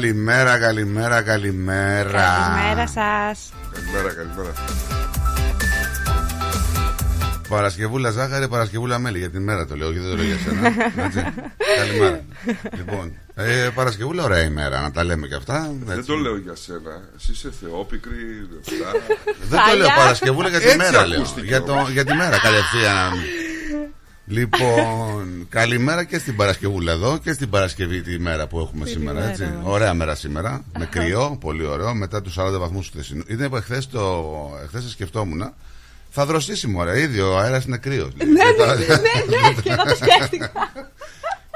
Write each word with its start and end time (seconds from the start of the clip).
Καλημέρα, 0.00 0.58
καλημέρα, 0.58 1.22
καλημέρα. 1.22 2.12
Καλημέρα 2.12 2.86
σας. 2.86 3.52
Καλημέρα, 3.72 4.14
καλημέρα. 4.14 4.52
Παρασκευούλα 7.48 8.10
ζάχαρη, 8.10 8.48
Παρασκευούλα 8.48 8.98
μέλι. 8.98 9.18
Για 9.18 9.30
την 9.30 9.42
μέρα 9.42 9.66
το 9.66 9.76
λέω, 9.76 9.90
γιατί 9.90 10.06
δεν 10.06 10.16
το 10.16 10.22
λέω 10.22 10.26
για 10.26 10.38
σένα. 10.38 10.68
Έτσι. 11.04 11.24
Καλημέρα. 11.78 12.24
λοιπόν, 12.76 13.12
ε, 13.34 13.68
Παρασκευούλα, 13.74 14.22
ωραία 14.24 14.42
ημέρα, 14.42 14.80
να 14.80 14.90
τα 14.90 15.04
λέμε 15.04 15.26
και 15.26 15.34
αυτά. 15.34 15.72
Δεν 15.84 15.96
έτσι. 15.98 16.08
το 16.10 16.16
λέω 16.16 16.36
για 16.38 16.54
σένα. 16.54 17.02
Εσύ 17.16 17.32
είσαι 17.32 17.52
θεόπικρη, 17.60 18.48
δευτά. 18.50 18.90
Δεν 19.48 19.60
το 19.70 19.76
λέω 19.76 19.88
Παρασκευούλα 19.96 20.48
για 20.48 20.58
τη 20.58 20.64
Έτσι 20.64 20.76
μέρα, 20.76 21.06
λέω. 21.06 21.18
ακούστηκε 21.18 21.46
Για, 21.46 21.62
το, 21.62 21.72
όμως. 21.72 21.90
για 21.90 22.04
τη 22.04 22.14
μέρα, 22.14 22.38
κατευθείαν. 22.38 23.12
Λοιπόν, 24.26 25.17
καλημέρα 25.48 26.04
και 26.04 26.18
στην 26.18 26.36
Παρασκευούλα 26.36 26.92
εδώ 26.92 27.18
και 27.18 27.32
στην 27.32 27.50
Παρασκευή 27.50 28.02
τη 28.02 28.18
μέρα 28.18 28.46
που 28.46 28.58
έχουμε 28.58 28.86
σήμερα. 28.86 29.18
μέρα. 29.18 29.30
Έτσι. 29.30 29.58
Ωραία 29.62 29.94
μέρα 29.94 30.14
σήμερα. 30.14 30.64
Με 30.78 30.86
κρυό, 30.86 31.36
πολύ 31.40 31.64
ωραίο. 31.66 31.94
Μετά 31.94 32.22
τους 32.22 32.34
40 32.38 32.58
βαθμούς 32.58 32.86
του 32.90 32.92
χθεσινού. 32.92 33.22
Είναι 33.26 33.48
που 33.48 33.56
εχθές 33.56 33.88
το. 33.88 34.24
Εχθές 34.64 34.82
το 34.82 34.88
σκεφτόμουν. 34.88 35.52
Θα 36.10 36.26
δροσίσει 36.26 36.66
μωρέ, 36.66 37.00
ήδη 37.00 37.20
ο 37.20 37.38
αέρας 37.38 37.64
είναι 37.64 37.76
κρύος. 37.76 38.08
Ναι, 38.16 38.24
ναι, 38.24 38.74
ναι, 38.74 38.96
ναι, 38.96 39.54
και 39.62 39.70
εγώ 39.72 39.82
το 39.82 39.94
σκέφτηκα. 39.94 40.52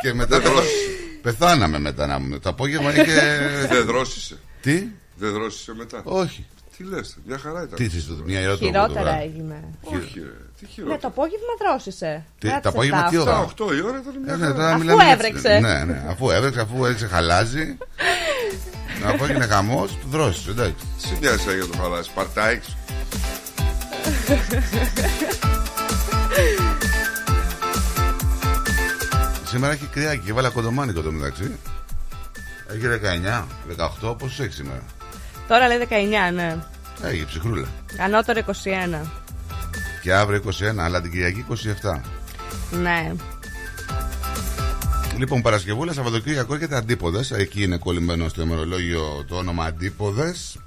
Και 0.02 0.12
μετά 0.14 0.38
Δεν 0.38 0.46
το... 0.48 0.52
δρόσησε. 0.54 0.76
Πεθάναμε 1.22 1.78
μετά 1.78 2.06
να 2.06 2.18
μου. 2.18 2.38
Το 2.38 2.48
απόγευμα 2.48 2.90
είχε. 2.94 3.20
Δεν 3.70 3.84
δρόσησε. 3.84 4.38
Τι, 4.60 4.82
Δεν 5.16 5.32
δρόσησε 5.32 5.74
μετά. 5.76 6.00
όχι. 6.04 6.46
Τι 6.76 6.84
λες, 6.84 7.16
μια 7.26 7.38
χαρά 7.38 7.62
ήταν. 7.62 7.74
Τι 7.74 7.84
είσαι 7.84 8.06
μια 8.24 8.40
ώρα 8.40 8.58
το 8.58 8.64
Χειρότερα 8.64 9.02
βράδυ. 9.02 9.22
έγινε. 9.22 9.64
Όχι, 9.80 10.22
ρε. 10.62 10.68
Τι 10.74 10.82
Ναι, 10.82 10.98
το 10.98 10.98
χειρότερο. 10.98 11.08
απόγευμα 11.08 11.52
δρόσησε. 11.58 12.24
Τι, 12.38 12.46
Μετά 12.46 12.60
το 12.60 12.68
τις 12.68 12.70
απόγευμα 12.70 13.06
7, 13.06 13.10
τι 13.10 13.16
ώρα; 13.16 13.40
8 13.40 13.74
η 13.76 13.80
ώρα 13.82 13.98
ήταν 14.02 14.14
μια 14.24 14.32
Ε, 14.32 14.36
ναι, 14.36 14.42
χαρά. 14.44 14.54
τώρα 14.54 14.68
Αφού 14.68 14.78
μιλάμε 14.78 15.02
για- 15.04 15.12
έβρεξε. 15.12 15.58
Ναι, 15.58 15.84
ναι, 15.84 16.02
αφού 16.08 16.30
έβρεξε, 16.30 16.60
αφού 16.60 16.84
έριξε 16.84 17.06
χαλάζι. 17.06 17.78
αφού 19.08 19.24
έγινε 19.24 19.46
χαμός, 19.46 19.90
του 19.90 20.06
δρώσει. 20.10 20.50
Εντάξει. 20.50 20.84
Σε 20.96 21.16
νοιάζει 21.20 21.42
για 21.54 21.66
το 21.66 21.78
χαλάσει. 21.82 22.10
Παρτάκι. 22.14 22.74
Σήμερα 29.46 29.72
έχει 29.72 29.86
κρυάκι 29.86 30.22
και 30.24 30.32
βάλα 30.32 30.48
κοντομάνικο 30.48 31.00
το 31.02 31.10
μεταξύ. 31.12 31.56
Έχει 32.68 32.86
19, 34.02 34.08
18, 34.10 34.18
πόσο 34.18 34.42
έχει 34.42 34.52
σήμερα; 34.52 34.82
Τώρα 35.48 35.68
λέει 35.68 35.86
19, 35.90 36.32
ναι. 36.34 36.56
Έχει 37.02 37.24
ψυχρούλα. 37.26 37.68
Ανώτερο 38.00 38.40
21. 38.46 39.06
Και 40.02 40.12
αύριο 40.12 40.42
21, 40.46 40.78
αλλά 40.78 41.00
την 41.00 41.10
Κυριακή 41.10 41.44
27. 41.48 42.00
Ναι. 42.82 43.12
Λοιπόν, 45.16 45.42
Παρασκευούλα, 45.42 45.92
Σαββατοκύριακο 45.92 46.54
έρχεται 46.54 46.76
αντίποδες. 46.76 47.30
Εκεί 47.30 47.62
είναι 47.62 47.76
κολλημένο 47.76 48.28
στο 48.28 48.42
ημερολόγιο 48.42 49.24
το 49.28 49.36
όνομα 49.36 49.64
Αντίποδες. 49.64 50.58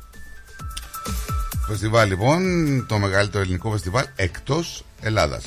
Φεστιβάλ 1.68 2.08
λοιπόν, 2.08 2.42
το 2.88 2.98
μεγαλύτερο 2.98 3.44
ελληνικό 3.44 3.72
φεστιβάλ 3.72 4.06
εκτός 4.16 4.86
Ελλάδας. 5.02 5.44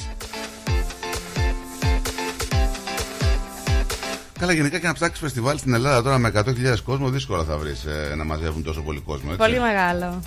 Καλά, 4.39 4.53
γενικά 4.53 4.79
και 4.79 4.87
να 4.87 4.93
ψάξεις 4.93 5.21
φεστιβάλ 5.21 5.59
στην 5.59 5.75
Ελλάδα 5.75 6.03
τώρα 6.03 6.19
με 6.19 6.33
100.000 6.35 6.81
κόσμο, 6.85 7.11
δύσκολα 7.11 7.45
θα 7.45 7.57
βρεις 7.57 7.87
να 8.17 8.25
μαζεύουν 8.25 8.63
τόσο 8.63 8.83
πολύ 8.83 9.01
κόσμο. 9.01 9.31
Έτσι. 9.33 9.37
Πολύ 9.37 9.61
μεγάλο. 9.61 10.23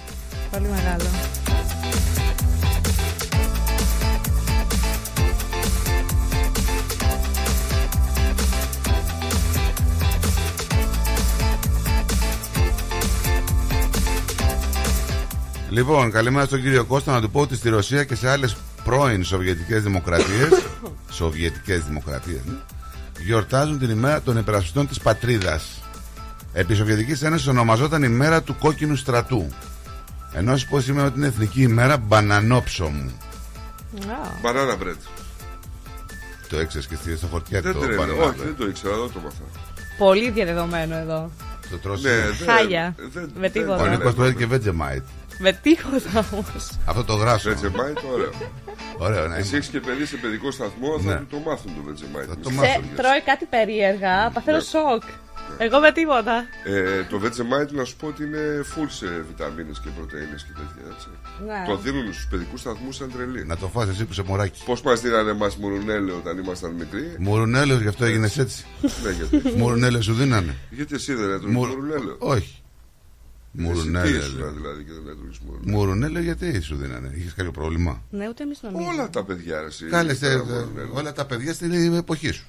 Πολύ 0.51 0.67
μεγάλο. 0.67 1.09
Λοιπόν, 15.71 16.11
καλημέρα 16.11 16.45
στον 16.45 16.61
κύριο 16.61 16.85
Κώστα 16.85 17.11
να 17.11 17.21
του 17.21 17.29
πω 17.31 17.39
ότι 17.41 17.55
στη 17.55 17.69
Ρωσία 17.69 18.03
και 18.03 18.15
σε 18.15 18.29
άλλες 18.29 18.55
πρώην 18.83 19.23
Σοβιετικές 19.23 19.83
Δημοκρατίες. 19.83 20.49
Σοβιετικές 21.19 21.83
Δημοκρατίες, 21.83 22.39
ναι, 22.45 22.53
γιορτάζουν 23.25 23.79
την 23.79 23.89
ημέρα 23.89 24.21
των 24.21 24.37
υπερασπιστών 24.37 24.87
της 24.87 24.99
πατρίδας. 24.99 25.81
Επί 26.53 26.75
Σοβιετικής 26.75 27.21
Ένωσης 27.21 27.47
ονομαζόταν 27.47 28.03
ημέρα 28.03 28.41
του 28.41 28.55
κόκκινου 28.57 28.95
στρατού. 28.95 29.47
Ενώ 30.33 30.57
σου 30.57 30.67
πω 30.67 30.79
σήμερα 30.81 31.07
ότι 31.07 31.17
είναι 31.17 31.27
εθνική 31.27 31.61
ημέρα 31.61 31.97
μπανανόψωμου. 31.97 33.11
Α, 34.07 34.29
Μπανάνα 34.41 34.75
μπρετ. 34.75 34.99
Το 36.49 36.57
έξερες 36.57 36.87
και 36.87 36.95
στη- 36.95 37.17
στο 37.17 37.27
χορτιά 37.27 37.61
Δεν 37.61 37.73
το 37.73 37.79
τρέμει. 37.79 37.95
μπανανά. 37.95 38.23
Όχι, 38.23 38.37
δεν 38.39 38.55
το 38.57 38.65
ήξερα, 38.67 38.93
εδώ 38.93 39.07
το 39.07 39.19
μάθα. 39.23 39.35
Πολύ 39.97 40.29
διαδεδομένο 40.29 40.95
εδώ. 40.97 41.31
Το 41.69 41.77
τρώσει. 41.77 42.03
Ναι, 42.03 42.09
δεν- 42.09 42.47
Χάλια. 42.49 42.95
δεν- 43.13 43.23
Με 43.33 43.39
δεν- 43.39 43.51
τίποτα. 43.51 43.75
Ο 43.81 43.83
δεν- 43.83 43.91
Νίκος 43.91 44.15
το 44.15 44.23
έχει 44.23 44.35
και 44.35 44.47
Vegemite. 44.51 45.03
Με 45.41 45.51
τίποτα 45.61 46.25
όμως. 46.33 46.71
Αυτό 46.85 47.03
το 47.03 47.13
γράσο. 47.15 47.49
Βετζεμάιτ, 47.49 47.97
ωραίο. 48.13 48.31
Ωραίο, 48.97 49.27
ναι. 49.27 49.37
Εσύ 49.37 49.55
έχεις 49.55 49.67
και 49.67 49.79
παιδί 49.79 50.05
σε 50.05 50.15
παιδικό 50.17 50.51
σταθμό, 50.51 50.97
Ναι. 50.97 51.11
θα 51.11 51.17
του 51.17 51.25
το 51.29 51.37
μάθουν 51.49 51.71
το 51.75 51.81
Βετζεμάιτ. 51.85 52.25
Θα 52.29 52.37
το 52.37 52.49
Σε 52.49 52.55
μάθουν. 52.55 52.83
τρώει 52.95 53.21
κάτι 53.25 53.45
περίεργα, 53.45 54.29
παθαίνω 54.33 54.57
Ναι. 54.57 54.63
σοκ. 54.63 55.03
Εγώ 55.57 55.79
με 55.79 55.91
τίποτα. 55.91 56.35
Ε, 56.63 57.03
το 57.09 57.21
Vegemite 57.23 57.71
να 57.71 57.83
σου 57.83 57.95
πω 57.95 58.07
ότι 58.07 58.23
είναι 58.23 58.43
full 58.75 58.85
σε 58.87 59.07
βιταμίνες 59.27 59.79
και 59.79 59.89
πρωτεΐνες 59.97 60.41
και 60.43 60.51
τέτοια 60.59 60.83
έτσι. 60.95 61.07
Ναι. 61.47 61.63
Το 61.67 61.75
δίνουν 61.77 62.13
στους 62.13 62.27
παιδικούς 62.29 62.59
σταθμούς 62.59 62.95
σαν 62.95 63.11
τρελή. 63.15 63.45
Να 63.45 63.57
το 63.57 63.67
φας 63.67 63.89
εσύ 63.89 64.03
που 64.05 64.11
είσαι 64.11 64.23
μωράκι. 64.25 64.61
Πώς 64.65 64.81
μας 64.81 65.01
δίνανε 65.01 65.33
μας 65.33 65.55
μουρουνέλαιο 65.55 66.15
όταν 66.15 66.37
ήμασταν 66.37 66.71
μικροί; 66.71 67.15
Μουρουνέλαιος, 67.19 67.81
γι' 67.81 67.87
αυτό 67.87 68.05
έγινες 68.05 68.37
έτσι. 68.37 68.65
ναι, 69.03 69.11
γιατί. 69.11 69.57
Μουρουνέλαιο 69.57 70.01
σου 70.01 70.13
δίνανε. 70.13 70.55
γιατί 70.69 70.95
εσύ 70.95 71.13
δεν 71.13 71.25
έτρωγες 71.31 71.55
Μουρ- 71.55 71.69
μουρουνέλαιο; 71.69 72.15
Όχι. 72.19 72.60
Εσύ 73.57 73.63
τι 73.67 73.73
Μουρουνέλαιο. 73.73 74.17
ήσουν 74.17 74.53
δηλαδή 74.55 74.83
και 74.83 74.91
δεν 74.91 75.07
έτρωγες 75.13 75.39
μουρουνέλαιο. 75.45 75.77
Μουρουνέλαιο 75.77 76.23
γιατί 76.23 76.61
σου 76.61 76.75
δίνανε, 76.75 77.11
είχες 77.15 77.33
κάποιο 77.33 77.51
πρόβλημα; 77.51 78.03
Ναι, 78.09 78.27
ούτε 78.29 78.43
εμείς 78.43 78.59
νομίζουμε. 78.61 78.93
Όλα 78.93 79.09
τα 79.09 79.23
παιδιά 79.23 79.59
ρε, 79.59 79.65
εσύ, 79.65 79.85
Κάλεσε 79.85 80.19
πέρα 80.27 80.43
μουρουνέλαιο. 80.43 80.93
όλα 80.93 81.13
τα 81.13 81.25
παιδιά 81.25 81.53
στην 81.53 81.93
εποχή 81.93 82.31
σου. 82.31 82.45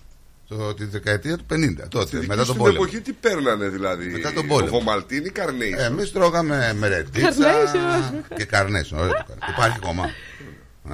Το, 0.48 0.74
τη 0.74 0.84
δεκαετία 0.84 1.36
του 1.36 1.44
50, 1.52 1.88
τότε, 1.88 2.06
Στη 2.06 2.16
δική 2.16 2.28
μετά 2.28 2.40
σου 2.40 2.46
τον 2.46 2.54
την 2.56 2.64
πόλεμο. 2.64 2.82
εποχή 2.82 3.00
τι 3.00 3.12
παίρνανε 3.12 3.68
δηλαδή. 3.68 4.06
Μετά 4.06 4.32
τον 4.32 4.46
πόλεμο. 4.46 4.70
Βομαλτίνη, 4.78 5.28
καρνέι. 5.30 5.74
Εμείς 5.78 6.12
τρώγαμε 6.12 6.74
μερετίτσα 6.78 7.30
Carnation. 7.30 8.34
και 8.36 8.44
καρνέσον. 8.44 8.98
Ωραίο 8.98 9.12
το 9.12 9.24
καρνέσον. 9.28 9.48
Υπάρχει 9.54 9.76
ακόμα. 9.82 10.02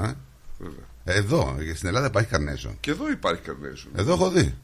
Α; 0.07 0.13
Εδώ, 1.05 1.57
στην 1.75 1.89
Ελλάδα 1.89 2.07
υπάρχει 2.07 2.29
καρνέσον. 2.29 2.77
Και 2.81 2.91
εδώ 2.91 3.11
υπάρχει 3.11 3.43
καρνέι 3.43 3.73
Εδώ 3.97 4.13
έχω 4.13 4.31
δει. 4.31 4.55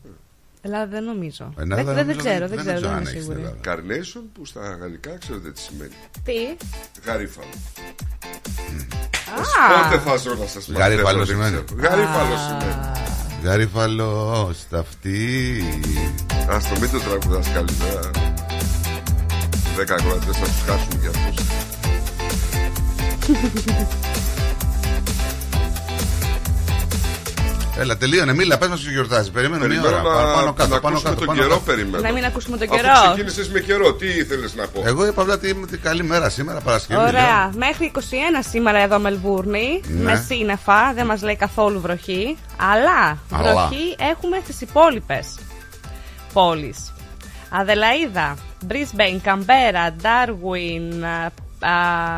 Ελλάδα 0.67 0.87
δεν 0.87 1.05
νομίζω. 1.05 1.53
Ελλάδα 1.59 1.85
δεν, 1.85 1.95
δεν, 1.95 2.05
νομίζω 2.07 2.19
ξέρω, 2.29 2.49
δεν 2.49 2.59
ξέρω, 2.59 2.81
δεν 2.81 2.89
αν 2.91 3.01
είμαι 3.01 3.01
έχεις 3.01 3.11
στην 3.11 3.21
σίγουρη. 3.23 3.39
Ελλάδα. 3.41 3.57
Καρνέισον 3.61 4.23
που 4.33 4.45
στα 4.45 4.61
γαλλικά 4.81 5.19
ξέρετε 5.19 5.51
τι 5.53 5.61
σημαίνει. 5.61 5.95
Τι; 6.25 6.39
Γαρίφαλο. 7.07 7.49
Α, 9.39 9.43
Πότε 9.83 9.99
θα 10.11 10.17
ζω 10.17 10.35
να 10.35 10.47
σας 10.47 10.67
μαθαίνω. 10.69 10.79
Γαρίφαλο 10.79 11.19
δεν 11.25 11.27
σημαίνει. 11.27 11.65
ξέρω. 11.65 11.81
Γαρίφαλο 11.81 12.37
σημαίνει. 12.49 12.93
Γαρίφαλο 13.45 14.51
στα 14.55 14.79
αυτή. 14.79 15.19
Ας 16.49 16.69
το 16.69 16.81
μην 16.81 16.91
το 16.91 16.99
τραγουδάς 17.01 17.49
καλύτερα. 17.53 18.11
Δέκα 19.77 19.95
ακροατές 19.95 20.37
θα 20.37 20.45
τους 20.47 20.63
χάσουν 20.67 21.01
για 21.01 21.11
αυτούς. 21.11 21.45
Έλα, 27.79 27.97
τελείωνε, 27.97 28.32
μίλα, 28.35 28.59
πες 28.59 28.69
μας 28.69 28.81
σου 28.81 28.91
γιορτάζει. 28.91 29.31
Περιμένω 29.31 29.67
μία 29.67 29.81
ώρα. 29.81 29.91
Περιμένω 29.91 30.32
Πάνω 30.35 30.47
να, 30.47 30.53
κάτω, 30.53 30.75
να 30.75 30.81
πάνω 30.81 30.97
ακούσουμε 30.97 31.03
κάτω. 31.15 31.15
τον 31.17 31.26
πάνω 31.26 31.38
καιρό 31.41 31.49
κάτω. 31.55 31.61
περιμένω. 31.61 32.03
να 32.03 32.12
μην 32.12 32.25
ακούσουμε 32.25 32.56
τον 32.56 32.69
Αφού 32.69 32.76
καιρό. 32.76 32.93
ξεκίνησες 33.03 33.49
με 33.49 33.61
καιρό, 33.61 33.94
τι 33.94 34.06
ήθελες 34.06 34.55
να 34.55 34.67
πω; 34.67 34.82
Εγώ 34.85 35.06
είπα 35.06 35.23
απλά 35.23 35.35
ότι 35.35 35.49
είναι 35.49 35.67
την 35.67 35.81
καλή 35.82 36.03
μέρα 36.03 36.29
σήμερα, 36.29 36.61
Παρασκευή. 36.61 37.00
Ωραία. 37.00 37.50
Μέχρι 37.56 37.85
21 37.94 37.99
σήμερα 38.50 38.79
εδώ 38.79 38.99
Μελβούρνη. 38.99 39.81
Ναι. 39.87 40.03
Με 40.03 40.25
σύννεφα. 40.29 40.93
Δεν 40.94 41.06
μας 41.06 41.23
λέει 41.23 41.37
καθόλου 41.37 41.81
βροχή. 41.81 42.37
Αλλά, 42.73 43.19
Αλλά. 43.32 43.53
βροχή 43.53 43.97
έχουμε 44.11 44.41
στις 44.43 44.61
υπόλοιπες 44.61 45.35
πόλεις. 46.32 46.93
Αδελαίδα, 47.50 48.37
Μπρίσμπεϊν, 48.65 49.20
Καμπέρα, 49.20 49.93
Ντάρουιν, 50.03 51.05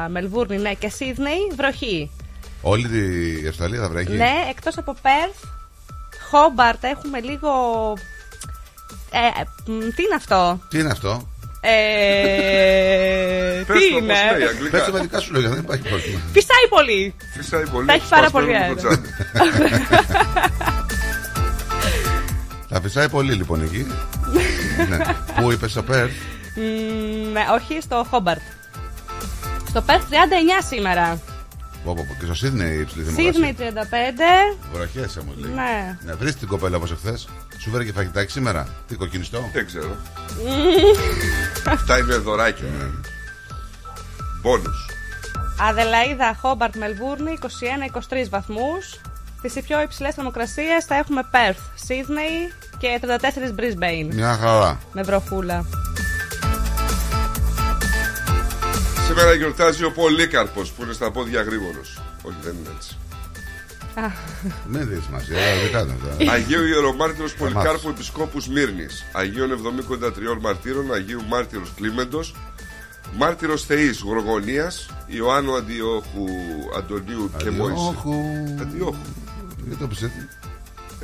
Μελβούρνη 0.08 0.56
ναι, 0.58 0.72
και 0.72 0.88
Σίδνεϊ 0.88 1.38
βροχή. 1.56 2.10
Όλη 2.68 3.40
η 3.44 3.46
Αυστραλία 3.48 3.80
θα 3.80 3.88
βρέχει. 3.88 4.12
Ναι, 4.12 4.32
εκτός 4.50 4.78
από 4.78 4.94
Πέρθ, 5.02 5.38
Χόμπαρτ 6.30 6.84
έχουμε 6.84 7.20
λίγο. 7.20 7.48
Ε, 9.10 9.18
ε, 9.18 9.44
μ, 9.72 9.78
τι 9.78 10.02
είναι 10.02 10.14
αυτό; 10.16 10.60
Τι 10.68 10.78
είναι 10.78 10.90
αυτό; 10.90 11.28
Ε, 11.60 11.70
Πες 13.66 13.78
τι 13.78 13.90
το 13.90 13.96
όπως 13.96 14.06
λέει, 14.06 14.26
είναι. 14.38 14.44
αγγλικά. 14.48 14.70
Πες 14.78 14.84
το 14.86 14.92
με 14.92 15.00
δικά 15.00 15.20
σου 15.20 15.32
λόγια, 15.32 15.48
δεν 15.48 15.58
υπάρχει 15.58 15.88
πρόβλημα. 15.88 16.20
Φυσάει 16.32 16.68
πολύ. 16.68 17.14
Φυσάει 17.36 17.66
πολύ. 17.66 17.86
Τα 17.86 17.92
έχει 17.92 18.08
πάρα 18.08 18.22
μας 18.22 18.30
πολύ 18.32 18.46
παίρνουν 18.46 18.76
το 18.76 18.88
αέρα. 18.88 19.00
τζάμι. 19.00 19.08
Θα 22.68 22.80
φυσάει 22.84 23.08
πολύ 23.08 23.32
λοιπόν 23.32 23.62
εκεί. 23.62 23.86
ναι. 24.90 24.98
Πού 25.40 25.52
είπες 25.52 25.70
στο 25.70 25.82
Πέρθ. 25.82 26.12
Μ, 26.56 26.60
ναι, 27.32 27.44
όχι 27.54 27.80
στο 27.80 28.06
Χόμπαρτ. 28.10 28.40
Στο 29.68 29.80
Πέρθ 29.82 30.04
39 30.10 30.14
σήμερα. 30.68 31.18
Πω, 31.84 31.94
πω, 31.94 32.04
πω. 32.08 32.16
Και 32.18 32.24
στο 32.24 32.34
Σίδνεϊ 32.34 32.76
η 32.76 32.80
υψηλή 32.80 33.04
Σίδνεϊ 33.04 33.52
θερμοκρασία. 33.52 33.86
35. 34.52 34.72
Βροχές 34.72 35.16
όμω 35.16 35.32
λέει. 35.36 35.52
Ναι. 35.52 35.98
Να 36.04 36.16
βρεις 36.16 36.36
την 36.36 36.48
κοπέλα 36.48 36.76
όπως 36.76 36.90
εχθές. 36.90 37.28
Σου 37.58 37.70
φέρε 37.70 37.84
και 37.84 37.92
φαγητάκι 37.92 38.30
σήμερα. 38.30 38.68
Τι 38.88 38.94
κοκκινιστό; 38.94 39.50
Δεν 39.52 39.66
ξέρω. 39.66 39.96
Αυτά 41.74 41.98
είναι 41.98 42.14
δωράκια. 42.16 42.66
Μπόνους. 44.42 44.90
Αδελαίδα, 45.60 46.36
Χόμπαρτ, 46.40 46.76
Μελβούρνη 46.76 47.38
21-23 47.42 48.28
βαθμούς. 48.30 49.00
Στις 49.38 49.64
πιο 49.64 49.82
υψηλές 49.82 50.14
θερμοκρασίες 50.14 50.84
θα 50.84 50.94
έχουμε 50.94 51.26
Πέρθ, 51.30 51.58
Σίδνεϊ 51.74 52.52
και 52.78 53.00
34 53.02 53.60
Brisbane. 53.60 54.14
Μια 54.14 54.34
χαρά. 54.40 54.78
Με 54.92 55.02
βροχούλα. 55.02 55.64
Σήμερα 59.06 59.34
γιορτάζει 59.34 59.84
ο 59.84 59.92
Πολύκαρπος 59.92 60.70
που 60.70 60.82
είναι 60.82 60.92
στα 60.92 61.10
πόδια 61.10 61.42
γρήγορος. 61.42 62.00
Όχι, 62.22 62.36
δεν 62.42 62.54
είναι 62.60 62.68
έτσι. 62.76 62.96
Μην 64.68 64.88
δει 64.88 65.00
σημασία. 65.04 65.36
Δεν 65.62 65.72
κάνω 65.72 65.92
αυτά. 65.92 66.32
Αγίου 66.32 66.64
Ιερομάρτυρος 66.66 67.34
Πολυκάρπου 67.34 67.88
Επισκόπου 67.88 68.38
Μύρνης 68.50 69.04
Αγίων 69.12 69.50
73 70.00 70.40
μαρτύρων 70.40 70.94
Αγίου 70.94 71.22
Μάρτυρος 71.28 71.72
Κλίμεντος 71.76 72.34
Μάρτυρος 73.16 73.64
Θεής 73.64 74.00
Γοργονίας 74.00 74.90
Ιωάννου 75.06 75.56
Αντιόχου 75.56 76.26
Αντωνίου 76.76 77.30
και 77.36 77.50
Μωυσή 77.50 77.74
Όχου. 77.74 78.14
Αντιόχου 78.60 78.96
Γιατί 79.64 79.80
το 79.80 79.86
πεις 79.86 80.02
ε, 80.02 80.10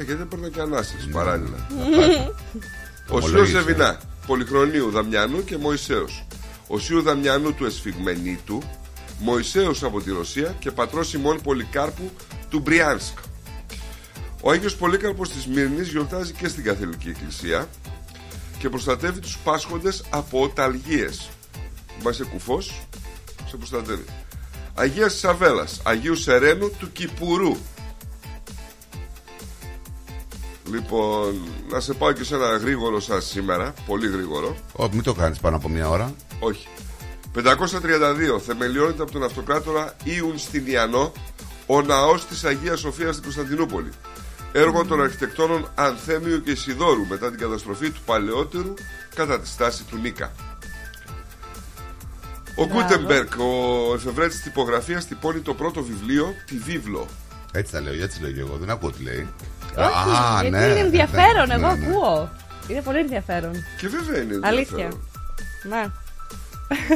γιατί 0.02 0.24
παίρνω 0.24 0.48
και 0.48 0.60
ανάσες 0.60 1.08
παράλληλα 1.12 1.66
Ο 3.08 3.20
Σίος 3.20 3.24
Ομολόγησε. 3.24 3.52
Ζεβινά 3.58 4.00
Πολυχρονίου 4.26 4.90
Δαμιανού 4.90 5.44
και 5.44 5.56
Μωυσέως 5.56 6.26
Ο 6.72 6.78
Σίου 6.78 7.02
Δαμιανού 7.02 7.54
του 7.54 7.64
Εσφιγμενίτου 7.64 8.62
Μωυσέως 9.18 9.82
από 9.82 10.00
τη 10.00 10.10
Ρωσία 10.10 10.56
και 10.58 10.70
πατρός 10.70 11.08
Σιμών 11.08 11.40
Πολυκάρπου 11.40 12.10
του 12.48 12.60
Μπριάνσκ 12.60 13.18
ο 14.44 14.50
Άγιος 14.50 14.76
Πολύκαρπος 14.76 15.28
της 15.30 15.46
Μύρνης 15.46 15.88
γιορτάζει 15.88 16.32
και 16.32 16.48
στην 16.48 16.64
Καθολική 16.64 17.08
Εκκλησία 17.08 17.68
και 18.58 18.68
προστατεύει 18.68 19.20
τους 19.20 19.38
πάσχοντες 19.38 20.04
από 20.10 20.42
οταλγίες. 20.42 21.28
Μα 22.02 22.10
είσαι 22.10 22.24
κουφός, 22.24 22.82
σε 23.48 23.56
προστατεύει. 23.56 24.04
Αγίας 24.74 25.18
Σαβέλας, 25.18 25.80
Αγίου 25.84 26.14
Σερένου 26.14 26.70
του 26.78 26.92
Κυπουρού. 26.92 27.56
Λοιπόν, 30.70 31.42
να 31.70 31.80
σε 31.80 31.92
πάω 31.94 32.12
και 32.12 32.24
σε 32.24 32.34
ένα 32.34 32.56
γρήγορο 32.56 33.00
σας 33.00 33.24
σήμερα, 33.24 33.74
πολύ 33.86 34.08
γρήγορο. 34.08 34.56
Ω, 34.72 34.88
μην 34.92 35.02
το 35.02 35.14
κάνεις 35.14 35.38
πάνω 35.38 35.56
από 35.56 35.68
μια 35.68 35.88
ώρα. 35.88 36.14
Όχι. 36.42 36.66
532 37.34 38.40
θεμελιώνεται 38.46 39.02
από 39.02 39.12
τον 39.12 39.24
αυτοκράτορα 39.24 39.94
Ιουν 40.04 40.38
Στυλιανό 40.38 41.12
ο 41.66 41.82
ναός 41.82 42.26
της 42.26 42.44
Αγίας 42.44 42.80
Σοφίας 42.80 43.10
στην 43.10 43.22
Κωνσταντινούπολη. 43.22 43.90
Έργο 44.52 44.84
των 44.84 45.02
αρχιτεκτόνων 45.02 45.68
Ανθέμιου 45.74 46.42
και 46.42 46.50
Ισιδόρου 46.50 47.06
μετά 47.06 47.30
την 47.30 47.38
καταστροφή 47.38 47.90
του 47.90 48.00
παλαιότερου 48.04 48.74
κατά 49.14 49.40
τη 49.40 49.48
στάση 49.48 49.84
του 49.84 49.96
Νίκα. 49.96 50.32
Ο 52.56 52.66
Γκούτεμπερκ, 52.66 53.32
ο 53.38 53.94
εφευρέτης 53.94 54.34
της 54.34 54.44
τυπογραφίας, 54.44 55.06
τυπώνει 55.06 55.40
το 55.40 55.54
πρώτο 55.54 55.82
βιβλίο, 55.82 56.34
τη 56.46 56.56
Βίβλο. 56.58 57.06
Έτσι 57.52 57.72
τα 57.72 57.80
λέω, 57.80 58.02
έτσι 58.02 58.22
λέω 58.22 58.32
και 58.32 58.40
εγώ. 58.40 58.56
Δεν 58.56 58.70
ακούω 58.70 58.90
τι 58.90 59.02
λέει. 59.02 59.28
Όχι, 59.76 60.10
γιατί 60.40 60.46
είναι 60.46 60.78
ενδιαφέρον. 60.80 61.50
Εγώ 61.50 61.66
ακούω. 61.66 62.30
Είναι 62.68 62.82
πολύ 62.82 62.98
ενδιαφέρον. 62.98 63.52
Και 63.76 63.88
βέβαια 63.88 64.22
είναι 64.22 64.38
Αλήθεια. 64.42 64.76
ενδιαφέρον. 64.76 65.08
Ναι. 65.62 65.90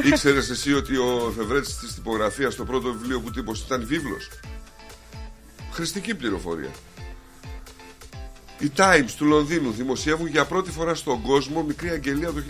Ήξερε 0.03 0.37
εσύ 0.37 0.73
ότι 0.73 0.97
ο 0.97 1.27
εφευρέτη 1.31 1.67
της 1.75 1.93
τυπογραφίας 1.93 2.55
το 2.55 2.65
πρώτο 2.65 2.93
βιβλίο 2.93 3.21
που 3.21 3.31
τύπωσε 3.31 3.63
ήταν 3.65 3.85
βίβλος; 3.87 4.29
Χρηστική 5.71 6.15
πληροφορία. 6.15 6.71
Οι 8.59 8.71
Times 8.77 9.11
του 9.17 9.25
Λονδίνου 9.25 9.71
δημοσιεύουν 9.71 10.27
για 10.27 10.45
πρώτη 10.45 10.71
φορά 10.71 10.95
στον 10.95 11.21
κόσμο 11.21 11.63
μικρή 11.63 11.89
αγγελία 11.89 12.31
το 12.31 12.41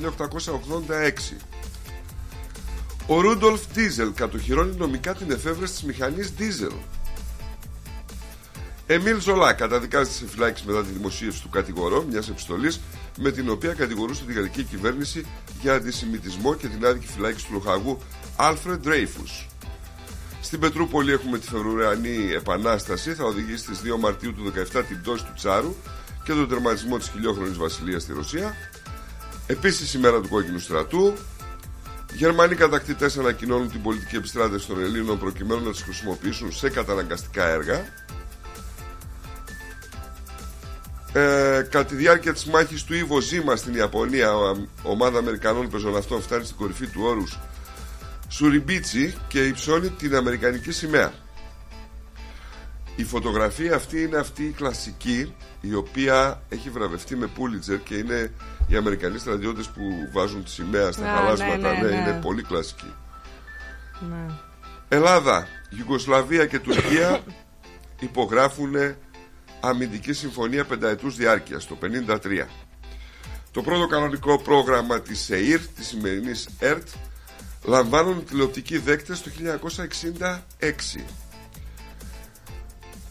1886. 1.31 1.37
Ο 3.07 3.21
Ρούντολφ 3.21 3.61
Ντίζελ 3.73 4.13
κατοχυρώνει 4.13 4.75
νομικά 4.75 5.13
την 5.13 5.31
εφεύρεση 5.31 5.73
της 5.73 5.83
μηχανής 5.83 6.33
Ντίζελ. 6.33 6.71
Εμίλ 8.87 9.21
Ζολά 9.21 9.53
καταδικάζεται 9.53 10.15
σε 10.15 10.27
φυλάκιση 10.27 10.65
μετά 10.67 10.83
τη 10.83 10.91
δημοσίευση 10.91 11.41
του 11.41 11.49
κατηγορό 11.49 12.05
μιας 12.09 12.29
επιστολής 12.29 12.79
με 13.17 13.31
την 13.31 13.49
οποία 13.49 13.73
κατηγορούσε 13.73 14.23
τη 14.23 14.33
γαλλική 14.33 14.63
κυβέρνηση 14.63 15.25
για 15.61 15.73
αντισημιτισμό 15.73 16.55
και 16.55 16.67
την 16.67 16.85
άδικη 16.85 17.07
φυλάκιση 17.07 17.45
του 17.45 17.53
λοχαγού 17.53 17.97
Άλφρεντ 18.35 18.81
Ντρέιφου. 18.81 19.23
Στην 20.41 20.59
Πετρούπολη 20.59 21.11
έχουμε 21.11 21.37
τη 21.37 21.47
Φεβρουριανή 21.47 22.31
Επανάσταση, 22.33 23.13
θα 23.13 23.23
οδηγήσει 23.23 23.63
στις 23.63 23.81
2 23.83 23.99
Μαρτίου 23.99 24.33
του 24.33 24.53
17 24.73 24.83
την 24.87 25.01
πτώση 25.01 25.23
του 25.23 25.33
Τσάρου 25.35 25.75
και 26.23 26.33
τον 26.33 26.49
τερματισμό 26.49 26.97
της 26.97 27.09
χιλιόχρονης 27.09 27.57
βασιλείας 27.57 28.01
στη 28.01 28.13
Ρωσία. 28.13 28.55
Επίσης 29.47 29.93
η 29.93 29.97
μέρα 29.97 30.21
του 30.21 30.29
κόκκινου 30.29 30.59
στρατού. 30.59 31.13
Γερμανοί 32.13 32.55
κατακτητές 32.55 33.17
ανακοινώνουν 33.17 33.71
την 33.71 33.81
πολιτική 33.81 34.15
επιστράτευση 34.15 34.67
των 34.67 34.79
Ελλήνων 34.83 35.19
προκειμένου 35.19 35.63
να 35.63 35.71
τις 35.71 35.81
χρησιμοποιήσουν 35.81 36.51
σε 36.51 36.69
καταναγκαστικά 36.69 37.47
έργα. 37.47 37.85
Ε, 41.13 41.67
κατά 41.69 41.85
τη 41.85 41.95
διάρκεια 41.95 42.33
της 42.33 42.45
μάχης 42.45 42.83
του 42.83 42.93
Ιβο 42.93 43.19
Ζήμα 43.19 43.55
στην 43.55 43.73
Ιαπωνία, 43.75 44.35
ο- 44.37 44.67
ομάδα 44.83 45.17
Αμερικανών 45.19 45.69
πεζοναυτών 45.69 46.21
φτάνει 46.21 46.43
στην 46.45 46.57
κορυφή 46.57 46.87
του 46.87 47.01
όρους 47.03 47.39
Σουριμπίτσι 48.29 49.15
και 49.27 49.45
υψώνει 49.45 49.89
την 49.89 50.15
Αμερικανική 50.15 50.71
σημαία. 50.71 51.13
Η 52.95 53.03
φωτογραφία 53.03 53.75
αυτή 53.75 54.01
είναι 54.01 54.17
αυτή 54.17 54.43
η 54.43 54.51
κλασική 54.51 55.33
η 55.61 55.73
οποία 55.73 56.41
έχει 56.49 56.69
βραβευτεί 56.69 57.15
με 57.15 57.27
Πούλιτζερ 57.27 57.83
και 57.83 57.95
είναι 57.95 58.31
οι 58.67 58.75
Αμερικανοί 58.75 59.17
στρατιώτες 59.17 59.67
που 59.67 59.81
βάζουν 60.13 60.43
τη 60.43 60.49
σημαία 60.49 60.91
στα 60.91 61.11
Α, 61.13 61.15
χαλάσματα. 61.15 61.57
ναι, 61.71 61.79
ναι, 61.81 61.89
ναι. 61.89 61.95
είναι 61.95 62.19
πολύ 62.21 62.41
κλασική. 62.43 62.93
Ναι. 64.09 64.33
Ελλάδα, 64.89 65.47
Ιουγκοσλαβία 65.77 66.45
και 66.45 66.59
Τουρκία 66.59 67.19
υπογράφουν 68.09 68.75
αμυντική 69.59 70.13
συμφωνία 70.13 70.65
πενταετούς 70.65 71.15
διάρκειας 71.15 71.67
το 71.67 71.77
53. 71.81 72.47
Το 73.51 73.61
πρώτο 73.61 73.87
κανονικό 73.87 74.39
πρόγραμμα 74.39 75.01
της 75.01 75.29
ΕΙΡ, 75.29 75.59
της 75.67 75.87
σημερινής 75.87 76.47
ΕΡΤ, 76.59 76.87
λαμβάνουν 77.63 78.25
τηλεοπτικοί 78.25 78.77
δέκτες 78.77 79.21
το 79.21 79.29
1966. 79.29 81.05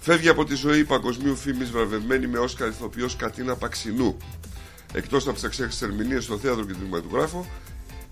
Φεύγει 0.00 0.28
από 0.28 0.44
τη 0.44 0.54
ζωή 0.54 0.84
παγκοσμίου 0.84 1.36
φήμης 1.36 1.70
βραβευμένη 1.70 2.26
με 2.26 2.38
Όσκαρ 2.38 2.68
ηθοποιός 2.68 3.16
Κατίνα 3.16 3.56
Παξινού. 3.56 4.16
Εκτός 4.92 5.22
από 5.22 5.34
τις 5.34 5.44
αξέχαστες 5.44 5.88
ερμηνείες 5.88 6.24
στο 6.24 6.38
θέατρο 6.38 6.64
και 6.64 6.72
κινηματογράφο, 6.72 7.46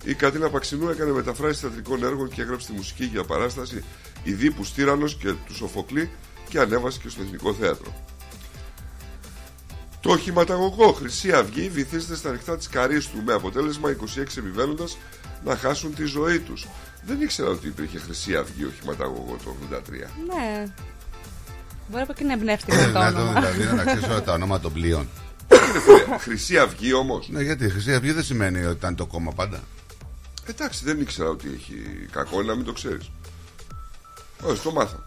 η 0.04 0.14
Κατίνα 0.14 0.50
Παξινού 0.50 0.88
έκανε 0.88 1.12
μεταφράσεις 1.12 1.60
θεατρικών 1.60 2.04
έργων 2.04 2.28
και 2.28 2.42
έγραψε 2.42 2.66
τη 2.66 2.72
μουσική 2.72 3.04
για 3.04 3.24
παράσταση 3.24 3.84
Ιδίπου 4.22 4.64
Τύρανος 4.74 5.16
και 5.16 5.32
τους 5.46 5.56
Σοφοκλή 5.56 6.10
και 6.48 6.58
ανέβασε 6.58 6.98
και 7.02 7.08
στο 7.08 7.22
Εθνικό 7.22 7.54
Θέατρο. 7.54 8.13
Το 10.04 10.10
οχηματαγωγό 10.10 10.92
Χρυσή 10.92 11.32
Αυγή 11.32 11.68
βυθίζεται 11.68 12.16
στα 12.16 12.28
ανοιχτά 12.28 12.56
της 12.56 12.68
Καρίστου 12.68 13.22
με 13.24 13.32
αποτέλεσμα 13.32 13.90
26 13.90 13.96
επιβαίνοντας 14.36 14.96
να 15.44 15.56
χάσουν 15.56 15.94
τη 15.94 16.04
ζωή 16.04 16.38
τους. 16.38 16.66
Δεν 17.06 17.20
ήξερα 17.20 17.48
ότι 17.48 17.66
υπήρχε 17.66 17.98
Χρυσή 17.98 18.36
Αυγή 18.36 18.64
οχηματαγωγό 18.64 19.36
το 19.44 19.56
83. 19.70 19.78
Ναι. 20.26 20.64
Μπορεί 21.88 22.02
από 22.02 22.12
εκεί 22.12 22.24
να 22.24 22.32
εμπνεύστηκε 22.32 22.76
το 22.76 22.98
Να 22.98 23.12
το 23.12 23.20
όνομα. 23.20 23.40
δηλαδή 23.40 23.76
να 23.76 23.84
ξέρει 23.84 24.04
όλα 24.04 24.22
τα 24.22 24.32
ονόματα 24.32 24.62
των 24.62 24.72
πλοίων. 24.72 25.08
Χρυσή 26.20 26.58
Αυγή 26.58 26.92
όμως; 26.92 27.28
Ναι, 27.28 27.42
γιατί 27.42 27.64
η 27.64 27.68
Χρυσή 27.68 27.94
Αυγή 27.94 28.12
δεν 28.12 28.24
σημαίνει 28.24 28.64
ότι 28.64 28.76
ήταν 28.76 28.94
το 28.94 29.06
κόμμα 29.06 29.32
πάντα. 29.32 29.60
Εντάξει, 30.46 30.84
δεν 30.84 31.00
ήξερα 31.00 31.28
ότι 31.28 31.48
έχει 31.54 32.08
κακό, 32.12 32.40
είναι 32.40 32.50
να 32.50 32.54
μην 32.56 32.64
το 32.64 32.72
ξέρεις. 32.72 33.10
Όχι, 34.42 34.62
το 34.62 34.72
μάθα. 34.72 35.04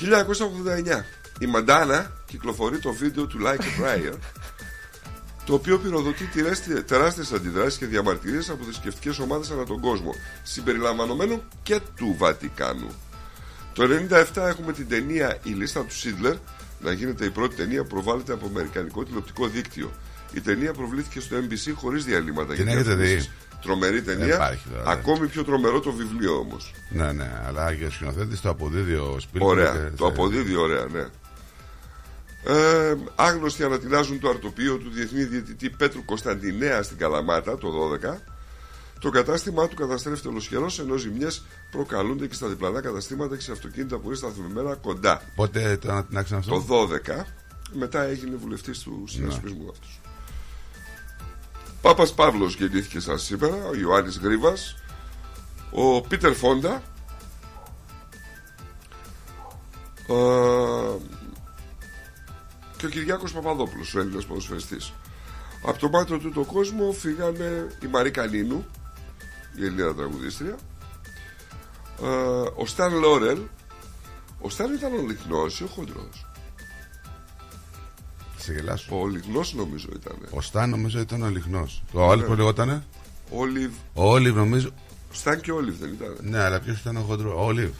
1989. 0.00 1.04
Η 1.42 1.46
Μαντάνα 1.46 2.10
κυκλοφορεί 2.26 2.78
το 2.78 2.92
βίντεο 2.92 3.26
του 3.26 3.38
Like 3.44 3.60
a 3.60 3.84
Prayer 3.84 4.14
το 5.46 5.54
οποίο 5.54 5.78
πυροδοτεί 5.78 6.24
τεράστιες 6.86 7.32
αντιδράσεις 7.32 7.78
και 7.78 7.86
διαμαρτυρίες 7.86 8.50
από 8.50 8.64
θρησκευτικές 8.64 9.18
ομάδες 9.18 9.50
ανά 9.50 9.64
τον 9.64 9.80
κόσμο, 9.80 10.14
συμπεριλαμβανομένου 10.42 11.42
και 11.62 11.80
του 11.96 12.14
Βατικάνου. 12.18 12.88
Το 13.72 13.82
1997 14.34 14.46
έχουμε 14.48 14.72
την 14.72 14.88
ταινία 14.88 15.38
Η 15.42 15.50
λίστα 15.50 15.80
του 15.84 15.94
Σίτλερ 15.96 16.34
να 16.80 16.92
γίνεται 16.92 17.24
η 17.24 17.30
πρώτη 17.30 17.54
ταινία 17.56 17.82
που 17.82 17.88
προβάλλεται 17.88 18.32
από 18.32 18.46
αμερικανικό 18.46 19.04
τηλεοπτικό 19.04 19.46
δίκτυο. 19.48 19.90
Η 20.32 20.40
ταινία 20.40 20.72
προβλήθηκε 20.72 21.20
στο 21.20 21.36
NBC 21.36 21.72
χωρίς 21.74 22.04
διαλύματα. 22.04 22.54
Την 22.54 22.64
για 22.64 22.72
έχετε 22.72 22.94
δει; 22.94 23.02
διαφημίσεις. 23.02 23.30
Τρομερή 23.62 24.02
ταινία. 24.02 24.34
υπάρχει 24.34 24.62
τώρα, 24.72 24.82
ναι. 24.84 24.90
Ακόμη 24.92 25.26
πιο 25.26 25.44
τρομερό 25.44 25.80
το 25.80 25.92
βιβλίο 25.92 26.36
όμως. 26.38 26.74
Ναι, 26.90 27.12
ναι, 27.12 27.30
αλλά 27.46 27.74
και 27.74 27.84
ο 27.84 27.90
σκηνοθέτη 27.90 28.38
το 28.38 28.48
αποδίδει 28.48 28.94
ο 28.94 29.16
Σπίλμπεργκ. 29.20 29.50
Ωραία. 29.50 29.72
και 29.72 29.78
Το 29.96 30.04
σε- 30.04 30.10
αποδίδει 30.12 30.54
ωραία, 30.56 30.86
ναι. 30.92 31.06
Ε, 32.44 32.94
άγνωστοι 33.14 33.64
ανατινάζουν 33.64 34.20
το 34.20 34.28
αρτοπείο 34.28 34.76
του 34.76 34.90
διεθνή 34.90 35.24
διαιτητή 35.24 35.70
Πέτρου 35.70 36.04
Κωνσταντινέα 36.04 36.82
στην 36.82 36.96
Καλαμάτα 36.96 37.58
το 37.58 37.68
12. 38.12 38.16
Το 39.00 39.10
κατάστημά 39.10 39.68
του 39.68 39.76
καταστρέφεται 39.76 40.28
ολοσχερός 40.28 40.78
ενώ 40.78 40.96
ζημιές 40.96 41.42
προκαλούνται 41.70 42.26
και 42.26 42.34
στα 42.34 42.48
διπλανά 42.48 42.80
καταστήματα 42.80 43.36
και 43.36 43.42
σε 43.42 43.52
αυτοκίνητα 43.52 43.98
που 43.98 44.06
είναι 44.06 44.16
σταθμευμένα 44.16 44.74
κοντά. 44.74 45.22
Πότε 45.34 45.76
το 45.80 45.90
ανατινάξαν 45.90 46.38
αυτό; 46.38 46.50
Το 46.50 46.88
12 47.16 47.24
μετά 47.72 48.02
έγινε 48.02 48.36
βουλευτής 48.36 48.78
του 48.78 49.04
συνασπισμού 49.08 49.70
αυτού. 49.70 49.88
Πάπας 51.82 52.12
Παύλος 52.14 52.54
γεννήθηκε 52.54 53.00
σαν 53.00 53.18
σήμερα, 53.18 53.66
ο 53.66 53.74
Ιωάννης 53.74 54.18
Γρίβας, 54.18 54.76
ο 55.70 56.00
Πίτερ 56.00 56.34
Φόντα, 56.34 56.82
ε, 60.08 60.14
και 62.80 62.86
ο 62.86 62.88
Κυριάκος 62.88 63.32
Παπαδόπουλος, 63.32 63.94
ο 63.94 64.00
Έλληνας 64.00 64.24
ποδοσφαιριστής. 64.24 64.92
Από 65.62 65.78
το 65.78 65.88
μάτιο 65.88 66.18
του 66.18 66.32
το 66.32 66.44
κόσμο 66.44 66.92
φύγανε 66.92 67.66
η 67.82 67.86
Μαρή 67.86 68.10
Κανίνου, 68.10 68.66
η 69.56 69.64
Ελληνίδα 69.64 69.94
τραγουδίστρια, 69.94 70.56
ε, 72.02 72.06
ο 72.54 72.66
Σταν 72.66 72.98
Λόρελ, 72.98 73.38
ο 74.40 74.50
Σταν 74.50 74.74
ήταν 74.74 74.92
ο 74.92 75.02
λιχνός 75.08 75.60
ή 75.60 75.64
ο 75.64 75.66
χοντρός; 75.66 76.26
Θα 78.36 78.42
σε 78.42 78.52
γελάσω. 78.52 79.00
Ο 79.00 79.06
λιχνός 79.06 79.54
νομίζω 79.54 79.88
ήταν. 79.94 80.16
Ο 80.30 80.40
Σταν 80.40 80.70
νομίζω 80.70 81.00
ήταν 81.00 81.22
ο 81.22 81.28
λιχνό. 81.28 81.68
Ο 81.92 82.10
άλλο 82.10 82.22
που 82.22 82.34
λεγότανε. 82.34 82.84
Όλιβ, 83.30 83.72
Ο 83.94 84.10
Όλιβ 84.10 84.36
νομίζω. 84.36 84.70
Σταν 85.12 85.40
και 85.40 85.52
Όλιβ 85.52 85.74
δεν 85.78 85.92
ήταν. 85.92 86.16
Ναι, 86.20 86.38
αλλά 86.38 86.60
ποιος 86.60 86.80
ήταν 86.80 86.96
ο 86.96 87.00
χοντρός; 87.00 87.32
Ο 87.34 87.44
Όλιβ. 87.44 87.70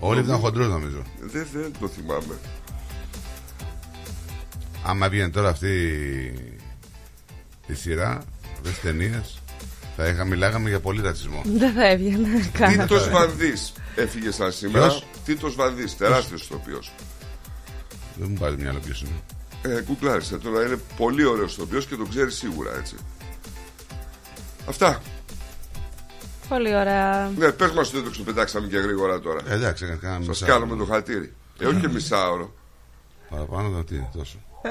Ο 0.00 0.08
Όλιβ 0.08 0.24
ήταν 0.24 0.38
χοντρός 0.38 0.68
νομίζω. 0.68 1.02
Δεν, 1.20 1.46
δεν 1.52 1.72
το 1.80 1.88
θυμάμαι. 1.88 2.38
Άμα 4.84 5.06
έβγαινε 5.06 5.28
τώρα 5.30 5.48
αυτή 5.48 5.72
η 7.66 7.74
σειρά, 7.74 8.22
αυτές 8.52 8.72
τις 8.72 8.80
ταινίες, 8.80 9.38
θα 9.96 10.06
είχα, 10.06 10.24
μιλάγαμε 10.24 10.68
για 10.68 10.80
πολύ 10.80 11.02
ρατσισμό. 11.02 11.42
Δεν 11.44 11.72
θα 11.72 11.88
έβγαινε 11.88 12.50
καν. 12.52 12.78
Τίτος 12.78 13.08
Βανδύς 13.10 13.72
έφυγε 13.94 14.30
σαν 14.30 14.52
σήμερα. 14.52 14.86
Ποιος; 14.86 15.04
Τίτος 15.24 15.54
Βανδύς, 15.54 15.96
τεράστιος 15.96 16.42
ηθοποιός. 16.42 16.92
Δεν 18.14 18.28
μου 18.30 18.36
πάρει 18.38 18.54
το 18.56 18.62
μυαλό 18.62 18.78
ποιος 18.78 19.00
είναι. 19.02 19.22
Ε, 19.76 19.80
κουκλάρισε 19.80 20.38
τώρα, 20.38 20.66
είναι 20.66 20.78
πολύ 20.96 21.24
ωραίος 21.24 21.52
ηθοποιός 21.52 21.86
και 21.86 21.96
τον 21.96 22.08
ξέρει 22.08 22.30
σίγουρα 22.30 22.76
έτσι. 22.78 22.94
Αυτά. 24.68 25.02
Πολύ 26.48 26.74
ωραία. 26.76 27.30
Ναι, 27.36 27.52
πες 27.52 27.70
μας 27.70 27.88
ότι 27.94 28.02
το 28.02 28.10
ξεπετάξαμε 28.10 28.66
και 28.66 28.78
γρήγορα 28.78 29.20
τώρα. 29.20 29.40
Ε, 29.48 29.54
εντάξει, 29.54 29.98
κάναμε 30.00 30.24
Σας 30.24 30.40
μισά 30.40 30.46
κάνουμε 30.52 30.72
ώρα. 30.72 30.84
το 30.84 30.92
χατήρι. 30.92 31.34
Ε, 31.58 31.66
όχι 31.66 31.80
και 31.80 31.88
μισάωρο. 31.88 32.54
Παραπάνω 33.30 33.68
το 33.68 33.84
τι 33.84 33.94
είναι 33.94 34.10
τόσο. 34.16 34.38
Από 34.62 34.70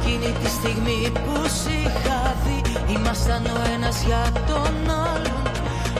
εκείνη 0.00 0.32
τη 0.32 0.48
στιγμή 0.48 1.12
που 1.24 1.48
σ' 1.48 1.66
είχα 1.66 1.90
δει 1.90 1.91
Ήμασταν 3.24 3.46
ο 3.56 3.72
ένας 3.74 4.02
για 4.02 4.22
τον 4.46 4.74
άλλον. 4.90 5.42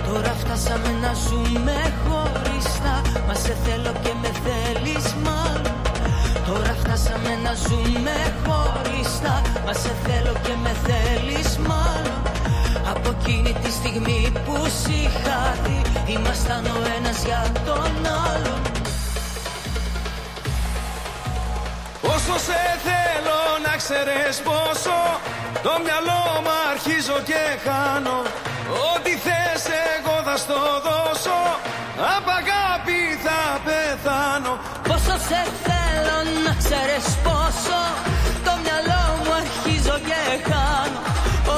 Τώρα 0.07 0.33
φτάσαμε 0.41 0.91
να 1.03 1.13
ζούμε 1.27 1.77
χωριστά. 2.05 2.95
Μας 3.27 3.39
σε 3.39 3.57
θέλω 3.65 3.93
και 4.03 4.13
με 4.23 4.31
θέλεις 4.45 5.07
μάλλον. 5.27 5.77
Τώρα 6.47 6.75
φτάσαμε 6.81 7.33
να 7.45 7.53
ζούμε 7.65 8.17
χωριστά. 8.45 9.43
Μας 9.67 9.79
σε 9.81 9.93
θέλω 10.05 10.33
και 10.45 10.55
με 10.63 10.73
θέλεις 10.87 11.59
μάλλον. 11.59 12.23
Από 12.93 13.17
εκείνη 13.19 13.53
τη 13.63 13.71
στιγμή 13.71 14.33
που 14.45 14.57
σ' 14.79 14.89
είχα 15.01 15.41
δει 15.63 15.81
Ήμασταν 16.13 16.65
ο 16.65 16.79
ένας 16.97 17.25
για 17.25 17.43
τον 17.67 17.93
άλλον. 18.27 18.61
Όσο 22.15 22.35
σε 22.47 22.61
θέλω 22.87 23.39
να 23.67 23.77
ξέρεις 23.77 24.37
πόσο 24.49 24.97
Το 25.67 25.73
μυαλό 25.85 26.23
μου 26.45 26.53
αρχίζω 26.73 27.19
και 27.31 27.43
χάνω. 27.65 28.17
Ό,τι 28.91 29.13
θες 29.25 29.65
εγώ 29.93 30.17
θα 30.27 30.37
στο 30.45 30.61
δώσω. 30.87 31.39
Απ' 32.17 32.31
αγάπη 32.41 33.01
θα 33.25 33.41
πεθάνω. 33.67 34.53
Πόσο 34.89 35.17
σε 35.29 35.41
θέλω 35.67 36.17
να 36.45 36.53
ξέρεις 36.63 37.07
πόσο 37.27 37.81
Το 38.47 38.53
μυαλό 38.63 39.03
μου 39.23 39.33
αρχίζω 39.43 39.97
και 40.09 40.23
χάνω. 40.49 41.01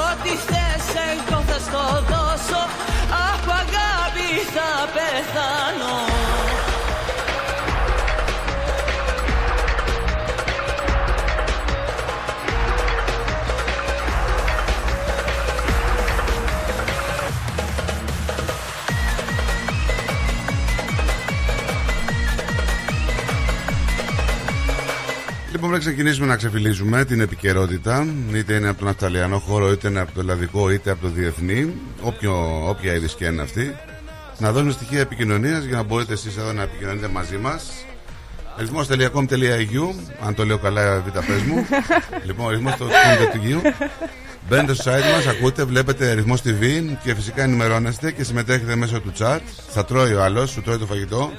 Ό,τι 0.05 0.33
θες 0.49 0.85
εγώ 1.09 1.39
θα 1.49 1.57
στο 1.67 1.83
δώσω. 2.11 2.61
Από 3.29 3.51
αγάπη 3.63 4.29
θα 4.55 4.69
πεθάνω 4.95 6.04
Λοιπόν, 25.65 25.79
πρέπει 25.79 25.93
να 25.93 25.95
ξεκινήσουμε 25.95 26.27
να 26.27 26.35
ξεφυλίζουμε 26.35 27.05
την 27.05 27.19
επικαιρότητα, 27.19 28.07
είτε 28.33 28.53
είναι 28.53 28.67
από 28.69 28.79
τον 28.79 28.87
Αυστραλιανό 28.87 29.39
χώρο, 29.39 29.71
είτε 29.71 29.87
είναι 29.87 29.99
από 29.99 30.11
το 30.11 30.19
ελλαδικό, 30.19 30.71
είτε 30.71 30.91
από 30.91 31.01
το 31.01 31.07
διεθνή, 31.07 31.73
όποιο, 32.01 32.63
όποια 32.69 32.93
είδηση 32.93 33.15
και 33.15 33.25
είναι 33.25 33.41
αυτή. 33.41 33.75
Να 34.37 34.51
δώσουμε 34.51 34.71
στοιχεία 34.71 34.99
επικοινωνίας 34.99 35.63
για 35.63 35.75
να 35.75 35.83
μπορείτε 35.83 36.13
εσείς 36.13 36.37
εδώ 36.37 36.53
να 36.53 36.61
επικοινωνείτε 36.61 37.07
μαζί 37.07 37.37
μας. 37.37 37.71
ρυθμός.com.au 38.57 39.93
Αν 40.25 40.33
το 40.33 40.45
λέω 40.45 40.57
καλά, 40.57 40.99
β' 40.99 41.19
πες 41.19 41.41
μου. 41.41 41.65
λοιπόν, 42.27 42.49
ρυθμός.com.au 42.49 43.71
Μπαίνετε 44.49 44.73
στο 44.73 44.91
site 44.91 45.11
μας, 45.15 45.27
ακούτε, 45.27 45.63
βλέπετε 45.63 46.13
ρυθμός 46.13 46.41
TV 46.41 46.63
και 47.03 47.15
φυσικά 47.15 47.43
ενημερώνεστε 47.43 48.11
και 48.11 48.23
συμμετέχετε 48.23 48.75
μέσω 48.75 48.99
του 48.99 49.11
chat. 49.19 49.39
Θα 49.69 49.85
τρώει 49.85 50.13
ο 50.13 50.23
άλλος, 50.23 50.49
σου 50.49 50.61
τρώει 50.61 50.77
το 50.77 50.85
φαγητό. 50.85 51.31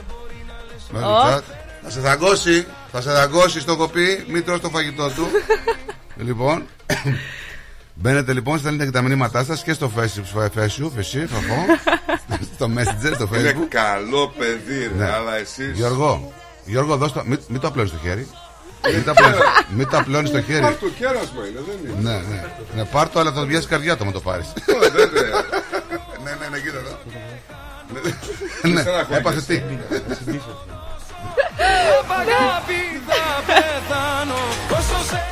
Μέσω 0.92 1.04
του 1.04 1.12
Ω. 1.12 1.28
chat. 1.28 1.65
Θα 1.88 1.92
σε 1.92 2.00
δαγκώσει, 2.00 2.66
θα 2.92 3.00
σε 3.00 3.10
δαγκώσει 3.12 3.60
στο 3.60 3.76
κοπί, 3.76 4.24
μην 4.28 4.44
τρως 4.44 4.60
το 4.60 4.68
φαγητό 4.68 5.08
του. 5.08 5.26
λοιπόν, 6.26 6.62
μπαίνετε 8.02 8.32
λοιπόν, 8.32 8.58
στέλνετε 8.58 8.84
και 8.84 8.90
τα 8.90 9.02
μηνύματά 9.02 9.44
σας 9.44 9.62
και 9.62 9.72
στο 9.72 9.90
Facebook, 9.96 10.38
Facebook, 10.38 10.50
Facebook, 10.58 11.78
στο 12.54 12.70
Messenger, 12.76 13.12
στο 13.14 13.28
Είναι 13.34 13.52
Facebook. 13.52 13.66
καλό 13.68 14.28
παιδί, 14.38 14.78
ρε, 14.78 14.94
Ναι. 15.04 15.10
αλλά 15.10 15.36
εσεί. 15.36 15.70
Γιώργο, 15.74 16.32
Γιώργο, 16.64 16.96
δώσ' 16.96 17.12
το, 17.12 17.22
μην, 17.26 17.38
μην 17.48 17.60
το 17.60 17.66
απλώνεις 17.66 17.90
στο 17.90 17.98
χέρι. 18.02 18.28
μην, 18.94 19.04
το 19.04 19.10
απλώνεις, 19.10 19.38
μην 19.76 19.88
το 19.88 19.96
απλώνεις 19.98 20.28
στο 20.28 20.42
χέρι. 20.42 20.60
Πάρ' 20.60 20.74
το 20.74 20.88
κέρασμα 20.88 21.46
είναι, 21.48 21.60
δεν 21.66 21.94
είναι; 21.94 22.10
ναι, 22.10 22.16
ναι. 22.16 22.44
ναι, 22.74 22.84
πάρ' 22.84 23.08
το, 23.08 23.20
αλλά 23.20 23.32
θα 23.32 23.40
το 23.40 23.46
πιάσει 23.46 23.66
καρδιά 23.66 23.96
το 23.96 24.04
με 24.04 24.12
το 24.12 24.20
πάρεις. 24.20 24.46
Ω, 24.48 24.78
δεν 24.78 25.08
είναι. 25.08 25.30
ναι, 26.24 26.30
ναι, 26.40 26.46
ναι, 26.50 26.58
κοίτα 26.60 26.78
εδώ. 26.78 26.98
Σαν 28.62 28.72
να 28.72 28.82
ναι, 28.82 28.90
έχω 29.00 29.14
έπαθε 29.14 29.36
αγγίσει. 29.54 29.64
τι; 30.24 30.38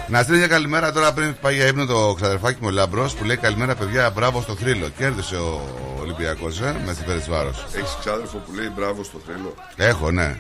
Να 0.09 0.23
στείλει 0.23 0.39
μια 0.39 0.47
καλημέρα 0.47 0.93
τώρα 0.93 1.13
πριν 1.13 1.37
πάει 1.41 1.55
για 1.55 1.67
ύπνο 1.67 1.87
το 1.87 2.15
ξαδερφάκι 2.17 2.59
μου 2.61 2.67
ο 2.69 2.71
Λάμπρος 2.71 3.15
που 3.15 3.25
λέει 3.25 3.37
καλημέρα 3.37 3.75
παιδιά, 3.75 4.11
μπράβο 4.11 4.41
στο 4.41 4.55
θρύλο. 4.55 4.89
Κέρδισε 4.99 5.37
ο 5.37 5.61
Ολυμπιακός, 6.01 6.61
ε, 6.61 6.77
με 6.87 6.95
την 6.95 7.05
Πέρε 7.05 7.19
Βάρος. 7.29 7.65
Έχεις 7.77 7.97
ξάδερφο 8.01 8.37
που 8.37 8.53
λέει 8.55 8.71
μπράβο 8.77 9.03
στο 9.05 9.21
θέλω. 9.27 9.55
Έχω, 9.77 10.11
ναι. 10.11 10.37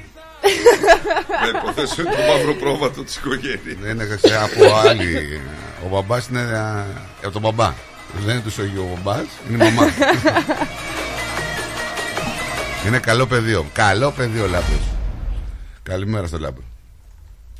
Να 1.42 1.58
υποθέσω 1.58 2.02
είναι 2.02 2.10
το 2.10 2.32
μαύρο 2.32 2.54
πρόβατο 2.54 3.02
της 3.02 3.16
οικογένειας. 3.16 3.76
Είναι 3.90 4.18
σε- 4.24 4.36
από 4.42 4.74
άλλη. 4.88 5.40
Ο 5.84 5.88
μπαμπάς 5.88 6.26
είναι 6.26 6.40
α, 6.40 6.84
από 7.22 7.32
τον 7.32 7.40
μπαμπά. 7.42 7.74
Δεν 8.24 8.34
είναι 8.34 8.44
του 8.44 8.50
σογιού 8.50 8.88
ο 8.92 8.98
μπαμπάς, 9.02 9.24
είναι 9.50 9.64
η 9.66 9.70
μαμά. 9.72 9.90
είναι 12.86 12.98
καλό 12.98 13.26
παιδί. 13.26 13.54
ο- 13.54 13.66
Καλό 13.72 14.10
παιδί 14.10 14.38
ο 14.40 14.46
Λάμπρος. 14.46 14.93
Καλημέρα 15.84 16.26
στο 16.26 16.38
Λάμπρο. 16.38 16.62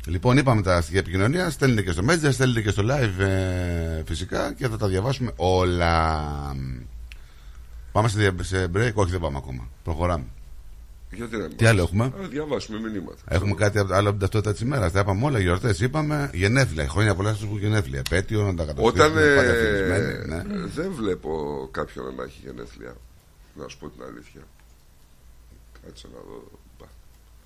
Λοιπόν, 0.05 0.37
είπαμε 0.37 0.61
τα 0.61 0.81
στοιχεία 0.81 0.99
επικοινωνία. 0.99 1.49
Στέλνετε 1.49 1.81
και 1.81 1.91
στο 1.91 2.01
Messenger, 2.09 2.29
στέλνετε 2.31 2.61
και 2.61 2.69
στο 2.69 2.83
live 2.85 3.19
ε, 3.19 4.03
φυσικά 4.05 4.53
και 4.53 4.67
θα 4.67 4.77
τα 4.77 4.87
διαβάσουμε 4.87 5.31
όλα. 5.35 6.21
Πάμε 7.91 8.07
σε, 8.07 8.19
δια- 8.19 8.43
σε 8.43 8.63
break, 8.75 8.91
όχι 8.93 9.11
δεν 9.11 9.19
πάμε 9.19 9.37
ακόμα. 9.37 9.69
Προχωράμε. 9.83 10.23
Γιατί 11.11 11.37
να 11.37 11.47
Τι 11.47 11.65
άλλο 11.65 11.81
έχουμε; 11.81 12.05
Α, 12.05 12.11
διαβάσουμε 12.29 12.79
μηνύματα. 12.79 13.21
Έχουμε 13.27 13.53
κάτι 13.53 13.77
άλλο 13.79 13.97
από 13.97 14.09
την 14.09 14.19
ταυτότητα 14.19 14.51
της 14.51 14.61
ημέρας. 14.61 14.91
Τα 14.91 14.99
είπαμε 14.99 15.25
όλα, 15.25 15.39
γιορτές. 15.39 15.79
Είπαμε 15.79 16.29
γενέθλια. 16.33 16.87
Χρόνια 16.87 17.15
πολλά 17.15 17.33
στους 17.33 17.47
που 17.47 17.57
γενέθλια. 17.57 17.99
Επέτειο 17.99 18.43
να 18.43 18.55
τα 18.55 18.65
καταφέρουμε. 18.65 19.03
Όταν 19.03 19.17
ε, 19.17 19.35
πάντα 19.35 19.49
ευτυχισμένοι, 19.49 20.27
ναι. 20.27 20.65
δεν 20.67 20.91
βλέπω 20.91 21.31
κάποιον 21.71 22.15
να 22.15 22.23
έχει 22.23 22.39
γενέθλια. 22.43 22.95
Να 23.55 23.67
σου 23.67 23.77
πω 23.77 23.89
την 23.89 24.03
αλήθεια. 24.03 24.41
Κάτσε 25.85 26.07
να 26.13 26.19
δω. 26.19 26.51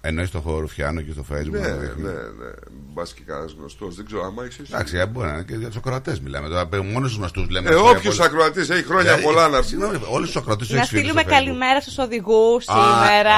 Μπα. 0.02 0.08
Εννοεί 0.08 0.26
στο 0.26 0.44
Ρουφιάνο 0.60 1.02
και 1.02 1.12
στο 1.12 1.26
Facebook. 1.32 1.50
Ναι, 1.52 1.60
να 1.60 1.68
ναι, 1.68 1.74
δείχνεις. 1.78 2.04
ναι. 2.04 2.12
Μπας 2.94 3.14
και 3.14 3.22
κανένας 3.26 3.56
γνωστός. 3.60 3.96
Δεν 3.96 4.06
ξέρω, 4.06 4.24
άμα 4.26 4.44
έχει 4.44 4.62
εσύ. 4.62 4.72
Εντάξει, 4.74 4.98
ε, 4.98 5.06
μπορεί 5.06 5.28
να 5.28 5.34
είναι 5.34 5.44
και 5.44 5.56
για 5.56 5.68
τους 5.68 5.78
ακροατές 5.78 6.20
μιλάμε. 6.20 6.48
Τώρα 6.50 6.70
μόνο 6.84 7.08
του 7.08 7.16
γνωστούς 7.18 7.50
λέμε. 7.50 7.70
Ε, 7.70 7.74
όποιος 7.76 8.20
ακροατής 8.20 8.70
έχει 8.70 8.84
χρόνια 8.84 9.20
πολλά 9.22 9.48
να 9.48 9.60
πει. 9.60 9.66
Συγγνώμη, 9.68 10.00
όλους 10.10 10.28
τους 10.28 10.36
ακροατές 10.42 10.70
Να 10.70 10.84
στείλουμε 10.84 11.24
καλημέρα 11.24 11.82
στους 11.82 11.98
οδηγούς 11.98 12.64
σήμερα. 12.64 13.36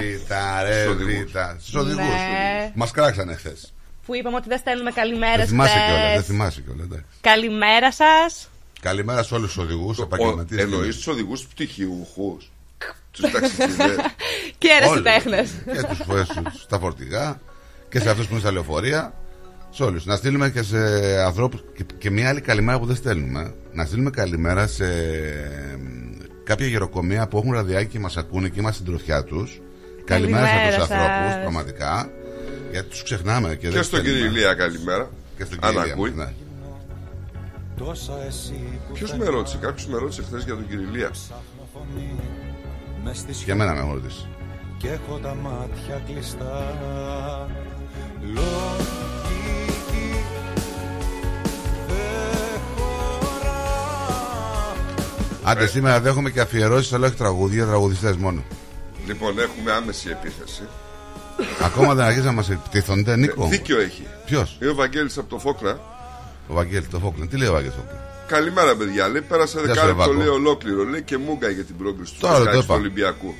Βίτα, 0.00 0.62
ρε, 0.62 0.80
Στους 0.82 0.92
οδηγούς. 0.94 1.14
βίτα. 1.24 1.56
Στους 1.60 1.74
οδηγούς. 1.74 2.04
Ναι. 2.04 2.72
Μας 2.74 2.90
κράξανε 2.90 3.34
χθες. 3.34 3.72
Που 4.06 4.14
είπαμε 4.16 4.36
ότι 4.36 4.48
δεν 4.48 4.58
στέλνουμε 4.58 4.90
Δεν 4.90 5.02
καλημέρες 5.02 5.48
θυμάσαι 5.48 5.72
κιόλας. 5.86 6.00
Δεν 6.02 6.10
χθες. 6.12 6.26
θυμάσαι 6.26 6.60
κιόλας. 6.60 6.84
εντάξει. 6.84 7.04
Καλημέρα 7.20 7.92
σας. 7.92 8.48
Καλημέρα 8.80 9.22
σε 9.22 9.34
όλους 9.34 9.52
τους 9.52 9.62
οδηγούς, 9.64 9.98
επαγγελματίες. 9.98 10.62
Εννοείς 10.62 10.96
τους 10.96 11.06
οδηγούς 11.06 11.46
πτυχιούχους. 11.46 12.50
Τους 13.10 13.30
ταξιτζίδες. 13.30 13.96
Και 14.58 14.68
ερασιτέχνες. 14.80 15.50
Και 15.64 15.82
τους 16.44 16.62
στα 16.62 16.78
φορτηγά 16.78 17.40
και 17.88 18.00
σε 18.00 18.10
αυτούς 18.10 18.26
που 18.26 18.32
είναι 18.32 18.40
στα 18.40 18.52
λεωφορεία. 18.52 19.14
Σε 19.70 19.82
όλους. 19.82 20.04
Να 20.04 20.16
στείλουμε 20.16 20.50
και 20.50 20.62
σε 20.62 20.78
ανθρώπους. 21.24 21.64
Και, 21.76 21.84
και 21.98 22.10
μια 22.10 22.28
άλλη 22.28 22.40
καλημέρα 22.40 22.78
που 22.78 22.86
δεν 22.86 22.96
στέλνουμε. 22.96 23.54
Να 23.72 23.84
στείλουμε 23.84 24.10
καλημέρα 24.10 24.66
σε 24.66 24.84
μ, 25.78 26.18
κάποια 26.44 26.66
γεροκομεία 26.66 27.28
που 27.28 27.36
έχουν 27.38 27.52
ραδιάκι 27.52 27.86
και 27.88 27.98
μας 27.98 28.16
ακούνε 28.16 28.48
και 28.48 28.58
είμαστε 28.60 28.80
στην 28.82 28.86
τροφιά 28.94 29.24
τους. 29.24 29.60
Καλημέρα 30.04 30.46
σε 30.46 30.52
αυτού 30.52 30.78
τους 30.78 30.88
Καλημέρα 30.88 31.06
σας. 31.08 31.18
ανθρώπους, 31.20 31.40
πραγματικά. 31.42 32.10
Γιατί 32.70 32.88
τους 32.88 33.02
ξεχνάμε 33.02 33.48
και, 33.48 33.54
Και 33.56 33.68
δεν 33.68 33.82
στον 33.82 34.00
κύριο 34.00 34.14
στέλνουμε. 34.16 34.38
Ηλία, 34.38 34.54
καλημέρα. 34.54 35.10
Και 35.36 35.44
στον 35.44 35.58
Αν 35.62 35.70
κύριο 35.70 35.80
Ηλία, 35.82 35.92
ακούει. 35.94 36.10
ναι. 36.10 36.32
Ποιος 38.92 39.12
με 39.14 39.24
ρώτησε, 39.24 39.56
κάποιος 39.60 39.86
με 39.86 39.98
ρώτησε 39.98 40.22
χθες 40.22 40.44
για 40.44 40.54
τον 40.54 40.66
κύριο 40.68 40.88
Ηλία. 40.92 41.10
Για 43.44 43.54
μένα 43.54 43.72
με 43.72 43.78
έχουν 43.78 43.92
ρωτήσει. 43.92 44.28
και 44.78 44.88
έχω 44.88 45.18
τα 45.22 45.34
μάτια 45.42 46.02
κλειστά 46.06 46.76
Λογική 48.22 50.14
δεν 51.88 52.60
χωρά 52.76 54.74
Άντε, 55.44 55.66
σήμερα 55.66 56.00
δεν 56.00 56.10
έχουμε 56.12 56.30
και 56.30 56.40
αφιερώσεις, 56.40 56.92
αλλά 56.92 57.06
όχι 57.06 57.16
τραγούδια, 57.16 57.66
τραγουδιστές 57.66 58.16
μόνο. 58.16 58.42
Λοιπόν, 59.06 59.38
έχουμε 59.38 59.72
άμεση 59.72 60.08
επίθεση. 60.10 60.62
Ακόμα 61.62 61.94
δεν 61.94 62.04
αρχίζει 62.04 62.26
να 62.26 62.32
μας 62.32 62.50
επιτίθονται, 62.50 63.16
Νίκο. 63.16 63.46
Δίκιο 63.46 63.80
έχει. 63.80 64.06
Ποιος, 64.26 64.58
Είναι 64.62 64.70
ο 64.70 64.74
Βαγγέλης 64.74 65.18
από 65.18 65.28
το 65.28 65.38
Φόκνα. 65.38 65.80
ο 66.48 66.54
Βαγγέλης, 66.54 66.88
το 66.88 66.98
Φόκλεν. 66.98 67.28
Τι 67.28 67.36
λέει 67.36 67.48
ο 67.48 67.52
Βαγγέλης 67.52 67.76
Φόκλεν. 67.76 67.98
Καλημέρα, 68.34 68.76
παιδιά. 68.76 69.08
Λέει, 69.08 69.20
πέρασε 69.20 69.58
Γεια 69.58 69.68
σου, 69.68 69.74
δεκάλεπτο 69.74 70.02
Ρεβάκο. 70.02 70.18
λέει 70.18 70.26
ολόκληρο. 70.26 70.84
Λέει 70.84 71.02
και 71.02 71.18
μούγκα 71.18 71.48
για 71.48 71.64
την 71.64 71.76
πρόκληση 71.76 72.12
του 72.12 72.18
Τώρα 72.20 72.38
το 72.38 72.50
16 72.50 72.52
του 72.52 72.58
είπα. 72.58 72.74
Ολυμπιακού. 72.74 73.34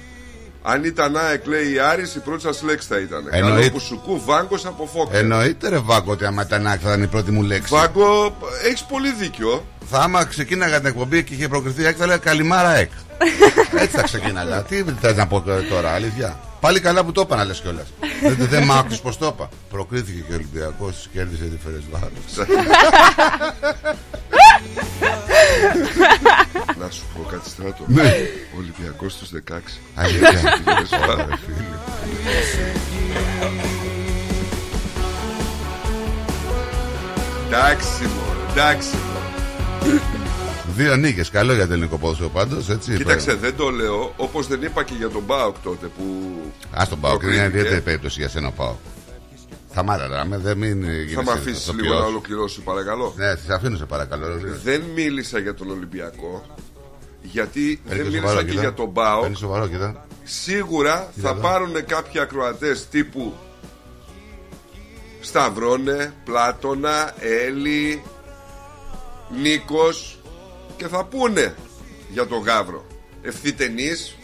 Αν 0.62 0.84
ήταν 0.84 1.16
ΑΕΚ, 1.16 1.46
λέει 1.46 1.72
η 1.72 1.78
Άρης, 1.78 2.14
η 2.14 2.18
πρώτη 2.18 2.42
σας 2.42 2.62
λέξη 2.62 2.86
θα 2.88 2.98
ήταν. 2.98 3.28
Εννοείται. 3.30 3.58
Καλό 3.58 3.70
που 3.70 3.80
σου 3.80 4.00
κου 4.06 4.22
βάγκος 4.24 4.66
από 4.66 4.86
Φόκνα. 4.94 5.18
Εννοείται 5.18 5.68
ρε 5.68 5.78
Βάκο 5.78 6.12
ότι 6.12 6.24
άμα 6.24 6.42
ήταν 6.42 6.66
άκρη 6.66 6.80
θα 6.82 6.88
ήταν 6.88 7.02
η 7.02 7.06
πρώτη 7.06 7.30
μου 7.30 7.42
λέξη. 7.42 7.74
Βάγκο, 7.74 8.36
έχεις 8.64 8.82
πολύ 8.84 9.12
δίκιο. 9.12 9.64
Θα 9.90 9.98
άμα 9.98 10.24
ξεκίναγα 10.24 10.76
την 10.76 10.86
εκπομπή 10.86 11.24
και 11.24 11.34
είχε 11.34 11.48
προκριθεί 11.48 11.84
ΑΕΚ 11.84 11.94
θα 11.98 12.04
έλεγα 12.04 12.18
καλημάρα 12.18 12.68
ΑΕΚ. 12.68 12.90
Έτσι 13.82 13.96
θα 13.96 14.02
ξεκίναγα. 14.02 14.62
Τι 14.62 14.84
θες 15.00 15.16
να 15.16 15.26
πω 15.26 15.44
τώρα, 15.70 15.90
αλήθεια. 15.90 16.38
Πάλι 16.60 16.80
καλά 16.80 17.04
που 17.04 17.12
το 17.12 17.20
είπα 17.20 17.36
να 17.36 17.44
λες 17.44 17.60
κιόλας. 17.60 17.86
δεν 18.36 18.46
δεν 18.48 18.62
μ' 18.64 18.72
άκουσες 18.72 19.00
πως 19.00 19.18
το 19.18 19.26
είπα. 19.26 19.48
Προκρίθηκε 19.70 20.20
και 20.26 20.32
ο 20.32 20.34
Ολυμπιακός, 20.34 21.08
κέρδισε 21.12 21.44
τη 21.44 21.58
Φερεσβάρος. 21.64 22.10
Να 26.80 26.90
σου 26.90 27.02
πω 27.14 27.28
κάτι 27.30 27.48
στράτο. 27.48 27.84
Ναι. 27.86 28.02
Ο 28.54 28.58
Ολυμπιακός 28.58 29.12
στους 29.12 29.30
16. 29.30 29.80
Αλήθεια. 29.94 30.58
Ωραία, 31.08 31.38
φίλε. 31.46 31.64
Εντάξει, 37.46 38.02
μου, 38.02 38.50
εντάξει. 38.50 38.88
μωρέ. 38.96 40.00
Δύο 40.76 40.96
νίκες, 40.96 41.30
καλό 41.30 41.54
για 41.54 41.66
το 41.66 41.72
ελληνικό 41.72 41.96
ποδόσφαιρο 41.98 42.28
πάντως, 42.28 42.68
έτσι. 42.68 42.96
Κοίταξε, 42.96 43.34
δεν 43.34 43.56
το 43.56 43.68
λέω 43.70 44.12
όπως 44.16 44.46
δεν 44.46 44.62
είπα 44.62 44.82
και 44.82 44.94
για 44.98 45.08
τον 45.08 45.22
Μπάουκ 45.26 45.56
τότε 45.62 45.86
που. 45.86 46.02
Α 46.70 46.84
τον 46.88 47.00
πάω, 47.00 47.18
και 47.18 47.26
είναι 47.26 47.34
μια 47.34 47.42
προκρίθηκε. 47.42 47.58
ιδιαίτερη 47.58 47.80
περίπτωση 47.80 48.20
για 48.20 48.28
σένα 48.28 48.48
ο 48.48 48.50
πάω. 48.50 48.74
Θα 49.72 49.82
μάταρα, 49.82 50.26
δεν 50.30 50.58
μην 50.58 50.82
γίνεις 50.82 51.12
Θα 51.14 51.22
με 51.24 51.32
αφήσεις 51.32 51.72
λίγο 51.74 51.94
να 51.94 52.04
ολοκληρώσω, 52.04 52.60
παρακαλώ. 52.60 53.12
Ναι, 53.16 53.34
σε 53.34 53.54
αφήνω 53.54 53.76
σε 53.76 53.84
παρακαλώ. 53.84 54.26
Δεν 54.62 54.82
μίλησα 54.94 55.38
για 55.38 55.54
τον 55.54 55.70
Ολυμπιακό 55.70 56.44
γιατί 57.22 57.80
δεν 57.84 57.96
Παίρνει 57.96 58.10
μίλησα 58.10 58.26
σοβαρό, 58.26 58.42
και 58.42 58.48
κοίτα. 58.50 58.60
για 58.60 58.74
τον 58.74 58.88
Μπάουκ. 58.88 59.20
Παίρνει 59.22 59.36
σοβαρό, 59.36 59.68
κοίτα. 59.68 60.06
Σίγουρα 60.24 61.12
θα 61.22 61.28
εδώ. 61.28 61.40
πάρουν 61.40 61.84
κάποιοι 61.86 62.20
ακροατές 62.20 62.88
τύπου 62.88 63.32
Σταυρώνε, 65.20 66.12
Πλάτωνα, 66.24 67.14
Έλλη, 67.46 68.02
Νίκος 69.42 70.18
και 70.76 70.88
θα 70.88 71.04
πούνε 71.04 71.54
για 72.10 72.26
τον 72.26 72.38
Γαύρο. 72.42 72.84
Ευθύτενής, 73.22 74.16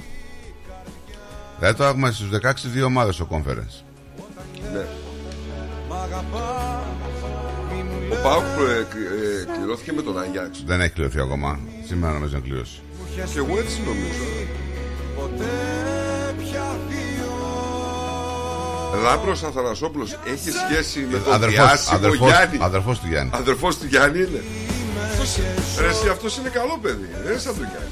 Δηλαδή 1.59 1.77
τώρα 1.79 1.91
έχουμε 1.91 2.11
στους 2.11 2.29
16 2.43 2.69
δύο 2.69 2.85
ομάδες 2.85 3.15
στο 3.15 3.29
conference. 3.31 3.83
ναι. 4.73 4.87
Ο 8.13 8.17
Πάουκ 8.23 8.43
ε, 8.45 8.85
κλη- 8.91 9.07
ε, 9.49 9.57
κληρώθηκε 9.57 9.93
με 9.93 10.03
τον 10.03 10.19
Αγιάξ. 10.21 10.63
Δεν 10.67 10.81
έχει 10.81 10.91
κληρωθεί 10.93 11.21
ακόμα. 11.21 11.59
Σήμερα 11.87 12.13
νομίζω 12.13 12.35
να 12.35 12.41
κληρώσει. 12.41 12.81
Και 13.15 13.39
εγώ 13.39 13.59
έτσι 13.59 13.81
νομίζω. 13.87 14.25
Λάμπρος 19.03 19.43
Αθανασόπουλος 19.43 20.19
έχει 20.27 20.51
σχέση 20.51 21.07
με 21.11 21.19
τον 21.19 21.33
Αδερφός, 21.33 21.57
διάσημο 21.57 21.97
αδερφός, 21.97 22.29
Γιάννη. 22.29 22.59
αδερφός 22.61 22.99
του 22.99 23.07
Γιάννη. 23.09 23.31
Αδερφός 23.35 23.79
του 23.79 23.87
Γιάννη 23.87 24.19
είναι. 24.19 24.43
Αυτός, 25.13 25.37
ρε, 25.81 25.89
εσύ, 25.89 26.09
αυτός 26.09 26.37
είναι 26.37 26.49
καλό 26.49 26.79
παιδί. 26.83 27.09
Δεν 27.23 27.31
είναι 27.33 27.41
σαν 27.41 27.55
τον 27.57 27.67
Γιάννη. 27.71 27.91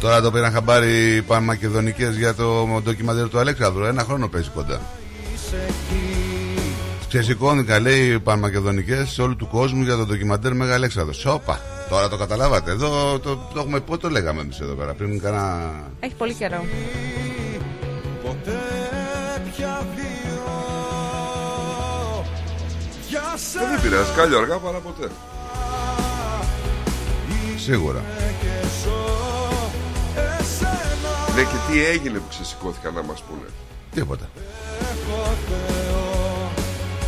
Τώρα 0.00 0.20
το 0.20 0.30
πήραν 0.30 0.52
χαμπάρι 0.52 1.16
οι 1.16 1.22
Πανμακεδονικές 1.22 2.16
για 2.16 2.34
το 2.34 2.80
ντοκιμαντέρ 2.82 3.28
του 3.28 3.38
Αλέξανδρου. 3.38 3.84
Ένα 3.84 4.02
χρόνο 4.04 4.28
παίζει 4.28 4.48
κοντά. 4.54 4.80
Είσαι 5.34 5.56
εκεί 5.68 6.20
Ξεσηκώνηκα, 7.08 7.80
λέει, 7.80 8.06
οι 8.06 8.20
Πανμακεδονικές 8.20 9.08
σε 9.10 9.22
όλου 9.22 9.36
του 9.36 9.48
κόσμου 9.48 9.82
για 9.82 9.96
το 9.96 10.04
ντοκιμαντέρ 10.06 10.54
Μέγα 10.54 10.74
Αλέξανδρος. 10.74 11.16
Σόπα! 11.16 11.60
Τώρα 11.88 12.08
το 12.08 12.16
καταλάβατε. 12.16 12.70
Εδώ 12.70 13.18
το, 13.18 13.36
το 13.36 13.60
έχουμε 13.60 13.80
πότε 13.80 14.00
το 14.00 14.10
λέγαμε 14.10 14.40
εμείς 14.40 14.60
εδώ 14.60 14.74
πέρα. 14.74 14.92
Πριν 14.92 15.20
κάνα. 15.20 15.70
Έχει 16.00 16.14
πολύ 16.14 16.32
καιρό. 16.34 16.64
Ποτέ 18.22 18.58
πια 19.56 19.86
δύο 19.94 20.42
Για 23.08 23.22
Ε, 23.34 23.38
σένα 23.38 23.66
Δεν 23.70 23.80
πειράζει, 23.82 24.10
κάλλιο 24.16 24.38
αργά 24.38 24.56
παρά 24.56 24.78
ποτέ. 24.78 25.08
Σίγουρα. 27.64 28.04
και 28.40 28.66
ζω 28.84 28.98
Εσένα 30.40 31.34
Ναι, 31.34 31.42
και 31.42 31.72
τι 31.72 31.84
έγινε 31.84 32.18
που 32.18 32.28
ξεσηκώθηκαν 32.28 32.94
να 32.94 33.02
μας 33.02 33.22
πούνε. 33.22 33.48
Τίποτα. 33.94 34.28
έχω 34.80 35.34
Θεό 35.48 36.50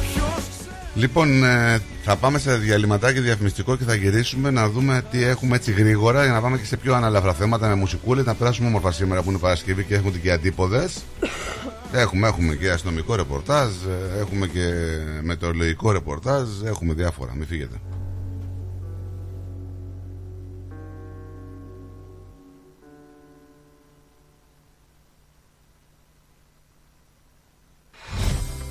Ποιος 0.01 0.45
ξέρει 0.51 0.77
Λοιπόν, 0.95 1.45
ε, 1.45 1.81
θα 2.05 2.17
πάμε 2.17 2.39
σε 2.39 2.57
διαλυματάκι 2.57 3.21
διαφημιστικό 3.21 3.77
και 3.77 3.85
θα 3.85 3.95
γυρίσουμε 3.95 4.51
να 4.51 4.69
δούμε 4.69 5.03
τι 5.11 5.25
έχουμε 5.25 5.57
έτσι 5.57 5.73
γρήγορα 5.73 6.25
για 6.25 6.33
να 6.33 6.41
πάμε 6.41 6.59
και 6.59 6.65
σε 6.65 6.77
πιο 6.77 6.95
αναλαφρά 6.95 7.33
θέματα 7.33 7.69
με 7.69 7.75
μουσικούλες 7.75 8.25
να 8.25 8.35
περάσουμε 8.35 8.69
όμορφα 8.69 8.93
σήμερα 8.93 9.23
που 9.23 9.31
είναι 9.31 9.39
Παρασκευή 9.39 9.85
και 9.85 9.95
έχουν 9.95 10.21
και 10.21 10.33
αντίποδες. 10.33 11.03
Έχουμε, 11.93 12.29
έχουμε 12.29 12.55
και 12.55 12.71
αστυνομικό 12.71 13.15
ρεπορτάζ, 13.15 13.69
ε, 13.69 14.21
έχουμε 14.21 14.47
και 14.47 14.71
μετεωρολογικό 15.23 15.93
ρεπορτάζ, 15.93 16.49
έχουμε 16.65 16.95
διάφορα, 16.95 17.33
μην 17.35 17.47
φύγετε. 17.47 17.81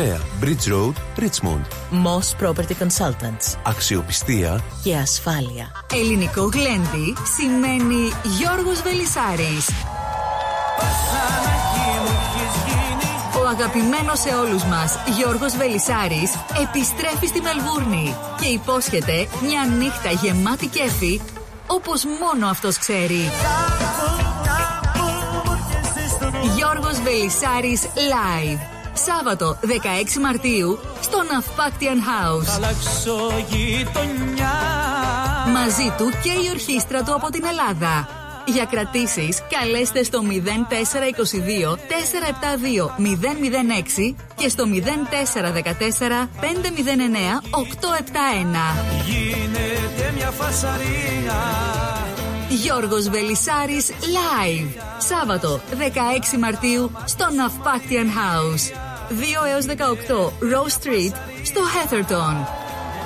Bridge 0.00 0.66
Road, 0.68 0.94
Richmond. 1.18 1.64
Moss 1.90 2.34
Property 2.42 2.74
Consultants. 2.82 3.56
Αξιοπιστία 3.62 4.60
Και 4.82 4.96
ασφάλεια. 4.96 5.70
Ελληνικό 5.92 6.42
γλέντι 6.42 7.14
σημαίνει 7.36 8.12
Γιώργος 8.38 8.82
Βελισάρης. 8.82 9.68
Ο 13.42 13.46
αγαπημένος 13.48 14.18
σε 14.20 14.34
όλους 14.34 14.64
μας 14.64 14.98
Γιώργος 15.16 15.56
Βελισάρης 15.56 16.30
επιστρέφει 16.62 17.26
στη 17.26 17.40
Μελβούρνη 17.40 18.16
και 18.40 18.46
υπόσχεται 18.46 19.28
μια 19.42 19.64
νύχτα 19.78 20.10
γεμάτη 20.10 20.66
κέφι 20.66 21.20
όπως 21.66 22.04
μόνο 22.04 22.46
αυτός 22.46 22.78
ξέρει. 22.78 23.30
Γιώργος 26.56 27.00
Βελισάρης 27.00 27.82
Live. 27.94 28.79
Σάββατο 28.92 29.58
16 29.62 29.66
Μαρτίου 30.20 30.78
στο 31.00 31.18
Ναυπάκτιαν 31.32 31.98
House. 31.98 32.48
αλλάξω 32.54 33.44
γειτονιά 33.48 34.52
Μαζί 35.52 35.92
του 35.98 36.10
και 36.22 36.30
η 36.30 36.48
ορχήστρα 36.50 37.02
του 37.02 37.14
από 37.14 37.30
την 37.30 37.44
Ελλάδα. 37.44 38.08
Για 38.46 38.64
κρατήσεις 38.64 39.42
καλέστε 39.50 40.02
στο 40.02 40.20
0422 40.22 40.30
472 41.72 41.76
006 44.08 44.14
και 44.36 44.48
στο 44.48 44.64
0414 44.64 44.68
509 46.40 46.46
871. 47.50 47.76
Γίνεται 49.06 50.12
μια 50.16 50.30
φασαρία 50.30 51.38
Γιώργος 52.50 53.08
Βελισάρης 53.08 53.86
Live. 53.88 54.82
Σάββατο 54.98 55.60
16 56.34 56.38
Μαρτίου 56.38 56.90
στο 57.04 57.26
Ναυπάκτιαν 57.36 58.06
House. 58.08 58.64
2 59.10 59.46
έως 59.52 59.64
18 59.64 59.72
Rose 60.52 60.84
Street 60.84 61.14
στο 61.42 61.60
Heatherton. 61.74 62.46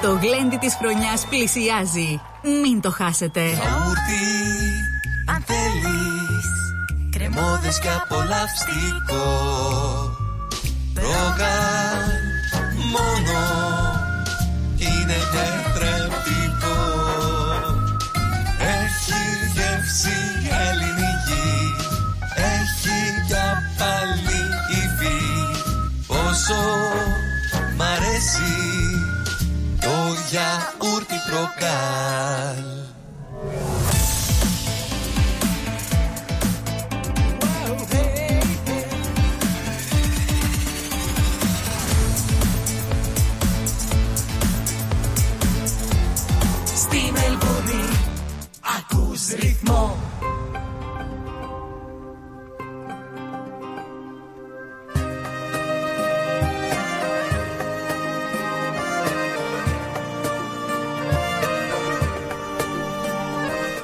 Το 0.03 0.19
γλέντι 0.23 0.57
της 0.57 0.75
χρονιάς 0.75 1.27
πλησιάζει. 1.27 2.21
Μην 2.63 2.81
το 2.81 2.91
χάσετε. 2.91 3.41
Γιαούρτι, 3.41 4.25
αν 5.35 5.45
θέλεις 5.47 6.47
Κρεμόδες 7.11 7.79
και 7.79 7.89
απολαυστικό 8.03 9.25
Ρόγαν 10.95 12.07
μόνο 12.93 13.41
Είναι 14.77 15.17
Πόσο 26.55 26.93
μ' 27.77 27.83
αρέσει. 27.83 28.53
Το 29.81 29.89
γιαούρτι 30.31 31.15
προκάλ. 31.31 32.65
Στη 46.75 47.13
Μελβούνι 47.13 47.85
ακούς 48.79 49.29
ρυθμό 49.41 49.97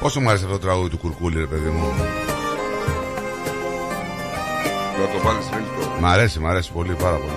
Πόσο 0.01 0.21
μου 0.21 0.29
άρεσε 0.29 0.45
αυτό 0.45 0.57
το 0.57 0.63
τραγούδι 0.67 0.89
του 0.89 0.99
Κουρκούλη, 0.99 1.39
ρε 1.39 1.47
παιδί 1.47 1.69
μου. 1.69 1.87
Να 4.99 5.07
το 5.07 5.25
βάλεις 5.25 5.49
ringtone. 5.53 6.01
Μ' 6.01 6.07
αρέσει, 6.07 6.39
μ' 6.39 6.47
αρέσει 6.47 6.73
πολύ, 6.73 6.95
πάρα 6.95 7.17
πολύ. 7.17 7.33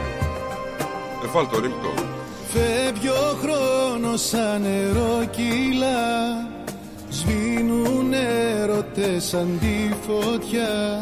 Ε, 1.24 1.28
βάλ 1.34 1.48
το 1.48 1.58
ringtone. 1.64 2.04
Φεύγει 2.54 3.08
ο 3.08 3.38
χρόνος 3.42 4.28
σαν 4.28 4.62
νερό 4.62 5.26
κύλα 5.32 6.52
Σβήνουν 7.10 8.14
έρωτες 8.14 9.24
σαν 9.24 9.60
τη 9.60 9.94
φωτιά 10.08 11.02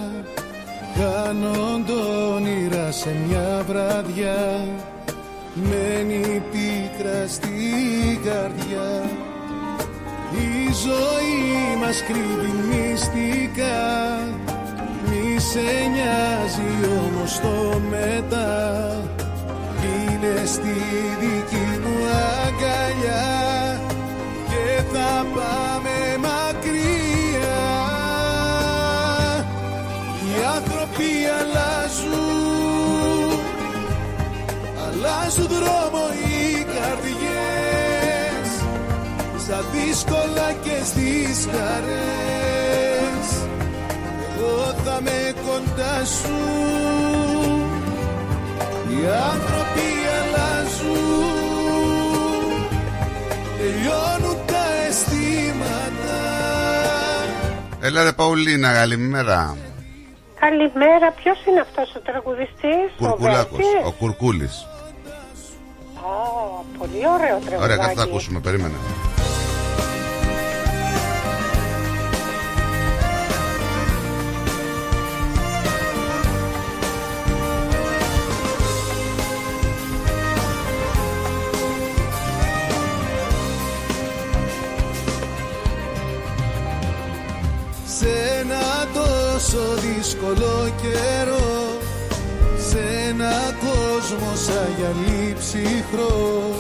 Κάνονται 1.00 1.94
όνειρα 2.36 2.92
σε 2.92 3.16
μια 3.28 3.66
βραδιά 3.68 4.68
Μένει 5.54 6.42
πίκρα 6.52 7.28
στην 7.28 8.24
καρδιά 8.24 9.10
Η 10.32 10.74
ζωή 10.84 11.78
μας 11.82 12.04
κρύβει 12.04 12.54
μυστικά. 12.70 14.20
Μη 15.06 15.40
σε 15.40 15.70
νοιάζει 15.94 16.72
όμως 17.06 17.40
το 17.40 17.82
μετά. 17.90 18.52
Είναι 19.84 20.46
στη 20.46 20.76
δική 21.20 21.80
μου 21.84 21.96
αγκαλιά. 22.46 23.80
Και 24.50 24.84
θα 24.94 25.26
πάμε 25.36 26.11
δύσκολα 39.92 40.52
και 40.64 40.78
στις 40.84 41.48
χαρές 41.52 43.28
εγώ 44.38 44.74
θα 44.84 45.02
με 45.02 45.34
κοντά 45.46 46.06
σου 46.06 46.40
οι 48.90 49.06
άνθρωποι 49.34 49.88
αλλάζουν 50.18 51.10
τελειώνουν 53.58 54.38
τα 54.46 54.64
αισθήματα 54.88 56.20
Έλα 57.84 58.04
ρε 58.04 58.12
Παουλίνα, 58.12 58.74
καλημέρα. 58.74 59.58
Καλημέρα, 60.40 61.12
ποιος 61.24 61.46
είναι 61.46 61.60
αυτός 61.60 61.96
ο 61.96 62.00
τραγουδιστής, 62.00 62.90
Κουρκουλάκος, 62.98 63.60
ο 63.86 63.92
Κουρκούλης. 63.92 64.68
Ω, 65.96 66.66
πολύ 66.78 67.02
ωραίο 67.16 67.38
τραγουδάκι. 67.46 67.64
Ωραία, 67.64 67.78
κάτι 67.78 67.96
θα 67.96 68.04
ακούσουμε, 68.04 68.40
περίμενε. 68.40 68.76
Δύσκολο 90.22 90.70
καιρό. 90.82 91.78
Σε 92.70 92.80
ένα 93.10 93.34
κόσμο 93.60 94.32
σαν 94.46 94.68
γυαλί 94.78 95.36
ψυχρό. 95.40 96.56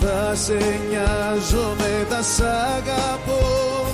Θα 0.00 0.34
σε 0.34 0.58
νοιάζομαι, 0.88 2.06
θα 2.08 2.22
σ' 2.22 2.40
αγαπώ. 2.40 3.86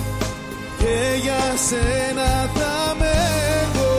Και 0.77 1.19
για 1.21 1.43
σένα 1.67 2.49
θα 2.53 2.95
με 2.99 3.11
εγώ 3.61 3.97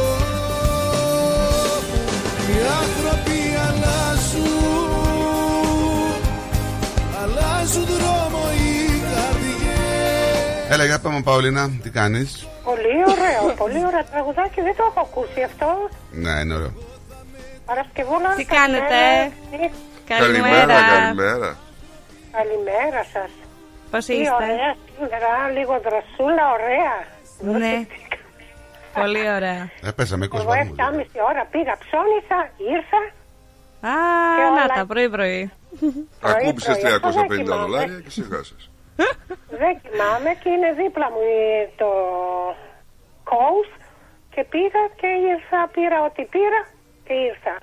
οι 2.48 2.59
άνθρωποι 2.83 3.38
αλλάζουν. 3.68 4.50
Αλλάζουν 7.22 7.85
δρόμο 7.85 8.42
οι 8.55 8.88
καρδιές. 8.88 10.68
Έλα, 10.68 10.85
για 10.85 10.98
πάμε 10.98 11.20
Παουλίνα, 11.22 11.70
τι 11.83 11.90
κάνεις; 11.90 12.46
Πολύ 12.71 12.97
ωραίο, 13.13 13.43
πολύ 13.65 13.81
ωραίο 13.89 14.05
τραγουδάκι, 14.11 14.61
δεν 14.61 14.75
το 14.77 14.85
έχω 14.91 15.01
ακούσει 15.09 15.41
αυτό. 15.51 15.69
Ναι, 16.23 16.31
είναι 16.41 16.55
ωραίο. 16.55 16.73
Παρασκευούλα. 17.67 18.31
Τι 18.35 18.45
κάνετε; 18.45 18.99
Καλημέρα, 20.09 20.75
καλημέρα. 20.93 21.57
Καλημέρα 22.39 23.03
σας. 23.13 23.31
Πώς 23.91 24.05
Τι 24.05 24.15
είστε; 24.15 24.35
ωραία 24.35 24.75
σήμερα, 24.97 25.31
λίγο 25.57 25.75
δροσούλα, 25.87 26.45
ωραία. 26.57 26.97
Ναι. 27.59 27.87
Πολύ 28.95 29.31
ωραία. 29.37 29.71
Ε, 29.83 29.91
πέσαμε 29.97 30.25
20 30.27 30.35
Εγώ 30.39 30.45
βαθμούς. 30.45 30.77
7,5 30.77 31.21
ώρα 31.31 31.43
πήγα, 31.51 31.75
ψώνισα, 31.85 32.39
ήρθα. 32.75 33.01
Α, 33.89 33.95
Και 34.37 34.43
να 34.43 34.49
όλα- 34.63 34.75
τα, 34.75 34.87
πρωί-πρωί. 34.87 35.51
Ακούμπησες 36.21 36.79
πρωί, 36.79 36.93
αυτό 36.93 37.11
δεν 37.13 37.27
350 37.29 37.43
κοιμάμαι. 37.43 37.63
δολάρια 37.63 38.01
και 38.01 38.11
σιγά 38.11 38.37
σας. 38.37 38.70
Δεν 39.63 39.73
κοιμάμαι 39.83 40.31
και 40.43 40.49
είναι 40.55 40.71
δίπλα 40.83 41.11
μου 41.11 41.21
η- 41.21 41.69
το 41.77 41.91
Coast 43.31 43.73
και 44.35 44.45
πήγα 44.53 44.83
και 45.01 45.07
ήρθα, 45.33 45.69
πήρα 45.75 45.99
ό,τι 46.09 46.23
πήρα 46.35 46.61
και 47.07 47.13
ήρθα. 47.29 47.55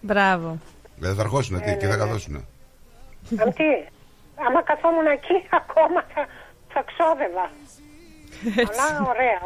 Μπράβο. 0.00 0.58
Δεν 0.96 1.14
θα 1.14 1.22
αρχώσουνε, 1.22 1.60
τι, 1.60 1.76
και 1.76 1.86
θα 1.86 1.96
καθόσουνε. 1.96 2.40
Αν 3.42 3.48
τι, 3.58 3.68
άμα 4.46 4.62
καθόμουν 4.62 5.06
εκεί 5.06 5.36
ακόμα 5.62 6.00
θα, 6.14 6.22
θα 6.72 6.80
ξόδευα. 6.90 7.46
Αλλά 8.68 8.86
ωραία, 9.12 9.40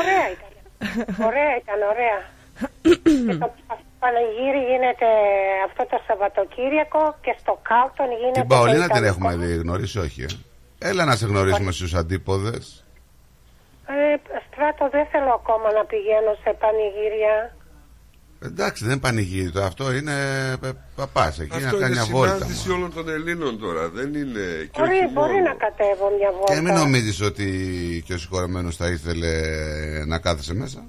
ωραία 0.00 0.24
ήταν. 0.34 0.50
Ωραία 1.28 1.52
ήταν, 1.62 1.78
ωραία. 1.92 2.18
και 3.26 3.34
το 3.44 3.52
πανηγύρι 3.98 4.60
γίνεται 4.70 5.06
αυτό 5.66 5.86
το 5.86 5.98
Σαββατοκύριακο 6.06 7.16
και 7.20 7.34
στο 7.40 7.58
Κάουτον 7.68 8.10
γίνεται... 8.18 8.40
Την 8.40 8.48
Παολίνα 8.48 8.86
και 8.86 8.92
την 8.92 9.04
ήταν- 9.04 9.04
έχουμε 9.12 9.36
δει, 9.36 9.54
γνωρίσει, 9.56 9.98
όχι. 9.98 10.22
Ε; 10.22 10.26
Έλα 10.78 11.04
να 11.04 11.16
σε 11.16 11.26
γνωρίσουμε 11.26 11.72
στους 11.72 11.94
αντίποδες. 11.94 12.84
Ε, 13.86 14.16
στράτο 14.52 14.88
δεν 14.90 15.06
θέλω 15.12 15.32
ακόμα 15.40 15.72
να 15.72 15.84
πηγαίνω 15.84 16.32
σε 16.42 16.56
πανηγύρια. 16.60 17.56
Εντάξει, 18.42 18.84
δεν 18.84 18.92
είναι 18.92 19.00
πανηγύρι 19.00 19.50
το 19.50 19.62
αυτό, 19.62 19.92
είναι 19.92 20.12
ε, 20.64 20.68
παπάς 20.96 21.38
εκεί 21.40 21.54
Αυτό 21.56 21.64
να 21.64 21.70
κάνει 21.70 21.84
είναι 21.84 21.88
μια 22.02 22.04
βόλτα. 22.04 22.34
συνάντηση 22.34 22.70
όλων 22.70 22.92
των 22.94 23.08
Ελλήνων 23.08 23.58
τώρα. 23.60 23.88
Δεν 23.88 24.14
είναι. 24.14 24.44
Και 24.72 24.80
Μπορεί, 24.80 24.96
όχι 24.98 25.08
μπορεί 25.12 25.32
μόνο. 25.32 25.42
να 25.48 25.54
κατέβω 25.54 26.06
μια 26.18 26.30
βόλτα. 26.36 26.54
Και 26.54 26.60
μην 26.60 26.74
νομίζεις 26.74 27.20
ότι 27.20 27.46
και 28.06 28.12
ο 28.14 28.18
συγχωρεμένος 28.18 28.76
θα 28.76 28.86
ήθελε 28.88 29.32
να 30.06 30.18
κάθεσαι 30.18 30.54
μέσα; 30.54 30.84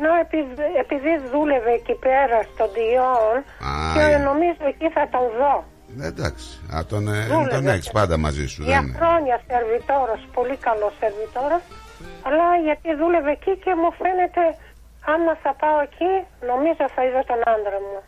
Ναι, 0.00 0.08
επειδή, 0.24 0.62
επειδή 0.84 1.10
δούλευε 1.32 1.70
εκεί 1.80 1.94
πέρα 1.94 2.38
στον 2.54 2.68
Διόν 2.76 3.36
Α, 3.70 3.92
και 3.94 4.00
είναι. 4.04 4.18
νομίζω 4.30 4.62
εκεί 4.72 4.88
θα 4.96 5.08
τον 5.14 5.24
δω. 5.38 5.64
Ε, 6.00 6.06
εντάξει, 6.06 6.46
Α, 6.74 6.84
τον, 6.88 7.08
ε, 7.08 7.26
Δούλευε. 7.26 7.50
τον 7.54 7.66
έχεις 7.66 7.90
πάντα 7.90 8.16
μαζί 8.16 8.46
σου. 8.46 8.62
Για 8.62 8.78
Δεν 8.80 8.88
είναι. 8.88 8.98
χρόνια 8.98 9.40
σερβιτόρος, 9.48 10.20
πολύ 10.32 10.56
καλός 10.56 10.92
σερβιτόρος, 11.00 11.62
αλλά 12.26 12.46
γιατί 12.66 12.88
δούλευε 13.00 13.30
εκεί 13.30 13.52
και 13.64 13.72
μου 13.80 13.90
φαίνεται 14.00 14.42
άμα 15.12 15.32
θα 15.42 15.52
πάω 15.62 15.78
εκεί, 15.88 16.12
νομίζω 16.50 16.84
θα 16.94 17.02
είδα 17.06 17.22
τον 17.30 17.40
άντρα 17.54 17.78
μου. 17.86 18.00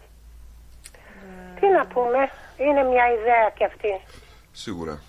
Τι 1.61 1.66
να 1.77 1.87
πούμε, 1.87 2.20
είναι 2.64 2.83
μια 2.92 3.07
ιδέα 3.16 3.44
κι 3.57 3.64
αυτή. 3.64 3.92
Σίγουρα. 4.53 5.01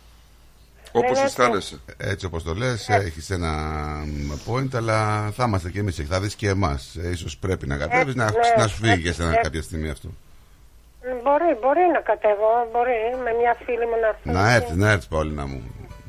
Όπως 0.92 1.10
έτσι. 1.10 1.24
αισθάνεσαι. 1.24 1.80
Έτσι 1.98 2.26
όπως 2.26 2.44
το 2.44 2.54
λες, 2.54 2.90
έχεις 2.90 3.30
ένα 3.30 3.52
μ, 4.06 4.32
point, 4.48 4.76
αλλά 4.76 5.30
θα 5.32 5.44
είμαστε 5.48 5.70
και 5.70 5.80
εμείς 5.80 6.00
εκεί, 6.00 6.08
θα 6.10 6.20
δεις 6.20 6.36
και 6.36 6.50
εμάς. 6.50 6.96
Ε, 6.96 7.10
ίσως 7.10 7.38
πρέπει 7.38 7.68
να 7.68 7.78
κατέβεις, 7.78 8.16
να, 8.16 8.24
ναι, 8.24 8.32
να 8.58 8.68
σου 8.68 8.76
φύγει 8.76 9.02
και 9.02 9.12
σε 9.12 9.24
ναι. 9.24 9.36
κάποια 9.36 9.62
στιγμή 9.62 9.90
αυτό. 9.90 10.10
Μπορεί, 11.24 11.50
μπορεί 11.62 11.84
να 11.96 12.02
κατέβω, 12.10 12.52
μπορεί 12.72 12.98
με 13.26 13.32
μια 13.40 13.54
φίλη 13.66 13.86
μου 13.90 13.98
να 14.04 14.08
έρθω. 14.12 14.26
Να 14.38 14.44
εκεί. 14.46 14.56
έρθεις, 14.58 14.76
να 14.84 14.88
έρθεις 14.92 15.08
Παολίνα 15.14 15.46
μου. 15.52 15.60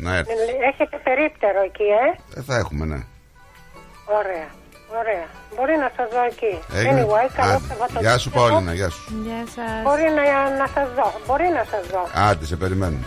Να 0.05 0.11
έρθεις. 0.19 0.35
Έχετε 0.71 0.97
περίπτερο 1.09 1.61
εκεί, 1.71 1.89
ε; 2.05 2.07
Ε, 2.39 2.43
θα 2.49 2.55
έχουμε, 2.63 2.85
ναι. 2.93 3.01
Ωραία, 4.21 4.49
ωραία. 5.01 5.27
Μπορεί 5.57 5.75
να 5.85 5.89
σας 5.97 6.09
δω 6.15 6.23
εκεί. 6.33 6.53
Έγινε. 6.79 7.01
Anyway, 7.03 7.27
καλό 7.39 7.53
Άντε. 7.53 7.67
Σαββατοκύριακο. 7.69 8.01
Γεια 8.07 8.19
σου 8.19 8.31
Παολίνα, 8.31 8.73
γεια 8.75 8.91
σου. 8.91 9.03
Γεια 9.27 9.43
σας. 9.55 9.83
Μπορεί 9.87 10.07
να, 10.19 10.23
να 10.61 10.67
σας 10.75 10.89
δω, 10.99 11.09
μπορεί 11.27 11.49
να 11.59 11.65
σας 11.71 11.85
δω. 11.93 12.03
Άντε, 12.29 12.45
σε 12.45 12.57
περιμένουμε. 12.57 13.05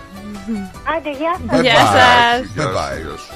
Άντε, 0.96 1.12
γεια 1.22 1.34
σας. 1.48 1.60
Bye 1.60 1.62
Γεια 1.62 1.74
bye. 1.76 1.94
σας. 1.96 2.40
Bye 2.58 2.72
bye. 2.78 2.98
Γεια 3.06 3.18
σου. 3.24 3.34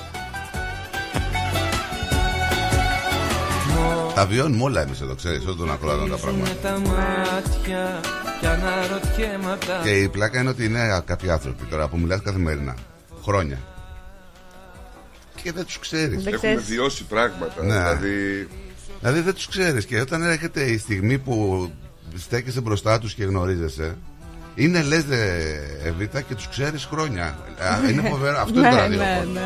Τα 4.15 4.25
βιώνουμε 4.25 4.63
όλα 4.63 4.81
εμείς 4.81 5.01
εδώ, 5.01 5.15
ξέρεις, 5.15 5.47
όταν 5.47 5.71
ακροατών 5.71 6.09
τα 6.09 6.17
πράγματα. 6.17 6.49
Με 6.49 6.55
τα 6.61 6.79
μάτια 6.79 7.99
και 8.39 8.47
αναρωτιέμαι 8.47 9.51
απ' 9.51 9.65
τα 9.65 9.79
Και 9.83 9.89
η 9.89 10.09
πλάκα 10.09 10.39
είναι 10.39 10.49
ότι 10.49 10.65
είναι 10.65 11.01
κάποιοι 11.05 11.29
άνθρωποι 11.29 11.63
τώρα 11.65 11.87
που 11.87 11.97
μιλάς 11.97 12.21
καθημερινά. 12.23 12.75
Χρόνια. 13.23 13.57
Και 15.43 15.51
δεν 15.51 15.65
τους 15.65 15.79
ξέρεις. 15.79 16.23
Δεν 16.23 16.33
Έχουμε 16.33 16.37
ξέρεις. 16.53 16.63
βιώσει 16.63 17.03
πράγματα. 17.03 17.63
Ναι. 17.63 17.73
Δηλαδή. 17.73 18.47
Δηλαδή 18.99 19.19
δεν 19.19 19.33
τους 19.33 19.47
ξέρεις 19.47 19.85
και 19.85 19.99
όταν 19.99 20.21
έρχεται 20.23 20.63
η 20.63 20.77
στιγμή 20.77 21.17
που 21.17 21.69
στέκεσαι 22.17 22.61
μπροστά 22.61 22.99
τους 22.99 23.13
και 23.13 23.23
γνωρίζεσαι 23.23 23.95
είναι 24.55 24.81
λες 24.81 25.03
δε 25.03 25.17
Εβίτα 25.83 26.21
και 26.21 26.35
τους 26.35 26.47
ξέρεις 26.49 26.85
χρόνια. 26.85 27.23
Α, 27.59 27.89
Είναι 27.89 28.09
φοβερό. 28.09 28.39
Αυτό 28.39 28.59
είναι 28.59 28.69
το 28.69 28.75
Ναι, 28.75 28.81
ραδιόφωνο. 28.81 29.39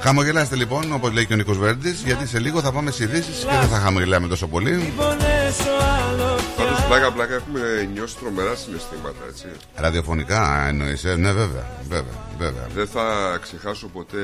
Χαμογελάστε 0.00 0.56
λοιπόν, 0.56 0.92
όπως 0.92 1.12
λέει 1.12 1.26
και 1.26 1.32
ο 1.32 1.36
Νίκος 1.36 1.58
Βέρντης, 1.58 2.02
γιατί 2.02 2.26
σε 2.26 2.38
λίγο 2.38 2.60
θα 2.60 2.72
πάμε 2.72 2.90
σε 2.90 3.04
ειδήσεις 3.04 3.38
και 3.44 3.56
δεν 3.60 3.68
θα 3.68 3.78
χαμογελάμε 3.78 4.28
τόσο 4.28 4.46
πολύ. 4.46 4.92
Πονέσω 4.96 5.70
άλλο 6.08 6.38
Πάντως 6.56 6.84
πλάκα 6.88 7.12
πλάκα 7.12 7.34
έχουμε 7.34 7.88
νιώσει 7.92 8.16
τρομερά 8.16 8.54
συναισθήματα, 8.54 9.24
έτσι. 9.28 9.46
Ραδιοφωνικά 9.74 10.66
εννοείς, 10.68 11.04
ε, 11.04 11.16
ναι, 11.16 11.32
βέβαια, 11.32 11.66
βέβαια, 11.88 12.14
βέβαια. 12.38 12.66
Δεν 12.74 12.86
θα 12.86 13.38
ξεχάσω 13.42 13.86
ποτέ 13.86 14.18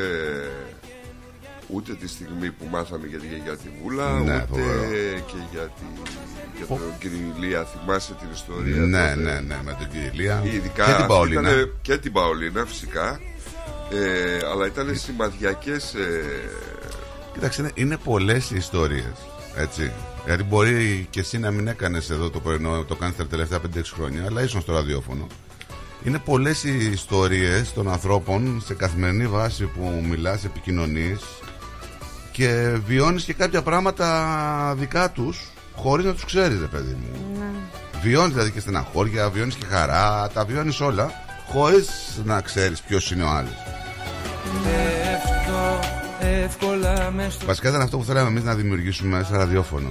ούτε 1.69 1.95
τη 1.95 2.09
στιγμή 2.09 2.51
που 2.51 2.67
μάθαμε 2.71 3.07
για 3.07 3.19
τη 3.19 3.27
γιαγιά 3.27 3.57
τη 3.57 3.69
Βούλα, 3.83 4.11
Ναι, 4.13 4.35
ούτε 4.35 4.45
φοβερό. 4.49 4.83
και 5.27 5.37
για, 5.53 5.61
τη, 5.63 5.83
για 6.57 6.67
τον 6.67 6.79
κύριο 6.99 7.19
Ηλία. 7.37 7.65
Θυμάσαι 7.65 8.13
την 8.21 8.29
ιστορία 8.35 8.77
Ναι, 8.77 9.09
τότε; 9.09 9.15
ναι, 9.21 9.41
ναι, 9.41 9.57
με 9.65 9.77
τον 9.79 9.89
κύριο 9.91 10.11
Ηλία. 10.13 10.43
Ειδικά 10.45 10.85
Και 10.87 10.93
την 10.93 11.07
Παολίνα. 11.07 11.41
ήτανε- 11.41 11.71
και 11.83 11.97
την 11.99 12.13
Παολίνα 12.13 12.65
φυσικά. 12.67 13.21
Ε, 13.91 14.47
αλλά 14.53 14.67
ήταν 14.67 14.97
σημαδιακές 14.97 15.95
ε, 15.95 16.25
Κοίταξε, 17.37 17.61
είναι, 17.61 17.71
είναι 17.75 17.97
πολλές 17.97 18.51
οι 18.51 18.57
ιστορίες. 18.57 19.15
Έτσι. 19.57 19.93
Γιατί 20.27 20.43
μπορεί 20.43 21.07
και 21.11 21.21
εσύ 21.21 21.39
να 21.39 21.51
μην 21.51 21.67
έκανες 21.69 22.11
εδώ 22.11 22.31
το 22.31 22.41
πρωινό, 22.41 22.85
το 22.85 22.95
κάνεις 22.95 23.17
τα 23.17 23.27
τελευταία 23.27 23.59
5-6 23.59 23.81
χρόνια, 23.95 24.25
αλλά 24.27 24.43
ήσουν 24.43 24.61
στο 24.61 24.73
ραδιόφωνο. 24.73 25.27
Είναι 26.05 26.19
πολλές 26.19 26.65
οι 26.65 26.91
ιστορίες 26.93 27.73
των 27.73 27.91
ανθρώπων 27.91 28.63
σε 28.65 28.75
καθημερινή 28.75 29.27
βάση 29.27 29.65
που 29.65 30.05
μιλάς, 30.09 30.45
επικοινωνείς 30.45 31.21
και 32.33 32.79
βιώνεις 32.87 33.25
και 33.25 33.33
κάποια 33.33 33.63
πράγματα 33.63 34.75
δικά 34.79 35.11
τους 35.11 35.51
χωρίς 35.75 36.05
να 36.05 36.13
τους 36.13 36.25
ξέρεις, 36.25 36.61
ρε 36.61 36.67
παιδί 36.67 36.97
μου. 37.01 37.39
Ναι. 37.39 37.47
Βιώνεις 38.03 38.33
δηλαδή 38.33 38.51
και 38.51 38.61
στεναχώρια, 38.61 39.31
βιώνεις 39.31 39.55
και 39.55 39.67
χαρά, 39.67 40.31
τα 40.35 40.45
βιώνεις 40.45 40.81
όλα 40.81 41.26
χωρίς 41.47 42.21
να 42.25 42.41
ξέρεις 42.41 42.81
ποιος 42.81 43.11
είναι 43.11 43.23
ο 43.23 43.29
άλλος. 43.29 43.55
Πέφτω 44.63 45.81
εύκολα 46.21 47.11
μες 47.11 47.33
στο 47.33 47.47
Βασικά 47.47 47.69
ήταν 47.69 47.81
αυτό 47.81 47.99
που 47.99 48.05
θέλαμε 48.05 48.29
εμείς 48.29 48.43
να 48.43 48.55
δημιουργήσουμε 48.55 49.23
σαν 49.29 49.39
ραδιόφωνο. 49.39 49.89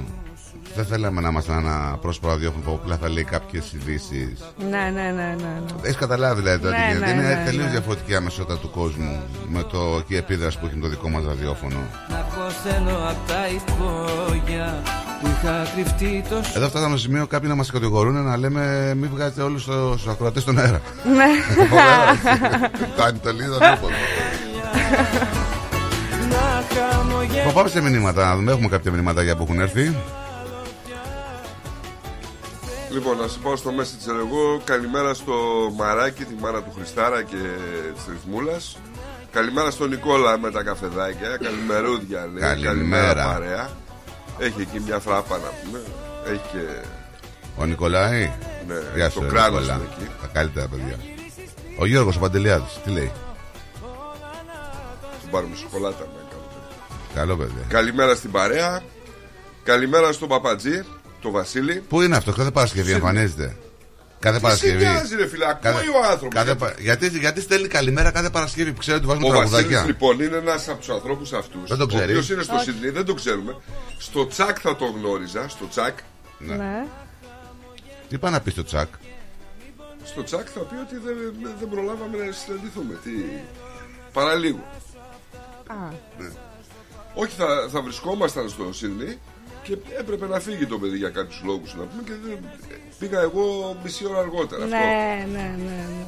Δεν 0.75 0.85
θέλαμε 0.85 1.21
να 1.21 1.29
είμαστε 1.29 1.51
ένα 1.53 1.97
πρόσωπο 2.01 2.27
ραδιόφωνο 2.27 2.63
που 2.63 2.79
απλά 2.83 2.97
θα 2.97 3.09
λέει 3.09 3.23
κάποιες 3.23 3.73
ειδήσεις. 3.73 4.43
Ναι, 4.69 4.91
ναι, 4.93 5.01
ναι, 5.01 5.11
ναι. 5.11 5.33
ναι. 5.37 5.81
Έχεις 5.81 5.95
καταλάβει 5.95 6.41
δηλαδή 6.41 6.59
το 6.63 6.69
Ναι, 6.69 6.75
τι 6.75 6.93
γίνεται. 6.93 7.13
ναι, 7.13 7.21
Είναι 7.21 7.33
ναι, 7.35 7.43
τελείως 7.45 7.65
ναι. 7.65 7.71
διαφορετική 7.71 8.11
η 8.11 8.15
αμεσότητα 8.15 8.57
του 8.57 8.69
κόσμου 8.69 9.19
με 9.47 9.63
το 9.63 10.01
και 10.07 10.13
η 10.13 10.17
επίδραση 10.17 10.59
που 10.59 10.65
έχει 10.65 10.75
με 10.75 10.81
το 10.81 10.87
δικό 10.87 11.09
μας 11.09 11.23
ραδιόφωνο. 11.25 11.77
Να 12.09 12.25
θέλω 12.63 12.97
απ' 13.09 13.27
τα 13.27 13.47
υπόγεια 13.57 14.81
που 15.21 15.27
είχα 15.27 15.65
κρυφτεί 15.73 16.23
τόσο 16.29 16.51
Εδώ 16.55 16.67
φτάσαμε 16.67 16.97
στο 16.97 17.07
σημείο 17.07 17.27
κάποιοι 17.27 17.49
να 17.49 17.55
μας 17.55 17.71
κατηγορούν 17.71 18.23
να 18.23 18.37
λέμε 18.37 18.93
μην 18.95 19.09
βγάζετε 19.13 19.41
όλους 19.41 19.63
του 19.65 19.99
ακροατές 20.09 20.41
στον 20.41 20.59
αέρα. 20.59 20.81
Ναι. 21.15 21.29
Κάνει 22.99 23.17
το 23.17 23.31
λίγο 23.33 23.53
τίποτα. 23.53 23.95
να 26.29 26.63
χαμογελώ 26.75 27.43
Θα 27.47 27.51
πάμε 27.53 27.69
σε 27.69 27.81
μηνύματα, 27.81 28.25
να 28.25 28.35
δούμε. 28.35 28.51
Έχουμε 28.51 28.67
κάποια 28.67 28.91
μηνύματα 28.91 29.35
που 29.35 29.43
έχουν 29.43 29.59
έρθει. 29.59 29.95
Λοιπόν, 32.95 33.17
να 33.17 33.27
σε 33.27 33.39
πάω 33.39 33.55
στο 33.55 33.71
message 33.79 34.07
εγώ. 34.09 34.61
Καλημέρα 34.63 35.13
στο 35.13 35.33
Μαράκι, 35.75 36.23
τη 36.23 36.33
μάνα 36.39 36.61
του 36.63 36.71
Χριστάρα 36.75 37.23
και 37.23 37.35
της 37.95 38.05
Ρυθμούλας. 38.09 38.77
Καλημέρα 39.31 39.71
στον 39.71 39.89
Νικόλα 39.89 40.37
με 40.39 40.51
τα 40.51 40.63
καφεδάκια. 40.63 41.37
Καλημερούδια 41.37 42.29
λέει. 42.33 42.63
Καλημέρα. 42.63 43.25
παρέα. 43.25 43.69
Έχει 44.39 44.61
εκεί 44.61 44.79
μια 44.85 44.99
φράπα 44.99 45.37
να 45.37 45.47
πούμε. 45.63 45.81
Έχει 46.25 46.41
και. 46.51 46.87
Ο 47.57 47.65
Νικολάη; 47.65 48.31
Ναι, 48.67 48.73
Γεια 48.95 49.05
το 49.05 49.11
σου, 49.11 49.21
ρε 49.21 49.27
κράνος 49.27 49.59
Νικόλα. 49.61 49.75
είναι 49.75 49.87
εκεί. 49.97 50.11
Τα 50.21 50.27
καλύτερα 50.33 50.67
παιδιά. 50.67 50.99
Ο 51.79 51.85
Γιώργος 51.85 52.15
ο 52.15 52.19
Παντελιάδης, 52.19 52.79
τι 52.83 52.89
λέει; 52.89 53.11
Του 55.21 55.29
πάρουμε 55.31 55.55
σοκολάτα 55.55 55.99
με 56.13 56.19
καλό 56.29 56.45
παιδί. 56.45 57.13
Καλό 57.13 57.35
παιδί. 57.37 57.65
Καλημέρα 57.67 58.15
στην 58.15 58.31
παρέα. 58.31 58.83
Καλημέρα 59.63 60.11
στον 60.11 60.27
Παπατζή, 60.27 60.83
τον 61.25 61.33
Βασίλη. 61.33 61.83
Πού 61.89 62.01
είναι 62.01 62.15
αυτό, 62.15 62.31
κάθε 62.31 62.51
Παρασκευή 62.51 62.89
Σε- 62.89 62.95
εμφανίζεται; 62.95 63.55
Κάθε 64.19 64.35
Τι 64.35 64.41
σε 64.41 64.47
Παρασκευή. 64.47 64.83
νοιάζει, 64.85 65.15
ρε 65.15 65.27
φίλε, 65.27 65.45
ακούει 65.49 65.87
ο 65.89 66.05
άνθρωπος; 66.11 66.33
κάθε 66.35 66.55
πα- 66.55 66.75
γιατί, 66.79 67.07
γιατί 67.07 67.41
στέλνει 67.41 67.67
καλημέρα 67.67 68.11
κάθε 68.11 68.29
Παρασκευή 68.29 68.71
που 68.71 68.79
ξέρει 68.79 68.97
ότι 68.97 69.05
βάζουμε 69.05 69.27
Ο 69.27 69.29
Βασίλης 69.31 69.51
τραγουδάκια; 69.51 69.85
λοιπόν 69.85 70.19
είναι 70.19 70.37
ένας 70.37 70.67
από 70.69 70.79
τους 70.79 70.89
ανθρώπους 70.89 71.33
αυτούς. 71.33 71.69
Δεν 71.69 71.77
τον 71.77 71.87
Ο 71.91 71.93
ξέρεις; 71.95 72.09
οποίος 72.15 72.29
είναι 72.29 72.43
στο 72.43 72.57
Σιδνή, 72.57 72.89
δεν 72.89 73.05
το 73.05 73.13
ξέρουμε. 73.13 73.57
Στο 73.97 74.27
τσακ 74.27 74.57
θα 74.61 74.75
το 74.75 74.85
γνώριζα. 74.85 75.49
Στο 75.49 75.67
τσακ. 75.67 75.97
Ναι. 76.37 76.85
Τι 78.09 78.17
πάει 78.17 78.31
να 78.31 78.39
πει 78.41 78.51
στο 78.51 78.63
τσακ. 78.63 78.87
Στο 80.03 80.23
τσακ 80.23 80.47
θα 80.53 80.59
πει 80.59 80.75
ότι 80.75 80.95
δεν, 81.05 81.15
δεν 81.59 81.69
προλάβαμε 81.69 82.17
να 82.25 82.31
συναντηθούμε. 82.31 82.93
Τι... 83.03 83.11
Παραλίγο. 84.13 84.63
Α, 85.67 85.75
Όχι, 87.13 87.33
θα, 87.37 87.67
θα 87.71 87.81
βρισκόμασταν 87.81 88.49
στο 88.49 88.73
Σίδνεϊ 88.73 89.19
και 89.65 89.77
έπρεπε 89.99 90.27
να 90.27 90.39
φύγει 90.39 90.65
το 90.65 90.77
παιδί 90.79 90.97
για 90.97 91.09
κάποιους 91.09 91.41
λόγους 91.45 91.75
να 91.75 91.83
πούμε 91.83 92.01
και 92.05 92.11
δεν... 92.27 92.37
πήγα 92.99 93.19
εγώ 93.19 93.77
μισή 93.83 94.05
ώρα 94.07 94.19
αργότερα. 94.19 94.63
Αυτό. 94.63 94.75
ναι, 94.75 95.25
ναι, 95.31 95.55
ναι, 95.57 95.87
ναι. 95.97 96.05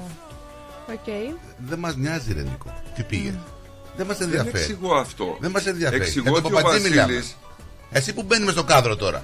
Οκ. 0.94 1.36
Δεν 1.58 1.80
μας 1.80 1.96
νοιάζει, 1.96 2.34
ρε 2.34 2.42
Νίκο. 2.42 2.82
Τι 2.96 3.04
πήγε. 3.04 3.34
Δεν 3.98 4.06
μας 4.06 4.18
Δεν 4.18 4.28
ενδιαφέρει. 4.28 4.58
εξηγώ 4.64 4.96
αυτό. 4.96 5.38
Δεν 5.40 5.52
μας 5.52 5.66
ενδιαφέρει. 5.66 6.02
Εξηγώ 6.02 6.32
Για 6.32 6.42
τον 6.42 6.46
ότι 6.46 6.54
ο 6.54 6.58
Παπατζή 6.62 6.90
μιλάμε. 6.90 7.14
Βασίλης 7.14 7.38
Εσύ 7.92 8.14
που 8.14 8.24
μπαίνει 8.24 8.50
στο 8.52 8.64
κάδρο 8.64 8.96
τώρα. 8.96 9.24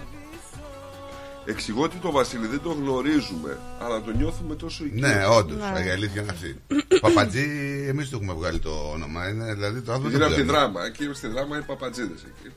Εξηγώ 1.45 1.83
ότι 1.83 1.95
το 1.97 2.11
Βασίλη 2.11 2.47
δεν 2.47 2.61
το 2.61 2.69
γνωρίζουμε, 2.71 3.57
αλλά 3.81 4.01
το 4.01 4.11
νιώθουμε 4.11 4.55
τόσο 4.55 4.83
οικείο. 4.85 5.07
Ναι, 5.07 5.25
όντως. 5.25 5.57
Ναι. 5.73 5.85
Η 5.85 5.89
αλήθεια 5.89 6.21
είναι 6.21 6.31
αυτή. 6.31 6.61
Παπατζή, 7.01 7.45
εμείς 7.87 8.09
του 8.09 8.15
έχουμε 8.15 8.33
βγάλει 8.33 8.59
το 8.59 8.69
όνομα. 8.93 9.27
Είναι, 9.29 9.53
δηλαδή 9.53 9.81
το 9.81 9.91
άνθρωπο 9.91 10.15
Είναι 10.15 10.25
δεν 10.25 10.27
από 10.27 10.35
τη 10.35 10.41
ξέρουμε. 10.41 10.51
δράμα. 10.71 10.89
Και 10.89 11.09
στη 11.13 11.27
δράμα 11.27 11.55
είναι 11.55 11.65
παπατζίδες 11.65 12.19
εκεί. 12.23 12.53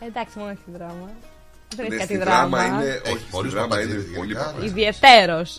Εντάξει, 0.00 0.38
μόνο 0.38 0.50
έχει 0.50 0.60
δράμα. 0.72 1.10
Δεν 1.76 1.86
Ναι, 1.88 1.94
έχει 1.94 2.04
στη 2.04 2.14
κάτι 2.14 2.24
δράμα 2.28 2.58
δράμα. 2.58 2.82
είναι. 2.82 2.90
Έχει 3.04 3.12
Όχι, 3.12 3.18
στη 3.22 3.30
πολλούς 3.30 3.52
δράμα 3.52 3.80
είναι 3.80 3.84
παπατζίδες 3.92 4.16
πολύ 4.16 4.32
γενικά, 4.32 4.44
παπατζίδες. 4.44 4.70
Ιδιαιτέρως. 4.70 5.56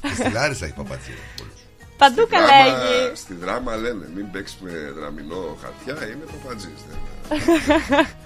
Και 0.00 0.14
Στη 0.14 0.30
Λάρισα 0.32 0.64
έχει 0.64 0.74
παπατζή. 0.74 1.10
πολλούς. 1.36 1.54
Παντού 1.96 2.20
Στη 2.20 2.30
καλά 2.30 2.46
δράμα- 2.46 2.82
έχει. 2.82 3.16
Στη 3.16 3.34
δράμα 3.34 3.76
λένε 3.76 4.08
μην 4.14 4.30
παίξεις 4.30 4.58
με 4.60 4.70
δραμινό 4.98 5.56
χαρτιά, 5.62 6.06
είναι 6.06 6.24
παπατζής. 6.32 6.80
δεν 6.88 6.98
είναι. 7.38 8.06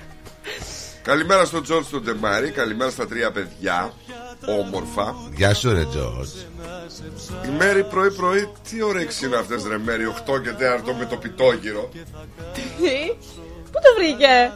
Καλημέρα 1.02 1.44
στον 1.44 1.62
Τζορτ 1.62 1.86
στον 1.86 2.04
Τεμάρη, 2.04 2.50
καλημέρα 2.50 2.90
στα 2.90 3.06
τρία 3.06 3.30
παιδιά. 3.32 3.92
Όμορφα. 4.60 5.14
Γεια 5.36 5.54
σου, 5.54 5.72
ρε 5.72 5.84
Τζορτζ. 5.84 6.30
Η 7.46 7.50
Μέρη 7.58 7.84
πρωί-πρωί, 7.84 8.48
τι 8.70 8.82
ωρέξει 8.82 9.26
είναι 9.26 9.36
αυτές, 9.36 9.64
ρε 9.66 9.78
Μέρη, 9.78 10.06
8 10.06 10.38
και 10.42 10.50
4 10.58 10.92
με 10.98 11.04
το 11.06 11.16
πιτόγυρο. 11.16 11.88
Τι; 12.54 12.62
Πού 13.80 13.86
το 13.86 13.90
βρήκε; 13.98 14.52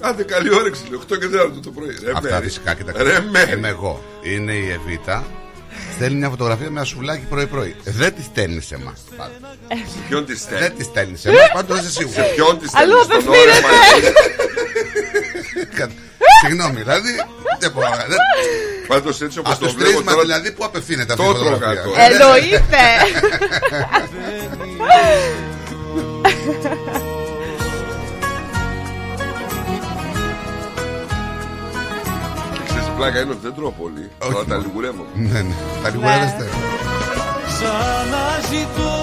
Άντε, 0.00 0.22
καλή 0.22 0.54
όρεξη, 0.54 0.82
λέει, 0.90 1.00
8 1.12 1.18
και 1.18 1.26
4 1.26 1.60
το 1.62 1.70
πρωί. 1.70 1.96
Ρε 2.04 2.10
Αυτά 2.14 2.28
Μέρη. 2.30 2.44
φυσικά 2.44 2.74
και 2.74 2.84
τα 2.84 3.02
Ρε 3.02 3.20
Μέρη. 3.30 3.52
Είμαι 3.52 3.68
εγώ. 3.68 4.04
Είναι 4.22 4.52
η 4.52 4.70
Εβίτα. 4.70 5.24
Στέλνει 5.94 6.16
μια 6.18 6.28
φωτογραφία 6.28 6.70
με 6.70 6.76
ένα 6.76 6.84
σουβλάκι 6.84 7.24
πρωί-πρωί. 7.28 7.76
Δεν 7.84 8.14
τη 8.14 8.22
στέλνει 8.22 8.60
σε 8.60 8.74
εμάς. 8.74 9.00
Ποιον 10.08 10.26
τη 10.26 10.36
στέλνει; 10.38 10.60
Δεν 10.62 10.76
τη 10.76 10.84
στέλνει 10.84 11.16
σε 11.16 11.28
εμάς. 11.28 11.40
Πάντως 11.54 11.78
είσαι 11.80 11.90
σίγουρο. 11.90 12.22
Ποιον 12.34 12.58
τη 12.58 12.68
στέλνεις. 12.68 12.94
Αλλού 12.94 13.02
στον 13.04 13.16
απευθύνεται. 13.16 13.50
όρεμα. 13.50 13.68
Συγγνώμη, 16.44 16.76
δηλαδή. 16.82 17.10
Δεν 17.58 17.70
μπορώ. 17.70 17.86
δεν- 18.08 18.18
Πάντως 18.86 19.20
έτσι 19.20 19.38
όπως 19.38 19.52
Από 19.52 19.60
το 19.60 19.66
το 19.66 19.72
βλέπω 19.72 19.90
στρίσμα 19.90 20.12
τώρα. 20.12 20.22
δηλαδή 20.24 20.52
που 20.52 20.64
απευθύνεται 20.64 21.12
αυτή 21.12 21.24
η 21.24 21.28
Το 21.28 21.34
φωτογραφία; 21.34 21.82
τρώγα 21.82 21.82
το. 21.82 21.90
Ε, 22.00 22.04
Εννοείται. 22.12 22.84
πλάκα 32.96 33.20
είναι 33.20 33.30
ότι 33.30 33.40
δεν 33.42 33.54
τρώω 33.54 33.70
πολύ. 33.70 34.10
Όχι 34.22 34.32
Τώρα 34.32 34.44
τα 34.44 34.54
μόνο. 34.54 34.66
λιγουρεύω. 34.66 35.06
Ναι, 35.14 35.40
ναι. 35.42 35.54
Τα 35.82 35.88
λιγουρεύεστε. 35.90 36.44
Ξαναζητώ 37.46 38.94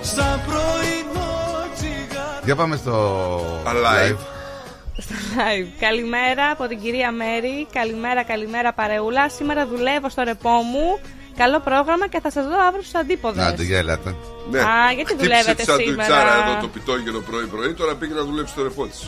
σαν 0.00 0.40
πρωινό 0.46 1.30
τσιγάρο 1.74 2.40
Για 2.44 2.56
πάμε 2.56 2.76
στο 2.76 2.94
Alive. 3.64 4.16
Live. 5.36 5.66
Καλημέρα 5.80 6.50
από 6.50 6.66
την 6.66 6.80
κυρία 6.80 7.10
Μέρη. 7.12 7.66
Καλημέρα, 7.72 8.22
καλημέρα 8.24 8.72
παρεούλα. 8.72 9.28
Σήμερα 9.28 9.66
δουλεύω 9.66 10.08
στο 10.08 10.22
ρεπό 10.22 10.50
μου. 10.50 11.00
Καλό 11.36 11.60
πρόγραμμα 11.60 12.08
και 12.08 12.20
θα 12.20 12.30
σας 12.30 12.44
δω 12.46 12.56
αύριο 12.66 12.82
στους 12.82 12.94
αντίποδες. 12.94 13.44
Να 13.44 13.54
το 13.54 13.62
γέλατε. 13.62 14.14
Ναι. 14.50 14.58
Α, 14.58 14.92
γιατί 14.94 15.12
Χτύπησε 15.12 15.26
δουλεύετε 15.28 15.62
τη 15.62 15.62
σαντουιτσάρα 15.70 16.04
σήμερα; 16.04 16.48
εδώ 16.50 16.60
το 16.60 16.68
πιτόγυρο 16.68 17.20
πρωί-πρωί, 17.20 17.72
τώρα 17.74 17.94
πήγε 17.94 18.14
να 18.14 18.24
δουλέψει 18.24 18.54
το 18.54 18.62
ρεπό 18.62 18.86
της. 18.86 19.00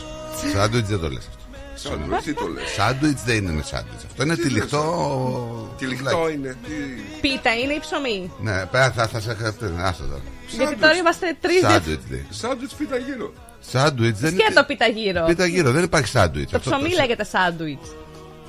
Σάντουιτ 0.53 0.85
δεν 0.85 0.99
το 0.99 1.09
λε 1.09 1.17
αυτό. 1.17 1.42
Σαντουιτ, 1.89 2.21
τι 2.23 2.33
το 2.33 2.47
λες. 2.47 2.69
Σάντουιτς 2.69 3.23
δεν 3.23 3.35
είναι 3.35 3.51
με 3.51 3.61
σάντουιτς. 3.63 4.03
Αυτό 4.05 4.23
είναι 4.23 4.35
Τι 4.35 4.41
τυλιχτό. 4.41 5.75
Τι 5.77 5.85
λιχτό 5.85 6.29
είναι. 6.29 6.57
τι- 6.65 7.19
Πίτα 7.21 7.53
είναι 7.55 7.73
ή 7.73 7.79
ψωμί; 7.79 8.31
Ναι, 8.41 8.65
πέρα 8.65 8.91
θα, 8.91 9.07
θα 9.07 9.19
σε 9.19 9.33
χαρτί. 9.41 9.65
Άστο 9.77 10.03
τώρα. 10.03 10.21
Γιατί 10.49 10.75
τώρα 10.75 10.95
είμαστε 10.95 11.37
τρεις 11.41 11.59
Σάντουιτς 11.59 12.03
λέει. 12.09 12.25
Σάντουιτς 12.29 12.73
πίτα 12.73 12.97
γύρω. 12.97 13.33
Σάντουιτς 13.71 14.19
δεν 14.19 14.35
Και 14.37 14.51
το 14.55 14.63
πίτα 14.63 14.87
γύρω. 14.87 15.25
Πίτα 15.25 15.45
γύρω, 15.45 15.71
δεν 15.71 15.83
υπάρχει 15.83 16.07
σάντουιτς. 16.07 16.51
Το 16.51 16.59
ψωμί 16.59 16.89
λέγεται 16.93 17.23
σάντουιτς. 17.23 17.87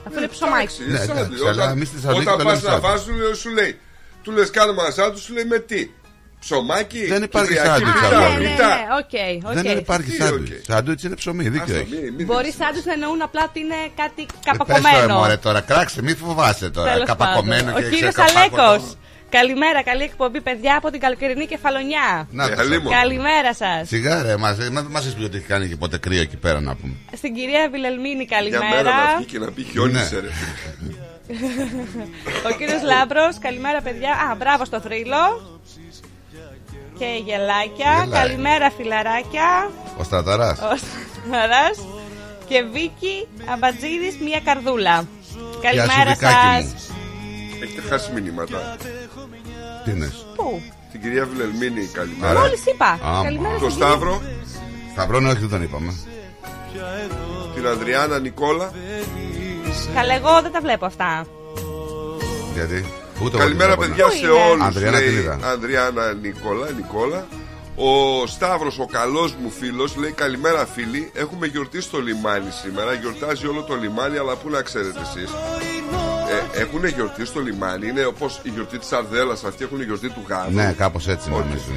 Αυτό 0.06 0.18
είναι 0.18 0.28
ψωμάκι. 0.28 0.82
Εντάξει, 0.82 0.82
Ναι, 0.90 0.98
σάντουιτ. 0.98 1.16
εντάξει, 1.16 1.42
Όταν- 1.42 1.60
αλλά 1.60 1.70
εμείς 1.70 1.88
στη 1.88 1.96
Θεσσαλονίκη 1.96 2.28
Όταν 2.30 2.38
το 2.38 2.44
πας 2.44 2.62
λέμε 2.62 2.74
να 2.76 2.80
σάντουιτς. 2.80 3.02
φας, 3.02 3.04
σου 3.06 3.12
λέει- 3.22 3.34
σου 3.34 3.50
λέει. 3.50 3.78
Του 4.22 4.30
λες 4.32 4.50
κάνουμε 4.50 4.82
ένα 4.82 4.90
σάντουιτς, 4.90 5.20
σου 5.22 5.32
λέει 5.32 5.44
με 5.44 5.58
τι. 5.58 5.90
Ψωμάκι. 6.44 7.04
Δεν 7.06 7.22
υπάρχει 7.22 7.48
κυπριακή 7.54 7.68
σάντουιτς, 7.68 8.00
πίτα, 8.00 8.06
Α, 8.16 8.18
ναι, 8.18 8.24
αγόρι. 8.26 8.42
ναι, 8.44 8.50
πίτα. 8.50 8.66
ναι, 8.68 8.82
οκ, 9.00 9.48
οκ. 9.50 9.54
Δεν 9.62 9.78
υπάρχει 9.78 10.10
Τι, 10.10 10.16
σάντουιτς. 10.16 10.50
οκ. 10.50 10.64
Σάντουιτς 10.74 11.02
είναι 11.02 11.14
ψωμί, 11.14 11.44
δίκιο 11.48 11.62
Άστο, 11.62 11.76
έχεις. 11.76 11.90
μη- 12.00 12.10
μη 12.16 12.24
Μπορεί 12.24 12.44
δείξεις. 12.44 12.60
σάντουιτς 12.64 12.86
να 12.86 12.92
εννοούν 12.92 13.22
απλά 13.22 13.42
ότι 13.48 13.60
είναι 13.60 13.78
κάτι 14.00 14.22
Ε, 14.22 14.26
πες 14.26 14.56
τώρα, 14.56 14.56
καπακωμένο. 14.58 15.14
μωρέ, 15.18 15.36
τώρα, 15.36 15.60
κράξε, 15.60 16.02
μη 16.02 16.14
φοβάσαι 16.14 16.70
τώρα. 16.70 16.92
Τέλος 16.92 17.06
Καπακωμένο 17.08 17.64
πάντων. 17.64 17.80
και 17.80 17.86
Ο 17.86 17.90
κύριο 17.90 18.08
ξεκαπάκωτο. 18.08 18.62
Αλέκος. 18.62 18.96
Καλημέρα, 19.38 19.82
καλή 19.82 20.02
εκπομπή, 20.02 20.40
παιδιά 20.40 20.76
από 20.76 20.90
την 20.90 21.00
καλοκαιρινή 21.00 21.46
κεφαλονιά. 21.46 22.06
Να 22.30 22.44
Ε, 22.44 22.48
το 22.48 22.60
αλλήμον. 22.60 22.92
σας. 22.92 23.00
Καλημέρα 23.02 23.54
σας. 23.54 23.88
Σιγά 23.88 24.22
ρε, 24.22 24.36
μας, 24.36 24.56
μας, 24.72 24.84
μας 24.90 25.02
έχεις 25.04 25.14
πει 25.14 25.24
ότι 25.24 25.36
έχει 25.36 25.46
κάνει 25.46 25.68
και 25.68 25.76
ποτέ 25.76 25.98
κρύο 25.98 26.20
εκεί 26.20 26.36
πέρα 26.36 26.60
να 26.60 26.74
πούμε. 26.74 26.92
Στην 27.16 27.34
κυρία 27.34 27.68
Βιλελμίνη, 27.72 28.24
Για 28.24 28.38
μέρα 28.40 28.82
να 28.82 28.90
καλημέρα. 28.90 29.16
βγει 29.16 29.26
και 29.26 29.38
να 29.38 29.50
πει 29.50 29.62
χιόνισε 29.62 30.14
Ναι. 30.14 30.20
ρε. 30.20 30.28
Ο 32.48 32.50
κύριος 32.58 32.82
Λάμπρος, 32.82 33.38
καλημέρα, 33.38 33.80
παιδιά. 33.82 34.10
Α, 34.10 34.34
μπράβο 34.38 34.64
στο 34.64 34.80
θρύλο. 34.80 35.22
Και 36.98 37.04
γελάκια. 37.24 37.92
Γελάει. 38.04 38.20
Καλημέρα, 38.20 38.70
φιλαράκια. 38.70 39.70
Ο 39.98 40.02
Στραταράς. 40.02 40.58
Ο- 40.58 40.78
Χαράς 41.30 41.78
και 42.48 42.62
Βίκη 42.72 43.28
Αμπατζίδης 43.52 44.14
μια 44.24 44.40
καρδούλα. 44.44 44.96
Γεια 45.00 45.40
σου, 45.42 45.60
Καλημέρα 45.62 46.10
Βικάκι 46.12 46.68
σας. 46.72 46.90
Έχετε 47.62 47.80
χάσει 47.88 48.12
μηνύματα. 48.12 48.76
Τι 49.84 49.90
είναι. 49.90 50.12
Πού; 50.36 50.62
Την 50.92 51.00
κυρία 51.02 51.24
Βιλελμίνη, 51.26 51.86
καλημέρα. 51.92 52.40
Μόλις 52.40 52.66
είπα. 52.66 52.98
Άμα. 53.04 53.22
Καλημέρα 53.22 53.58
Το 53.58 53.70
στην 53.70 53.82
Σταύρο, 53.82 54.22
Σταυρώνει, 54.92 55.26
όχι, 55.28 55.38
δεν 55.38 55.48
τον 55.48 55.62
είπαμε. 55.62 55.94
την 57.54 57.66
Αδριάνα 57.66 58.18
Νικόλα. 58.18 58.72
κυρία. 58.72 59.94
Καλά, 59.94 60.14
εγώ 60.14 60.42
δεν 60.42 60.52
τα 60.52 60.60
βλέπω 60.60 60.86
αυτά. 60.86 61.26
Γιατί; 62.54 62.84
Ούτε 63.22 63.36
Καλημέρα 63.36 63.72
εγώ 63.72 63.82
την 63.82 63.90
παιδιά 63.90 64.08
βλέπω, 64.08 64.26
σε 64.26 64.26
Πού 64.26 64.34
είναι; 64.34 64.50
όλους 64.50 64.64
Ανδριάνα 64.66 64.98
λέει 64.98 65.08
την 65.08 65.18
είδα. 65.18 65.38
Ανδριάνα 65.52 66.12
Νικόλα, 66.12 66.70
Νικόλα 66.76 67.26
Ο 67.76 67.90
Σταύρος 68.26 68.78
ο 68.78 68.86
καλός 68.86 69.34
μου 69.42 69.50
φίλος 69.50 69.96
λέει 69.96 70.10
καλημέρα 70.10 70.66
φίλοι 70.74 71.10
Έχουμε 71.14 71.46
γιορτή 71.46 71.80
στο 71.80 72.00
λιμάνι 72.00 72.50
σήμερα 72.62 72.92
Γιορτάζει 72.92 73.46
όλο 73.46 73.62
το 73.62 73.74
λιμάνι 73.74 74.16
αλλά 74.16 74.34
πού 74.36 74.50
να 74.50 74.62
ξέρετε 74.62 75.00
εσείς 75.00 75.30
ε, 76.54 76.60
Έχουν 76.60 76.84
γιορτή 76.86 77.24
στο 77.24 77.40
λιμάνι; 77.40 77.88
Είναι 77.88 78.04
όπως 78.04 78.40
η 78.42 78.48
γιορτή 78.48 78.78
της 78.78 78.92
Αρδέλας 78.92 79.44
Αυτοί 79.44 79.64
έχουν 79.64 79.82
γιορτή 79.82 80.08
του 80.08 80.22
γάδου 80.28 80.54
Ναι, 80.54 80.74
κάπως 80.76 81.08
έτσι 81.08 81.30
νομίζουν. 81.30 81.76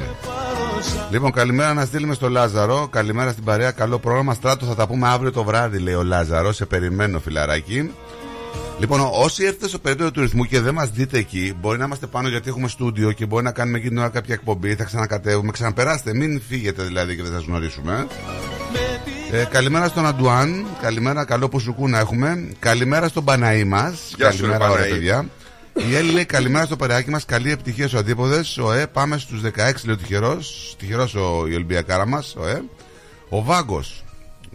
Λοιπόν, 1.10 1.32
καλημέρα 1.32 1.74
να 1.74 1.84
στείλουμε 1.84 2.14
στο 2.14 2.28
Λάζαρο. 2.28 2.88
Καλημέρα 2.90 3.30
στην 3.30 3.44
παρέα. 3.44 3.70
Καλό 3.70 3.98
πρόγραμμα. 3.98 4.34
Στράτο 4.34 4.66
θα 4.66 4.74
τα 4.74 4.86
πούμε 4.86 5.08
αύριο 5.08 5.32
το 5.32 5.44
βράδυ, 5.44 5.78
λέει 5.78 5.94
ο 5.94 6.02
Λάζαρος. 6.02 6.56
Σε 6.56 6.66
περιμένω, 6.66 7.20
φιλαράκι. 7.20 7.94
Λοιπόν, 8.78 9.00
όσοι 9.12 9.44
έρθετε 9.44 9.68
στο 9.68 9.78
περίπτωμα 9.78 10.10
του 10.10 10.20
ρυθμού 10.20 10.44
και 10.44 10.60
δεν 10.60 10.74
μας 10.74 10.90
δείτε 10.90 11.18
εκεί, 11.18 11.54
μπορεί 11.60 11.78
να 11.78 11.84
είμαστε 11.84 12.06
πάνω 12.06 12.28
γιατί 12.28 12.48
έχουμε 12.48 12.68
στούντιο 12.68 13.12
και 13.12 13.26
μπορεί 13.26 13.44
να 13.44 13.52
κάνουμε 13.52 13.76
εκείνη 13.76 13.92
την 13.92 14.00
ώρα 14.02 14.08
κάποια 14.08 14.34
εκπομπή. 14.34 14.74
Θα 14.74 14.84
ξανακατεύουμε. 14.84 15.50
Ξαναπεράστε, 15.52 16.14
μην 16.14 16.40
φύγετε 16.48 16.82
δηλαδή 16.82 17.16
και 17.16 17.22
δεν 17.22 17.32
σας 17.32 17.44
γνωρίσουμε. 17.44 18.06
Ε, 19.32 19.44
καλημέρα 19.44 19.88
στον 19.88 20.06
Αντουάν. 20.06 20.66
Καλημέρα, 20.82 21.24
καλό 21.24 21.48
που 21.48 21.60
σου 21.60 21.74
να 21.78 21.98
έχουμε. 21.98 22.48
Καλημέρα 22.58 23.08
στον 23.08 23.24
Παναή 23.24 23.64
μας. 23.64 24.12
Γεια 24.16 24.30
σου, 24.30 24.36
Καλημέρα, 24.40 24.66
ρε, 24.66 24.72
ωραία 24.72 24.84
Παναή. 24.84 24.90
παιδιά. 24.98 25.28
Η 25.90 25.96
Έλλη 25.96 26.10
λέει 26.10 26.24
καλημέρα 26.24 26.64
στο 26.64 26.76
παρεάκι 26.76 27.10
μας. 27.10 27.24
Καλή 27.24 27.50
επιτυχία 27.50 27.88
στους 27.88 28.00
αντίποδες. 28.00 28.58
Ο 28.58 28.72
Ε, 28.72 28.86
πάμε 28.86 29.18
στους 29.18 29.40
16, 29.40 29.84
λέει 29.84 29.94
ο 29.94 29.98
τυχερός. 29.98 30.74
Τυχερός 30.78 31.14
ο 31.14 31.46
η 31.48 31.54
Ολυμπιακάρα 31.54 32.06
μας. 32.06 32.36
Ο 32.38 32.46
Ε. 32.46 32.62
Ο 33.28 33.42
Βάγκος 33.42 34.04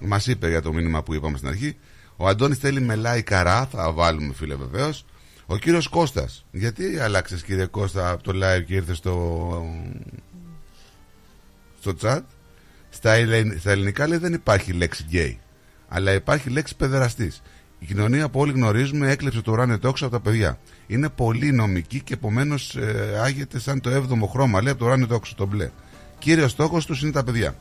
μας 0.01 0.27
είπε 0.27 0.49
για 0.49 0.61
το 0.61 0.73
μήνυμα 0.73 1.03
που 1.03 1.13
είπαμε 1.13 1.37
στην 1.37 1.49
αρχή. 1.49 1.75
Ο 2.17 2.27
Αντώνης 2.27 2.57
θέλει 2.57 2.81
μελάι 2.81 3.23
καρά. 3.23 3.65
Θα 3.65 3.91
βάλουμε, 3.91 4.33
φίλε, 4.33 4.55
βεβαίως. 4.55 5.05
Ο 5.45 5.57
κύριος 5.57 5.87
Κώστας. 5.87 6.45
Γιατί 6.51 6.99
άλλαξε, 6.99 7.41
κύριε 7.45 7.65
Κώστα, 7.65 8.09
από 8.11 8.23
το 8.23 8.31
live 8.35 8.63
και 8.65 8.73
ήρθες 8.75 8.97
στο. 8.97 9.63
στο 11.79 11.93
chat; 12.01 12.21
Στα, 12.89 13.11
ελλε- 13.11 13.59
στα 13.59 13.71
ελληνικά 13.71 14.07
λέει 14.07 14.17
δεν 14.17 14.33
υπάρχει 14.33 14.71
λέξη 14.73 15.03
γκέι. 15.07 15.39
Αλλά 15.87 16.11
υπάρχει 16.13 16.49
λέξη 16.49 16.75
παιδεραστής. 16.75 17.41
Η 17.79 17.85
κοινωνία 17.85 18.29
που 18.29 18.39
όλοι 18.39 18.51
γνωρίζουμε 18.51 19.09
έκλεψε 19.11 19.41
το 19.41 19.51
ουράνιο 19.51 19.79
τόξο 19.79 20.05
από 20.05 20.13
τα 20.15 20.21
παιδιά. 20.21 20.59
Είναι 20.87 21.09
πολύ 21.09 21.51
νομική 21.51 22.01
και 22.01 22.13
επομένως 22.13 22.75
ε, 22.75 23.19
άγεται 23.23 23.59
σαν 23.59 23.81
το 23.81 23.89
7ο 23.95 24.27
χρώμα. 24.31 24.61
Λέει 24.61 24.71
από 24.71 24.79
το 24.79 24.85
ουράνιο 24.85 25.07
τόξο 25.07 25.35
το 25.35 25.45
μπλε. 25.45 25.69
Κύριος 26.19 26.51
στόχος 26.51 26.85
τους 26.85 27.01
είναι 27.01 27.11
τα 27.11 27.23
παιδιά. 27.23 27.55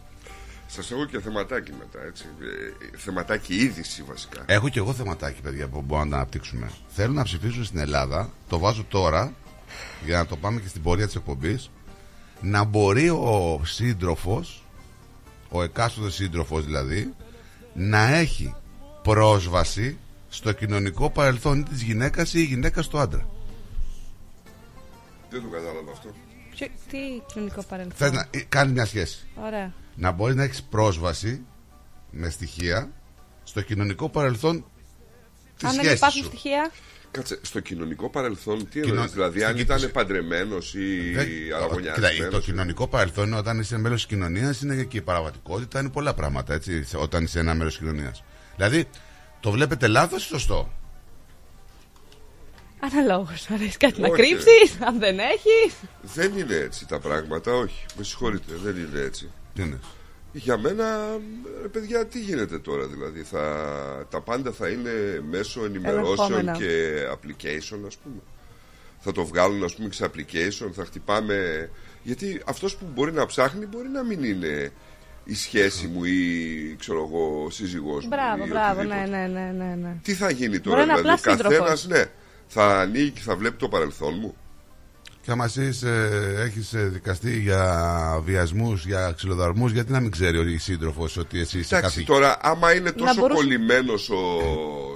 Σας 0.75 0.91
έχω 0.91 1.05
και 1.05 1.21
θεματάκι 1.21 1.73
μετά 1.79 2.05
έτσι 2.07 2.25
ε, 2.93 2.97
Θεματάκι 2.97 3.55
είδηση 3.55 4.03
βασικά 4.03 4.43
Έχω 4.47 4.69
και 4.69 4.79
εγώ 4.79 4.93
θεματάκι, 4.93 5.41
παιδιά, 5.41 5.69
που 5.69 5.81
μπορούμε 5.83 6.05
να 6.05 6.11
τα 6.11 6.17
αναπτύξουμε. 6.17 6.71
Θέλω 6.89 7.13
να 7.13 7.23
ψηφίσουν 7.23 7.65
στην 7.65 7.79
Ελλάδα, 7.79 8.31
το 8.49 8.59
βάζω 8.59 8.85
τώρα, 8.89 9.33
για 10.05 10.17
να 10.19 10.27
το 10.27 10.37
πάμε 10.37 10.61
και 10.61 10.69
στην 10.69 10.83
πορεία 10.83 11.07
της 11.07 11.15
εκπομπής, 11.15 11.71
να 12.41 12.65
μπορεί 12.65 13.09
ο 13.11 13.61
σύντροφος, 13.65 14.65
ο 15.49 15.63
εκάστοτε 15.63 16.11
σύντροφος 16.11 16.65
δηλαδή, 16.65 17.15
να 17.75 18.15
έχει 18.15 18.55
πρόσβαση 19.03 19.99
στο 20.29 20.53
κοινωνικό 20.53 21.11
παρελθόν 21.11 21.65
της 21.65 21.83
γυναίκας 21.83 22.35
ή 22.35 22.39
η 22.41 22.45
γυναίκα 22.45 22.83
στο 22.83 22.99
άντρα. 22.99 23.27
Δεν 25.31 25.43
το 25.43 25.49
κατάλαβα 25.49 25.91
αυτό 25.93 26.09
Ποιο- 26.51 26.71
Τι 26.91 26.99
κοινωνικό 27.33 27.63
παρελθόν; 27.63 27.95
Θες 27.97 28.13
να 28.13 28.27
ε, 28.31 28.41
κάνει 28.49 28.73
μια 28.73 28.87
σχέση. 28.87 29.27
Ωραία. 29.45 29.73
Να 29.95 30.11
μπορείς 30.11 30.35
να 30.35 30.43
έχεις 30.43 30.63
πρόσβαση 30.63 31.45
με 32.11 32.31
στοιχεία 32.31 32.91
στο 33.45 33.61
κοινωνικό 33.61 34.09
παρελθόν 34.09 34.65
της 35.57 35.65
Αν 35.69 35.71
δεν 35.75 35.81
σχέσης 35.85 35.97
υπάρχουν 35.99 36.23
σου. 36.23 36.29
στοιχεία. 36.29 36.71
Κάτσε, 37.11 37.39
στο 37.43 37.61
κοινωνικό 37.61 38.11
παρελθόν 38.11 38.59
τι 38.59 38.65
Κοινο- 38.81 38.87
εννοείς 38.89 39.13
Δηλαδή 39.13 39.45
αν 39.45 39.51
στην- 39.53 39.63
ήταν 39.65 39.91
παντρεμένος 39.93 40.75
ή 40.75 41.11
Δεν- 41.15 41.27
Κοίτα, 41.27 41.57
αραγωνιασμένος 41.57 42.31
το 42.35 42.41
κοινωνικό 42.41 42.89
παρελθόν 42.89 43.27
είναι 43.27 43.37
όταν 43.37 43.59
είσαι 43.61 43.79
μέλος 43.79 43.97
της 44.07 44.07
κοινωνίας, 44.17 44.61
είναι 44.61 44.83
και 44.85 44.97
η 44.97 45.01
παραβατικότητα, 45.03 45.81
είναι 45.81 45.91
πολλά 45.91 46.15
πράγματα 46.15 46.55
έτσι, 46.55 46.85
σε- 46.85 46.97
όταν 46.97 47.25
είσαι 47.25 47.39
ένα 47.39 47.55
μέρο 47.55 47.69
της 47.69 47.79
κοινωνίας. 47.79 48.25
Δηλαδή, 48.57 48.89
το 49.41 49.51
βλέπετε 49.51 49.87
λάθος 49.87 50.25
ή 50.25 50.27
σωστό; 50.27 50.73
Αναλόγως. 52.81 53.51
Αν 53.51 53.61
έχει 53.61 53.77
κάτι 53.77 54.01
να 54.01 54.09
Όχι. 54.09 54.23
κρύψεις, 54.23 54.77
αν 54.81 54.99
δεν 54.99 55.19
έχεις. 55.19 55.75
Δεν 56.03 56.39
είναι 56.39 56.55
έτσι 56.55 56.87
τα 56.87 56.99
πράγματα, 57.01 57.53
όχι. 57.53 57.85
Με 57.97 58.05
συγχωρείτε, 58.05 58.53
δεν 58.63 58.77
είναι 58.77 59.01
έτσι. 59.01 59.31
Τι 59.55 59.63
είναι; 59.63 59.79
Για 60.33 60.59
μένα, 60.59 61.19
ρε 61.63 61.69
παιδιά, 61.69 62.07
τι 62.07 62.21
γίνεται 62.21 62.59
τώρα 62.59 62.87
δηλαδή. 62.87 63.23
Θα, 63.23 63.43
τα 64.11 64.21
πάντα 64.21 64.53
θα 64.53 64.69
είναι 64.69 65.23
μέσω 65.31 65.65
ενημερώσεων 65.65 66.33
Ελεγχόμενα. 66.33 66.53
και 66.59 66.93
application, 67.13 67.79
ας 67.87 67.97
πούμε. 67.97 68.21
Θα 68.99 69.13
το 69.13 69.25
βγάλουν, 69.25 69.65
ας 69.65 69.75
πούμε, 69.75 69.93
σε 69.93 70.11
application, 70.15 70.71
θα 70.73 70.85
χτυπάμε... 70.85 71.71
Γιατί 72.03 72.43
αυτός 72.47 72.77
που 72.77 72.87
μπορεί 72.95 73.13
να 73.13 73.27
ψάχνει 73.27 73.67
μπορεί 73.67 73.89
να 73.89 74.03
μην 74.03 74.25
είναι 74.25 74.73
η 75.25 75.35
σχέση 75.35 75.87
μου 75.87 76.05
ή, 76.05 76.77
ξέρω 76.79 76.99
εγώ, 77.09 77.45
ο 77.45 77.51
σύζυγός 77.51 78.03
μου. 78.05 78.09
Μπράβο, 78.09 78.45
ή 78.45 78.49
μπράβο. 78.49 78.81
οτιδήποτε. 78.81 79.07
Ναι, 79.07 79.17
ναι, 79.17 79.41
ναι, 79.41 79.65
ναι. 79.65 79.75
ναι. 79.75 79.97
Τι 80.03 80.15
θα 80.15 80.31
γίνει 80.31 80.61
τώρα, 80.61 80.77
Μπορεί 80.77 80.89
να 80.89 80.93
είναι 80.93 81.03
δηλαδή, 81.03 81.29
ο 81.29 81.33
απλά 81.33 81.49
καθένας, 81.49 81.81
σύντροφος. 81.81 82.07
ναι, 82.07 82.13
θα 82.47 82.81
ανοίγει 82.81 83.11
και 83.11 83.21
θα 83.21 83.37
βλέπει 83.37 83.57
το 83.57 83.69
παρελθόν 83.69 84.15
μου. 84.21 84.37
Και 85.25 85.31
άμα 85.31 85.45
εσύ 85.45 85.79
ε, 85.85 86.43
έχει 86.43 86.61
δικαστεί 86.89 87.39
για 87.41 88.21
βιασμούς, 88.25 88.87
για 88.87 89.13
ξυλοδαρμούς, 89.17 89.73
γιατί 89.73 89.93
να 89.93 90.01
μην 90.01 90.11
ξέρει 90.11 90.39
ο 90.39 90.59
σύντροφος 90.59 91.17
ότι 91.17 91.41
εσύ 91.41 91.59
είσαι 91.59 91.77
Εντάξει, 91.77 91.95
κάτι. 91.97 92.07
τώρα, 92.13 92.37
άμα 92.43 92.75
είναι 92.75 92.93
τόσο 92.93 93.15
μπορούσε- 93.21 93.43
κολλημένος 93.43 94.11
ο 94.11 94.17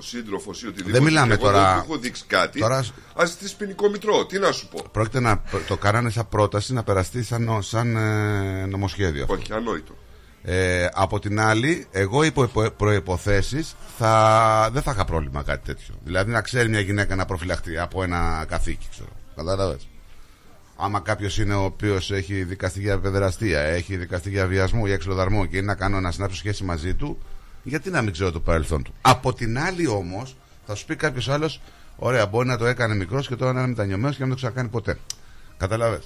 σύντροφος 0.03 0.63
ή 0.63 0.67
οτιδήποτε. 0.67 0.93
Δεν 0.93 1.03
μιλάμε 1.03 1.37
και 1.37 1.41
εγώ 1.43 1.53
τώρα- 1.53 1.75
Δεν 1.75 1.83
του 1.83 1.85
έχω 1.91 1.99
δείξει 2.01 2.25
κάτι. 2.27 2.61
τώρα- 2.61 2.85
Α 3.15 3.25
ζητήσει 3.27 3.57
ποινικό 3.57 3.89
μητρό. 3.89 4.27
Τι 4.27 4.39
να 4.39 4.53
σου 4.53 4.69
πω. 4.69 4.85
Πρόκειται 4.93 5.21
να 5.21 5.43
το 5.67 5.77
κάνανε 5.77 6.11
σαν 6.11 6.29
πρόταση 6.29 6.73
να 6.73 6.83
περαστεί 6.83 7.23
σαν, 7.23 7.59
σαν 7.63 7.97
ε, 7.97 8.67
νομοσχέδιο. 8.67 9.23
αυτό. 9.23 9.35
Όχι, 9.35 9.53
ανόητο. 9.53 9.97
Ε, 10.43 10.87
από 10.95 11.19
την 11.19 11.41
άλλη, 11.41 11.87
εγώ 11.91 12.23
υπό 12.25 12.47
προποθέσει 12.77 13.67
θα, 13.99 14.69
δεν 14.73 14.83
θα 14.83 14.91
είχα 14.95 15.05
πρόβλημα 15.05 15.43
κάτι 15.43 15.65
τέτοιο. 15.67 15.95
Δηλαδή 16.05 16.31
να 16.31 16.41
ξέρει 16.41 16.69
μια 16.69 16.81
γυναίκα 16.81 17.15
να 17.17 17.25
προφυλαχτεί 17.25 17.79
από 17.79 18.03
ένα 18.03 18.45
καθήκη, 18.49 18.87
ξέρω. 18.91 19.09
Κατάλαβες; 19.37 19.89
Άμα 20.77 21.01
κάποιος 21.01 21.39
είναι 21.39 21.55
ο 21.55 21.65
οποίος 21.65 22.11
έχει 22.11 22.45
δικαστεί 22.45 22.81
για 22.81 22.99
παιδεραστία, 22.99 23.61
έχει 23.61 23.97
δικαστεί 23.97 24.31
για 24.31 24.47
βιασμό, 24.47 24.87
για 24.87 24.97
ξυλοδαρμό 24.97 25.47
και 25.47 25.57
είναι 25.57 25.67
να 25.67 25.75
κάνω 25.75 26.01
να 26.01 26.11
συνάψω 26.11 26.37
σχέση 26.37 26.65
μαζί 26.65 26.95
του, 26.95 27.19
γιατί 27.63 27.91
να 27.91 28.03
μην 28.03 28.13
ξέρω 28.13 28.33
το 28.33 28.41
παρελθόν 28.41 28.83
του. 28.83 28.95
Από 29.01 29.35
την 29.35 29.59
άλλη 29.59 29.87
όμως, 29.87 30.37
θα 30.67 30.75
σου 30.75 30.87
πει 30.87 30.97
κάποιος 30.97 31.29
άλλος, 31.29 31.61
ωραία, 31.97 32.27
μπορεί 32.27 32.49
να 32.49 32.59
το 32.59 32.67
έκανε 32.67 32.95
μικρός 32.95 33.29
και 33.29 33.37
τώρα 33.37 33.53
να 33.53 33.59
είναι 33.59 33.69
μετανιωμένος 33.69 34.17
και 34.17 34.21
να 34.21 34.27
μην 34.27 34.37
το 34.37 34.41
ξανακάνει 34.41 34.69
ποτέ. 34.69 34.99
Κατάλαβε. 35.57 36.01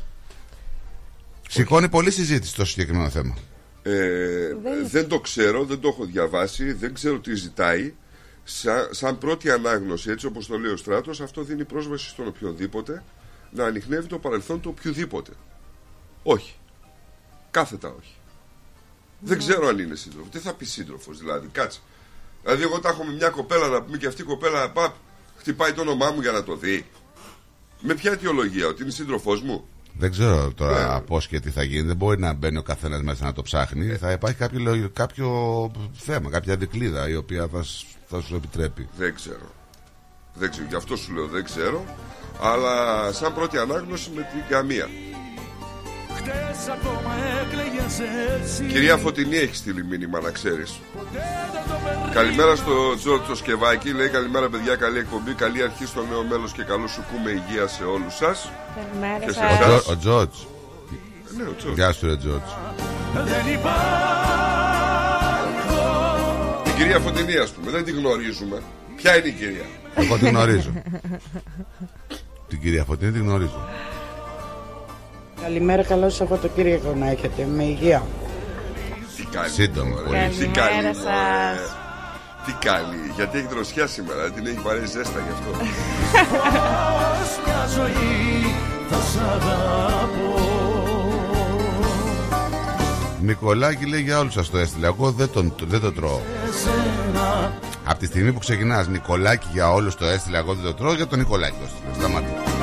Σηκώνει 1.49 1.89
πολλή 1.89 2.11
συζήτηση 2.11 2.55
το 2.55 2.65
συγκεκριμένο 2.65 3.09
θέμα. 3.09 3.37
Ε, 3.83 4.57
δεν 4.91 5.09
το 5.09 5.21
ξέρω, 5.21 5.65
δεν 5.65 5.81
το 5.81 5.89
έχω 5.89 6.05
διαβάσει, 6.05 6.73
δεν 6.73 6.95
ξέρω 6.95 7.19
τι 7.19 7.35
ζητάει. 7.35 7.95
Σαν, 8.45 8.89
σαν 8.91 9.19
πρώτη 9.19 9.51
ανάγνωση, 9.51 10.11
έτσι 10.11 10.27
όπως 10.27 10.47
το 10.47 10.59
λέει 10.59 10.73
ο 10.73 10.77
στράτος, 10.77 11.21
αυτό 11.21 11.43
δίνει 11.43 11.65
πρόσβαση 11.65 12.09
στον 12.09 12.27
οποιοδήποτε 12.27 13.03
να 13.51 13.65
ανοιχνεύει 13.65 14.07
το 14.07 14.19
παρελθόν 14.19 14.61
του 14.61 14.75
οποιοδήποτε. 14.79 15.31
Όχι. 16.23 16.55
Κάθετα 17.51 17.89
όχι. 17.89 18.15
Δεν 19.21 19.39
ξέρω 19.39 19.69
αν 19.69 19.79
είναι 19.79 19.95
σύντροφος. 19.95 20.31
Τι 20.31 20.39
θα 20.39 20.55
πει 20.55 20.65
σύντροφος, 20.65 21.19
δηλαδή, 21.19 21.49
κάτσε. 21.53 21.81
Δηλαδή, 22.43 22.63
εγώ 22.63 22.81
τα 22.81 22.89
έχω 22.89 23.05
με 23.05 23.13
μια 23.13 23.29
κοπέλα 23.29 23.69
να 23.69 23.83
πούμε 23.83 23.97
και 23.97 24.07
αυτή 24.07 24.23
η 24.23 24.25
κοπέλα 24.25 24.71
παπ, 24.71 24.95
χτυπάει 25.37 25.73
το 25.73 25.81
όνομά 25.81 26.11
μου 26.11 26.21
για 26.21 26.31
να 26.31 26.43
το 26.43 26.57
δει. 26.57 26.87
Με 27.81 27.95
ποια 27.95 28.13
αιτιολογία, 28.13 28.67
ότι 28.67 28.83
είναι 28.83 28.91
σύντροφός 28.91 29.43
μου; 29.43 29.65
Δεν 29.99 30.11
ξέρω 30.11 30.53
τώρα 30.55 30.95
Ναι. 30.95 31.01
πώς 31.01 31.29
και 31.29 31.41
τι 31.41 31.51
θα 31.51 31.63
γίνει. 31.63 31.87
Δεν 31.87 31.97
μπορεί 31.97 32.19
να 32.21 32.33
μπαίνει 32.33 32.57
ο 32.59 32.63
καθένας 32.63 33.03
μέσα 33.03 33.25
να 33.25 33.33
το 33.33 33.43
ψάχνει. 33.43 33.97
Θα 33.97 34.11
υπάρχει 34.13 34.37
κάποιο, 34.37 34.59
λογι- 34.61 34.93
κάποιο 34.93 35.71
θέμα, 35.93 36.31
κάποια 36.31 36.57
δικλίδα 36.57 37.09
η 37.09 37.17
οποία 37.17 37.47
θα, 37.49 37.63
σ- 37.63 37.87
θα 38.09 38.21
σου 38.21 38.35
επιτρέπει. 38.35 38.89
Δεν 38.97 39.15
ξέρω. 39.15 39.53
Δεν 40.35 40.51
ξέρω. 40.51 40.67
Γι' 40.69 40.75
αυτό 40.77 40.97
σου 40.97 41.13
λέω 41.15 41.27
δεν 41.27 41.45
ξέρω. 41.45 41.85
Αλλά 42.43 42.75
σαν 43.13 43.35
πρώτη 43.35 43.59
ανάγνωση 43.59 44.11
με 44.15 44.23
την 44.33 44.43
καμία. 44.49 44.89
Χτες 46.17 46.69
ακόμα 46.69 47.13
έκλαιγες 47.41 47.99
έτσι 48.41 48.65
Κυρία 48.65 48.97
Φωτεινή 48.97 49.37
έχει 49.37 49.55
στείλει 49.55 49.85
μήνυμα 49.85 50.21
να 50.21 50.31
ξέρεις. 50.31 50.81
Ποτέ 50.97 51.25
δεν 51.53 51.63
το 51.69 51.75
περνάει 51.85 52.13
Καλημέρα 52.15 52.57
στο 52.57 52.97
Τζόρτζο 52.97 53.35
Σκεβάκη. 53.35 53.91
Λέει 53.93 54.09
καλημέρα 54.09 54.49
παιδιά, 54.49 54.77
καλή 54.77 54.99
εκπομπή. 54.99 55.33
Καλή 55.35 55.63
αρχή 55.63 55.87
στο 55.87 56.05
νέο 56.11 56.23
μέλος 56.25 56.53
και 56.53 56.63
καλό 56.63 56.87
σου 56.87 57.05
κούμε 57.13 57.31
υγεία 57.31 57.67
σε 57.67 57.85
όλους 57.85 58.15
σας. 58.15 58.51
Καλημέρα 58.77 59.25
Και 59.25 59.33
σε 59.33 59.41
Ο, 59.41 59.45
εσάς. 59.45 59.59
σας. 59.59 59.83
Τζο- 59.83 59.93
ο 59.93 59.97
Τζότζ. 59.97 60.39
Ναι, 61.37 61.43
ο 61.43 61.55
Τζόρτζ. 61.59 61.75
Γεια 61.79 61.93
σου, 61.93 62.07
ρε 62.07 62.17
Τζότζ. 62.17 62.51
Δεν 63.15 63.53
υπάρχω 63.53 63.99
κυρία 66.77 66.99
Φωτεινή, 66.99 67.37
ας 67.37 67.51
πούμε, 67.51 67.71
δεν 67.71 67.85
τη 67.85 67.91
γνωρίζουμε. 67.91 68.63
Ποια 68.97 69.17
είναι 69.19 69.29
η 69.29 69.33
κυρία; 69.33 69.65
Εγώ 69.95 70.17
την 70.19 70.29
γνωρίζω. 70.29 70.71
την 72.49 72.61
κυρία 72.61 72.85
Φωτεινή 72.85 73.13
την 73.13 73.23
γνωρίζω. 73.23 73.69
Καλημέρα, 75.43 75.83
καλό 75.83 76.11
Σαββατοκύριακο 76.11 76.95
να 76.99 77.11
έχετε. 77.11 77.49
Με 77.57 77.63
υγεία. 77.63 78.03
Τι 79.17 79.25
κάνει. 79.25 79.49
Σύντομο, 79.49 79.95
ωραία. 79.95 80.07
πολύ. 80.29 80.37
Τι 80.39 80.47
Καλημέρα 80.47 80.83
κάνει. 80.83 80.95
σας. 80.95 81.05
ωραία. 81.05 81.79
Τι 82.47 82.53
κάνει. 82.67 82.97
Γιατί 83.17 83.39
έχει 83.39 83.47
δροσιά 83.47 83.87
σήμερα. 83.87 84.31
Την 84.31 84.47
έχει 84.47 84.59
πάρει 84.63 84.81
ζέστα 84.87 85.21
γι' 85.21 85.33
αυτό. 85.33 85.51
Ως 87.23 87.39
μια 87.47 87.67
ζωή 87.67 88.55
θα 88.91 88.97
σ' 88.97 89.17
αγαπώ 89.17 90.50
Μικολάκη 93.23 93.87
λέει 93.87 94.01
για 94.01 94.19
όλους 94.19 94.33
σας 94.33 94.51
το 94.51 94.59
έστειλε. 94.59 94.87
Εγώ 94.87 95.11
δεν, 95.11 95.31
τον, 95.33 95.55
δεν 95.67 95.81
το 95.81 95.93
τρώω. 95.93 96.21
Εσένα 96.49 97.53
Από 97.85 97.99
τη 97.99 98.07
στιγμή 98.07 98.33
που 98.33 98.39
ξεκινάς, 98.39 98.89
Νικολάκη 98.89 99.47
για 99.53 99.73
όλους 99.73 99.95
το 99.95 100.05
έστειλε. 100.07 100.39
Εγώ 100.39 100.55
δεν 100.55 100.65
το 100.65 100.75
τρώω. 100.75 100.95
Για 100.95 101.07
τον 101.07 101.19
Νικολάκη 101.19 101.57
το 101.59 101.65
έστειλε. 101.65 101.95
Σταμάτα. 101.95 102.60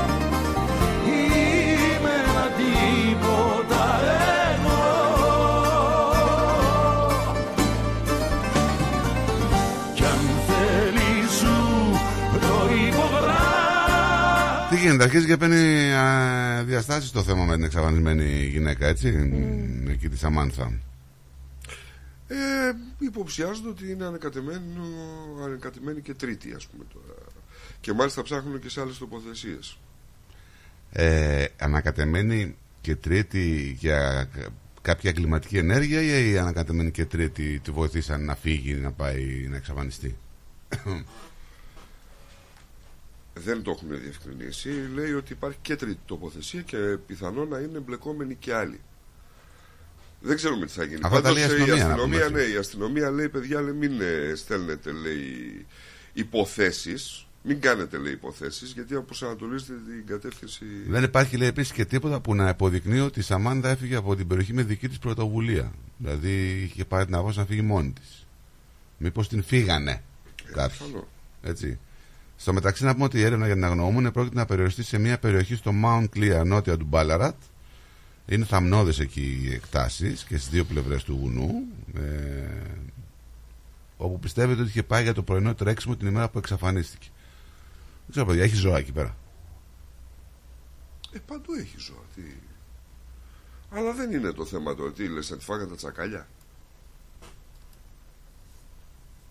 Τι 14.78 14.84
γίνεται, 14.84 15.03
αρχίζει 15.03 15.25
και 15.25 15.38
παίρνει 15.38 15.91
α, 15.93 16.63
διαστάσεις 16.63 17.11
το 17.11 17.23
θέμα 17.23 17.45
με 17.45 17.55
την 17.55 17.63
εξαφανισμένη 17.63 18.45
γυναίκα, 18.45 18.88
έτσι. 18.88 19.07
Εκεί 19.89 20.09
της 20.09 20.19
Σαμάνθα. 20.19 20.71
Ε, 22.28 22.36
υποψιάζονται 22.99 23.69
ότι 23.69 23.91
είναι 23.91 24.05
ανακατεμένη, 24.05 24.61
ανακατεμένη 25.43 26.01
και 26.01 26.13
τρίτη, 26.13 26.53
ας 26.53 26.67
πούμε 26.67 26.84
τώρα. 26.93 27.19
Και 27.82 27.93
μάλιστα 27.93 28.21
ψάχνουν 28.21 28.59
και 28.59 28.69
σε 28.69 28.82
άλλες 28.82 28.97
τοποθεσίες. 28.97 29.78
Ε, 30.91 31.45
ανακατεμένη 31.59 32.55
και 32.82 32.95
τρίτη 32.95 33.75
για 33.80 34.30
κα- 34.34 34.49
κάποια 34.82 35.11
κλιματική 35.11 35.57
ενέργεια 35.57 36.01
ή 36.01 36.32
η 36.32 36.38
ανακατεμένη 36.38 36.91
και 36.91 37.05
τρίτη 37.05 37.59
τη 37.59 37.71
βοηθήσαν 37.71 38.25
να 38.25 38.36
φύγει, 38.36 38.73
να 38.73 38.91
πάει 38.91 39.47
να 39.49 39.55
εξαφανιστεί; 39.55 40.17
Δεν 43.43 43.61
το 43.61 43.71
έχουν 43.71 44.01
διευκρινίσει. 44.01 44.69
Λέει 44.93 45.13
ότι 45.13 45.33
υπάρχει 45.33 45.57
και 45.61 45.75
τρίτη 45.75 45.99
τοποθεσία 46.05 46.61
και 46.61 46.77
πιθανό 46.77 47.45
να 47.45 47.57
είναι 47.59 47.77
εμπλεκόμενοι 47.77 48.35
και 48.35 48.53
άλλοι. 48.53 48.79
Δεν 50.21 50.35
ξέρουμε 50.35 50.65
τι 50.65 50.71
θα 50.71 50.83
γίνει. 50.83 50.99
Αυτά 51.03 51.21
τα 51.21 51.33
Πάντως, 51.33 51.47
λέει 51.47 51.67
η 51.67 51.69
ε, 51.69 51.73
αστυνομία, 51.73 51.75
η 51.75 51.79
να 51.79 51.93
αστυνομία, 51.93 52.25
πούμε. 52.25 52.41
ναι, 52.41 52.47
η 52.47 52.55
αστυνομία 52.55 53.11
λέει, 53.11 53.29
παιδιά, 53.29 53.61
λέει, 53.61 53.73
μην 53.73 54.01
ε, 54.01 54.35
στέλνετε, 54.35 54.91
λέει, 54.91 55.65
υποθέσεις. 56.13 57.21
Μην 57.43 57.61
κάνετε, 57.61 57.97
λέει, 57.97 58.11
υποθέσεις, 58.13 58.71
γιατί 58.71 58.95
αποσανατολίζετε 58.95 59.73
την 59.73 60.05
κατεύθυνση... 60.07 60.65
Δεν 60.88 61.03
υπάρχει, 61.03 61.38
λέει, 61.38 61.47
επίσης 61.47 61.71
και 61.71 61.85
τίποτα 61.85 62.19
που 62.19 62.35
να 62.35 62.49
αποδεικνύει 62.49 62.99
ότι 62.99 63.19
η 63.19 63.23
Σαμάνθα 63.23 63.69
έφυγε 63.69 63.95
από 63.95 64.15
την 64.15 64.27
περιοχή 64.27 64.53
με 64.53 64.63
δική 64.63 64.88
της 64.88 64.97
πρωτοβουλία. 64.97 65.71
Δηλαδή 65.97 66.61
είχε 66.63 66.85
πάρει 66.85 67.05
την 67.05 67.15
απόφαση 67.15 67.39
να 67.39 67.45
φύγει 67.45 67.61
μόνη 67.61 67.91
της. 67.91 68.27
Μήπως 68.97 69.27
την 69.27 69.43
φύγανε 69.43 70.03
κάποιοι. 70.51 70.77
πιθανό. 70.77 71.07
Έτσι. 71.41 71.79
Στο 72.38 72.53
μεταξύ, 72.53 72.83
να 72.83 72.93
πούμε 72.93 73.03
ότι 73.05 73.17
η 73.19 73.23
έρευνα 73.23 73.45
για 73.45 73.55
την 73.55 73.63
αγνοούμενη 73.63 74.11
πρόκειται 74.11 74.35
να 74.35 74.45
περιοριστεί 74.45 74.83
σε 74.83 74.97
μια 74.97 75.19
περιοχή 75.19 75.55
στο 75.55 75.71
Mount 75.83 76.05
Clear 76.15 76.45
νότια 76.45 76.77
του 76.77 76.85
Μπάλαρατ. 76.85 77.35
Είναι 78.25 78.45
θαμνώδες 78.45 78.99
εκεί 78.99 79.41
οι 79.43 79.53
εκτάσεις 79.53 80.23
και 80.23 80.38
στις 80.38 80.49
δύο 80.49 80.65
πλευρές 80.65 81.03
του 81.03 81.17
βουνού. 81.17 81.49
Ε, 81.95 82.47
όπου 83.97 84.19
πιστεύετε 84.19 84.61
ότι 84.61 84.69
είχε 84.69 84.83
πάει 84.83 85.03
για 85.03 85.13
το 85.13 85.23
πρωινό 85.23 85.55
τρέξιμο 85.55 85.95
την 85.95 86.07
ημέρα 86.07 86.29
που 86.29 86.38
εξαφανίστηκε. 86.38 87.07
Δεν 88.01 88.09
ξέρω, 88.11 88.25
παιδιά, 88.25 88.43
έχει 88.43 88.55
ζώα 88.55 88.77
εκεί 88.77 88.91
πέρα; 88.91 89.15
Ε, 91.11 91.19
παντού 91.25 91.53
έχει 91.53 91.75
ζώα. 91.77 92.03
Τι... 92.15 92.21
Αλλά 93.71 93.93
δεν 93.93 94.11
είναι 94.11 94.31
το 94.31 94.45
θέμα 94.45 94.75
το 94.75 94.83
ότι 94.83 95.07
λες 95.07 95.29
να 95.29 95.38
τη 95.38 95.43
φάγανε 95.43 95.69
τα 95.69 95.75
τσακάλια. 95.75 96.27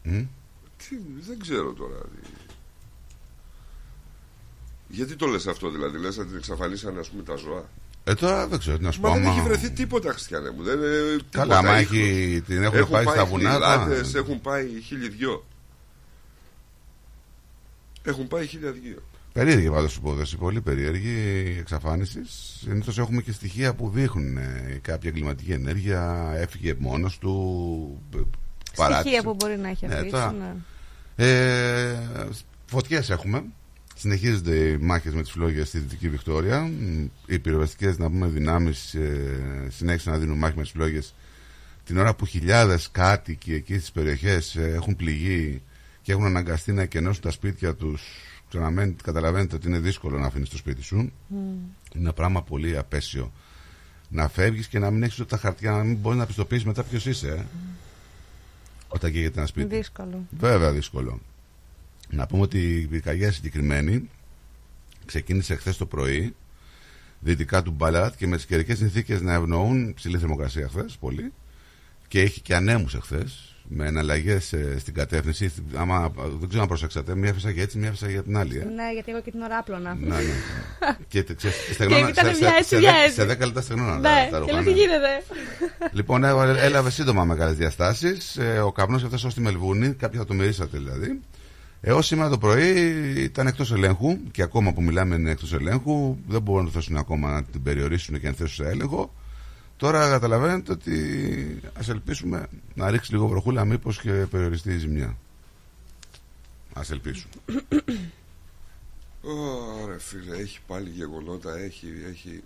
Μμ. 0.02 0.24
Τι, 0.76 0.96
δεν 1.26 1.38
ξέρω 1.38 1.72
τώρα. 1.72 1.96
τι- 1.98 2.45
Γιατί 4.88 5.16
το 5.16 5.26
λες 5.26 5.46
αυτό 5.46 5.70
δηλαδή, 5.70 5.98
λες 5.98 6.16
να 6.16 6.26
την 6.26 6.36
εξαφανίσανε 6.36 7.00
ας 7.00 7.08
πούμε 7.08 7.22
τα 7.22 7.34
ζώα; 7.36 7.64
Ε, 8.04 8.14
τώρα 8.14 8.46
δεν 8.48 8.58
ξέρω 8.58 8.76
τι 8.78 8.82
να 8.84 8.90
σου 8.90 9.00
πω. 9.00 9.08
Μα 9.08 9.14
δεν 9.14 9.22
άμα- 9.26 9.32
έχει 9.32 9.40
βρεθεί 9.46 9.70
τίποτα, 9.70 10.10
Χριστιανέ 10.10 10.50
μου. 10.50 10.62
Δεν, 10.62 10.82
ε, 10.82 11.16
τίποτα. 11.16 11.38
Καλά, 11.38 11.58
άμα 11.58 11.76
Έχουν- 11.76 11.96
έχει, 11.98 12.42
την 12.46 12.62
έχουν, 12.62 12.78
έχουν 12.78 12.90
πάει, 12.90 13.04
πάει 13.04 13.14
στα 13.14 13.24
βουνά. 13.24 13.50
χιλιάδες, 13.52 14.12
τα- 14.12 14.18
έχουν 14.18 14.40
πάει 14.40 14.80
χίλιοι 14.84 15.08
δυο. 15.08 15.44
Έχουν 18.02 18.28
πάει 18.28 18.46
χίλια 18.46 18.70
δυο. 18.70 19.02
Περίεργη 19.32 19.70
πάντως 19.70 19.96
υπόθεση, 19.96 20.36
πολύ 20.36 20.60
περίεργη 20.60 21.56
εξαφάνισης. 21.58 22.56
Συνήθως 22.60 22.98
έχουμε 22.98 23.22
και 23.22 23.32
στοιχεία 23.32 23.74
που 23.74 23.90
δείχνουν 23.94 24.36
ε, 24.36 24.78
κάποια 24.82 25.10
κλιματική 25.10 25.52
ενέργεια, 25.52 26.32
έφυγε 26.36 26.74
μόνος 26.78 27.18
του. 27.18 28.02
ε, 28.16 28.18
παράτησε. 28.76 29.00
Στοιχεία 29.00 29.22
που 29.22 29.34
μπορεί 29.34 29.56
να 29.58 29.68
έχει 29.68 29.86
Ναι, 29.86 29.94
αφήσει. 29.94 30.10
τώρα- 30.10 30.32
ναι. 30.32 30.54
Ε, 31.24 31.98
Φωτιές 32.66 33.10
έχουμε. 33.10 33.44
Συνεχίζονται 33.98 34.56
οι 34.56 34.76
μάχες 34.76 35.14
με 35.14 35.22
τις 35.22 35.30
φλόγες 35.30 35.68
στη 35.68 35.78
Δυτική 35.78 36.08
Βικτόρια. 36.08 36.70
Οι 37.26 37.38
πυροβαστικέ, 37.38 37.94
να 37.98 38.10
πούμε, 38.10 38.26
δυνάμεις 38.26 38.94
ε, 38.94 39.68
συνέχισαν 39.68 40.12
να 40.12 40.18
δίνουν 40.18 40.38
μάχη 40.38 40.56
με 40.56 40.62
τις 40.62 40.70
φλόγες 40.70 41.14
την 41.86 41.98
ώρα 41.98 42.14
που 42.14 42.26
χιλιάδες 42.26 42.90
κάτοικοι 42.90 43.54
εκεί 43.54 43.74
στις 43.74 43.92
περιοχές 43.92 44.56
έχουν 44.56 44.96
πληγεί 44.96 45.62
και 46.02 46.12
έχουν 46.12 46.24
αναγκαστεί 46.24 46.72
να 46.72 46.82
εκενώσουν 46.82 47.22
τα 47.22 47.30
σπίτια 47.30 47.74
τους. 47.74 48.02
Καταλαβαίνετε 49.02 49.56
ότι 49.56 49.68
είναι 49.68 49.78
δύσκολο 49.78 50.18
να 50.18 50.26
αφήνεις 50.26 50.48
το 50.48 50.56
σπίτι 50.56 50.82
σου. 50.82 50.96
Είναι 50.96 51.12
ένα 51.94 52.12
πράγμα 52.12 52.42
πολύ 52.42 52.76
απέσιο. 52.78 53.32
Να 54.08 54.28
φεύγεις 54.28 54.66
και 54.66 54.78
να 54.78 54.90
μην 54.90 55.02
έχεις 55.02 55.26
τα 55.26 55.36
χαρτιά, 55.36 55.70
να 55.70 55.82
μην 55.84 55.96
μπορείς 55.96 56.18
να 56.18 56.26
πιστοποιήσεις 56.26 56.64
μετά 56.64 56.82
ποιος 56.82 57.06
είσαι. 57.06 57.28
Ε. 57.28 57.44
Όταν 58.88 59.12
καίγεται 59.12 59.38
ένα 59.38 59.46
σπίτι. 59.46 59.76
Δύσκολο. 59.76 60.26
Βέβαια 60.30 60.72
δύσκολο. 60.72 61.20
Να 62.10 62.26
πούμε 62.26 62.42
ότι 62.42 62.58
η 62.58 62.86
πυρκαγιά 62.86 63.32
συγκεκριμένη 63.32 64.10
ξεκίνησε 65.06 65.54
χθες 65.54 65.76
το 65.76 65.86
πρωί 65.86 66.34
δυτικά 67.20 67.62
του 67.62 67.70
Μπαλάτ 67.70 68.16
και 68.16 68.26
με 68.26 68.36
τις 68.36 68.46
καιρικές 68.46 68.78
συνθήκες 68.78 69.20
να 69.20 69.32
ευνοούν 69.34 69.94
ψηλή 69.94 70.18
θερμοκρασία 70.18 70.68
χθες 70.68 70.96
πολύ 71.00 71.32
και 72.08 72.22
είχε 72.22 72.40
και 72.40 72.54
ανέμους 72.54 72.94
εχθές 72.94 73.50
με 73.68 73.86
εναλλαγές 73.86 74.54
στην 74.78 74.94
κατεύθυνση. 74.94 75.52
Άμα, 75.74 76.12
δεν 76.38 76.48
ξέρω 76.48 76.62
αν 76.62 76.68
προσέξατε, 76.68 77.14
μία 77.14 77.28
έφυσα 77.28 77.50
για 77.50 77.62
έτσι, 77.62 77.78
μία 77.78 77.88
έφυσα 77.88 78.10
για 78.10 78.22
την 78.22 78.36
άλλη. 78.36 78.56
Ε. 78.58 78.64
Ναι, 78.64 78.92
γιατί 78.92 79.10
εγώ 79.10 79.20
και 79.22 79.30
την 79.30 79.40
ώρα 79.40 79.58
άπλωνα. 79.58 79.94
Ναι, 79.94 80.06
ναι. 80.16 80.22
και 81.08 81.22
τε- 81.22 81.36
ξέρεις, 81.36 81.56
στεγνώνα- 81.72 82.08
ήταν 82.08 82.24
σε- 82.34 82.40
μια 82.40 82.50
σε- 82.50 82.56
έτσι, 82.56 82.68
σε 82.68 82.78
μια 82.78 82.90
δέκα- 82.92 83.02
έτσι. 83.04 83.14
σε 83.14 83.24
10 83.26 83.38
λεπτά 83.46 83.60
στεγνώνα. 83.60 83.94
Ναι, 83.98 84.00
τα 84.02 84.28
και 84.30 84.36
ρούχα, 84.38 84.52
λέω 84.52 84.60
ναι. 84.60 84.66
τι 84.66 84.72
γίνεται; 84.78 85.22
Λοιπόν, 85.92 86.24
έβαλε- 86.24 86.58
έλαβε 86.62 86.90
σύντομα 86.90 87.24
μεγάλες 87.24 87.56
διαστάσεις. 87.56 88.36
Ε, 88.36 88.58
ο 88.58 88.72
καπνός 88.72 89.04
αυτό 89.04 89.26
ως 89.26 89.34
τη 89.34 89.40
Μελβούνη, 89.40 89.92
κάποιοι 89.94 90.18
θα 90.18 90.24
το 90.24 90.34
μυρίσατε 90.34 90.78
δηλαδή. 90.78 91.20
Έως 91.88 92.06
σήμερα 92.06 92.28
το 92.28 92.38
πρωί 92.38 92.70
ήταν 93.16 93.46
εκτός 93.46 93.72
ελέγχου 93.72 94.30
και 94.30 94.42
ακόμα 94.42 94.72
που 94.72 94.82
μιλάμε 94.82 95.14
είναι 95.14 95.30
εκτός 95.30 95.52
ελέγχου. 95.52 96.16
Δεν 96.28 96.42
μπορούν 96.42 96.64
να 96.64 96.70
το 96.70 96.74
θέσουν 96.78 96.96
ακόμα 96.96 97.30
να 97.30 97.44
την 97.44 97.62
περιορίσουν 97.62 98.20
και 98.20 98.28
να 98.28 98.34
θέσουν 98.34 98.64
σε 98.64 98.70
έλεγχο. 98.70 99.14
Τώρα 99.76 100.10
καταλαβαίνετε 100.10 100.72
ότι 100.72 101.60
ας 101.78 101.88
ελπίσουμε 101.88 102.46
να 102.74 102.90
ρίξει 102.90 103.12
λίγο 103.12 103.26
βροχούλα, 103.26 103.64
μήπως 103.64 104.00
και 104.00 104.10
περιοριστεί 104.10 104.72
η 104.72 104.78
ζημιά. 104.78 105.16
Α 106.72 106.82
ελπίσουμε. 106.90 107.32
Ωραία 109.82 109.98
φίλε, 109.98 110.36
έχει 110.36 110.58
πάλι 110.66 110.90
γεγονότα, 110.90 111.58
έχει, 111.58 111.86
έχει... 112.08 112.42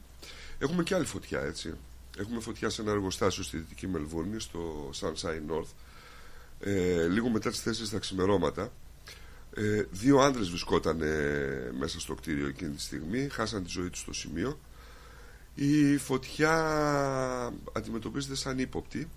Έχουμε 0.58 0.82
και 0.82 0.94
άλλη 0.94 1.04
φωτιά 1.04 1.40
έτσι. 1.40 1.74
Έχουμε 2.18 2.40
φωτιά 2.40 2.68
σε 2.68 2.82
ένα 2.82 2.90
εργοστάσιο 2.90 3.42
στη 3.42 3.56
Δυτική 3.56 3.86
Μελβούρνη, 3.86 4.40
στο 4.40 4.90
Sunshine 5.00 5.52
North. 5.52 5.72
Ε, 6.60 7.06
λίγο 7.06 7.28
μετά 7.28 7.50
τις 7.50 7.62
4 7.84 7.88
τα 7.90 7.98
ξημερώματα. 7.98 8.70
Ε, 9.54 9.82
δύο 9.90 10.18
άντρες 10.18 10.48
βρισκόταν 10.48 11.02
μέσα 11.78 12.00
στο 12.00 12.14
κτίριο 12.14 12.46
εκείνη 12.46 12.74
τη 12.74 12.80
στιγμή, 12.80 13.28
χάσαν 13.28 13.64
τη 13.64 13.70
ζωή 13.70 13.90
τους 13.90 14.00
στο 14.00 14.12
σημείο. 14.12 14.60
Η 15.54 15.96
φωτιά 15.96 16.52
αντιμετωπίζεται 17.72 18.34
σαν 18.34 18.58
ύποπτη. 18.58 19.08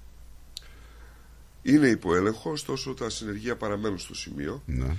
Είναι 1.62 1.88
υπό 1.88 2.16
έλεγχο, 2.16 2.52
ωστόσο 2.52 2.94
τα 2.94 3.10
συνεργεία 3.10 3.56
παραμένουν 3.56 3.98
στο 3.98 4.16
σημείο. 4.16 4.64
Ναι. 4.66 4.96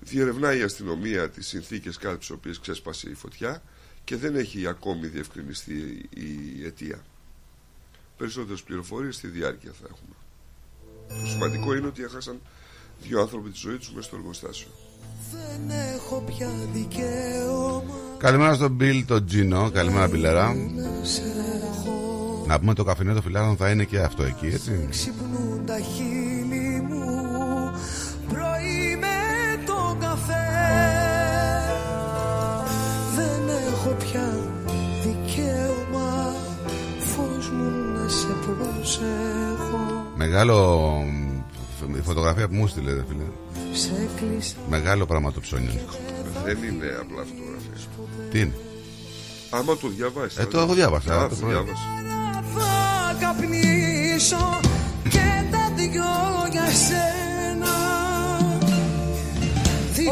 Διερευνάει 0.00 0.58
η 0.58 0.62
αστυνομία 0.62 1.30
τις 1.30 1.46
συνθήκες 1.46 1.96
κάτω 1.96 2.10
από 2.10 2.18
τις 2.18 2.30
οποίες 2.30 2.58
ξέσπασε 2.58 3.10
η 3.10 3.14
φωτιά 3.14 3.62
και 4.04 4.16
δεν 4.16 4.36
έχει 4.36 4.66
ακόμη 4.66 5.06
διευκρινιστεί 5.06 6.08
η 6.14 6.64
αιτία. 6.64 7.04
Περισσότερες 8.16 8.62
πληροφορίες 8.62 9.16
στη 9.16 9.26
διάρκεια 9.26 9.72
θα 9.72 9.86
έχουμε. 9.90 10.14
Το 11.22 11.26
σημαντικό 11.26 11.74
είναι 11.74 11.86
ότι 11.86 12.02
έχασαν 12.02 12.40
δύο 13.02 13.20
άνθρωποι 13.20 13.50
τη 13.50 13.58
ζωή 13.58 13.76
τους 13.76 13.92
μέσα 13.94 14.06
στο 14.06 14.16
εργοστάσιο. 14.16 14.68
Δεν 15.32 15.76
έχω 15.94 16.22
πια 16.26 16.50
δικαίωμα. 16.72 17.94
Καλημέρα 18.18 18.54
στον 18.54 18.70
Μπιλ, 18.70 19.04
τον 19.04 19.26
Τζίνο. 19.26 19.70
Καλημέρα, 19.70 20.08
Μπιλερά. 20.08 20.56
Να 22.46 22.58
πούμε 22.58 22.74
το 22.74 22.84
καφενείο 22.84 23.12
των 23.12 23.22
φιλάρων 23.22 23.56
θα 23.56 23.70
είναι 23.70 23.84
και 23.84 23.98
αυτό 23.98 24.22
εκεί, 24.22 24.46
έτσι. 24.46 24.86
Ξυπνούν 24.90 25.66
τα 25.66 25.78
χείλη 25.80 26.86
μου 26.88 27.04
πρωί 28.28 28.96
με 29.00 29.16
τον 29.66 29.98
καφέ. 29.98 30.46
Δεν 33.16 33.48
έχω 33.72 33.90
πια 33.90 34.38
δικαίωμα 35.02 36.34
φως 36.98 37.50
μου 37.50 37.70
να 37.94 38.08
σε 38.08 38.26
προσέχω. 38.26 40.06
Μεγάλο 40.16 40.90
η 42.08 42.10
φωτογραφία 42.10 42.48
που 42.48 42.54
μου 42.54 42.66
στείλε, 42.66 42.92
ρε 42.92 43.04
φίλε. 43.08 43.22
Σε 43.72 43.90
κλείσει 44.16 44.56
Μεγάλο 44.68 45.06
πράγμα 45.06 45.32
το 45.32 45.40
ψώνιο. 45.40 45.72
Δεν 46.44 46.56
είναι 46.68 46.86
απλά 47.02 47.22
φωτογραφία. 47.30 47.76
Τι 48.30 48.38
είναι; 48.40 48.52
Άμα 49.50 49.76
το 49.76 49.88
διαβάσεις. 49.88 50.38
Ε, 50.38 50.44
το 50.44 50.58
έχω 50.58 50.74
διάβασα, 50.74 51.14
Α, 51.20 51.22
το 51.22 51.28
το 51.28 51.34
πρωί. 51.40 51.50
διάβασα. 51.50 51.82
θα 52.54 53.16
καπνίσω 53.20 54.58
και 55.14 55.26
τα 55.52 55.62
δυο 55.76 56.12
για 56.50 56.66
σένα 56.86 57.72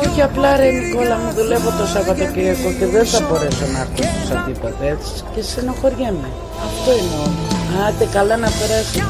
Όχι 0.08 0.22
απλά 0.22 0.56
ρε 0.56 0.70
Νικόλα 0.70 1.16
μου 1.18 1.32
δουλεύω 1.32 1.70
το 1.78 1.86
Σαββατοκύριακο 1.86 2.72
και 2.78 2.86
δεν 2.86 3.06
θα 3.06 3.20
μπορέσω 3.28 3.66
να 3.72 3.80
έρθω 3.80 4.02
στους 4.16 4.30
αντίπατες 4.30 5.24
και 5.34 5.42
στενοχωριέμαι. 5.42 6.28
Αυτό 6.66 6.90
εννοώ. 7.00 7.24
Άντε 7.86 8.04
καλά 8.12 8.36
να 8.36 8.48
περάσετε. 8.58 9.04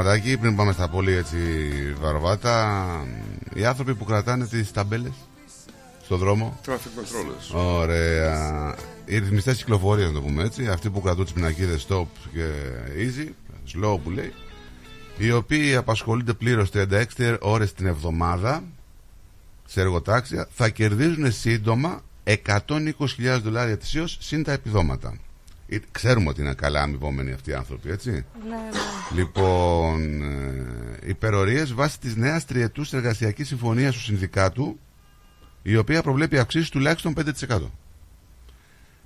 Ένα 0.00 0.02
θεματάκι 0.02 0.38
πριν 0.38 0.56
πάμε 0.56 0.72
στα 0.72 0.88
πολύ 0.88 1.12
έτσι 1.12 1.36
βαρβάτα. 2.00 2.86
Οι 3.54 3.64
άνθρωποι 3.64 3.94
που 3.94 4.04
κρατάνε 4.04 4.46
τις 4.46 4.72
ταμπέλες 4.72 5.12
στον 6.04 6.18
δρόμο. 6.18 6.60
Traffic 6.66 6.70
controllers. 6.70 7.56
Ωραία. 7.56 8.74
Οι 9.04 9.18
ρυθμιστές 9.18 9.56
κυκλοφορίας, 9.56 10.08
να 10.08 10.14
το 10.14 10.20
πούμε 10.20 10.42
έτσι. 10.42 10.66
Αυτοί 10.68 10.90
που 10.90 11.00
κρατούν 11.00 11.24
τις 11.24 11.32
πινακίδες 11.32 11.86
stop 11.88 12.06
και 12.32 12.48
easy, 12.96 13.28
slow 13.74 13.98
που 14.04 14.10
λέει. 14.10 14.32
Οι 15.18 15.32
οποίοι 15.32 15.74
απασχολούνται 15.74 16.32
πλήρως 16.32 16.70
36 16.70 17.36
ώρες 17.40 17.72
την 17.72 17.86
εβδομάδα 17.86 18.62
σε 19.66 19.80
εργοτάξια 19.80 20.48
θα 20.54 20.68
κερδίζουν 20.68 21.32
σύντομα 21.32 22.02
120.000 22.24 23.40
δολάρια 23.42 23.72
ετησίω 23.72 24.06
συν 24.06 24.42
τα 24.42 24.52
επιδόματα. 24.52 25.18
Ε, 25.68 25.78
Ξέρουμε 25.90 26.28
ότι 26.28 26.40
είναι 26.40 26.54
καλά 26.54 26.80
αμοιβόμενοι 26.82 27.32
αυτοί 27.32 27.50
οι 27.50 27.54
άνθρωποι, 27.54 27.90
έτσι. 27.90 28.10
Ναι, 28.10 28.24
ναι. 28.48 28.93
Λοιπόν, 29.12 30.22
ε, 30.22 30.98
υπερορίες 31.06 31.74
βάσει 31.74 32.00
της 32.00 32.16
νέας 32.16 32.44
τριετούς 32.44 32.92
εργασιακής 32.92 33.48
συμφωνίας 33.48 33.94
του 33.94 34.00
συνδικάτου 34.00 34.78
η 35.62 35.76
οποία 35.76 36.02
προβλέπει 36.02 36.38
αυξήσεις 36.38 36.68
τουλάχιστον 36.68 37.14
5%. 37.14 37.70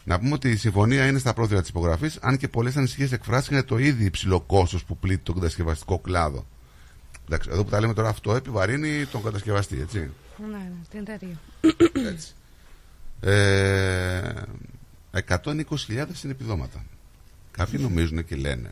Να 0.05 0.19
πούμε 0.19 0.33
ότι 0.33 0.51
η 0.51 0.57
συμφωνία 0.57 1.07
είναι 1.07 1.19
στα 1.19 1.33
πρόθυρα 1.35 1.61
της 1.61 1.69
υπογραφής, 1.69 2.19
αν 2.21 2.37
και 2.37 2.49
πολλές 2.49 2.77
ανησυχίες 2.77 3.13
εκφράστηκαν 3.13 3.59
για 3.59 3.69
το 3.69 3.79
ήδη 3.79 4.05
υψηλό 4.05 4.41
κόστος 4.41 4.85
που 4.85 4.97
πλήττει 4.97 5.25
τον 5.25 5.35
κατασκευαστικό 5.35 5.99
κλάδο. 5.99 6.47
Εντάξει, 7.27 7.49
εδώ 7.53 7.65
που 7.65 7.71
τα 7.71 7.81
λέμε 7.81 7.95
τώρα, 7.95 8.09
αυτό 8.09 8.35
επιβαρύνει 8.35 9.07
τον 9.07 9.23
κατασκευαστή, 9.23 9.81
έτσι. 9.81 9.99
Ναι, 9.99 10.47
ναι, 10.47 10.71
την 10.91 10.99
εταιρεία. 10.99 11.39
έτσι. 12.13 12.33
Ε, 13.21 14.33
120.000 15.27 15.89
είναι 15.89 16.33
επιδόματα. 16.33 16.85
Κάποιοι 17.51 17.79
νομίζουν 17.83 18.25
και 18.25 18.37
λένε 18.37 18.71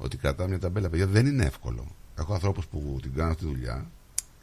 ότι 0.00 0.16
κρατάμε 0.16 0.48
μια 0.48 0.58
ταμπέλα, 0.58 0.88
παιδιά, 0.88 1.06
δεν 1.06 1.26
είναι 1.26 1.44
εύκολο. 1.44 1.94
Έχω 2.18 2.32
ανθρώπους 2.34 2.66
που 2.66 2.98
την 3.02 3.14
κάνουν 3.14 3.34
στη 3.34 3.44
δουλειά 3.44 3.90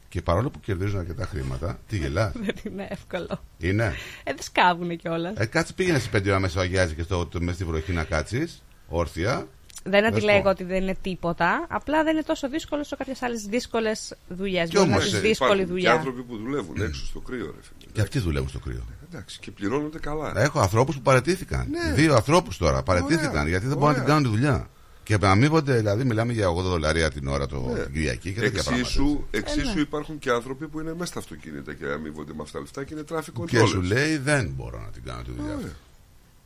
και 0.10 0.22
παρόλο 0.22 0.50
που 0.50 0.60
κερδίζουν 0.60 1.00
αρκετά 1.00 1.26
χρήματα, 1.26 1.80
τι 1.88 1.98
γελά. 1.98 2.32
Δεν 2.46 2.56
είναι 2.64 2.88
εύκολο. 2.90 3.40
Είναι; 3.58 3.84
Ε, 4.24 4.34
δεν 4.34 4.42
σκάβουνε 4.44 4.96
κιόλας. 4.96 5.34
Ε, 5.38 5.46
κάτσε 5.46 5.74
πήγαινε 5.74 6.00
σε 6.00 6.10
πέντε 6.10 6.30
ώρα 6.30 6.40
μέσα 6.40 6.62
αγιάζει 6.62 6.94
και 6.96 7.02
στο, 7.04 7.26
το, 7.26 7.42
μέσα 7.42 7.54
στη 7.54 7.64
βροχή 7.64 7.92
να 7.92 8.04
κάτσεις. 8.04 8.64
Όρθια. 8.88 9.48
Δεν 9.84 10.00
είναι 10.00 10.02
Να 10.10 10.16
ότι 10.16 10.20
σου 10.22 10.28
πω. 10.28 10.34
λέγω 10.34 10.50
ότι 10.50 10.64
δεν 10.64 10.82
είναι 10.82 10.96
τίποτα. 11.02 11.66
Απλά 11.70 12.04
δεν 12.04 12.14
είναι 12.14 12.24
τόσο 12.24 12.50
δύσκολο 12.50 12.82
όσο 12.82 12.96
κάποιες 12.98 13.22
άλλες 13.22 13.42
δύσκολες 13.46 14.16
δουλειές. 14.30 14.70
Κι 14.70 14.76
Μπορεί 14.78 14.90
να 14.90 14.96
όμως, 14.96 15.06
έχει 15.08 15.16
ε, 15.16 15.20
δύσκολη 15.20 15.52
Υπάρχουν 15.52 15.66
και 15.66 15.72
δουλειά. 15.72 15.94
άνθρωποι 15.94 16.22
που 16.24 16.38
δουλεύουν 16.38 16.82
έξω 16.82 17.06
στο 17.06 17.20
κρύο, 17.20 17.46
ρε 17.46 17.62
φίλε. 17.62 17.92
Και 17.92 18.02
αυτοί 18.02 18.20
δουλεύουν 18.20 18.50
στο 18.50 18.60
κρύο. 18.60 18.82
Εντάξει, 19.10 19.40
και 19.40 19.52
πληρώνονται 19.52 20.00
καλά. 20.00 20.34
Έχω 20.40 20.60
ανθρώπους 20.60 20.96
που 20.96 21.02
παρετήθηκαν. 21.02 21.68
Ναι. 21.70 21.94
Δύο 21.94 22.16
ανθρώπους 22.16 22.58
τώρα 22.58 22.84
παρετήθηκαν 22.84 23.30
Ωραία. 23.30 23.48
γιατί 23.48 23.68
δεν 23.68 23.78
μπορούν 23.78 23.96
να 23.96 24.02
την 24.04 24.04
Ωραία. 24.04 24.16
κάνουν 24.16 24.32
τη 24.32 24.38
δουλειά. 24.38 24.70
Και 25.08 25.18
αμείβονται, 25.22 25.76
δηλαδή, 25.78 26.04
μιλάμε 26.04 26.34
για 26.34 26.50
80 26.50 26.62
δολάρια 26.62 27.10
την 27.12 27.28
ώρα 27.28 27.46
το 27.48 27.60
Ναι. 27.74 27.84
την 27.84 27.94
Κυριακή 27.94 28.34
και 28.34 28.40
τέτοια 28.40 28.64
πράγματα. 28.64 28.88
Εξίσου, 28.88 29.24
Ε, 29.32 29.38
εξίσου 29.38 29.74
ναι. 29.76 29.82
υπάρχουν 29.82 30.20
και 30.20 30.30
άνθρωποι 30.32 30.68
που 30.68 30.80
είναι 30.80 30.92
μέσα 30.94 31.06
στα 31.06 31.20
αυτοκίνητα 31.20 31.74
και 31.74 31.86
αμείβονται 31.86 32.34
με 32.36 32.42
αυτά 32.42 32.54
τα 32.58 32.60
λεφτά 32.60 32.84
και 32.84 32.94
είναι 32.94 33.04
traffic 33.10 33.42
controllers. 33.42 33.48
Και 33.48 33.66
σου 33.66 33.82
λέει 33.82 34.18
δεν 34.18 34.54
μπορώ 34.56 34.80
να 34.82 34.88
την 34.88 35.04
κάνω 35.04 35.22
τη 35.22 35.32
δουλειά. 35.32 35.54
Ωραία. 35.56 35.74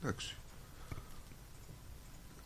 Εντάξει. 0.04 0.36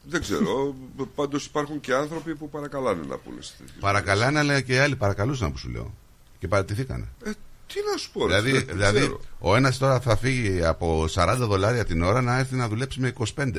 Δεν 0.03 0.21
ξέρω. 0.21 0.75
Πάντως 1.15 1.45
υπάρχουν 1.45 1.79
και 1.79 1.93
άνθρωποι 1.93 2.35
που 2.35 2.49
παρακαλάνε 2.49 3.01
να 3.07 3.17
πούνε. 3.17 3.41
στις 3.41 3.57
τέτοιες 3.57 3.77
Παρακαλάνε, 3.79 4.39
αλλά 4.39 4.61
και 4.61 4.73
οι 4.73 4.77
άλλοι 4.77 4.95
παρακαλούσαν 4.95 5.51
που 5.51 5.57
σου 5.57 5.69
λέω. 5.69 5.93
Και 6.39 6.47
παρατηθήκανε. 6.47 7.07
Ε, 7.23 7.29
τι 7.67 7.75
να 7.91 7.97
σου 7.97 8.11
πω, 8.11 8.27
ρε, 8.27 8.41
Δηλαδή, 8.41 8.51
δεν 8.65 8.75
δηλαδή 8.75 8.99
ξέρω. 8.99 9.19
ο 9.39 9.55
ένας 9.55 9.77
τώρα 9.77 9.99
θα 9.99 10.15
φύγει 10.17 10.65
από 10.65 11.05
40 11.13 11.35
δολάρια 11.39 11.85
την 11.85 12.01
ώρα 12.03 12.21
να 12.21 12.37
έρθει 12.37 12.55
να 12.55 12.67
δουλέψει 12.67 12.99
με 12.99 13.13
25. 13.35 13.51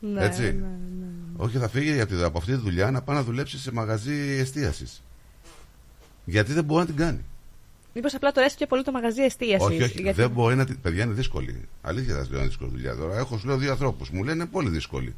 Ναι, 0.00 0.24
Έτσι. 0.24 0.42
ναι, 0.42 0.50
ναι. 0.99 0.99
Όχι, 1.42 1.58
θα 1.58 1.68
φύγει 1.68 2.00
από, 2.00 2.14
τη- 2.14 2.22
από 2.22 2.38
αυτή 2.38 2.50
τη 2.52 2.58
δουλειά 2.58 2.90
να 2.90 3.02
πάει 3.02 3.16
να 3.16 3.22
δουλέψει 3.22 3.58
σε 3.58 3.72
μαγαζί 3.72 4.36
εστίασης. 4.40 5.02
Γιατί 6.24 6.52
δεν 6.52 6.64
μπορεί 6.64 6.80
να 6.80 6.86
την 6.86 6.96
κάνει. 6.96 7.24
Μήπως 7.94 8.14
απλά 8.14 8.32
το 8.32 8.40
έστειλε 8.40 8.66
πολύ 8.66 8.82
το 8.84 8.92
μαγαζί 8.92 9.22
εστίασης. 9.22 9.66
όχι, 9.66 9.82
όχι. 9.82 10.12
Δεν 10.12 10.30
μπορεί 10.30 10.56
να 10.56 10.64
την. 10.64 10.80
Παιδιά 10.80 11.04
είναι 11.04 11.12
δύσκολη. 11.14 11.68
Αλήθεια 11.82 12.14
θα 12.14 12.24
σα 12.24 12.30
λέω 12.30 12.38
είναι 12.38 12.48
δύσκολη 12.48 12.70
δουλειά 12.70 12.96
τώρα. 12.96 13.16
Έχω 13.18 13.38
σου 13.38 13.46
λέω 13.46 13.56
δύο 13.56 13.70
ανθρώπους. 13.70 14.10
Μου 14.10 14.24
λένε 14.24 14.46
πολύ 14.46 14.68
δύσκολη. 14.68 15.14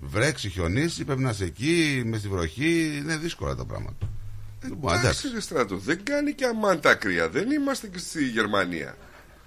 Βρέξει, 0.00 0.48
χιονίσει, 0.48 1.04
πρέπει 1.04 1.20
να 1.22 1.30
είσαι 1.30 1.44
εκεί, 1.44 2.02
μες 2.06 2.18
στη 2.20 2.28
βροχή. 2.28 2.96
Είναι 2.96 3.16
δύσκολα 3.16 3.54
τα 3.54 3.64
πράγματα. 3.64 4.08
Δεν 4.60 4.76
μπορεί, 4.76 4.94
εντάξει. 4.98 5.06
Εντάξει, 5.26 5.28
ρε 5.34 5.40
στράτο, 5.40 5.76
δεν 5.76 6.04
κάνει 6.04 6.32
και 6.32 6.44
αμάν 6.44 6.80
τα 6.80 6.94
κρύα. 6.94 7.28
Δεν 7.28 7.50
είμαστε 7.50 7.86
και 7.88 7.98
στη 7.98 8.24
Γερμανία. 8.28 8.96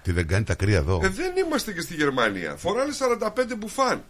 Τι 0.02 0.12
δεν 0.12 0.28
κάνει 0.28 0.44
τα 0.44 0.56
κρύα 0.56 0.78
εδώ; 0.78 1.00
Ε, 1.04 1.10
δεν 1.10 1.34
είμαστε 1.46 1.74
και 1.74 1.82
στη 1.82 1.94
Γερμανία. 1.96 2.56
Φοράνε 2.56 2.92
45 3.20 3.56
μπουφάν. 3.58 4.04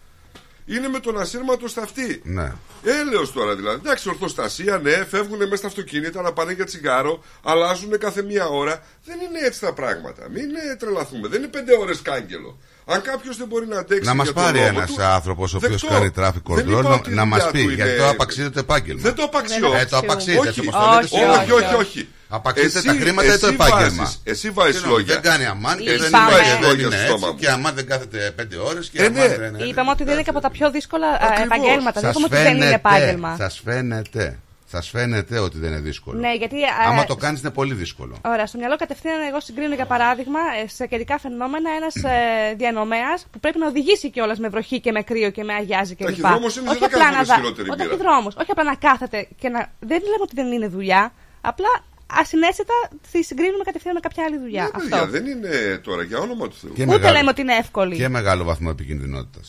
Είναι 0.65 0.87
με 0.87 0.99
τον 0.99 1.19
ασύρματο 1.19 1.67
στα 1.67 1.81
αυτή. 1.81 2.21
Ναι. 2.23 2.51
Έλεος 2.83 3.31
τώρα 3.33 3.55
δηλαδή. 3.55 3.79
Εντάξει, 3.83 4.09
ορθοστασία, 4.09 4.77
ναι, 4.77 4.91
φεύγουν 5.09 5.37
μέσα 5.37 5.55
στα 5.55 5.67
αυτοκίνητα 5.67 6.21
να 6.21 6.31
πάνε 6.33 6.51
για 6.53 6.65
τσιγάρο, 6.65 7.23
αλλάζουν 7.43 7.97
κάθε 7.97 8.21
μία 8.23 8.47
ώρα. 8.47 8.81
Δεν 9.05 9.15
είναι 9.19 9.39
έτσι 9.45 9.59
τα 9.59 9.73
πράγματα. 9.73 10.29
Μην 10.29 10.43
ε, 10.71 10.75
τρελαθούμε. 10.75 11.27
Δεν 11.27 11.39
είναι 11.39 11.47
πέντε 11.47 11.77
ώρες 11.77 12.01
κάγκελο. 12.01 12.57
Αν 12.85 13.01
κάποιος 13.01 13.37
δεν 13.37 13.47
μπορεί 13.47 13.67
να 13.67 13.79
αντέξει. 13.79 14.07
Να 14.07 14.13
μας 14.13 14.25
για 14.25 14.33
τον 14.33 14.43
πάρει 14.43 14.57
νόμο 14.59 14.71
ένας 14.75 14.91
του, 14.93 15.03
άνθρωπος 15.03 15.53
ο 15.53 15.57
οποίος 15.57 15.81
δεκτό. 15.81 15.95
κάνει 15.95 16.11
traffic 16.15 16.55
Δεν 16.55 16.67
είπα 16.67 16.79
control 16.79 16.83
να, 16.83 16.93
ότι 16.93 17.11
η 17.11 17.13
να 17.13 17.25
μας 17.25 17.39
δουλειά 17.45 17.51
πει. 17.51 17.63
του 17.67 17.73
Γιατί 17.73 17.89
είναι- 17.91 17.99
το 17.99 18.07
απαξίζει 18.09 18.49
το 18.49 18.59
επάγγελμα. 18.59 19.01
Δεν 19.01 19.15
το 19.15 19.23
απαξιώ. 19.23 19.73
Ε, 19.75 19.85
το 19.85 19.97
απαξίζει. 19.97 20.37
Όχι. 20.37 20.59
όπως 20.59 21.09
το 21.09 21.17
λέτε 21.17 21.53
όχι, 21.53 21.63
εσείς. 21.63 21.75
όχι, 21.77 22.07
όχι, 22.27 22.33
όχι. 22.33 22.39
Απαξίζεται 22.39 22.77
Εσύ- 22.77 22.87
τα 22.87 22.93
χρήματα 23.03 23.33
ή 23.33 23.37
το 23.37 23.45
εσύ 23.47 23.53
επάγγελμα. 23.53 24.03
βάζεις- 24.03 24.19
εσύ 24.23 24.49
βάζεις 24.49 24.75
Συγγνώμη, 24.75 24.97
λόγια. 24.99 25.13
Δεν 25.13 25.23
κάνει 25.31 25.45
αμάν 25.45 25.77
και 25.77 25.89
Εσύ 25.89 25.97
δεν 25.99 26.11
βάζεις 26.11 26.47
είναι, 26.47 26.59
δεν 26.59 26.69
λόγια 26.69 26.85
είναι 26.85 26.95
στο 26.95 27.05
στόμα 27.05 27.27
έτσι. 27.27 27.31
μου. 27.31 27.35
Και 27.39 27.49
αμάν 27.49 27.73
δεν 27.75 27.85
κάθεται 27.87 28.31
πέντε 28.35 28.55
ώρες. 28.57 28.89
Και 28.89 29.01
Ε, 29.01 29.05
αμάν 29.05 29.27
ναι. 29.29 29.35
δεν 29.37 29.53
είναι. 29.53 29.63
Είπαμε 29.63 29.89
ότι 29.91 30.03
δεν 30.03 30.13
είναι 30.13 30.23
και 30.23 30.29
από 30.29 30.39
τα 30.41 30.51
πιο 30.51 30.71
δύσκολα 30.71 31.07
ε, 31.07 31.17
Ακριβώς. 31.21 31.43
επαγγέλματα. 31.45 31.99
Δεν 32.01 32.11
Σας 32.13 32.19
είπαμε 32.21 32.25
ότι 32.35 32.43
δεν 32.47 32.55
είναι 32.55 32.69
επάγγελμα. 32.75 33.35
Σας 33.37 33.61
φαίνεται. 33.65 34.39
Σας 34.71 34.89
φαίνεται 34.89 35.39
ότι 35.39 35.57
δεν 35.57 35.71
είναι 35.71 35.79
δύσκολο. 35.79 36.19
Ναι, 36.19 36.33
γιατί. 36.35 36.61
ε, 36.61 36.65
Άμα 36.87 37.05
το 37.05 37.15
κάνεις 37.15 37.39
είναι 37.41 37.49
πολύ 37.49 37.73
δύσκολο. 37.73 38.17
Ωραία, 38.25 38.45
στο 38.45 38.57
μυαλό 38.57 38.75
κατευθείαν 38.75 39.15
εγώ 39.29 39.39
συγκρίνω 39.39 39.75
για 39.75 39.85
παράδειγμα 39.85 40.39
ε, 40.63 40.67
σε 40.67 40.85
καιρικά 40.87 41.17
φαινόμενα 41.19 41.69
ένας 41.79 41.95
ε, 41.95 42.53
διανομέας 42.57 43.25
που 43.31 43.39
πρέπει 43.39 43.59
να 43.59 43.67
οδηγήσει 43.67 44.09
κιόλας 44.09 44.39
με 44.39 44.49
βροχή 44.49 44.79
και 44.79 44.91
με 44.91 45.01
κρύο 45.01 45.29
και 45.29 45.43
με 45.43 45.53
αγιάζει 45.53 45.95
κλπ. 45.95 46.05
Ταχυδρόμος 46.07 46.55
είναι 46.55 46.69
Όχι 46.69 46.79
δέκα 46.79 46.95
απλά 46.95 47.05
να 47.05 47.11
φορές 47.13 47.27
δα- 47.27 47.35
χειρότερη 47.35 47.69
Ο 47.69 47.73
μοίρα. 47.77 47.89
ταχυδρόμος, 47.89 48.35
όχι 48.35 48.51
απλά 48.51 48.63
να 48.63 48.75
κάθεται 48.75 49.27
και 49.39 49.49
να. 49.49 49.59
Δεν 49.79 49.99
λέμε 50.01 50.21
ότι 50.27 50.35
δεν 50.35 50.51
είναι 50.51 50.67
δουλειά. 50.67 51.13
Απλά 51.41 51.67
ασυναίσθητα 52.07 52.73
τη 53.11 53.23
συγκρίνουμε 53.23 53.63
κατευθείαν 53.63 53.93
με 53.93 53.99
κάποια 53.99 54.23
άλλη 54.23 54.37
δουλειά. 54.37 54.63
Ναι, 54.63 54.69
Αυτό. 54.73 54.79
παιδιά, 54.89 55.05
δεν 55.07 55.25
είναι 55.25 55.77
τώρα 55.83 56.03
για 56.03 56.17
όνομα 56.19 56.47
του 56.47 56.55
Θεού. 56.61 56.73
Και 56.73 56.81
Ούτε 56.83 56.91
μεγάλο- 56.91 57.13
λέμε 57.17 57.29
ότι 57.29 57.41
είναι 57.41 57.53
εύκολη. 57.55 57.95
Και 57.95 58.07
μεγάλο 58.09 58.43
βαθμό 58.43 58.67
επικίνδυνοτητα. 58.71 59.39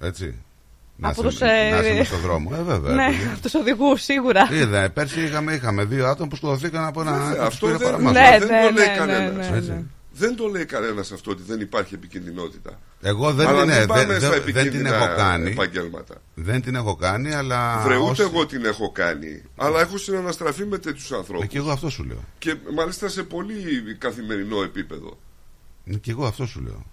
Έτσι. 0.00 0.34
Να 0.98 1.08
Από 1.08 1.20
είσαι- 1.28 1.30
τους, 1.38 1.40
ε, 1.48 1.70
να 1.70 1.78
είσαι 1.80 1.94
μες 1.94 2.06
στον 2.06 2.20
δρόμο. 2.20 2.50
Ε, 2.58 2.62
βέβαια. 2.62 2.94
ναι, 2.94 3.06
παιδιά. 3.06 3.30
από 3.32 3.40
τους 3.42 3.54
οδηγούς 3.54 4.02
σίγουρα. 4.02 4.48
Είδα, 4.52 4.90
πέρσι 4.90 5.20
είχαμε, 5.20 5.52
είχαμε 5.52 5.84
δύο 5.84 6.06
άτομα 6.06 6.28
που 6.28 6.36
σκοτωθήκαν 6.36 6.84
από 6.84 7.00
ένα. 7.00 7.12
Βέβαια, 7.12 7.28
από 7.28 7.36
τους 7.36 7.46
αυτό 7.46 7.66
πήρε 7.66 7.78
δεν, 7.78 7.86
παραμάζα. 7.90 8.20
Ναι, 8.20 8.38
δεν 8.38 8.48
ναι, 8.48 8.62
το 8.66 8.72
λέει 8.72 8.86
ναι, 8.86 8.94
κανένας. 8.96 9.50
ναι, 9.50 9.58
ναι. 9.60 9.82
Δεν 10.18 10.36
το 10.36 10.46
λέει 10.46 10.64
κανένας 10.64 11.12
αυτό 11.12 11.30
ότι 11.30 11.42
δεν 11.42 11.60
υπάρχει 11.60 11.94
επικίνδυνοτητα. 11.94 12.80
Εγώ 13.02 13.32
δεν, 13.32 13.46
Αλλά 13.46 13.62
είναι, 13.62 13.78
μην 13.78 13.86
πάμε 13.86 14.04
δεν, 14.04 14.20
στα 14.20 14.28
δεν, 14.30 14.42
δεν 14.42 14.44
την 14.52 14.56
επικίνδυνα 14.60 14.96
έχω 14.96 15.14
κάνει. 15.16 15.50
επαγγέλματα. 15.50 16.14
Δεν 16.34 16.62
την 16.62 16.74
έχω 16.74 16.96
κάνει, 16.96 17.34
αλλά. 17.34 17.82
Βρε, 17.84 17.96
ούτε 17.96 18.10
όσοι- 18.10 18.20
εγώ 18.20 18.46
την 18.46 18.64
έχω 18.64 18.92
κάνει. 18.92 19.42
Αλλά 19.56 19.80
έχω 19.80 19.98
συναναστραφεί 19.98 20.64
με 20.66 20.78
τέτοιους 20.78 21.12
ανθρώπους. 21.12 21.44
Ε, 21.44 21.46
και 21.48 21.58
εγώ 21.58 21.70
αυτό 21.70 21.90
σου 21.90 22.04
λέω. 22.04 22.24
Και 22.38 22.56
μάλιστα 22.74 23.08
σε 23.08 23.22
πολύ 23.22 23.94
καθημερινό 23.98 24.62
επίπεδο. 24.62 25.18
Ε, 25.84 25.94
Και 25.94 26.10
εγώ 26.10 26.26
αυτό 26.26 26.46
σου 26.46 26.60
λέω. 26.60 26.86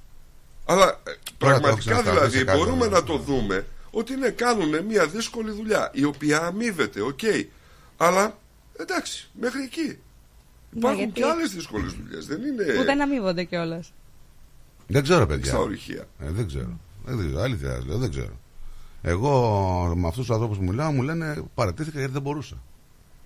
Αλλά 0.65 0.86
ε, 0.86 0.91
Τώρα 0.93 1.13
το 1.38 1.47
έχω 1.49 1.59
πραγματικά 1.59 1.91
ξανασταθεί 1.91 2.15
δηλαδή 2.17 2.38
σε 2.38 2.43
κάτι 2.43 2.57
μπορούμε 2.57 2.86
άλλο. 2.86 2.95
να 2.95 3.03
το 3.03 3.17
δούμε 3.17 3.65
ότι 3.91 4.15
ναι, 4.15 4.30
κάνουν 4.30 4.86
μια 4.86 5.07
δύσκολη 5.07 5.51
δουλειά 5.51 5.89
η 5.93 6.03
οποία 6.03 6.39
αμείβεται, 6.41 7.01
οκ. 7.01 7.19
Αλλά 7.97 8.38
εντάξει, 8.80 9.30
μέχρι 9.39 9.61
εκεί. 9.63 9.97
Υπάρχουν 10.78 10.99
γιατί- 10.99 11.13
και 11.21 11.26
άλλες 11.26 11.51
δύσκολες 11.53 11.91
δουλειές. 11.93 12.26
Δεν 12.26 12.41
είναι 12.41 12.63
Που 12.74 12.84
δεν 12.84 13.01
αμείβονται 13.01 13.43
κιόλας. 13.43 13.93
Δεν 14.88 15.03
ξέρω, 15.03 15.26
παιδιά. 15.26 15.51
στα 15.51 15.59
ορυχεία. 15.59 16.03
Ε, 16.19 16.30
δεν 16.30 16.47
ξέρω. 16.47 16.80
Δεν 17.05 17.17
ξέρω. 17.17 17.41
Αλήθεια 17.41 17.69
σας 17.71 17.86
λέω, 17.86 17.97
δεν 17.97 18.09
ξέρω. 18.09 18.39
Εγώ 19.01 19.93
με 19.95 20.07
αυτούς 20.07 20.26
τους 20.26 20.34
ανθρώπους 20.36 20.57
που 20.57 20.63
μιλάω 20.63 20.91
μου 20.91 21.01
λένε 21.01 21.43
παρατήθηκα 21.55 21.97
γιατί 21.97 22.13
δεν 22.13 22.21
μπορούσα. 22.21 22.55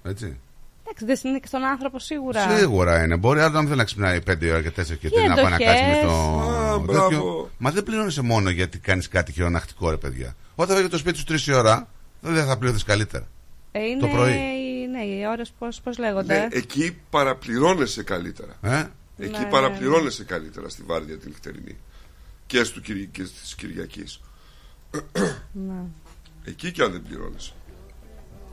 Έτσι. 0.04 0.38
Εντάξει, 0.84 1.06
δεν 1.06 1.32
είναι 1.32 1.40
και 1.40 1.48
στον 1.48 1.64
άνθρωπο 1.64 2.00
σίγουρα. 2.00 2.58
Σίγουρα 2.58 3.04
είναι. 3.04 3.18
Μπορεί 3.18 3.40
άλλο 3.40 3.52
να 3.54 3.58
μην 3.60 3.68
θέλει 3.68 3.78
να 3.80 3.84
ξυπνάει 3.86 4.20
5 4.28 4.50
ώρα 4.52 4.62
και 4.62 4.72
4 4.72 4.98
και 4.98 5.10
Και 5.10 5.10
3 5.10 5.28
να 5.28 5.36
πάει 5.36 5.44
να 5.44 5.56
εντοχές. 5.56 5.66
κάτσει 5.66 5.84
με 5.84 5.96
στο. 6.02 6.40
Α, 6.40 6.80
τέτοιο. 6.80 6.80
μπράβο. 6.80 7.50
Μα 7.58 7.72
δεν 7.72 7.84
πληρώνεσαι 7.84 8.22
μόνο 8.22 8.50
γιατί 8.50 8.78
κάνεις 8.80 9.08
κάτι 9.08 9.32
χειρονακτικό, 9.32 9.90
ρε 9.90 9.98
παιδιά. 9.98 10.36
Όταν 10.56 10.76
φεύγει 10.76 10.90
το 10.92 10.98
σπίτι 10.98 11.18
σου 11.18 11.24
3 11.28 11.48
η 11.48 11.54
ώρα, 11.54 11.88
δεν 12.22 12.46
θα 12.46 12.58
πληρωθείς 12.58 12.84
καλύτερα. 12.84 13.28
Ε, 13.72 13.84
είναι, 13.84 14.00
Το 14.00 14.08
πρωί. 14.08 14.36
Οι- 15.04 15.08
Ναι, 15.08 15.16
οι 15.16 15.26
ώρες 15.28 15.52
πώς 15.84 15.98
λέγονται; 15.98 16.38
Ναι, 16.40 16.48
εκεί 16.52 16.98
παραπληρώνεσαι 17.10 18.04
καλύτερα. 18.04 18.58
Ε; 18.62 18.86
Εκεί 19.20 19.40
Ναι, 19.40 19.46
παραπληρώνεσαι 19.46 20.24
καλύτερα 20.24 20.70
στη 20.70 20.84
βάρδια 20.86 21.18
την 21.18 21.30
νυχτερινή. 21.30 21.78
Και, 22.46 22.64
στο, 22.64 22.80
Κυρι- 22.80 23.12
και 23.12 23.24
της 23.24 23.56
Κυριακής. 23.58 24.20
Ναι. 25.52 25.82
Εκεί 26.44 26.72
και 26.72 26.84
αν 26.84 26.92
δεν 26.92 27.02
πληρώνεσαι. 27.02 27.54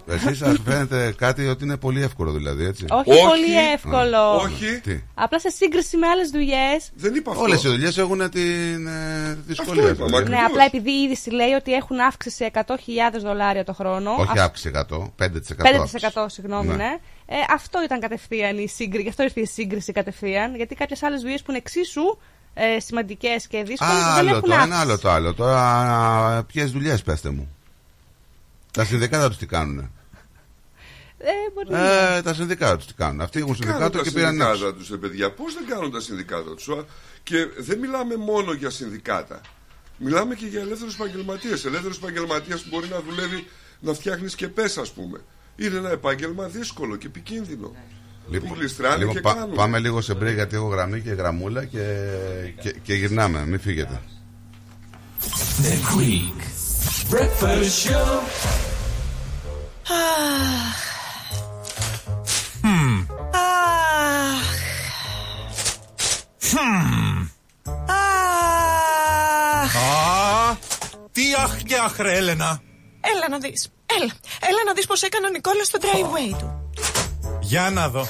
Εσείς 0.07 0.39
σας 0.39 0.57
φαίνεται 0.65 1.15
κάτι 1.17 1.47
ότι 1.47 1.65
είναι 1.65 1.77
πολύ 1.77 2.03
εύκολο 2.03 2.31
δηλαδή, 2.33 2.65
έτσι; 2.65 2.85
Όχι, 2.91 3.11
Όχι. 3.11 3.23
πολύ 3.29 3.59
εύκολο. 3.73 4.37
Όχι, 4.37 4.81
Τι; 4.83 5.01
Απλά 5.15 5.41
σε 5.41 5.49
σύγκριση 5.51 5.97
με 5.97 6.07
άλλες 6.07 6.31
δουλειές. 6.31 6.91
δεν 6.95 7.15
είπα 7.15 7.31
αυτό. 7.31 7.43
Όλες 7.43 7.65
οι 7.65 7.69
δουλειές 7.69 7.99
έχουν 7.99 8.31
την 8.31 8.87
ε, 8.87 9.39
δυσκολία. 9.47 9.83
είπα, 9.83 9.93
δηλαδή. 9.93 10.13
μα- 10.13 10.19
Ναι, 10.21 10.25
Ακριβώς. 10.25 10.45
απλά 10.51 10.65
επειδή 10.65 10.91
η 10.91 11.03
είδηση 11.03 11.31
λέει 11.31 11.53
ότι 11.53 11.73
έχουν 11.73 12.01
αύξηση 12.01 12.45
100.000 12.53 13.19
δολάρια 13.23 13.65
το 13.65 13.73
χρόνο. 13.75 14.11
Όχι 14.19 14.29
αυ- 14.31 14.39
αύξηση 14.39 14.69
100, 14.69 15.13
5%. 15.17 15.63
5% 15.63 16.25
συγγνώμη, 16.29 16.69
Ναι. 16.69 16.75
ναι. 16.75 16.99
Ε, 17.27 17.35
αυτό 17.55 17.83
ήταν 17.85 18.01
κατευθείαν 18.01 18.59
η 18.59 18.69
σύγκριση. 18.69 19.03
Γι' 19.03 19.09
αυτό 19.09 19.23
ήρθε 19.23 19.41
η 19.41 19.47
σύγκριση 19.47 19.93
κατευθείαν. 19.93 20.57
Γιατί 20.57 20.75
κάποιες 20.75 21.03
άλλες 21.03 21.21
δουλειές 21.21 21.43
που 21.43 21.51
είναι 21.51 21.59
εξίσου 21.59 22.03
ε, 22.55 22.81
σημαντικές 22.81 23.47
και 23.47 23.63
δύσκολες 23.63 23.95
δεν 23.95 24.05
Άλλο 24.05 24.29
έχουν 24.31 24.41
το 24.43 24.53
ένα, 24.53 24.63
αύξηση. 24.63 24.81
άλλο 24.81 24.99
το 24.99 25.11
άλλο. 25.11 25.35
Τώρα, 25.35 26.45
ποιες 26.53 26.71
δουλειές 26.71 27.03
πέστε 27.03 27.31
μου; 27.31 27.54
Τα 28.75 28.85
συνδικάτα 28.85 29.29
τους 29.29 29.37
τι 29.37 29.47
κάνουνε; 29.47 29.91
Ε, 31.19 31.31
μπορεί 31.55 31.71
να 31.71 32.15
Ε, 32.17 32.23
τα 32.23 32.35
συνδικάτα 32.35 32.77
τους 32.77 32.87
τι 32.87 32.95
κάνουν. 32.95 33.21
Αυτοί 33.21 33.39
έχουν 33.39 33.51
Κάνουν 33.59 33.67
συνδικάτο 33.73 33.99
τα 33.99 34.05
και 34.05 34.11
πήραν 34.11 34.43
αύξηση. 34.43 34.57
συνδικάτα 34.59 34.79
τους, 34.79 34.89
ρε 34.91 34.97
παιδιά; 34.97 35.31
Πώς 35.33 35.55
δεν 35.55 35.65
κάνουν 35.69 35.91
τα 35.93 36.01
συνδικάτα 36.01 36.55
τους. 36.55 36.69
α; 36.69 36.85
Και 37.23 37.37
δεν 37.59 37.79
μιλάμε 37.79 38.17
μόνο 38.17 38.53
για 38.53 38.71
συνδικάτα. 38.71 39.41
Μιλάμε 39.99 40.35
και 40.35 40.47
για 40.47 40.61
ελεύθερους 40.61 40.95
επαγγελματίες. 40.95 41.65
Ελεύθερος 41.65 41.97
επαγγελματίας 41.97 42.63
που 42.63 42.69
μπορεί 42.71 42.89
να 42.89 43.01
δουλεύει, 43.01 43.47
να 43.81 43.93
φτιάχνει 43.95 44.29
και 44.31 44.49
πες 44.49 44.79
ας 44.79 44.91
πούμε. 44.93 45.21
Είναι 45.57 45.77
ένα 45.77 45.91
επάγγελμα 45.91 46.47
δύσκολο 46.49 46.97
και 46.97 47.07
επικίνδυνο. 47.07 47.75
που 48.31 48.55
γλιστράνε 48.59 48.97
λοιπόν, 48.97 49.15
και 49.15 49.21
πα- 49.21 49.35
κάνουν. 49.35 49.55
πάμε 49.55 49.79
λίγο 49.79 50.01
σε 50.01 50.15
μπρέι 50.15 50.35
γιατί 50.35 50.57
έχω 50.57 50.67
γραμμή 50.67 51.01
και 51.01 51.11
γραμμούλα 51.11 51.65
και, 51.65 51.85
και, 52.63 52.71
και 52.83 52.95
γυρνάμε. 52.95 53.47
Μην 53.47 53.61
φύγετε. 53.61 54.01
The 55.63 55.99
Greek 55.99 56.41
Breakfast 57.11 57.73
Show. 57.85 58.23
Α, 69.77 70.57
τι 71.13 71.23
αχ 71.43 71.57
και 71.63 71.75
αχ 71.85 71.97
ρε 71.99 72.17
Έλενα. 72.17 72.61
Έλα 73.15 73.29
να 73.31 73.39
δεις. 73.39 73.69
Έλα. 73.87 74.13
Έλα 74.41 74.63
να 74.67 74.73
δεις 74.73 74.87
πως 74.87 75.03
έκανε 75.03 75.27
ο 75.27 75.31
Νικόλας 75.31 75.67
στο 75.67 75.79
driveway 75.83 76.37
του. 76.39 76.71
Για 77.41 77.71
να 77.71 77.89
δω. 77.89 78.01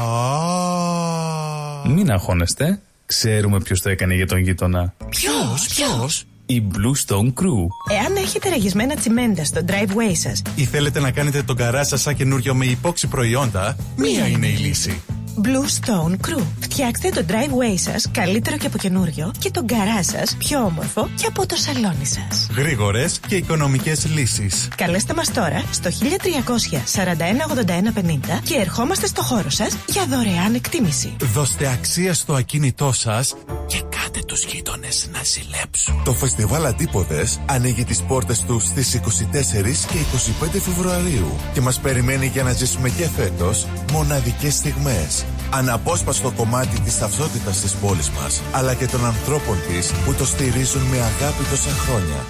Α, 0.00 1.88
Μην 1.88 2.10
αγχώνεστε. 2.10 2.80
Ξέρουμε 3.06 3.60
ποιος 3.60 3.80
το 3.82 3.90
έκανε 3.90 4.14
για 4.14 4.26
τον 4.26 4.38
γείτονα. 4.38 4.94
Ποιος, 5.08 5.66
ποιος; 5.74 6.24
Η 6.50 6.62
Blue 6.72 7.06
Stone 7.06 7.26
Crew. 7.26 7.66
Εάν 7.90 8.16
έχετε 8.16 8.48
ραγισμένα 8.48 8.94
τσιμέντα 8.94 9.44
στο 9.44 9.60
driveway 9.66 10.12
σας, 10.12 10.42
ή 10.54 10.64
θέλετε 10.64 11.00
να 11.00 11.10
κάνετε 11.10 11.42
τον 11.42 11.56
καρά 11.56 11.84
σας 11.84 12.00
σαν 12.00 12.14
καινούριο 12.14 12.54
με 12.54 12.64
υπόξη 12.64 13.06
προϊόντα, 13.06 13.76
μία 13.96 14.26
είναι 14.26 14.46
η 14.46 14.56
λύση. 14.56 15.02
Blue 15.36 15.66
Stone 15.80 16.12
Crew. 16.12 16.42
Φτιάξτε 16.60 17.08
το 17.08 17.24
driveway 17.28 17.74
σας 17.76 18.10
καλύτερο 18.12 18.56
και 18.56 18.66
από 18.66 18.78
καινούριο 18.78 19.30
και 19.38 19.50
τον 19.50 19.66
καρά 19.66 20.02
σας 20.02 20.36
πιο 20.38 20.64
όμορφο 20.64 21.08
και 21.14 21.26
από 21.26 21.46
το 21.46 21.56
σαλόνι 21.56 22.04
σας. 22.04 22.48
Γρήγορες 22.56 23.20
και 23.28 23.36
οικονομικές 23.36 24.06
λύσεις. 24.14 24.68
Καλέστε 24.76 25.14
μας 25.14 25.32
τώρα 25.32 25.62
στο 25.70 25.90
1300 25.90 26.82
41 26.94 27.46
81 27.46 27.92
50 27.92 28.40
και 28.42 28.54
ερχόμαστε 28.54 29.06
στο 29.06 29.22
χώρο 29.22 29.50
σας 29.50 29.76
για 29.88 30.06
δωρεάν 30.06 30.54
εκτίμηση. 30.54 31.16
Δώστε 31.34 31.68
αξία 31.68 32.14
στο 32.14 32.34
ακίνητό 32.34 32.92
σας 32.92 33.34
και 33.66 33.82
κάτε 33.88 34.20
τους 34.26 34.44
γείτονες 34.44 35.08
να 35.12 35.20
ζηλέψουν. 35.22 36.02
Το 36.04 36.12
φεστιβάλ 36.12 36.66
Αντίποδες 36.66 37.40
ανοίγει 37.46 37.84
τις 37.84 38.02
πόρτες 38.02 38.40
τους 38.40 38.64
στις 38.64 38.94
24 38.94 39.86
και 39.86 39.98
25 39.98 40.58
Φεβρουαρίου 40.60 41.36
και 41.52 41.60
μας 41.60 41.78
περιμένει 41.80 42.26
για 42.26 42.42
να 42.42 42.52
ζήσουμε 42.52 42.88
και 42.88 43.08
φέτος 43.16 43.66
μοναδικές 43.92 44.54
στιγμές. 44.54 45.24
Αναπόσπαστο 45.52 46.30
κομμάτι 46.30 46.80
της 46.80 46.98
ταυτότητας 46.98 47.60
της 47.60 47.72
πόλης 47.72 48.10
μας, 48.10 48.42
αλλά 48.52 48.74
και 48.74 48.86
των 48.86 49.06
ανθρώπων 49.06 49.56
της 49.68 49.92
που 50.04 50.14
το 50.14 50.24
στηρίζουν 50.24 50.82
με 50.82 50.96
αγάπη 50.96 51.44
τόσα 51.50 51.70
χρόνια. 51.70 52.24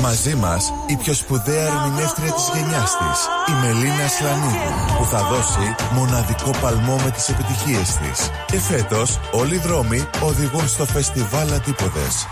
Μαζί 0.00 0.34
μας 0.34 0.72
η 0.86 0.96
πιο 0.96 1.14
σπουδαία 1.14 1.66
ερμηνεύτρια 1.66 2.32
της 2.32 2.50
γενιάς 2.54 2.90
της, 2.98 3.18
η 3.48 3.52
Μελίνα 3.60 4.08
Σλανίδου, 4.08 4.96
που 4.98 5.04
θα 5.04 5.22
δώσει 5.22 5.74
μοναδικό 5.92 6.50
παλμό 6.60 6.96
με 6.96 7.10
τις 7.10 7.28
επιτυχίες 7.28 7.88
της. 7.96 8.30
Και 8.46 8.60
φέτος 8.60 9.20
όλοι 9.32 9.54
οι 9.54 9.58
δρόμοι 9.58 10.08
οδηγούν 10.20 10.68
στο 10.68 10.84
φεστιβάλ 10.84 11.52
Αντίποδες. 11.52 12.26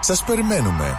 Σας 0.00 0.24
περιμένουμε. 0.24 0.98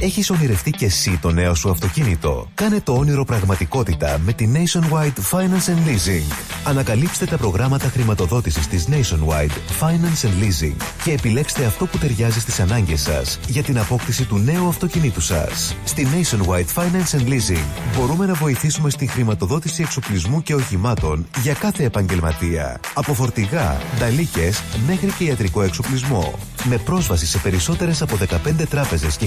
Έχεις 0.00 0.30
ονειρευτεί 0.30 0.70
και 0.70 0.84
εσύ 0.84 1.18
το 1.22 1.30
νέο 1.30 1.54
σου 1.54 1.70
αυτοκίνητο. 1.70 2.48
Κάνε 2.54 2.80
το 2.80 2.92
όνειρο 2.92 3.24
πραγματικότητα 3.24 4.18
με 4.24 4.32
τη 4.32 4.48
Nationwide 4.54 5.36
Finance 5.38 5.68
and 5.68 5.88
Leasing. 5.88 6.32
Ανακαλύψτε 6.64 7.26
τα 7.26 7.36
προγράμματα 7.36 7.88
χρηματοδότησης 7.88 8.68
της 8.68 8.88
Nationwide 8.90 9.80
Finance 9.80 10.26
and 10.26 10.42
Leasing 10.42 10.74
και 11.04 11.12
επιλέξτε 11.12 11.64
αυτό 11.64 11.86
που 11.86 11.98
ταιριάζει 11.98 12.40
στις 12.40 12.60
ανάγκες 12.60 13.00
σας 13.00 13.38
για 13.48 13.62
την 13.62 13.78
απόκτηση 13.78 14.24
του 14.24 14.38
νέου 14.38 14.68
αυτοκινήτου 14.68 15.20
σας. 15.20 15.76
Στη 15.84 16.06
Nationwide 16.14 16.80
Finance 16.82 17.18
and 17.18 17.28
Leasing 17.28 17.64
μπορούμε 17.96 18.26
να 18.26 18.34
βοηθήσουμε 18.34 18.90
στη 18.90 19.06
χρηματοδότηση 19.06 19.82
εξοπλισμού 19.82 20.42
και 20.42 20.54
οχημάτων 20.54 21.26
για 21.42 21.54
κάθε 21.54 21.84
επαγγελματία. 21.84 22.80
Από 22.94 23.14
φορτηγά, 23.14 23.80
νταλίκες 23.98 24.62
μέχρι 24.86 25.10
και 25.18 25.24
ιατρικό 25.24 25.62
εξοπλισμό. 25.62 26.34
Με 26.64 26.78
πρόσβαση 26.78 27.26
σε 27.26 27.38
περισσότερες 27.38 28.02
από 28.02 28.16
15 28.16 28.66
τράπεζες 28.68 29.16
και 29.16 29.26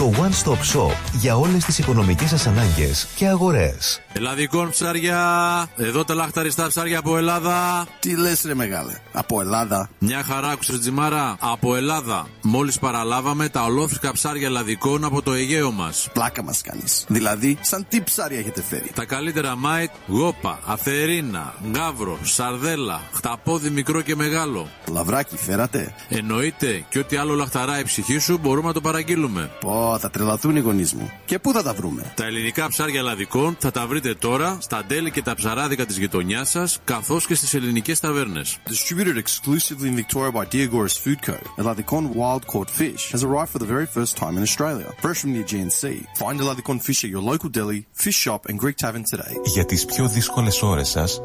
Το 0.00 0.12
One 0.16 0.48
Stop 0.48 0.52
Shop 0.52 0.94
για 1.12 1.36
όλες 1.36 1.64
τις 1.64 1.78
οικονομικές 1.78 2.28
σας 2.28 2.46
ανάγκες 2.46 3.06
και 3.14 3.26
αγορές. 3.26 4.00
Ελλαδικόν 4.12 4.70
ψάρια. 4.70 5.68
Εδώ 5.76 6.04
τα 6.04 6.14
λαχταριστά 6.14 6.66
ψάρια 6.66 6.98
από 6.98 7.16
Ελλάδα. 7.16 7.86
Τι 8.00 8.16
λες, 8.16 8.42
ρε 8.46 8.54
μεγάλε. 8.54 8.92
Από 9.12 9.40
Ελλάδα. 9.40 9.88
Μια 9.98 10.22
χαρά, 10.22 10.48
άκουσες 10.48 10.78
τζιμάνι. 10.78 11.36
Από 11.40 11.76
Ελλάδα. 11.76 12.26
Μόλις 12.42 12.78
παραλάβαμε 12.78 13.48
τα 13.48 13.64
ολόφρεσκα 13.64 14.12
ψάρια 14.12 14.46
Ελλαδικόν 14.46 15.04
από 15.04 15.22
το 15.22 15.32
Αιγαίο 15.32 15.70
μας. 15.70 16.08
Πλάκα 16.12 16.42
μας 16.42 16.60
κάνεις. 16.60 17.04
Δηλαδή, 17.08 17.58
σαν 17.60 17.86
τι 17.88 18.02
ψάρια 18.02 18.38
έχετε 18.38 18.62
φέρει. 18.62 18.90
Τα 18.94 19.04
καλύτερα 19.04 19.56
mate, 19.56 19.90
γόπα, 20.06 20.58
αθερίνα, 20.66 21.54
γάβρο, 21.70 22.18
σαρδέλα, 22.22 23.00
χταπόδι 23.12 23.70
μικρό 23.70 24.00
και 24.00 24.16
μεγάλο. 24.16 24.68
Λαβράκι, 24.92 25.36
φέρατε. 25.36 25.94
Εννοείται 26.08 26.84
και 26.88 26.98
ό,τι 26.98 27.16
άλλο 27.16 27.34
λαχταρά 27.34 27.78
η 27.78 27.84
ψυχή 27.84 28.18
σου 28.18 28.38
μπορούμε 28.38 28.66
να 28.66 28.72
το 28.72 28.80
παραγγείλουμε. 28.80 29.50
Πω, 29.60 29.89
θα 29.98 30.10
τρελαθούν 30.10 30.56
οι 30.56 30.60
γονείς 30.60 30.92
μου. 30.94 31.10
Και 31.24 31.38
πού 31.38 31.52
θα 31.52 31.62
τα 31.62 31.74
βρούμε; 31.74 32.12
Τα 32.14 32.24
ελληνικά 32.24 32.68
ψάρια 32.68 32.98
Ελλαδικόν 32.98 33.56
θα 33.58 33.70
τα 33.70 33.86
βρείτε 33.86 34.14
τώρα 34.14 34.56
στα 34.60 34.84
deli 34.86 35.10
και 35.10 35.22
τα 35.22 35.34
ψαράδικα 35.34 35.86
της 35.86 35.98
γειτονιάς 35.98 36.50
σας, 36.50 36.78
καθώς 36.84 37.26
και 37.26 37.34
στις 37.34 37.54
ελληνικές 37.54 38.00
ταβέρνες. 38.00 38.58
Distributed 38.68 39.16
exclusively 39.16 39.88
in 39.90 39.96
Victoria 40.04 40.32
by 40.32 40.44
Diagoras 40.54 40.96
Food 41.04 41.20
Co. 41.26 41.36
Eladicon 41.62 42.04
wild 42.14 42.42
caught 42.52 42.70
fish 42.80 43.02
has 43.14 43.22
arrived 43.28 43.50
for 43.54 43.60
the 43.64 43.70
very 43.74 43.88
first 43.96 44.12
time 44.22 44.34
in 44.38 44.42
Australia. 44.48 44.88
Fresh 45.04 45.18
from 45.22 45.32
the 45.34 45.40
Aegean 45.44 45.70
Sea. 45.80 45.98
Find 46.22 46.36
Eladicon 46.44 46.78
fish 46.88 47.00
at 47.06 47.10
your 47.16 47.24
local 47.32 47.50
deli, 47.58 47.80
fish 48.04 48.18
shop 48.24 48.40
and 48.48 48.56
Greek 48.62 48.76
tavern 48.84 49.04
today. 49.12 49.34
Για 49.44 49.64
τις 49.64 49.84
πιο 49.84 50.08
δύσκολες 50.08 50.62
ώρες 50.62 50.88
σας, 50.88 51.20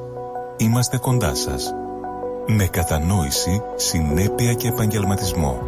είμαστε 0.58 0.98
κοντά 0.98 1.36
σας. 1.36 1.74
Με 2.48 2.68
κατανόηση, 2.68 3.62
συνέπεια 3.76 4.54
και 4.54 4.68
επαγγελματισμό. 4.68 5.62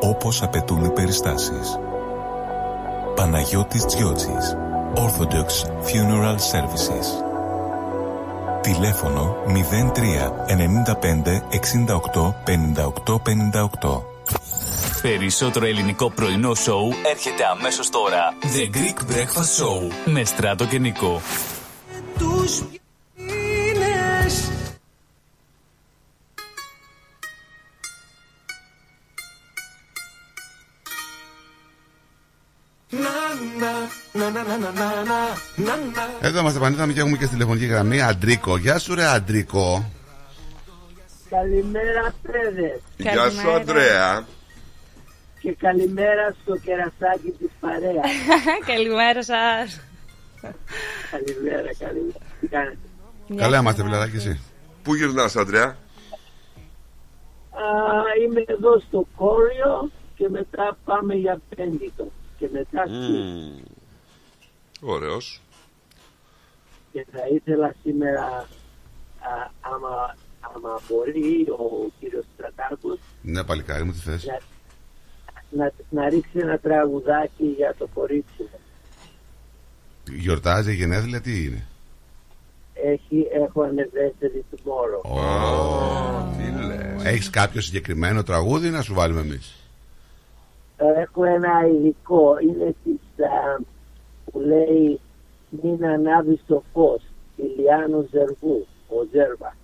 Όπως 0.00 0.42
απαιτούν 0.42 0.84
οι 0.84 0.90
περιστάσεις. 0.90 1.78
Παναγιώτης 3.14 3.84
Τζιότσης. 3.84 4.56
Orthodox 4.94 5.48
Funeral 5.86 6.36
Services. 6.52 7.06
Τηλέφωνο 8.60 9.36
03 9.46 10.32
95 10.46 11.42
68 11.50 12.34
58 12.44 13.20
58. 13.82 14.02
Περισσότερο 15.02 15.66
ελληνικό 15.66 16.10
πρωινό 16.10 16.54
σοου 16.54 16.92
έρχεται 17.10 17.44
αμέσως 17.58 17.90
τώρα. 17.90 18.34
The 18.42 18.76
Greek 18.76 19.12
Breakfast 19.12 19.62
Show 19.62 19.92
με 20.04 20.24
Στράτο 20.24 20.66
και 20.66 20.78
Νικό. 20.78 21.20
Εδώ 36.20 36.38
είμαστε 36.38 36.58
πανίδαμε 36.58 36.92
και 36.92 37.00
έχουμε 37.00 37.16
και 37.16 37.24
στη 37.24 37.32
τηλεφωνική 37.32 37.66
γραμμή 37.66 38.02
Αντρίκο. 38.02 38.56
Γεια 38.56 38.78
σου 38.78 38.94
ρε 38.94 39.04
Αντρίκο. 39.06 39.90
Καλημέρα 41.30 42.14
παιδες 42.22 42.80
Γεια 42.96 43.30
σου 43.30 43.50
Ανδρέα. 43.50 44.26
και 45.40 45.52
καλημέρα 45.52 46.34
στο 46.42 46.56
κερασάκι 46.56 47.30
της 47.38 47.50
παρέας. 47.60 48.10
Καλημέρα 48.72 49.22
σας. 49.22 49.80
καλημέρα, 51.10 51.70
καλημέρα. 51.78 52.18
Τι 52.40 52.46
κάνετε; 52.46 52.76
Καλά 53.36 53.58
είμαστε 53.58 53.82
φιλαράκι 53.82 54.16
εσύ. 54.16 54.40
Πού 54.82 54.94
γυρνάς 54.94 55.36
Ανδρέα. 55.36 55.64
Α, 55.64 55.76
είμαι 58.24 58.44
εδώ 58.46 58.78
στο 58.88 59.06
Κόριο 59.16 59.90
και 60.16 60.28
μετά 60.30 60.76
πάμε 60.84 61.14
για 61.14 61.40
πέντικο. 61.56 62.12
Και 62.44 62.50
μετά 62.52 62.84
σπίτι. 62.86 63.64
Ωραίος. 64.80 65.40
Και 66.92 67.06
θα 67.12 67.18
ήθελα 67.34 67.74
σήμερα, 67.82 68.22
α, 68.22 69.50
άμα, 69.60 70.16
άμα 70.40 70.80
μπορεί 70.88 71.46
ο 71.48 71.90
κύριος 72.00 72.24
Στρατάκος 72.34 72.98
Ναι 73.22 73.44
παλικάρι 73.44 73.84
μου 73.84 73.92
τι 73.92 73.98
θες; 73.98 74.26
να, 75.50 75.64
να, 75.64 75.72
να 75.90 76.08
ρίξει 76.08 76.38
ένα 76.38 76.58
τραγουδάκι 76.58 77.44
για 77.44 77.74
το 77.78 77.88
κορίτσι 77.94 78.42
μου. 78.42 78.58
Γιορτάζει 80.16 80.74
γενέθλια 80.74 81.20
τι 81.20 81.44
είναι; 81.44 81.66
Έχει, 82.74 83.28
έχω 83.32 83.62
ανεβέστερη 83.62 84.44
tomorrow. 84.50 85.02
τι 86.36 86.64
λες. 86.66 87.04
Έχεις 87.04 87.30
κάποιο 87.30 87.60
συγκεκριμένο 87.60 88.22
τραγούδι 88.22 88.70
να 88.70 88.82
σου 88.82 88.94
βάλουμε 88.94 89.20
εμείς; 89.20 89.63
Έχω 90.76 91.24
ένα 91.24 91.66
ειδικό, 91.66 92.38
είναι 92.38 92.74
της, 92.84 93.24
α, 93.26 93.60
που 94.30 94.40
λέει 94.40 95.00
μην 95.62 95.84
ανάβεις 95.86 96.40
το 96.46 96.62
φως, 96.72 97.02
Ηλιάνος 97.36 98.08
Ζερβού, 98.10 98.66
ο 98.88 98.94
Ζέρβα. 99.12 99.56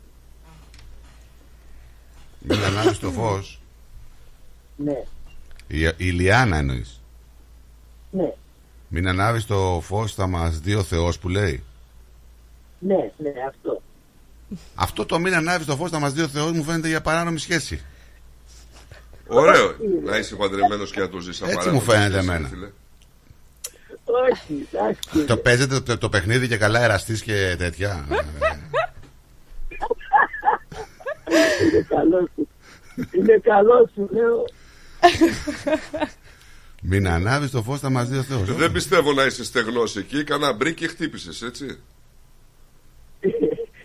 Μην 2.39 2.63
ανάβεις 2.65 2.99
το 2.99 3.11
φως. 3.11 3.61
Ναι, 4.77 5.05
Η, 5.67 5.81
η 5.97 6.11
Λιάννα 6.11 6.57
εννοείς. 6.57 7.01
ναι, 8.11 8.33
Μην 8.89 9.09
ανάβεις 9.09 9.47
το 9.47 9.81
φως 9.83 10.15
θα 10.15 10.27
μας 10.27 10.59
δει 10.61 10.75
ο 10.75 10.83
Θεός 10.83 11.19
που 11.19 11.29
λέει. 11.29 11.63
ναι, 12.79 13.13
ναι, 13.19 13.33
αυτό. 13.49 13.83
Αυτό 14.75 15.07
το 15.07 15.19
μην 15.19 15.35
ανάβεις 15.35 15.67
το 15.67 15.77
φως 15.77 15.91
θα 15.91 15.99
μας 15.99 16.13
δει 16.13 16.23
ο 16.23 16.29
Θεός 16.29 16.53
μου 16.53 16.63
φαίνεται 16.63 16.89
για 16.89 17.01
παράνομη 17.01 17.39
σχέση. 17.39 17.85
Ωραίο. 19.31 19.75
Να 20.05 20.17
είσαι 20.17 20.35
παντρεμένος 20.37 20.91
και 20.91 21.01
να 21.01 21.09
το 21.09 21.19
ζεις 21.19 21.41
Έτσι 21.41 21.53
απαραίτητα. 21.53 21.73
μου 21.73 21.81
φαίνεται 21.81 22.19
εμένα. 22.19 22.51
Ω, 24.05 24.13
όχι, 24.33 24.69
εντάξει. 24.73 25.25
Το 25.27 25.37
παίζετε 25.37 25.81
το, 25.81 25.99
το 25.99 26.09
παιχνίδι 26.09 26.49
και 26.49 26.57
καλά 26.57 26.83
εραστής 26.83 27.23
και 27.23 27.55
τέτοια. 27.59 28.07
Είναι 31.65 31.87
καλός 31.89 32.31
σου. 32.35 32.49
Είναι 33.11 33.39
καλός 33.43 33.91
σου, 33.95 34.09
λέω. 34.13 34.45
Μην 36.83 37.09
ανάβεις 37.09 37.51
το 37.51 37.63
φως 37.63 37.81
θα 37.81 37.91
μας 37.91 38.09
δει 38.09 38.19
ο 38.19 38.23
Θεός. 38.23 38.55
Δεν 38.55 38.73
πιστεύω 38.73 39.13
να 39.13 39.25
είσαι 39.25 39.45
στεγνός 39.45 39.97
εκεί. 39.97 40.25
Κανένα 40.25 40.53
μπρικ 40.53 40.77
και 40.77 40.87
χτύπησες, 40.89 41.43
έτσι. 41.43 41.65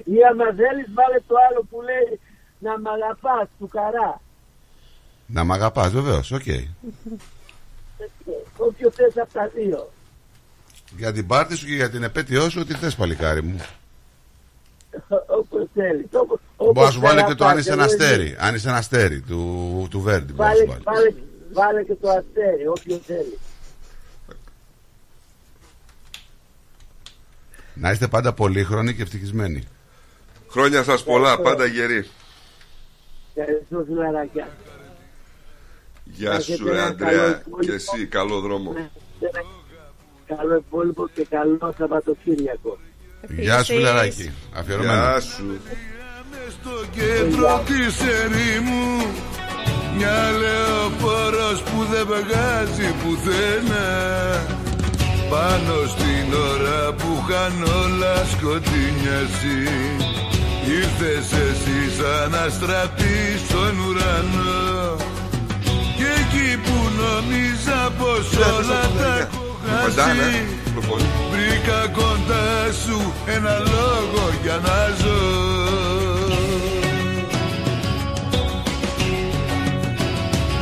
Ή 0.03 0.17
άμα 0.31 0.45
θέλεις 0.45 0.87
βάλε 0.93 1.19
το 1.27 1.35
άλλο 1.49 1.65
που 1.69 1.81
λέει 1.81 2.19
να 2.59 2.79
μ' 2.79 2.87
αγαπάς 2.87 3.47
του 3.59 3.67
Καρρά. 3.67 4.21
Να 5.27 5.43
μ' 5.43 5.51
αγαπάς 5.51 5.91
βεβαίως, 5.91 6.31
οκ. 6.31 6.43
Όποιο 8.57 8.91
θες 8.91 9.17
από 9.17 9.33
τα 9.33 9.51
δύο. 9.55 9.91
Για 10.97 11.13
την 11.13 11.27
πάρτη 11.27 11.55
σου 11.55 11.65
και 11.65 11.73
για 11.75 11.89
την 11.89 12.03
επέτειό 12.03 12.49
σου, 12.49 12.59
ό,τι 12.61 12.73
θες 12.73 12.95
παλικάρι 12.95 13.41
μου. 13.43 13.59
Όπως 15.27 15.67
θέλεις. 15.73 16.05
Όπως, 16.11 16.39
Μπορεί 16.57 16.79
να 16.85 16.91
σου 16.91 16.99
βάλει 16.99 17.19
θέλεις 17.19 17.33
και 17.33 17.37
το 17.37 17.43
να 17.43 17.49
αν 17.49 17.57
είσαι 17.57 17.69
πας, 17.75 17.77
ένα 17.77 17.85
εγώ 17.85 18.03
αστέρι. 18.03 18.35
Αν 18.39 18.55
είσαι 18.55 18.67
ένα 18.67 18.77
αστέρι 18.77 19.21
του, 19.21 19.87
του 19.89 20.01
Βέρντι. 20.01 20.33
μπορεί 20.33 20.49
να 20.49 20.53
Βάλε, 20.55 20.59
σου 20.75 20.83
βάλει. 20.85 20.99
βάλε, 21.09 21.13
βάλε 21.53 21.83
και 21.83 21.95
το 22.01 22.09
αστέρι, 22.09 22.67
όποιος 22.67 22.99
θέλει. 23.05 23.37
Να 27.73 27.91
είστε 27.91 28.07
πάντα 28.07 28.33
πολύχρονοι 28.33 28.95
και 28.95 29.01
ευτυχισμένοι. 29.01 29.63
Χρόνια 30.49 30.83
σας 30.83 31.03
πολλά, 31.03 31.41
πάντα 31.41 31.65
γεροί. 31.65 32.07
Ευχαριστώ 33.33 33.83
φιλαράκια. 33.87 34.47
Γεια 36.15 36.31
Έχετε 36.31 36.57
σου, 36.57 36.65
ρε 36.65 36.71
ένα 36.71 36.83
Αντρέα. 36.85 37.09
καλό 37.11 37.33
Και 37.33 37.41
υπόλοιπο. 37.47 37.73
εσύ, 37.73 38.05
καλό 38.05 38.39
δρόμο. 38.39 38.73
Καλό 40.27 40.55
υπόλοιπο 40.55 41.09
και 41.15 41.25
καλό 41.29 41.73
Σαββατοκύριακο. 41.77 42.77
Γεια 43.29 43.63
σου, 43.63 43.73
φιλαράκι. 43.73 44.31
Αφιερωμένο. 44.55 44.93
Γεια 44.93 45.19
σου. 45.19 45.59
Στο 46.49 46.75
κέντρο 46.95 47.63
της 47.65 47.95
ερήμου 48.21 49.05
Μια 49.97 50.31
λεωφόρος 50.41 51.61
που 51.61 51.83
δεν 51.91 52.05
βγάζει 52.05 52.89
πουθενά 53.01 53.89
Πάνω 55.29 55.75
στην 55.87 56.33
ώρα 56.51 56.93
που 56.93 57.07
είχαν 57.27 57.63
όλα 57.63 58.15
σκοτεινιάσει 58.25 59.59
Ήρθες 60.77 61.31
εσύ 61.31 61.95
σαν 61.97 62.35
αστραπή 62.45 63.17
στον 63.47 63.73
ουρανό 63.79 64.95
Και 66.35 66.41
εκεί 66.41 66.57
που 66.57 66.77
νόμιζα 66.97 67.91
πως 67.97 68.27
όλα 68.55 68.81
τα 68.97 69.17
έχω 69.17 69.57
χάσει. 69.65 70.45
Βρήκα 71.31 71.87
κοντά 71.87 72.71
σου 72.85 73.13
ένα 73.25 73.57
λόγο 73.59 74.33
για 74.43 74.59
να 74.63 74.79
ζω. 74.99 75.21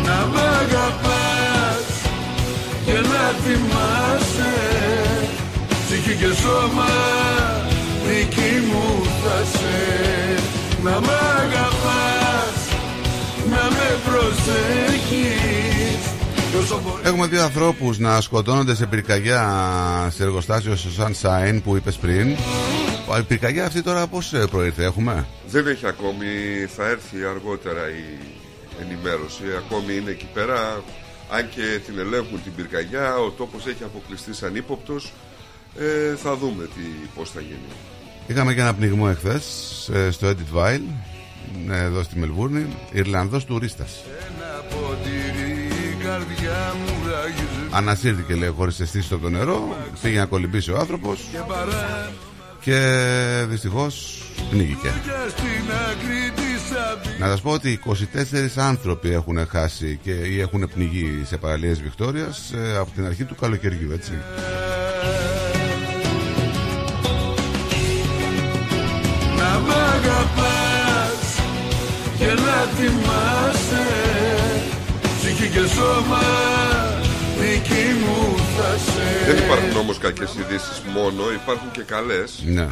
Να 0.05 0.25
μ' 0.25 0.37
αγαπάς 0.61 1.85
και 2.85 2.93
να 2.93 3.23
θυμάσαι. 3.43 4.53
Ψυχή 5.85 6.15
και 6.15 6.33
σώμα 6.41 6.93
δική 8.07 8.53
μου 8.67 9.03
θα 9.23 9.43
σε. 9.57 10.41
Να 10.83 10.99
μ' 10.99 11.13
αγαπάς, 11.37 12.57
να 13.49 13.63
με 13.69 13.97
προσέχεις. 14.05 15.03
και 15.03 15.11
όσο 15.13 15.21
μπορεί 15.21 15.42
Έχουμε 17.03 17.27
δύο 17.27 17.43
ανθρώπους 17.43 17.97
να 17.97 18.21
σκοτώνονται 18.21 18.75
σε 18.75 18.85
πυρκαγιά 18.85 19.43
σε 20.15 20.23
εργοστάσιο 20.23 20.75
στο 20.75 20.89
Sunshine 20.97 21.59
που 21.63 21.75
είπες 21.75 21.95
πριν. 21.95 22.29
Η 23.19 23.23
πυρκαγιά 23.27 23.65
αυτή 23.65 23.81
τώρα 23.81 24.07
πώς 24.07 24.33
προήρθε, 24.51 24.83
έχουμε; 24.83 25.27
Δεν 25.47 25.67
έχει 25.67 25.87
ακόμη, 25.87 26.25
θα 26.75 26.87
έρθει 26.87 27.17
αργότερα 27.29 27.81
η 27.89 28.03
ενημέρωση. 28.81 29.43
Ακόμη 29.57 29.95
είναι 29.95 30.09
εκεί 30.11 30.27
πέρα. 30.33 30.83
Αν 31.31 31.49
και 31.49 31.79
την 31.85 31.99
ελέγχουν 31.99 32.43
την 32.43 32.55
πυρκαγιά, 32.55 33.15
ο 33.17 33.29
τόπος 33.29 33.67
έχει 33.67 33.83
αποκλειστεί 33.83 34.33
σαν 34.33 34.55
ύποπτος. 34.55 35.13
Ε, 35.79 36.15
θα 36.15 36.35
δούμε 36.35 36.63
τι, 36.63 36.81
πώς 37.15 37.29
θα 37.29 37.39
γίνει. 37.39 37.69
Είχαμε 38.27 38.53
και 38.53 38.59
ένα 38.61 38.73
πνιγμό 38.73 39.07
εχθές 39.09 39.43
στο 40.11 40.27
Edit 40.27 40.57
Vile, 40.57 40.81
ε, 41.71 41.83
εδώ 41.83 42.03
στη 42.03 42.19
Μελβούρνη. 42.19 42.65
Ιρλανδός 42.91 43.45
τουρίστας. 43.45 44.03
ποτήρι 44.69 45.52
Ανασύρθηκε, 47.71 48.35
λέει, 48.35 48.49
χωρίς 48.49 48.79
αισθήσεις 48.79 49.05
στο 49.05 49.29
νερό. 49.29 49.75
Πήγε 50.01 50.19
να 50.19 50.25
κολυμπήσει 50.25 50.71
ο 50.71 50.77
άνθρωπος 50.77 51.27
και 51.31 51.37
παρά 51.47 52.11
και 52.63 53.45
δυστυχώς 53.49 54.23
πνίγηκε. 54.49 54.91
για 55.03 55.29
στην 55.29 55.71
άκρη 55.89 56.31
της 56.35 56.77
αυλής 56.91 57.19
Να 57.19 57.27
σας 57.27 57.41
πω 57.41 57.51
ότι 57.51 57.79
24 57.85 57.93
άνθρωποι 58.55 59.11
έχουν 59.11 59.47
χάσει 59.47 59.99
και 60.03 60.11
ή 60.11 60.39
έχουν 60.39 60.69
πνιγεί 60.73 61.21
σε 61.25 61.37
παραλίες 61.37 61.81
Βικτόριας 61.81 62.51
ε, 62.51 62.77
από 62.77 62.91
την 62.91 63.05
αρχή 63.05 63.23
του 63.23 63.35
καλοκαιριού, 63.35 63.91
έτσι. 63.91 64.11
Να 69.37 69.59
μ' 69.59 69.71
αγαπάς 69.71 71.39
και 72.17 72.25
να 72.25 72.67
θυμάσαι 72.75 74.02
Ψυχή 75.43 75.59
και 75.59 75.67
σώμα 75.67 76.21
δική 77.39 77.85
μου 77.99 78.37
θα 78.57 78.77
σε 78.77 79.31
Δεν 79.31 79.43
υπάρχουν 79.43 79.77
όμως 79.77 79.97
κακές 79.97 80.35
ειδήσεις 80.35 80.81
μόνο, 80.93 81.31
υπάρχουν 81.31 81.71
και 81.71 81.81
καλές. 81.81 82.43
Ναι. 82.45 82.67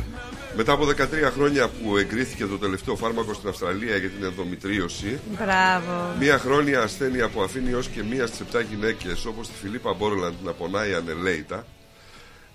Μετά 0.55 0.71
από 0.71 0.85
13 0.85 1.31
χρόνια 1.33 1.67
που 1.67 1.97
εγκρίθηκε 1.97 2.45
το 2.45 2.57
τελευταίο 2.57 2.95
φάρμακο 2.95 3.33
στην 3.33 3.49
Αυστραλία 3.49 3.95
για 3.97 4.09
την 4.09 4.23
ενδομητρίωση, 4.23 5.19
Μπράβο. 5.39 6.15
Μία 6.19 6.37
χρόνια 6.37 6.81
ασθένεια 6.81 7.29
που 7.29 7.41
αφήνει 7.41 7.73
ως 7.73 7.87
και 7.87 8.03
μία 8.03 8.27
στις 8.27 8.41
7 8.53 8.61
γυναίκες 8.69 9.25
όπως 9.25 9.47
τη 9.47 9.53
Φιλίπα 9.61 9.93
Μπόρλαντ 9.93 10.33
να 10.43 10.51
πονάει 10.51 10.93
ανελέητα 10.93 11.65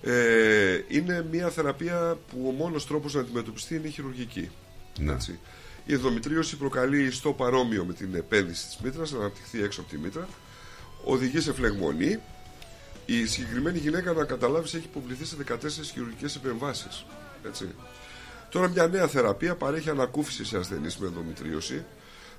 ε, 0.01 0.13
είναι 0.87 1.25
μία 1.31 1.49
θεραπεία 1.49 2.17
που 2.31 2.45
ο 2.47 2.51
μόνος 2.51 2.87
τρόπος 2.87 3.13
να 3.13 3.21
αντιμετωπιστεί 3.21 3.75
είναι 3.75 3.87
η 3.87 3.91
χειρουργική. 3.91 4.49
Ναι. 4.99 5.11
Έτσι. 5.11 5.39
Η 5.87 5.93
ενδομητρίωση 5.93 6.55
προκαλεί 6.57 7.11
στο 7.11 7.33
παρόμοιο 7.33 7.85
με 7.85 7.93
την 7.93 8.15
επένδυση 8.15 8.65
της 8.65 8.77
μήτρας 8.83 9.11
να 9.11 9.19
αναπτυχθεί 9.19 9.63
έξω 9.63 9.81
από 9.81 9.89
τη 9.89 9.97
μήτρα 9.97 10.27
οδηγεί 11.03 11.39
σε 11.39 11.53
φλεγμονή. 11.53 12.19
Η 13.05 13.25
συγκεκριμένη 13.25 13.77
γυναίκα 13.77 14.13
να 14.13 14.23
καταλάβεις 14.23 14.73
έχει 14.73 14.85
υποβληθεί 14.85 15.25
σε 15.25 15.35
14 15.47 15.55
χειρουργικές 15.93 16.35
επεμβάσεις 16.35 17.05
έτσι. 17.47 17.69
Τώρα 18.49 18.67
μια 18.67 18.87
νέα 18.87 19.07
θεραπεία 19.07 19.55
παρέχει 19.55 19.89
ανακούφιση 19.89 20.45
σε 20.45 20.57
ασθενείς 20.57 20.97
με 20.97 21.07
ενδομητρίωση 21.07 21.85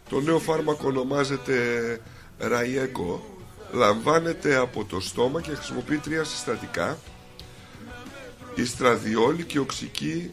το 0.08 0.20
νέο 0.20 0.38
φάρμακο 0.38 0.86
ονομάζεται 0.88 1.56
Ραϊέκο 2.38 3.36
λαμβάνεται 3.72 4.56
από 4.56 4.84
το 4.84 5.00
στόμα 5.00 5.40
και 5.40 5.54
χρησιμοποιεί 5.54 5.96
τρία 5.96 6.24
συστατικά 6.24 6.98
ιστραδιόλη 8.54 9.44
και 9.44 9.58
οξική 9.58 10.30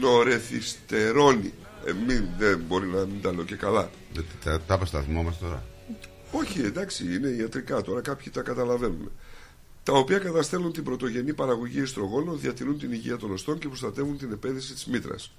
νορεθιστερόνη 0.00 1.46
ε, 1.46 1.61
μην, 2.06 2.28
δεν 2.38 2.58
μπορεί 2.68 2.86
να 2.86 3.04
μην 3.06 3.22
τα 3.22 3.32
λέω 3.32 3.44
και 3.44 3.56
καλά 3.56 3.90
Τα, 4.14 4.22
τα, 4.44 4.60
τα 4.60 4.74
είπα 4.74 4.86
σταθμό 4.86 5.22
μας 5.22 5.38
τώρα. 5.38 5.64
όχι, 6.32 6.60
εντάξει, 6.60 7.14
είναι 7.14 7.28
ιατρικά 7.28 7.80
τώρα, 7.82 8.00
κάποιοι 8.00 8.32
τα 8.32 8.42
καταλαβαίνουν. 8.42 9.10
Τα 9.82 9.92
οποία 9.92 10.18
καταστέλνουν 10.18 10.72
την 10.72 10.84
πρωτογενή 10.84 11.34
παραγωγή 11.34 11.80
ιστρογόνων, 11.80 12.40
διατηρούν 12.40 12.78
την 12.78 12.92
υγεία 12.92 13.16
των 13.16 13.32
οστών 13.32 13.58
και 13.58 13.68
προστατεύουν 13.68 14.18
την 14.18 14.32
επένδυση 14.32 14.72
της 14.72 14.86
μήτρας. 14.86 15.32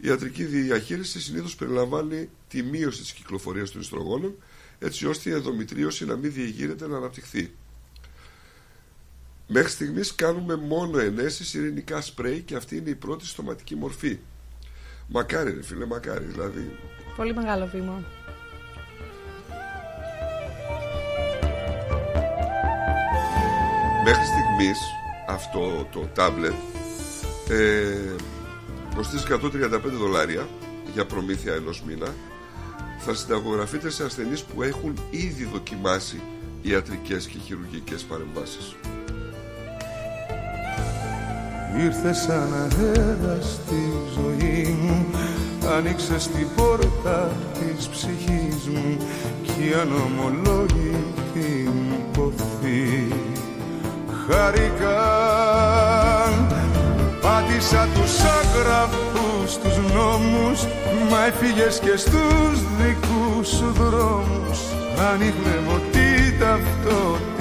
Η 0.00 0.08
ιατρική 0.08 0.44
διαχείριση 0.44 1.20
συνήθως 1.20 1.54
περιλαμβάνει 1.54 2.28
τη 2.48 2.62
μείωση 2.62 3.00
της 3.00 3.12
κυκλοφορίας 3.12 3.70
των 3.70 3.80
ιστρογόνων, 3.80 4.34
έτσι 4.78 5.06
ώστε 5.06 5.30
η 5.30 5.32
ενδομητρίωση 5.32 6.04
να 6.04 6.16
μην 6.16 6.32
διεγείρεται 6.32 6.86
να 6.88 6.96
αναπτυχθεί. 6.96 7.52
Μέχρι 9.48 9.70
στιγμής 9.70 10.14
κάνουμε 10.14 10.56
μόνο 10.56 10.98
ενέσεις 10.98 11.54
ειρηνικά 11.54 12.00
σπρέι 12.00 12.40
και 12.40 12.54
αυτή 12.56 12.76
είναι 12.76 12.90
η 12.90 12.94
πρώτη 12.94 13.26
στοματική 13.26 13.74
μορφή. 13.76 14.18
Μακάρι, 15.08 15.54
ρε 15.54 15.62
φίλε, 15.62 15.86
μακάρι. 15.86 16.24
Δηλαδή, 16.24 16.78
Πολύ 17.16 17.34
μεγάλο 17.34 17.66
βήμα. 17.66 18.02
Μέχρι 24.04 24.24
στιγμής 24.24 24.78
αυτό 25.28 25.88
το 25.92 26.08
τάμπλετ 26.14 26.52
ε, 27.48 28.14
κοστίζει 28.96 29.24
135 29.30 29.80
δολάρια 29.82 30.48
για 30.92 31.06
προμήθεια 31.06 31.54
ενός 31.54 31.82
μήνα 31.82 32.14
θα 32.98 33.14
συνταγογραφείτε 33.14 33.90
σε 33.90 34.04
ασθενείς 34.04 34.42
που 34.42 34.62
έχουν 34.62 34.94
ήδη 35.10 35.44
δοκιμάσει 35.44 36.20
ιατρικές 36.62 37.26
και 37.26 37.38
χειρουργικές 37.38 38.02
παρεμβάσεις. 38.02 38.76
Ήρθε 41.84 42.12
σαν 42.12 42.52
αέρα 42.54 43.38
στη 43.40 43.92
ζωή 44.14 44.76
μου 44.82 45.06
Άνοιξε 45.76 46.14
την 46.14 46.48
πόρτα 46.56 47.30
της 47.52 47.88
ψυχής 47.88 48.68
μου 48.72 48.96
Κι 49.42 49.68
η 49.68 49.72
ανομολόγητη 49.80 51.70
μου 51.88 51.98
ποθή 52.12 53.12
χαρήκαν 54.26 54.86
Πάτησα 57.20 57.88
τους 57.94 58.20
άγραφους 58.20 59.58
τους 59.62 59.76
νόμους 59.94 60.60
Μα 61.10 61.24
έφυγες 61.26 61.78
και 61.78 61.96
στους 61.96 62.60
δικούς 62.78 63.48
σου 63.48 63.72
δρόμους. 63.72 64.60
Ανοίγνε 65.12 65.56
τη 65.92 66.38
ταυτότητα 66.38 67.35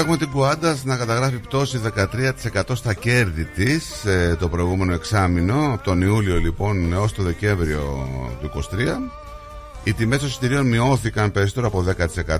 Έχουμε 0.00 0.16
την 0.16 0.30
Κουάντα 0.30 0.78
να 0.84 0.96
καταγράφει 0.96 1.38
πτώση 1.38 1.80
13% 2.54 2.62
στα 2.72 2.94
κέρδη 2.94 3.44
της 3.44 4.04
ε, 4.04 4.36
το 4.38 4.48
προηγούμενο 4.48 4.92
εξάμεινο, 4.92 5.72
από 5.72 5.84
τον 5.84 6.00
Ιούλιο 6.00 6.36
λοιπόν 6.36 6.92
έως 6.92 7.12
το 7.12 7.22
Δεκέμβριο 7.22 8.08
του 8.40 8.50
23. 8.54 8.60
Οι 9.84 9.92
τιμές 9.92 10.18
των 10.18 10.28
εισιτηρίων 10.28 10.66
μειώθηκαν 10.66 11.32
περισσότερο 11.32 11.66
από 11.66 11.84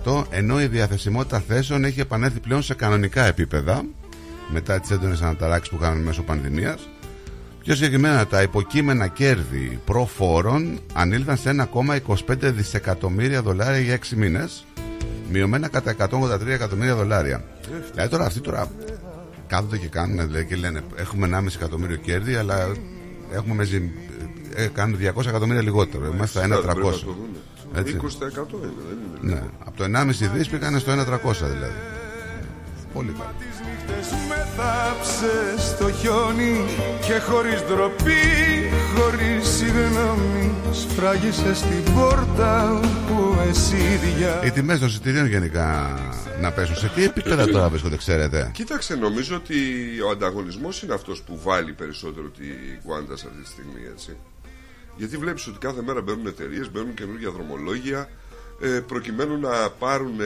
10%, 0.05 0.25
ενώ 0.31 0.61
η 0.61 0.67
διαθεσιμότητα 0.67 1.43
θέσεων 1.49 1.85
έχει 1.85 2.01
επανέλθει 2.01 2.41
πλέον 2.41 2.63
σε 2.63 2.75
κανονικά 2.75 3.25
επίπεδα 3.25 3.85
μετά 4.53 4.81
τις 4.81 4.91
έντονες 4.91 5.23
αναταράξεις 5.23 5.69
που 5.69 5.79
είχαμε 5.81 6.01
μέσω 6.01 6.23
πανδημίας. 6.23 6.89
Πιο 7.65 7.75
συγκεκριμένα, 7.75 8.27
τα 8.27 8.43
υποκείμενα 8.43 9.07
κέρδη 9.07 9.81
προφόρων 9.85 10.81
ανήλθαν 10.93 11.37
σε 11.37 11.69
1,25 11.73 12.37
δισεκατομμύρια 12.41 13.43
δολάρια 13.43 13.81
για 13.81 13.95
6 13.95 14.17
μήνες, 14.17 14.65
μειωμένα 15.33 15.69
κατά 15.69 15.97
183 16.11 16.47
εκατομμύρια 16.47 16.95
δολάρια. 16.95 17.45
Δηλαδή 17.93 18.11
τώρα 18.11 18.25
αυτοί 18.25 18.41
τώρα 18.41 18.69
κάθονται 19.47 19.79
και 19.79 19.89
κάνουν 19.89 20.27
δηλαδή, 20.27 20.45
και 20.45 20.57
λένε 20.57 20.83
έχουμε 20.97 21.29
1,5 21.33 21.47
εκατομμύριο 21.55 21.97
κέρδη, 21.97 22.35
αλλά 22.35 22.73
έχουμε 23.33 23.55
μεζι, 23.55 23.91
ε, 24.55 24.67
κάνουν 24.67 24.99
200 25.17 25.27
εκατομμύρια 25.27 25.63
λιγότερο. 25.63 26.07
Είμαστε 26.07 26.39
στα 26.39 26.49
1,300. 26.49 26.63
Πρέπει 26.63 26.79
να 26.79 26.91
το 26.91 26.91
δούνε. 26.91 27.39
Έτσι. 27.75 27.97
20% 28.03 28.05
είναι, 28.55 28.73
δεν 28.89 28.99
είναι. 29.23 29.35
Ναι, 29.35 29.43
από 29.65 29.77
το 29.77 29.85
1,5 29.85 30.31
δις 30.35 30.49
πήγανε 30.49 30.79
στο 30.79 30.93
1,300 30.93 30.97
δηλαδή. 31.33 32.00
Πολύ 32.93 33.13
καλά. 33.19 33.35
νύχτες 33.39 34.11
με 34.29 34.47
θάψες 34.57 35.69
στο 35.69 35.93
χιόνι 35.93 36.67
Και 37.07 37.19
χωρίς 37.19 37.63
ντροπή, 37.63 38.23
χωρίς 38.95 39.49
συγγνώμη 39.49 40.55
Σφράγισες 40.73 41.61
την 41.61 41.95
πόρτα 41.95 42.81
που 43.07 43.37
εσύ 43.49 43.77
διά 43.77 44.41
Οι 44.45 44.51
τιμές 44.51 44.79
των 44.79 44.89
εισιτηρίων 44.89 45.27
γενικά 45.27 45.99
να 46.41 46.53
πέσουν. 46.53 46.77
Σε 46.77 46.89
τι 46.95 47.05
επίπεδα 47.05 47.47
τώρα 47.47 47.69
βρίσκονται, 47.69 47.97
ξέρετε; 47.97 48.51
Κοίταξε, 48.55 48.95
νομίζω 48.95 49.37
ότι 49.37 49.55
ο 50.07 50.11
ανταγωνισμός 50.11 50.83
είναι 50.83 50.95
αυτός 50.95 51.23
που 51.23 51.41
βάλει 51.43 51.73
περισσότερο 51.73 52.29
τη 52.29 52.45
Κουάντα 52.85 53.17
σε 53.17 53.27
αυτή 53.29 53.43
τη 53.43 53.49
στιγμή, 53.49 53.81
έτσι. 53.93 54.17
Γιατί 54.97 55.17
βλέπεις 55.17 55.47
ότι 55.47 55.59
κάθε 55.59 55.83
μέρα 55.83 56.01
μπαίνουν 56.03 56.27
εταιρείες, 56.27 56.71
μπαίνουν 56.71 56.95
καινούργια 56.95 57.31
δρομολόγια, 57.31 58.09
ε, 58.61 58.69
προκειμένου 58.69 59.39
να 59.39 59.71
πάρουν. 59.79 60.21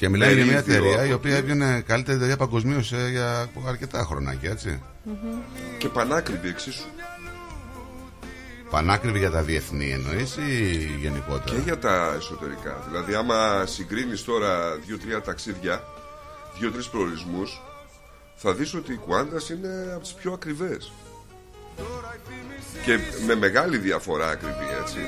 Ε, 0.00 0.02
Και 0.02 0.08
μιλάει 0.08 0.34
για 0.34 0.44
μια 0.44 0.54
μερίδιο 0.54 0.74
εταιρεία 0.74 1.04
η 1.04 1.06
από 1.06 1.14
οποία 1.14 1.36
έβγαινε 1.36 1.82
καλύτερη 1.86 2.16
εταιρεία 2.16 2.36
παγκοσμίως 2.36 2.92
για 3.10 3.50
αρκετά 3.68 4.04
χρονάκια, 4.04 4.50
έτσι. 4.50 4.82
Και 5.78 5.88
πανάκριβη 5.88 6.48
εξίσου. 6.48 6.84
Πανάκριβη 8.70 9.18
για 9.18 9.30
τα 9.30 9.42
διεθνή 9.42 9.90
εννοείς 9.90 10.36
ή 10.36 10.74
γενικότερα; 11.00 11.56
Και 11.56 11.62
για 11.64 11.78
τα 11.78 12.14
εσωτερικά. 12.16 12.84
Δηλαδή, 12.88 13.14
άμα 13.14 13.66
συγκρίνεις 13.66 14.24
τώρα 14.24 14.76
δύο-τρία 14.86 15.20
ταξίδια, 15.20 15.84
δύο-τρεις 16.58 16.88
προορισμούς, 16.88 17.62
θα 18.36 18.52
δεις 18.52 18.74
ότι 18.74 18.92
η 18.92 18.96
Κουάντας 18.96 19.50
είναι 19.50 19.90
από 19.92 20.02
τις 20.02 20.12
πιο 20.12 20.32
ακριβές. 20.32 20.92
Και 22.84 22.98
με 23.26 23.34
μεγάλη 23.34 23.78
διαφορά 23.78 24.28
ακριβή, 24.28 24.66
έτσι. 24.82 24.98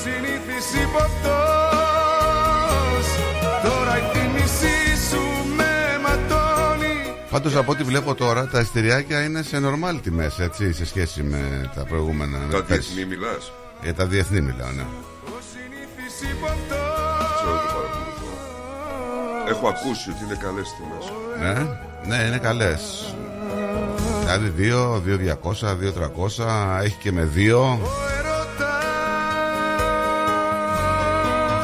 Ο 0.00 0.02
συνήθις 0.02 0.82
υποπτός 0.82 1.36
Τώρα 3.62 3.98
η 3.98 4.02
θύμησή 4.12 5.06
σου 5.10 5.22
με 5.56 6.00
ματώνει 6.02 7.14
Πάντως 7.30 7.56
από 7.56 7.72
ό,τι 7.72 7.82
βλέπω 7.82 8.14
τώρα 8.14 8.48
τα 8.48 8.60
εισιτηριάκια 8.60 9.24
είναι 9.24 9.42
σε 9.42 9.58
νορμάλ 9.58 10.00
τιμές, 10.00 10.38
έτσι, 10.38 10.72
σε 10.72 10.86
σχέση 10.86 11.22
με 11.22 11.70
τα 11.74 11.84
προηγούμενα. 11.84 12.38
Τα 12.50 12.56
με 12.56 12.62
πέρσι. 12.62 12.92
διεθνή 12.92 13.16
μιλάς; 13.16 13.52
Για 13.82 13.94
τα 13.94 14.06
διεθνή 14.06 14.40
μιλάω, 14.40 14.70
ναι. 14.70 14.84
Ξέρω 17.34 17.52
το 17.52 17.68
παρακολουθώ. 17.74 18.32
Έχω 19.48 19.68
ακούσει 19.68 20.10
ότι 20.10 20.24
είναι 20.24 20.38
καλές 20.42 20.68
τιμές. 20.76 21.12
Ναι, 21.40 22.16
ναι, 22.16 22.22
είναι 22.22 22.38
καλές. 22.38 23.14
Δηλαδή 24.20 24.52
2, 24.56 25.00
2, 25.00 25.16
200, 25.16 25.76
2, 25.76 25.92
300, 25.92 26.80
έχει 26.82 26.96
και 26.96 27.12
με 27.12 27.28
2. 27.34 27.78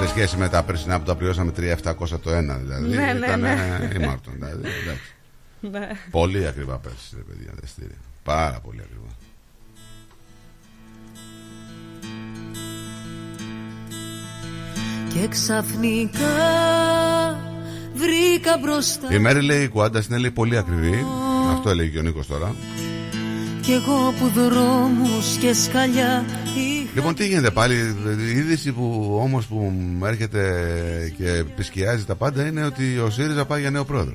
Σε 0.00 0.08
σχέση 0.08 0.36
με 0.36 0.48
τα 0.48 0.62
περσινά 0.62 0.98
που 0.98 1.04
τα 1.04 1.14
πληρώσαμε 1.14 1.52
3.700 1.56 1.94
το 2.22 2.30
ένα, 2.30 2.54
δηλαδή. 2.54 2.88
Ναι, 2.88 3.12
ναι, 3.12 3.26
ήταν 3.26 3.40
ναι. 3.40 3.90
ήμαρτον, 3.96 4.34
δηλαδή. 4.34 4.68
εντάξει. 4.82 5.14
Ναι. 5.60 5.88
Πολύ 6.10 6.46
ακριβά 6.46 6.76
πέρσι, 6.76 7.16
ρε 7.16 7.22
παιδιά, 7.22 7.50
τα 7.50 7.60
εισιτήρια. 7.64 7.96
Πάρα 8.22 8.60
πολύ 8.64 8.80
ακριβά. 8.84 9.06
Και 15.12 15.28
ξαφνικά 15.28 16.26
βρήκα 17.94 18.58
μπροστά 18.60 19.14
Η 19.14 19.18
Μέρη 19.18 19.42
λέει 19.42 19.62
η 19.62 19.68
κουάντα 19.68 20.02
είναι 20.08 20.18
λέει, 20.18 20.30
πολύ 20.30 20.56
ακριβή. 20.56 21.04
Αυτό 21.50 21.70
έλεγε 21.70 21.88
και 21.88 21.98
ο 21.98 22.02
Νίκος 22.02 22.26
τώρα. 22.26 22.54
Κι 23.60 23.72
εγώ 23.72 24.14
που 24.18 24.28
δρόμους 24.28 25.36
και 25.40 25.54
σκαλιά 25.54 26.24
είχα 26.54 26.75
Λοιπόν, 26.96 27.14
τι 27.14 27.26
γίνεται 27.26 27.50
πάλι. 27.50 27.74
Η 28.34 28.38
είδηση 28.38 28.72
που 28.72 29.16
όμως 29.22 29.46
που 29.46 29.54
μου 29.98 30.04
έρχεται 30.06 30.42
και 31.16 31.28
επισκιάζει 31.28 32.04
τα 32.04 32.14
πάντα 32.14 32.46
είναι 32.46 32.64
ότι 32.64 32.98
ο 32.98 33.10
ΣΥΡΙΖΑ 33.10 33.44
πάει 33.44 33.60
για 33.60 33.70
νέο 33.70 33.84
πρόεδρο. 33.84 34.14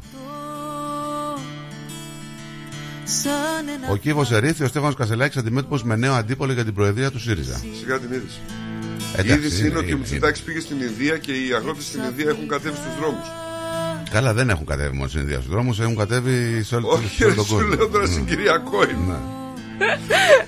σαν 3.03 3.68
ένα 3.78 3.91
Ο 3.91 3.95
Κίβος 3.95 4.32
Ερήθη, 4.32 4.64
ο 4.64 4.68
Στέφανος 4.68 4.95
Κασελάκης 4.95 5.38
αντιμέτωπος 5.38 5.84
με 5.84 5.95
νέο 5.95 6.14
αντίπολο 6.14 6.53
για 6.53 6.64
την 6.64 6.74
προεδρία 6.74 7.12
του 7.12 7.20
ΣΥΡΙΖΑ. 7.20 7.62
Σιγά 7.80 7.99
την 7.99 8.12
είδηση. 8.14 8.40
Η 8.48 9.20
Εντάξει, 9.20 9.34
είδηση 9.34 9.60
είναι- 9.60 9.68
είναι 9.68 9.78
ότι 9.78 9.86
ο 9.86 9.90
είναι- 9.90 9.98
Μητσοτάκης 9.99 10.41
πήγε 10.41 10.60
στην 10.60 10.82
Ινδία 10.82 11.18
και 11.18 11.32
οι 11.32 11.53
αγρότες 11.56 11.86
στην 11.86 12.02
Ινδία 12.10 12.30
έχουν 12.30 12.48
κατέβει 12.48 12.76
στους 12.76 12.95
δρόμους. 12.99 13.28
Καλά, 14.12 14.34
δεν 14.34 14.49
έχουν 14.49 14.66
κατέβει 14.66 14.95
μόνο 14.95 15.08
στην 15.10 15.22
Ινδία 15.22 15.38
στους 15.40 15.49
δρόμους, 15.49 15.80
έχουν 15.80 15.95
κατέβει 15.95 16.64
σε 16.64 16.76
όλο, 16.76 16.88
Όχι, 16.88 17.16
σε 17.16 17.24
όλο 17.24 17.30
ρε, 17.30 17.36
τον 17.36 17.45
σου 17.45 17.53
κόσμο. 17.56 17.68
λέω 17.76 17.88
τώρα 17.88 18.08
Ναι. 18.08 18.14
συγκυριακό 18.14 18.84
είναι. 18.84 19.16
Ναι. 19.86 19.95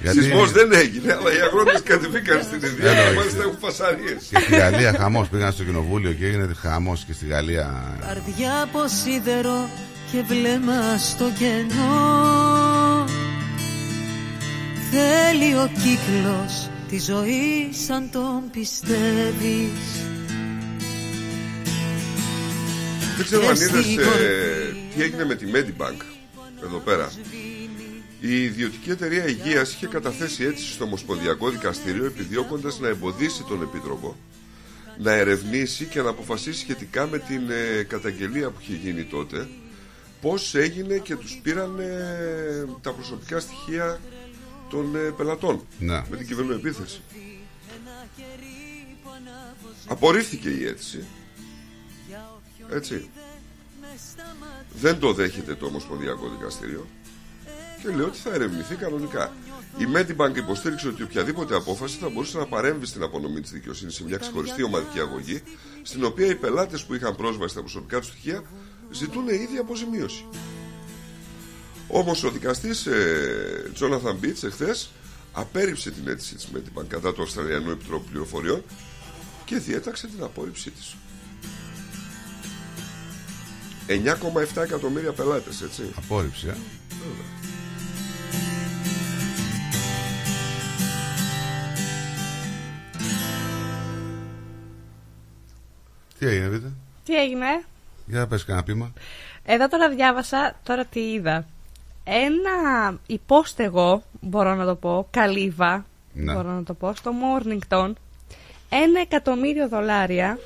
Γιατί- 0.01 0.19
Σεισμός 0.21 0.51
δεν 0.51 0.69
έγινε, 0.73 1.13
αλλά 1.13 1.29
οι 1.35 1.39
αγρότες 1.47 1.81
κατεβήκαν 1.83 2.41
στην 2.43 2.59
Ινδία 2.69 2.89
Έλα, 2.91 3.01
και 3.01 3.07
όχι. 3.07 3.15
μάλιστα 3.17 3.41
έχουν 3.41 3.57
φασαρίες. 3.59 4.21
Και 4.29 4.37
στη 4.39 4.55
Γαλλία 4.55 4.91
χαμός. 4.99 5.27
Πήγαν 5.29 5.51
στο 5.51 5.63
κοινοβούλιο 5.63 6.11
και 6.13 6.25
έγινε 6.25 6.53
χαμός 6.61 7.03
και 7.07 7.13
στη 7.13 7.25
Γαλλία. 7.25 7.97
καρδιά 8.07 8.53
από 8.63 8.79
σίδερο 8.87 9.69
και 10.11 10.21
βλέμμα 10.27 10.97
στο 10.97 11.25
κενό 11.39 13.05
Θέλει 14.91 15.53
ο 15.53 15.69
κύκλος 15.83 16.69
τη 16.89 16.99
ζωή 16.99 17.69
σαν 17.87 18.09
τον 18.11 18.41
πιστεύεις 18.51 19.81
Δεν 23.17 23.25
ξέρω 23.25 23.47
αν 23.47 23.55
Και 23.55 23.63
είδες 23.63 23.83
στην 23.83 23.99
ε, 23.99 24.03
κορυφή 24.03 24.75
τι 24.95 25.01
έγινε 25.03 25.25
με 25.25 25.35
τη 25.35 25.45
Medibank 25.53 26.01
εδώ 26.63 26.77
πέρα. 26.77 27.11
Η 28.25 28.43
ιδιωτική 28.43 28.89
εταιρεία 28.89 29.27
υγείας 29.27 29.73
είχε 29.73 29.87
καταθέσει 29.87 30.43
αίτηση 30.43 30.71
στο 30.73 30.83
Ομοσπονδιακό 30.83 31.49
Δικαστήριο 31.49 32.05
επιδιώκοντας 32.05 32.79
να 32.79 32.87
εμποδίσει 32.87 33.43
τον 33.43 33.61
Επίτροπο 33.61 34.15
να 34.97 35.11
ερευνήσει 35.11 35.85
και 35.85 36.01
να 36.01 36.09
αποφασίσει 36.09 36.59
σχετικά 36.59 37.07
με 37.07 37.19
την 37.19 37.49
ε, 37.49 37.83
καταγγελία 37.83 38.49
που 38.49 38.57
είχε 38.61 38.75
γίνει 38.75 39.03
τότε 39.03 39.47
πώς 40.21 40.55
έγινε 40.55 40.97
και 40.97 41.15
τους 41.15 41.39
πήραν 41.43 41.79
ε, 41.79 42.65
τα 42.81 42.91
προσωπικά 42.93 43.39
στοιχεία 43.39 43.99
των 44.69 44.95
ε, 44.95 44.99
πελατών 44.99 45.65
Ναι. 45.79 46.03
με 46.09 46.17
την 46.17 46.27
κυβερνοεπίθεση. 46.27 47.01
Απορρίφθηκε 49.87 50.49
η 50.49 50.65
αίτηση. 50.65 51.05
Έτσι. 52.69 53.09
Δεν 54.73 54.99
το 54.99 55.13
δέχεται 55.13 55.55
το 55.55 55.65
Ομοσπονδιακό 55.65 56.29
Δικαστήριο 56.29 56.87
και 57.83 57.89
λέει 57.89 58.05
ότι 58.05 58.17
θα 58.17 58.33
ερευνηθεί 58.33 58.75
κανονικά. 58.75 59.31
Η 59.77 59.87
Medibank 59.95 60.35
υποστήριξε 60.37 60.87
ότι 60.87 61.03
οποιαδήποτε 61.03 61.55
απόφαση 61.55 61.97
θα 61.97 62.09
μπορούσε 62.09 62.37
να 62.37 62.45
παρέμβει 62.45 62.85
στην 62.85 63.03
απονομή 63.03 63.41
της 63.41 63.51
δικαιοσύνης 63.51 63.95
σε 63.95 64.03
μια 64.03 64.17
ξεχωριστή 64.17 64.63
ομαδική 64.63 64.99
αγωγή, 64.99 65.41
στην 65.81 66.03
οποία 66.03 66.27
οι 66.27 66.35
πελάτες 66.35 66.83
που 66.83 66.93
είχαν 66.93 67.15
πρόσβαση 67.15 67.49
στα 67.49 67.59
προσωπικά 67.59 67.99
τους 67.99 68.07
στοιχεία 68.07 68.43
ζητούν 68.91 69.27
ίδια 69.27 69.61
αποζημίωση. 69.61 70.25
Όμως 71.87 72.23
ο 72.23 72.29
δικαστής 72.29 72.85
ε, 72.85 73.71
Τζόναθαν 73.73 74.15
Μπίτς 74.15 74.43
εχθές 74.43 74.89
απέρριψε 75.31 75.91
την 75.91 76.07
αίτηση 76.07 76.35
της 76.35 76.47
Medibank 76.55 76.85
κατά 76.87 77.13
του 77.13 77.21
Αυστραλιανού 77.21 77.71
Επιτρόπου 77.71 78.09
Πληροφοριών 78.09 78.63
και 79.45 79.57
διέταξε 79.57 80.07
την 80.07 80.23
απόρριψή 80.23 80.71
της. 80.71 80.95
9,7 83.87 84.63
εκατομμύρια 84.63 85.11
πελάτες, 85.11 85.61
έτσι. 85.61 85.83
Απόρριψη, 85.97 86.47
ε. 86.47 86.55
Τι 96.23 96.29
έγινε, 96.29 96.47
Βίτα. 96.47 96.71
Τι 97.05 97.15
έγινε. 97.15 97.45
Για 98.05 98.19
να 98.19 98.27
πες 98.27 98.45
κανένα 98.45 98.65
πείμα. 98.65 98.93
Εδώ 99.45 99.67
τώρα 99.67 99.89
διάβασα, 99.89 100.55
τώρα 100.63 100.85
τι 100.85 100.99
είδα. 100.99 101.45
Ένα 102.03 102.51
υπόστεγο, 103.07 104.03
μπορώ 104.21 104.55
να 104.55 104.65
το 104.65 104.75
πω, 104.75 105.07
καλύβα, 105.11 105.85
Ναι. 106.13 106.33
μπορώ 106.33 106.51
να 106.51 106.63
το 106.63 106.73
πω, 106.73 106.93
στο 106.95 107.11
Mornington. 107.11 107.93
Ένα 108.69 108.99
εκατομμύριο 109.01 109.67
δολάρια 109.67 110.39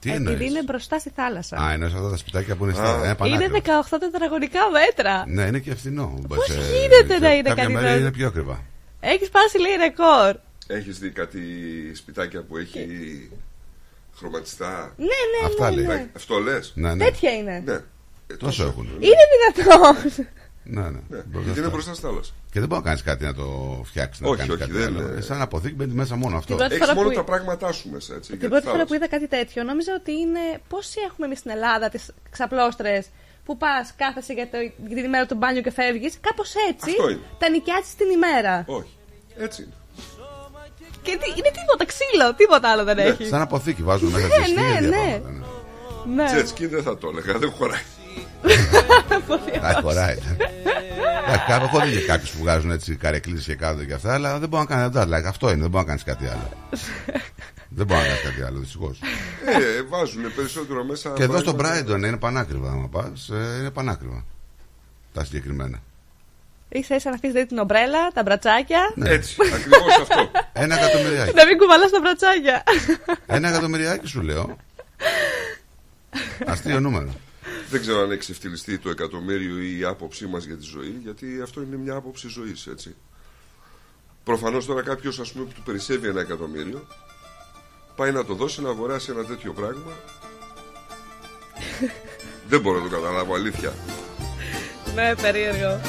Τι 0.00 0.10
επειδή 0.12 0.28
εννοείς; 0.30 0.50
είναι 0.50 0.62
μπροστά 0.62 0.98
στη 0.98 1.10
θάλασσα. 1.14 1.56
Α, 1.56 1.72
εννοείς 1.72 1.94
αυτά 1.94 2.10
τα 2.10 2.16
σπιτάκια 2.16 2.56
που 2.56 2.64
είναι 2.64 2.72
Α. 2.72 2.76
στα. 2.76 2.94
Είναι 2.96 3.04
είναι 3.06 3.14
πανάκριβα. 3.14 3.84
18 3.90 3.98
τετραγωνικά 4.00 4.60
μέτρα. 4.70 5.24
Ναι, 5.26 5.42
είναι 5.42 5.58
και 5.58 5.74
φθηνό. 5.74 6.18
Πώς 6.28 6.46
γίνεται 6.48 7.18
να 7.18 7.32
είναι 7.34 7.48
Κάποια 7.48 7.62
κάτι 7.62 7.72
μέρη 7.74 7.86
τέτοιο; 7.86 8.00
είναι 8.00 8.10
πιο 8.10 8.26
ακριβά. 8.26 8.60
Έχεις 9.00 9.28
πάσει 9.28 9.58
λέει 9.58 9.76
ρεκόρ. 9.76 10.36
Έχεις 10.66 10.98
δει 10.98 11.10
κάτι 11.10 11.40
σπιτάκια 11.94 12.42
που 12.42 12.56
έχει 12.56 12.80
χρωματιστά. 14.18 14.94
Ναι, 14.96 15.04
ναι, 15.04 15.46
Αυτά 15.46 15.70
ναι, 15.70 15.76
λέει. 15.76 15.86
ναι. 15.86 16.10
Αυτό 16.16 16.38
λες; 16.38 16.72
Ναι, 16.74 16.94
ναι. 16.94 17.04
Τέτοια 17.04 17.32
είναι. 17.32 17.62
Ναι. 17.64 17.78
Τόσο 18.36 18.64
έχουν. 18.64 18.84
Είναι 19.00 19.14
δυνατόν. 19.54 19.96
Ναι, 20.70 20.80
ναι. 20.80 20.88
Ναι, 20.88 20.98
Μπροστά 21.08 21.28
γιατί 21.32 21.48
είναι 21.48 21.54
στα- 21.58 21.68
μπροστά 21.70 21.94
στη 21.94 22.02
θάλασσα. 22.02 22.32
Και 22.52 22.58
δεν 22.60 22.68
μπορεί 22.68 22.80
να 22.80 22.86
κάνεις 22.86 23.02
κάτι 23.02 23.24
να 23.24 23.34
το 23.34 23.80
φτιάξεις. 23.84 24.20
Να 24.22 24.28
Όχι, 24.28 24.36
κάνεις 24.38 24.52
όχι, 24.52 24.60
κάτι 24.60 24.72
δεν- 24.72 24.96
άλλο. 24.96 25.16
Ε, 25.16 25.20
Σαν 25.20 25.40
αποθήκη 25.42 25.74
μπαίνει 25.74 25.92
μέσα 25.92 26.16
μόνο 26.16 26.36
αυτό. 26.36 26.46
Την 26.46 26.56
πρώτη 26.56 26.74
Έχεις 26.74 26.86
φορά 26.86 26.96
μόνο 26.98 27.08
που- 27.08 27.14
τα 27.14 27.24
πράγματά 27.24 27.72
σου 27.72 27.88
μέσα, 27.90 28.14
έτσι. 28.14 28.30
για 28.30 28.38
Την 28.38 28.40
τη 28.40 28.46
πρώτη 28.48 28.62
φορά 28.62 28.72
θάλασσα. 28.76 28.86
που 28.88 28.94
είδα 28.94 29.08
κάτι 29.08 29.28
τέτοιο, 29.28 29.62
νόμιζα 29.62 29.92
ότι 30.00 30.12
είναι. 30.12 30.40
Πόσοι 30.68 30.98
έχουμε 31.08 31.26
εμείς 31.26 31.38
στην 31.38 31.50
Ελλάδα 31.50 31.88
τις 31.88 32.10
ξαπλώστρες 32.30 33.06
που 33.44 33.56
πας, 33.56 33.92
κάθεσαι 33.96 34.32
για, 34.32 34.48
το, 34.50 34.56
για 34.86 34.96
την 34.96 35.04
ημέρα 35.04 35.26
του 35.26 35.34
μπάνιου 35.34 35.60
και 35.62 35.70
φεύγεις. 35.70 36.18
Κάπως 36.20 36.54
έτσι 36.70 36.90
Αυτό 36.90 37.08
είναι. 37.10 37.20
τα 37.38 37.48
νοικιάζει 37.50 37.92
την 37.98 38.10
ημέρα. 38.10 38.64
Όχι. 38.66 38.92
Έτσι 39.36 39.62
είναι. 39.62 39.72
Και 41.02 41.18
τι, 41.20 41.30
είναι 41.38 41.50
τίποτα 41.58 41.84
ξύλο, 41.86 42.34
τίποτα 42.36 42.70
άλλο 42.70 42.84
δεν 42.84 42.98
έχει. 42.98 43.24
Σαν 43.26 43.40
αποθήκη 43.40 43.82
βάζουν 43.82 44.08
μέσα 44.10 44.26
Ναι, 44.26 44.34
τη 44.44 44.52
ναι, 44.52 44.66
σκηνή. 44.76 44.88
ναι. 44.90 45.20
Ναι. 46.14 46.24
Τζέτσκι 46.26 46.66
δεν 46.66 46.82
θα 46.82 46.98
το 46.98 47.08
έλεγα, 47.12 47.38
δεν 47.38 47.50
χωράει. 47.50 47.80
Α, 49.62 49.80
χωράει. 49.82 50.16
Εντάξει, 51.26 51.44
κάπου 51.48 51.64
έχω 51.64 51.80
δει 51.86 51.90
και 51.92 52.00
κάποιους 52.06 52.30
που 52.30 52.38
βγάζουν 52.38 52.70
έτσι 52.70 52.96
καρεκλήσει 52.96 53.44
και 53.44 53.54
κάτω 53.54 53.84
και 53.84 53.92
αυτά, 53.92 54.14
αλλά 54.14 54.38
δεν 54.38 54.48
μπορεί 54.48 54.62
να 54.68 54.74
κάνει 54.74 54.82
αυτό. 54.86 55.02
Δηλαδή, 55.04 55.26
αυτό 55.26 55.50
είναι, 55.50 55.60
δεν 55.60 55.70
μπορεί 55.70 55.82
να 55.84 55.88
κάνεις 55.88 56.02
κάτι 56.04 56.26
άλλο. 56.26 56.48
δεν 57.68 57.86
μπορεί 57.86 58.00
να 58.00 58.06
κάνεις 58.06 58.22
κάτι 58.22 58.42
άλλο, 58.42 58.58
δυστυχώς. 58.58 59.00
Ε, 59.78 59.82
βάζουν 59.82 60.34
περισσότερο 60.34 60.84
μέσα. 60.84 61.10
και 61.10 61.22
εδώ 61.22 61.38
στο 61.38 61.54
πράγματα- 61.54 61.94
Brighton 61.94 61.98
είναι 61.98 62.16
πανάκριβα. 62.16 62.70
Άμα 62.70 62.88
πας, 62.88 63.28
είναι 63.60 63.70
πανάκριβα. 63.70 64.24
Τα 65.12 65.24
συγκεκριμένα. 65.24 65.78
Ίσα 66.68 66.94
ίσα 66.94 67.08
να 67.08 67.14
αφήσεις 67.14 67.32
δηλαδή 67.32 67.48
την 67.48 67.58
ομπρέλα, 67.58 68.08
τα 68.14 68.22
μπρατσάκια. 68.22 68.92
Ναι. 68.94 69.10
Έτσι, 69.10 69.36
ακριβώς 69.54 69.98
αυτό. 70.00 70.30
Ένα 70.62 70.78
εκατομμυριάκι. 70.78 71.34
Να 71.34 71.46
μην 71.46 71.58
κουβαλάς 71.58 71.90
τα 71.90 72.00
μπρατσάκια. 72.00 72.62
Ένα 73.36 73.48
εκατομμυριάκι 73.48 74.06
σου 74.06 74.20
λέω. 74.20 74.56
Αστείο 76.46 76.80
νούμερο. 76.80 77.14
Δεν 77.70 77.80
ξέρω 77.80 78.00
αν 78.00 78.10
έχει 78.10 78.20
ξεφτυλιστεί 78.20 78.78
το 78.78 78.90
εκατομμύριο 78.90 79.58
ή 79.58 79.78
η 79.78 79.84
άποψή 79.84 80.26
μας 80.26 80.44
για 80.44 80.56
τη 80.56 80.64
ζωή, 80.64 81.00
γιατί 81.02 81.40
αυτό 81.42 81.60
είναι 81.62 81.76
μια 81.76 81.94
άποψη 81.94 82.28
ζωής, 82.28 82.66
έτσι. 82.66 82.96
Προφανώς 84.24 84.66
τώρα 84.66 84.82
κάποιος, 84.82 85.18
ας 85.18 85.32
πούμε, 85.32 85.44
που 85.44 85.52
του 85.52 85.62
περισσεύει 85.62 86.08
ένα 86.08 86.20
εκατομμύριο, 86.20 86.86
πάει 87.96 88.12
να 88.12 88.24
το 88.24 88.34
δώσει 88.34 88.62
να 88.62 88.68
αγοράσει 88.68 89.10
ένα 89.10 89.24
τέτοιο 89.24 89.52
πράγμα. 89.52 89.92
Δεν 92.48 92.60
μπορώ 92.60 92.78
να 92.78 92.88
το 92.88 92.96
καταλάβω, 92.96 93.34
αλήθεια. 93.34 93.72
ναι, 94.94 95.14
περίεργο. 95.14 95.80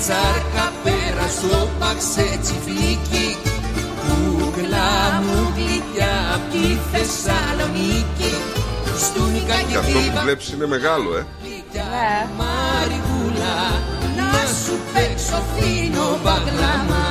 Πάμε 0.00 0.12
τσάρκα 0.12 0.72
πέρα 0.82 1.28
στο 1.28 1.68
παξέ 1.78 2.38
τσιφλίκι 2.42 3.36
Κούκλα 4.06 5.20
μου 5.24 5.52
γλυκιά 5.56 6.34
απ' 6.34 6.52
τη 6.52 6.66
Θεσσαλονίκη 6.92 8.32
Στούνικα 8.98 9.54
Και 9.54 9.64
και 9.70 9.76
αυτό 9.76 9.92
που 9.92 10.04
κύβα 10.04 10.22
βλέπεις 10.22 10.52
είναι 10.52 10.66
μεγάλο, 10.66 11.16
ε. 11.16 11.26
Ναι. 11.72 12.28
Μαριγούλα 12.38 13.56
Να 14.16 14.32
σου 14.64 14.74
παίξω 14.92 15.42
φίνο 15.54 16.18
μπαγλαμά 16.22 17.08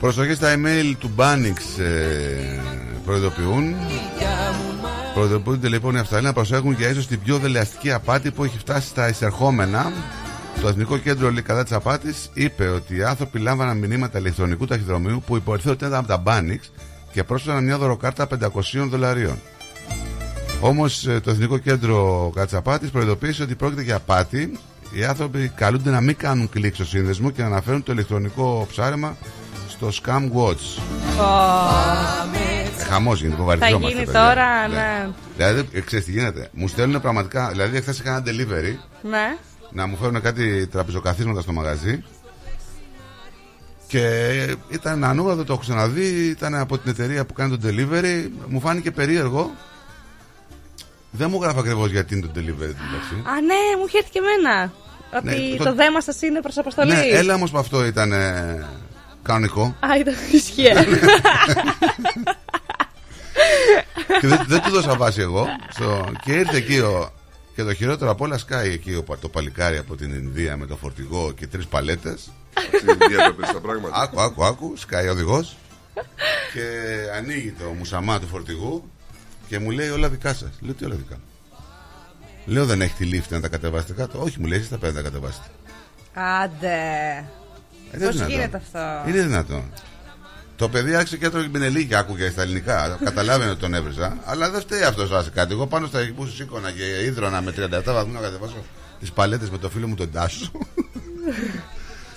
Προσοχή 0.00 0.34
στα 0.34 0.54
email 0.54 0.94
του 0.98 1.10
Μπάνιξ 1.14 1.78
ε, 1.78 2.60
προειδοποιούν. 3.04 3.74
Προειδοποιούνται 5.14 5.68
λοιπόν 5.68 5.94
οι 5.94 5.98
Αυστραλοί 5.98 6.24
να 6.24 6.32
προσέχουν 6.32 6.72
για 6.72 6.88
ίσως 6.88 7.06
την 7.06 7.20
πιο 7.24 7.38
δελεαστική 7.38 7.92
απάτη 7.92 8.30
που 8.30 8.44
έχει 8.44 8.58
φτάσει 8.58 8.88
στα 8.88 9.08
εισερχόμενα. 9.08 9.92
Το 10.60 10.68
Εθνικό 10.68 10.96
Κέντρο 10.98 11.30
λέει 11.30 11.42
κατά 11.42 11.64
τη 11.64 11.74
απάτη 11.74 12.14
είπε 12.34 12.68
ότι 12.68 12.96
οι 12.96 13.02
άνθρωποι 13.04 13.38
λάμβαναν 13.38 13.76
μηνύματα 13.78 14.18
ηλεκτρονικού 14.18 14.66
ταχυδρομείου 14.66 15.22
που 15.26 15.36
υποθέτει 15.36 15.68
ότι 15.68 15.84
ήταν 15.84 15.98
από 15.98 16.08
τα 16.08 16.16
Μπάνιξ 16.16 16.72
και 17.12 17.24
πρόσφεραν 17.24 17.64
μια 17.64 17.78
δωροκάρτα 17.78 18.26
500 18.42 18.86
δολαρίων. 18.88 19.38
Όμως 20.60 21.00
το 21.22 21.30
Εθνικό 21.30 21.58
Κέντρο 21.58 22.30
Κατσαπάτης 22.34 22.90
προειδοποίησε 22.90 23.42
ότι 23.42 23.54
πρόκειται 23.54 23.82
για 23.82 23.96
απάτη. 23.96 24.58
Οι 24.92 25.04
άνθρωποι 25.04 25.52
καλούνται 25.54 25.90
να 25.90 26.00
μην 26.00 26.16
κάνουν 26.16 26.48
κλικ 26.48 26.74
στο 26.74 26.84
σύνδεσμο 26.84 27.30
και 27.30 27.40
να 27.42 27.46
αναφέρουν 27.48 27.82
το 27.82 27.92
ηλεκτρονικό 27.92 28.66
ψάρεμα 28.70 29.16
στο 29.68 29.88
Scam 30.02 30.22
Watch. 30.38 30.82
Χαμός 32.88 33.18
γίνεται, 33.20 33.36
Θα 33.36 33.42
βομβαρδιζόμαστε. 33.44 33.88
γίνει 33.94 34.04
παιδιά. 34.04 34.20
τώρα, 34.20 34.68
ναι. 34.68 35.08
Δηλαδή, 35.36 35.68
ε, 35.72 35.80
ξέρεις 35.80 36.04
τι 36.04 36.10
γίνεται. 36.10 36.48
Μου 36.52 36.68
στέλνουν 36.68 37.00
πραγματικά. 37.00 37.48
Δηλαδή, 37.48 37.80
χθε 37.80 37.90
είχα 37.90 38.10
ένα 38.10 38.22
delivery 38.26 38.74
Ναι. 39.10 39.36
Να 39.72 39.86
μου 39.86 39.96
φέρουν 39.96 40.20
κάτι 40.20 40.66
τραπεζοκαθίσματα 40.66 41.40
στο 41.40 41.52
μαγαζί. 41.52 42.04
Και 43.86 44.06
ήταν 44.68 45.04
ανώδυνο, 45.04 45.34
δεν 45.36 45.44
το 45.44 45.52
έχω 45.52 45.62
ξαναδεί. 45.62 46.28
Ήταν 46.28 46.54
από 46.54 46.78
την 46.78 46.90
εταιρεία 46.90 47.24
που 47.26 47.32
κάνει 47.32 47.58
το 47.58 47.68
delivery. 47.68 48.28
Μου 48.48 48.60
φάνηκε 48.60 48.90
περίεργο. 48.90 49.50
Δεν 51.10 51.30
μου 51.30 51.42
γράφει 51.42 51.58
ακριβώς 51.58 51.90
γιατί 51.90 52.14
είναι 52.16 52.26
το 52.26 52.32
delivery 52.34 52.74
του 52.74 52.84
μεταξύ. 52.90 53.14
Α, 53.24 53.40
ναι, 53.40 53.76
μου 53.78 53.84
είχε 53.86 53.98
έρθει 53.98 54.10
και 54.10 54.18
εμένα. 54.18 54.72
Ότι 55.16 55.24
Ναι, 55.50 55.56
το... 55.56 55.64
το- 55.64 55.74
δέμα 55.74 56.00
σας 56.00 56.22
είναι 56.22 56.40
προς 56.40 56.58
αποστολή. 56.58 56.92
Ναι, 56.92 57.00
έλα 57.00 57.34
όμως 57.34 57.50
που 57.50 57.58
αυτό 57.58 57.84
ήταν 57.86 58.12
ε, 58.12 58.66
κανονικό. 59.22 59.62
Α, 59.80 59.88
ήταν 60.00 60.14
ισχύει. 60.32 60.62
και 64.20 64.26
δεν, 64.26 64.44
δεν 64.46 64.60
του 64.62 64.70
δώσα 64.70 64.96
βάση 64.96 65.20
εγώ. 65.20 65.46
Στο, 65.70 66.12
και 66.24 66.32
ήρθε 66.32 66.56
εκεί 66.56 66.78
ο, 66.78 67.12
και 67.62 67.68
το 67.68 67.74
χειρότερο 67.74 68.10
απ' 68.10 68.20
όλα 68.20 68.38
σκάει 68.38 68.72
εκεί 68.72 68.94
ο, 68.94 69.04
το 69.20 69.28
παλικάρι 69.28 69.76
από 69.78 69.96
την 69.96 70.12
Ινδία 70.14 70.56
με 70.56 70.66
το 70.66 70.76
φορτηγό 70.76 71.32
και 71.32 71.46
τρεις 71.46 71.66
παλέτες. 71.66 72.30
Στην 72.76 72.88
Ινδία 72.88 73.24
έπαιζε 73.24 73.52
τα 73.52 73.60
πράγματα. 73.60 74.00
Άκου, 74.02 74.20
άκου, 74.20 74.44
άκου, 74.44 74.76
σκάει 74.76 75.08
ο 75.08 75.10
οδηγός. 75.12 75.56
και 76.52 76.62
ανοίγει 77.16 77.50
το 77.52 77.64
μουσαμά 77.78 78.20
του 78.20 78.26
φορτηγού 78.26 78.90
και 79.48 79.58
μου 79.58 79.70
λέει 79.70 79.88
όλα 79.88 80.08
δικά 80.08 80.34
σας. 80.34 80.50
Λέω 80.60 80.74
τι 80.74 80.84
όλα 80.84 80.94
δικά 80.94 81.14
μου. 81.14 81.22
Λέω 82.44 82.66
δεν 82.66 82.80
έχει 82.82 82.94
τη 82.94 83.04
λίφτη 83.04 83.34
να 83.34 83.40
τα 83.40 83.48
κατεβάσετε 83.48 83.92
κάτω. 83.92 84.20
Όχι, 84.22 84.40
μου 84.40 84.46
λέει 84.46 84.58
εσείς 84.58 84.70
τα 84.70 84.78
πρέπει 84.78 84.94
να 84.94 85.02
τα 85.02 85.08
κατεβάσετε. 85.08 85.46
Άντε. 86.14 86.76
Ε, 87.92 87.98
δεν 87.98 88.06
Πώς 88.08 88.16
είναι 88.16 88.26
γίνεται 88.26 88.58
δυνατόν. 88.58 88.80
αυτό; 88.80 89.08
Είναι 89.10 89.22
δυνατόν. 89.22 89.72
Το 90.62 90.68
παιδί 90.68 90.94
άρχισε 90.94 91.16
και 91.16 91.26
έτρωγε 91.26 91.46
μπινελί 91.48 91.86
και 91.86 91.96
άκουγε 91.96 92.30
στα 92.30 92.42
ελληνικά. 92.42 92.98
Καταλάβαινε 93.04 93.50
ότι 93.50 93.60
τον 93.60 93.74
έβριζα. 93.74 94.16
Αλλά 94.24 94.50
δεν 94.50 94.60
φταίει 94.60 94.82
αυτός 94.82 95.10
άσε 95.12 95.30
κάτι. 95.34 95.52
Εγώ 95.52 95.66
πάνω 95.66 95.86
στα 95.86 95.98
εκεί 96.00 96.12
που 96.12 96.26
σήκωνα 96.26 96.70
και 96.70 97.04
ίδρωνα 97.04 97.40
με 97.40 97.54
37 97.56 97.82
βαθμού 97.84 98.12
να 98.12 98.20
κατεβάσω 98.20 98.54
τις 99.00 99.10
παλέτες 99.12 99.50
με 99.50 99.58
το 99.58 99.68
φίλο 99.68 99.86
μου 99.88 99.94
τον 99.94 100.10
Τάσο. 100.12 100.50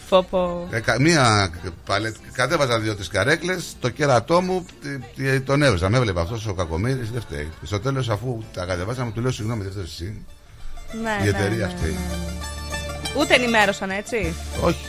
Φόπο. 0.07 0.67
Ε, 0.71 0.79
κα- 0.79 1.01
Μία 1.01 1.49
παλέτα. 1.85 2.17
Κατέβαζα 2.31 2.79
δύο-τρει 2.79 3.07
καρέκλες. 3.07 3.75
Το 3.79 3.89
κέρατό 3.89 4.41
μου 4.41 4.65
τι- 4.81 4.99
τι- 5.23 5.41
τον 5.41 5.61
έβριζα. 5.61 5.89
Με 5.89 5.97
έβλεπε 5.97 6.19
αυτός 6.19 6.47
ο 6.47 6.53
κακομοίρης. 6.53 7.11
Δεν 7.11 7.21
φταίει. 7.21 7.51
Στο 7.63 7.79
τέλος, 7.79 8.09
αφού 8.09 8.43
τα 8.53 8.65
κατεβάσαμε, 8.65 9.11
του 9.11 9.21
λέω 9.21 9.31
συγγνώμη, 9.31 9.63
δεν 9.63 9.71
φταίεις 9.71 9.91
εσύ. 9.91 10.25
Ναι, 11.03 11.17
Η 11.21 11.23
ναι, 11.23 11.29
εταιρεία 11.37 11.57
ναι, 11.57 11.63
αυτή. 11.73 11.85
ναι. 11.87 13.19
Ούτε 13.19 13.33
ενημέρωσαν, 13.33 13.89
έτσι; 13.89 14.33
Όχι. 14.61 14.85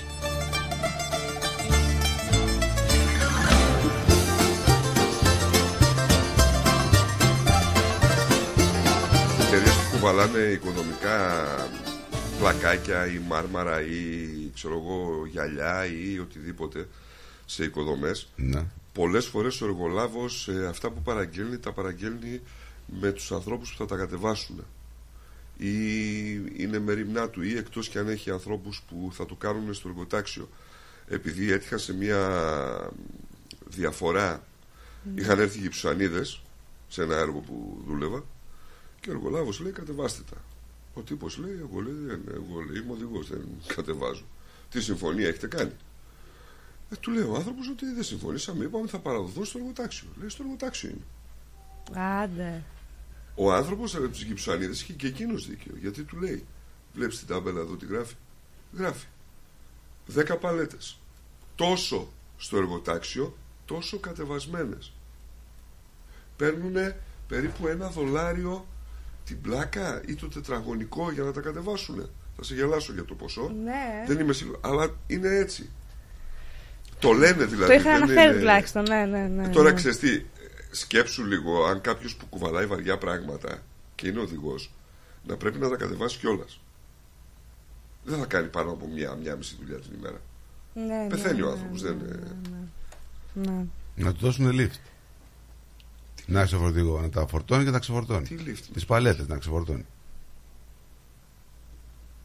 Κουβαλάνε 10.06 10.38
οικονομικά 10.38 11.44
πλακάκια 12.38 13.06
ή 13.06 13.18
μάρμαρα 13.18 13.80
ή 13.80 14.50
ξέρω 14.54 14.74
εγώ 14.74 15.26
γυαλιά 15.26 15.86
ή 15.86 16.18
οτιδήποτε 16.18 16.88
σε 17.46 17.64
οικοδομές. 17.64 18.28
Ναι. 18.36 18.64
πολλές 18.92 19.26
φορές 19.26 19.60
ο 19.60 19.64
εργολάβος 19.64 20.48
ε, 20.48 20.66
αυτά 20.66 20.90
που 20.90 21.02
παραγγέλνει 21.02 21.58
τα 21.58 21.72
παραγγέλνει 21.72 22.40
με 23.00 23.12
τους 23.12 23.32
ανθρώπους 23.32 23.70
που 23.70 23.76
θα 23.76 23.86
τα 23.86 23.96
κατεβάσουν. 23.96 24.64
Ή 25.56 25.74
είναι 26.56 26.78
μεριμνά 26.78 27.28
του 27.28 27.42
ή 27.42 27.56
εκτός 27.56 27.88
και 27.88 27.98
αν 27.98 28.08
έχει 28.08 28.30
ανθρώπους 28.30 28.82
που 28.88 29.10
θα 29.12 29.26
το 29.26 29.34
κάνουν 29.34 29.74
στο 29.74 29.88
εργοτάξιο. 29.88 30.48
Επειδή 31.08 31.52
έτυχα 31.52 31.78
σε 31.78 31.94
μια 31.94 32.90
διαφορά 33.66 34.46
είχαν 35.14 35.38
έρθει 35.38 35.58
γυψανίδες 35.58 36.42
σε 36.88 37.02
ένα 37.02 37.16
έργο 37.16 37.38
που 37.38 37.82
δούλευα 37.86 38.24
και 39.06 39.12
ο 39.12 39.14
εργολάβος 39.14 39.60
λέει 39.60 39.72
κατεβάστε 39.72 40.22
τα 40.30 40.36
ο 40.94 41.00
τύπος 41.00 41.36
λέει 41.36 41.58
εγώ 41.58 41.80
λέει, 41.80 41.94
δεν, 42.06 42.22
εγώ 42.34 42.60
λέει 42.60 42.82
είμαι 42.82 42.92
οδηγός 42.92 43.28
δεν 43.28 43.44
κατεβάζω 43.66 44.24
τι 44.70 44.80
συμφωνία 44.80 45.28
έχετε 45.28 45.46
κάνει; 45.46 45.72
Ε, 46.90 46.96
του 47.00 47.10
λέει 47.10 47.22
ο 47.22 47.34
άνθρωπος 47.34 47.68
ότι 47.68 47.92
δεν 47.92 48.02
συμφωνήσαμε. 48.02 48.64
Είπαμε 48.64 48.88
θα 48.88 48.98
παραδοθούν 48.98 49.44
στο 49.44 49.58
εργοτάξιο. 49.58 50.08
Λέει 50.18 50.28
στο 50.28 50.42
εργοτάξιο 50.42 50.88
είναι. 50.88 52.00
Άντε. 52.00 52.62
Ο 53.34 53.52
άνθρωπος 53.52 53.94
από 53.94 54.08
τους 54.08 54.24
Κυψανίδες 54.24 54.80
είχε 54.80 54.92
και 54.92 55.06
εκείνος 55.06 55.46
δίκιο. 55.46 55.74
Γιατί 55.80 56.02
του 56.02 56.16
λέει, 56.16 56.44
Βλέπεις 56.92 57.18
την 57.18 57.26
τάμπελα 57.26 57.60
εδώ 57.60 57.76
τι 57.76 57.86
γράφει. 57.86 58.14
Γράφει. 58.72 59.06
Δέκα 60.06 60.36
παλέτες. 60.36 60.98
Τόσο 61.54 62.08
στο 62.36 62.56
εργοτάξιο, 62.56 63.36
τόσο 63.64 63.98
κατεβασμένες. 63.98 64.92
Παίρνουν 66.36 66.94
περίπου 67.28 67.66
ένα 67.66 67.90
δολάριο 67.90 68.66
την 69.26 69.40
πλάκα 69.40 70.02
ή 70.06 70.14
το 70.14 70.28
τετραγωνικό 70.28 71.10
για 71.12 71.22
να 71.22 71.32
τα 71.32 71.40
κατεβάσουν. 71.40 72.08
Θα 72.36 72.42
σε 72.42 72.54
γελάσω 72.54 72.92
για 72.92 73.04
το 73.04 73.14
ποσό. 73.14 73.52
Ναι. 73.64 74.04
Δεν 74.06 74.18
είμαι 74.20 74.32
σίγουρο. 74.32 74.60
Αλλά 74.62 74.90
είναι 75.06 75.28
έτσι. 75.28 75.70
Το 76.98 77.12
λένε 77.12 77.44
δηλαδή. 77.44 77.66
το 77.66 77.72
είχαν 77.72 77.82
δεν 77.82 78.02
αναφέρει 78.02 78.28
είναι- 78.28 78.38
τουλάχιστον. 78.38 78.82
Ναι, 78.88 79.04
ναι, 79.04 79.26
ναι. 79.26 79.48
Τώρα 79.48 79.68
ναι. 79.70 79.74
ξέρεις 79.76 79.98
τι, 79.98 80.22
σκέψου 80.70 81.24
λίγο 81.24 81.64
αν 81.64 81.80
κάποιος 81.80 82.14
που 82.16 82.26
κουβαλάει 82.26 82.66
βαριά 82.66 82.98
πράγματα 82.98 83.62
και 83.94 84.08
είναι 84.08 84.20
οδηγός, 84.20 84.70
να 85.26 85.36
πρέπει 85.36 85.58
να 85.58 85.68
τα 85.68 85.76
κατεβάσει 85.76 86.18
κιόλας. 86.18 86.60
Δεν 88.04 88.18
θα 88.18 88.26
κάνει 88.26 88.48
πάνω 88.48 88.70
από 88.70 88.86
μία, 88.94 89.14
μία 89.14 89.36
μισή 89.36 89.56
δουλειά 89.60 89.76
την 89.76 89.90
ημέρα. 89.98 90.20
Ναι, 90.74 91.06
Πεθαίνει 91.08 91.38
ναι, 91.38 91.42
ο 91.42 91.46
ναι, 91.46 91.52
άνθρωπος. 91.52 91.82
ναι, 91.82 91.88
δεν... 91.88 92.36
ναι. 93.34 93.64
Να 94.04 94.12
του 94.12 94.18
δώσουν 94.20 94.50
lift. 94.60 94.78
Να 96.26 96.40
έχει 96.40 96.52
το 96.52 96.58
φορτηγό, 96.58 97.00
να 97.00 97.08
τα 97.08 97.26
φορτώνει 97.26 97.64
και 97.64 97.70
τα 97.70 97.78
ξεφορτώνει. 97.78 98.26
Τι 98.26 98.36
lift? 98.46 98.62
Τις 98.72 98.84
παλέτες 98.84 99.26
να 99.28 99.38
ξεφορτώνει. 99.38 99.86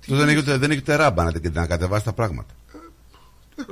Αυτό 0.01 0.15
δεν 0.15 0.27
έχει, 0.29 0.37
ούτε- 0.37 0.57
δεν 0.57 0.71
έχει 0.71 0.79
ούτε 0.79 0.95
ράμπα 0.95 1.23
να, 1.23 1.31
να 1.51 1.67
κατεβάσει 1.67 2.05
τα 2.05 2.13
πράγματα. 2.13 2.53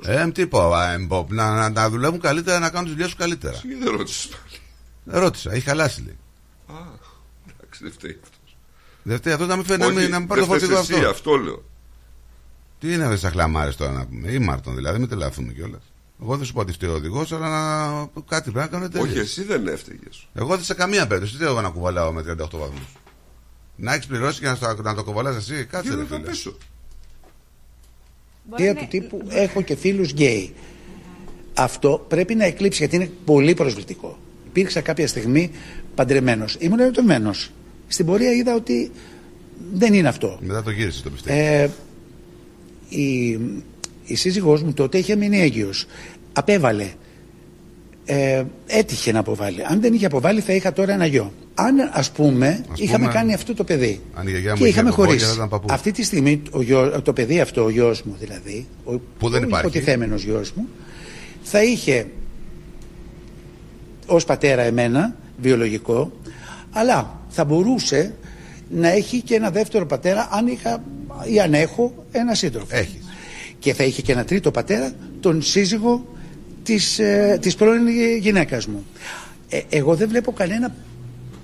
Ε, 0.04 0.32
τι 0.32 0.48
πω, 0.48 0.74
α, 0.74 0.92
εμ, 0.92 1.08
πω, 1.08 1.28
να, 1.30 1.54
να, 1.56 1.70
να 1.70 1.90
δουλεύουν 1.90 2.20
καλύτερα, 2.20 2.60
να 2.60 2.70
κάνουν 2.70 2.84
τις 2.84 2.92
δουλειές 2.94 3.10
τους 3.10 3.18
καλύτερα. 3.20 3.56
Εσύ 3.56 3.76
δεν 3.76 3.96
ρώτησες 3.96 4.28
πάλι. 4.28 5.22
Ρώτησα, 5.24 5.52
έχει 5.52 5.64
χαλάσει 5.66 6.02
λέει. 6.02 6.18
Α, 6.68 6.74
εντάξει, 7.60 7.84
δεν 7.84 7.92
φταίει 7.92 8.20
αυτός. 8.24 8.56
Δεν 9.04 9.18
φταίει 9.18 9.34
αυτός 9.34 9.48
να 9.48 9.56
μην, 9.56 9.66
φέρει- 9.66 9.80
να 9.82 9.86
Όχι, 9.88 9.96
μην, 9.98 10.10
να 10.10 10.20
μην 10.20 10.28
πάρει 10.28 10.42
το 10.42 10.48
δεν 10.48 10.58
φταίς 10.58 10.70
φορτηγό 10.70 10.98
εσύ, 10.98 11.06
αυτό. 11.06 11.10
αυτό 11.10 11.36
λέω. 11.44 11.64
Τι 12.80 12.94
είναι 12.94 13.04
αυτέ 13.04 13.18
τι 13.18 13.28
αχλαμάρε 13.28 13.72
τώρα 13.72 13.92
να 13.92 14.06
πούμε. 14.06 14.32
Ή 14.32 14.40
Μάρτον 14.40 14.76
δηλαδή, 14.76 15.00
μην 15.00 15.10
τελαθούμε 15.10 15.54
κιόλας. 15.54 15.82
Εγώ 16.22 16.38
δεν 16.38 16.46
σου 16.46 16.54
πω 16.54 16.60
ότι 16.60 16.72
φταίει 16.72 16.90
ο 16.90 16.94
οδηγός, 16.94 17.32
αλλά 17.32 17.50
να... 17.50 18.08
κάτι 18.28 18.52
πρέπει 18.52 18.58
να 18.58 18.68
κάνουν 18.68 18.92
τελείως. 18.92 19.10
Όχι, 19.10 19.20
εσύ 19.20 19.44
δεν 19.44 19.68
έφταιγες. 19.68 20.28
Εγώ 20.34 20.56
δεν 20.56 20.64
σε 20.64 20.74
καμία 20.74 21.08
περίπτωση. 21.08 21.38
Τι 21.38 21.44
εγώ 21.44 21.62
να 21.62 21.70
κουβαλάω 21.70 22.12
με 22.12 22.22
38 22.22 22.36
βαθμούς. 22.52 22.88
Να 23.76 23.94
έχεις 23.94 24.06
πληρώσει 24.08 24.40
και 24.40 24.46
να, 24.48 24.56
στο- 24.56 24.82
να 24.82 24.96
το 24.96 25.04
κουβαλάς 25.04 25.36
εσύ. 25.36 25.66
Κάτσε 25.66 25.96
ρε 25.96 26.06
φίλε. 26.06 26.32
Ιδέα 28.58 28.76
του 28.76 28.88
τύπου 28.90 29.22
έχω 29.30 29.62
και 29.62 29.76
φίλους 29.76 30.12
γκέι. 30.12 30.54
Αυτό 31.54 32.06
πρέπει 32.08 32.36
να 32.36 32.46
εκλείψει 32.46 32.78
γιατί 32.80 32.96
είναι 32.96 33.12
πολύ 33.26 33.54
προσβλητικό. 33.54 34.18
Υπήρξα 34.48 34.82
κάποια 34.82 35.08
στιγμή 35.08 35.52
παντρεμένος. 35.96 36.56
Ήμουν 36.60 36.80
ερωτευμένος. 36.80 37.52
Στην 37.88 38.06
πορεία 38.06 38.32
είδα 38.32 38.56
ότι 38.56 38.92
δεν 39.74 39.94
είναι 39.94 40.08
αυτό. 40.08 40.40
Μετά 40.42 40.64
το 40.64 40.70
γύρισες 40.72 41.02
το 41.02 41.10
πιστεύω. 41.10 41.38
Ε, 41.40 41.70
η, 42.90 43.40
η 44.10 44.16
σύζυγός 44.16 44.64
μου 44.64 44.74
τότε 44.74 44.98
είχε 44.98 45.16
μείνει 45.16 45.42
έγκυος. 45.42 45.86
Απέβαλε. 46.34 46.88
Ε, 48.06 48.44
έτυχε 48.68 49.12
να 49.12 49.20
αποβάλει. 49.20 49.64
Αν 49.66 49.82
δεν 49.82 49.94
είχε 49.94 50.06
αποβάλει 50.06 50.42
θα 50.42 50.54
είχα 50.54 50.74
τώρα 50.74 50.94
ένα 50.94 51.06
γιο. 51.06 51.34
Αν 51.54 51.76
ας 51.92 52.12
πούμε 52.12 52.66
Ας 52.72 52.80
είχαμε 52.80 53.06
πούμε, 53.06 53.18
κάνει 53.18 53.34
αυτό 53.34 53.54
το 53.54 53.64
παιδί 53.64 54.02
αν 54.14 54.28
η 54.28 54.30
γιαγιά 54.30 54.52
μου 54.52 54.58
και 54.58 54.64
είχε 54.64 54.72
είχαμε 54.72 54.90
κοκκόγια, 54.90 55.12
χωρίσει. 55.12 55.30
θα 55.30 55.34
ήταν 55.34 55.50
παππού. 55.50 55.68
Αυτή 55.72 55.92
τη 55.92 56.04
στιγμή 56.04 56.42
ο 56.52 56.62
γιο, 56.62 57.02
το 57.02 57.14
παιδί 57.14 57.40
αυτό, 57.40 57.64
ο 57.64 57.70
γιος 57.70 58.02
μου 58.04 58.16
δηλαδή, 58.20 58.68
ο, 58.84 58.92
Που 59.20 59.30
δεν 59.30 59.44
ο 59.44 59.46
υπάρχει. 59.48 59.66
υποτιθέμενος 59.68 60.24
γιος 60.24 60.52
μου, 60.52 60.68
θα 61.44 61.64
είχε 61.64 62.08
ως 64.06 64.26
πατέρα 64.26 64.62
εμένα, 64.62 65.16
βιολογικό, 65.38 66.12
αλλά 66.72 67.20
θα 67.30 67.46
μπορούσε 67.46 68.14
να 68.70 68.88
έχει 68.90 69.22
και 69.22 69.36
ένα 69.36 69.50
δεύτερο 69.52 69.86
πατέρα 69.86 70.30
αν 70.32 70.48
είχα 70.48 70.84
ή 71.32 71.40
αν 71.40 71.54
έχω 71.54 72.06
ένα 72.12 72.34
σύντροφο. 72.34 72.68
Έχεις. 72.70 72.99
Και 73.60 73.74
θα 73.74 73.84
είχε 73.84 74.02
και 74.02 74.12
ένα 74.12 74.26
τρίτο 74.26 74.52
πατέρα, 74.52 74.92
τον 75.20 75.42
σύζυγο 75.42 76.16
της, 76.64 77.00
ε, 77.00 77.38
της 77.42 77.56
πρώην 77.56 77.88
γυναίκας 78.20 78.68
μου. 78.68 78.86
Ε, 79.50 79.62
εγώ 79.70 79.96
δεν 79.96 80.10
βλέπω 80.10 80.32
κανένα 80.32 80.76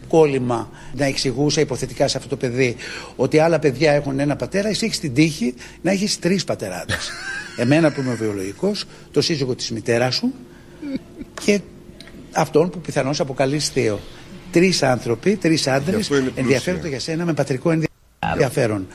κόλλημα 0.08 0.70
να 0.94 1.06
εξηγούσα 1.06 1.62
υποθετικά 1.62 2.08
σε 2.08 2.18
αυτό 2.18 2.30
το 2.30 2.36
παιδί 2.36 2.76
ότι 3.16 3.40
άλλα 3.40 3.60
παιδιά 3.60 3.92
έχουν 3.92 4.20
ένα 4.20 4.36
πατέρα, 4.36 4.68
εσύ 4.68 4.86
έχεις 4.86 5.00
την 5.00 5.14
τύχη 5.14 5.54
να 5.82 5.92
έχεις 5.92 6.20
τρεις 6.20 6.44
πατεράδες. 6.44 7.12
Εμένα 7.58 7.92
που 7.92 8.02
είμαι 8.02 8.14
βιολογικός, 8.14 8.86
το 9.12 9.22
σύζυγο 9.22 9.56
της 9.56 9.72
μητέρας 9.72 10.16
σου 10.16 10.34
και 11.44 11.60
αυτόν 12.32 12.70
που 12.70 12.80
πιθανώς 12.80 13.20
αποκαλείς 13.20 13.70
θείο. 13.70 14.00
Τρεις 14.52 14.84
άνθρωποι, 14.84 15.36
τρεις 15.36 15.68
άντρες 15.68 16.00
αυτό 16.02 16.16
είναι 16.16 16.24
πλούσια. 16.24 16.44
ενδιαφέρονται 16.44 16.88
για 16.88 17.00
σένα 17.00 17.26
με 17.26 17.34
πατρικό 17.34 17.80
ενδιαφέρον. 18.20 18.88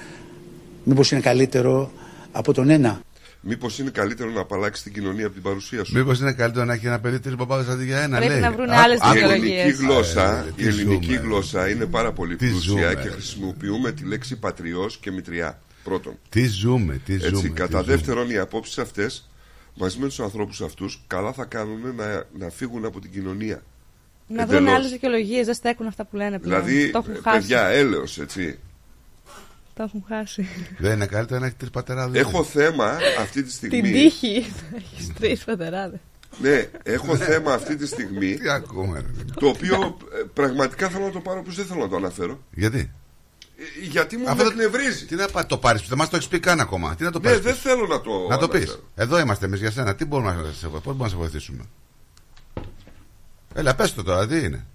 Μήπως 0.85 1.11
είναι 1.11 1.21
καλύτερο 1.21 1.91
από 2.33 2.53
τον 2.53 2.71
ένα. 2.71 3.01
Μήπως 3.43 3.79
είναι 3.79 3.91
καλύτερο 3.91 4.31
να 4.31 4.41
απαλλάξεις 4.41 4.85
την 4.85 4.93
κοινωνία 4.93 5.25
από 5.25 5.35
την 5.35 5.43
παρουσία 5.43 5.85
σου; 5.85 5.97
Μήπως 5.97 6.21
είναι 6.21 6.33
καλύτερο 6.33 6.65
να 6.65 6.73
έχει 6.73 6.87
ένα 6.87 7.01
παιδί 7.01 7.21
τρει 7.21 7.37
παπάδε 7.37 7.73
αντί 7.73 7.85
για 7.85 8.01
ένα, 8.01 8.17
Πρέπει 8.17 8.33
λέει. 8.33 8.41
να 8.41 8.53
βρουν 8.53 8.71
Άκου- 8.71 8.83
άλλες 8.83 9.01
άκου- 9.01 9.15
Η 9.17 9.19
δικαιολογίες. 9.19 9.63
ελληνική 9.65 9.83
γλώσσα, 9.85 10.39
Ε, 10.39 10.49
η 10.49 10.53
τι 10.63 10.67
ελληνική 10.67 11.13
ζούμε. 11.15 11.27
γλώσσα 11.27 11.69
είναι 11.69 11.87
πάρα 11.87 12.13
πολύ 12.13 12.37
Τι 12.37 12.47
πλούσια 12.49 12.71
ζούμε, 12.73 12.95
και 12.95 13.03
ρε. 13.09 13.11
χρησιμοποιούμε 13.11 13.93
τη 13.93 14.05
λέξη 14.05 14.37
πατριός 14.37 14.99
και 14.99 15.11
μητριά. 15.11 15.61
Πρώτον. 15.85 16.19
Τι 16.29 16.47
ζούμε, 16.47 17.01
τι 17.05 17.15
Έτσι, 17.15 17.29
ζούμε. 17.29 17.49
κατά 17.49 17.81
τι 17.81 17.87
δεύτερον, 17.91 18.31
οι 18.31 18.37
απόψεις 18.39 18.79
αυτές 18.79 19.29
μαζί 19.75 19.99
με 19.99 20.07
τους 20.07 20.21
ανθρώπους 20.21 20.61
αυτούς 20.61 21.03
καλά 21.07 21.33
θα 21.33 21.45
κάνουν 21.45 21.95
να, 21.97 22.25
να 22.39 22.49
φύγουν 22.51 22.85
από 22.85 23.01
την 23.01 23.11
κοινωνία. 23.11 23.63
Να 24.29 24.47
βρουν 24.47 24.57
Εντελώς. 24.59 24.79
άλλες 24.79 24.91
δικαιολογίες, 24.91 25.47
δεν 25.47 25.55
στέκουν 25.55 25.87
αυτά 25.87 26.05
που 26.05 26.17
λένε 26.17 26.39
πλέον. 26.39 26.65
Δηλαδή, 26.65 26.91
το 26.91 26.99
έχουν 26.99 27.15
ε, 27.15 27.19
χάσει. 27.23 27.39
παιδιά, 27.39 27.67
έλεος, 27.67 28.19
έτσι. 28.19 28.59
Το 29.81 29.87
έχουν 29.87 30.05
χάσει. 30.09 30.43
ζούμε. 30.43 30.77
Δεν 30.79 30.93
είναι 30.93 31.07
καλύτερο 31.07 31.41
να 31.41 31.47
έχεις 31.47 31.59
τρεις 31.59 31.71
πατεράδες. 31.71 32.21
Έχω 32.21 32.45
θέμα 32.45 32.99
αυτή 33.21 33.43
τη 33.43 33.53
στιγμή. 33.53 33.81
Την 33.83 33.93
τύχη 33.93 34.53
να 34.71 34.77
έχεις 34.77 35.13
τρεις 35.15 35.45
πατεράδες. 35.45 35.99
Ναι, 36.41 36.71
έχω 36.83 37.17
θέμα 37.17 37.53
αυτή 37.55 37.77
τη 37.77 37.87
στιγμή. 37.87 38.35
Τι 38.35 38.49
ακούμε, 38.51 39.01
ρε. 39.01 39.07
Το 39.41 39.47
οποίο 39.49 39.97
ε, 40.21 40.23
πραγματικά 40.35 40.89
θέλω 40.89 41.05
να 41.05 41.11
το 41.11 41.21
πάρω 41.21 41.43
που 41.43 41.53
δεν 41.53 41.65
θέλω 41.67 41.81
να 41.81 41.89
το 41.89 41.97
αναφέρω. 41.97 42.41
Γιατί; 42.51 42.79
Ε, 43.59 43.87
Γιατί 43.91 44.17
μου 44.17 44.25
Αυτό 44.31 44.45
με 44.45 44.51
δεν- 44.51 44.59
εκνευρίζει. 44.61 45.05
Τι 45.07 45.15
να 45.15 45.29
πα- 45.29 45.47
το 45.47 45.59
πάρεις, 45.59 45.89
δεν 45.89 45.99
μας 45.99 46.09
το 46.09 46.17
έχεις 46.17 46.29
πει 46.29 46.41
καν 46.41 46.61
ακόμα. 46.61 46.95
Τι 46.95 47.05
να 47.05 47.11
το 47.11 47.19
Ναι, 47.19 47.25
πάρεις; 47.25 47.41
δεν 47.41 47.55
θέλω 47.55 47.87
να 47.87 48.01
το. 48.01 48.27
Να 48.29 48.39
το 48.39 48.49
πεις. 48.49 48.61
αναφέρω. 48.63 48.89
Εδώ 48.95 49.19
είμαστε 49.21 49.45
εμείς 49.47 49.61
για 49.61 49.71
σένα. 49.71 49.95
Τι 49.95 50.05
μπορούμε 50.05 50.33
να 50.35 50.53
σε, 50.53 50.67
πώς 50.69 50.83
μπορούμε 50.85 51.03
να 51.05 51.09
σε 51.11 51.17
βοηθήσουμε; 51.17 51.65
Έλα, 53.55 53.75
πες 53.75 53.95
το 53.95 54.03
τώρα, 54.03 54.27
τι 54.27 54.39
είναι; 54.45 54.67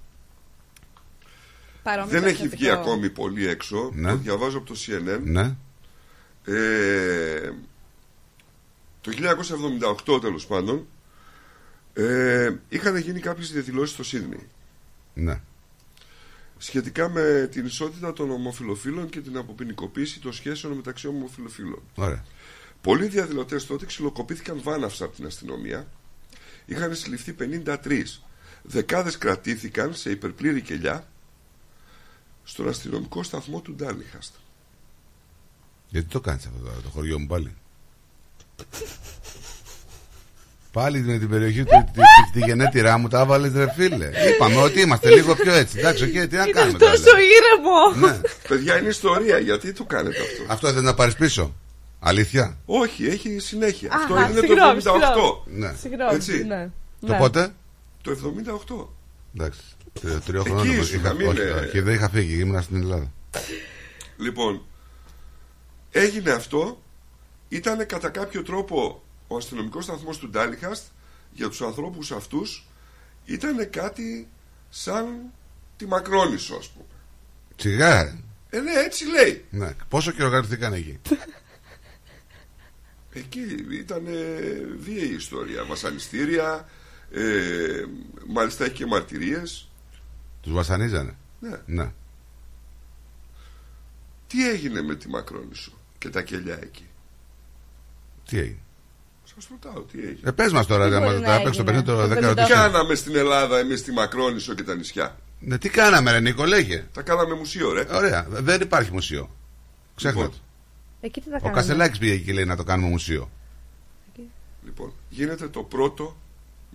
Παρόμοιο 1.86 2.12
Δεν 2.12 2.24
έχει 2.24 2.36
θετικό. 2.41 2.56
βγει 2.56 2.70
ακόμη 2.70 3.10
πολύ 3.10 3.48
έξω. 3.48 3.91
Ναι. 3.94 4.10
Το 4.10 4.16
διαβάζω 4.18 4.57
από 4.57 4.68
το 4.68 4.76
CNN. 4.88 5.20
Ναι. 5.24 5.56
Ε, 6.45 7.52
το 9.02 9.12
1978 10.06 10.22
τέλος 10.22 10.45
πάντων 10.45 10.88
ε, 11.94 12.53
είχαν 12.70 12.98
γίνει 12.98 13.20
κάποιες 13.20 13.52
διαδηλώσεις 13.52 13.94
στο 13.94 14.03
Σίδνεϊ 14.03 14.48
Ναι. 15.14 15.41
σχετικά 16.57 17.10
με 17.10 17.48
την 17.52 17.66
ισότητα 17.66 18.14
των 18.14 18.32
ομοφιλοφίλων 18.32 19.10
και 19.10 19.22
την 19.22 19.38
αποποινικοποίηση 19.38 20.20
των 20.20 20.34
σχέσεων 20.34 20.74
μεταξύ 20.74 21.07
ομοφιλοφίλων. 21.07 21.82
Ωραία. 21.95 22.24
Πολλοί 22.82 23.07
διαδηλωτές 23.07 23.66
τότε 23.66 23.86
ξυλοκοπήθηκαν 23.86 24.60
βάναυσα 24.64 25.06
από 25.06 25.16
την 25.16 25.26
αστυνομία. 25.26 25.88
Είχαν 26.66 26.95
συλληφθεί 26.95 27.36
53. 27.40 28.22
Δεκάδες 28.62 29.18
κρατήθηκαν 29.18 29.94
σε 29.94 30.10
υπερπλήρη 30.10 30.62
κελιά 30.62 31.07
στον 32.46 32.68
αστυνομικό 32.68 33.24
σταθμό 33.24 33.60
του 33.60 33.74
Ντάλιχαστ. 33.76 34.34
Γιατί 35.90 36.08
το 36.08 36.20
κάνεις 36.20 36.46
αυτό 36.46 36.60
τώρα, 36.60 36.76
το 36.84 36.90
χωριό 36.90 37.20
μου 37.20 37.28
πάλι; 37.28 37.56
Πάλι 40.72 41.00
με 41.00 41.18
την 41.18 41.30
περιοχή 41.30 41.64
του, 41.64 41.84
τη, 41.86 41.92
τη, 42.32 42.40
τη 42.40 42.46
γενέτειρά 42.46 42.98
μου 42.98 43.08
τα 43.08 43.20
έβαλες 43.22 43.54
ρε 43.54 43.72
φίλε. 43.72 44.10
Είπαμε 44.34 44.56
ότι 44.56 44.82
είμαστε 44.82 45.10
λίγο 45.16 45.36
πιο 45.36 45.54
έτσι. 45.54 45.80
Εντάξει, 45.80 46.04
οκ, 46.04 46.10
τι 46.10 46.36
να 46.36 46.46
κάνουμε. 46.48 46.78
τώρα, 46.78 46.92
Τόσο 46.92 47.10
ήρεμο. 47.18 48.08
Ναι. 48.08 48.22
Παιδιά, 48.48 48.78
είναι 48.80 48.88
ιστορία. 48.90 49.38
Γιατί 49.40 49.74
το 49.74 49.84
κάνετε 49.84 50.22
αυτό; 50.22 50.44
Αυτό 50.48 50.72
δεν 50.74 50.84
να 50.84 50.94
πάρεις 50.94 51.16
πίσω; 51.16 51.56
Αλήθεια; 52.00 52.58
Όχι, 52.66 53.06
έχει 53.06 53.40
συνέχεια. 53.40 53.90
Αχα, 53.94 54.04
αυτό 54.04 54.20
είναι 54.32 54.40
συγγνώμη, 54.40 54.82
το 54.82 54.94
78. 54.94 54.96
συγγνώμη. 55.02 55.60
Ναι. 55.60 55.76
Συγγνώμη. 55.80 56.16
Έτσι. 56.16 56.44
Ναι. 56.44 56.70
Το 57.00 57.08
Ναι. 57.08 57.18
πότε; 57.18 57.54
Το 58.02 58.12
78. 58.12 58.88
Εντάξει. 59.38 59.62
Τρι- 60.02 60.22
Τριών 60.26 60.46
Εκεί 60.46 60.56
χρόνων. 60.56 60.80
ήσουν, 60.80 61.00
είχα- 61.00 61.08
να 61.08 61.14
μην 61.14 61.28
όχι, 61.28 61.42
είναι- 61.42 61.52
όχι, 61.52 61.80
δεν 61.80 61.94
είχα 61.94 62.10
φύγει, 62.10 62.40
ήμουν 62.40 62.62
στην 62.62 62.76
Ελλάδα. 62.76 63.12
Λοιπόν, 64.18 64.66
έγινε 65.92 66.32
αυτό. 66.32 66.82
Ήταν 67.50 67.86
κατά 67.86 68.10
κάποιο 68.10 68.44
τρόπο 68.44 69.04
ο 69.28 69.36
αστυνομικός 69.36 69.84
σταθμός 69.84 70.18
του 70.18 70.30
Ντάλιχαστ 70.30 70.84
για 71.32 71.50
τους 71.50 71.62
ανθρώπους 71.62 72.12
αυτούς 72.12 72.68
ήταν 73.26 73.70
κάτι 73.70 74.28
σαν 74.70 75.16
τη 75.78 75.86
Μακρόνισσο 75.86 76.56
ας 76.56 76.70
πούμε. 76.70 76.86
Σιγά. 77.56 78.00
ε. 78.02 78.20
Ε, 78.50 78.60
ναι, 78.60 78.72
έτσι 78.72 79.06
λέει. 79.06 79.46
Ναι. 79.50 79.74
Πόσο 79.90 80.12
χειροκρατηθήκαν 80.12 80.74
εκεί; 80.74 81.00
Εκεί 83.14 83.40
ήταν 83.72 84.04
βίαιη 84.80 85.14
ιστορία. 85.16 85.64
Βασανιστήρια, 85.66 86.70
ε, 87.12 87.84
μάλιστα 88.28 88.66
έχει 88.66 88.74
και 88.74 88.86
μαρτυρίες. 88.86 89.70
Τους 90.46 90.54
βασανίζανε. 90.54 91.16
Ναι. 91.40 91.58
Ναι. 91.66 91.92
Τι 94.28 94.50
έγινε 94.50 94.82
με 94.82 94.96
τη 94.96 95.08
Μακρόνισσο 95.10 95.72
και 95.98 96.10
τα 96.10 96.22
κελιά 96.22 96.60
εκεί; 96.62 96.86
Τι 98.30 98.38
έγινε; 98.38 98.58
Σας 99.36 99.48
ρωτάω 99.52 99.82
τι 99.82 99.98
έγινε; 100.00 100.20
Ε, 100.24 100.32
πες 100.32 100.52
μας 100.52 100.66
τώρα, 100.68 100.84
Τι 100.86 100.90
δεν 100.92 101.02
μπορεί 101.02 101.14
μας 101.20 101.28
να 101.28 101.34
θα 101.38 101.42
παίξω 101.44 101.64
το 101.64 101.72
έγινε; 101.72 101.84
παιχνίδι 101.84 102.08
το 102.08 102.08
Το 102.08 102.14
10 102.14 102.20
Τι 102.20 102.26
ρωτήσω. 102.40 102.48
κάναμε 102.60 102.96
στην 102.96 103.16
Ελλάδα 103.16 103.58
εμείς 103.60 103.84
τη 103.84 103.92
Μακρόνισσο 103.92 104.54
και 104.54 104.64
τα 104.64 104.76
νησιά. 104.76 105.18
Ναι, 105.40 105.58
τι 105.58 105.70
κάναμε, 105.70 106.12
ρε 106.12 106.20
Νίκο, 106.20 106.46
λέγε. 106.46 106.88
Τα 106.94 107.02
κάναμε 107.02 107.36
μουσείο, 107.36 107.72
ρε. 107.72 107.86
Ωραία, 107.92 108.28
δεν 108.30 108.62
υπάρχει 108.62 108.92
μουσείο. 108.92 109.30
Ξέχνατε. 109.96 110.26
Λοιπόν, 110.26 110.40
Εκεί 111.02 111.22
τι 111.22 111.30
θα 111.30 111.36
Ο 111.36 111.40
κάνουμε. 111.40 111.60
Κασελάκης 111.62 111.98
πήγε 112.00 112.14
εκεί 112.14 112.24
και 112.24 112.34
λέει 112.34 112.46
να 112.46 112.56
το 112.56 112.64
κάνουμε 112.64 112.90
μουσείο. 112.90 113.30
Λοιπόν, 114.66 114.94
γίνεται 115.10 115.48
το 115.48 115.64
πρώτο 115.64 116.18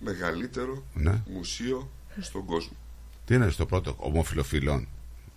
μεγαλύτερο 0.03 0.83
Ναι. 0.93 1.21
μουσείο 1.33 1.91
στον 2.19 2.45
κόσμο. 2.45 2.71
Τι 3.25 3.33
είναι 3.35 3.49
στο 3.49 3.65
πρώτο, 3.65 3.95
ομοφιλοφιλών; 3.97 4.87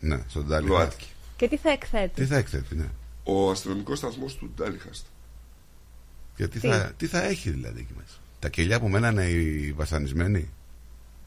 Ναι, 0.00 0.22
στον 0.28 0.48
Τάλι. 0.48 0.66
ΛΟΑΤΚΙ. 0.66 1.06
Και 1.36 1.48
τι 1.48 1.56
θα 1.56 1.70
εκθέτει; 1.70 2.14
Τι 2.14 2.26
θα 2.26 2.36
εκθέτει, 2.36 2.74
ναι. 2.76 2.88
Ο 3.24 3.50
αστυνομικός 3.50 3.98
σταθμός 3.98 4.34
του 4.36 4.50
Ντάλιχαστ. 4.56 5.06
Και 6.36 6.48
τι, 6.48 6.60
Τι; 6.60 6.68
θα, 6.68 6.92
τι 6.96 7.06
θα 7.06 7.22
έχει 7.22 7.50
δηλαδή 7.50 7.80
εκεί 7.80 7.92
μέσα. 7.96 8.16
Τα 8.38 8.48
κελιά 8.48 8.80
που 8.80 8.88
μένανε 8.88 9.24
οι 9.24 9.72
βασανισμένοι; 9.72 10.50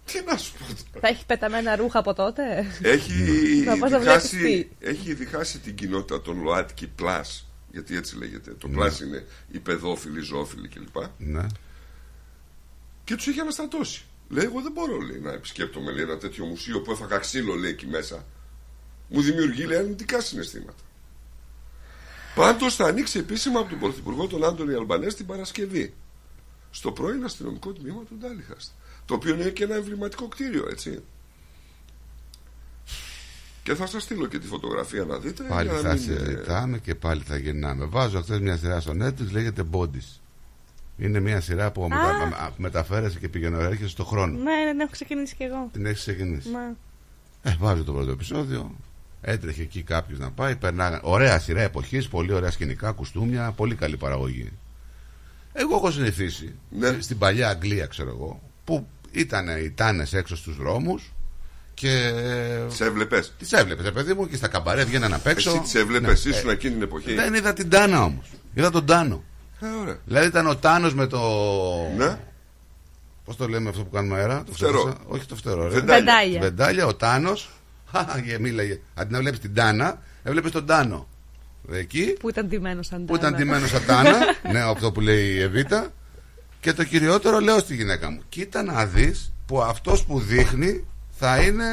Τι 0.06 0.22
να 0.26 0.38
σου 0.38 0.54
πω. 0.54 0.66
τώρα. 0.66 0.78
Θα 1.02 1.08
έχει 1.08 1.26
πεταμένα 1.26 1.76
ρούχα 1.76 2.00
από 2.00 2.14
τότε; 2.14 2.66
Έχει, 2.82 3.14
Να 3.66 3.78
πας 3.78 3.92
να 3.92 4.00
διχάσει, 4.00 4.38
βλέπεις 4.38 4.68
έχει 4.80 5.14
διχάσει 5.14 5.60
την 5.60 5.76
κοινότητα 5.76 6.22
των 6.22 6.42
ΛΟΑΤΚΙ 6.42 6.92
Plus. 7.00 7.42
Γιατί 7.72 7.96
έτσι 7.96 8.18
λέγεται. 8.18 8.52
Το 8.52 8.68
Ναι. 8.68 8.86
Plus 8.86 9.00
είναι 9.02 9.26
οι 9.52 9.60
παιδόφιλοι, 9.60 10.22
ζώφιλοι 10.22 10.68
κλπ. 10.68 10.96
Ναι. 11.18 11.46
Και 13.04 13.16
τους 13.16 13.28
έχει 13.28 13.40
αναστατώσει. 13.40 14.04
Λέει, 14.30 14.46
εγώ 14.46 14.62
δεν 14.62 14.72
μπορώ 14.72 15.00
λέει, 15.00 15.20
να 15.20 15.32
επισκέπτομαι 15.32 15.92
λέει, 15.92 16.04
ένα 16.04 16.18
τέτοιο 16.18 16.46
μουσείο 16.46 16.82
που 16.82 16.92
έφαγα 16.92 17.18
ξύλο 17.18 17.54
λέει, 17.54 17.72
εκεί 17.72 17.88
μέσα. 17.88 18.26
Μου 19.10 19.22
δημιουργεί 19.22 19.66
λέει, 19.66 19.78
αρνητικά 19.78 20.22
συναισθήματα. 20.22 20.84
Πάντως 22.36 22.76
θα 22.76 22.86
ανοίξει 22.86 23.20
επίσημα 23.20 23.60
από 23.60 23.70
τον 23.70 23.80
Πρωθυπουργό 23.80 24.28
τον 24.28 24.44
Άντωνη 24.44 24.74
Αλμπανές 24.74 25.16
την 25.16 25.26
Παρασκευή. 25.26 25.94
Στο 26.72 26.92
πρώην 26.92 27.24
αστυνομικό 27.24 27.72
τμήμα 27.72 28.04
του 28.04 28.18
Ντάλιχαστ. 28.20 28.72
Το 29.06 29.14
οποίο 29.14 29.34
είναι 29.34 29.50
και 29.50 29.64
ένα 29.64 29.76
εμβληματικό 29.76 30.28
κτίριο, 30.28 30.68
έτσι. 30.70 31.04
Και 33.64 33.76
θα 33.76 33.86
σας 33.86 34.04
στείλω 34.04 34.28
και 34.28 34.40
τη 34.40 34.48
φωτογραφία 34.48 35.04
να 35.04 35.18
δείτε. 35.18 35.44
Πάλι 35.44 35.70
για 35.70 35.82
να 35.82 35.90
θα 35.90 35.94
μην, 35.94 36.12
ε, 36.12 36.18
συζητάμε 36.18 36.78
και 36.78 36.96
πάλι 36.96 37.22
θα 37.22 37.38
γυρνάμε. 37.38 37.86
Βάζω 37.86 38.22
χθες 38.22 38.40
μια 38.40 38.58
σειρά 38.58 38.80
στο 38.80 38.94
Netflix, 39.02 39.32
λέγεται 39.32 39.64
Bodies. 39.72 40.20
Είναι 40.98 41.20
μια 41.20 41.42
σειρά 41.42 41.72
που 41.72 41.82
μετα... 41.82 42.28
με- 42.30 42.52
μεταφέρεσαι 42.58 43.20
και 43.20 43.30
πηγαίνω 43.30 43.60
έρχεσαι 43.60 43.90
στο 43.90 44.04
χρόνο. 44.06 44.38
Ναι, 44.38 44.44
ναι, 44.66 44.74
ναι, 44.74 44.84
έχω 44.84 44.92
ξεκινήσει 44.92 45.36
κι 45.36 45.44
εγώ. 45.44 45.70
Την 45.74 45.86
έχεις 45.86 46.00
ξεκινήσει. 46.00 46.50
Μα. 46.50 46.60
Ε, 47.52 47.56
βάζω 47.60 47.84
το 47.84 47.94
πρώτο 47.94 48.12
επεισόδιο. 48.12 48.76
Έτρεχε 49.22 49.62
εκεί 49.62 49.82
κάποιος 49.82 50.20
να 50.20 50.32
πάει. 50.32 50.56
Περνάγαν. 50.56 51.00
Ωραία 51.04 51.40
σειρά 51.40 51.62
εποχής, 51.62 52.08
πολύ 52.08 52.34
ωραία 52.34 52.52
σκηνικά, 52.52 52.92
κουστούμια, 52.92 53.52
πολύ 53.52 53.76
καλή 53.76 53.98
παραγωγή. 53.98 54.52
Εγώ 55.54 55.76
έχω 55.76 55.92
συνηθίσει 55.92 56.56
Ναι. 56.70 56.98
στην 57.00 57.18
παλιά 57.18 57.50
Αγγλία, 57.50 57.86
ξέρω 57.86 58.10
εγώ, 58.10 58.42
που 58.64 58.88
ήταν 59.12 59.48
οι 59.66 59.72
τάνες 59.72 60.14
έξω 60.14 60.36
στους 60.36 60.56
δρόμους 60.56 61.14
και. 61.74 62.12
Τις 62.70 62.80
έβλεπες. 62.82 63.34
Τις 63.40 63.52
έβλεπες, 63.52 63.92
παιδί 63.92 64.14
μου, 64.14 64.28
και 64.28 64.36
στα 64.36 64.48
καμπαρέ 64.48 64.84
βγαίναν 64.84 65.14
απ' 65.14 65.28
έξω. 65.28 65.50
Εσύ 65.50 65.60
τις 65.60 65.76
έβλεπες, 65.76 66.26
Ναι. 66.26 66.32
ήσουν 66.32 66.50
Ε, 66.50 66.52
εκείνη 66.54 66.74
την 66.74 66.82
εποχή. 66.82 67.14
Δεν 67.14 67.34
είδα 67.34 67.54
την 67.54 67.70
Τάνα 67.70 68.04
όμως. 68.04 68.30
Είδα 68.54 68.70
τον 68.72 68.86
Τάνο. 68.86 69.24
Ε, 69.60 69.66
ωραία. 69.82 70.00
Δηλαδή 70.06 70.28
ήταν 70.28 70.48
ο 70.48 70.56
Τάνος 70.56 70.94
με 70.94 71.08
το. 71.08 71.20
Ναι. 71.98 72.18
Πώς 73.26 73.36
το 73.36 73.48
λέμε 73.48 73.70
αυτό 73.70 73.84
που 73.84 73.90
κάνουμε 73.90 74.16
αέρα, 74.18 74.44
το 74.44 74.52
Φτερό. 74.54 74.72
ξέχασα. 74.84 74.98
Όχι 75.08 75.26
το 75.26 75.36
φτερό, 75.36 75.64
ρε. 75.64 75.70
Βεντάλια. 75.70 75.96
Βεντάλια. 76.00 76.40
Βεντάλια, 76.40 76.86
ο 76.86 76.96
Τάνος. 76.96 77.50
μίλαγε. 78.40 78.80
Αντί 78.94 79.12
να 79.14 79.20
βλέπεις 79.20 79.40
την 79.40 79.54
Τάνα, 79.54 80.02
έβλεπες 80.24 80.52
τον 80.52 80.66
Τάνο. 80.66 81.08
Εκεί 81.72 82.16
Που 82.20 82.30
ήταν 82.30 82.48
ντυμένος 82.48 82.86
σαν 82.88 83.06
που 83.06 83.16
ήταν 83.16 83.32
τάνα. 83.32 83.38
ντυμένος 83.44 83.70
σαν 83.70 83.86
Τάνα. 83.86 84.18
ναι, 84.52 84.60
αυτό 84.60 84.92
που 84.92 85.02
λέει 85.02 85.26
η 85.34 85.40
Εβίτα. 85.42 85.94
Και 86.60 86.74
το 86.74 86.84
κυριότερο 86.84 87.40
λέω 87.40 87.60
στη 87.60 87.76
γυναίκα 87.76 88.12
μου: 88.12 88.22
Κοίτα 88.30 88.64
να 88.64 88.86
δεις 88.86 89.34
που 89.46 89.62
αυτός 89.62 90.06
που 90.06 90.20
δείχνει 90.20 90.86
θα 91.10 91.42
είναι 91.42 91.66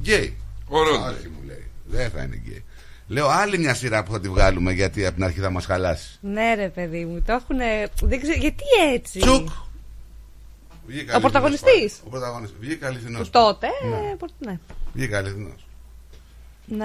γκέι. 0.00 0.36
Ωραίος. 0.68 0.96
Όχι, 0.96 1.28
μου 1.28 1.42
λέει. 1.46 1.66
Δεν 1.84 2.10
θα 2.10 2.22
είναι 2.22 2.36
γκέι. 2.36 2.64
Λέω 3.08 3.28
άλλη 3.28 3.58
μια 3.58 3.74
σειρά 3.74 4.02
που 4.02 4.12
θα 4.12 4.20
τη 4.20 4.28
βγάλουμε 4.28 4.72
γιατί 4.72 5.06
από 5.06 5.14
την 5.14 5.24
αρχή 5.24 5.40
θα 5.40 5.50
μας 5.50 5.64
χαλάσει. 5.64 6.18
Ναι, 6.20 6.54
ρε 6.54 6.68
παιδί 6.68 7.04
μου, 7.04 7.22
το 7.26 7.32
έχουν. 7.32 7.56
Δεν 8.08 8.20
ξέρω, 8.20 8.38
γιατί 8.38 8.64
έτσι; 8.94 9.18
Τσουκ! 9.18 9.48
Βγήκα 10.86 11.16
Ο 11.16 11.20
πρωταγωνιστής. 11.20 11.68
αληθινός. 11.70 12.00
Ο 12.06 12.08
πρωταγωνιστής. 12.10 12.58
Βγήκα 12.60 12.86
αληθινός. 12.86 13.30
Τότε. 13.30 13.66
Ναι. 13.90 13.96
ε, 13.96 14.14
προ- 14.18 14.30
Ναι. 14.38 14.58
Βγήκα 14.92 15.18
αληθινός. 15.18 15.66
ναι. 16.64 16.76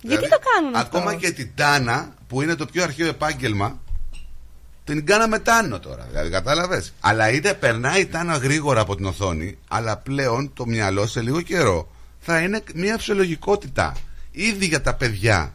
Δηλαδή, 0.00 0.20
Γιατί 0.20 0.28
το 0.28 0.38
κάνουν 0.54 0.74
αυτό; 0.74 0.98
Ακόμα 0.98 1.14
και 1.14 1.30
την 1.30 1.50
Τάνα 1.54 2.14
που 2.28 2.42
είναι 2.42 2.54
το 2.54 2.66
πιο 2.66 2.82
αρχαίο 2.82 3.06
επάγγελμα 3.08 3.80
την 4.84 5.06
κάναμε 5.06 5.38
Τάνο 5.38 5.78
τώρα. 5.80 6.06
Δηλαδή 6.10 6.30
κατάλαβες; 6.30 6.92
Αλλά 7.00 7.30
είτε 7.30 7.54
περνάει 7.54 8.00
η 8.00 8.06
Τάνα 8.06 8.36
γρήγορα 8.36 8.80
από 8.80 8.96
την 8.96 9.04
οθόνη, 9.04 9.58
αλλά 9.68 9.96
πλέον 9.96 10.50
το 10.54 10.66
μυαλό 10.66 11.06
σε 11.06 11.20
λίγο 11.20 11.40
καιρό 11.40 11.88
θα 12.20 12.40
είναι 12.40 12.62
μια 12.74 12.96
φυσιολογικότητα. 12.96 13.96
Ήδη 14.30 14.66
για 14.66 14.80
τα 14.80 14.94
παιδιά 14.94 15.54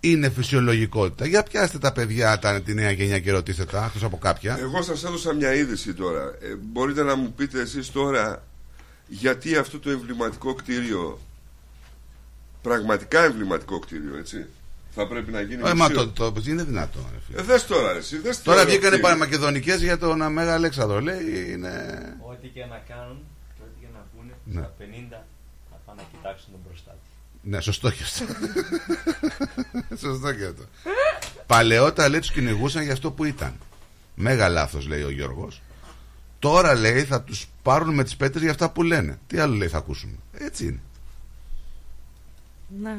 είναι 0.00 0.30
φυσιολογικότητα. 0.30 1.26
Για 1.26 1.42
πιάστε 1.42 1.78
τα 1.78 1.92
παιδιά 1.92 2.38
τα, 2.38 2.62
τη 2.62 2.74
νέα 2.74 2.90
γενιά 2.90 3.18
και 3.20 3.30
ρωτήστε 3.32 3.64
τα, 3.64 3.84
εκτός 3.84 4.02
από 4.02 4.18
κάποια. 4.18 4.58
Εγώ 4.58 4.82
σας 4.82 5.04
έδωσα 5.04 5.32
μια 5.34 5.54
είδηση 5.54 5.94
τώρα. 5.94 6.22
Ε, 6.22 6.54
μπορείτε 6.62 7.02
να 7.02 7.14
μου 7.14 7.32
πείτε 7.32 7.60
εσείς 7.60 7.90
τώρα 7.92 8.44
γιατί 9.08 9.56
αυτό 9.56 9.78
το 9.78 9.90
εμβληματικό 9.90 10.54
κτίριο, 10.54 11.20
πραγματικά 12.62 13.24
εμβληματικό 13.24 13.78
κτίριο, 13.78 14.16
έτσι, 14.16 14.46
θα 14.94 15.06
πρέπει 15.08 15.30
να 15.32 15.40
γίνει 15.40 15.62
Ε, 15.64 15.74
μα 15.74 15.84
μουσείο; 15.88 16.08
το, 16.08 16.32
το, 16.32 16.42
είναι 16.46 16.62
δυνατό. 16.64 16.98
ρε 17.12 17.18
φίλε. 17.26 17.40
Ε, 17.40 17.42
δες 17.44 17.66
τώρα, 17.66 17.92
ρε, 17.92 17.98
εσύ, 17.98 18.18
δες 18.18 18.42
Τώρα 18.42 18.58
το 18.60 18.64
βγήκανε 18.66 18.86
κτίριο. 18.88 19.02
παραμακεδονικές 19.02 19.82
για 19.82 19.98
τον 19.98 20.32
Μέγα 20.32 20.54
Αλέξανδρο. 20.54 21.00
Λέει 21.00 21.50
είναι. 21.50 21.72
Ό,τι 22.20 22.48
και 22.48 22.64
να 22.64 22.82
κάνουν 22.88 23.18
και 23.56 23.62
ό,τι 23.62 23.80
και 23.80 23.86
να 23.94 24.06
πούνε, 24.16 24.32
Ναι. 24.44 24.60
στα 24.60 24.74
50 24.78 25.24
θα 25.70 25.76
πάνε 25.86 26.00
να 26.02 26.06
κοιτάξουν 26.18 26.50
τον 26.52 26.60
μπροστά 26.66 26.73
του. 26.73 26.73
Ναι, 27.44 27.60
σωστό 27.60 27.90
και 27.90 28.02
αυτό. 28.02 28.24
σωστό 30.06 30.34
και 30.34 30.44
αυτό. 30.44 30.64
Παλαιότερα 31.46 32.08
λέει 32.08 32.20
τους 32.20 32.30
κυνηγούσαν 32.30 32.82
για 32.82 32.92
αυτό 32.92 33.10
που 33.10 33.24
ήταν. 33.24 33.58
Μέγα 34.14 34.48
λάθος 34.48 34.86
λέει 34.86 35.02
ο 35.02 35.10
Γιώργος. 35.10 35.62
Τώρα 36.38 36.74
λέει 36.74 37.04
θα 37.04 37.22
τους 37.22 37.46
πάρουν 37.62 37.94
με 37.94 38.04
τις 38.04 38.16
πέτρες 38.16 38.42
για 38.42 38.50
αυτά 38.50 38.70
που 38.70 38.82
λένε. 38.82 39.18
Τι 39.26 39.38
άλλο 39.38 39.54
λέει 39.54 39.68
θα 39.68 39.78
ακούσουμε. 39.78 40.16
Έτσι 40.32 40.64
είναι. 40.64 40.80
Ναι. 42.82 42.98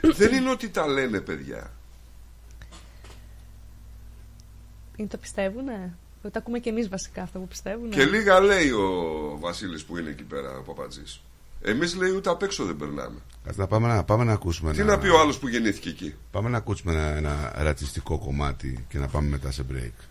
Δεν 0.00 0.34
είναι 0.34 0.50
ότι 0.50 0.68
τα 0.68 0.86
λένε, 0.86 1.20
παιδιά. 1.20 1.70
Είναι 4.96 5.08
το 5.08 5.16
πιστεύουνε; 5.16 5.96
Το 6.22 6.30
ακούμε 6.32 6.58
και 6.58 6.70
εμείς 6.70 6.88
βασικά 6.88 7.22
αυτό 7.22 7.38
που 7.38 7.48
πιστεύουν. 7.48 7.90
Και 7.90 8.04
λίγα 8.04 8.40
λέει 8.40 8.70
ο 8.70 9.36
Βασίλης 9.40 9.84
που 9.84 9.98
είναι 9.98 10.10
εκεί 10.10 10.22
πέρα, 10.22 10.58
ο 10.58 10.62
Παπατζής. 10.62 11.20
Εμείς 11.68 11.94
λέει 11.94 12.10
ούτε 12.10 12.30
απ' 12.30 12.42
έξω 12.42 12.64
δεν 12.64 12.76
περνάμε. 12.76 13.18
Ας 13.48 13.56
να 13.56 13.66
πάμε 13.66 13.88
να, 13.88 14.04
πάμε 14.04 14.24
να 14.24 14.32
ακούσουμε 14.32 14.72
Τι 14.72 14.80
ένα, 14.80 14.90
να 14.92 14.98
πει 14.98 15.08
ο 15.08 15.20
άλλος 15.20 15.38
που 15.38 15.48
γεννήθηκε 15.48 15.88
εκεί; 15.88 16.14
Πάμε 16.30 16.48
να 16.48 16.56
ακούσουμε 16.56 16.92
ένα, 16.92 17.16
ένα 17.16 17.52
ρατσιστικό 17.56 18.18
κομμάτι 18.18 18.86
και 18.88 18.98
να 18.98 19.06
πάμε 19.06 19.28
μετά 19.28 19.50
σε 19.50 19.64
break. 19.72 20.04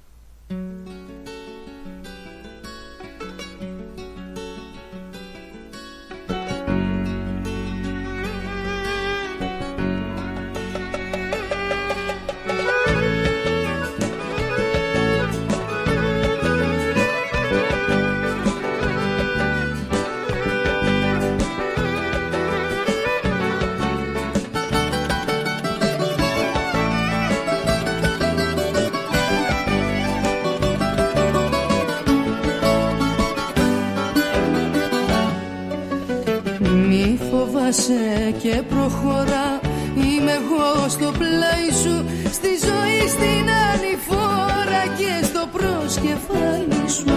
Σήκωσε 37.75 38.33
και 38.41 38.61
προχωρά 38.69 39.59
Είμαι 39.95 40.31
εγώ 40.31 40.89
στο 40.89 41.11
πλάι 41.17 41.69
σου 41.83 42.05
Στη 42.31 42.49
ζωή 42.67 43.07
στην 43.07 43.45
ανηφόρα 43.71 44.83
Και 44.97 45.25
στο 45.25 45.49
προσκεφάλι 45.51 46.89
σου. 46.89 47.15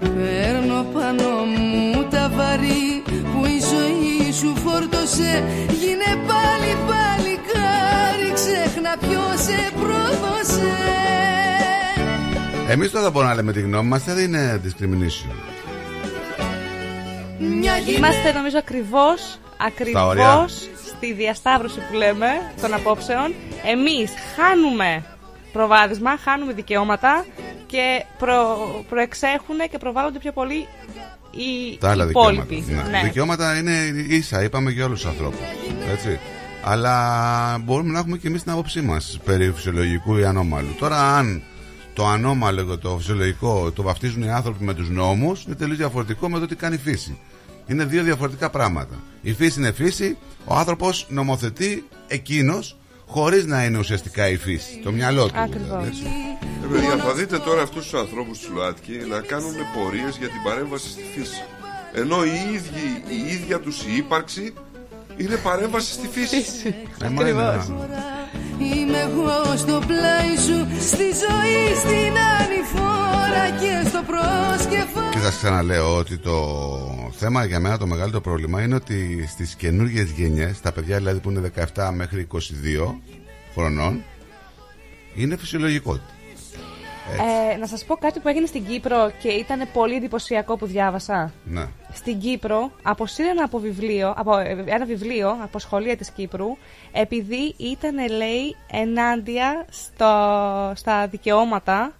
Παίρνω 0.00 0.86
πάνω 0.92 1.28
μου 1.44 2.06
τα 2.10 2.32
βαρύ 2.36 3.02
Που 3.04 3.46
η 3.46 3.58
ζωή 3.72 4.32
σου 4.32 4.54
φόρτωσε. 4.64 5.44
Γίνε 5.80 6.10
πάλι 6.30 6.72
πάλι 6.88 7.38
κάρι 7.52 8.32
Ξέχνα 8.34 8.96
ποιος 9.00 9.40
σε 9.46 9.70
πρόδωσε. 9.80 10.74
Εμείς 12.68 12.90
τώρα 12.90 13.10
μπορούμε 13.10 13.30
να 13.30 13.36
λέμε 13.36 13.52
τη 13.52 13.60
γνώμη 13.60 13.88
μας, 13.88 14.04
δεν 14.04 14.18
είναι 14.18 14.60
discrimination. 14.64 15.65
Είμαστε 17.96 18.32
νομίζω 18.32 18.58
ακριβώς 18.58 19.38
Στα 19.90 20.06
όρια. 20.06 20.32
Ακριβώς 20.32 20.68
στη 20.86 21.12
διασταύρωση 21.12 21.78
που 21.90 21.94
λέμε 21.96 22.26
των 22.60 22.74
απόψεων 22.74 23.34
Εμείς 23.64 24.10
χάνουμε 24.36 25.04
προβάδισμα, 25.52 26.16
χάνουμε 26.18 26.52
δικαιώματα 26.52 27.24
Και 27.66 28.04
προ, 28.18 28.84
προεξέχουν 28.88 29.56
και 29.70 29.78
προβάλλονται 29.78 30.18
πιο 30.18 30.32
πολύ 30.32 30.66
οι 31.30 31.76
Τα 31.80 31.90
άλλα 31.90 32.06
δικαιώματα. 32.06 32.42
υπόλοιποι 32.42 32.72
Ναι. 32.72 32.82
Ναι. 32.90 33.00
Δικαιώματα 33.04 33.58
είναι 33.58 33.72
ίσα, 34.08 34.42
είπαμε 34.42 34.70
για 34.70 34.84
όλους 34.84 35.00
τους 35.00 35.10
ανθρώπους. 35.10 35.40
Έτσι. 35.92 36.18
Αλλά 36.64 37.58
μπορούμε 37.64 37.92
να 37.92 37.98
έχουμε 37.98 38.16
και 38.16 38.28
εμείς 38.28 38.42
την 38.42 38.52
άποψή 38.52 38.80
μας 38.80 39.18
περί 39.24 39.52
φυσιολογικού 39.52 40.16
ή 40.16 40.24
ανώμαλου. 40.24 40.74
Τώρα, 40.78 41.16
αν 41.16 41.42
το 41.96 42.06
ανώμαλο 42.06 42.62
και 42.64 42.76
το 42.76 42.96
φυσιολογικό 42.98 43.70
το 43.74 43.82
βαφτίζουν 43.82 44.22
οι 44.22 44.30
άνθρωποι 44.30 44.64
με 44.64 44.74
τους 44.74 44.88
νόμους, 44.90 45.44
είναι 45.44 45.54
τελείως 45.54 45.76
διαφορετικό 45.78 46.28
με 46.28 46.38
το 46.38 46.46
τι 46.46 46.54
κάνει 46.54 46.74
η 46.74 46.78
φύση. 46.78 47.18
Είναι 47.66 47.84
δύο 47.84 48.02
διαφορετικά 48.02 48.50
πράγματα. 48.50 48.94
Η 49.22 49.32
φύση 49.32 49.58
είναι 49.58 49.72
φύση, 49.72 50.16
ο 50.44 50.54
άνθρωπος 50.54 51.06
νομοθετεί 51.08 51.84
εκείνος 52.08 52.76
χωρίς 53.06 53.44
να 53.44 53.64
είναι 53.64 53.78
ουσιαστικά 53.78 54.28
η 54.28 54.36
φύση. 54.36 54.80
Το 54.84 54.92
μυαλό 54.92 55.26
του. 55.26 55.32
Ακριβώς. 55.38 55.66
δηλαδή, 55.66 55.86
έτσι. 55.86 56.02
Ε, 56.64 56.66
παιδιά, 56.72 56.96
θα 57.04 57.14
δείτε 57.14 57.38
τώρα 57.38 57.62
αυτούς 57.62 57.82
τους 57.88 58.00
ανθρώπους 58.00 58.38
του 58.38 58.52
ΛΟΑΤΚΙ 58.54 58.92
να 59.08 59.20
κάνουν 59.20 59.54
πορείες 59.74 60.16
για 60.18 60.28
την 60.28 60.42
παρέμβαση 60.44 60.88
στη 60.90 61.02
φύση. 61.14 61.42
Ενώ 61.94 62.24
η, 62.24 62.28
ίδια, 62.54 62.80
η 63.28 63.32
ίδια 63.32 63.60
τους 63.60 63.82
η 63.82 63.96
ύπαρξη 63.96 64.52
είναι 65.16 65.36
παρέμβαση 65.36 65.92
στη 65.92 66.08
φύση. 66.08 66.74
Ε, 67.04 67.08
μα 67.08 67.28
είναι- 67.28 67.64
Είμαι 68.58 68.98
εγώ 68.98 69.56
στο 69.56 69.82
πλάι 69.86 70.36
σου 70.46 70.66
Στη 70.80 71.02
ζωή 71.02 71.74
στην 71.82 72.14
ανηφόρα 72.38 73.50
Και 73.60 73.88
στο 73.88 74.02
προσκεφάλι 74.06 75.10
Και 75.12 75.18
σα 75.18 75.28
ξαναλέω 75.30 75.96
ότι 75.96 76.18
το 76.18 76.36
θέμα 77.12 77.44
για 77.44 77.60
μένα 77.60 77.78
το 77.78 77.86
μεγάλο 77.86 78.20
πρόβλημα 78.20 78.62
είναι 78.62 78.74
ότι 78.74 79.26
στις 79.28 79.54
καινούργιες 79.54 80.10
γενιές, 80.10 80.60
τα 80.60 80.72
παιδιά 80.72 80.96
δηλαδή 80.96 81.20
που 81.20 81.30
είναι 81.30 81.52
17 81.74 81.90
μέχρι 81.94 82.26
22 82.32 82.38
χρονών, 83.54 84.02
είναι 85.14 85.36
φυσιολογικότητα. 85.36 86.15
Ε, 87.52 87.56
να 87.56 87.66
σας 87.66 87.84
πω 87.84 87.94
κάτι 87.94 88.20
που 88.20 88.28
έγινε 88.28 88.46
στην 88.46 88.66
Κύπρο 88.66 89.10
και 89.22 89.28
ήταν 89.28 89.68
πολύ 89.72 89.94
εντυπωσιακό 89.94 90.56
που 90.56 90.66
διάβασα. 90.66 91.32
Ναι. 91.44 91.66
Στην 91.92 92.18
Κύπρο 92.18 92.70
αποσύρανε 92.82 93.40
από, 93.40 93.58
βιβλίο, 93.58 94.14
από 94.16 94.38
ε, 94.38 94.64
ένα 94.66 94.84
βιβλίο 94.84 95.36
από 95.42 95.58
σχολεία 95.58 95.96
της 95.96 96.10
Κύπρου 96.10 96.56
επειδή 96.92 97.54
ήταν, 97.56 97.94
λέει, 98.08 98.56
ενάντια 98.70 99.66
στο, 99.70 100.72
στα 100.74 101.06
δικαιώματα 101.06 101.92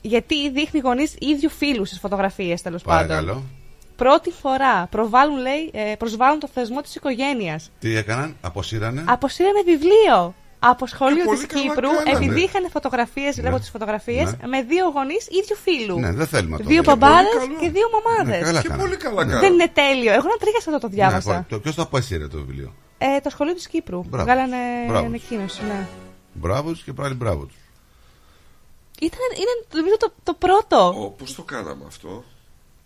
γιατί 0.00 0.50
δείχνει 0.50 0.80
γονείς 0.80 1.14
ίδιου 1.18 1.50
φίλου 1.50 1.84
στις 1.84 1.98
φωτογραφίες 1.98 2.62
τέλος 2.62 2.82
πάντων. 2.82 3.06
Παρακαλώ. 3.06 3.42
Πρώτη 3.96 4.30
φορά 4.30 4.86
προβάλλουν, 4.86 5.38
λέει, 5.38 5.70
ε, 5.72 5.94
προσβάλλουν 5.98 6.40
το 6.40 6.48
θεσμό 6.54 6.80
της 6.80 6.94
οικογένειας. 6.94 7.70
Τι 7.78 7.96
έκαναν, 7.96 8.36
αποσύρανε; 8.40 9.04
Αποσύρανε 9.08 9.62
βιβλίο 9.64 10.34
από 10.62 10.86
σχολείο 10.86 11.24
πολύ 11.24 11.38
της 11.38 11.46
καλά 11.46 11.62
Κύπρου 11.62 11.88
κάνανε. 11.90 12.10
επειδή 12.10 12.40
είχαν 12.42 12.70
φωτογραφίες, 12.70 13.40
βλέπω 13.40 13.58
τις 13.58 13.70
φωτογραφίες, 13.70 14.24
Ναι. 14.40 14.46
με 14.46 14.62
δύο 14.62 14.84
γονείς 14.94 15.26
ίδιου 15.26 15.56
φίλου. 15.64 15.98
Ναι, 15.98 16.12
δεν 16.12 16.26
θέλουμε 16.26 16.56
το 16.56 16.64
Δύο 16.64 16.82
δούμε. 16.82 16.96
μπαμπάδες 16.96 17.32
Και 17.32 17.38
πολύ 17.46 17.56
και 17.60 17.70
δύο 17.70 17.86
μαμάδες. 17.94 18.38
Ναι, 18.38 18.44
καλά 18.46 18.60
Και 18.60 18.68
κάνανε. 18.68 18.88
πολύ 18.88 18.96
καλά 19.04 19.20
κάνανε. 19.24 19.40
Δεν 19.40 19.52
είναι 19.52 19.68
τέλειο. 19.68 20.12
Εγώ 20.12 20.26
να 20.32 20.36
τρίγασα 20.42 20.70
αυτό 20.70 20.78
το 20.86 20.88
διάβασα. 20.88 21.32
Ναι, 21.36 21.44
το, 21.48 21.60
ποιος 21.60 21.74
το 21.74 21.82
απέσυρε 21.82 22.28
το 22.28 22.36
βιβλίο; 22.38 22.72
Ε, 22.98 23.20
το 23.20 23.30
σχολείο 23.30 23.54
της 23.54 23.66
Κύπρου. 23.68 24.02
Μπράβος. 24.04 24.24
Βγάλανε 24.26 24.56
Μπράβος. 24.88 25.06
ανακοίνωση, 25.08 25.60
ναι. 25.64 25.86
Μπράβος 26.32 26.72
τους 26.72 26.82
και 26.82 26.92
πάλι 26.92 27.14
μπράβος 27.14 27.46
του. 27.48 27.54
Ήταν, 29.00 29.18
είναι 29.36 29.80
νομίζω 29.80 29.96
το, 29.96 30.12
το 30.22 30.34
πρώτο. 30.34 30.86
Ω, 31.04 31.10
πώς 31.10 31.34
το 31.34 31.42
κάναμε 31.42 31.84
αυτό; 31.86 32.24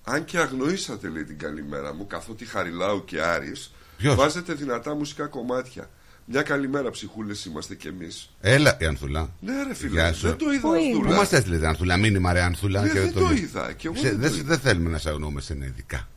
Αν 0.05 0.24
και 0.24 0.38
αγνοήσατε 0.38 1.09
λέει 1.09 1.24
την 1.24 1.38
καλημέρα 1.38 1.94
μου, 1.94 2.06
καθότι 2.06 2.44
Χαριλάου 2.44 3.05
και 3.05 3.22
Άρης 3.22 3.72
Ποιος; 3.96 4.14
βάζετε 4.14 4.52
δυνατά 4.52 4.94
μουσικά 4.94 5.26
κομμάτια. 5.26 5.90
Μια 6.26 6.42
καλημέρα 6.42 6.90
ψυχούλες 6.90 7.44
είμαστε 7.44 7.74
κι 7.74 7.86
εμείς. 7.88 8.30
Έλα, 8.40 8.76
η 8.80 8.84
Ανθούλα. 8.84 9.30
Ναι, 9.40 9.62
ρε 9.62 9.74
φίλε, 9.74 9.90
Γεια 9.92 10.12
σου. 10.12 10.26
δεν 10.26 10.36
το 10.36 10.51
είδα 10.52 10.60
Πού 10.60 10.72
Ανθούλα. 10.74 11.09
Πού 11.10 11.14
μας 11.16 11.32
έστειλες, 11.32 11.62
Ανθούλα, 11.62 11.96
μήνυμα, 11.96 12.32
ρε 12.32 12.42
Ανθούλα. 12.42 12.82
Ναι, 12.82 12.88
και 12.88 13.01
δεν 13.01 13.12
το 13.12 13.20
το 13.20 13.28
λες. 13.28 13.38
είδα, 13.38 13.72
και 13.72 13.86
εγώ 13.86 13.96
Σε- 13.96 14.02
δεν 14.02 14.12
το 14.14 14.20
δεν 14.28 14.32
είδα. 14.32 14.42
δεν 14.48 14.59
θέλουμε 14.59 14.90
να 14.90 14.98
σε 14.98 15.09
αγνοούμε 15.09 15.40
σε 15.40 15.55
ειδικά. 15.62 16.09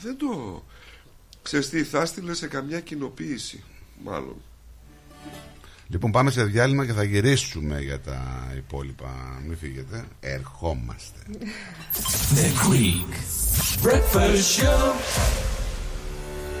Δεν 0.00 0.16
το... 0.16 0.64
Ξέρεις 1.42 1.68
τι, 1.68 1.84
θα 1.84 2.00
έστειλε 2.00 2.34
σε 2.34 2.46
καμιά 2.46 2.80
κοινοποίηση, 2.80 3.62
μάλλον. 4.04 4.36
Λοιπόν, 5.90 6.10
πάμε 6.10 6.30
σε 6.30 6.44
διάλειμμα 6.44 6.86
και 6.86 6.92
θα 6.92 7.02
γυρίσουμε 7.02 7.80
για 7.80 8.00
τα 8.00 8.52
υπόλοιπα. 8.56 9.40
Μην 9.46 9.56
φύγετε. 9.58 10.04
Ερχόμαστε. 10.20 11.20
The 12.34 12.70
Greek 12.70 13.12
Breakfast 13.86 14.62
Show. 14.62 14.92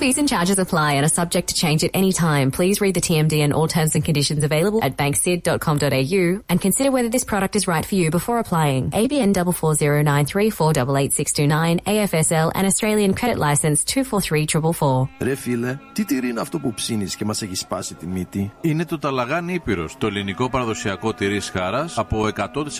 Fees 0.00 0.18
and 0.18 0.28
charges 0.28 0.58
apply 0.58 0.92
and 0.96 1.06
are 1.06 1.14
subject 1.20 1.48
to 1.48 1.54
change 1.54 1.82
at 1.82 1.90
any 1.94 2.12
time. 2.12 2.50
Please 2.50 2.82
read 2.82 2.94
the 2.94 3.00
TMD 3.00 3.42
and 3.44 3.54
all 3.56 3.66
terms 3.66 3.94
and 3.96 4.04
conditions 4.04 4.44
available 4.44 4.80
at 4.82 4.94
banksid.com.au 5.02 6.42
and 6.50 6.60
consider 6.60 6.90
whether 6.90 7.08
this 7.08 7.24
product 7.24 7.56
is 7.56 7.66
right 7.66 7.86
for 7.90 7.94
you 7.94 8.10
before 8.10 8.38
applying. 8.38 8.90
ABN 8.90 9.32
44093488629 9.32 11.80
AFSL 11.94 12.50
and 12.54 12.66
Australian 12.66 13.14
Credit 13.14 13.38
License 13.38 13.84
243444. 13.84 15.08
Ρε 15.18 15.34
φίλε, 15.34 15.78
τι 15.92 16.04
τυρί 16.04 16.28
είναι 16.28 16.40
αυτό 16.40 16.58
που 16.58 16.74
ψήνεις 16.74 17.16
και 17.16 17.24
μας 17.24 17.42
έχει 17.42 17.54
σπάσει 17.54 17.94
τη 17.94 18.06
μύτη. 18.06 18.52
Είναι 18.60 18.84
το 18.84 18.98
Ταλαγάνι 18.98 19.54
Ήπειρος, 19.54 19.96
το 19.98 20.06
ελληνικό 20.06 20.50
παραδοσιακό 20.50 21.14
τυρί 21.14 21.40
σχάρας 21.40 21.98
από 21.98 22.28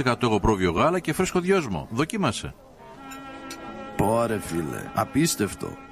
100% 0.04 0.22
εγωπρόβιο 0.22 0.70
γάλα 0.70 0.98
και 0.98 1.12
φρέσκο 1.12 1.40
δυόσμο. 1.40 1.88
Δοκίμασε. 1.90 2.54
Πόρε 3.96 4.38
φίλε, 4.38 4.82
απίστευτο. 4.94 5.68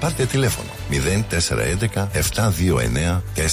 Πάρτε 0.00 0.26
τηλέφωνο 0.26 0.68
0411 0.90 2.08
729 2.34 3.20
404. 3.36 3.50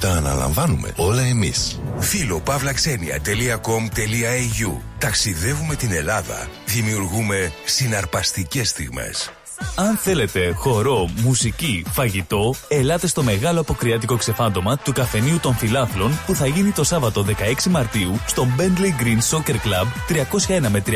Τα 0.00 0.10
αναλαμβάνουμε 0.10 0.92
όλα 0.96 1.22
εμείς. 1.22 1.80
Φίλο 1.98 2.40
παύλαξενια.com.au 2.40 4.76
Ταξιδεύουμε 4.98 5.74
την 5.74 5.92
Ελλάδα. 5.92 6.48
Δημιουργούμε 6.66 7.52
συναρπαστικές 7.64 8.68
στιγμές. 8.68 9.30
Αν 9.74 9.96
θέλετε 9.96 10.52
χορό, 10.56 11.08
μουσική, 11.22 11.84
φαγητό, 11.92 12.54
ελάτε 12.68 13.06
στο 13.06 13.22
μεγάλο 13.22 13.60
αποκριάτικο 13.60 14.16
ξεφάντωμα 14.16 14.76
του 14.76 14.92
καφενείου 14.92 15.38
των 15.40 15.54
φιλάθλων 15.54 16.18
που 16.26 16.34
θα 16.34 16.46
γίνει 16.46 16.70
το 16.70 16.84
Σάββατο 16.84 17.24
16 17.28 17.64
Μαρτίου 17.70 18.20
στο 18.26 18.46
Bentley 18.58 19.02
Green 19.02 19.36
Soccer 19.36 19.54
Club 19.54 20.14
301 20.58 20.68
με 20.70 20.82
307 20.86 20.92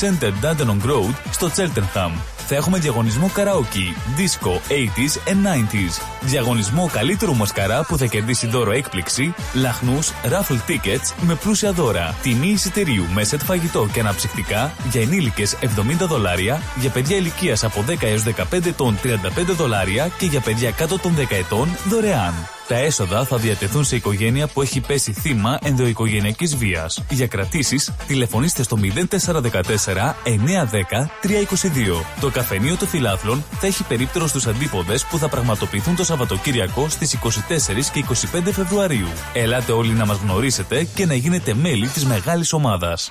Center 0.00 0.32
Dandenong 0.42 0.90
Road 0.90 1.14
στο 1.30 1.50
Cheltenham. 1.56 2.10
Θα 2.46 2.54
έχουμε 2.54 2.78
διαγωνισμό 2.78 3.30
καραόκι, 3.34 3.96
disco, 4.16 4.50
80s 4.50 5.30
and 5.30 5.46
90s. 5.46 6.02
Διαγωνισμό 6.20 6.90
καλύτερου 6.92 7.34
μασκαρά 7.34 7.84
που 7.84 7.98
θα 7.98 8.06
κερδίσει 8.06 8.46
δώρο 8.46 8.72
έκπληξη, 8.72 9.34
λαχνούς, 9.54 10.10
raffle 10.24 10.70
tickets 10.70 11.12
με 11.20 11.34
πλούσια 11.34 11.72
δώρα. 11.72 12.14
Τιμή 12.22 12.48
εισιτηρίου 12.48 13.04
με 13.14 13.24
σετ 13.24 13.42
φαγητό 13.42 13.88
και 13.92 14.00
αναψυκτικά 14.00 14.72
για 14.90 15.00
ενήλικες 15.00 15.56
70 15.62 15.66
δολάρια, 16.06 16.62
για 16.80 16.90
παιδιά 16.90 17.16
ηλικίας 17.16 17.61
από 17.64 17.84
10 17.88 18.02
έως 18.02 18.22
15 18.22 18.66
ετών 18.66 18.98
35 19.02 19.08
δολάρια 19.56 20.10
και 20.18 20.26
για 20.26 20.40
παιδιά 20.40 20.70
κάτω 20.70 20.98
των 20.98 21.14
10 21.16 21.26
ετών 21.30 21.68
δωρεάν. 21.88 22.34
Τα 22.68 22.76
έσοδα 22.76 23.24
θα 23.24 23.36
διατεθούν 23.36 23.84
σε 23.84 23.96
οικογένεια 23.96 24.46
που 24.46 24.62
έχει 24.62 24.80
πέσει 24.80 25.12
θύμα 25.12 25.58
ενδοοικογενειακής 25.62 26.56
βίας. 26.56 27.04
Για 27.10 27.26
κρατήσεις, 27.26 27.92
τηλεφωνήστε 28.06 28.62
στο 28.62 28.76
0414 28.76 30.16
910 30.24 31.10
322. 31.22 32.04
Το 32.20 32.30
καφενείο 32.30 32.76
των 32.76 32.88
φιλάθλων 32.88 33.44
θα 33.60 33.66
έχει 33.66 33.82
περίπτερο 33.82 34.26
στους 34.26 34.46
αντίποδες 34.46 35.04
που 35.04 35.18
θα 35.18 35.28
πραγματοποιηθούν 35.28 35.96
το 35.96 36.04
Σαββατοκύριακο 36.04 36.88
στις 36.88 37.12
24 37.12 37.90
και 37.92 38.04
25 38.08 38.52
Φεβρουαρίου. 38.52 39.08
Ελάτε 39.32 39.72
όλοι 39.72 39.92
να 39.92 40.06
μας 40.06 40.18
γνωρίσετε 40.18 40.84
και 40.94 41.06
να 41.06 41.14
γίνετε 41.14 41.54
μέλη 41.54 41.86
της 41.86 42.04
μεγάλης 42.04 42.52
ομάδας. 42.52 43.10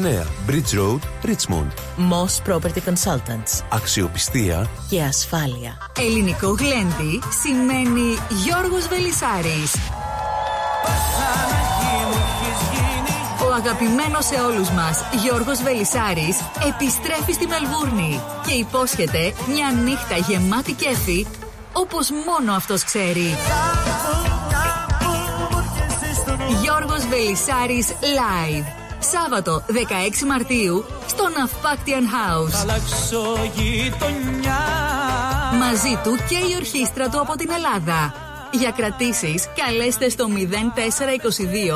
Bridge 0.01 0.73
Road, 0.73 1.01
Richmond. 1.23 1.69
Moss 1.97 2.41
Property 2.47 2.81
Consultants. 2.89 3.63
Αξιοπιστία 3.69 4.69
Και 4.89 5.01
ασφάλεια. 5.01 5.77
Ελληνικό 5.99 6.47
γλέντι 6.47 7.21
σημαίνει 7.41 8.17
Γιώργος 8.43 8.87
Βελισάρης. 8.87 9.75
Ο 13.49 13.53
αγαπημένος 13.53 14.25
σε 14.25 14.35
όλους 14.35 14.69
μας 14.69 15.03
Γιώργος 15.23 15.61
Βελισάρης 15.61 16.37
επιστρέφει 16.67 17.31
στη 17.31 17.47
Μελβούρνη 17.47 18.21
και 18.47 18.53
υπόσχεται 18.53 19.33
μια 19.47 19.71
νύχτα 19.83 20.15
γεμάτη 20.15 20.73
κέφι 20.73 21.25
όπως 21.73 22.09
μόνο 22.27 22.53
αυτός 22.53 22.83
ξέρει. 22.83 23.35
Γιώργος 26.61 27.05
Βελισάρης 27.07 27.87
Live. 27.87 28.80
Σάββατο 29.03 29.63
16 29.67 29.73
Μαρτίου 30.27 30.85
στο 31.07 31.23
Ναυπάκτιαν 31.37 32.03
House. 32.05 32.65
Μαζί 35.59 35.99
του 36.03 36.15
και 36.29 36.35
η 36.35 36.55
ορχήστρα 36.55 37.09
του 37.09 37.19
από 37.19 37.35
την 37.35 37.49
Ελλάδα. 37.51 38.13
Για 38.51 38.71
κρατήσεις 38.71 39.47
καλέστε 39.55 40.09
στο 40.09 40.27
0422 40.27 40.37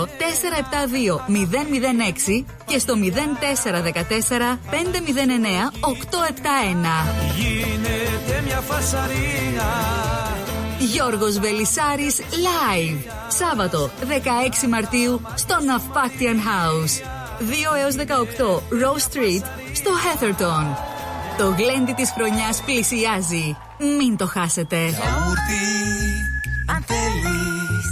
472 0.02 0.08
006 2.38 2.46
και 2.66 2.80
στο 2.80 2.94
0414 2.94 3.08
509 4.72 4.78
871. 5.82 5.96
Γίνεται 7.36 8.42
μια 8.46 8.60
φασαρία 8.60 9.68
Γιώργος 10.92 11.40
Βελισάρης 11.40 12.20
Live. 12.20 13.12
Σάββατο 13.28 13.90
16 14.66 14.68
Μαρτίου 14.70 15.22
στο 15.36 15.56
Ναυπάκτιαν 15.66 16.38
House. 16.38 16.94
2 17.40 17.76
έως 17.82 17.96
18 17.96 18.04
Rose 18.82 19.06
Street 19.14 19.44
στο 19.74 19.92
Heatherton. 20.04 20.66
Το 21.38 21.56
γλέντι 21.58 21.94
της 21.94 22.12
χρονιάς 22.12 22.62
πλησιάζει. 22.66 23.58
Μην 23.98 24.18
το 24.18 24.28
χάσετε. 24.28 24.76
Γιαούρτι, 24.76 25.66
αν 26.74 26.84
θέλεις 26.88 27.88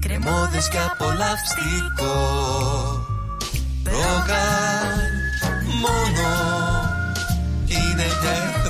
Κρεμόδες 0.00 0.68
και 0.68 0.78
απολαυστικό 0.92 2.14
Ρόγαν 3.84 4.98
μόνο 5.82 6.28
Είναι 7.66 8.06
τετρεπτικό 8.22 8.63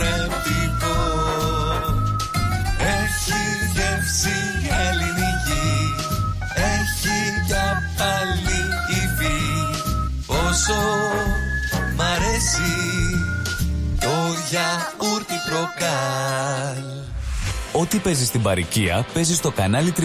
Πόσο 10.66 10.80
μ' 11.96 12.00
αρέσει 12.00 12.72
Το 14.00 14.08
γιαούρτι 14.48 15.34
προκάλ 15.48 16.84
Ό,τι 17.72 17.98
παίζεις 17.98 18.26
στην 18.26 18.42
παροικία 18.42 19.06
παίζεις 19.14 19.36
στο 19.36 19.50
κανάλι 19.50 19.92
31 19.96 20.02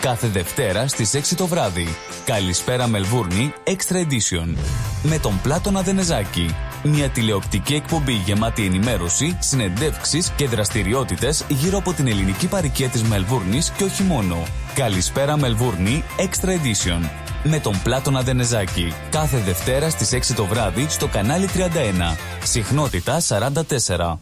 κάθε 0.00 0.26
Δευτέρα 0.26 0.88
στις 0.88 1.14
6 1.14 1.34
το 1.36 1.46
βράδυ. 1.46 1.96
Καλησπέρα 2.24 2.86
Μελβούρνη 2.86 3.52
Extra 3.64 3.96
Edition. 3.96 4.56
Με 5.02 5.18
τον 5.18 5.40
Πλάτωνα 5.42 5.82
Δενεζάκη. 5.82 6.54
Μια 6.82 7.08
τηλεοπτική 7.08 7.74
εκπομπή 7.74 8.12
γεμάτη 8.12 8.64
ενημέρωση, 8.64 9.36
συνεντεύξεις 9.40 10.32
και 10.36 10.46
δραστηριότητες 10.46 11.44
γύρω 11.48 11.78
από 11.78 11.92
την 11.92 12.06
ελληνική 12.06 12.46
παροικία 12.46 12.88
της 12.88 13.02
Μελβούρνης 13.02 13.70
και 13.70 13.84
όχι 13.84 14.02
μόνο. 14.02 14.36
Καλησπέρα 14.74 15.36
Μελβούρνη 15.36 16.04
Extra 16.18 16.48
Edition. 16.48 17.29
Με 17.42 17.60
τον 17.60 17.82
Πλάτωνα 17.82 18.22
Δενεζάκη. 18.22 18.92
Κάθε 19.10 19.38
Δευτέρα 19.38 19.90
στις 19.90 20.12
6 20.12 20.34
το 20.34 20.44
βράδυ 20.44 20.86
στο 20.88 21.06
κανάλι 21.06 21.48
31. 21.54 22.16
Συχνότητα 22.44 23.20
44. 23.20 24.18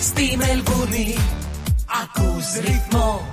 Στη 0.00 0.36
Μελβούνι 0.36 1.16
ακούς 2.02 2.52
ρυθμό 2.64 3.26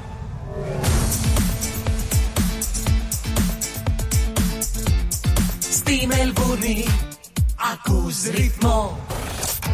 Στη 5.60 6.08
Μελβούνι 6.08 6.86
ακούς 7.74 8.24
ρυθμό 8.36 9.00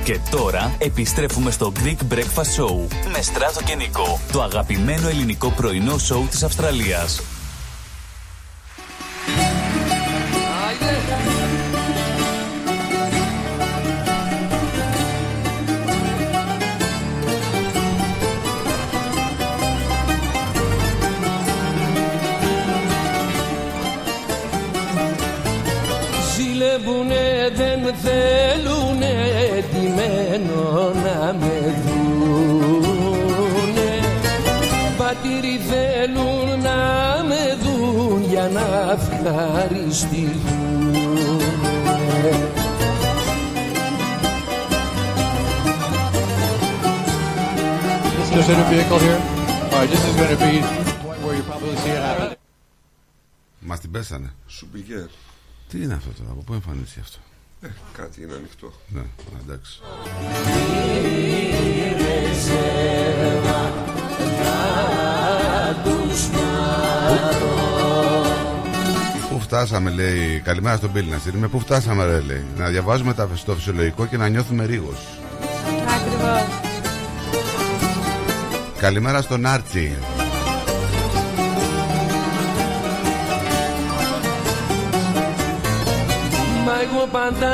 Και 0.10 0.20
τώρα 0.30 0.76
επιστρέφουμε 0.78 1.52
στο 1.52 1.72
Greek 1.84 2.14
Breakfast 2.14 2.64
Show 2.64 2.88
με 3.12 3.22
Στράτο 3.22 3.64
και 3.64 3.76
Νικό, 3.76 4.20
το 4.32 4.42
αγαπημένο 4.42 5.08
ελληνικό 5.08 5.50
πρωινό 5.50 5.98
σοου 5.98 6.28
της 6.30 6.44
Αυστραλίας. 6.44 7.39
Μα 53.60 53.78
την 53.78 53.92
πέσανε. 53.92 54.34
Σουμπιγέρ. 54.48 55.08
Τι 55.70 55.84
είναι 55.84 55.94
αυτό 55.94 56.10
τώρα, 56.18 56.32
από 56.32 56.42
πού 56.42 56.54
εμφανίστηκε 56.54 57.00
αυτό; 57.00 57.18
Ε, 57.62 57.68
κάτι 57.98 58.22
είναι 58.22 58.34
ανοιχτό. 58.34 58.74
Ναι, 58.88 59.02
εντάξει. 59.44 59.80
Πού 69.30 69.40
φτάσαμε, 69.40 69.90
λέει. 69.92 70.40
Καλημέρα 70.40 70.78
στον 70.78 70.92
Πύλη 70.92 71.10
να 71.10 71.18
στείλουμε. 71.18 71.48
Πού 71.48 71.60
φτάσαμε, 71.60 72.06
ρε, 72.06 72.20
λέει. 72.20 72.46
Να 72.58 72.68
διαβάζουμε 72.70 73.14
τα, 73.14 73.30
το 73.46 73.56
φυσιολογικό 73.56 74.06
και 74.06 74.18
να 74.18 74.28
νιώθουμε 74.30 74.66
ρίγος. 74.66 75.20
Ακριβώς. 75.68 76.60
Καλημέρα 78.80 79.22
στον 79.22 79.46
Άρτσι. 79.46 79.98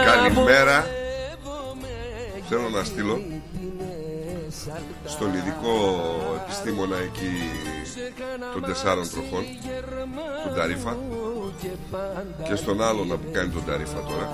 Καλημέρα. 0.05 0.85
Θέλω 2.49 2.69
να 2.69 2.83
στείλω 2.83 3.21
στον 5.05 5.33
ειδικό 5.33 5.75
επιστήμονα 6.43 6.95
εκεί 6.97 7.31
των 8.53 8.61
τεσσάρων 8.63 9.09
τροχών, 9.09 9.43
τον 10.45 10.55
Ταρίφα, 10.55 10.97
και 12.47 12.55
στον 12.55 12.83
άλλον 12.83 13.07
που 13.07 13.29
κάνει 13.31 13.49
τον 13.49 13.65
Ταρίφα 13.65 13.99
τώρα. 14.09 14.29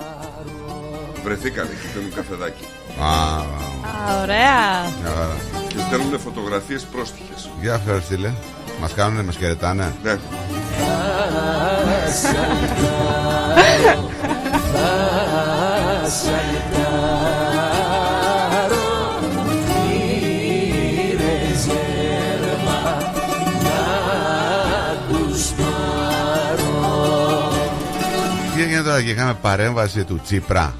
Βρεθήκανε 1.24 1.68
και 1.68 1.88
πίνουν 1.94 2.14
καφεδάκι. 2.14 2.64
Α, 3.00 3.04
Α, 3.04 3.42
ωραία. 4.22 4.90
μια 5.02 5.10
χαρά. 5.16 5.36
Και 5.68 5.76
στέλνουν 5.86 6.18
φωτογραφίες 6.20 6.82
πρόστιχες. 6.82 7.50
Για 7.60 7.78
φέρε, 7.78 8.00
στείλε. 8.00 8.32
Μας 8.80 8.92
κάνουνε, 8.94 9.22
μας 9.22 9.36
χαιρετάνε. 9.36 9.94
Ναι. 10.02 10.16
Θα 14.72 16.08
σ' 16.08 16.26
αλυτάρω 16.26 16.90
Πήρε 19.66 21.36
ζέρμα 21.64 22.80
να 23.62 23.80
τους 25.08 25.42
πάρω 25.52 26.80
Τι 28.54 28.62
έγινε 28.62 28.82
τώρα 28.82 29.02
και 29.02 29.10
είχαμε 29.10 29.34
παρέμβαση 29.42 30.04
του 30.04 30.20
Τσίπρα 30.24 30.74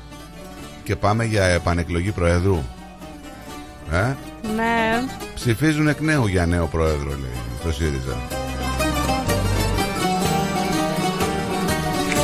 και 0.84 0.96
πάμε 0.96 1.24
για 1.24 1.44
επανεκλογή 1.44 2.10
Προέδρου. 2.10 2.62
Ε; 3.92 4.14
Ναι. 4.56 5.02
Ψηφίζουν 5.34 5.88
εκ 5.88 6.00
νέου 6.00 6.26
για 6.26 6.46
νέο 6.46 6.66
Πρόεδρο, 6.66 7.08
λέει, 7.08 7.40
στο 7.60 7.72
ΣΥΡΙΖΑ. 7.72 8.16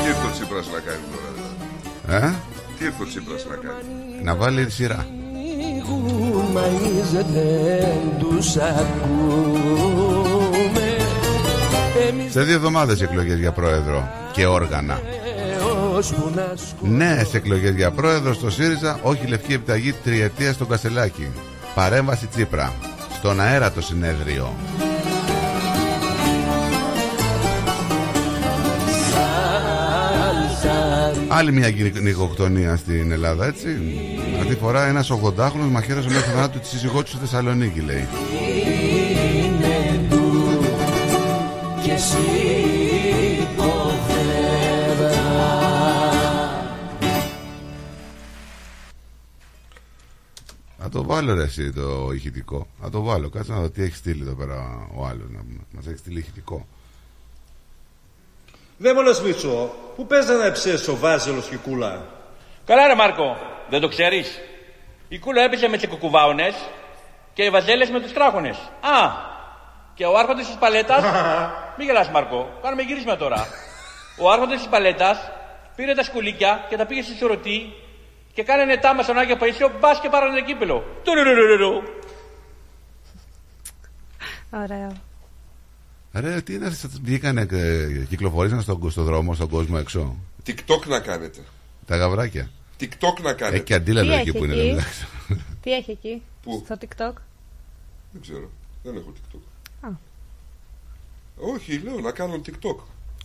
Τι 0.03 0.09
ήρθε 0.09 0.27
ο 0.27 0.31
Τσίπρας 0.33 0.67
να 0.67 0.79
κάνει 0.81 1.03
τώρα 1.13 1.28
δηλαδή. 1.28 1.28
Ε; 2.09 2.33
Τι 2.79 2.85
ήρθε 2.85 3.03
ο 3.03 3.07
Τσίπρας 3.07 3.47
να 3.49 3.55
κάνει. 3.57 4.23
Να 4.23 4.35
βάλει 4.35 4.71
σειρά. 4.71 5.07
ανοίγουν 5.89 6.51
μα 6.53 6.65
εμείς 6.65 7.11
δεν 7.11 8.19
τους 8.19 8.57
ακούμε 8.57 10.07
Εμείς 12.09 12.33
Σε 12.33 12.43
δύο 12.43 12.55
εβδομάδες 12.55 13.01
εκλογές 13.01 13.39
για 13.39 13.53
Πρόεδρο 13.53 14.09
και 14.33 14.47
όργανα. 14.47 15.01
ώσπου 15.95 16.31
να 16.35 16.53
σκοτώσουμε 16.57 17.05
Νέες 17.05 17.35
εκλογές 17.35 17.75
για 17.75 17.91
Πρόεδρο 17.91 18.35
στο 18.35 18.51
ΣΥΡΙΖΑ, 18.51 18.99
όχι 19.03 19.27
λευκή 19.27 19.53
επιταγή 19.53 19.93
τριετία 19.93 20.53
στον 20.53 20.69
Κασελάκη. 20.69 21.29
Παρέμβαση 21.75 22.27
Τσίπρα. 22.27 22.73
Στον 23.15 23.41
αέρα 23.41 23.73
το 23.73 23.81
συνέδριο. 23.81 24.53
Άλλη 31.29 31.53
μια 31.53 31.69
γυναικοκτονία 31.69 32.77
στην 32.77 33.11
Ελλάδα, 33.13 33.47
έτσι. 33.47 33.69
Αυτή 34.41 34.55
τη 34.55 34.61
φορά 34.61 34.87
ένας 34.87 35.11
80χρονο 35.11 35.69
μαχαίρωσε 35.71 36.09
μέχρι 36.09 36.31
θανάτου 36.31 36.59
τη 36.59 36.67
σύζυγό 36.67 37.03
του 37.03 37.09
στη 37.09 37.19
Θεσσαλονίκη, 37.19 37.81
λέει. 37.81 38.07
είναι 39.45 40.07
του 40.11 40.61
και 41.83 41.97
σηκωθέρα 41.97 42.29
Θα 50.79 50.89
το 50.89 51.05
βάλω 51.05 51.35
ρε 51.35 51.43
εσύ 51.43 51.73
το 51.73 52.11
ηχητικό. 52.15 52.67
Θα 52.81 52.91
το 52.91 53.03
βάλω. 53.03 53.29
Κάτσε 53.29 53.53
να 53.53 53.61
δω 53.61 53.71
τι 53.71 53.83
έχει 53.83 53.95
στείλει 53.95 54.23
εδώ 54.23 54.35
πέρα 54.35 54.89
ο 54.95 55.07
άλλος. 55.07 55.31
Να 55.31 55.41
μας 55.75 55.87
έχει 55.87 55.97
στείλει 55.99 56.19
ηχητικό. 56.19 56.67
Δεν 58.81 58.93
μου 58.97 59.03
λες 59.03 59.21
Μίτσο, 59.21 59.75
πού 59.97 60.07
παίζει 60.07 60.33
να 60.33 60.53
ψέσει 60.53 60.91
ο 60.91 60.97
Βάζελος 60.97 61.49
και 61.49 61.55
η 61.55 61.59
Κούλα; 61.59 62.03
Καλά 62.65 62.87
ρε 62.87 62.95
Μάρκο, 62.95 63.37
δεν 63.69 63.81
το 63.81 63.89
ξέρεις. 63.89 64.41
Η 65.09 65.19
κούλα 65.19 65.43
έπαιζε 65.43 65.69
με 65.69 65.77
τις 65.77 65.89
κουκουβάουνες 65.89 66.55
και 67.33 67.43
οι 67.43 67.51
βαζέλες 67.51 67.91
με 67.91 68.01
τους 68.01 68.13
τράχονες. 68.13 68.57
Α, 68.81 69.11
και 69.95 70.05
ο 70.05 70.17
άρχοντας 70.19 70.47
της 70.47 70.57
παλέτας... 70.57 71.05
Μη 71.77 71.85
γελάς 71.85 72.09
Μάρκο, 72.11 72.59
κάνουμε 72.63 72.83
γύρισμα 72.83 73.17
τώρα. 73.17 73.47
Ο 74.19 74.31
άρχοντας 74.31 74.59
της 74.59 74.69
παλέτας 74.69 75.31
πήρε 75.77 75.95
τα 75.95 76.03
σκουλίκια 76.03 76.67
και 76.69 76.77
τα 76.77 76.87
πήγε 76.87 77.03
στη 77.03 77.17
σωρωτή 77.17 77.73
και 78.35 78.43
κάνανε 78.43 78.77
τάμα 78.77 79.03
στον 79.03 79.19
Άγιο 79.19 79.37
Παϊσίο, 79.37 79.71
μπας 79.81 80.01
και 80.01 80.09
πάρανε 80.09 80.41
κύπελο. 80.41 80.85
Τουρουρουρουρου. 81.05 81.83
Ωραίο. 84.51 85.08
Ρε, 86.13 86.41
τι 86.41 86.55
είναι 86.55 86.67
αυτέ 86.67 86.89
βγήκανε 87.03 87.47
και 87.47 87.87
κυκλοφορήσαν 88.09 88.63
στον, 88.63 88.91
στον 88.91 89.05
δρόμο, 89.05 89.35
στον 89.35 89.49
κόσμο 89.49 89.77
έξω; 89.81 90.17
TikTok 90.47 90.87
να 90.89 91.01
κάνετε. 91.01 91.41
Τα 91.87 91.97
γαβράκια. 91.97 92.51
TikTok 92.81 93.21
να 93.23 93.33
κάνετε. 93.33 93.57
Έχει 93.57 93.65
και 93.65 93.75
αντίλαλο 93.75 94.09
Τι 94.11 94.15
εκεί 94.17 94.29
έχει 94.29 94.39
που 94.39 94.45
είναι. 94.45 94.55
εκεί; 94.55 94.69
εντάξει. 94.69 95.07
Τι 95.63 95.73
έχει 95.73 95.91
εκεί, 95.91 96.23
Πού; 96.43 96.63
στο 96.65 96.77
TikTok; 96.81 97.13
Δεν 98.13 98.21
ξέρω. 98.23 98.51
Δεν 98.83 98.97
έχω 98.97 99.13
TikTok. 99.17 99.41
Α. 99.81 99.89
Όχι, 101.37 101.79
λέω 101.79 102.01
να 102.01 102.11
κάνω 102.13 102.41
TikTok. 102.47 102.79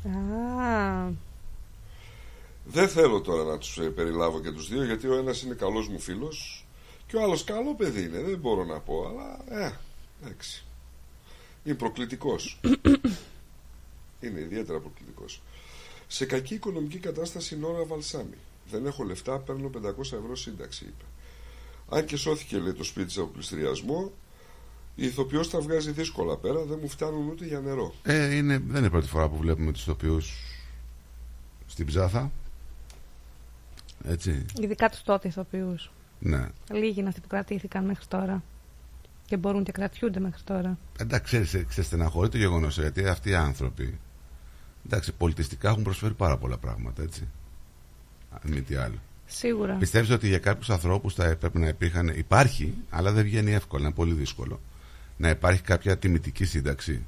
Α, 0.10 1.10
Δεν 2.66 2.88
θέλω 2.90 3.22
τώρα 3.22 3.44
να 3.44 3.58
τους 3.58 3.78
ε, 3.78 3.82
περιλάβω 3.82 4.40
και 4.42 4.52
τους 4.52 4.70
δύο 4.70 4.84
γιατί 4.86 5.08
ο 5.08 5.16
ένας 5.18 5.42
είναι 5.42 5.54
καλός 5.54 5.88
μου 5.88 6.00
φίλος 6.00 6.66
και 7.08 7.16
ο 7.18 7.24
άλλος 7.24 7.44
καλό 7.44 7.76
παιδί 7.76 8.02
είναι, 8.04 8.22
δεν 8.22 8.38
μπορώ 8.40 8.64
να 8.64 8.80
πω, 8.80 9.08
αλλά 9.08 9.60
ε, 9.66 9.72
εντάξει. 10.24 10.66
Είναι 11.64 11.76
προκλητικός. 11.76 12.60
είναι 14.26 14.40
ιδιαίτερα 14.40 14.80
προκλητικός. 14.80 15.42
Σε 16.08 16.26
κακή 16.26 16.54
οικονομική 16.54 16.98
κατάσταση 16.98 17.56
είναι 17.56 17.66
ώρα 17.66 17.86
Βαλσάμι. 17.86 18.38
Δεν 18.70 18.86
έχω 18.86 19.04
λεφτά, 19.04 19.40
παίρνω 19.40 19.70
500 19.74 19.98
ευρώ 20.00 20.36
σύνταξη, 20.36 20.86
είπε. 20.86 21.04
Αν 21.90 22.06
και 22.06 22.18
σώθηκε, 22.18 22.58
λέει, 22.58 22.74
το 22.74 22.84
σπίτι 22.84 23.08
της 23.08 23.18
από 23.18 23.28
πληστηριασμό, 23.28 24.12
η 24.96 25.06
ηθοποιός 25.06 25.50
τα 25.50 25.60
βγάζει 25.60 25.92
δύσκολα 25.92 26.38
πέρα, 26.38 26.64
δεν 26.64 26.78
μου 26.82 26.88
φτάνουν 26.88 27.30
ούτε 27.30 27.46
για 27.46 27.60
νερό. 27.60 27.94
Ε, 28.04 28.36
είναι, 28.36 28.58
δεν 28.58 28.78
είναι 28.78 28.88
η 28.88 28.90
πρώτη 28.90 29.08
φορά 29.08 29.30
που 29.30 29.38
βλέπουμε 29.38 29.72
τους 29.72 29.84
τοπιού 29.84 30.22
στην 31.68 31.86
ψάθα. 31.86 32.32
Έτσι. 34.04 34.46
ειδικά 34.62 34.90
τους 34.90 35.02
τότε 35.02 35.28
ηθοποιούς. 35.28 35.92
Ναι. 36.20 36.48
Λίγοι 36.72 37.00
είναι 37.00 37.10
αυτοί 37.10 37.22
που 37.22 37.28
κρατήθηκαν 37.28 37.86
μέχρι 37.86 38.06
τώρα. 38.06 38.44
Και 39.34 39.40
μπορούν 39.40 39.64
και 39.64 39.72
κρατιούνται 39.72 40.20
μέχρι 40.20 40.42
τώρα. 40.44 40.78
Εντάξει, 41.00 41.24
ξέρεις, 41.24 41.74
σε 41.74 41.84
στεναχωρεί 41.84 42.30
το 42.30 42.38
γεγονός 42.38 42.80
γιατί 42.80 43.06
αυτοί 43.08 43.30
οι 43.30 43.36
άνθρωποι 43.36 44.00
εντάξει, 44.86 45.12
πολιτιστικά 45.14 45.70
έχουν 45.70 45.84
προσφέρει 45.84 46.14
πάρα 46.14 46.38
πολλά 46.38 46.58
πράγματα, 46.58 47.02
έτσι. 47.02 47.28
Αν 48.32 48.52
μη 48.54 48.62
τι 48.62 48.76
άλλο. 48.76 48.96
Σίγουρα. 49.26 49.74
Πιστεύεις 49.74 50.10
ότι 50.10 50.28
για 50.28 50.38
κάποιους 50.40 50.70
ανθρώπους 50.70 51.14
θα 51.14 51.26
έπρεπε 51.26 51.60
να 51.60 51.68
υπήρχαν. 51.68 52.08
Υπάρχει, 52.08 52.74
αλλά 52.90 53.12
δεν 53.12 53.24
βγαίνει 53.24 53.52
εύκολα, 53.52 53.84
είναι 53.86 53.94
πολύ 53.94 54.14
δύσκολο. 54.14 54.60
Να 55.18 55.30
υπάρχει 55.30 55.62
κάποια 55.62 55.98
τιμητική 55.98 56.46
σύνταξη; 56.46 57.06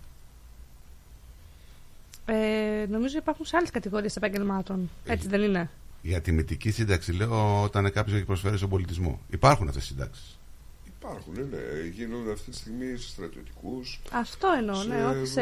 Ε, 2.25 2.85
νομίζω 2.89 3.17
υπάρχουν 3.17 3.45
σε 3.45 3.57
άλλες 3.57 3.69
κατηγορίες 3.69 4.15
επαγγελμάτων. 4.15 4.89
Έτσι 5.05 5.27
δεν 5.27 5.41
είναι; 5.41 5.69
Για 6.01 6.21
τιμητική 6.21 6.71
σύνταξη 6.71 7.11
λέω 7.11 7.63
όταν 7.63 7.91
κάποιος 7.91 8.15
έχει 8.15 8.25
προσφέρει 8.25 8.57
στον 8.57 8.69
πολιτισμό. 8.69 9.19
Υπάρχουν 9.29 9.67
αυτές 9.67 9.83
οι 9.83 9.87
συντάξεις. 9.87 10.39
Υπάρχουν, 11.09 11.33
ναι, 11.49 11.87
γίνονται 11.93 12.31
αυτή 12.31 12.49
τη 12.51 12.57
στιγμή 12.57 12.97
σε 12.97 13.07
στρατιωτικούς. 13.09 14.01
Αυτό 14.11 14.47
εννοώ, 14.57 14.83
ναι, 14.83 14.95
σε- 14.95 15.05
όχι 15.05 15.25
σε, 15.25 15.41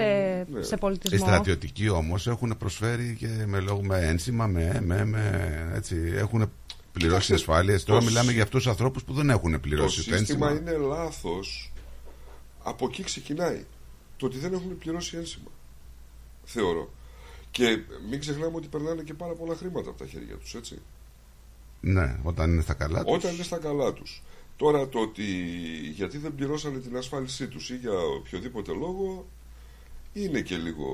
ναι. 0.52 0.62
σε 0.64 0.76
Οι 0.76 0.78
πολιτισμό. 0.78 1.18
στρατιωτικοί 1.26 1.90
όμως 1.90 2.28
έχουν 2.28 2.56
προσφέρει 2.58 3.16
και 3.20 3.28
με 3.46 3.60
λόγο 3.60 3.82
με 3.84 4.00
ένσημα, 4.08 4.48
με, 4.48 4.80
με, 4.84 5.06
με 5.06 5.72
έτσι. 5.76 6.12
Έχουν 6.16 6.52
πληρώσει 6.92 7.34
ασφάλειες. 7.34 7.84
Τώρα 7.84 8.00
Το 8.00 8.06
μιλάμε 8.06 8.28
σ- 8.28 8.34
για 8.34 8.44
αυτούς 8.44 8.62
τους 8.62 8.72
ανθρώπους 8.72 9.04
που 9.04 9.14
δεν 9.14 9.30
έχουν 9.30 9.52
Το 9.52 9.60
πληρώσει 9.60 9.96
το 10.10 10.18
σύστημα 10.18 10.50
ένσημα. 10.50 10.72
είναι 10.74 10.86
λάθος 10.86 11.72
Από 12.64 12.86
εκεί 12.86 13.04
ξεκινάει 13.04 13.66
Το 14.18 14.26
ότι 14.26 14.38
δεν 14.38 14.54
έχουν 14.54 14.78
πληρώσει 14.78 15.18
ένσημα 15.18 15.52
Θεωρώ 16.44 16.94
Και 17.52 17.78
μην 18.10 18.20
ξεχνάμε 18.20 18.56
ότι 18.56 18.68
περνάνε 18.68 19.02
και 19.02 19.14
πάρα 19.14 19.34
πολλά 19.34 19.56
χρήματα 19.56 19.90
από 19.90 20.00
τα 20.00 20.06
χέρια 20.06 20.36
τους 20.38 20.54
έτσι 20.56 20.82
Ναι, 21.82 22.16
όταν 22.24 22.52
είναι 22.52 22.62
στα 22.62 22.74
καλά 22.74 23.04
τους. 23.04 23.16
Όταν 23.16 23.34
είναι 23.34 23.44
στα 23.44 23.58
καλά 23.58 23.94
τους 23.94 24.24
Τώρα 24.64 24.88
το 24.88 25.00
ότι 25.00 25.24
γιατί 25.96 26.18
δεν 26.18 26.36
πληρώσανε 26.36 26.80
την 26.80 26.98
ασφάλισή 26.98 27.48
τους 27.48 27.70
ή 27.70 27.76
για 27.76 27.92
οποιοδήποτε 27.92 28.72
λόγο 28.72 29.28
είναι 30.14 30.42
και 30.42 30.58
λίγο, 30.58 30.88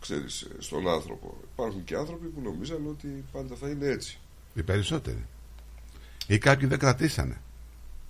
ξέρεις, 0.00 0.48
στον 0.58 0.88
άνθρωπο. 0.88 1.36
Υπάρχουν 1.52 1.84
και 1.84 1.96
άνθρωποι 1.96 2.26
που 2.26 2.40
νομίζαν 2.40 2.86
ότι 2.88 3.24
πάντα 3.32 3.54
θα 3.54 3.68
είναι 3.68 3.86
έτσι. 3.86 4.18
Οι 4.54 4.62
περισσότεροι. 4.62 5.26
Ή 6.26 6.38
κάποιοι 6.38 6.68
δεν 6.68 6.78
κρατήσανε 6.78 7.40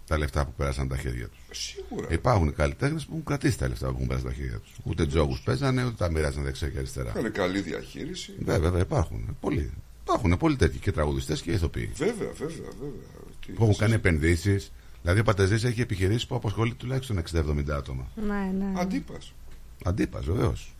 τα 0.06 0.18
λεφτά 0.18 0.44
που 0.44 0.52
πέρασαν 0.56 0.84
από 0.84 0.94
τα 0.94 1.00
χέρια 1.00 1.28
τους. 1.28 1.58
Σίγουρα. 1.58 2.06
Υπάρχουν 2.10 2.54
καλλιτέχνες 2.54 3.04
που 3.04 3.10
έχουν 3.12 3.24
κρατήσει 3.24 3.58
τα 3.58 3.68
λεφτά 3.68 3.86
που 3.86 3.94
έχουν 3.94 4.06
πέρασει 4.06 4.26
από 4.26 4.34
τα 4.34 4.42
χέρια 4.42 4.58
τους. 4.58 4.72
Ούτε 4.82 5.06
τζόγους 5.06 5.40
παίζανε, 5.40 5.84
ούτε 5.84 5.94
τα 5.96 6.10
μοιράζαν 6.10 6.42
δεξιά 6.44 6.68
και 6.68 6.78
αριστερά. 6.78 7.12
Είχαν 7.16 7.32
καλή 7.32 7.60
διαχείριση. 7.60 8.32
Βέβαια, 8.38 8.60
βέβαια, 8.60 8.80
υπάρχουν. 8.80 9.36
Πολλοί. 9.40 9.72
Υπάρχουν 10.06 10.36
πολλοί 10.36 10.56
τέτοιοι 10.56 10.78
και 10.78 10.92
τραγουδιστές 10.92 11.42
και 11.42 11.50
ηθοποιοί. 11.50 11.90
Βέβαια, 11.96 12.12
βέβαια, 12.32 12.56
βέβαια. 12.80 13.00
Τι 13.46 13.52
Που 13.52 13.62
έχουν 13.62 13.74
θα 13.74 13.78
κάνει 13.80 13.90
σας- 13.92 14.00
επενδύσεις. 14.00 14.72
Δηλαδή, 15.02 15.20
ο 15.20 15.24
Πατεζής 15.24 15.64
έχει 15.64 15.80
επιχειρήσεις 15.80 16.26
που 16.26 16.34
απασχολεί 16.34 16.74
τουλάχιστον 16.74 17.18
60-70 17.18 17.76
άτομα. 17.76 18.06
Ναι, 18.26 18.52
ναι. 18.58 18.80
Αντίπας. 18.80 19.32
Αντίπας, 19.84 20.24
βεβαίως. 20.24 20.74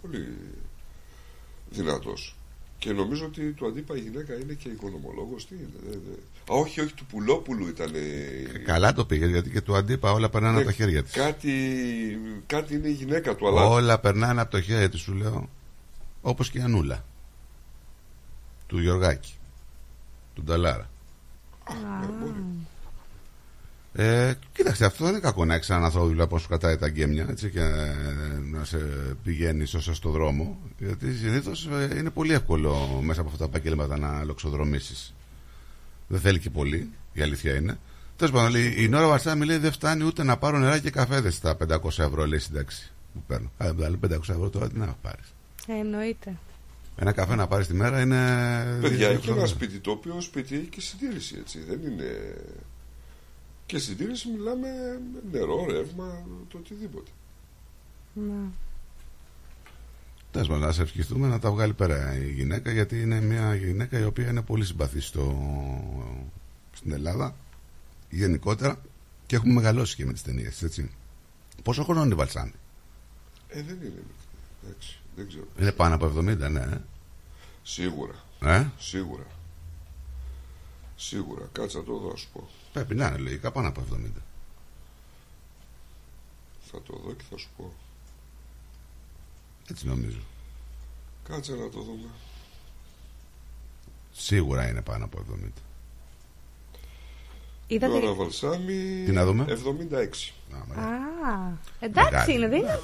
Πολύ 0.00 0.28
δυνατός. 1.70 2.36
Και 2.78 2.92
νομίζω 2.92 3.24
ότι 3.24 3.52
του 3.52 3.66
αντίπα 3.66 3.96
η 3.96 4.00
γυναίκα 4.00 4.34
είναι 4.34 4.52
και 4.52 4.68
οικονομολόγος. 4.68 5.46
Τι 5.46 5.54
είναι, 5.54 5.66
δε- 5.88 5.90
δε- 5.90 6.52
Α, 6.56 6.60
όχι, 6.60 6.80
όχι, 6.80 6.92
του 6.94 7.06
Πουλόπουλου 7.06 7.68
ήταν. 7.68 7.90
Καλά 8.64 8.92
το 8.92 9.04
πήγε, 9.04 9.26
γιατί 9.26 9.50
και 9.50 9.60
του 9.60 9.76
Αντίπα 9.76 10.12
όλα 10.12 10.28
περνάνε 10.28 10.56
από 10.56 10.66
τα 10.66 10.72
χέρια 10.72 11.02
της. 11.02 11.12
Κάτι, 11.12 11.52
κάτι 12.46 12.74
είναι 12.74 12.88
η 12.88 12.92
γυναίκα 12.92 13.34
του, 13.36 13.48
αλλά. 13.48 13.64
Όλα 13.64 13.98
περνάνε 13.98 14.40
από 14.40 14.50
το 14.50 14.60
χέρι 14.60 14.88
της, 14.88 15.00
σου 15.00 15.12
λέω. 15.14 15.48
Όπως 16.22 16.50
και 16.50 16.58
η 16.58 16.62
Ανούλα. 16.62 17.04
Του 18.72 18.80
Γιωργάκη. 18.80 19.32
Του 20.34 20.42
Νταλάρα. 20.42 20.90
Ε, 23.92 24.32
κοίταξε, 24.52 24.84
αυτό 24.84 25.04
δεν 25.04 25.12
είναι 25.12 25.22
κακό 25.22 25.44
να 25.44 25.54
έχεις 25.54 25.70
έναν 25.70 25.84
άνθρωπο 25.84 26.06
δηλαδή, 26.06 26.28
που 26.28 26.38
σου 26.38 26.48
κρατάει 26.48 26.76
τα 26.76 26.88
γκέμια 26.88 27.26
έτσι, 27.30 27.50
και 27.50 27.60
ε, 27.60 27.94
να 28.50 28.64
σε 28.64 28.78
πηγαίνει 29.24 29.64
σωστά 29.64 29.94
στο 29.94 30.10
δρόμο. 30.10 30.58
Γιατί 30.78 31.14
συνήθως 31.14 31.68
είναι 31.96 32.10
πολύ 32.10 32.32
εύκολο 32.32 33.00
μέσα 33.02 33.20
από 33.20 33.30
αυτά 33.30 33.44
τα 33.44 33.50
επαγγέλματα 33.56 33.98
να 33.98 34.24
λοξοδρομήσεις. 34.24 35.14
Δεν 36.08 36.20
θέλει 36.20 36.38
και 36.38 36.50
πολύ, 36.50 36.90
η 37.12 37.22
αλήθεια 37.22 37.54
είναι. 37.54 37.78
Τέλος 38.16 38.32
πάντων, 38.34 38.50
λέει, 38.50 38.74
η 38.76 38.88
Νόρα 38.88 39.08
Βαρσάμι 39.08 39.44
λέει 39.44 39.56
δεν 39.58 39.72
φτάνει 39.72 40.04
ούτε 40.04 40.22
να 40.22 40.36
πάρω 40.36 40.58
νερά 40.58 40.78
και 40.78 40.90
καφέδε 40.90 41.30
στα 41.30 41.56
500 41.68 41.98
ευρώ, 41.98 42.26
λέει 42.26 42.38
σύνταξη 42.38 42.92
που 43.14 43.22
παίρνω. 43.26 43.50
Α, 43.56 43.72
δηλαδή 43.74 43.98
500 44.06 44.10
ευρώ 44.10 44.50
τώρα 44.50 44.68
τι 44.68 44.78
να 44.78 44.96
πάρεις. 45.02 45.34
Ε, 45.66 45.72
εννοείται. 45.72 46.36
Ένα 47.02 47.12
καφέ 47.12 47.34
να 47.34 47.46
πάρεις 47.46 47.66
τη 47.66 47.74
μέρα 47.74 48.00
είναι. 48.00 48.16
Παιδιά, 48.80 49.08
δύο 49.08 49.08
έχει 49.08 49.26
ένα 49.26 49.36
ευρώ. 49.36 49.46
σπίτι 49.46 49.78
το 49.78 49.90
οποίο 49.90 50.20
σπίτι 50.20 50.54
έχει 50.54 50.66
και 50.66 50.80
συντήρηση, 50.80 51.36
έτσι. 51.38 51.58
Δεν 51.68 51.80
είναι. 51.82 52.34
Και 53.66 53.78
συντήρηση 53.78 54.28
μιλάμε 54.28 54.68
με 55.12 55.38
νερό, 55.38 55.66
ρεύμα, 55.70 56.26
το 56.48 56.58
οτιδήποτε. 56.58 57.10
Ναι. 58.12 58.48
Τέλος 60.30 60.48
πάντων, 60.48 60.62
να 60.62 60.72
σε 60.72 60.82
ευχηθούμε 60.82 61.28
να 61.28 61.38
τα 61.38 61.50
βγάλει 61.50 61.72
πέρα 61.72 62.16
η 62.16 62.30
γυναίκα, 62.32 62.70
γιατί 62.70 63.00
είναι 63.00 63.20
μια 63.20 63.54
γυναίκα 63.54 63.98
η 63.98 64.04
οποία 64.04 64.28
είναι 64.28 64.42
πολύ 64.42 64.64
συμπαθή 64.64 65.00
στο... 65.00 65.36
στην 66.72 66.92
Ελλάδα 66.92 67.36
γενικότερα 68.10 68.80
και 69.26 69.36
έχουμε 69.36 69.52
μεγαλώσει 69.52 69.96
και 69.96 70.04
με 70.04 70.12
τις 70.12 70.22
ταινίες, 70.22 70.62
έτσι. 70.62 70.90
Πόσο 71.62 71.84
χρόνο 71.84 72.02
είναι 72.02 72.12
η 72.12 72.16
Βαλσάνη, 72.16 72.52
Ε, 73.48 73.62
δεν 73.62 73.76
είναι. 73.82 74.02
Εντάξει, 74.64 75.00
δεν 75.16 75.28
ξέρω. 75.28 75.44
Είναι 75.60 75.72
πάνω 75.72 75.94
από 75.94 76.12
70, 76.18 76.36
ναι. 76.50 76.80
Ε. 77.62 77.68
Σίγουρα. 77.68 78.14
Ε; 78.40 78.66
Σίγουρα. 78.78 79.26
Σίγουρα. 80.96 81.48
Κάτσε 81.52 81.78
να 81.78 81.84
το 81.84 81.98
δω, 81.98 82.10
να 82.10 82.16
σου 82.16 82.28
πω. 82.32 82.48
Πρέπει 82.72 82.94
να 82.94 83.06
είναι 83.06 83.16
λογικά 83.18 83.52
πάνω 83.52 83.68
από 83.68 83.84
70. 83.94 83.96
Θα 86.70 86.82
το 86.82 87.00
δω 87.04 87.12
και 87.12 87.24
θα 87.30 87.36
σου 87.38 87.48
πω. 87.56 87.72
Έτσι 89.70 89.86
νομίζω. 89.86 90.20
Κάτσε 91.28 91.52
να 91.54 91.68
το 91.68 91.80
δούμε. 91.82 92.08
Σίγουρα 94.12 94.68
είναι 94.68 94.82
πάνω 94.82 95.04
από 95.04 95.24
70. 95.44 95.48
Είδατε... 97.66 98.00
Τώρα 98.00 98.14
Βαλσάμι. 98.14 99.02
Τι 99.04 99.12
να 99.12 99.24
δούμε; 99.24 99.44
76. 99.48 99.54
Α, 100.52 101.52
εντάξει 101.80 102.10
Μεγάλη. 102.10 102.32
είναι, 102.34 102.48
δεν 102.48 102.58
είναι. 102.58 102.80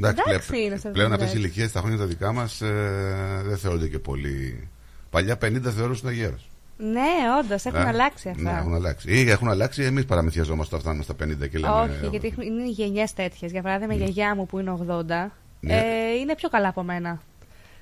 Εντάξει, 0.00 0.22
Εντάξει 0.26 0.48
πλέον, 0.50 0.64
είναι 0.66 0.76
στα 0.76 0.90
πλέον 0.90 1.10
76. 1.10 1.14
αυτές 1.14 1.32
οι 1.32 1.34
ηλικίες 1.38 1.72
τα 1.72 1.80
χρόνια 1.80 1.98
τα 1.98 2.04
δικά 2.06 2.32
μας 2.32 2.60
ε, 2.60 3.42
δεν 3.44 3.56
θεωρούνται 3.58 3.88
και 3.88 3.98
πολύ. 3.98 4.68
Παλιά 5.10 5.34
50 5.44 5.60
θεωρούσαν 5.76 6.12
γέρος. 6.12 6.48
Ναι, 6.76 7.10
όντως, 7.40 7.64
έχουν 7.64 7.80
αλλάξει 7.80 8.28
αυτά. 8.28 8.42
Ναι, 8.52 8.58
έχουν 8.58 8.74
αλλάξει. 8.74 9.10
Ή 9.24 9.30
έχουν 9.30 9.48
αλλάξει, 9.48 9.82
εμείς 9.82 10.04
παραμυθιαζόμαστε 10.04 10.76
όταν 10.76 10.80
φτάνουμε 10.80 11.02
στα 11.02 11.44
50 11.44 11.48
και 11.50 11.58
λέμε. 11.58 11.72
Όχι, 11.80 12.08
γιατί 12.10 12.26
έχουν- 12.26 12.42
είναι 12.42 12.62
οι 12.62 12.70
γενιές 12.70 13.12
τέτοιες. 13.12 13.50
Για 13.50 13.62
παράδειγμα, 13.62 13.94
η 13.94 13.96
γιαγιά 13.96 14.34
μου 14.34 14.46
που 14.46 14.58
είναι 14.58 14.70
80 14.70 15.30
Ναι. 15.60 15.74
ε, 15.76 16.14
είναι 16.20 16.34
πιο 16.34 16.48
καλά 16.48 16.68
από 16.68 16.82
μένα. 16.82 17.20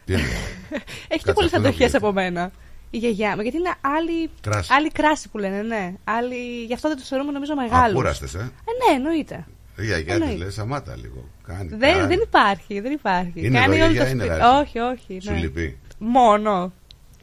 Τι 0.05 0.13
εννοείς; 0.13 0.33
Έχει 1.09 1.15
αυτό 1.15 1.27
και 1.27 1.33
πολλές 1.33 1.51
δεν 1.51 1.61
αντοχές 1.61 1.77
βγαίνει. 1.87 1.97
από 1.97 2.13
μένα. 2.13 2.51
Η 2.91 2.99
γιαγιά 2.99 3.35
μου, 3.37 3.41
γιατί 3.43 3.57
είναι 3.57 3.75
άλλη 3.81 4.31
Κράση. 4.41 4.73
άλλη 4.75 4.91
κράση 4.91 5.29
που 5.29 5.39
λένε, 5.39 5.63
ναι. 5.63 5.95
Άλλη... 6.05 6.65
Γι' 6.67 6.75
αυτό 6.75 6.89
δεν 6.89 6.97
τους 6.97 7.09
θεωρούμε 7.09 7.33
νομίζω 7.33 7.55
μεγάλους. 7.55 7.91
Ακούραστε, 7.97 8.27
ε. 8.35 8.41
Ε, 8.41 8.43
ναι, 8.45 8.95
εννοείται. 8.97 9.47
Η 9.79 9.85
γιαγιά 9.85 10.05
της 10.05 10.15
Εννοείται. 10.15 10.37
λέει, 10.37 10.51
σταμάτα 10.51 10.97
λίγο. 10.97 11.25
Κάνει. 11.47 11.69
Δεν, 11.69 11.95
κάνει. 11.95 12.07
δεν 12.07 12.21
υπάρχει, 12.23 12.81
δεν 12.81 12.93
υπάρχει. 12.93 13.33
Είναι 13.47 13.59
Κάνει 13.59 13.77
εδώ, 13.77 13.85
η 13.85 13.89
όλος 13.89 13.93
γιαγιά 13.93 14.05
το 14.05 14.11
είναι 14.11 14.23
σπίτι. 14.25 14.35
δηλαδή. 14.39 14.61
Όχι, 14.69 14.79
όχι. 14.79 15.21
Σου 15.21 15.31
ναι. 15.33 15.39
λυπεί. 15.39 15.79
Μόνο. 15.99 16.73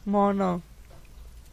Μόνο. 0.04 0.62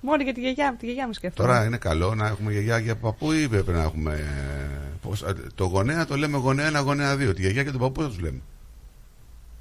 Μόνο 0.02 0.24
για 0.24 0.34
τη 0.34 0.40
γιαγιά, 0.40 0.76
τη 0.80 0.86
γιαγιά 0.86 1.08
μου 1.08 1.14
σκέφτομαι. 1.14 1.48
Τώρα 1.50 1.66
είναι 1.66 1.78
καλό 1.78 2.16
να 2.16 2.28
έχουμε 2.28 2.52
γιαγιά 2.52 2.82
και 2.82 2.96
παππού 2.96 3.32
ή 3.32 3.48
πρέπει 3.48 3.72
να 3.72 3.82
έχουμε. 3.82 4.14
ε, 4.14 4.80
Πώς, 5.02 5.22
ε, 5.22 5.34
το 5.56 5.66
γονέα 5.66 6.06
το 6.06 6.16
λέμε 6.16 6.38
γονέα 6.38 6.68
ένα, 6.68 6.80
γονέα 6.80 7.16
δύο. 7.16 7.34
Τη 7.34 7.42
γιαγιά 7.42 7.64
και 7.64 7.72
τον 7.72 7.80
παππού 7.80 8.02
δεν 8.02 8.10
τους 8.10 8.20
λέμε. 8.20 8.40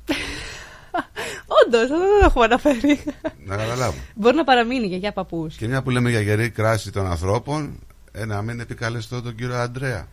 Όντως, 1.66 1.82
αυτό 1.82 1.98
δεν 1.98 2.08
το 2.20 2.24
έχουμε 2.24 2.44
αναφέρει. 2.44 3.00
Να 3.46 3.56
καταλάβουμε. 3.56 4.02
Μπορεί 4.14 4.36
να 4.36 4.44
παραμείνει 4.44 4.84
η 4.84 4.88
γιαγιά 4.88 5.12
παππούς. 5.12 5.56
Και 5.56 5.66
μια 5.68 5.82
που 5.82 5.90
λέμε 5.90 6.10
για 6.10 6.20
γερή 6.20 6.50
κράση 6.50 6.92
των 6.92 7.06
ανθρώπων, 7.06 7.78
ε, 8.12 8.24
να 8.24 8.42
μην 8.42 8.60
επικαλεστώ 8.60 9.22
τον 9.22 9.34
κύριο 9.34 9.56
Αντρέα, 9.56 10.06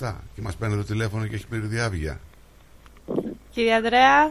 97, 0.00 0.14
και 0.34 0.40
μας 0.42 0.56
παίρνει 0.56 0.76
το 0.76 0.84
τηλέφωνο 0.84 1.26
και 1.26 1.34
έχει 1.34 1.46
πει 1.46 1.56
διάβγεια. 1.56 2.20
Κύριε 3.50 3.74
Ανδρέα, 3.74 4.30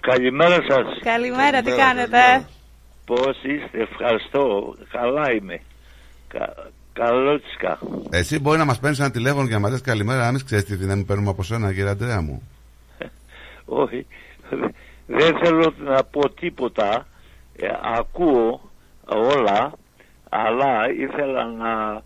Καλημέρα 0.00 0.54
σας. 0.54 0.98
καλημέρα, 1.02 1.62
τι 1.62 1.70
κάνετε; 1.72 2.46
Πώς 3.06 3.42
είστε, 3.42 3.78
ευχαριστώ. 3.80 4.74
Καλά 4.90 5.32
είμαι. 5.32 5.60
Κα... 6.28 6.54
Καλότσικα. 6.92 7.78
Εσύ 8.10 8.40
μπορεί 8.40 8.58
να 8.58 8.64
μας 8.64 8.78
παίρνεις 8.78 8.98
ένα 8.98 9.10
τηλέφωνο 9.10 9.46
και 9.46 9.52
να 9.52 9.58
μας 9.58 9.70
λες 9.70 9.80
καλημέρα, 9.80 10.26
αν 10.26 10.44
ξέρεις 10.44 10.64
τι 10.64 10.74
δεν 10.74 11.04
παίρνουμε 11.04 11.30
από 11.30 11.42
σένα, 11.42 11.68
κύριε 11.72 11.90
Αντρέα 11.90 12.20
μου. 12.20 12.42
Όχι, 13.82 14.06
δεν 15.06 15.38
θέλω 15.42 15.74
να 15.78 16.04
πω 16.04 16.30
τίποτα. 16.30 17.06
Ε, 17.56 17.66
ακούω 17.98 18.60
όλα, 19.04 19.72
αλλά 20.28 20.92
ήθελα 20.92 21.44
να, 21.44 22.02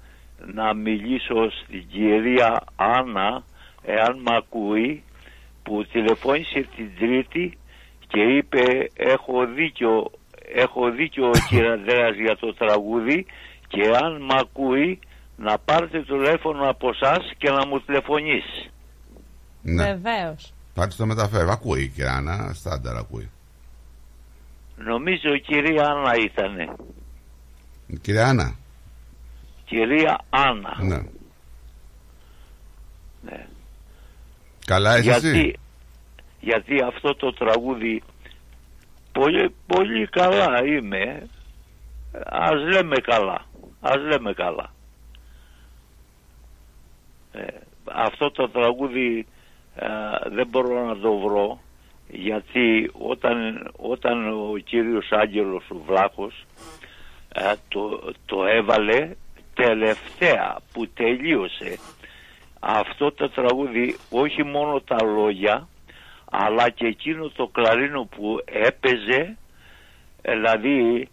να 0.46 0.74
μιλήσω 0.74 1.50
στην 1.50 1.88
κυρία 1.88 2.62
Άννα, 2.76 3.44
εάν 3.82 4.18
μ' 4.18 4.32
ακούει, 4.32 5.02
που 5.62 5.84
τηλεφώνησε 5.92 6.66
την 6.76 6.90
Τρίτη 6.98 7.58
και 8.08 8.20
είπε 8.20 8.90
έχω 8.96 9.46
δίκιο, 9.46 10.10
έχω 10.54 10.90
δίκιο 10.90 11.26
ο 11.26 11.38
κύριε 11.48 11.70
Ανδρέας 11.70 12.16
για 12.16 12.36
το 12.36 12.54
τραγούδι 12.54 13.26
και 13.68 13.80
αν 14.02 14.22
μ' 14.22 14.36
ακούει 14.38 14.98
να 15.36 15.58
πάρετε 15.58 16.02
το 16.02 16.16
τηλέφωνο 16.16 16.68
από 16.68 16.88
εσά 16.88 17.16
και 17.38 17.50
να 17.50 17.66
μου 17.66 17.80
τηλεφωνήσει. 17.80 18.70
Ναι. 19.62 19.84
Βεβαίως. 19.84 20.52
Θα 20.74 20.88
τη 20.88 20.96
το 20.96 21.06
μεταφέρω. 21.06 21.50
Ακούει 21.50 21.82
η 21.82 21.88
κυρία 21.88 22.12
Άννα, 22.12 22.52
στάνταρ 22.54 22.96
ακούει. 22.96 23.30
Νομίζω 24.76 25.34
η 25.34 25.40
κυρία 25.40 25.84
Άννα 25.84 26.16
ήτανε. 26.16 26.76
Η 27.86 27.98
κυρία 27.98 28.26
Άννα. 28.26 28.56
Κυρία 29.68 30.20
Άννα. 30.30 30.76
Ναι. 30.80 31.02
Ναι. 33.22 33.46
Καλά, 34.66 34.98
είσαι 34.98 35.10
γιατί, 35.10 35.28
εσύ; 35.28 35.54
γιατί 36.40 36.82
αυτό 36.82 37.14
το 37.14 37.32
τραγούδι 37.32 38.02
πολύ, 39.12 39.54
πολύ 39.66 40.06
καλά 40.06 40.64
είμαι. 40.64 41.28
Ας 42.24 42.60
λέμε 42.60 42.96
καλά. 42.96 43.44
Ας 43.80 43.96
λέμε 43.96 44.32
καλά. 44.32 44.72
Ε, 47.32 47.46
αυτό 47.84 48.30
το 48.30 48.48
τραγούδι 48.48 49.26
ε, 49.74 49.86
δεν 50.30 50.46
μπορώ 50.46 50.86
να 50.86 50.96
το 50.96 51.18
βρω 51.18 51.60
γιατί 52.08 52.90
όταν, 52.92 53.70
όταν 53.76 54.28
ο 54.28 54.56
κύριος 54.64 55.12
Άγγελος 55.12 55.70
ο 55.70 55.76
Βλάχος 55.86 56.46
ε, 57.32 57.52
το, 57.68 58.12
το 58.26 58.44
έβαλε 58.46 59.10
τελευταία 59.64 60.58
που 60.72 60.88
τελείωσε 60.88 61.78
αυτό 62.60 63.12
το 63.12 63.30
τραγούδι 63.30 63.96
όχι 64.10 64.42
μόνο 64.44 64.80
τα 64.80 65.04
λόγια 65.04 65.68
αλλά 66.30 66.70
και 66.70 66.86
εκείνο 66.86 67.28
το 67.28 67.46
κλαρίνο 67.46 68.04
που 68.04 68.38
έπαιζε 68.44 69.36
δηλαδή 70.22 71.08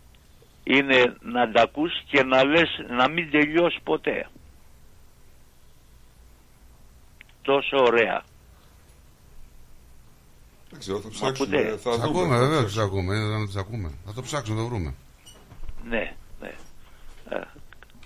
είναι 0.63 1.15
να 1.21 1.51
τα 1.51 1.61
ακούς 1.61 1.91
και 2.09 2.23
να 2.23 2.43
λες 2.45 2.69
να 2.89 3.09
μην 3.09 3.31
τελειώσει 3.31 3.79
ποτέ 3.83 4.27
τόσο 7.41 7.77
ωραία 7.77 8.23
Δεν 10.69 10.79
ξέρω, 10.79 10.97
θα 10.99 11.07
Μα 11.07 11.13
ψάξουμε. 11.13 11.57
ακούτε. 11.57 11.77
Θα 11.77 11.89
Τις 11.91 11.99
δούμε. 12.01 12.19
ακούμε, 12.19 12.37
βεβαίω 12.37 12.65
τι 12.65 12.79
ακούμε. 12.79 13.15
Είναι 13.15 13.37
να 13.37 13.47
τι 13.47 13.59
ακούμε. 13.59 13.91
Θα 14.05 14.13
το 14.13 14.21
ψάξουμε, 14.21 14.57
να 14.57 14.63
το 14.63 14.69
βρούμε. 14.69 14.93
ναι 15.89 16.13
ναι 16.41 16.51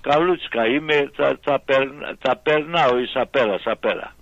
Ε, 0.04 0.10
καλούτσικα 0.10 0.66
είμαι 0.68 1.12
τα, 1.18 1.40
τα, 1.44 1.60
περ- 1.66 2.18
τα 2.20 2.38
περνάω 2.38 3.00
εις 3.00 3.12
απέρα 3.16 3.60
απέρα 3.66 4.16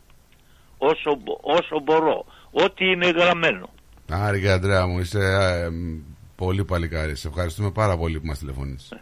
όσο, 0.78 1.16
μπο- 1.24 1.40
όσο 1.42 1.80
μπορώ 1.84 2.26
ό,τι 2.52 2.86
είναι 2.92 3.10
γραμμένο 3.10 3.70
Άρη 4.12 4.50
Αντρέα 4.50 4.88
μου, 4.88 5.00
είσαι 5.00 5.20
ε, 5.20 5.70
μ, 5.70 6.00
πολύ 6.36 6.66
παλικάρι. 6.66 7.16
Σε 7.16 7.28
ευχαριστούμε 7.28 7.72
πάρα 7.72 7.98
πολύ 7.98 8.20
που 8.20 8.26
μας 8.26 8.38
τηλεφωνείς. 8.40 8.94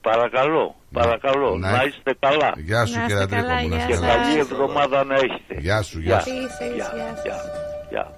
παρακαλώ 0.00 0.74
παρακαλώ 0.92 1.56
να 1.58 1.70
να, 1.70 1.82
έχ- 1.82 1.94
είστε 1.94 2.14
καλά 2.20 2.52
Γεια 2.56 2.86
σου, 2.86 2.98
Να 2.98 3.06
κύριε 3.06 3.22
είστε 3.22 3.36
Αντρίκο 3.36 3.46
καλά, 3.46 3.62
μου, 3.62 3.68
να 3.68 3.76
και 3.86 3.92
είστε 3.92 4.06
καλά. 4.06 4.22
καλή 4.22 4.38
εβδομάδα 4.38 5.04
να 5.04 5.14
έχετε 5.14 5.54
Γεια 5.58 5.82
σου, 5.82 6.00
γεια 6.00 6.20
σου. 6.20 6.30
γεια, 6.30 7.14
γεια, 7.24 7.44
γεια. 7.90 8.12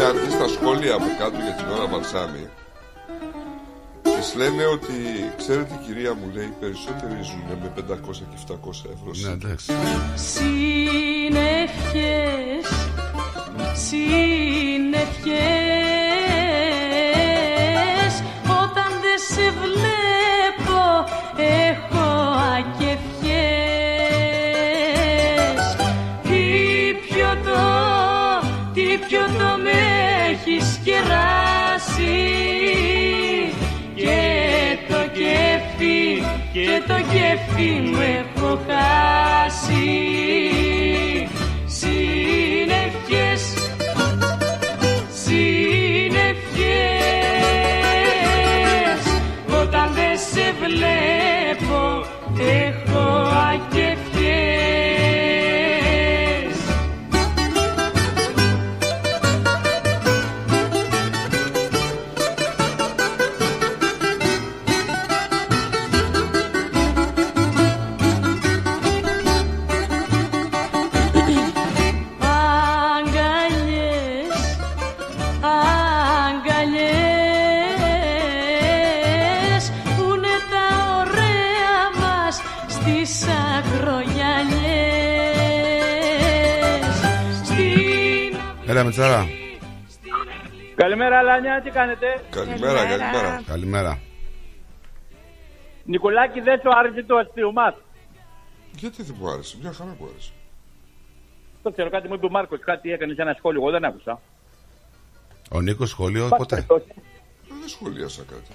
Βέβαια, 0.00 0.20
αν 0.20 0.26
δεις 0.26 0.38
τα 0.38 0.48
σχόλια 0.48 0.94
από 0.94 1.04
κάτω 1.18 1.36
για 1.36 1.54
την 1.54 1.66
ώρα 1.74 1.86
Βαλσάμι, 1.86 2.48
της 4.02 4.34
λένε 4.34 4.64
ότι, 4.66 4.94
ξέρετε 5.36 5.80
κυρία 5.86 6.14
μου, 6.14 6.30
λέει, 6.34 6.44
οι 6.44 6.54
περισσότεροι 6.60 7.22
ζουν 7.22 7.42
με 7.62 7.72
500 7.76 7.80
και 8.30 8.36
700 8.48 8.54
ευρώ. 8.94 9.10
Ναι, 9.14 9.30
εντάξει. 9.30 9.72
Συννεφιές, 10.14 10.58
συννεφιές 13.72 14.52
Όταν 18.62 18.90
δεν 19.04 19.18
σε 19.30 19.46
βλέπω 19.62 20.80
έχω 21.36 21.89
κέφι, 36.52 36.64
και 36.66 36.82
το 36.86 36.94
κέφι 36.94 37.70
μου 37.80 38.00
έχω 38.00 38.58
χάσει. 38.66 39.88
Συννεφιές, 41.66 43.42
συννεφιές 45.24 46.40
Όταν 49.60 49.88
δεν 49.94 50.16
σε 50.32 50.46
βλέπω 50.60 51.80
έχω 52.38 52.89
Στην 88.80 89.02
Έλα, 89.02 89.24
Μετσάρα. 89.24 89.28
Καλημέρα 90.74 91.22
Λάνια, 91.22 91.60
τι 91.64 91.70
κάνετε; 91.70 92.06
Καλημέρα, 92.30 92.86
καλημέρα. 92.86 93.42
Καλημέρα. 93.46 93.98
Νικολάκη 95.84 96.40
δεν 96.40 96.60
σου 96.60 96.68
άρεσε 96.78 97.02
το 97.02 97.16
αστείωμά. 97.16 97.74
Γιατί 98.76 99.02
δεν 99.02 99.16
μου 99.18 99.30
άρεσε, 99.30 99.56
μια 99.60 99.72
χαρά 99.72 99.96
μου 99.98 100.08
άρεσε. 100.12 100.30
Το 101.62 101.70
ξέρω, 101.70 101.90
κάτι 101.90 102.08
μου 102.08 102.14
είπε 102.14 102.26
ο 102.26 102.30
Μάρκος, 102.30 102.60
κάτι 102.64 102.92
έκανες 102.92 103.14
σε 103.16 103.22
ένα 103.22 103.34
σχόλιο. 103.38 103.60
Εγώ 103.60 103.70
δεν 103.70 103.84
άκουσα. 103.84 104.20
Ο 105.50 105.60
Νίκος 105.60 105.88
σχολείο 105.90 106.28
Πάση 106.28 106.36
ποτέ; 106.42 106.54
περιπτώσει, 106.54 107.02
Δεν 107.60 107.68
σχολίασα 107.68 108.22
κάτι. 108.30 108.50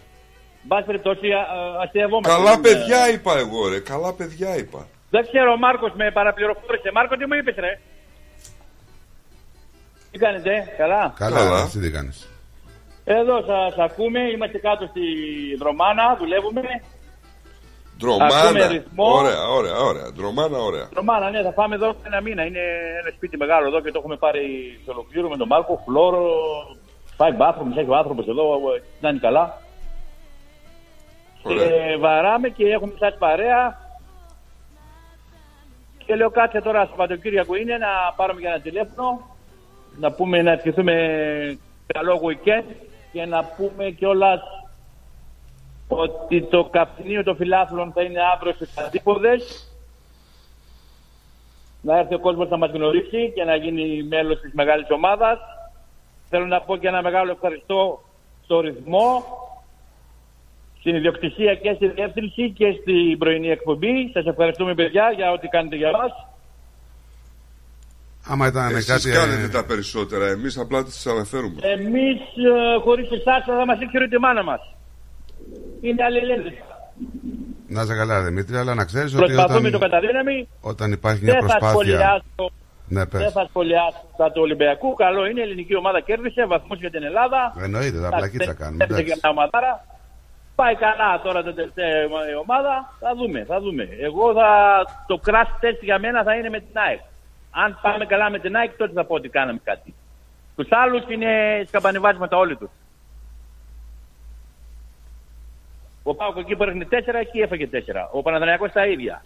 πάση 0.68 0.86
περιπτώσει, 0.86 1.32
α, 1.32 1.40
α, 1.40 1.82
αστειευόμαστε. 1.84 2.30
Καλά 2.36 2.52
Δεν- 2.52 2.62
παιδιά 2.62 3.10
είπα 3.10 3.38
εγώ, 3.38 3.68
ρε. 3.70 3.80
Καλά 3.80 4.14
παιδιά 4.14 4.58
είπα. 4.58 4.88
Δεν 5.10 5.22
ξέρω, 5.28 5.52
ο 5.52 5.58
Μάρκος 5.58 5.92
με 5.96 6.12
παραπληροφόρησε. 6.12 6.92
Μάρκο, 6.94 7.16
τι 7.18 7.26
μου 7.26 7.34
είπες, 7.34 7.56
ρε; 7.56 7.80
Τι 10.16 10.22
κάνετε, 10.22 10.74
καλά; 10.78 11.14
Καλά, 11.18 11.38
Καλά. 11.38 11.62
εσύ 11.62 11.80
τι 11.80 11.92
κάνεις; 11.92 12.30
Εδώ 13.04 13.42
σας 13.42 13.78
ακούμε, 13.78 14.20
είμαστε 14.34 14.58
κάτω 14.58 14.86
στη 14.86 15.02
Δρομάνα, 15.60 16.16
δουλεύουμε. 16.20 16.60
Ακούμε 16.60 16.82
Ντρομάνα. 17.98 18.68
ρυθμό. 18.68 19.06
Ωραία, 19.14 19.44
ωραία, 19.58 19.78
ωραία. 19.78 20.12
Ντρομάνα, 20.12 20.58
ωραία. 20.58 20.88
Δρομάνα, 20.94 21.30
ναι, 21.30 21.42
θα 21.42 21.52
πάμε 21.52 21.76
εδώ 21.76 21.96
ένα 22.06 22.22
μήνα. 22.22 22.46
Είναι 22.46 22.60
ένα 23.02 23.12
σπίτι 23.16 23.38
μεγάλο 23.38 23.68
εδώ 23.68 23.82
και 23.82 23.92
το 23.92 24.00
έχουμε 24.00 24.18
πάρει 24.18 24.44
σε 24.84 24.90
ολοκλήρω 24.92 25.30
με 25.30 25.38
τον 25.38 25.48
Μάρκο. 25.48 25.82
Φλόρο, 25.86 26.26
five 27.18 27.38
bathrooms, 27.42 27.78
έχει 27.78 27.90
ο 27.90 27.96
άνθρωπο 27.96 28.22
εδώ, 28.32 28.44
να 29.02 29.10
είναι 29.10 29.20
καλά. 29.20 29.62
Και 31.44 31.98
βαράμε 32.00 32.50
και 32.50 32.66
έχουμε 32.68 32.94
σαν 33.00 33.16
παρέα. 33.20 33.64
Και 36.06 36.16
λέω 36.16 36.30
κάτσε 36.30 36.62
τώρα 36.62 36.86
Σαββατοκύριακο 36.86 37.56
είναι 37.56 37.78
να 37.78 38.14
πάρουμε 38.16 38.40
για 38.40 38.50
ένα 38.50 38.62
τηλέφωνο. 38.62 39.35
Να 40.00 40.12
πούμε 40.12 40.42
να 40.42 40.52
ευχηθούμε 40.52 40.94
καλό 41.88 42.22
weekend 42.24 42.76
και 43.12 43.26
να 43.26 43.44
πούμε 43.44 43.90
κιόλας 43.90 44.42
ότι 45.88 46.42
το 46.42 46.64
καπνίο 46.64 47.24
των 47.24 47.36
φιλάθλων 47.36 47.92
θα 47.92 48.02
είναι 48.02 48.20
αύριο 48.34 48.54
στις 48.54 48.78
αντίποδες. 48.78 49.70
Να 51.82 51.98
έρθει 51.98 52.14
ο 52.14 52.20
κόσμος 52.20 52.50
να 52.50 52.58
μας 52.58 52.72
γνωρίσει 52.72 53.32
και 53.36 53.44
να 53.44 53.56
γίνει 53.56 54.04
μέλος 54.04 54.40
της 54.40 54.54
μεγάλης 54.54 54.90
ομάδας. 54.90 55.40
Θέλω 56.30 56.46
να 56.46 56.62
πω 56.62 56.78
και 56.78 56.88
ένα 56.88 57.02
μεγάλο 57.02 57.32
ευχαριστώ 57.32 58.00
στο 58.44 58.60
ρυθμό, 58.60 59.24
στην 60.80 60.96
ιδιοκτησία 60.96 61.56
και 61.56 61.74
στη 61.74 61.88
διεύθυνση 61.88 62.52
και 62.52 62.78
στην 62.82 63.18
πρωινή 63.18 63.50
εκπομπή. 63.50 64.10
Σας 64.14 64.26
ευχαριστούμε 64.26 64.74
παιδιά 64.74 65.12
για 65.12 65.32
ό,τι 65.32 65.48
κάνετε 65.48 65.76
για 65.76 65.92
μας. 65.92 66.12
Άμα 68.28 68.48
ήταν 68.48 68.76
Εσείς 68.76 68.86
κάτι. 68.86 69.10
κάνετε 69.18 69.44
ε, 69.44 69.48
τα 69.48 69.66
περισσότερα. 69.66 70.26
Εμείς 70.28 70.58
απλά 70.58 70.84
τις 70.84 71.08
αναφέρουμε. 71.08 71.56
Εμείς 71.62 72.20
ε, 72.22 72.80
χωρίς 72.84 73.10
εσάς 73.12 73.44
θα 73.46 73.66
μας 73.66 73.80
έχει 73.82 74.08
τη 74.08 74.18
μάνα 74.20 74.44
μας. 74.44 74.62
Είναι 75.82 76.04
αλληλένδες. 76.04 76.54
Να 77.68 77.82
είσαι 77.82 77.96
καλά, 77.96 78.22
Δημήτρη, 78.24 78.56
αλλά 78.58 78.74
να 78.74 78.86
ξέρεις 78.86 79.14
ότι 79.16 79.24
Προσπαθούμε 79.34 79.70
το 79.70 79.78
όταν, 79.78 79.90
καταδύναμη. 79.90 80.48
όταν 80.62 80.92
υπάρχει 80.92 81.24
μια 81.24 81.34
Δεν 81.34 81.42
θα 81.42 81.48
προσπάθεια. 81.48 81.70
σχολιάσω 81.74 82.52
Ναι, 82.88 83.06
πες. 83.06 83.22
Δεν 83.22 83.32
θα 83.32 83.46
σχολιάσω 83.50 84.02
τα 84.18 84.32
του 84.32 84.42
Ολυμπιακού. 84.42 84.94
Καλό 84.94 85.26
είναι, 85.26 85.40
η 85.40 85.44
ελληνική 85.44 85.76
ομάδα 85.76 86.00
κέρδισε 86.00 86.46
βαθμούς 86.46 86.80
για 86.80 86.90
την 86.90 87.04
Ελλάδα. 87.04 87.40
Εννοείται, 87.64 87.92
τα 88.00 88.08
Εντάξει, 88.08 88.18
πλακίτσα 88.18 88.46
δεν 88.52 88.56
κάνουμε. 88.62 88.78
κέρδισε 88.78 89.02
εντάξει. 89.02 89.20
και 89.22 89.28
μια 89.28 89.30
ομαδάρα. 89.36 89.74
Πάει 90.56 90.76
καλά 90.86 91.10
τώρα 91.26 91.44
το 91.44 91.54
τελευταίο 91.54 91.88
η 92.34 92.36
ομάδα. 92.46 92.74
Θα 93.00 93.12
δούμε, 93.20 93.40
θα 93.52 93.58
δούμε. 93.64 93.84
Εγώ 94.08 94.34
θα, 94.40 94.50
το 95.08 95.16
crash 95.28 95.52
test 95.64 95.80
για 95.90 96.00
μένα 96.00 96.24
θα 96.28 96.34
είναι 96.38 96.50
με 96.50 96.60
την 96.66 96.76
ΑΕΚ. 96.86 97.00
Αν 97.64 97.80
πάμε 97.82 98.06
καλά 98.06 98.30
με 98.30 98.40
την 98.40 98.56
ΑΕΚ, 98.56 98.78
τότε 98.78 98.94
θα 98.94 99.06
πω 99.06 99.16
ότι 99.16 99.30
κάναμε 99.30 99.60
κάτι. 99.64 99.94
Τους 100.56 100.68
άλλους 100.72 101.04
είναι 101.10 101.64
σκαμπανεβάσματα 101.68 102.38
όλοι 102.38 102.56
τους. 102.56 102.70
Ο 106.04 106.16
Πάουκ 106.16 106.38
εκεί 106.38 106.56
που 106.56 106.64
έρχεται 106.64 107.04
4, 107.06 107.14
εκεί 107.22 107.40
έφαγε 107.40 107.70
4. 107.72 108.10
Ο 108.12 108.22
Παναδριακός 108.22 108.72
τα 108.72 108.86
ίδια. 108.86 109.24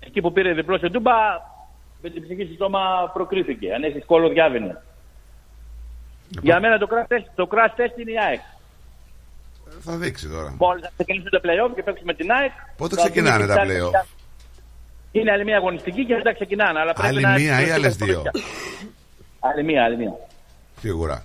Εκεί 0.00 0.20
που 0.20 0.32
πήρε 0.32 0.52
διπλό 0.52 0.78
σε 0.78 0.88
ντούμπα, 0.88 1.12
με 2.02 2.10
την 2.10 2.22
ψυχή 2.22 2.44
στο 2.44 2.54
στόμα 2.54 3.10
προκρίθηκε. 3.12 3.74
Αν 3.74 3.82
έχεις 3.82 4.04
κόλλο 4.04 4.28
διάβαινε. 4.28 4.82
Για 6.42 6.60
μένα 6.60 6.78
το 6.78 6.88
crash 6.90 7.12
test, 7.12 7.24
το 7.34 7.48
crash 7.50 7.80
test 7.80 7.98
είναι 7.98 8.10
η 8.10 8.18
ΑΕΚ. 8.18 8.40
Θα 9.80 9.96
δείξει 9.96 10.28
τώρα. 10.28 10.54
Μόλις 10.58 10.82
θα 10.82 10.90
ξεκινήσουν 10.94 11.30
τα 11.30 11.40
playoff 11.42 11.74
και 11.74 11.82
παίξουμε 11.82 12.14
την 12.14 12.32
ΑΕΚ. 12.32 12.50
Πότε 12.76 12.94
θα 12.94 13.02
ξεκινάνε 13.02 13.44
δούμε 13.44 13.54
τα 13.54 13.62
τι 13.62 13.68
playoff? 13.68 14.19
Θα- 15.12 15.18
Είναι 15.20 15.30
άλλη 15.32 15.44
μία 15.44 15.56
αγωνιστική 15.56 16.04
και 16.04 16.14
μετά 16.14 16.32
ξεκινάνε. 16.32 16.78
Αλλά 16.80 16.92
πρέπει 16.92 17.08
Άλλη 17.08 17.20
να 17.20 17.32
μία 17.32 17.66
ή 17.66 17.70
άλλες 17.70 17.96
δύο; 17.96 18.22
Άλλη 19.40 19.64
μία, 19.64 19.84
άλλη 19.84 19.96
μία. 19.96 20.12
Σίγουρα. 20.80 21.24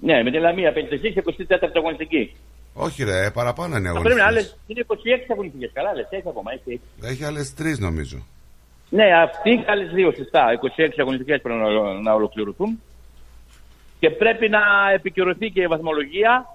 Ναι, 0.00 0.22
με 0.22 0.30
τη 0.30 0.38
Λαμία 0.38 0.72
56 0.72 1.16
24 1.16 1.76
αγωνιστική. 1.76 2.36
Όχι, 2.74 3.04
ρε, 3.04 3.30
παραπάνω 3.30 3.76
είναι 3.76 3.88
Θα 3.92 4.00
πρέπει 4.00 4.14
να 4.16 4.24
αγωνιστές. 4.24 4.52
άλλες, 4.52 4.56
είναι 4.66 4.80
26 4.80 5.32
αγωνιστικές. 5.32 5.70
Καλά, 5.72 5.94
λες, 5.94 6.06
έχει 6.10 6.28
ακόμα, 6.28 6.52
έχει. 6.52 6.62
έχει. 7.00 7.12
Έχει 7.12 7.24
άλλες 7.24 7.54
τρεις 7.54 7.78
νομίζω. 7.78 8.26
Ναι, 8.88 9.04
αυτοί 9.22 9.50
οι 9.50 9.64
άλλες 9.68 9.90
δύο 9.92 10.12
σωστά. 10.12 10.52
26 10.52 11.00
αγωνιστικές 11.00 11.40
πρέπει 11.40 11.58
να, 11.58 11.92
να 12.00 12.12
ολοκληρωθούν. 12.14 12.80
Και 14.00 14.10
πρέπει 14.10 14.48
να 14.48 14.60
επικυρωθεί 14.94 15.50
και 15.50 15.60
η 15.62 15.66
βαθμολογία 15.66 16.46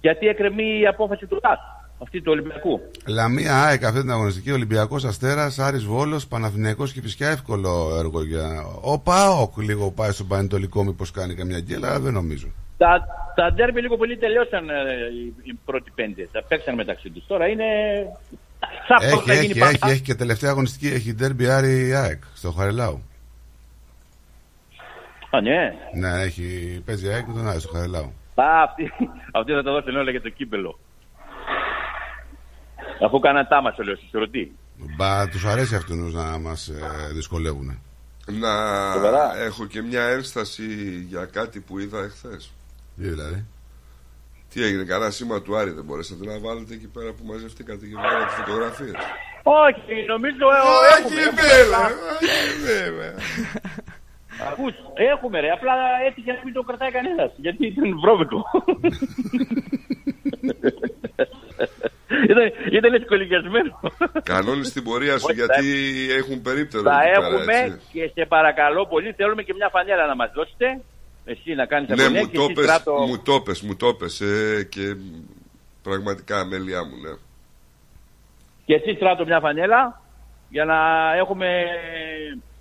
γιατί 0.00 0.26
εκκρεμεί 0.28 0.78
η 0.80 0.86
απόφαση 0.86 1.26
του 1.26 1.40
ΤΑΣ, 1.40 1.58
αυτή 2.02 2.20
του 2.20 2.32
Ολυμπιακού. 2.32 2.80
Λαμία 3.06 3.62
ΑΕΚ 3.64 3.84
αυτή 3.84 4.00
την 4.00 4.10
αγωνιστική 4.10 4.52
Ολυμπιακός 4.52 5.04
Αστέρας, 5.04 5.58
Άρης 5.58 5.84
Βόλος, 5.84 6.26
Παναθηναϊκός 6.26 6.92
και 6.92 7.00
φυσικά 7.00 7.28
εύκολο 7.28 7.96
έργο 7.98 8.24
για. 8.24 8.64
Ο 8.80 8.98
Πάοκ 8.98 9.56
λίγο 9.58 9.90
πάει 9.90 10.10
στον 10.10 10.26
Πανετολικό, 10.26 10.84
μήπως 10.84 11.10
κάνει 11.10 11.34
καμιά 11.34 11.60
γκέλα, 11.60 11.88
αλλά 11.88 12.00
δεν 12.00 12.12
νομίζω. 12.12 12.46
Τα, 12.76 13.06
τα 13.34 13.52
ντέρμπι 13.52 13.80
λίγο 13.80 13.96
πολύ 13.96 14.16
τελειώσαν 14.16 14.68
ε, 14.68 14.74
οι, 15.14 15.34
οι 15.42 15.58
πρώτοι 15.64 15.90
πέντε. 15.94 16.28
Τα 16.32 16.42
παίξαν 16.48 16.74
μεταξύ 16.74 17.10
τους. 17.10 17.26
Τώρα 17.26 17.46
είναι. 17.46 17.64
Σαν 18.88 19.08
Έχει, 19.08 19.22
θα 19.26 19.34
γίνει 19.34 19.44
έχει, 19.44 19.58
πάντα. 19.58 19.70
έχει, 19.70 19.90
έχει 19.90 20.02
και 20.02 20.14
τελευταία 20.14 20.50
αγωνιστική. 20.50 20.94
Έχει 20.94 21.14
ντέρμπι 21.14 21.48
Άρη 21.50 21.94
ΑΕΚ 21.94 22.22
στο 22.34 22.50
Χαρελάου. 22.50 23.02
Α, 25.30 25.40
ναι. 25.40 25.74
Ναι, 25.94 26.22
έχει, 26.22 26.80
παίζει 26.84 27.08
ΑΕΚ 27.08 27.26
με 27.26 27.32
τον 27.32 27.48
Άρη 27.48 27.60
στο 27.60 27.72
Χαρελάου. 27.72 28.12
Α, 28.34 28.62
αυτή, 28.62 28.92
αυτή 29.38 29.52
θα 29.52 29.62
το 29.62 29.72
δώσουν 29.72 29.96
όλα 29.96 30.10
για 30.10 30.20
το 30.22 30.28
κύπελο. 30.28 30.78
Αφού 33.04 33.18
κάναν 33.18 33.46
τάμα, 33.48 33.72
σου 33.72 33.82
λέω, 33.82 33.96
συσσωρωτή. 33.96 34.56
Μπα, 34.96 35.28
τους 35.28 35.44
αρέσει 35.44 35.74
αυτούς 35.74 36.14
να 36.14 36.38
μας 36.38 36.68
ε, 36.68 37.12
δυσκολεύουν. 37.12 37.80
Να 38.26 38.52
Σοβαρά. 38.94 39.36
έχω 39.38 39.66
και 39.66 39.82
μια 39.82 40.02
ένσταση 40.02 40.64
για 41.08 41.24
κάτι 41.24 41.60
που 41.60 41.78
είδα 41.78 41.98
εχθές. 41.98 42.52
Τι 42.96 43.08
δηλαδή; 43.08 43.44
Τι 44.52 44.62
έγινε, 44.64 44.84
κανένα 44.84 45.10
σήμα 45.10 45.42
του 45.42 45.56
Άρη 45.56 45.70
δεν 45.70 45.84
μπορέσατε 45.84 46.24
να 46.26 46.38
βάλετε 46.38 46.74
εκεί 46.74 46.86
πέρα 46.86 47.12
που 47.12 47.24
μαζευτήκατε 47.24 47.86
και 47.86 47.94
βγάλατε 47.96 48.32
φωτογραφίες; 48.42 48.94
Όχι, 49.42 50.06
νομίζω 50.06 50.44
ε, 50.56 50.58
Όχι, 50.96 51.14
έχουμε. 51.14 51.20
έχουμε. 51.20 51.42
βέβαια, 51.56 51.78
Α, 51.78 51.86
όχι, 51.86 52.58
βέβαια. 52.66 53.14
Ακούς, 54.50 54.74
έχουμε 55.12 55.40
ρε, 55.40 55.50
απλά 55.50 55.72
έτυχε 56.08 56.32
να 56.32 56.40
μην 56.44 56.52
το 56.54 56.62
κρατάει 56.62 56.90
κανένας, 56.90 57.30
γιατί 57.36 57.66
ήταν 57.66 58.00
βρώμικο. 58.00 58.38
ήταν, 62.32 62.44
ήταν 62.78 62.94
ευκολυγιασμένο. 62.94 63.72
Κανόνες 64.32 64.72
την 64.72 64.82
πορεία 64.88 65.18
σου 65.18 65.24
Όχι, 65.28 65.34
γιατί 65.40 65.66
θα- 66.08 66.14
έχουν 66.20 66.42
περίπτερο 66.42 66.82
Θα 66.82 67.00
εκεί 67.02 67.10
πέρα, 67.20 67.26
έχουμε 67.26 67.54
έτσι. 67.58 67.78
και 67.92 68.10
σε 68.14 68.22
παρακαλώ 68.34 68.86
πολύ, 68.86 69.12
θέλουμε 69.12 69.42
και 69.42 69.54
μια 69.54 69.68
φανέλα 69.72 70.06
να 70.06 70.14
μας 70.20 70.30
δώσετε. 70.34 70.66
Εσύ 71.24 71.54
να 71.54 71.66
κάνεις 71.66 71.88
Ναι, 71.88 72.02
αγωνία 72.02 72.20
μου 72.20 72.28
και 72.30 72.36
το 72.36 72.42
εσύ 72.42 72.52
πες, 72.52 72.64
στράτο... 72.64 72.92
μου 73.08 73.18
το 73.22 73.40
πες, 73.40 73.60
μου 73.62 73.76
το 73.76 73.94
πες, 73.94 74.20
ε, 74.20 74.66
και 74.70 74.96
πραγματικά 75.82 76.40
αμέλειά 76.40 76.84
μου, 76.84 76.96
ναι. 77.02 77.12
Και 78.66 78.74
εσύ 78.74 78.94
στράτο 78.96 79.24
μια 79.24 79.40
φανέλα 79.40 80.02
για 80.48 80.64
να 80.64 80.76
έχουμε 81.16 81.48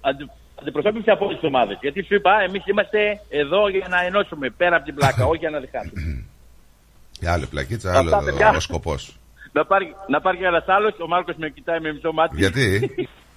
αντι... 0.02 0.30
αντιπροσώπηση 0.62 1.10
από 1.10 1.26
όλες 1.26 1.40
τις 1.40 1.48
ομάδες. 1.48 1.78
Γιατί 1.82 2.04
σου 2.04 2.14
είπα, 2.16 2.32
εμείς 2.48 2.64
είμαστε 2.66 3.20
εδώ 3.30 3.70
για 3.70 3.88
να 3.90 4.02
ενώσουμε 4.06 4.50
πέρα 4.50 4.76
από 4.76 4.86
την 4.86 4.96
πλάκα, 4.96 5.26
όχι 5.26 5.38
για 5.38 5.50
να 5.50 5.60
διχάσουμε. 5.60 6.26
Και 7.20 7.30
άλλο 7.30 7.46
πλακίτσα, 7.50 7.90
Αυτά, 7.90 8.18
άλλο 8.18 8.26
παιδιά. 8.26 8.50
ο 8.56 8.60
σκοπός. 8.60 9.18
Να, 9.56 9.66
πάρει, 9.66 9.96
να 10.08 10.22
πάρει 10.22 10.38
και 10.38 10.46
ένας 10.46 10.66
άλλος, 10.68 10.94
ο 11.00 11.08
Μάρκος 11.08 11.36
με 11.38 11.50
κοιτάει 11.50 11.80
με 11.80 11.94
μισό 11.94 12.12
μάτι. 12.12 12.36
Γιατί; 12.38 12.68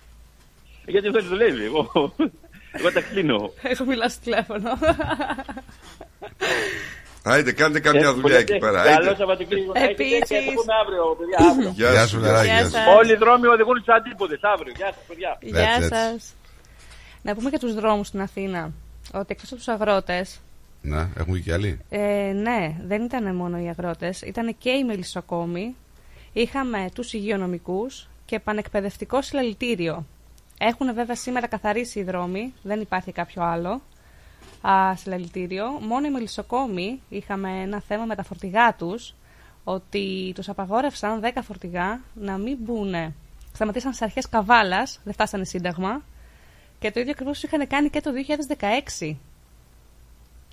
Γιατί 0.92 1.08
δεν 1.08 1.24
δουλεύει, 1.28 1.64
εγώ, 1.64 1.90
εγώ 2.72 2.92
τα 2.92 3.00
κλείνω. 3.00 3.50
Έχω 3.62 3.84
μιλάσει 3.84 4.14
στο 4.14 4.24
τηλέφωνο. 4.24 4.70
Άιντε, 7.22 7.52
κάντε 7.52 7.80
καμιά 7.80 8.08
Ε, 8.08 8.12
δουλειά 8.12 8.38
εκεί 8.38 8.52
μπορείτε. 8.52 8.66
πέρα. 8.66 8.82
Καλό 8.84 8.96
Άιντε. 9.08 9.14
Σαββατοκύριακο. 9.16 9.72
Επίσης. 9.90 10.28
Και 10.28 10.34
θα 10.46 10.52
πούμε 10.58 10.72
αύριο, 10.82 11.16
παιδιά, 11.18 11.50
αύριο. 11.50 11.70
Γεια 11.74 12.06
σου, 12.06 12.18
Λεράκη, 12.20 12.46
γεια 12.46 12.64
σου. 12.68 12.76
Όλοι 12.98 13.12
οι 13.12 13.16
δρόμοι 13.16 13.46
οδηγούν 13.46 13.76
στους 13.80 13.94
αντίποδες, 13.94 14.38
αύριο. 14.42 14.72
Γεια 14.76 14.86
σας, 14.86 15.02
παιδιά. 15.08 15.38
Γεια 15.40 15.60
Έτσι, 15.60 15.74
έτσι. 15.76 15.88
σας. 15.88 16.34
Να 17.22 17.34
πούμε 17.34 17.48
για 17.48 17.58
τους 17.58 17.74
δρόμους 17.74 18.06
στην 18.06 18.20
Αθήνα. 18.20 18.70
Ότι 19.12 19.26
εκτός 19.28 19.48
από 19.48 19.56
τους 19.56 19.68
αγρότες, 19.68 20.40
Να, 20.82 21.08
έχουμε 21.16 21.38
και 21.38 21.52
άλλοι. 21.52 21.80
ε, 21.88 22.32
ναι, 22.34 22.74
δεν 22.86 23.02
ήταν 23.04 23.34
μόνο 23.34 23.58
οι 23.58 23.68
αγρότες, 23.68 24.22
ήταν 24.22 24.56
και 24.58 24.70
οι 24.70 24.84
μελισσοκόμοι. 24.84 25.76
Είχαμε 26.32 26.88
τους 26.94 27.12
υγειονομικούς 27.12 28.08
και 28.24 28.40
πανεκπαιδευτικό 28.40 29.22
συλλαλητήριο. 29.22 30.06
Έχουν 30.58 30.94
βέβαια 30.94 31.16
σήμερα 31.16 31.46
καθαρίσει 31.46 31.98
οι 31.98 32.02
δρόμοι, 32.02 32.54
δεν 32.62 32.80
υπάρχει 32.80 33.12
κάποιο 33.12 33.42
άλλο 33.42 33.82
α, 34.60 34.96
συλλαλητήριο. 34.96 35.66
Μόνο 35.80 36.06
οι 36.06 36.10
μελισσοκόμοι 36.10 37.02
είχαμε 37.08 37.60
ένα 37.62 37.80
θέμα 37.80 38.04
με 38.04 38.14
τα 38.14 38.22
φορτηγά 38.22 38.74
τους, 38.74 39.14
ότι 39.64 40.32
τους 40.34 40.48
απαγόρευσαν 40.48 41.20
10 41.24 41.38
φορτηγά 41.42 42.00
να 42.14 42.38
μην 42.38 42.56
μπουν. 42.60 43.14
Σταματήσαν 43.52 43.92
σε 43.92 44.04
αρχές 44.04 44.28
καβάλας, 44.28 45.00
δεν 45.04 45.12
φτάσανε 45.12 45.44
σύνταγμα. 45.44 46.02
Και 46.78 46.90
το 46.90 47.00
ίδιο 47.00 47.12
ακριβώς 47.12 47.42
είχαν 47.42 47.66
κάνει 47.66 47.90
και 47.90 48.00
το 48.00 48.10
2016. 48.98 49.16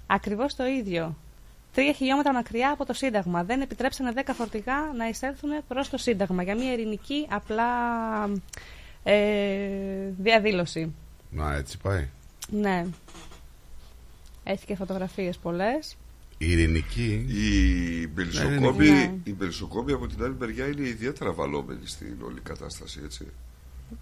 Ακριβώς 0.07 0.55
το 0.55 0.65
ίδιο. 0.65 1.15
Τρία 1.75 1.93
χιλιόμετρα 1.93 2.33
μακριά 2.33 2.71
από 2.71 2.85
το 2.85 2.93
Σύνταγμα. 2.93 3.43
Δεν 3.43 3.61
επιτρέψανε 3.61 4.13
10 4.25 4.29
φορτηγά 4.33 4.75
να 4.97 5.07
εισέλθουν 5.07 5.49
προς 5.67 5.89
το 5.89 5.97
Σύνταγμα 5.97 6.43
για 6.43 6.55
μια 6.55 6.73
ειρηνική 6.73 7.27
απλά 7.29 7.65
ε, 9.03 10.09
διαδήλωση. 10.17 10.93
Να, 11.31 11.53
έτσι 11.55 11.77
πάει. 11.77 12.07
Ναι. 12.49 12.85
Έχει 14.43 14.65
και 14.65 14.75
φωτογραφίες 14.75 15.37
πολλές. 15.37 15.97
Η 16.37 16.51
ειρηνική. 16.51 17.25
Η 17.29 18.07
Μπελισσοκόμη, 18.07 18.89
Ναι. 18.89 19.13
η 19.23 19.33
Μπελισσοκόμη 19.33 19.91
από 19.91 20.07
την 20.07 20.23
άλλη 20.23 20.35
μεριά 20.39 20.65
είναι 20.67 20.87
ιδιαίτερα 20.87 21.33
βαλόμενη 21.33 21.87
στην 21.87 22.15
όλη 22.25 22.39
κατάσταση, 22.39 22.99
έτσι. 23.03 23.27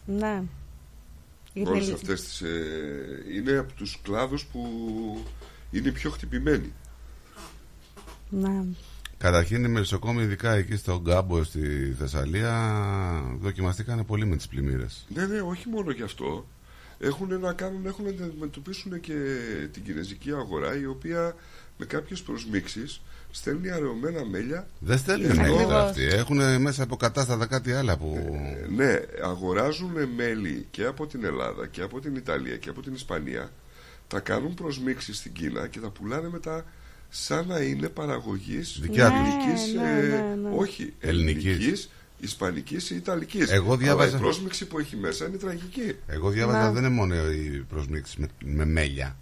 Ναι. 0.05 0.41
Η 1.53 1.63
Όλες 1.67 1.83
Βελ- 1.85 1.93
αυτές 1.95 2.23
τις, 2.23 2.41
ε, 2.41 3.23
είναι 3.35 3.57
από 3.57 3.73
τους 3.73 3.99
κλάδους 4.03 4.45
που 4.45 4.61
είναι 5.71 5.91
πιο 5.91 6.09
χτυπημένοι. 6.09 6.73
Ναι. 8.33 8.63
Καταρχήν 9.17 9.63
οι 9.63 9.67
μελισσοκόμοι, 9.67 10.21
ειδικά 10.23 10.51
εκεί 10.53 10.75
στον 10.75 11.03
Κάμπο 11.03 11.43
στη 11.43 11.95
Θεσσαλία, 11.99 12.81
δοκιμαστήκαν 13.39 14.05
πολύ 14.05 14.25
με 14.25 14.35
τις 14.35 14.47
πλημμύρες. 14.47 15.05
Ναι, 15.13 15.25
ναι, 15.25 15.41
όχι 15.41 15.69
μόνο 15.69 15.91
γι' 15.91 16.03
αυτό. 16.03 16.47
Έχουν 16.99 17.39
να 17.39 17.53
κάνουν, 17.53 17.85
έχουν 17.85 18.03
να 18.05 18.25
αντιμετωπίσουν 18.25 18.99
και 18.99 19.13
την 19.71 19.83
κινέζικη 19.83 20.31
αγορά, 20.31 20.77
η 20.77 20.85
οποία 20.85 21.35
με 21.77 21.85
κάποιες 21.85 22.21
προσμίξεις 22.21 23.01
στέλνει 23.31 23.69
αραιωμένα 23.69 24.25
μέλια. 24.25 24.67
Δεν 24.79 24.97
στέλνουν 24.97 25.29
Ενώ- 25.31 25.41
μέλη 25.41 25.63
τώρα 25.63 25.83
αυτοί. 25.83 26.03
Έχουν 26.03 26.61
μέσα 26.61 26.83
υποκατάστατα 26.83 27.45
κάτι 27.45 27.71
άλλα 27.73 27.97
που. 27.97 28.37
Ναι, 28.75 28.99
αγοράζουν 29.23 29.91
μέλι 30.15 30.67
και 30.71 30.85
από 30.85 31.07
την 31.07 31.23
Ελλάδα 31.25 31.67
και 31.67 31.81
από 31.81 31.99
την 31.99 32.15
Ιταλία 32.15 32.57
και 32.57 32.69
από 32.69 32.81
την 32.81 32.93
Ισπανία. 32.93 33.51
Τα 34.07 34.19
κάνουν 34.19 34.53
προσμίξεις 34.53 35.17
στην 35.17 35.33
Κίνα 35.33 35.67
και 35.67 35.79
τα 35.79 35.89
πουλάνε 35.89 36.29
μετά 36.29 36.65
σαν 37.15 37.47
να 37.47 37.59
είναι 37.59 37.89
παραγωγής 37.89 38.77
Δικιά 38.81 39.09
τους. 39.09 39.17
ελληνικής, 39.19 39.73
Ναι, 39.73 39.99
ε, 39.99 40.01
ναι, 40.01 40.35
ναι. 40.49 40.55
όχι, 40.55 40.93
Ελληνικής. 40.99 41.45
ελληνικής, 41.45 41.89
ισπανικής 42.19 42.89
ή 42.89 42.95
ιταλικής. 42.95 43.49
Εγώ 43.51 43.77
διάβαζα- 43.77 44.09
Αλλά 44.09 44.19
η 44.19 44.21
πρόσμιξη 44.21 44.65
που 44.67 44.79
έχει 44.79 44.95
μέσα 44.95 45.25
είναι 45.27 45.37
τραγική. 45.37 45.95
Εγώ 46.07 46.29
διάβαζα 46.29 46.59
Να. 46.61 46.71
δεν 46.71 46.83
είναι 46.83 46.93
μόνο 46.93 47.15
οι 47.15 47.65
προσμίξει 47.69 48.15
με, 48.21 48.27
με 48.45 48.65
μέλια. 48.65 49.17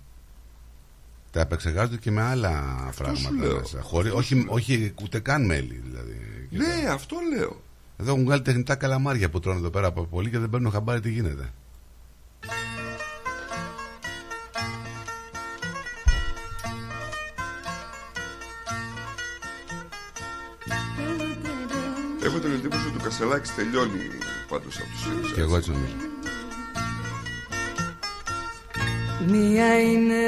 Τα 1.31 1.39
επεξεργάζονται 1.39 1.97
και 1.97 2.11
με 2.11 2.22
άλλα 2.22 2.77
σου 2.91 2.97
πράγματα 3.03 3.31
λέω. 3.45 3.59
μέσα. 3.59 3.81
Χωρί, 3.81 4.07
Αυτό 4.07 4.19
όχι, 4.19 4.27
σου 4.27 4.35
λέω. 4.35 4.53
όχι 4.53 4.93
ούτε 5.03 5.19
καν 5.19 5.45
μέλι 5.45 5.81
δηλαδή. 5.85 6.18
Ναι, 6.49 6.89
αυτό 6.89 7.15
λέω. 7.35 7.61
Εδώ 7.97 8.11
έχουν 8.11 8.23
βγάλει 8.23 8.41
τεχνητά 8.41 8.76
καλαμάρια 8.76 9.30
που 9.30 9.39
τρώνε 9.39 9.59
εδώ 9.59 9.69
πέρα 9.69 9.88
από 9.88 10.05
πολύ 10.05 10.30
και 10.30 10.39
δεν 10.39 10.49
παίρνουν 10.49 10.72
χαμπάρι 10.72 10.99
τι 10.99 11.11
γίνεται. 11.11 11.49
Την 22.41 22.51
εντύπωση 22.51 22.88
ότι 22.88 22.97
το 22.97 23.03
Κασελάκης 23.03 23.55
τελειώνει 23.55 24.01
πάντως 24.49 24.77
από 24.77 24.89
τους 24.91 25.01
ΣΥΡΙΖΑ. 25.01 25.34
Και 25.35 25.41
εγώ 25.41 25.55
έτσι 25.55 25.72
νομίζω. 25.72 25.93
Μία 29.27 29.81
είναι 29.81 30.22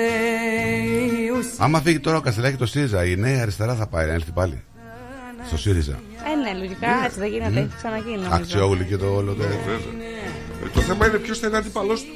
η 1.24 1.30
ουσία 1.38 1.52
Άμα 1.58 1.82
φύγει 1.82 2.00
τώρα 2.00 2.18
ο 2.18 2.22
Καστελάκη 2.22 2.58
το 2.58 2.66
ΣΥΡΙΖΑ, 2.66 3.06
η 3.06 3.16
νέα 3.16 3.42
αριστερά 3.42 3.76
θα 3.76 3.88
πάει 3.88 4.08
να 4.08 4.14
έλθει 4.14 4.32
πάλι. 4.32 4.64
Στο 5.48 5.58
ΣΥΡΙΖΑ. 5.58 6.00
Ε, 6.32 6.36
ναι, 6.36 6.60
λογικά 6.60 6.88
έτσι 7.06 7.20
δεν 7.20 7.30
γίνεται. 7.30 7.60
Έχει 7.60 7.70
ξαναγίνει. 7.78 8.16
νομίζω. 8.16 8.36
Αξιόγλου 8.36 8.86
και 8.86 8.98
το 8.98 9.06
όλο 9.16 9.34
το. 9.34 9.44
Βέβαια. 9.44 9.76
Ε, 10.66 10.70
το 10.74 10.82
θέμα 10.82 11.08
είναι 11.08 11.18
ποιος 11.18 11.40
θα 11.40 11.48
είναι 11.48 11.58
αντίπαλός 11.58 12.02
του. 12.02 12.12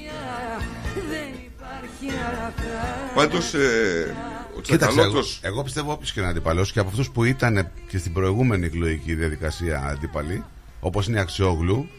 Πάντως 3.16 3.54
ε, 3.54 4.16
ο 4.34 4.37
Κοίταξε, 4.68 5.00
εγώ, 5.00 5.02
Τσακαλώτος 5.02 5.40
εγώ 5.44 5.64
πιστεύω 5.64 5.92
όποιος 5.92 6.12
και 6.12 6.22
να 6.22 6.28
αντιπαλό 6.28 6.64
και 6.74 6.80
από 6.80 6.90
αυτούς 6.90 7.10
που 7.10 7.24
ήταν 7.24 7.72
και 7.88 7.98
στην 7.98 8.14
προηγούμενη 8.14 8.66
εκλογική 8.66 9.14
διαδικασία 9.16 9.84
αντίπαλοι, 9.88 10.44
όπως 10.80 11.08
είναι 11.08 11.18
η 11.18 11.20
Αξιόγλου, 11.20 11.90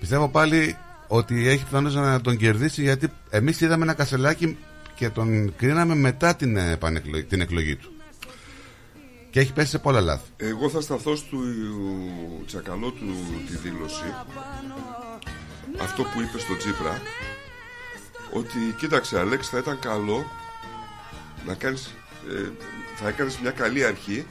Πιστεύω 0.00 0.28
πάλι 0.28 0.76
ότι 1.08 1.48
έχει 1.48 1.64
πιθανότητα 1.64 2.00
να 2.00 2.20
τον 2.20 2.36
κερδίσει 2.36 2.82
γιατί 2.82 3.08
εμείς 3.30 3.60
είδαμε 3.60 3.82
ένα 3.82 3.92
κασελάκι 3.92 4.56
και 4.94 5.08
τον 5.08 5.54
κρίναμε 5.56 5.94
μετά 5.94 6.34
την, 6.36 6.56
ε, 6.56 6.70
επανεκλογή- 6.70 7.26
την 7.28 7.40
εκλογή 7.40 7.76
του. 7.76 7.92
Και 9.30 9.40
έχει 9.40 9.52
πέσει 9.52 9.70
σε 9.70 9.78
πολλά 9.78 10.00
λάθη. 10.00 10.28
Εγώ 10.36 10.68
θα 10.68 10.80
σταθώ 10.80 11.16
στο 11.16 11.38
τσακαλό 12.46 12.90
του 12.90 13.04
τη 13.48 13.56
δήλωση 13.56 14.04
αυτό 15.82 16.02
που 16.02 16.20
είπε 16.20 16.38
στο 16.38 16.56
Τζίπρα 16.56 17.00
ότι 18.32 18.58
κοίταξε 18.78 19.18
Αλέξη 19.18 19.50
θα 19.50 19.58
ήταν 19.58 19.78
καλό 19.78 20.24
να 21.46 21.54
κάνεις 21.54 21.94
ε, 22.30 22.50
θα 22.96 23.08
έκανες 23.08 23.38
μια 23.38 23.50
καλή 23.50 23.84
αρχή 23.84 24.26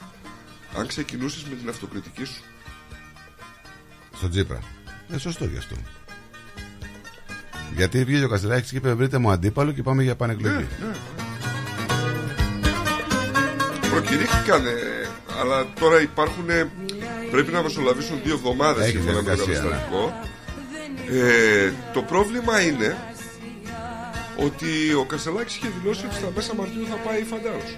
αν 0.77 0.87
ξεκινούσες 0.87 1.43
με 1.43 1.55
την 1.55 1.69
αυτοκριτική 1.69 2.25
σου 2.25 2.41
Στον 4.15 4.29
Τζίπρα. 4.29 4.59
Ε, 5.13 5.17
σωστό 5.17 5.45
γι' 5.45 5.57
αυτό. 5.57 5.75
Γιατί 7.75 8.03
βγήκε 8.03 8.23
ο 8.23 8.29
Καστεράκη 8.29 8.69
και 8.69 8.77
είπε: 8.77 8.93
Βρείτε 8.93 9.17
μου 9.17 9.31
αντίπαλο 9.31 9.71
και 9.71 9.83
πάμε 9.83 10.03
για 10.03 10.11
επανεκλογή. 10.11 10.67
Προκηρύχθηκαν, 13.89 14.65
ε, 14.65 14.71
αλλά 15.41 15.67
τώρα 15.79 16.01
υπάρχουν. 16.01 16.49
ε, 16.49 16.69
πρέπει 17.31 17.51
να 17.51 17.61
μεσολαβήσουν 17.61 18.21
δύο 18.23 18.33
εβδομάδες 18.33 18.83
Έχει 18.85 18.91
σύμφωνα 18.91 19.21
με 19.21 19.23
το 19.23 19.35
διαδικασία, 19.35 19.61
ναι. 19.63 19.69
καταστατικό. 19.69 20.13
Ε, 21.11 21.71
το 21.93 22.01
πρόβλημα 22.01 22.61
είναι 22.61 22.97
ότι 24.37 24.93
ο 24.93 25.05
Κασελάκης 25.05 25.55
είχε 25.55 25.67
δηλώσει 25.81 26.05
ότι 26.05 26.15
στα 26.15 26.31
μέσα 26.35 26.55
Μαρτίου 26.55 26.85
θα 26.87 26.95
πάει 26.95 27.23
φαντάρος. 27.23 27.77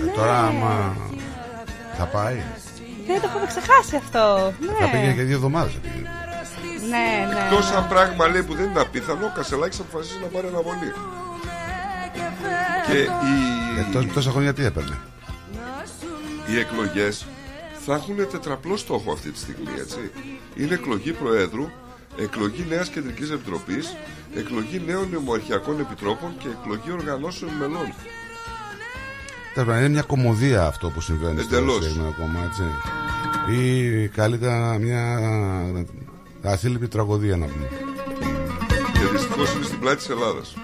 Ε, 0.00 0.04
τώρα, 0.16 0.38
άμα 0.46 0.96
θα 1.98 2.04
πάει. 2.04 2.42
Δεν 3.06 3.20
το 3.20 3.26
έχουμε 3.30 3.46
ξεχάσει 3.46 3.96
αυτό. 3.96 4.52
Θα 4.78 4.84
Ναι, 4.86 4.90
πήγαινε 4.92 5.12
και 5.12 5.22
δύο 5.22 5.34
εβδομάδες. 5.36 5.72
ναι, 6.88 7.34
ναι. 7.34 7.40
Εκτός 7.44 7.70
αν 7.70 7.88
πράγμα 7.88 8.26
λέει 8.28 8.42
που 8.42 8.54
δεν 8.54 8.70
είναι 8.70 8.80
απίθανο, 8.80 9.26
ο 9.26 9.32
Κασελάκης 9.34 9.80
αποφασίζει 9.80 10.18
να 10.20 10.26
πάρει 10.26 10.46
αναβολή. 10.46 10.92
Και 12.86 12.98
οι, 12.98 13.06
Ε, 13.78 13.92
τόσα- 13.92 14.08
τόσα 14.14 14.30
χρόνια 14.30 14.52
τι 14.54 14.64
έπαιρνε; 14.64 14.98
οι 16.46 16.58
εκλογές 16.58 17.26
θα 17.86 17.94
έχουν 17.94 18.16
τετραπλό 18.16 18.76
στόχο 18.76 19.12
αυτή 19.12 19.30
τη 19.30 19.38
στιγμή, 19.38 19.70
έτσι. 19.78 20.10
Είναι 20.56 20.74
εκλογή 20.74 21.12
Προέδρου, 21.12 21.68
εκλογή 22.16 22.66
νέας 22.68 22.88
Κεντρικής 22.88 23.30
Επιτροπής, 23.30 23.96
εκλογή 24.34 24.82
νέων 24.86 25.08
νομοαρχιακών 25.12 25.80
επιτρόπων 25.80 26.34
και 26.38 26.48
εκλογή 26.60 26.90
οργανώσεων 26.92 27.52
μελών. 27.52 27.94
Τέλος 29.54 29.68
πάντων, 29.68 29.78
είναι 29.78 29.88
μια 29.88 30.02
κομμωδία 30.02 30.66
αυτό 30.66 30.90
που 30.90 31.00
συμβαίνει 31.00 31.40
στο 31.40 31.56
Εντελώς. 31.56 31.74
Συγκεκριμένο 31.74 32.14
κόμμα, 32.18 32.40
έτσι. 32.44 32.62
Ή 33.60 34.08
καλύτερα 34.08 34.78
μια 34.78 35.18
ασύλληπτη 36.42 36.88
τραγωδία 36.88 37.36
να 37.36 37.46
πούμε. 37.46 37.68
Και 38.92 39.06
δυστυχώς 39.12 39.54
είναι 39.54 39.64
στην 39.64 39.78
πλάτη 39.80 39.96
της 39.96 40.08
Ελλάδας. 40.08 40.56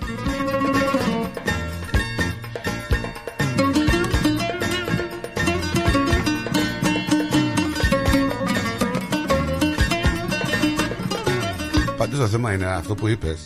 Πάντως 12.10 12.22
το 12.24 12.28
θέμα 12.30 12.52
είναι 12.52 12.66
αυτό 12.66 12.94
που 12.94 13.08
είπες. 13.08 13.38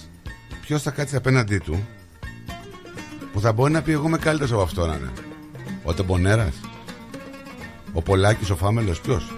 Ποιος 0.61 0.83
θα 0.83 0.91
κάτσει 0.91 1.17
απέναντί 1.17 1.59
του 1.59 1.87
Που 3.33 3.41
θα 3.41 3.53
μπορεί 3.53 3.73
να 3.73 3.83
πει 3.83 3.93
εγώ 3.93 4.07
είμαι 4.07 4.19
καλύτερος 4.19 4.53
από 4.53 4.63
αυτό 4.63 4.87
να 4.87 4.95
είναι. 4.95 5.11
Ο 5.85 5.93
Τεμπονέρας. 5.95 6.55
Ο 7.93 8.03
Πολάκης 8.03 8.51
ο 8.51 8.57
Φάμελος 8.57 9.01
Ποιος. 9.01 9.33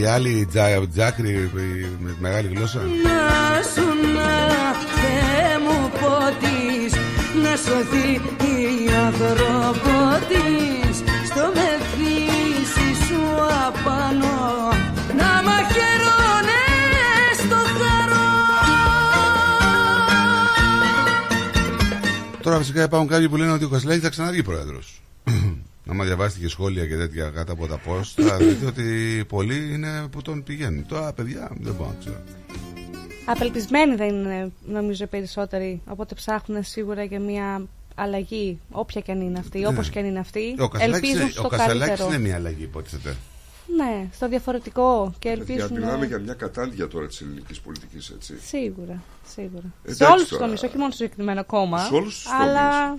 Η 0.00 0.04
άλλη 0.04 0.46
τζα, 0.50 0.88
τζάκρη 0.88 1.28
η- 1.30 1.50
με 2.00 2.10
τη 2.10 2.20
μεγάλη 2.20 2.48
γλώσσα. 2.54 2.78
Να 2.78 3.62
σου 3.74 3.86
να 4.14 4.30
Θεέ 4.94 5.58
μου 5.64 5.90
πότης 6.00 6.92
Να 7.42 7.56
σωθεί 7.56 8.12
η 8.46 8.90
ανθρωπότης 9.06 10.96
Στο 11.30 11.52
μεθύσι 11.54 11.89
σου 11.89 11.89
απάνω 13.68 14.68
Να 15.16 15.42
μαχαιρώνες 15.42 17.36
στο 17.38 17.56
χαρό 17.78 18.28
Τώρα 22.42 22.58
φυσικά 22.58 22.82
υπάρχουν 22.82 23.08
κάποιοι 23.08 23.28
που 23.28 23.36
λένε 23.36 23.52
ότι 23.52 23.64
ο 23.64 23.68
Κασλάκης 23.68 24.02
θα 24.02 24.08
ξαναβγεί 24.08 24.42
πρόεδρος 24.42 25.02
Άμα 25.90 26.04
διαβάσετε 26.04 26.40
και 26.40 26.48
σχόλια 26.48 26.86
και 26.86 26.96
τέτοια 26.96 27.30
κάτω 27.30 27.52
από 27.52 27.66
τα 27.66 27.80
post 27.86 28.22
Θα 28.26 28.36
δείτε 28.36 28.66
ότι 28.66 29.24
πολλοί 29.28 29.74
είναι 29.74 30.06
που 30.10 30.22
τον 30.22 30.42
πηγαίνουν 30.42 30.86
Τώρα 30.86 31.12
παιδιά 31.12 31.50
δεν 31.60 31.74
μπορώ 31.74 31.88
να 31.88 31.96
ξέρω 32.00 32.16
Απελπισμένοι 33.24 33.94
δεν 33.94 34.08
είναι, 34.08 34.52
νομίζω, 34.66 35.04
οι 35.04 35.06
περισσότεροι. 35.06 35.80
Οπότε 35.86 36.14
ψάχνουν 36.14 36.62
σίγουρα 36.64 37.02
για 37.02 37.20
μια 37.20 37.62
αλλαγή, 37.94 38.58
όποια 38.70 39.00
και 39.00 39.12
αν 39.12 39.20
είναι 39.20 39.38
αυτή, 39.38 39.58
Ναι. 39.58 39.66
όπως 39.66 39.90
και 39.90 39.98
αν 39.98 40.04
είναι 40.04 40.18
αυτή. 40.18 40.54
Ο 40.58 40.68
Κασελάκης, 40.68 40.94
ελπίζουν 41.08 41.20
είναι- 41.22 41.30
στο 41.30 41.42
ο 41.44 41.48
Κασελάκης 41.48 41.86
καλύτερο. 41.86 42.08
είναι 42.08 42.18
μια 42.18 42.34
αλλαγή 42.34 42.62
υποτίθεται 42.62 43.16
Ναι, 43.76 44.08
στο 44.12 44.28
διαφορετικό 44.28 45.14
και 45.18 45.28
Γιατί 45.28 45.52
ελπίζουν. 45.52 45.78
μιλάμε 45.78 46.06
για 46.06 46.18
μια 46.18 46.34
κατάντια 46.34 46.88
τώρα 46.88 47.06
της 47.06 47.20
ελληνικής 47.20 47.60
πολιτικής, 47.60 48.10
έτσι. 48.10 48.38
Σίγουρα, 48.40 49.02
σίγουρα. 49.26 49.72
σε 49.84 49.90
Εντάξει 49.90 50.04
όλους 50.04 50.20
τους 50.20 50.30
τώρα. 50.30 50.44
τομείς, 50.44 50.62
όχι 50.62 50.76
μόνο 50.76 50.90
στο 50.90 51.02
συγκεκριμένο 51.02 51.44
κόμμα. 51.44 51.78
Σε 51.78 51.94
όλους 51.94 52.14
τους 52.22 52.32
αλλά. 52.32 52.98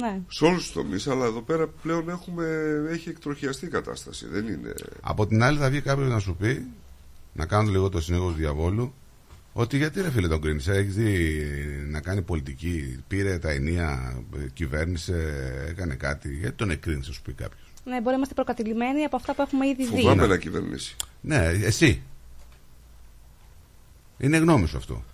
Ναι. 0.00 0.20
Σε 0.28 0.44
όλους 0.44 0.62
τους 0.62 0.72
τομείς, 0.72 1.06
αλλά 1.08 1.24
εδώ 1.24 1.40
πέρα 1.40 1.66
πλέον 1.82 2.08
έχουμε, 2.08 2.44
έχει 2.90 3.08
εκτροχιαστεί 3.08 3.66
η 3.66 3.68
κατάσταση. 3.68 4.26
Δεν 4.26 4.46
είναι... 4.46 4.72
Από 5.00 5.26
την 5.26 5.42
άλλη 5.42 5.58
θα 5.58 5.70
βγει 5.70 5.80
κάποιος 5.80 6.08
να 6.08 6.18
σου 6.18 6.36
πει 6.36 6.66
Να 7.32 7.46
κάνω 7.46 7.70
λίγο 7.70 7.88
το 7.88 8.00
συνήγορο 8.00 8.30
του 8.30 8.36
διαβόλου 8.36 8.94
Ότι 9.52 9.76
γιατί 9.76 10.00
ρε 10.00 10.10
φίλε 10.10 10.28
τον 10.28 10.40
κρίνεις 10.40 10.68
Έχεις 10.68 10.94
δει 10.94 11.42
να 11.90 12.00
κάνει 12.00 12.22
πολιτική 12.22 13.04
Πήρε 13.08 13.38
τα 13.38 13.50
ενία, 13.50 14.18
ε, 14.36 14.46
κυβέρνησε 14.52 15.34
Έκανε 15.68 15.94
κάτι 15.94 16.34
Γιατί 16.34 16.56
τον 16.56 16.70
εκκρίνεις 16.70 17.06
θα 17.06 17.12
σου 17.12 17.22
πει 17.22 17.32
κάποιος; 17.32 17.69
Ναι, 17.90 17.96
μπορεί 17.96 18.10
να 18.10 18.14
είμαστε 18.16 18.34
προκατηλημένοι 18.34 19.04
από 19.04 19.16
αυτά 19.16 19.34
που 19.34 19.42
έχουμε 19.42 19.66
ήδη 19.66 19.86
δει. 19.86 20.00
Φοβάμαι 20.00 20.26
να 20.26 20.36
κυβερνήσει. 20.36 20.96
Ναι 21.20 21.36
εσύ 21.62 22.02
Είναι 24.18 24.36
γνώμη 24.36 24.66
σου 24.66 24.76
αυτό 24.76 25.04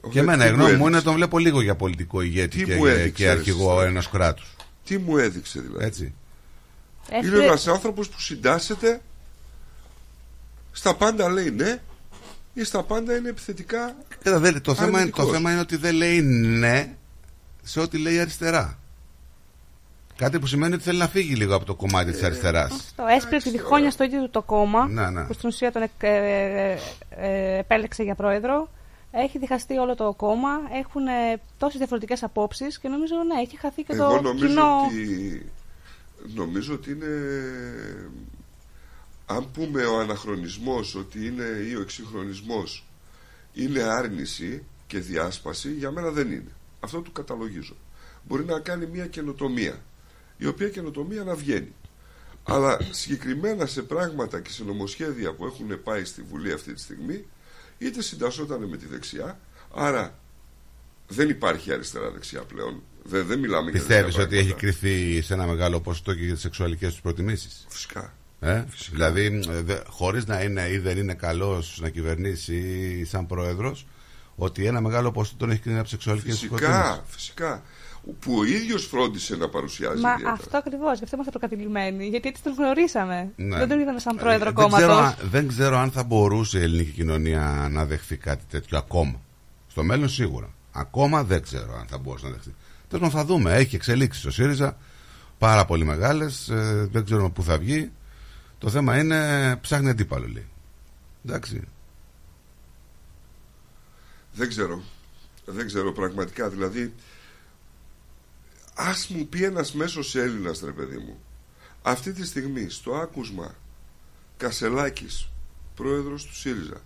Όχι, 0.00 0.12
Και 0.12 0.18
εμένα 0.18 0.42
τι 0.44 0.48
η 0.48 0.52
μου 0.52 0.56
γνώμη 0.56 0.70
μου 0.70 0.76
έδειξε. 0.76 0.88
είναι 0.88 0.96
να 0.96 1.02
τον 1.02 1.14
βλέπω 1.14 1.38
λίγο 1.38 1.60
για 1.60 1.74
πολιτικό 1.74 2.20
ηγέτη 2.20 2.58
Τι 2.58 2.64
και, 2.64 2.74
μου 2.76 2.86
έδειξες, 2.86 3.12
και 3.12 3.28
αρχηγό 3.28 3.80
ρε, 3.80 3.86
ενός 3.88 4.08
κράτους 4.08 4.54
Τι 4.84 4.98
μου 4.98 5.16
έδειξε 5.16 5.60
δηλαδή. 5.60 5.84
Έτσι 5.84 6.14
Είναι 7.24 7.44
ένας 7.44 7.66
άνθρωπος 7.66 8.08
που 8.08 8.20
συντάσσεται 8.20 9.00
στα 10.72 10.94
πάντα 10.94 11.28
λέει 11.28 11.50
ναι 11.50 11.80
ή 12.54 12.64
στα 12.64 12.82
πάντα 12.82 13.16
είναι 13.16 13.28
επιθετικά 13.28 13.96
Κοίτα, 14.18 14.38
δεν- 14.38 14.60
το, 14.60 14.74
θέμα, 14.74 14.86
είναι- 14.88 14.92
το 14.92 14.98
αρνητικός. 15.00 15.30
θέμα 15.30 15.50
είναι 15.50 15.60
ότι 15.60 15.76
δεν 15.76 15.94
λέει 15.94 16.20
ναι 16.22 16.94
σε 17.62 17.80
ό,τι 17.80 17.98
λέει 17.98 18.18
αριστερά. 18.20 18.78
Κάτι 20.16 20.38
που 20.38 20.46
σημαίνει 20.46 20.74
ότι 20.74 20.82
θέλει 20.82 20.98
να 20.98 21.08
φύγει 21.08 21.34
λίγο 21.34 21.54
από 21.54 21.64
το 21.64 21.74
κομμάτι 21.74 22.12
της 22.12 22.22
αριστεράς. 22.22 22.92
Το 22.96 23.06
έσπηρε 23.06 23.36
τη 23.38 23.50
διχόνοια 23.50 23.90
στο 23.90 24.04
ίδιο 24.04 24.22
του 24.22 24.30
το 24.30 24.42
κόμμα, 24.42 24.86
Ναι, 24.88 25.10
ναι. 25.10 25.24
που 25.24 25.32
στην 25.32 25.48
ουσία 25.48 25.72
τον 25.72 25.82
εκ- 25.82 26.02
ε, 26.02 26.70
ε, 26.70 26.78
ε, 27.10 27.58
επέλεξε 27.58 28.02
για 28.02 28.14
πρόεδρο. 28.14 28.68
Έχει 29.10 29.38
διχαστεί 29.38 29.76
όλο 29.78 29.94
το 29.94 30.12
κόμμα, 30.16 30.48
έχουν 30.72 31.06
ε, 31.06 31.40
τόσες 31.58 31.78
διαφορετικές 31.78 32.22
απόψεις 32.22 32.78
και 32.78 32.88
νομίζω 32.88 33.14
ναι, 33.26 33.40
έχει 33.40 33.58
χαθεί 33.58 33.82
και 33.82 33.92
Εγώ 33.92 34.08
το 34.14 34.20
νομίζω 34.20 34.46
κοινό. 34.46 34.80
ότι 34.86 35.52
νομίζω 36.34 36.74
ότι 36.74 36.90
είναι 36.90 37.06
αν 39.26 39.50
πούμε 39.52 39.84
ο 39.84 39.98
αναχρονισμός 40.00 40.94
ότι 40.94 41.26
είναι 41.26 41.44
ή 41.70 41.74
ο 41.76 41.80
εξυγχρονισμός 41.80 42.84
είναι 43.52 43.82
άρνηση 43.82 44.64
και 44.86 44.98
διάσπαση 44.98 45.72
για 45.72 45.90
μένα 45.90 46.10
δεν 46.10 46.30
είναι 46.30 46.50
αυτό 46.80 47.00
του 47.00 47.12
καταλογίζω 47.12 47.76
μπορεί 48.28 48.44
να 48.44 48.58
κάνει 48.60 48.86
μια 48.86 49.06
καινοτομία 49.06 49.80
η 50.36 50.46
οποία 50.46 50.68
καινοτομία 50.68 51.24
να 51.24 51.34
βγαίνει 51.34 51.72
αλλά 52.44 52.78
συγκεκριμένα 52.90 53.66
σε 53.66 53.82
πράγματα 53.82 54.40
και 54.40 54.50
σε 54.50 54.64
νομοσχέδια 54.64 55.32
που 55.32 55.44
έχουν 55.46 55.82
πάει 55.82 56.04
στη 56.04 56.22
Βουλή 56.22 56.52
αυτή 56.52 56.72
τη 56.74 56.80
στιγμή 56.80 57.24
είτε 57.78 58.02
συντασσόταν 58.02 58.62
με 58.64 58.76
τη 58.76 58.86
δεξιά 58.86 59.38
άρα 59.74 60.18
δεν 61.08 61.28
υπάρχει 61.28 61.72
αριστερά-δεξιά 61.72 62.40
πλέον. 62.42 62.82
Δεν, 63.02 63.26
δεν 63.26 63.38
μιλάμε 63.38 63.70
για 63.70 63.80
Πιστεύεις 63.80 64.14
τέτοια 64.14 64.22
ότι 64.26 64.36
έχει 64.36 64.48
πράγματα. 64.54 64.66
κρυθεί 64.78 65.22
σε 65.22 65.34
ένα 65.34 65.46
μεγάλο 65.46 65.80
ποσοστό 65.80 66.14
και 66.14 66.24
για 66.24 66.32
τις 66.32 66.42
σεξουαλικές 66.42 66.90
τους 66.92 67.00
προτιμήσεις; 67.00 67.66
Φυσικά. 67.68 68.14
Ε; 68.40 68.64
Δηλαδή, 68.90 69.42
ε, 69.50 69.60
δε- 69.62 69.80
χωρίς 69.88 70.26
να 70.26 70.42
είναι 70.42 70.68
ή 70.70 70.78
δεν 70.78 70.96
είναι 70.98 71.14
καλός 71.14 71.78
να 71.80 71.88
κυβερνήσει 71.88 72.54
ή 73.00 73.04
σαν 73.04 73.26
πρόεδρος, 73.26 73.86
ότι 74.36 74.66
ένα 74.66 74.80
μεγάλο 74.80 75.12
ποσοστό 75.12 75.36
τον 75.36 75.50
έχει 75.50 75.60
κρίνει 75.60 75.78
από 75.78 75.88
σεξουαλικές 75.88 76.38
τους 76.38 76.48
προτιμήσεις. 76.48 76.76
Φυσικά, 76.78 77.04
φυσικά. 77.06 77.62
Που 78.20 78.34
ο 78.38 78.44
ίδιος 78.44 78.86
φρόντισε 78.86 79.36
να 79.36 79.48
παρουσιάζει 79.48 80.00
Μα 80.00 80.10
ιδιαίτερα. 80.10 80.32
αυτό 80.32 80.56
ακριβώς, 80.56 80.98
γι' 80.98 81.04
αυτό 81.04 81.16
είμαστε 81.16 81.38
προκατηλημένοι. 81.38 82.06
Γιατί 82.06 82.28
έτσι 82.28 82.42
τον 82.42 82.54
γνωρίσαμε. 82.58 83.32
Ναι. 83.36 83.56
Δεν 83.58 83.68
τον 83.68 83.80
είδαμε 83.80 83.98
σαν 83.98 84.16
πρόεδρο 84.16 84.48
Ε, 84.48 84.52
δεν, 84.52 84.68
ξέρω, 84.68 84.86
κόμματος. 84.92 85.18
αν- 85.20 85.28
δεν 85.30 85.48
ξέρω 85.48 85.76
αν 85.78 85.90
θα 85.90 86.02
μπορούσε 86.04 86.58
η 86.58 86.62
ελληνική 86.62 86.90
κοινωνία 86.90 87.68
να 87.70 87.84
δεχθεί 87.86 88.16
κάτι 88.16 88.44
τέτοιο 88.50 88.78
ακόμα. 88.78 89.20
Στο 89.68 89.82
μέλλον 89.82 90.08
σίγουρα. 90.08 90.50
Ακόμα 90.72 91.24
δεν 91.24 91.42
ξέρω 91.42 91.76
αν 91.78 91.86
θα 91.86 91.98
μπορούσε 91.98 92.24
να 92.26 92.32
δεχθεί. 92.32 92.54
Τέλος 92.88 93.08
πάντων 93.12 93.20
θα 93.20 93.24
δούμε. 93.34 93.54
Έχει 93.54 93.74
εξελίξεις 93.74 94.24
ο 94.24 94.30
ΣΥΡΙΖΑ 94.30 94.76
πάρα 95.38 95.64
πολύ 95.64 95.84
μεγάλες. 95.84 96.50
δεν 96.90 97.04
ξέρουμε 97.04 97.28
πού 97.30 97.42
θα 97.42 97.58
βγει. 97.58 97.90
Το 98.58 98.70
θέμα 98.70 98.98
είναι 98.98 99.56
ψάχνει 99.60 99.88
αντίπαλο, 99.90 100.26
λέει. 100.28 100.46
Εντάξει. 101.26 101.62
Δεν 104.32 104.48
ξέρω. 104.48 104.82
Δεν 105.46 105.66
ξέρω 105.66 105.92
πραγματικά. 105.92 106.48
Δηλαδή, 106.48 106.94
ας 108.74 109.08
μου 109.08 109.26
πει 109.26 109.44
ένας 109.44 109.72
μέσος 109.72 110.14
Έλληνας, 110.14 110.60
ρε 110.60 110.70
παιδί 110.70 110.96
μου, 110.96 111.20
αυτή 111.82 112.12
τη 112.12 112.26
στιγμή 112.26 112.68
στο 112.68 112.94
άκουσμα 112.94 113.54
Κασελάκης, 114.36 115.28
πρόεδρος 115.74 116.24
του 116.26 116.34
ΣΥΡΙΖΑ, 116.34 116.80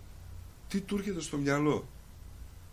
τι 0.67 0.79
του 0.81 0.95
έρχεται 0.97 1.21
στο 1.21 1.37
μυαλό; 1.37 1.87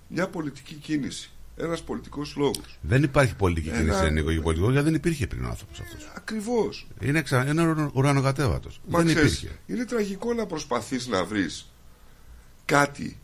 Μια 0.09 0.28
πολιτική 0.28 0.74
κίνηση. 0.74 1.30
Ένας 1.59 1.82
πολιτικός 1.82 2.36
λόγος. 2.36 2.78
Δεν 2.80 3.02
υπάρχει 3.02 3.34
πολιτική 3.34 3.68
Ένα- 3.68 3.78
κίνηση 3.78 4.10
Νίκο 4.12 4.30
για 4.30 4.43
πολιτικό, 4.43 4.70
γιατί 4.70 4.84
δεν 4.86 4.94
υπήρχε 4.94 5.26
πριν 5.26 5.44
ο 5.44 5.48
άνθρωπος 5.48 5.80
αυτός. 5.80 6.10
Ακριβώς. 6.16 6.86
Είναι, 7.01 7.22
ξα... 7.22 7.47
είναι 7.47 7.66
ουρα- 7.66 7.90
ουρανοκατέβατος. 7.94 8.80
Μα 8.88 8.98
Δεν 9.02 9.14
ξέρεις, 9.14 9.38
υπήρχε. 9.43 9.59
είναι 9.66 9.84
τραγικό 9.84 10.34
να 10.34 10.47
προσπαθείς 10.47 11.06
να 11.06 11.24
βρεις 11.24 11.72
κάτι 12.64 13.18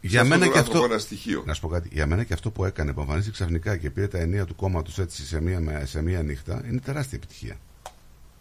Για 0.00 0.22
σε 0.22 0.28
μένα 0.28 0.34
αυτόν 0.34 0.48
και 0.48 0.48
τον 0.52 0.58
άνθρωπο 0.58 0.78
αυτό. 0.78 0.92
ένα 0.92 0.98
στοιχείο. 1.02 1.42
Να 1.46 1.54
σου 1.54 1.60
πω 1.60 1.68
κάτι. 1.68 1.88
Για 1.92 2.06
μένα 2.06 2.24
και 2.24 2.32
αυτό 2.32 2.50
που 2.50 2.64
έκανε, 2.64 2.92
που 2.92 3.00
εμφανίστηκε 3.00 3.34
ξαφνικά 3.34 3.76
και 3.76 3.90
πήρε 3.90 4.08
τα 4.08 4.18
ενία 4.18 4.44
του 4.44 4.54
κόμματος 4.54 4.98
έτσι 4.98 5.26
σε 5.26 5.40
μία, 5.40 5.60
με- 5.60 5.82
σε 5.86 6.02
μία 6.02 6.22
νύχτα, 6.22 6.62
είναι 6.68 6.80
τεράστια 6.80 7.18
επιτυχία. 7.22 7.56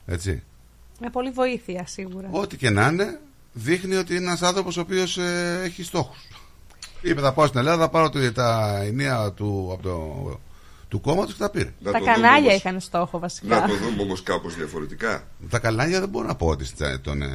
Έτσι. 0.05 0.43
Με 0.99 1.09
πολύ 1.09 1.31
βοήθεια 1.31 1.87
σίγουρα. 1.87 2.27
Ό,τι 2.31 2.57
και 2.57 2.69
να 2.69 2.87
είναι, 2.87 3.19
δείχνει 3.53 3.95
ότι 3.95 4.15
είναι 4.15 4.25
ένας 4.25 4.41
άνθρωπος 4.41 4.77
ο 4.77 4.81
οποίος 4.81 5.17
έχει 5.63 5.83
στόχους. 5.83 6.27
Είπε 7.01 7.21
θα 7.21 7.33
πάω 7.33 7.47
στην 7.47 7.59
Ελλάδα, 7.59 7.81
θα 7.81 7.89
πάρω 7.89 8.09
τη- 8.09 8.31
τα 8.31 8.79
ενία 8.83 9.31
του, 9.35 9.69
από 9.73 9.83
το, 9.83 10.39
του 10.89 11.01
κόμματος 11.01 11.33
και 11.33 11.39
τα 11.39 11.49
πήρε. 11.49 11.69
Να 11.79 11.91
Τα 11.91 11.97
το 11.97 12.03
δούμε 12.05 12.11
κανάλια 12.11 12.39
όμως- 12.39 12.55
είχαν 12.55 12.79
στόχο 12.79 13.19
βασικά. 13.19 13.59
Να 13.59 13.67
το 13.67 13.75
δούμε 13.75 14.01
όμως 14.01 14.23
κάπως 14.23 14.55
διαφορετικά. 14.55 15.23
Τα 15.49 15.59
καλάνια 15.59 15.99
δεν 15.99 16.09
μπορώ 16.09 16.27
να 16.27 16.35
πω 16.35 16.47
ότι 16.47 16.65
στε- 16.65 16.99
τον 17.01 17.21
ε, 17.21 17.27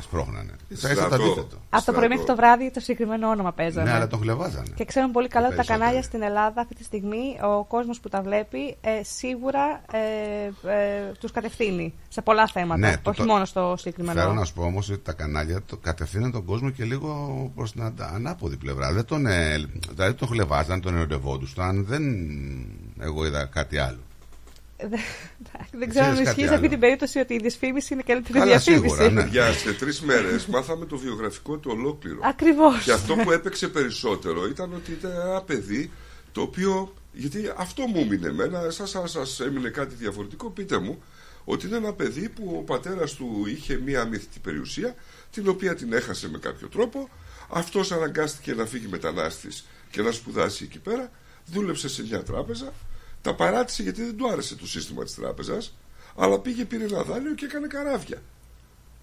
σπρώχνανε. 0.00 0.52
Ίσα 0.68 0.90
ίσα 0.92 1.00
το 1.00 1.06
Στρατό. 1.06 1.24
αντίθετο. 1.24 1.56
Από 1.70 1.84
το 1.84 1.92
πρωί 1.92 2.08
μέχρι 2.08 2.24
το 2.24 2.36
βράδυ 2.36 2.70
το 2.70 2.80
συγκεκριμένο 2.80 3.28
όνομα 3.28 3.52
παίζανε. 3.52 3.90
Ναι, 3.90 3.96
αλλά 3.96 4.06
τον 4.06 4.20
χλεβάζανε. 4.20 4.68
Και 4.74 4.84
ξέρουμε 4.84 5.12
πολύ 5.12 5.28
καλά 5.28 5.46
ότι 5.46 5.56
τα 5.56 5.60
Περισσότερο. 5.62 5.84
κανάλια 5.86 6.08
στην 6.08 6.22
Ελλάδα 6.22 6.60
αυτή 6.60 6.74
τη 6.74 6.84
στιγμή, 6.84 7.38
ο 7.58 7.64
κόσμος 7.64 8.00
που 8.00 8.08
τα 8.08 8.22
βλέπει, 8.22 8.76
ε, 8.80 8.90
σίγουρα 9.02 9.82
ε, 9.92 10.70
ε, 10.72 11.12
τους 11.20 11.30
κατευθύνει 11.30 11.94
σε 12.08 12.22
πολλά 12.22 12.46
θέματα. 12.46 12.78
Ναι, 12.88 12.96
το- 13.02 13.10
όχι 13.10 13.18
το- 13.20 13.26
μόνο 13.26 13.44
στο 13.44 13.74
συγκεκριμένο. 13.78 14.20
Θέλω 14.20 14.32
να 14.32 14.44
σου 14.44 14.54
πω 14.54 14.62
όμως 14.62 14.90
ότι 14.90 15.00
τα 15.02 15.12
κανάλια 15.12 15.62
το 15.66 15.76
κατευθύνουν 15.76 16.30
τον 16.32 16.44
κόσμο 16.44 16.70
και 16.70 16.84
λίγο 16.84 17.10
προς 17.54 17.72
την 17.72 17.82
αντα- 17.82 18.10
ανάποδη 18.14 18.56
πλευρά. 18.56 18.92
Δεν 18.92 19.04
τον, 19.04 19.26
ε, 19.26 19.56
δηλαδή 19.94 20.14
τον 20.14 20.28
χλεβάζαν, 20.28 20.80
τον 20.80 20.96
ερωτευόντουσαν. 20.96 21.84
Δεν 21.88 22.02
εγώ 23.00 23.26
είδα 23.26 23.44
κάτι 23.44 23.78
άλλο. 23.78 23.98
Δεν 25.72 25.88
ξέρω 25.88 26.04
αν 26.04 26.12
Ξέρεις 26.12 26.28
κάτι 26.28 26.40
ισχύει 26.40 26.40
σε 26.40 26.54
αυτή 26.54 26.54
άλλο. 26.54 26.68
την 26.68 26.78
περίπτωση 26.80 27.18
ότι 27.18 27.34
η 27.34 27.38
δυσφήμιση 27.38 27.92
είναι 27.92 28.02
καλύτερη 28.06 28.38
Καλά, 28.38 28.44
διαφήμιση. 28.58 28.80
σίγουρα, 28.94 29.10
ναι. 29.10 29.28
Για 29.30 29.52
σε 29.52 29.72
τρεις 29.72 30.00
μέρες 30.00 30.46
μάθαμε 30.46 30.86
το 30.86 30.98
βιογραφικό 30.98 31.56
του 31.56 31.70
ολόκληρο. 31.74 32.18
Ακριβώς. 32.22 32.84
Και 32.84 32.92
αυτό 32.92 33.14
που 33.14 33.32
έπαιξε 33.32 33.68
περισσότερο 33.68 34.46
ήταν 34.46 34.72
ότι 34.74 34.92
ήταν 34.92 35.10
ένα 35.10 35.42
παιδί 35.42 35.90
το 36.32 36.40
οποίο. 36.40 36.94
Γιατί 37.12 37.52
αυτό 37.56 37.82
μου 37.86 37.98
έμεινε 38.00 38.28
εμένα, 38.28 38.60
εσάς 38.60 38.94
αν 38.94 39.08
σας 39.08 39.40
έμεινε 39.40 39.68
κάτι 39.68 39.94
διαφορετικό, 39.94 40.50
πείτε 40.50 40.78
μου 40.78 41.02
ότι 41.44 41.66
είναι 41.66 41.76
ένα 41.76 41.92
παιδί 41.92 42.28
που 42.28 42.56
ο 42.58 42.62
πατέρας 42.62 43.12
του 43.14 43.44
είχε 43.48 43.80
μία 43.84 44.00
αμύθιτη 44.00 44.38
περιουσία, 44.38 44.94
την 45.30 45.48
οποία 45.48 45.74
την 45.74 45.92
έχασε 45.92 46.28
με 46.28 46.38
κάποιο 46.38 46.68
τρόπο. 46.68 47.08
Αυτός 47.48 47.92
αναγκάστηκε 47.92 48.54
να 48.54 48.64
φύγει 48.66 48.86
μετανάστης 48.88 49.66
και 49.90 50.02
να 50.02 50.10
σπουδάσει 50.12 50.64
εκεί 50.64 50.78
πέρα. 50.78 51.10
Δούλεψε 51.46 51.88
σε 51.88 52.02
μια 52.02 52.22
τράπεζα. 52.22 52.72
Τα 53.22 53.34
παράτησε 53.34 53.82
γιατί 53.82 54.02
δεν 54.04 54.16
του 54.16 54.28
άρεσε 54.30 54.56
το 54.56 54.66
σύστημα 54.66 55.04
της 55.04 55.14
τράπεζας. 55.14 55.76
Αλλά 56.16 56.38
πήγε, 56.38 56.64
πήρε 56.64 56.84
ένα 56.84 57.02
δάνειο 57.02 57.34
και 57.34 57.44
έκανε 57.44 57.66
καράβια. 57.66 58.22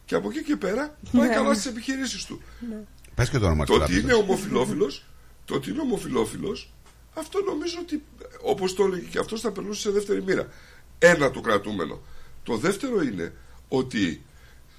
Και 0.06 0.16
από 0.16 0.30
εκεί 0.30 0.44
και 0.44 0.56
πέρα 0.56 0.98
πάει 1.12 1.28
Ναι. 1.28 1.34
καλά 1.36 1.54
στις 1.54 1.66
επιχειρήσεις 1.66 2.26
του. 2.26 2.42
Πες 3.16 3.30
και 3.30 3.38
το 3.40 3.46
όνομα 3.46 3.66
Το 3.66 3.74
της 3.74 3.82
ότι 3.84 3.92
τράπεζας. 3.94 4.04
είναι 4.04 4.24
ομοφιλόφιλος, 4.32 5.06
το 5.46 5.56
ότι 5.56 5.70
είναι 5.70 5.82
ομοφιλόφιλος, 5.82 6.74
αυτό 7.14 7.40
νομίζω 7.42 7.78
ότι, 7.82 8.04
όπως 8.42 8.74
το 8.74 8.84
έλεγε 8.84 9.08
και 9.08 9.20
αυτός, 9.20 9.42
θα 9.42 9.52
περνούσε 9.52 9.82
σε 9.82 9.90
δεύτερη 9.92 10.24
μοίρα. 10.24 10.48
Ένα 11.00 11.32
το 11.32 11.42
κρατούμενο. 11.42 12.02
Το 12.44 12.58
δεύτερο 12.58 13.02
είναι 13.02 13.34
ότι 13.68 14.26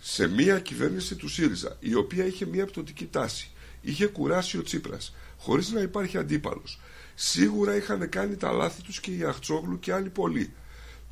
σε 0.01 0.27
μία 0.29 0.59
κυβέρνηση 0.61 1.15
του 1.15 1.29
ΣΥΡΙΖΑ, 1.29 1.77
η 1.81 1.95
οποία 1.95 2.27
είχε 2.27 2.47
μία 2.47 2.67
πτωτική 2.67 3.07
τάση, 3.07 3.51
είχε 3.81 4.07
κουράσει 4.07 4.59
ο 4.59 4.63
Τσίπρας, 4.63 5.15
χωρίς 5.39 5.71
να 5.71 5.81
υπάρχει 5.81 6.19
αντίπαλος. 6.19 6.81
Σίγουρα 7.19 7.77
είχαν 7.77 8.09
κάνει 8.09 8.37
τα 8.37 8.51
λάθη 8.53 8.83
τους 8.83 9.01
και 9.01 9.11
οι 9.11 9.23
Αχτσόγλου 9.23 9.79
και 9.79 9.93
άλλοι 9.93 10.09
πολλοί. 10.09 10.53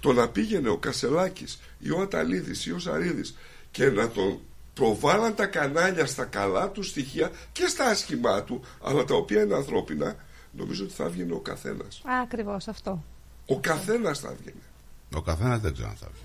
Το 0.01 0.13
να 0.13 0.29
πήγαινε 0.29 0.69
ο 0.69 0.77
Κασελάκης 0.79 1.61
ή 1.79 1.91
ο 1.91 2.01
Αταλίδης 2.01 2.67
ή 2.67 2.73
ο 2.73 2.79
Σαρίδης 2.79 3.37
και 3.71 3.91
να 3.91 4.09
τον 4.09 4.39
προβάλλαν 4.75 5.35
τα 5.35 5.47
κανάλια 5.47 6.07
στα 6.07 6.25
καλά 6.25 6.71
τους 6.71 6.89
στοιχεία 6.89 7.31
και 7.53 7.67
στα 7.67 7.85
άσχημά 7.85 8.43
του, 8.43 8.61
αλλά 8.83 9.05
τα 9.05 9.15
οποία 9.15 9.43
είναι 9.43 9.55
ανθρώπινα, 9.55 10.17
νομίζω 10.53 10.85
ότι 10.85 10.93
θα 10.93 11.05
έβγαινε 11.05 11.33
ο 11.33 11.39
καθένας. 11.41 12.03
Ακριβώς 12.23 12.69
αυτό. 12.69 13.05
Ο 13.47 13.61
καθένας 13.61 14.19
θα 14.19 14.29
έβγαινε. 14.31 14.61
Ο 15.15 15.23
καθένας 15.23 15.61
δεν 15.61 15.73
ξέρω 15.73 15.89
αν 15.89 15.97
θα 15.97 16.09
βγει. 16.13 16.23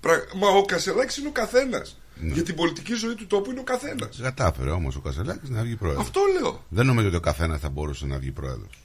Πρα- 0.00 0.26
Μα 0.36 0.48
ο 0.48 0.64
Κασελάκης 0.64 1.16
είναι 1.16 1.28
ο 1.28 1.32
καθένας. 1.32 1.96
Ναι. 2.20 2.32
Για 2.32 2.42
την 2.42 2.54
πολιτική 2.54 2.94
ζωή 2.94 3.14
του 3.14 3.26
τόπου 3.26 3.50
είναι 3.50 3.60
ο 3.60 3.64
καθένας. 3.64 4.18
Κατάφερε 4.22 4.70
όμως 4.70 4.96
ο 4.96 5.00
Κασελάκης 5.00 5.48
να 5.48 5.62
βγει 5.62 5.76
πρόεδρος. 5.76 6.04
Αυτό 6.04 6.20
λέω. 6.40 6.64
Δεν 6.68 6.86
νομίζω 6.86 7.06
ότι 7.06 7.16
ο 7.16 7.20
καθένας 7.20 7.60
θα 7.60 7.68
μπορούσε 7.68 8.06
να 8.06 8.18
βγει 8.18 8.30
πρόεδρος. 8.30 8.78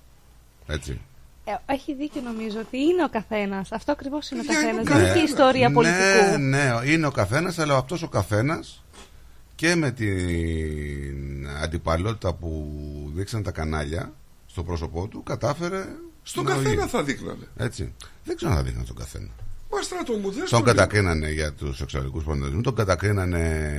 Έτσι. 0.68 1.02
Ε, 1.46 1.52
έχει 1.74 1.94
δίκιο 1.96 2.22
νομίζω 2.22 2.60
ότι 2.60 2.78
είναι 2.78 3.04
ο 3.04 3.10
καθένας. 3.10 3.72
Αυτό 3.72 3.92
ακριβώς 3.92 4.30
είναι 4.30 4.42
ο 4.42 4.44
Παιδιά, 4.44 4.70
είναι 4.70 4.72
καθένα. 4.72 4.82
ο 4.82 4.84
Δεν 4.94 4.98
έχει 4.98 5.08
καθένας. 5.08 5.30
ιστορία 5.30 5.68
ναι, 5.68 5.74
πολιτικού. 5.74 6.38
Ναι, 6.40 6.92
είναι 6.92 7.08
ο 7.08 7.12
καθένας, 7.12 7.60
αλλά 7.60 7.76
αυτός 7.78 8.04
ο 8.04 8.08
καθένας 8.08 8.84
και 9.56 9.76
με 9.76 9.92
την 9.92 11.48
αντιπαλότητα 11.64 12.34
που 12.34 12.72
δείξαν 13.16 13.44
τα 13.44 13.52
κανάλια 13.52 14.14
στο 14.48 14.64
πρόσωπό 14.64 15.08
του 15.08 15.24
κατάφερε. 15.24 15.86
Στον 16.24 16.44
να 16.44 16.50
καθένα 16.50 16.82
βγει. 16.82 16.90
θα 16.90 17.04
δείχνανε. 17.04 17.48
Έτσι. 17.58 17.94
Δεν 18.24 18.36
ξέρω 18.36 18.52
αν 18.52 18.58
θα 18.58 18.64
δείχναν 18.64 18.84
στον 18.84 18.96
καθένα. 18.98 19.30
Μα 19.72 19.82
στράτο 19.82 20.14
μου 20.14 20.32
δεν 20.32 20.46
Τον 20.50 20.64
κατακρίνανε 20.64 21.32
για 21.32 21.54
τους 21.54 21.78
σεξουαλικού 21.78 22.22
παντρεματισμού, 22.22 22.62
τον 22.62 22.76
κατακρίνανε 22.76 23.70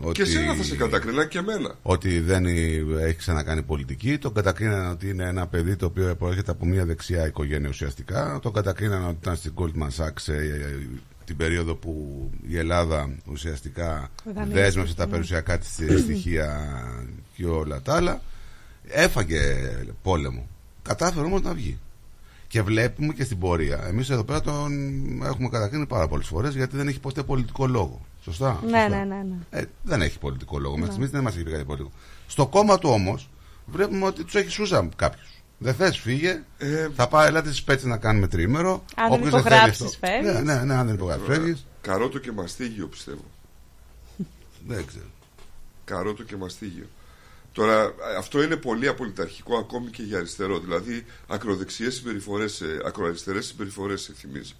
ότι. 0.00 0.12
Και 0.12 0.22
εσένα 0.22 0.54
θα 0.54 0.62
σε 0.62 0.76
κατακρινά 0.76 1.26
και 1.26 1.38
εμένα. 1.38 1.74
ότι 1.82 2.20
δεν 2.20 2.46
έχει 2.46 3.16
ξανακάνει 3.16 3.62
πολιτική. 3.62 4.18
Τον 4.18 4.34
κατακρίνανε 4.34 4.88
ότι 4.90 5.08
είναι 5.08 5.24
ένα 5.24 5.46
παιδί 5.46 5.76
το 5.76 5.86
οποίο 5.86 6.16
προέρχεται 6.16 6.50
από 6.50 6.66
μια 6.66 6.84
δεξιά 6.84 7.26
οικογένεια 7.26 7.68
ουσιαστικά. 7.68 8.38
Τον 8.42 8.52
κατακρίνανε 8.52 9.06
ότι 9.06 9.16
ήταν 9.20 9.36
στην 9.36 9.52
Goldman 9.56 10.04
Sachs 10.04 10.32
ε, 10.32 10.42
την 11.24 11.36
περίοδο 11.36 11.74
που 11.74 12.24
η 12.48 12.58
Ελλάδα 12.58 13.16
ουσιαστικά 13.30 14.10
Δανείστηκε, 14.24 14.60
δέσμευσε 14.60 14.94
τα 14.94 15.04
ναι. 15.04 15.10
περιουσιακά 15.10 15.58
της 15.58 15.68
στοιχεία 16.02 16.68
και 17.36 17.46
όλα 17.46 17.82
τα 17.82 17.94
άλλα. 17.94 18.20
Έφαγε 18.88 19.40
πόλεμο. 20.02 20.48
Κατάφερε 20.82 21.26
όμως 21.26 21.42
να 21.42 21.54
βγει. 21.54 21.78
Και 22.48 22.62
βλέπουμε 22.62 23.12
και 23.12 23.24
στην 23.24 23.38
πορεία. 23.38 23.84
Εμείς 23.86 24.10
εδώ 24.10 24.24
πέρα 24.24 24.40
τον 24.40 24.72
έχουμε 25.22 25.48
κατακρίνει 25.48 25.86
πάρα 25.86 26.08
πολλές 26.08 26.26
φορές 26.26 26.54
γιατί 26.54 26.76
δεν 26.76 26.88
έχει 26.88 27.00
ποτέ 27.00 27.22
πολιτικό 27.22 27.66
λόγο. 27.66 28.00
Σωστά. 28.22 28.60
Ναι, 28.64 28.70
Σωστά. 28.80 28.88
ναι, 28.88 28.96
ναι. 29.04 29.22
ναι. 29.22 29.36
Ε, 29.60 29.64
δεν 29.82 30.02
έχει 30.02 30.18
πολιτικό 30.18 30.58
λόγο. 30.58 30.70
Μέχρι 30.74 30.84
Ναι. 30.86 30.90
στιγμής 30.92 31.10
δεν 31.10 31.22
μας 31.22 31.34
έχει 31.34 31.44
πει 31.44 31.50
κάτι 31.50 31.64
πολιτικό. 31.64 31.92
Στο 32.26 32.46
κόμμα 32.46 32.78
του 32.78 32.88
όμως 32.90 33.30
βλέπουμε 33.66 34.06
ότι 34.06 34.24
τους 34.24 34.34
έχει 34.34 34.48
σούζα 34.50 34.88
κάποιου. 34.96 35.20
Δεν 35.58 35.74
θες, 35.74 35.98
φύγε. 35.98 36.42
Ε, 36.58 36.88
θα 36.94 37.08
πάει, 37.08 37.26
ελάτε 37.28 37.48
στις 37.48 37.62
πέτσε 37.62 37.86
να 37.86 37.96
κάνουμε 37.96 38.26
τρίμερο. 38.28 38.84
Αν 38.96 39.08
δεν 39.10 39.18
Όποιος 39.18 39.30
θέλει 39.30 39.40
υπογράψεις, 39.46 39.84
αυτό- 39.86 40.06
φεύγεις. 40.06 40.32
Ναι, 40.32 40.40
ναι, 40.54 40.64
ναι, 40.64 40.74
αν 40.74 40.86
δεν 40.86 40.94
υπογράψεις, 40.94 41.26
φεύγεις. 41.26 41.66
Καρότο 41.80 42.18
και 42.18 42.32
μαστίγιο 42.32 42.86
πιστεύω. 42.86 43.24
Δεν 44.66 44.86
ξέρω. 44.86 45.04
Καρότο 45.84 46.22
και 46.22 46.36
μαστίγιο. 46.36 46.86
Τώρα, 47.58 47.94
αυτό 48.18 48.42
είναι 48.42 48.56
πολύ 48.56 48.88
απολυταρχικό 48.88 49.56
ακόμη 49.58 49.90
και 49.90 50.02
για 50.02 50.18
αριστερό. 50.18 50.58
Δηλαδή, 50.58 51.04
ακροδεξιές 51.26 51.94
συμπεριφορές, 51.94 52.60
ε, 52.60 52.80
ακροαριστερές 52.86 53.46
συμπεριφορές 53.46 54.00
σε 54.00 54.12
θυμίζει. 54.16 54.52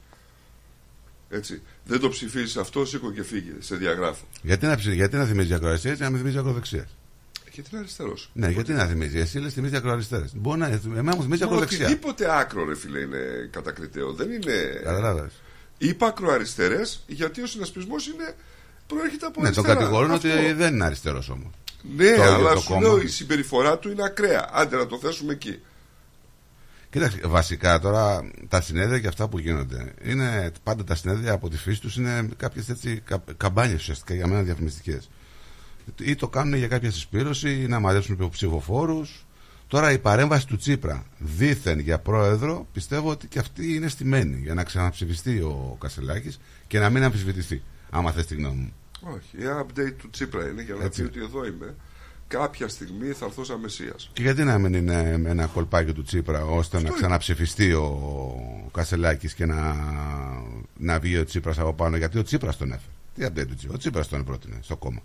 Έτσι. 1.31 1.63
Δεν 1.85 2.01
το 2.01 2.09
ψηφίζεις 2.09 2.57
αυτό, 2.57 2.85
σήκω 2.85 3.13
και 3.13 3.23
φύγε. 3.23 3.53
Σε 3.59 3.77
διαγράφω. 3.77 4.25
Γιατί 4.43 4.67
να, 4.67 4.77
ψη- 4.77 4.93
γιατί 4.95 5.17
να 5.17 5.25
θυμίζει 5.25 5.55
ακροαριστερές 5.55 5.99
και 5.99 6.05
να 6.05 6.11
μην 6.11 6.19
θυμίζει 6.19 6.39
ακροδεξιές; 6.39 6.87
Γιατί 7.53 7.69
είναι 7.73 7.81
αριστερός. 7.81 8.31
Ναι, 8.33 8.49
γιατί 8.49 8.73
να 8.73 8.87
θυμίζει. 8.87 9.19
Εσύ 9.19 9.39
λες 9.39 9.53
θυμίζει 9.53 9.77
ακροαριστερές. 9.77 10.33
Μπορεί 10.37 10.59
να. 10.59 10.67
Εμένα 10.67 11.17
μου 11.17 11.23
θυμίζει 11.23 11.43
ακροδεξιά. 11.45 11.85
Οτιδήποτε 11.87 12.39
άκρο, 12.39 12.65
ρε 12.65 12.77
φίλε, 12.77 12.99
είναι 13.01 13.49
κατακριτέο. 13.53 14.13
Δεν 14.13 14.31
είναι. 14.31 14.81
Καταλάβες. 14.85 15.33
Είπα 15.79 16.07
ακροαριστερές 16.07 17.03
γιατί 17.07 17.43
ο 17.43 17.47
συνασπισμός 17.47 18.07
είναι. 18.07 18.35
προέρχεται 18.87 19.27
από 19.27 19.43
Ναι, 19.43 19.51
τον 19.51 19.59
αριστερά. 19.65 19.81
κατηγορούν 19.81 20.11
Αυτό. 20.11 20.29
ότι 20.33 20.53
δεν 20.53 20.75
είναι 20.75 20.85
αριστερός 20.85 21.29
όμως. 21.29 21.51
Ναι, 21.97 22.05
Το 22.05 22.23
ίδιο 22.23 22.23
αλλά 22.35 22.53
το 22.53 22.61
σου 22.61 22.69
κόμμα. 22.69 22.81
λέω 22.81 23.01
η 23.01 23.07
συμπεριφορά 23.07 23.79
του 23.79 23.91
είναι 23.91 24.05
ακραία. 24.05 24.49
Άντε 24.53 24.77
να 24.77 24.87
το 24.87 24.99
θέσουμε 24.99 25.33
εκεί. 25.33 25.61
Κοίταξε, 26.91 27.21
βασικά 27.25 27.79
τώρα 27.79 28.31
τα 28.49 28.61
συνέδρια 28.61 28.99
και 28.99 29.07
αυτά 29.07 29.29
που 29.29 29.39
γίνονται 29.39 29.95
είναι 30.05 30.53
πάντα 30.63 30.85
τα 30.85 30.95
συνέδρια 30.95 31.33
από 31.33 31.49
τη 31.49 31.57
φύση 31.57 31.81
τους 31.81 31.97
είναι 31.97 32.29
κάποιες 32.37 32.69
έτσι 32.69 33.01
κα, 33.05 33.23
καμπάνιες 33.37 33.81
ουσιαστικά 33.81 34.15
για 34.15 34.27
μένα 34.27 34.43
διαφημιστικές. 34.43 35.11
Ή 36.01 36.15
το 36.15 36.29
κάνουν 36.29 36.55
για 36.55 36.69
κάποια 36.69 36.91
συσπήρωση 36.91 37.63
ή 37.63 37.67
να 37.67 37.81
μαζέψουν 37.81 38.29
ψηφοφόρους. 38.31 39.27
Τώρα 39.67 39.93
η 39.93 39.99
παρέμβαση 39.99 40.47
του 40.47 40.57
Τσίπρα 40.57 41.05
δήθεν 41.19 41.79
για 41.79 41.99
πρόεδρο 41.99 42.67
πιστεύω 42.73 43.11
ότι 43.11 43.27
και 43.27 43.39
αυτή 43.39 43.75
είναι 43.75 43.89
στημένη 43.89 44.41
για 44.43 44.55
να 44.55 44.65
ξαναψηφιστεί 44.65 45.39
ο 45.39 45.77
Κασελάκης 45.81 46.41
και 46.67 46.79
να 46.79 46.91
μην 46.91 47.03
αμφισβητηθεί. 47.03 47.63
Άμα 47.91 48.13
θες 48.13 48.27
τη 48.27 48.35
γνώμη 48.35 48.57
μου. 48.57 48.73
Όχι, 49.01 49.37
η 49.37 49.43
update 49.61 49.93
του 49.99 50.11
Τσίπρα 50.11 50.49
είναι 50.49 50.63
για 50.63 50.75
να 50.75 50.85
Έτσι. 50.85 51.03
πει 51.03 51.09
ότι 51.09 51.21
εδώ 51.21 51.47
είμαι. 51.47 51.75
Κάποια 52.29 52.69
στιγμή 52.69 53.13
θα 53.13 53.25
έρθω 53.25 53.45
σαν 53.45 53.61
Μεσσίας. 53.61 54.11
Και 54.13 54.23
γιατί 54.23 54.45
να 54.45 54.59
μην 54.59 54.75
είναι 54.75 55.19
με 55.19 55.31
ένα 55.31 55.47
κολπάκι 55.47 55.93
του 55.93 56.03
Τσίπρα 56.03 56.45
ώστε 56.45 56.81
να 56.83 56.91
ξαναψηφιστεί 56.91 57.73
ο 57.73 58.69
Κασελάκης 58.73 59.35
και 59.35 59.47
να, 59.47 59.77
να 60.77 60.99
βγει 60.99 61.17
ο 61.19 61.25
Τσίπρας 61.25 61.59
από 61.59 61.73
πάνω. 61.75 61.97
Γιατί 61.97 62.19
ο 62.19 62.23
Τσίπρας 62.23 62.57
τον 62.57 62.73
έφερε. 62.73 62.93
Τι 63.15 63.25
update 63.43 63.47
του 63.49 63.55
Τσίπρα. 63.55 63.75
Ο 63.75 63.79
Τσίπρας 63.79 64.09
τον 64.09 64.25
πρότεινε 64.25 64.59
στο 64.63 64.77
κόμμα. 64.77 65.01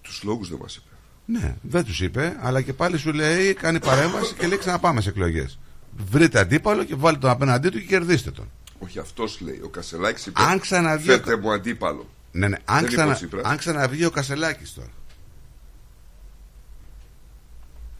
Τους 0.00 0.22
λόγους 0.22 0.48
δεν 0.48 0.58
μας 0.62 0.76
είπε. 0.76 0.86
Ναι, 1.24 1.56
δεν 1.62 1.84
τους 1.84 2.00
είπε, 2.00 2.36
αλλά 2.40 2.62
και 2.62 2.72
πάλι 2.72 2.98
σου 2.98 3.12
λέει, 3.12 3.54
κάνει 3.54 3.78
παρέμβαση 3.80 4.34
και 4.34 4.46
λέει 4.46 4.58
ξαναπάμε 4.58 5.00
σε 5.00 5.08
εκλογές. 5.08 5.58
Βρείτε 6.10 6.38
αντίπαλο 6.38 6.84
και 6.84 6.94
βάλτε 6.94 7.18
τον 7.20 7.30
απέναντί 7.30 7.68
του 7.68 7.78
και 7.78 7.84
κερδίστε 7.86 8.30
τον. 8.30 8.50
Όχι, 8.78 8.98
αυτός 8.98 9.40
λέει. 9.40 9.60
Ο 9.64 9.68
Κασελάκης 9.68 10.26
είπε. 10.26 10.40
Αν 10.42 10.60
ξαναβγεί. 10.60 11.08
ο 11.08 11.12
Φέρτε 11.12 11.30
Κα- 11.30 11.38
μου 11.38 11.52
αντίπαλο. 11.52 12.06
Ναι, 12.32 12.48
ναι. 12.48 12.56
Αν, 12.64 12.80
Δεν 12.80 12.84
είπε 12.84 12.94
ο 12.94 12.96
ξανα... 12.96 13.14
Τσίπρας. 13.14 13.44
αν 13.44 13.56
ξαναβγεί 13.56 14.04
ο 14.04 14.10
Κασελάκης 14.10 14.74
τώρα. 14.74 14.90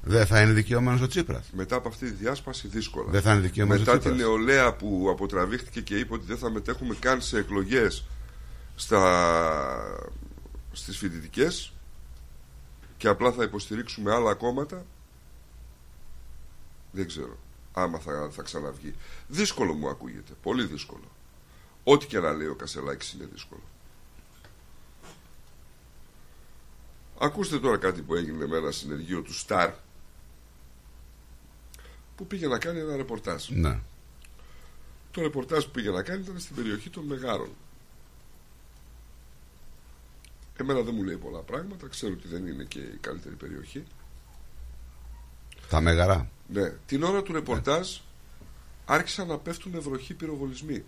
Δεν 0.02 0.26
θα 0.26 0.40
είναι 0.40 0.52
δικαιωμένος 0.52 1.00
ο 1.00 1.06
Τσίπρας. 1.06 1.50
Μετά 1.52 1.76
από 1.76 1.88
αυτή 1.88 2.06
τη 2.10 2.14
διάσπαση 2.14 2.68
δύσκολα. 2.68 3.10
Δεν 3.10 3.22
θα 3.22 3.32
είναι 3.32 3.40
δικαιωμένος 3.40 3.80
Μετά 3.84 3.92
ο 3.92 3.98
την 3.98 4.10
Τσίπρας. 4.10 4.28
νεολαία 4.28 4.74
που 4.74 5.08
αποτραβήχτηκε 5.10 5.80
και 5.80 5.98
είπε 5.98 6.14
ότι 6.14 6.24
δεν 6.26 6.38
θα 6.38 6.50
μετέχουμε 6.50 6.94
καν 6.98 7.20
σε 7.20 7.38
εκλογές 7.38 8.04
στα... 8.74 10.10
στις 10.72 10.96
φοιτητικές 10.98 11.72
και 12.96 13.08
απλά 13.08 13.32
θα 13.32 13.42
υποστηρίξουμε 13.42 14.14
άλλα 14.14 14.34
κόμματα 14.34 14.84
δεν 16.90 17.06
ξέρω 17.06 17.38
άμα 17.72 17.98
θα, 17.98 18.28
θα 18.32 18.42
ξαναβγεί. 18.42 18.94
Δύσκολο 19.28 19.72
μου 19.72 19.88
ακούγεται. 19.88 20.32
Πολύ 20.42 20.64
δύσκολο. 20.64 21.10
Ό,τι 21.84 22.06
και 22.06 22.18
να 22.18 22.32
λέει 22.32 22.46
ο 22.46 22.54
Κασελάκης 22.54 23.12
είναι 23.12 23.28
δύσκολο. 23.32 23.62
Ακούστε 27.20 27.58
τώρα 27.58 27.76
κάτι 27.76 28.02
που 28.02 28.14
έγινε 28.14 28.46
με 28.46 28.56
ένα 28.56 28.70
συνεργείο 28.70 29.22
του 29.22 29.34
Σταρ 29.34 29.72
που 32.16 32.26
πήγε 32.26 32.46
να 32.46 32.58
κάνει 32.58 32.78
ένα 32.78 32.96
ρεπορτάζ. 32.96 33.48
Ναι. 33.48 33.80
Το 35.10 35.22
ρεπορτάζ 35.22 35.64
που 35.64 35.70
πήγε 35.70 35.90
να 35.90 36.02
κάνει 36.02 36.22
ήταν 36.22 36.40
στην 36.40 36.56
περιοχή 36.56 36.90
των 36.90 37.04
Μεγάρων. 37.04 37.50
Εμένα 40.56 40.80
δεν 40.80 40.94
μου 40.94 41.02
λέει 41.02 41.16
πολλά 41.16 41.40
πράγματα, 41.40 41.86
ξέρω 41.86 42.12
ότι 42.12 42.28
δεν 42.28 42.46
είναι 42.46 42.64
και 42.64 42.78
η 42.78 42.98
καλύτερη 43.00 43.34
περιοχή. 43.34 43.84
Τα 45.68 45.80
μεγαρά. 45.80 46.30
Ναι, 46.48 46.70
την 46.86 47.02
ώρα 47.02 47.22
του 47.22 47.32
ρεπορτάζ 47.32 47.96
άρχισαν 48.84 49.26
να 49.26 49.38
πέφτουν 49.38 49.80
βροχή 49.80 50.14
πυροβολισμοί. 50.14 50.84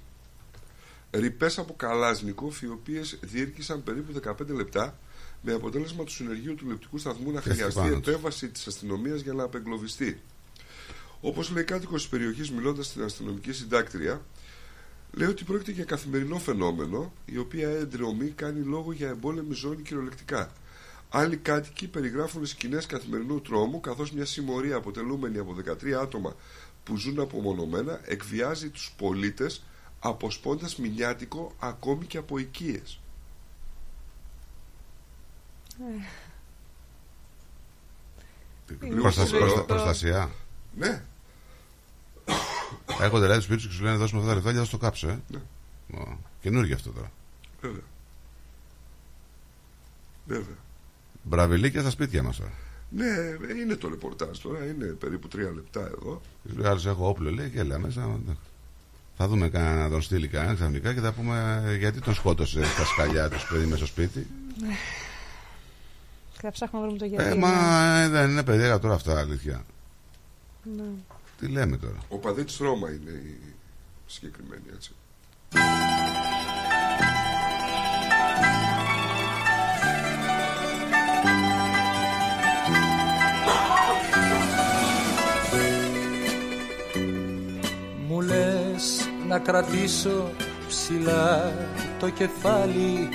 Ρηπές 1.10 1.58
από 1.58 1.74
καλάζνικοφ 1.76 2.62
οι 2.62 2.68
οποίες 2.68 3.18
διήρκησαν 3.20 3.82
περίπου 3.82 4.20
15 4.24 4.46
λεπτά 4.46 4.98
με 5.42 5.52
αποτέλεσμα 5.52 6.04
του 6.04 6.12
συνεργείου 6.12 6.54
του 6.54 6.66
λεπτικού 6.66 6.98
σταθμού 6.98 7.26
να 7.30 7.40
Πέφτει 7.40 7.50
χρειαστεί 7.50 7.80
πάνω 7.80 7.98
τους. 8.00 8.08
επέμβαση 8.08 8.48
της 8.48 8.66
αστυνομίας 8.66 9.20
για 9.20 9.32
να 9.32 9.42
απεγκλωβιστεί. 9.42 10.20
Όπως 11.20 11.50
λέει 11.50 11.64
κάτοικος 11.64 12.00
της 12.00 12.10
περιοχής 12.10 12.50
μιλώντας 12.50 12.86
στην 12.86 13.02
αστυνομική 13.02 13.52
συντάκτρια, 13.52 14.22
λέει 15.12 15.28
ότι 15.28 15.44
πρόκειται 15.44 15.70
για 15.70 15.84
καθημερινό 15.84 16.38
φαινόμενο, 16.38 17.12
η 17.24 17.38
οποία 17.38 17.68
εντρεωμή 17.68 18.26
κάνει 18.28 18.60
λόγο 18.64 18.92
για 18.92 19.08
εμπόλεμη 19.08 19.54
ζώνη 19.54 19.82
κυριολεκτικά. 19.82 20.52
Άλλοι 21.08 21.36
κάτοικοι 21.36 21.88
περιγράφουν 21.88 22.46
σκηνές 22.46 22.86
καθημερινού 22.86 23.40
τρόμου, 23.40 23.80
καθώς 23.80 24.12
μια 24.12 24.24
συμμορία 24.24 24.76
αποτελούμενη 24.76 25.38
από 25.38 25.54
13 25.54 25.92
άτομα 26.00 26.36
που 26.84 26.96
ζουν 26.96 27.20
απομονωμένα 27.20 28.00
εκβιάζει 28.04 28.68
τους 28.68 28.92
πολίτες 28.96 29.62
αποσπώντας 30.00 30.76
μηνιάτικο 30.76 31.54
ακόμη 31.58 32.06
και 32.06 32.18
από 32.18 32.38
οικίες. 32.38 33.00
Λίγο 35.22 35.30
Προστα- 35.30 35.38
φοβερό. 35.38 35.68
προστα- 35.68 35.69
προστασία. 39.66 40.30
Ναι. 40.76 41.02
Έχω 43.00 43.18
δηλαδή 43.18 43.38
του 43.38 43.44
σπίτι 43.44 43.66
και 43.66 43.72
σου 43.72 43.82
λένε 43.82 43.96
δώσουμε 43.96 44.20
αυτά 44.20 44.30
τα 44.30 44.36
λεφτά 44.36 44.52
και 44.52 44.58
θα 44.58 44.64
στο 44.64 44.78
κάψω, 44.78 45.08
ε. 45.08 45.20
Ναι. 45.28 45.40
Ω, 45.98 46.18
Καινούργιο 46.40 46.74
αυτό 46.74 46.90
τώρα. 46.90 47.10
Βέβαια. 47.60 47.82
Βέβαια. 50.26 50.56
Μπραβιλίκια 51.22 51.80
στα 51.80 51.90
σπίτια 51.90 52.22
μας 52.22 52.36
τώρα. 52.36 52.52
Ναι, 52.90 53.36
είναι 53.60 53.76
το 53.76 53.88
ρεπορτάζ 53.88 54.38
τώρα, 54.38 54.64
είναι 54.66 54.84
περίπου 54.84 55.28
τρία 55.28 55.52
λεπτά 55.54 55.80
εδώ. 55.80 56.20
Λέει 56.42 56.66
άλλος 56.66 56.86
έχω 56.86 57.08
όπλο, 57.08 57.30
λέει 57.30 57.50
και 57.50 57.58
έλα 57.58 57.78
μέσα. 57.78 58.20
Θα 59.16 59.28
δούμε 59.28 59.48
κανένα 59.48 59.82
να 59.82 59.90
τον 59.90 60.02
στείλει 60.02 60.28
κανένα 60.28 60.54
ξαφνικά 60.54 60.94
και 60.94 61.00
θα 61.00 61.12
πούμε 61.12 61.64
γιατί 61.78 62.00
τον 62.00 62.14
σκότωσε 62.14 62.60
τα 62.60 62.84
σκαλιά 62.84 63.28
τους 63.28 63.46
παιδί 63.46 63.64
μέσα 63.64 63.76
στο 63.76 63.86
σπίτι. 63.86 64.26
Και 66.40 66.46
θα 66.46 66.52
ψάχνουμε 66.52 66.86
να 66.86 66.92
βρούμε 66.92 67.08
το 67.08 67.14
γιατί. 67.14 67.30
Ε, 67.30 67.34
μα 67.34 68.00
ε, 68.02 68.08
δεν 68.08 68.30
είναι 68.30 68.42
παιδιά 68.42 68.78
τώρα 68.78 68.94
αυτά 68.94 69.18
αλήθεια. 69.18 69.64
Ναι. 70.76 70.82
Τι 71.38 71.46
λέμε 71.46 71.76
τώρα; 71.76 71.98
Ο 72.08 72.16
παδί 72.16 72.44
της 72.44 72.56
Ρώμα 72.56 72.88
είναι 72.88 73.10
η 73.10 73.54
συγκεκριμένη, 74.06 74.62
έτσι. 74.74 74.92
Μου 88.08 88.20
λες 88.20 89.08
να 89.28 89.38
κρατήσω 89.38 90.30
ψηλά 90.68 91.52
το 91.98 92.10
κεφάλι 92.10 93.08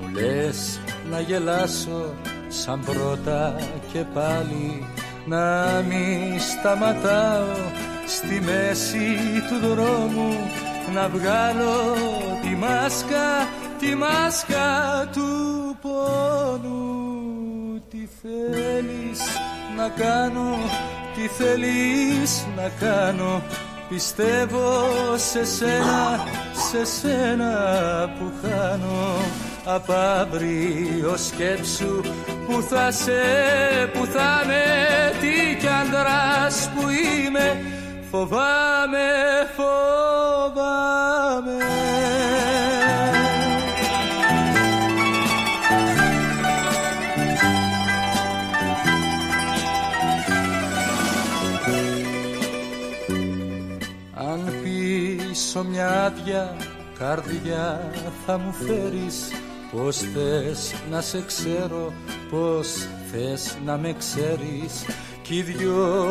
Μου 0.00 0.08
λες 0.12 0.80
να 1.10 1.20
γελάσω 1.20 2.14
σαν 2.62 2.80
πρώτα 2.84 3.56
και 3.92 4.04
πάλι 4.14 4.86
Να 5.26 5.64
μη 5.88 6.36
σταματάω 6.38 7.54
στη 8.06 8.40
μέση 8.40 9.16
του 9.48 9.68
δρόμου 9.68 10.34
Να 10.94 11.08
βγάλω 11.08 11.94
τη 12.42 12.48
μάσκα, 12.48 13.48
τη 13.78 13.94
μάσκα 13.94 15.08
του 15.12 15.28
πόνου. 15.82 16.84
Τι 17.90 18.08
θέλεις 18.22 19.20
να 19.76 19.88
κάνω, 19.88 20.56
τι 21.14 21.44
θέλεις 21.44 22.46
να 22.56 22.86
κάνω 22.86 23.42
Πιστεύω 23.88 24.82
σε 25.16 25.44
σένα, 25.44 26.24
σε 26.70 26.84
σένα 26.84 27.50
που 28.18 28.32
χάνω 28.42 29.18
Απ' 29.68 29.90
αύριο 29.90 31.16
σκέψου 31.16 32.00
που 32.46 32.62
θα 32.68 32.90
σε, 32.90 33.12
που 33.92 34.04
θα 34.04 34.42
με 34.46 34.64
Τι 35.20 35.56
κι 35.60 35.66
άντρας 35.66 36.70
που 36.74 36.88
είμαι. 36.88 37.60
Φοβάμαι, 38.10 39.08
φοβάμαι. 39.56 39.76
Αν 54.14 54.52
πίσω 54.62 55.64
μια 55.64 56.04
άδεια 56.04 56.56
καρδιά 56.98 57.90
θα 58.26 58.38
μου 58.38 58.52
φέρεις 58.52 59.30
Πώς 59.72 59.96
θες 59.96 60.74
να 60.90 61.00
σε 61.00 61.24
ξέρω, 61.26 61.92
πώς 62.30 62.88
θες 63.12 63.58
να 63.64 63.76
με 63.76 63.94
ξέρεις 63.98 64.84
Κι 65.22 65.36
οι 65.36 65.42
δυο 65.42 66.06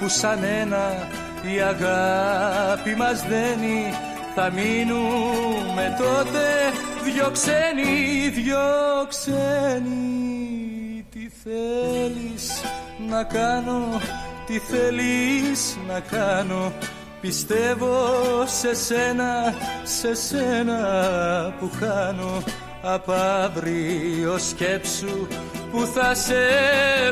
που 0.00 0.08
σαν 0.08 0.44
ένα 0.44 1.08
η 1.42 1.60
αγάπη 1.60 2.94
μας 2.94 3.22
δένει 3.22 3.92
Θα 4.34 4.50
μείνουμε 4.50 5.96
τότε 5.98 6.44
δυο 7.04 7.30
ξένοι, 7.30 8.28
δυο 8.28 8.58
ξένοι. 9.08 11.06
Τι 11.10 11.30
θέλεις 11.42 12.62
να 13.08 13.24
κάνω, 13.24 14.00
τι 14.46 14.58
θέλεις 14.58 15.76
να 15.88 16.00
κάνω 16.00 16.72
Πιστεύω 17.20 17.96
σε 18.46 18.74
σένα, 18.74 19.54
σε 19.82 20.14
σένα 20.14 20.78
που 21.58 21.70
χάνω 21.80 22.42
Απ' 22.82 23.10
αύριο 23.10 24.38
σκέψου 24.38 25.26
που 25.70 25.86
θα 25.94 26.14
σε, 26.14 26.34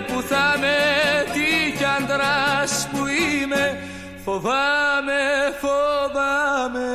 που 0.06 0.22
θα 0.22 0.56
με 0.60 0.76
Τι 1.32 1.76
κι 1.76 1.84
άντρας 1.84 2.88
που 2.90 3.06
είμαι. 3.06 3.78
Φοβάμαι, 4.24 5.22
φοβάμαι. 5.60 6.88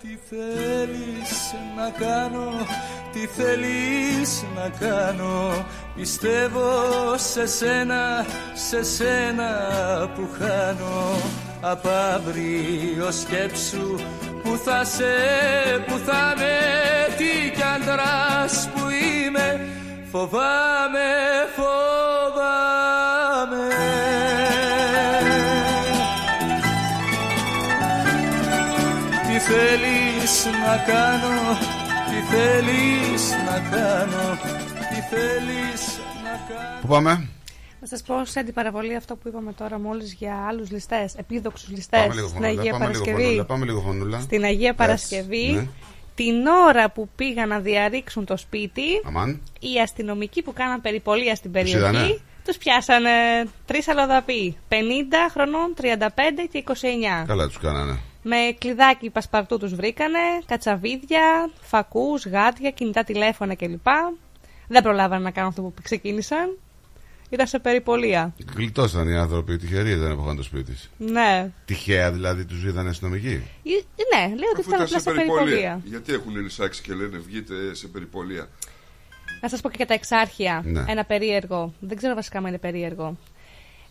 θέλεις 0.33 1.53
να 1.75 1.89
κάνω, 2.05 2.65
τι 3.11 3.19
θέλεις 3.19 4.45
να 4.55 4.69
κάνω. 4.79 5.65
Πιστεύω 5.95 6.69
σε 7.15 7.47
σένα, 7.47 8.25
σε 8.53 8.83
σένα 8.83 9.49
που 10.15 10.29
χάνω. 10.39 11.21
Απ' 11.61 11.87
αύριο 11.87 13.11
σκέψου 13.11 13.95
που 14.43 14.59
θα 14.65 14.83
σε, 14.83 15.13
που 15.87 15.97
θα 16.05 16.33
με 16.37 16.59
τι 17.17 17.51
κι 17.55 17.63
αντράς 17.75 18.69
που 18.73 18.89
είμαι. 18.89 19.67
Φοβάμαι, 20.11 21.09
φοβάμαι. 21.55 21.71
Τι 29.27 29.39
θέλεις 29.39 30.00
να 30.65 30.77
κάνω, 30.77 31.57
τι 32.09 32.35
θέλεις 32.35 33.23
να 33.45 33.77
κάνω, 33.77 34.37
τι 34.89 35.15
θέλεις 35.15 35.99
να 36.23 36.55
κάνω 36.55 36.79
Πού 36.81 36.87
πάμε; 36.87 37.27
Να 37.81 37.87
σας 37.87 38.01
πω 38.01 38.25
σε 38.25 38.39
αντιπαραβολή 38.39 38.95
αυτό 38.95 39.15
που 39.15 39.27
είπαμε 39.27 39.53
τώρα 39.53 39.79
μόλις 39.79 40.13
για 40.13 40.45
άλλους 40.47 40.71
ληστές, 40.71 41.13
επίδοξους 41.15 41.69
ληστές 41.69 41.99
Πάμε 42.01 42.13
λίγο 42.13 42.27
στην 42.27 42.41
φωνούλα, 42.41 42.59
Αγία 42.61 42.71
πάμε 42.71 42.85
λίγο 42.85 43.03
Παρασκευή. 43.03 43.23
φωνούλα, 43.23 43.45
πάμε 43.45 43.65
λίγο 43.65 43.81
φωνούλα. 43.81 44.19
Στην 44.19 44.43
Αγία 44.43 44.67
Έτσι, 44.67 44.77
Παρασκευή, 44.77 45.51
ναι. 45.51 45.67
την 46.15 46.45
ώρα 46.47 46.91
που 46.91 47.09
πήγαν 47.15 47.47
να 47.47 47.59
διαρρήξουν 47.59 48.25
το 48.25 48.37
σπίτι, 48.37 48.83
Αμάν. 49.07 49.41
οι 49.59 49.79
αστυνομικοί 49.83 50.41
που 50.41 50.53
κάναν 50.53 50.81
περιπολία 50.81 51.35
στην 51.35 51.51
είδανε; 51.55 51.91
περιοχή 51.91 52.21
τους 52.45 52.57
πιάσανε 52.57 53.09
τρεις 53.65 53.87
αλλοδαποί. 53.87 54.57
50 54.69 54.73
χρονών, 55.31 55.73
35 55.81 56.47
και 56.51 56.57
29. 56.57 57.25
Καλά 57.27 57.47
τους 57.47 57.57
κάνανε. 57.57 57.99
Με 58.23 58.55
κλειδάκι 58.57 59.09
πασπαρτού 59.09 59.57
τους 59.57 59.73
βρήκανε, 59.75 60.19
κατσαβίδια, 60.45 61.49
φακούς, 61.61 62.25
γάτια, 62.25 62.71
κινητά 62.71 63.03
τηλέφωνα 63.03 63.55
κλπ. 63.55 63.85
Δεν 64.67 64.83
προλάβανε 64.83 65.23
να 65.23 65.31
κάνουν 65.31 65.49
αυτό 65.49 65.61
που 65.61 65.73
ξεκίνησαν. 65.83 66.57
Ήταν 67.29 67.47
σε 67.47 67.59
περιπολία. 67.59 68.33
Γλιτώσαν 68.55 69.07
οι 69.07 69.15
άνθρωποι, 69.15 69.57
τυχεροί 69.57 69.91
ήταν 69.91 70.15
που 70.15 70.21
είχαν 70.23 70.35
το 70.35 70.43
σπίτι. 70.43 70.73
Ναι. 70.97 71.51
Τυχαία 71.65 72.11
δηλαδή 72.11 72.45
τους 72.45 72.63
είδανε 72.63 72.89
αστυνομικοί; 72.89 73.27
Ε, 73.63 74.17
Ναι, 74.17 74.27
λέω 74.35 74.49
ότι 74.51 74.59
Αφού 74.59 74.69
ήταν 74.69 74.73
ήταν 74.73 74.81
απλά 74.81 74.87
σε 74.87 74.99
σε 74.99 75.11
περιπολία. 75.11 75.43
περιπολία. 75.43 75.81
Γιατί 75.83 76.13
έχουν 76.13 76.35
λυσάξει 76.35 76.81
και 76.81 76.93
λένε 76.93 77.17
βγείτε 77.17 77.73
σε 77.73 77.87
περιπολία. 77.87 78.47
Να 79.41 79.49
σας 79.49 79.61
πω 79.61 79.69
και 79.69 79.75
για 79.77 79.85
τα 79.85 79.93
εξάρχεια. 79.93 80.61
Ναι. 80.65 80.83
Ένα 80.87 81.03
περίεργο. 81.05 81.73
Δεν 81.79 81.97
ξέρω 81.97 82.13
βασικά 82.15 82.37
αν 82.37 82.45
είναι 82.45 82.57
περίεργο. 82.57 83.17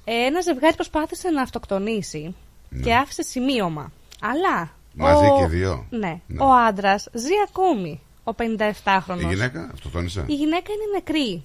Ε, 0.05 0.13
ένα 0.15 0.41
ζευγάρι 0.41 0.75
προσπάθησε 0.75 1.29
να 1.31 1.43
αυτοκτονήσει 1.43 2.35
και 2.83 2.95
άφησε 2.95 3.23
σημείωμα. 3.23 3.93
Αλλά. 4.21 4.71
Ναι. 4.93 5.05
Μαζί 5.05 5.27
ο... 5.27 5.39
και 5.39 5.47
δύο. 5.47 5.87
Ναι. 5.91 6.21
Ναι. 6.27 6.43
Ο 6.45 6.53
άντρας 6.69 7.09
ζει 7.13 7.33
ακόμη. 7.49 8.01
Ο 8.25 8.33
57χρονο. 8.39 9.21
Η 9.21 9.27
γυναίκα 9.27 9.71
αυτοκτόνησε. 9.75 10.25
Η 10.27 10.35
γυναίκα 10.35 10.73
είναι 10.73 10.85
νεκρή. 10.95 11.45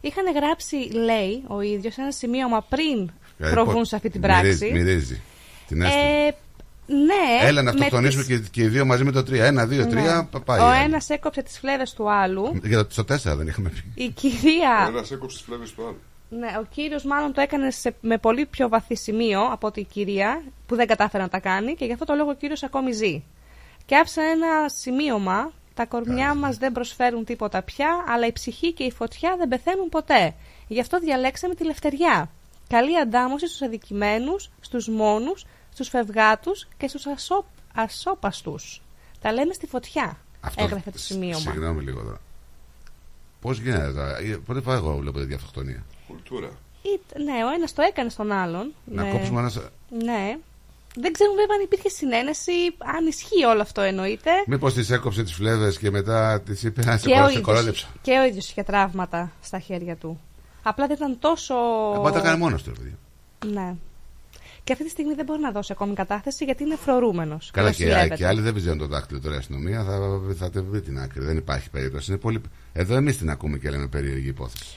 Είχαν 0.00 0.24
γράψει, 0.34 0.76
λέει 0.92 1.42
ο 1.46 1.60
ίδιος, 1.60 1.96
ένα 1.96 2.10
σημείωμα 2.10 2.62
πριν 2.68 3.10
Δηλαδή, 3.36 3.54
προβούν 3.54 3.74
πο- 3.74 3.84
σε 3.84 3.96
αυτή 3.96 4.10
την 4.10 4.20
μυρίζει- 4.20 4.58
πράξη. 4.58 4.72
Μυρίζει. 4.78 5.20
Την 5.68 5.82
έστειλε. 5.82 6.02
Ε, 6.26 6.34
ναι. 6.86 7.46
Έλα 7.48 7.62
να 7.62 7.72
με 7.72 7.78
αυτοκτονήσουμε 7.78 8.22
τις- 8.24 8.38
και, 8.40 8.48
και 8.50 8.62
οι 8.62 8.68
δύο 8.68 8.84
μαζί 8.84 9.04
με 9.04 9.12
το 9.12 9.22
τρία. 9.22 9.44
Ένα, 9.44 9.66
δύο, 9.66 9.84
Ναι. 9.84 9.90
τρία, 9.90 10.28
πα- 10.30 10.40
πάει. 10.40 10.60
Ο 10.60 10.84
ένας 10.84 11.08
έκοψε 11.08 11.42
τις 11.42 11.58
φλέβες 11.58 11.92
του 11.92 12.10
άλλου. 12.10 12.60
Για 12.64 12.84
το, 12.86 12.92
στο 12.92 13.04
τέσσερα 13.04 13.36
δεν 13.36 13.46
είχαμε 13.46 13.68
πει. 13.68 14.02
Η 14.04 14.08
κυρία. 14.10 14.84
Ένας 14.88 15.10
έκοψε 15.10 15.36
τις 15.36 15.46
φλέβες 15.46 15.72
του 15.74 15.82
άλλου. 15.86 16.00
Ναι, 16.30 16.56
ο 16.58 16.64
κύριος 16.70 17.04
μάλλον 17.04 17.32
το 17.32 17.40
έκανε 17.40 17.70
σε, 17.70 17.94
με 18.00 18.18
πολύ 18.18 18.46
πιο 18.46 18.68
βαθύ 18.68 18.94
σημείο 18.94 19.40
από 19.50 19.66
ότι 19.66 19.80
η 19.80 19.84
κυρία 19.84 20.42
που 20.66 20.74
δεν 20.74 20.86
κατάφερε 20.86 21.22
να 21.22 21.28
τα 21.28 21.38
κάνει 21.38 21.74
και 21.74 21.84
γι' 21.84 21.92
αυτό 21.92 22.04
το 22.04 22.14
λόγο 22.14 22.30
ο 22.30 22.34
κύριος 22.34 22.62
ακόμη 22.62 22.92
ζει. 22.92 23.22
Και 23.86 23.96
άφησε 23.96 24.20
ένα 24.20 24.68
σημείωμα 24.68 25.52
«Τα 25.74 25.86
κορμιά 25.86 26.34
μας 26.34 26.56
δεν 26.56 26.72
προσφέρουν 26.72 27.24
τίποτα 27.24 27.62
πια, 27.62 28.04
αλλά 28.08 28.26
η 28.26 28.32
ψυχή 28.32 28.72
και 28.72 28.84
η 28.84 28.90
φωτιά 28.90 29.36
δεν 29.38 29.48
πεθαίνουν 29.48 29.88
ποτέ. 29.88 30.34
Γι' 30.68 30.80
αυτό 30.80 30.98
διαλέξαμε 30.98 31.54
τη 31.54 31.64
λευτεριά. 31.64 32.30
Καλή 32.68 32.98
αντάμωση 32.98 33.46
στους 33.46 33.62
αδικημένους, 33.62 34.50
στους 34.60 34.88
μόνους, 34.88 35.44
στους 35.72 35.88
φευγάτους 35.88 36.68
και 36.76 36.88
στους 36.88 37.06
ασώ, 37.06 37.44
ασώπαστους. 37.74 38.82
Τα 39.20 39.32
λέμε 39.32 39.52
στη 39.52 39.66
φωτιά», 39.66 40.18
έγραφε 40.56 40.90
το 40.90 40.98
σημείωμα. 40.98 41.38
Συγγνώμη 41.38 41.82
λίγο 41.82 42.02
τώρα. 42.02 42.20
Πώς 43.40 43.60
γίνεται 43.60 43.92
τώρα. 43.92 44.18
Ε, 44.18 44.40
Πρώτη 44.46 44.60
φορά 44.60 44.76
εγώ 44.76 44.96
βλέπω 44.96 45.18
τέτοια 45.18 45.36
αυτοκτονία. 45.36 45.84
Κουλτούρα. 46.08 46.50
Ή- 46.82 47.22
ναι, 47.22 47.44
ο 47.44 47.48
ένας 47.56 47.72
το 47.72 47.82
έκανε 47.82 48.10
στον 48.10 48.32
άλλον. 48.32 48.72
Να 48.84 49.02
Ναι. 49.02 49.10
κόψουμε 49.10 49.40
ένα. 49.40 49.50
Ναι. 50.04 50.36
Δεν 51.00 51.12
ξέρουμε 51.12 51.36
βέβαια 51.40 51.56
αν 51.56 51.62
υπήρχε 51.64 51.88
συνένεση, 51.88 52.52
αν 52.96 53.06
ισχύει 53.06 53.44
όλο 53.44 53.60
αυτό 53.62 53.80
εννοείται. 53.80 54.30
Μήπως 54.46 54.74
της 54.74 54.90
έκοψε 54.90 55.22
τις 55.22 55.32
φλέβες 55.32 55.78
και 55.78 55.90
μετά 55.90 56.40
της 56.40 56.62
είπε 56.62 56.84
να 56.84 56.96
σε 56.96 57.06
Και 57.06 57.12
ο, 57.12 57.14
κορώ- 57.14 57.26
σε 57.26 57.32
ίδιος, 57.38 57.46
κορόλεψα. 57.46 57.86
και 58.02 58.18
ο 58.18 58.24
ίδιος 58.24 58.50
είχε 58.50 58.62
τραύματα 58.62 59.32
στα 59.42 59.58
χέρια 59.58 59.96
του. 59.96 60.20
Απλά 60.62 60.86
δεν 60.86 60.96
ήταν 60.96 61.18
τόσο... 61.18 61.54
Μα 62.02 62.10
τα 62.12 62.18
έκανε 62.18 62.36
μόνος 62.38 62.62
του, 62.62 62.72
ρε 62.74 62.78
παιδί. 62.80 62.96
Ναι. 63.54 63.74
Και 64.64 64.72
αυτή 64.72 64.84
τη 64.84 64.90
στιγμή 64.90 65.14
δεν 65.14 65.24
μπορεί 65.24 65.40
να 65.40 65.50
δώσει 65.50 65.72
ακόμη 65.72 65.94
κατάθεση 65.94 66.44
γιατί 66.44 66.62
είναι 66.62 66.76
φρορούμενος. 66.76 67.50
Καλά 67.52 67.72
και, 67.72 67.84
νοσηλεύεται. 67.84 68.14
και 68.16 68.26
άλλοι 68.26 68.40
δεν 68.40 68.54
βυζένουν 68.54 68.78
το 68.78 68.86
δάχτυλο 68.86 69.20
τώρα 69.20 69.34
η 69.34 69.38
αστυνομία, 69.38 69.84
θα, 69.84 70.20
θα 70.38 70.46
te 70.46 70.62
βρει 70.70 70.80
την 70.82 70.98
άκρη. 70.98 71.24
Δεν 71.24 71.36
υπάρχει 71.36 71.70
περίπτωση. 71.70 72.10
Είναι 72.10 72.20
πολύ... 72.20 72.40
Εδώ 72.72 72.94
εμείς 72.94 73.18
την 73.18 73.30
ακούμε 73.30 73.58
και 73.58 73.70
λέμε 73.70 73.86
περίεργη 73.86 74.28
υπόθεση. 74.28 74.76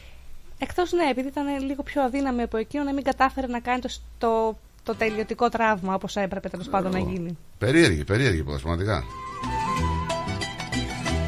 Εκτός 0.63 0.91
ναι, 0.91 1.03
επειδή 1.09 1.27
ήταν 1.27 1.59
λίγο 1.65 1.83
πιο 1.83 2.01
αδύναμη 2.03 2.41
από 2.41 2.57
εκείνο 2.57 2.83
να 2.83 2.93
μην 2.93 3.03
κατάφερε 3.03 3.47
να 3.47 3.59
κάνει 3.59 3.81
το, 3.81 3.89
το, 4.17 4.57
το 4.83 4.95
τελειωτικό 4.95 5.49
τραύμα 5.49 5.93
όπως 5.93 6.15
έπρεπε 6.15 6.49
τέλος 6.49 6.69
πάντων 6.69 6.91
να 6.91 6.99
γίνει. 6.99 7.37
Περίεργη, 7.57 8.03
περίεργη 8.03 8.39
υπόθεση, 8.39 8.63
πραγματικά. 8.63 9.03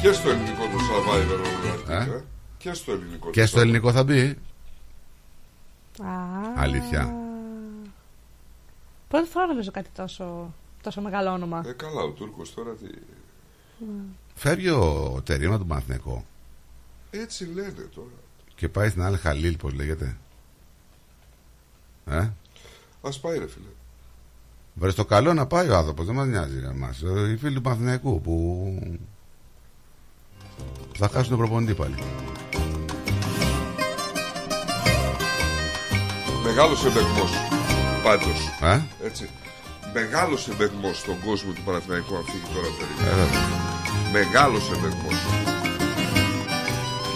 Και 0.02 0.12
στο 0.12 0.30
ελληνικό 0.30 0.62
το 0.62 0.78
Survivor 0.78 1.38
όλα 1.38 1.68
Ε; 1.68 1.74
αυτά, 1.74 2.14
ε; 2.14 2.24
Και 2.58 2.72
στο 2.72 2.92
ελληνικό. 2.92 3.30
Και 3.30 3.40
το 3.40 3.46
στο 3.46 3.58
Survivor. 3.58 3.62
ελληνικό 3.62 3.92
θα 3.92 4.04
μπει. 4.04 4.20
Α, 6.02 6.08
Αλήθεια. 6.56 7.14
Πρώτη 9.08 9.28
φορά 9.28 9.46
νομίζω 9.46 9.70
κάτι 9.70 9.88
τόσο, 9.94 10.54
τόσο 10.82 11.00
μεγάλο 11.00 11.30
όνομα. 11.30 11.62
Ε, 11.66 11.72
καλά, 11.72 12.00
ο 12.02 12.10
Τούρκος 12.10 12.54
τώρα 12.54 12.70
τι... 12.74 12.86
Φεύγει 14.34 14.68
ο 14.70 15.20
Τερίμα 15.24 15.58
του 15.58 15.66
Παναθηναϊκό 15.66 16.24
Έτσι 17.10 17.44
λένε 17.44 17.88
τώρα. 17.94 18.06
Και 18.54 18.68
πάει 18.68 18.88
στην 18.88 19.02
άλλη 19.02 19.16
Χαλίλ, 19.16 19.56
πώς 19.56 19.72
λέγεται. 19.72 20.16
Ε; 22.06 22.28
Ας 23.02 23.20
πάει 23.20 23.38
ρε 23.38 23.48
φίλε. 23.48 23.66
Βρε 24.74 24.90
στο 24.90 25.04
καλό 25.04 25.34
να 25.34 25.46
πάει 25.46 25.68
ο 25.68 25.76
άνθρωπος, 25.76 26.06
δεν 26.06 26.14
μας 26.14 26.26
νοιάζει 26.26 26.62
εμάς. 26.64 27.02
Οι 27.32 27.36
φίλοι 27.36 27.54
του 27.54 27.60
Παναθηναϊκού 27.60 28.20
που 28.20 28.98
θα 30.96 31.08
χάσουν 31.08 31.28
τον 31.28 31.38
προπονητή 31.38 31.74
πάλι. 31.74 31.94
Μεγάλος 36.44 36.84
εμπεγμός. 36.84 37.30
Πάντως. 38.02 38.48
Ε; 38.60 38.82
Έτσι. 39.04 39.28
Μεγάλος 39.92 40.48
εμπεγμός 40.48 40.98
στον 40.98 41.20
κόσμο 41.20 41.52
του 41.52 41.62
Παναθηναϊκού 41.64 42.16
αν 42.16 42.24
φύγει 42.24 42.54
τώρα 42.54 42.66
ο 42.66 42.70
Τερίμ. 42.70 43.04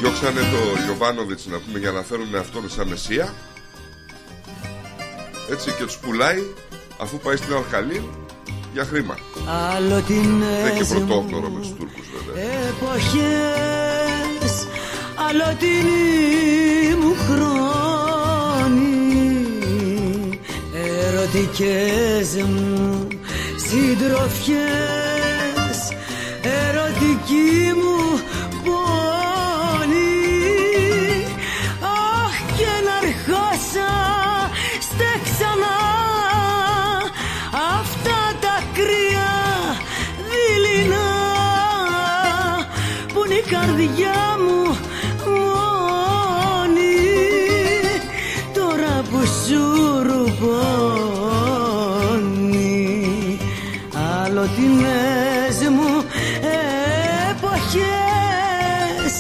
Διώξανε 0.01 0.41
το 0.41 0.81
Γιωβάνοβιτς 0.85 1.47
να 1.47 1.59
πούμε 1.59 1.79
για 1.79 1.91
να 1.91 2.03
φέρουν 2.03 2.35
αυτόν 2.35 2.71
σαν 2.71 2.89
μεσία. 2.89 3.35
Έτσι 5.51 5.71
και 5.79 5.85
τους 5.85 5.97
πουλάει 5.97 6.43
αφού 7.01 7.19
πάει 7.19 7.37
στην 7.37 7.55
Αλχαλή 7.55 8.09
για 8.73 8.85
χρήμα. 8.85 9.19
Άλλο 9.75 10.01
Δεν 10.01 10.17
είναι 10.17 10.73
και 10.79 10.85
την 10.85 11.07
πρωτόκνωρο 11.07 11.49
με 11.49 11.61
τους 11.61 11.69
Τούρκους 11.69 12.07
βέβαια. 12.15 12.45
εποχές 12.69 14.53
άλλο 15.29 15.57
την 15.59 15.87
μου 17.01 17.15
χρόνη 17.29 17.69
ερωτικές 20.73 22.29
μου 22.43 23.09
συντροφιές 23.57 24.59
ερωτική 26.43 27.73
μου 27.75 28.21
πόνη 28.65 29.08
καρδιά 43.69 44.21
μου 44.45 44.63
μόνη. 45.27 46.97
Τώρα 48.55 48.95
που 49.11 49.21
σου 49.27 49.63
ρουπώνει 50.03 51.29
αλλοτινές 54.25 55.57
μου 55.71 55.93
εποχές 57.31 59.13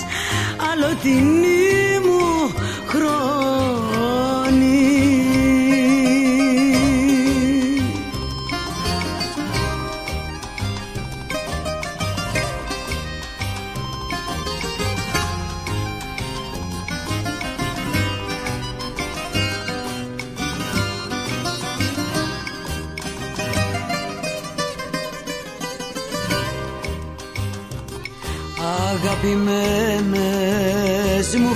αλλοτινή 0.73 1.38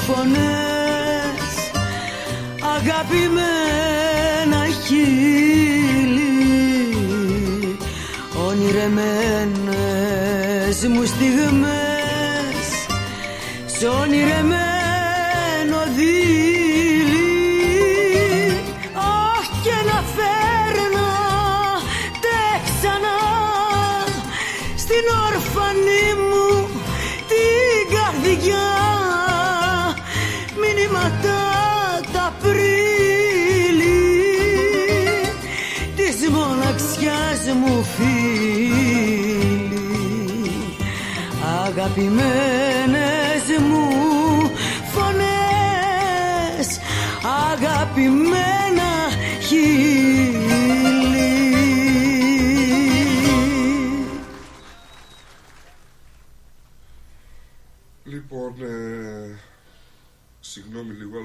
φωνές. 0.06 1.52
Αγαπημένα 2.76 4.62
χείλη 4.86 6.36
Ονειρεμένες 8.46 10.76
μου 10.88 11.04
στιγμές. 11.04 12.66
Σ' 13.66 13.84
ονειρεμένο 14.00 14.41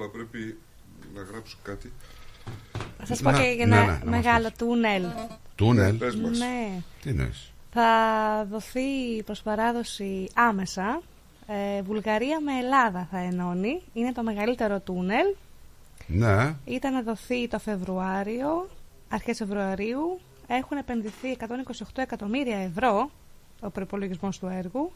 αλλά 0.07 0.11
πρέπει 0.11 0.57
να 1.15 1.21
γράψω 1.21 1.57
κάτι. 1.63 1.91
Θα 2.97 3.05
σας 3.05 3.21
πω 3.21 3.31
Να, 3.31 3.37
και 3.41 3.49
για 3.49 3.65
ναι, 3.65 3.75
ένα 3.75 3.85
ναι, 3.85 3.91
να 3.91 3.97
μας 3.97 4.03
μεγάλο 4.03 4.49
τούνελ. 4.57 5.05
Τούνελ; 5.55 5.95
Πες 5.97 6.15
μας. 6.15 6.37
Ναι. 6.37 6.81
Τι 7.01 7.09
εννοείς; 7.09 7.51
Θα 7.73 8.47
δοθεί 8.51 9.23
προς 9.25 9.41
παράδοση 9.41 10.29
άμεσα. 10.33 11.01
Ε, 11.47 11.81
Βουλγαρία 11.81 12.41
με 12.41 12.51
Ελλάδα 12.51 13.07
θα 13.11 13.17
ενώνει. 13.17 13.81
Είναι 13.93 14.11
το 14.11 14.23
μεγαλύτερο 14.23 14.79
τούνελ. 14.79 15.25
Ναι. 16.07 16.55
Ήταν 16.65 16.93
να 16.93 17.01
δοθεί 17.01 17.47
το 17.47 17.59
Φεβρουάριο, 17.59 18.69
αρχές 19.09 19.37
Φεβρουαρίου. 19.37 20.19
Έχουν 20.47 20.77
επενδυθεί 20.77 21.37
128 21.39 21.45
εκατομμύρια 21.95 22.57
ευρώ 22.57 23.09
ο 23.61 23.69
προπολογισμός 23.69 24.39
του 24.39 24.47
έργου. 24.47 24.91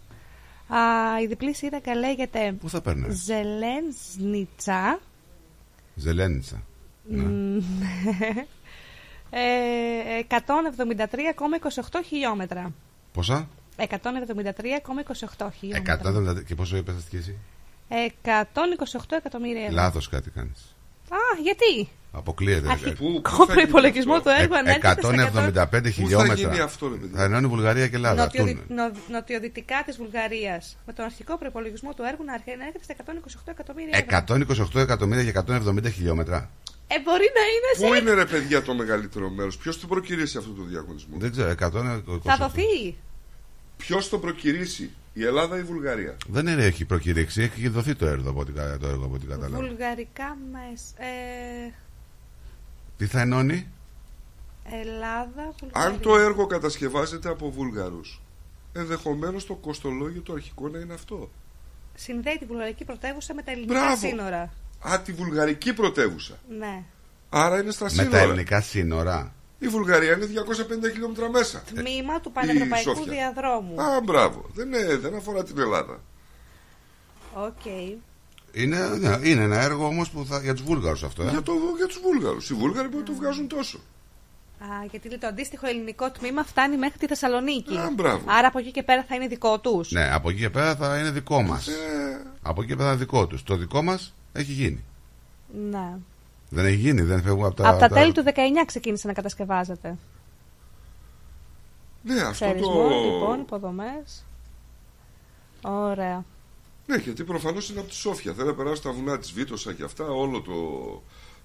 Α, 0.76 1.22
η 1.22 1.28
διπλή 1.28 1.54
σύραγγα 1.54 1.96
λέγεται 1.96 2.52
Πού 2.60 2.70
θα 2.70 2.82
παίρνε. 2.82 3.08
Ζελένσνιτσα. 3.10 5.00
Ζελένιτσα. 5.96 6.64
Ναι. 7.04 7.24
Μμμ, 7.24 7.60
ε, 9.30 9.42
173,28 10.30 12.00
χιλιόμετρα. 12.06 12.74
Πόσα; 13.14 13.48
173,28 13.78 15.48
χιλιόμετρα. 15.58 16.00
170 16.04 16.44
και 16.46 16.56
πόσο 16.56 16.78
είπες 16.78 16.96
και 17.10 17.18
εσύ. 17.18 17.38
128 18.24 19.00
εκατομμύρια 19.10 19.62
ευρώ. 19.62 19.76
Λάθος 19.76 20.10
κάτι 20.10 20.30
κάνεις. 20.30 20.76
Α, 21.16 21.20
γιατί; 21.44 21.90
Αποκλείεται. 22.14 22.70
Αρχικό 22.72 23.46
προπολογισμό 23.46 24.22
του 24.22 24.30
έργου 24.40 24.58
ανέρχεται 24.58 25.02
στα 25.02 25.70
175 25.82 25.92
χιλιόμετρα. 25.92 26.34
γίνει 26.34 26.60
αυτό, 26.60 26.88
ρε 26.90 26.96
παιδί; 26.96 27.16
Θα 27.16 27.24
ενώνει 27.24 27.48
Βουλγαρία 27.48 27.88
και 27.88 27.96
Ελλάδα. 27.96 28.24
Νοτιοδυ... 28.24 28.56
Τούνελ. 28.68 28.90
νο- 28.90 28.98
νοτιοδυτικά 29.10 29.84
της 29.86 29.98
Βουλγαρίας 29.98 30.78
με 30.86 30.94
τον 30.94 31.06
αρχικό 31.06 31.38
προπολογισμό 31.38 31.94
του 31.94 32.04
έργου 32.12 32.24
να 32.24 32.34
αρχέ- 32.34 32.58
να 32.58 32.66
έρχεται 32.66 32.84
στα 32.84 32.94
128 32.94 33.52
εκατομμύρια 33.52 34.06
ευρώ. 34.08 34.66
128 34.76 34.80
εκατομμύρια 34.82 35.24
και 35.24 35.30
170 35.30 35.92
χιλιόμετρα. 35.92 36.50
Ε, 36.88 37.00
μπορεί 37.04 37.28
να 37.38 37.42
είναι 37.54 37.70
σε... 37.78 37.88
Πού 37.88 37.94
είναι 38.06 38.14
ρε 38.14 38.26
παιδιά 38.26 38.62
το 38.62 38.74
μεγαλύτερο 38.74 39.30
μέρος, 39.30 39.58
ποιος 39.58 39.80
το 39.80 39.88
προκυρήσει 39.88 40.38
αυτό 40.38 40.50
το 40.52 40.64
διαγωνισμό; 40.64 41.16
Δεν 41.18 41.32
ξέρω, 41.32 41.50
128. 41.52 42.20
Θα 42.24 42.36
δοθεί. 42.38 42.96
Ποιος 43.78 44.10
το 44.10 44.18
προκυρήσει, 44.18 44.90
η 45.14 45.26
Ελλάδα 45.26 45.56
ή 45.58 45.60
η 45.60 45.64
Βουλγαρία; 45.64 46.18
Δεν 46.28 46.48
είναι, 46.48 46.64
έχει 46.66 46.86
προκηρύξει, 46.86 47.42
έχει 47.42 47.68
δοθεί 47.68 47.96
το 47.96 48.08
έργο 48.08 48.30
από 48.30 48.40
ό,τι, 48.40 48.52
κα- 48.52 48.78
το 48.78 48.88
έργο 48.88 49.06
από 49.06 49.14
ό,τι 49.14 49.26
κατάλαβα. 49.26 49.58
Βουλγαρικά 49.58 50.38
μες... 50.52 50.82
Ε, 50.98 51.72
Τι 52.98 53.06
θα 53.06 53.22
ενώνει, 53.22 53.68
Ελλάδα, 54.72 55.54
Βουλγαρία. 55.60 55.90
Αν 55.90 56.00
το 56.00 56.18
έργο 56.18 56.46
κατασκευάζεται 56.48 57.30
από 57.30 57.52
Βουλγαρούς, 57.52 58.22
ενδεχομένως 58.74 59.46
το 59.46 59.54
κοστολόγιο 59.56 60.22
το 60.22 60.34
αρχικό 60.34 60.68
να 60.68 60.80
είναι 60.80 60.94
αυτό. 60.94 61.32
Συνδέει 61.96 62.38
τη 62.38 62.46
βουλγαρική 62.46 62.84
πρωτεύουσα 62.86 63.34
με 63.34 63.42
τα 63.42 63.52
ελληνικά 63.52 63.74
Μπράβο. 63.74 64.08
σύνορα. 64.08 64.54
Α, 64.80 65.02
τη 65.02 65.12
βουλγαρική 65.12 65.74
πρωτεύουσα. 65.74 66.34
Ναι. 66.58 66.84
Άρα 67.30 67.60
είναι 67.62 67.72
στα 67.72 67.84
με 67.84 67.90
σύνορα. 67.90 68.10
τα 68.10 68.18
ελληνικά 68.20 68.62
σύνορα. 68.62 69.34
Η 69.64 69.68
Βουλγαρία 69.68 70.12
είναι 70.14 70.26
250 70.26 70.92
χιλιόμετρα 70.92 71.30
μέσα. 71.30 71.64
Τμήμα 71.76 72.20
του 72.20 72.32
πανευρωπαϊκού 72.32 72.96
Σόφια. 72.96 73.12
διαδρόμου. 73.14 73.82
Α, 73.82 74.02
μπράβο. 74.04 74.46
Δεν, 74.54 74.68
είναι, 74.68 74.96
δεν 74.98 75.16
αφορά 75.16 75.44
την 75.44 75.60
Ελλάδα. 75.60 76.00
Οκ. 77.34 77.66
Είναι, 78.52 78.78
ναι, 78.88 79.20
είναι 79.30 79.44
ένα 79.44 79.60
έργο 79.62 79.86
όμως 79.86 80.10
που 80.10 80.26
θα, 80.26 80.40
για 80.40 80.54
τους 80.54 80.64
Βούλγαρους 80.64 81.04
αυτό. 81.04 81.24
Ε; 81.24 81.30
Για, 81.30 81.42
το, 81.42 81.54
για 81.78 81.86
τους 81.88 82.00
Βούλγαρους. 82.00 82.50
Οι 82.50 82.54
Βούλγαροι 82.54 82.88
μπορεί 82.88 83.00
να 83.04 83.10
το 83.10 83.14
βγάζουν 83.14 83.48
τόσο. 83.48 83.80
Α, 84.60 84.86
γιατί 84.92 85.08
λέει, 85.10 85.18
το 85.18 85.28
αντίστοιχο 85.28 85.68
ελληνικό 85.68 86.12
τμήμα 86.12 86.44
φτάνει 86.44 86.78
μέχρι 86.78 86.98
τη 86.98 87.08
Θεσσαλονίκη. 87.08 87.78
Α, 87.78 87.92
μπράβο. 87.96 88.24
Άρα 88.26 88.48
από 88.48 88.60
εκεί 88.60 88.72
και 88.72 88.84
πέρα 88.84 89.06
θα 89.08 89.16
είναι 89.16 89.28
δικό 89.28 89.60
τους. 89.60 89.92
Ναι, 89.92 90.14
από 90.14 90.30
εκεί 90.30 90.40
και 90.40 90.50
πέρα 90.50 90.76
θα 90.76 90.98
είναι 91.00 91.12
δικό 91.12 91.42
μας. 91.42 91.68
Ε, 91.68 91.74
Από 92.42 92.62
εκεί 92.62 92.70
και 92.70 92.76
πέρα 92.76 92.88
θα 92.88 92.94
είναι 92.94 93.04
δικό 93.04 93.28
τους. 93.28 93.44
Το 93.44 93.56
δικό 93.56 93.82
μας 93.82 94.14
έχει 94.34 94.52
γίνει. 94.52 94.84
Ναι. 95.70 95.96
Δεν 96.54 96.66
έχει 96.66 96.76
γίνει, 96.76 97.02
δεν 97.02 97.22
φεύγουν 97.22 97.46
από 97.46 97.56
τα... 97.56 97.70
από 97.70 97.80
τα 97.80 97.88
τέλη 97.88 98.12
του 98.12 98.24
19 98.26 98.30
ξεκίνησε 98.66 99.08
να 99.08 99.14
κατασκευάζεται. 99.14 99.98
ναι, 102.04 102.22
αυτό 102.22 102.46
Ξερισμό, 102.46 102.88
το... 102.88 102.90
λοιπόν, 102.90 103.40
υποδομές. 103.40 104.26
Ωραία. 105.62 106.26
Ναι, 106.86 106.96
γιατί 106.96 107.24
προφανώς 107.24 107.70
είναι 107.70 107.80
από 107.80 107.90
τη 107.90 107.96
Σόφια. 107.96 108.34
Θέλει 108.34 108.48
να 108.48 108.54
περάσουν 108.54 108.78
στα 108.78 108.92
βουνά 108.92 109.20
της 109.20 109.32
Βίτωσα 109.32 109.74
και 109.74 109.84
αυτά, 109.84 110.06
όλο 110.10 110.42
το... 110.42 110.54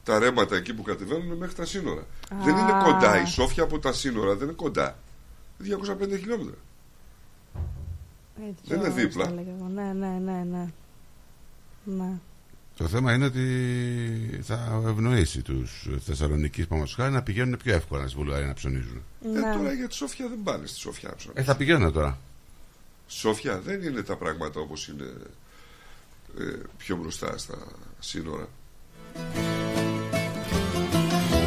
τα 0.04 0.18
ρέματα 0.18 0.56
εκεί 0.56 0.74
που 0.74 0.82
κατεβαίνουν 0.82 1.36
μέχρι 1.36 1.54
τα 1.54 1.64
σύνορα. 1.64 2.06
Δεν 2.42 2.56
είναι 2.56 2.72
κοντά. 2.84 3.20
Η 3.20 3.26
Σόφια 3.26 3.62
από 3.62 3.78
τα 3.78 3.92
σύνορα 3.92 4.34
δεν 4.34 4.46
είναι 4.46 4.56
κοντά. 4.56 4.98
205 5.62 5.68
χιλιόμετρα. 6.08 6.54
Έτσι, 8.48 8.62
Δεν 8.64 8.78
είναι 8.78 8.88
όπως 8.88 9.00
δίπλα. 9.02 9.26
το 9.26 9.32
έλεγα 9.32 9.50
εγώ. 9.58 9.68
Ναι, 9.74 9.92
ναι, 9.92 10.18
ναι, 10.24 10.44
ναι. 10.50 10.68
ναι. 11.84 12.12
Το 12.76 12.88
θέμα 12.88 13.12
είναι 13.14 13.24
ότι 13.24 14.40
θα 14.42 14.82
ευνοήσει 14.88 15.42
τους 15.42 15.88
Θεσσαλονικείς 16.06 16.66
χάρη 16.96 17.12
να 17.12 17.22
πηγαίνουν 17.22 17.56
πιο 17.64 17.74
εύκολα 17.74 18.06
στη 18.08 18.16
Βουλγαρία 18.16 18.46
να 18.46 18.54
ψωνίζουν. 18.54 19.02
Ε, 19.24 19.28
Ναι. 19.28 19.40
τώρα 19.56 19.72
για 19.72 19.88
τη 19.88 19.94
Σόφια 19.94 20.28
δεν 20.28 20.38
πάνε 20.44 20.66
στη 20.66 20.78
Σόφια 20.78 21.08
να 21.08 21.14
ψωνίσουν. 21.16 21.42
Ε, 21.42 21.46
θα 21.46 21.56
πηγαίνουν 21.56 21.92
τώρα. 21.92 22.18
Σόφια 23.08 23.58
δεν 23.60 23.82
είναι 23.82 24.02
τα 24.02 24.16
πράγματα 24.16 24.60
όπως 24.60 24.88
είναι 24.88 25.12
ε, 26.38 26.44
πιο 26.78 26.96
μπροστά 26.96 27.38
στα 27.38 27.58
σύνορα. 27.98 28.48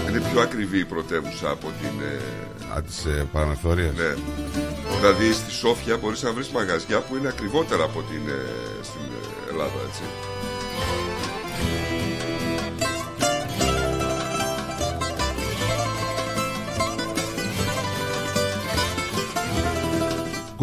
Είναι 0.09 0.21
πιο 0.31 0.41
ακριβή 0.41 0.79
η 0.79 0.85
πρωτεύουσα 0.85 1.49
από 1.49 1.67
την... 1.81 1.99
Ε, 2.01 2.75
Α, 2.77 2.81
τις 2.81 3.05
ε, 3.05 3.27
παραμεθόριες. 3.31 3.93
ναι. 3.95 4.13
Δηλαδή 4.99 5.33
στη 5.33 5.51
Σόφια 5.51 5.97
μπορείς 5.97 6.21
να 6.21 6.31
βρεις 6.33 6.47
μαγαζιά 6.49 6.99
που 7.01 7.15
είναι 7.15 7.27
ακριβότερα 7.27 7.83
από 7.83 8.01
την, 8.01 8.27
ε, 8.29 8.83
στην 8.83 9.01
ε, 9.01 9.49
Ελλάδα, 9.51 9.79
έτσι. 9.87 10.01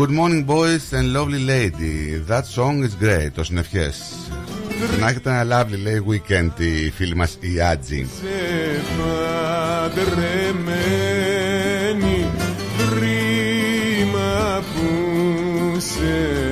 Good 0.00 0.10
morning 0.10 0.44
boys 0.44 0.92
and 0.92 1.14
lovely 1.14 1.42
lady. 1.54 2.18
That 2.18 2.44
song 2.44 2.84
is 2.84 2.94
great. 2.94 3.30
Το 3.34 3.44
συνευχές. 3.44 4.14
Να 5.00 5.08
έχετε 5.08 5.30
ένα 5.30 5.62
lovely 5.64 5.78
λέει 5.82 6.04
weekend 6.08 6.60
η 6.60 6.90
φίλη 6.90 7.14
μας 7.14 7.36
η 7.40 7.60
Άτζη. 7.72 8.06
σε 8.20 8.80
παντρεμένη 9.96 10.96
κρίμα 12.78 14.62
που 14.74 14.90
σε 15.80 16.45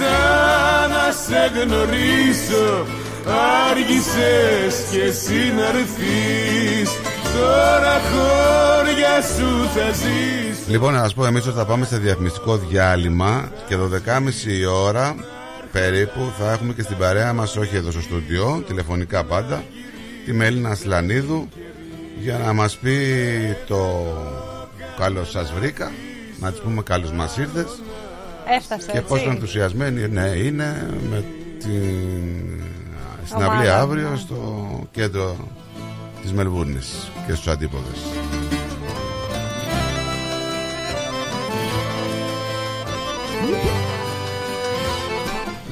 Άργησα 0.00 0.88
να 0.88 1.12
σε 1.12 1.60
γνωρίσω 1.60 2.86
Άργησες 3.68 4.88
και 4.90 5.02
εσύ 5.02 5.52
να 5.56 5.66
έρθεις 5.66 6.90
Τώρα 7.34 8.00
χώρια 8.10 9.22
σου 9.22 9.68
θα 9.74 9.90
ζεις. 9.92 10.68
Λοιπόν, 10.68 10.92
να 10.92 11.08
σα 11.08 11.14
πω, 11.14 11.26
εμείς 11.26 11.44
θα 11.44 11.64
πάμε 11.64 11.84
σε 11.84 11.98
διαφημιστικό 11.98 12.56
διάλειμμα 12.56 13.52
και 13.68 13.76
12.30 13.76 14.60
η 14.60 14.64
ώρα 14.64 15.14
περίπου 15.72 16.32
θα 16.38 16.52
έχουμε 16.52 16.72
και 16.72 16.82
στην 16.82 16.96
παρέα 16.96 17.32
μας, 17.32 17.56
όχι 17.56 17.76
εδώ 17.76 17.90
στο 17.90 18.00
στούντιο, 18.00 18.64
τηλεφωνικά 18.66 19.24
πάντα, 19.24 19.64
τη 20.24 20.32
Μέλινα 20.32 20.74
Σλανίδου 20.74 21.48
για 22.20 22.38
να 22.38 22.52
μας 22.52 22.76
πει 22.76 22.96
το 23.66 24.06
καλώς 24.98 25.30
σας 25.30 25.52
βρήκα, 25.52 25.92
να 26.40 26.50
της 26.50 26.60
πούμε 26.60 26.82
καλώς 26.82 27.12
μας 27.12 27.36
ήρθες 27.36 27.80
Έφτασε, 28.52 28.90
και 28.90 28.98
έτσι. 28.98 29.08
πόσο 29.08 29.30
ενθουσιασμένη 29.30 30.08
ναι, 30.08 30.26
είναι 30.26 30.98
με 31.10 31.24
την 31.58 32.62
συναυλία 33.24 33.60
Ομάδα. 33.60 33.80
αύριο 33.80 34.16
στο 34.16 34.38
κέντρο 34.90 35.36
της 36.22 36.32
Μελβούρνης 36.32 37.10
και 37.26 37.34
στους 37.34 37.48
αντίποδες. 37.48 37.98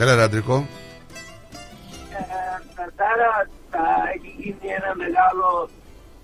Έλα 0.00 0.14
ρε 0.14 0.22
Αντρικό. 0.22 0.66
Κατάρα 2.74 3.48
θα 3.70 3.84
έχει 4.14 4.34
γίνει 4.38 4.72
ένα 4.76 4.94
μεγάλο 4.96 5.68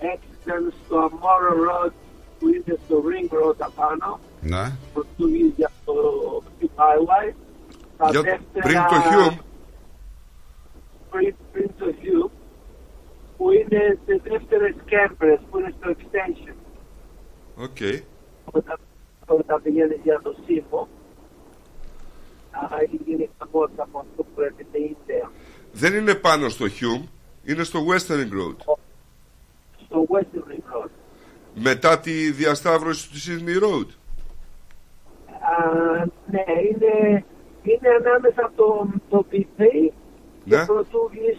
accident 0.01 0.73
στο 0.85 1.11
Amoro 1.11 1.53
Road 1.65 1.93
που 2.39 2.49
είναι 2.49 2.79
στο 2.85 3.03
Ring 3.09 3.35
Road 3.35 3.57
απάνω 3.59 4.21
Ναι. 4.45 4.73
προτού 4.93 5.27
βγεις 5.29 5.53
για 5.57 5.71
το 5.85 5.93
Hugh 6.61 6.65
Highway. 6.65 7.33
Τα 7.97 8.09
Για- 8.11 8.23
δεύτερα- 8.23 8.65
πριν 8.65 8.77
το 8.89 8.97
Hume. 9.11 9.39
Πριν, 11.11 11.35
πριν 11.53 11.71
το 11.79 11.87
Hume 12.03 12.31
που 13.37 13.51
είναι 13.53 13.99
σε 14.07 14.21
δεύτερες 14.29 14.75
κέμπρες 14.85 15.41
που 15.51 15.59
είναι 15.59 15.75
στο 15.79 15.91
extension 15.91 16.55
Οκ. 17.57 17.77
όταν, 18.45 18.77
όταν 19.27 19.63
πηγαίνεις 19.63 19.99
για 20.03 20.21
το 20.23 20.35
Σίμω 20.47 20.89
θα 22.51 22.77
έχει 22.81 23.01
γίνει 23.07 23.31
χαμός 23.39 23.71
από 23.77 23.99
αυτό 23.99 24.23
που 24.35 24.41
έρχεται 24.41 24.79
η 24.79 24.97
ιδέα. 25.03 25.31
Δεν 25.73 25.95
είναι 25.95 26.15
πάνω 26.15 26.49
στο 26.49 26.65
Hume, 26.67 27.09
είναι 27.45 27.63
στο 27.63 27.81
Western 27.89 28.29
Road. 28.39 28.57
στο 29.87 30.07
Western 30.09 30.51
Ring 30.53 30.85
Road. 30.85 30.89
Μετά 31.55 31.99
τη 32.01 32.31
διασταύρωση 32.31 33.11
του 33.11 33.17
Sydney 33.17 33.63
Road. 33.65 33.87
Α, 35.53 35.55
ναι, 36.31 36.45
είναι, 36.71 37.25
είναι 37.63 37.89
ανάμεσα 38.01 38.45
από 38.45 38.57
το, 38.57 38.89
το 39.11 39.27
BP 39.31 39.59
Ναι. 40.45 40.57
και 40.57 40.65
πρωτού 40.67 41.11
βγεις 41.13 41.39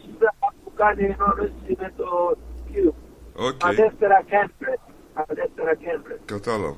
που 0.64 0.72
κάνει 0.75 1.03
ενώνωση 1.03 1.75
με 1.77 1.93
το 1.98 2.38
Q. 2.72 2.92
Οκ. 3.35 3.58
Τα 3.58 3.74
δεύτερα 3.74 4.24
Cambridge. 4.30 4.90
Τα 5.14 5.25
δεύτερα 5.27 5.72
Cambridge. 5.74 6.19
Κατάλαβα. 6.25 6.75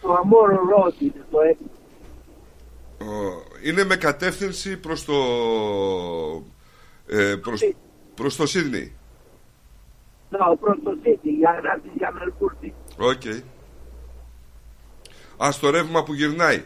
Το 0.00 0.14
Amoro 0.14 0.54
Road 0.54 1.00
είναι 1.02 1.24
το 1.30 1.40
έξι. 1.40 1.64
Ω, 3.00 3.42
Είναι 3.64 3.84
με 3.84 3.96
κατεύθυνση 3.96 4.76
προς 4.80 5.04
το... 5.04 5.14
Ε, 7.06 7.36
προς, 7.36 7.60
προς 8.14 8.36
το 8.36 8.44
Sydney. 8.44 8.90
Ναι, 10.30 10.38
προς 10.60 10.78
το 10.84 10.96
City, 11.04 11.18
για 11.38 11.60
να 11.62 11.70
έρθεις 11.72 11.90
για 11.96 12.12
Μελβούρνη. 12.12 12.74
Οκ. 12.98 13.22
Α, 15.44 15.52
στο 15.52 15.70
ρεύμα 15.70 16.02
που 16.02 16.14
γυρνάει. 16.14 16.64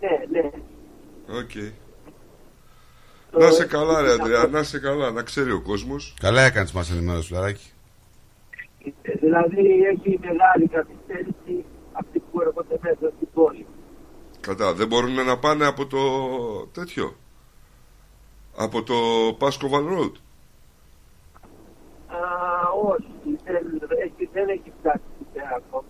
Ναι, 0.00 0.40
ναι. 0.40 0.50
Οκ. 1.38 1.50
Να 3.32 3.50
σε 3.50 3.66
καλά 3.66 4.00
ρε 4.00 4.12
Αντρέα, 4.12 4.46
να 4.46 4.62
'σαι 4.62 4.78
καλά, 4.78 5.10
να 5.10 5.22
ξέρει 5.22 5.52
ο 5.52 5.62
κόσμος. 5.62 6.14
Καλά 6.20 6.42
έκανες 6.42 6.72
μας 6.72 6.90
ενημέρωση 6.90 7.28
φιλαράκι. 7.28 7.72
Δηλαδή 9.20 9.82
έχει 9.92 10.20
μεγάλη 10.20 10.68
καθυστέρηση 10.68 11.64
αυτοί 11.92 12.18
που 12.18 12.40
έρχονται 12.40 12.78
μέσα 12.80 13.12
στην 13.16 13.28
πόλη. 13.34 13.66
Κατά, 14.40 14.74
δεν 14.74 14.86
μπορούν 14.86 15.24
να 15.24 15.38
πάνε 15.38 15.66
από 15.66 15.86
το 15.86 15.98
τέτοιο. 16.72 17.16
Από 18.56 18.82
το 18.82 18.94
Pascoe 19.38 19.66
Vale 19.66 19.84
Road. 19.88 20.12
Α, 22.06 22.18
όχι, 22.84 23.38
δεν, 23.44 23.56
έχει, 24.04 24.30
δεν 24.32 24.48
έχει 24.48 24.72
φτάσει 24.80 25.02
στην 25.30 25.40
ακόμα. 25.56 25.84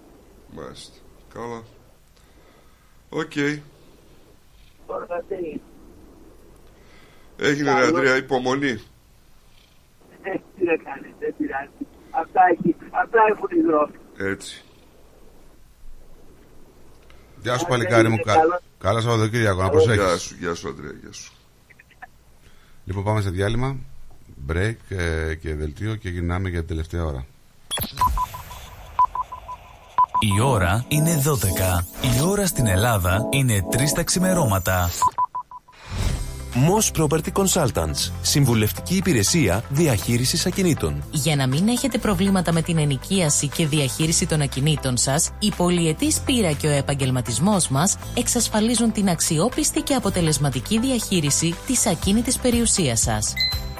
Μάλιστα. 0.51 0.99
Καλά. 1.35 1.63
Οκ. 3.09 3.33
Τώρα 4.87 5.25
δεν 5.29 5.39
είναι. 5.45 5.61
Έγινε 7.37 7.75
ρε 7.75 7.87
Αντρέα, 7.87 8.17
υπομονή. 8.17 8.71
Ε, 10.23 10.33
Τι 10.57 10.65
να 10.65 10.77
κάνεις, 10.77 11.13
δεν 11.19 11.35
πειράζει. 11.39 11.71
Αυτά, 12.11 12.41
έχει, 12.53 12.77
αυτά 12.91 13.19
έχουν 13.31 13.49
οι 13.59 13.63
δρόμοι. 13.67 13.95
Έτσι. 14.33 14.63
Γεια 17.43 17.59
σου 17.59 17.65
Α, 17.65 17.69
παλικάρι 17.69 18.03
δεν 18.03 18.11
μου. 18.11 18.17
είναι 18.17 18.33
Κα... 18.33 18.35
καλό. 18.35 18.61
Καλά 18.79 19.01
Σαββατοκύριακο, 19.01 19.57
να 19.59 19.63
Γεια 19.63 19.71
προσέχεις. 19.73 20.21
σου, 20.23 20.37
γεια 20.39 20.55
σου 20.55 20.69
Αντρέα, 20.69 20.93
γεια 21.03 21.13
σου. 21.13 21.33
Λοιπόν 22.85 23.05
πάμε 23.05 23.21
σε 23.21 23.31
διάλειμμα, 23.31 23.77
break 24.49 24.75
ε, 24.89 25.35
και 25.35 25.55
δελτίο 25.55 25.95
και 25.97 26.09
γυρνάμε 26.09 26.49
για 26.49 26.59
την 26.59 26.69
τελευταία 26.69 27.05
ώρα. 27.05 27.27
Η 30.23 30.41
ώρα 30.41 30.85
είναι 30.89 31.23
12. 31.27 31.85
Η 32.17 32.21
ώρα 32.27 32.47
στην 32.47 32.67
Ελλάδα 32.67 33.27
είναι 33.31 33.67
3 33.71 33.77
τα 33.95 34.03
ξημερώματα. 34.03 34.91
Moss 36.55 37.03
Property 37.03 37.33
Consultants. 37.33 38.13
Συμβουλευτική 38.23 38.97
υπηρεσία 38.97 39.65
διαχείρισης 39.69 40.47
ακινήτων. 40.47 41.03
Για 41.11 41.37
να 41.37 41.47
μην 41.47 41.69
έχετε 41.69 41.99
προβλήματα 41.99 42.53
με 42.53 42.63
την 42.63 42.79
ενοικίαση 42.79 43.49
και 43.49 43.67
διαχείριση 43.67 44.27
των 44.27 44.41
ακινήτων 44.41 44.97
σας, 44.97 45.31
η 45.39 45.53
πολυετής 45.57 46.21
πείρα 46.21 46.53
και 46.53 46.67
ο 46.67 46.71
επαγγελματισμός 46.71 47.69
μας 47.69 47.97
εξασφαλίζουν 48.15 48.93
την 48.93 49.09
αξιόπιστη 49.09 49.81
και 49.81 49.95
αποτελεσματική 49.95 50.79
διαχείριση 50.79 51.55
της 51.67 51.87
ακίνητης 51.87 52.39
περιουσίας 52.39 53.01
σας. 53.01 53.35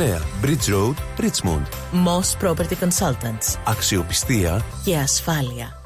Bridge 0.00 0.68
Road, 0.68 0.96
Richmond. 1.18 1.66
Moss 1.92 2.34
Property 2.42 2.76
Consultants. 2.80 3.58
Αξιοπιστία 3.64 4.64
Και 4.84 4.96
ασφάλεια. 4.96 5.78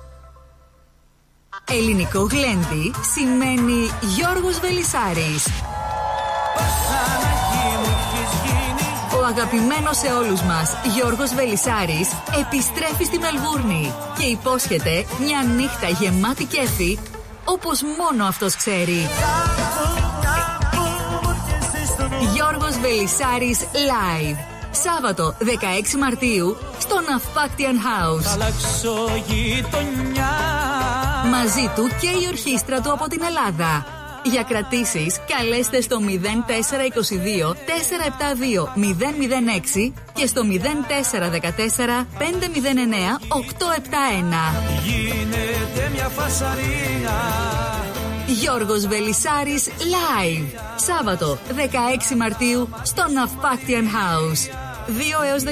Ελληνικό 1.71 2.21
γλέντι 2.21 2.93
σημαίνει 3.15 3.91
Γιώργος 4.17 4.59
Βελισάρης. 4.59 5.47
Ο 9.21 9.25
αγαπημένος 9.27 9.97
σε 9.97 10.13
όλους 10.13 10.43
μας 10.43 10.77
Γιώργος 10.95 11.35
Βελισάρης 11.35 12.09
επιστρέφει 12.41 13.05
στη 13.05 13.19
Μελβούρνη 13.19 13.93
και 14.19 14.25
υπόσχεται 14.25 15.05
μια 15.21 15.43
νύχτα 15.57 15.89
γεμάτη 15.89 16.45
κέφι 16.45 16.99
όπως 17.45 17.83
μόνο 17.99 18.25
αυτός 18.25 18.57
ξέρει. 18.57 19.09
Γιώργος 22.21 22.79
Βελισάρης 22.79 23.59
Live. 23.61 24.37
Σάββατο 24.71 25.35
16 25.41 25.99
Μαρτίου 25.99 26.57
στο 26.79 26.95
Ναυπάκτιαν 27.11 27.77
House. 27.77 28.27
αλλάξω 28.33 29.23
γειτονιά 29.27 30.33
Μαζί 31.31 31.71
του 31.75 31.89
και 32.01 32.07
η 32.07 32.27
ορχήστρα 32.29 32.81
του 32.81 32.93
από 32.93 33.09
την 33.09 33.23
Ελλάδα. 33.23 33.87
Για 34.23 34.43
κρατήσεις 34.43 35.21
καλέστε 35.27 35.81
στο 35.81 35.99
0422 36.01 36.09
472 37.53 38.69
006 39.87 39.93
και 40.13 40.27
στο 40.27 40.43
0414 40.43 40.57
509 42.19 42.25
871. 43.29 44.65
Γίνεται 44.85 45.91
μια 45.93 46.09
φασαρία 46.09 47.17
Γιώργος 48.27 48.87
Βελισάρης 48.87 49.69
Live. 49.69 50.59
Σάββατο 50.77 51.39
16 52.13 52.17
Μαρτίου 52.17 52.69
στο 52.83 53.05
Ναυπάκτιαν 53.13 53.85
House. 53.87 54.49
2 54.89 55.25
έως 55.31 55.43
18 55.43 55.51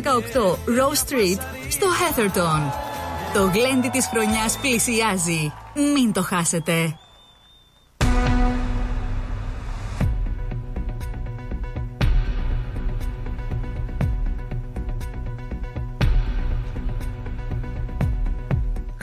Rose 0.51 1.09
Street 1.09 1.41
στο 1.68 1.86
Heatherton. 1.86 2.73
Το 3.34 3.51
γλέντι 3.55 3.89
της 3.89 4.07
χρονιάς 4.07 4.59
πλησιάζει. 4.60 5.52
Μην 5.94 6.12
το 6.12 6.23
χάσετε. 6.23 6.97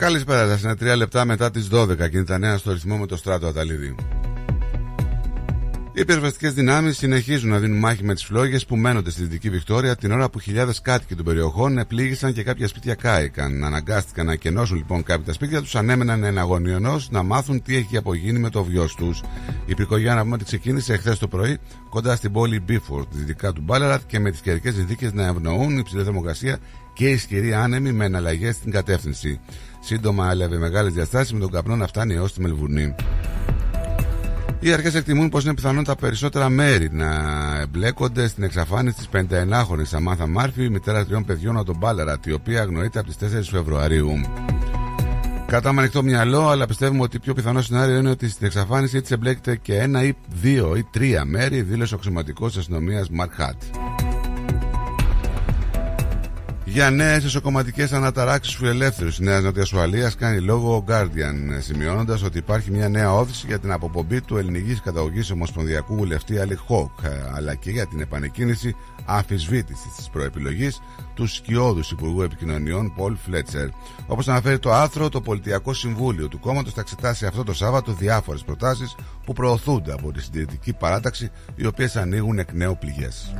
Καλησπέρα 0.00 0.56
σα. 0.56 0.68
Είναι 0.68 0.76
τρία 0.76 0.96
λεπτά 0.96 1.24
μετά 1.24 1.50
τις 1.50 1.68
12 1.72 1.96
και 1.96 2.16
είναι 2.16 2.24
τα 2.24 2.38
νέα 2.38 2.56
στο 2.56 2.72
ρυθμό 2.72 2.96
με 2.96 3.06
το 3.06 3.16
στράτο 3.16 3.46
Αταλίδη. 3.46 3.94
Οι 5.92 6.04
πυροσβεστικές 6.04 6.52
δυνάμεις 6.52 6.96
συνεχίζουν 6.96 7.50
να 7.50 7.58
δίνουν 7.58 7.78
μάχη 7.78 8.04
με 8.04 8.14
τις 8.14 8.24
φλόγες 8.24 8.66
που 8.66 8.76
μένονται 8.76 9.10
στη 9.10 9.22
Δυτική 9.22 9.50
Βικτόρια 9.50 9.96
την 9.96 10.12
ώρα 10.12 10.30
που 10.30 10.38
χιλιάδες 10.38 10.80
κάτοικοι 10.80 11.14
των 11.14 11.24
περιοχών 11.24 11.78
επλήγησαν 11.78 12.32
και 12.32 12.42
κάποια 12.42 12.68
σπίτια 12.68 12.94
κάηκαν. 12.94 13.64
Αναγκάστηκαν 13.64 14.26
να 14.26 14.34
κενώσουν 14.34 14.76
λοιπόν 14.76 15.02
κάποια 15.02 15.26
τα 15.26 15.32
σπίτια 15.32 15.60
τους, 15.60 15.74
ανέμεναν 15.74 16.24
ένα 16.24 16.40
αγωνιονό 16.40 17.00
να 17.10 17.22
μάθουν 17.22 17.62
τι 17.62 17.76
έχει 17.76 17.96
απογίνει 17.96 18.38
με 18.38 18.50
το 18.50 18.64
βιός 18.64 18.94
τους. 18.94 19.22
Η 19.66 19.74
πυρκογιά 19.74 20.14
να 20.14 20.22
πούμε 20.22 20.34
ότι 20.34 20.44
ξεκίνησε 20.44 20.92
εχθές 20.92 21.18
το 21.18 21.28
πρωί 21.28 21.58
κοντά 21.88 22.16
στην 22.16 22.32
πόλη 22.32 22.60
Μπίφορτ, 22.60 23.08
δυτικά 23.10 23.52
του 23.52 23.62
Μπάλαρατ 23.64 24.00
και 24.06 24.18
με 24.18 24.30
τις 24.30 24.40
καιρικές 24.40 24.74
συνθήκες 24.74 25.12
να 25.12 25.26
ευνοούν 25.26 25.78
υψηλή 25.78 26.02
θερμοκρασία 26.02 26.58
και 26.92 27.08
ισχυρή 27.08 27.54
άνεμη 27.54 27.92
με 27.92 28.04
εναλλαγές 28.04 28.54
στην 28.54 28.70
κατεύθυνση. 28.70 29.40
Σύντομα 29.80 30.30
έλαβε 30.30 30.58
μεγάλες 30.58 30.92
διαστάσεις 30.92 31.32
με 31.32 31.38
τον 31.38 31.50
καπνό 31.50 31.76
να 31.76 31.86
φτάνει 31.86 32.14
έως 32.14 32.32
τη 32.32 32.40
Μελβουρνή. 32.40 32.94
Οι 34.60 34.72
αρχές 34.72 34.94
εκτιμούν 34.94 35.28
πως 35.28 35.44
είναι 35.44 35.54
πιθανόν 35.54 35.84
τα 35.84 35.96
περισσότερα 35.96 36.48
μέρη 36.48 36.88
να 36.92 37.06
εμπλέκονται 37.60 38.28
στην 38.28 38.42
εξαφάνιση 38.42 38.96
της 38.96 39.08
51χρονη 39.12 39.82
Σαμάθα 39.82 40.26
Μάρφη, 40.26 40.70
μητέρα 40.70 41.04
τριών 41.04 41.24
παιδιών 41.24 41.56
από 41.56 41.64
τον 41.64 41.76
Μπάλαρατ, 41.76 42.26
η 42.26 42.32
οποία 42.32 42.60
αγνοείται 42.60 42.98
από 42.98 43.08
τις 43.08 43.16
4 43.16 43.50
Φεβρουαρίου. 43.50 44.20
Κατά 45.46 45.72
με 45.72 45.80
ανοιχτό 45.80 46.02
μυαλό, 46.02 46.48
αλλά 46.48 46.66
πιστεύουμε 46.66 47.02
ότι 47.02 47.18
πιο 47.18 47.34
πιθανό 47.34 47.60
σενάριο 47.60 47.96
είναι 47.96 48.10
ότι 48.10 48.28
στην 48.28 48.46
εξαφάνιση 48.46 48.96
έτσι 48.96 49.14
εμπλέκεται 49.14 49.56
και 49.56 49.78
ένα 49.78 50.02
ή 50.02 50.12
δύο 50.28 50.76
ή 50.76 50.86
τρία 50.90 51.24
μέρη, 51.24 51.62
δήλωσε 51.62 51.94
ο 51.94 51.96
αξιωματικός 51.96 52.52
τη 52.52 52.58
αστυνομίας 52.58 53.10
Μαρκ 53.10 53.32
Χάτ. 53.34 53.62
Για 56.72 56.90
νέες 56.90 57.24
εσωκομματικές 57.24 57.92
αναταράξεις 57.92 58.54
στου 58.54 58.66
ελεύθερου 58.66 59.08
της 59.08 59.18
Νέας 59.18 59.42
Νότιας 59.42 59.72
Ουαλίας 59.72 60.14
κάνει 60.14 60.40
λόγο 60.40 60.74
ο 60.76 60.84
Guardian, 60.88 61.58
σημειώνοντας 61.60 62.22
ότι 62.22 62.38
υπάρχει 62.38 62.70
μια 62.70 62.88
νέα 62.88 63.12
όθηση 63.12 63.46
για 63.46 63.58
την 63.58 63.72
αποπομπή 63.72 64.20
του 64.20 64.36
ελληνικής 64.36 64.80
καταγωγής 64.80 65.30
ομοσπονδιακού 65.30 65.96
βουλευτή 65.96 66.38
Αλι 66.38 66.54
Χόκ, 66.54 66.90
αλλά 67.34 67.54
και 67.54 67.70
για 67.70 67.86
την 67.86 68.00
επανεκκίνηση 68.00 68.76
αμφισβήτηση 69.04 69.88
της 69.96 70.08
προεπιλογής 70.08 70.80
του 71.14 71.26
σκιώδους 71.26 71.90
Υπουργού 71.90 72.22
Επικοινωνιών 72.22 72.94
Πολ 72.96 73.16
Φλέτσερ. 73.16 73.68
Όπως 74.06 74.28
αναφέρει 74.28 74.58
το 74.58 74.72
άρθρο, 74.72 75.08
το 75.08 75.20
Πολιτιακό 75.20 75.74
Συμβούλιο 75.74 76.28
του 76.28 76.38
κόμματος 76.38 76.72
θα 76.72 76.80
εξετάσει 76.80 77.26
αυτό 77.26 77.44
το 77.44 77.52
Σάββατο 77.52 77.92
διάφορες 77.92 78.42
προτάσεις 78.42 78.94
που 79.24 79.32
προωθούνται 79.32 79.92
από 79.92 80.12
τη 80.12 80.22
συντηρητική 80.22 80.72
παράταξη, 80.72 81.30
οι 81.54 81.66
οποίες 81.66 81.96
ανοίγουν 81.96 82.38
εκ 82.38 82.52
νέου 82.52 82.78
πληγές. 82.80 83.34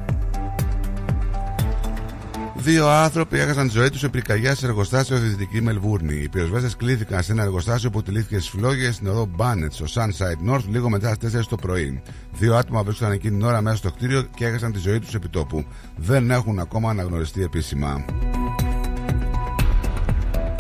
Δύο 2.63 2.89
άνθρωποι 2.89 3.39
έχασαν 3.39 3.67
τη 3.67 3.73
ζωή 3.73 3.91
τους 3.91 4.01
σε 4.01 4.09
πυρκαγιά 4.09 4.55
σε 4.55 4.67
εργοστάσιο 4.67 5.17
στη 5.17 5.27
Δυτικής 5.27 5.61
Μελβούρνη. 5.61 6.15
Οι 6.15 6.29
πυροσβέστες 6.29 6.77
κλήθηκαν 6.77 7.23
σε 7.23 7.33
ένα 7.33 7.43
εργοστάσιο 7.43 7.91
που 7.91 8.03
τηλήθηκε 8.03 8.39
στις 8.39 8.49
φλόγες 8.49 8.95
στην 8.95 9.07
οδό 9.07 9.29
Μπάνετ, 9.35 9.73
στο 9.73 9.85
Sunside 9.95 10.51
North, 10.51 10.65
λίγο 10.69 10.89
μετά 10.89 11.15
στις 11.15 11.33
4 11.33 11.47
το 11.49 11.57
πρωί. 11.57 12.03
Δύο 12.33 12.55
άτομα 12.55 12.83
βρίσκονταν 12.83 13.13
εκείνη 13.15 13.37
την 13.37 13.47
ώρα 13.47 13.61
μέσα 13.61 13.77
στο 13.77 13.91
κτίριο 13.91 14.23
και 14.23 14.47
έχασαν 14.47 14.73
τη 14.73 14.79
ζωή 14.79 14.99
τους 14.99 15.15
επί 15.15 15.29
τόπου. 15.29 15.65
Δεν 15.97 16.31
έχουν 16.31 16.59
ακόμα 16.59 16.91
αναγνωριστεί 16.91 17.43
επίσημα. 17.43 18.05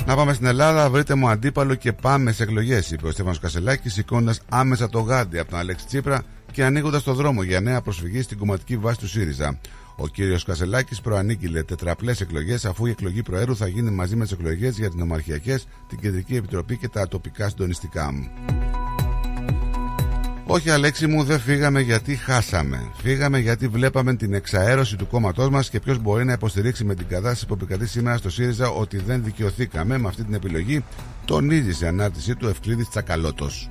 Να 0.06 0.16
πάμε 0.16 0.32
στην 0.32 0.46
Ελλάδα, 0.46 0.90
βρείτε 0.90 1.14
μου 1.14 1.28
αντίπαλο 1.28 1.74
και 1.74 1.92
πάμε 1.92 2.32
σε 2.32 2.42
εκλογές, 2.42 2.90
είπε 2.90 3.06
ο 3.06 3.10
Στέφανος 3.10 3.38
Κασελάκης, 3.38 3.92
σηκώνοντας 3.92 4.40
άμεσα 4.48 4.88
το 4.88 5.00
γάντι 5.00 5.38
από 5.38 5.50
τον 5.50 5.58
Αλέξη 5.58 5.86
Τσίπρα 5.86 6.22
και 6.52 6.64
ανοίγοντας 6.64 7.02
το 7.02 7.14
δρόμο 7.14 7.42
για 7.42 7.60
νέα 7.60 7.80
προσφυγή 7.80 8.22
στην 8.22 8.38
κομματική 8.38 8.76
βάση 8.76 8.98
του 8.98 9.08
ΣΥΡΙΖΑ. 9.08 9.58
Ο 10.02 10.08
κύριος 10.08 10.44
Κασελάκης 10.44 11.00
προανήγγειλε 11.00 11.62
τετραπλές 11.62 12.20
εκλογές, 12.20 12.64
αφού 12.64 12.86
η 12.86 12.90
εκλογή 12.90 13.22
Προέδρου 13.22 13.56
θα 13.56 13.68
γίνει 13.68 13.90
μαζί 13.90 14.16
με 14.16 14.22
τις 14.22 14.32
εκλογές 14.32 14.78
για 14.78 14.90
τι 14.90 14.96
νομαρχιακέ, 14.96 15.58
την 15.88 15.98
Κεντρική 15.98 16.36
Επιτροπή 16.36 16.76
και 16.76 16.88
τα 16.88 17.08
τοπικά 17.08 17.48
συντονιστικά. 17.48 18.12
Όχι, 20.46 20.70
Αλέξη 20.70 21.06
μου, 21.06 21.24
δεν 21.24 21.40
φύγαμε 21.40 21.80
γιατί 21.80 22.16
χάσαμε. 22.16 22.90
Φύγαμε 22.94 23.38
γιατί 23.38 23.68
βλέπαμε 23.68 24.14
την 24.14 24.34
εξαέρωση 24.34 24.96
του 24.96 25.06
κόμματός 25.06 25.48
μας 25.48 25.70
και 25.70 25.80
ποιος 25.80 25.98
μπορεί 25.98 26.24
να 26.24 26.32
υποστηρίξει 26.32 26.84
με 26.84 26.94
την 26.94 27.06
κατάσταση 27.06 27.46
που 27.46 27.54
επικρατεί 27.54 27.86
σήμερα 27.86 28.16
στο 28.16 28.30
ΣΥΡΙΖΑ 28.30 28.68
ότι 28.70 28.98
δεν 28.98 29.24
δικαιωθήκαμε 29.24 29.98
με 29.98 30.08
αυτή 30.08 30.24
την 30.24 30.34
επιλογή, 30.34 30.84
τονίζει 31.24 31.72
σε 31.72 31.86
ανάρτησή 31.86 32.34
του 32.34 32.48
Ευκλήδης 32.48 32.88
Τσακαλώτος. 32.88 33.70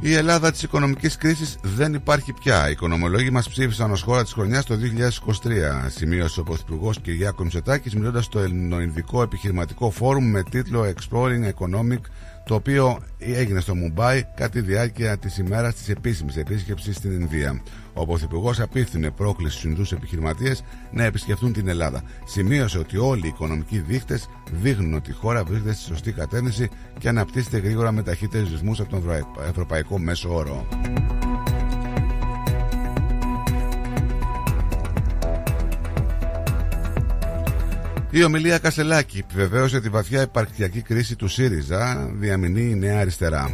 Η 0.00 0.14
Ελλάδα 0.14 0.50
της 0.50 0.62
οικονομικής 0.62 1.16
κρίσης 1.16 1.58
δεν 1.62 1.94
υπάρχει 1.94 2.32
πια. 2.32 2.68
Οι 2.68 2.70
οικονομολόγοι 2.70 3.30
μας 3.30 3.48
ψήφισαν 3.48 3.90
ως 3.90 4.02
χώρα 4.02 4.22
της 4.22 4.32
χρονιάς 4.32 4.64
το 4.64 4.74
2023, 4.74 5.88
σημείωσε 5.88 6.40
ο 6.40 6.42
Πρωθυπουργός 6.42 7.00
Κυριάκο 7.00 7.42
Μητσοτάκη, 7.42 7.96
μιλώντας 7.96 8.24
στο 8.24 8.38
Ελληνοϊνδικό 8.38 9.22
Επιχειρηματικό 9.22 9.90
Φόρουμ 9.90 10.24
με 10.24 10.42
τίτλο 10.42 10.92
Exploring 10.94 11.44
Economic 11.44 12.00
το 12.48 12.54
οποίο 12.54 12.98
έγινε 13.18 13.60
στο 13.60 13.74
Μουμπάι 13.74 14.22
κατά 14.22 14.48
τη 14.48 14.60
διάρκεια 14.60 15.18
της 15.18 15.38
ημέρας 15.38 15.74
της 15.74 15.88
επίσημης 15.88 16.36
επίσκεψης 16.36 16.96
στην 16.96 17.10
Ινδία. 17.10 17.62
Ο 17.94 18.06
Πρωθυπουργός 18.06 18.60
απίθυνε 18.60 19.10
πρόκληση 19.10 19.56
στους 19.58 19.70
Ινδούς 19.70 19.92
επιχειρηματίες 19.92 20.64
να 20.90 21.04
επισκεφτούν 21.04 21.52
την 21.52 21.68
Ελλάδα. 21.68 22.02
Σημείωσε 22.24 22.78
ότι 22.78 22.96
όλοι 22.96 23.24
οι 23.24 23.28
οικονομικοί 23.28 23.78
δείκτε 23.78 24.20
δείχνουν 24.52 24.94
ότι 24.94 25.10
η 25.10 25.14
χώρα 25.14 25.44
βρίσκεται 25.44 25.72
στη 25.72 25.82
σωστή 25.82 26.12
κατεύθυνση 26.12 26.68
και 26.98 27.08
αναπτύσσεται 27.08 27.58
γρήγορα 27.58 27.92
με 27.92 28.02
ταχύτερους 28.02 28.50
ρυθμούς 28.50 28.80
από 28.80 28.90
τον 28.90 29.02
Ευρωπαϊκό 29.48 29.98
Μέσο 29.98 30.34
Όρο. 30.34 30.66
Η 38.10 38.24
ομιλία 38.24 38.58
Κασελάκη 38.58 39.18
επιβεβαίωσε 39.18 39.80
τη 39.80 39.88
βαθιά 39.88 40.22
υπαρκτιακή 40.22 40.82
κρίση 40.82 41.16
του 41.16 41.28
ΣΥΡΙΖΑ, 41.28 42.10
διαμηνεί 42.12 42.70
η 42.70 42.74
Νέα 42.74 43.00
Αριστερά. 43.00 43.50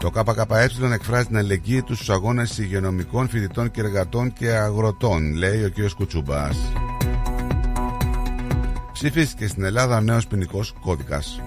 Το 0.00 0.10
ΚΚΕ 0.10 0.92
εκφράζει 0.92 1.26
την 1.26 1.36
αλληλεγγύη 1.36 1.82
τους 1.82 1.96
στους 1.96 2.10
αγώνες 2.10 2.58
υγειονομικών 2.58 3.28
φοιτητών 3.28 3.70
και 3.70 3.80
εργατών 3.80 4.32
και 4.32 4.50
αγροτών, 4.50 5.34
λέει 5.34 5.64
ο 5.64 5.70
κ. 5.70 5.94
Κουτσούμπας. 5.96 6.56
Ψηφίστηκε 8.92 9.46
στην 9.46 9.64
Ελλάδα 9.64 9.96
ο 9.96 10.00
νέος 10.00 10.26
ποινικός 10.26 10.74
κώδικας. 10.80 11.40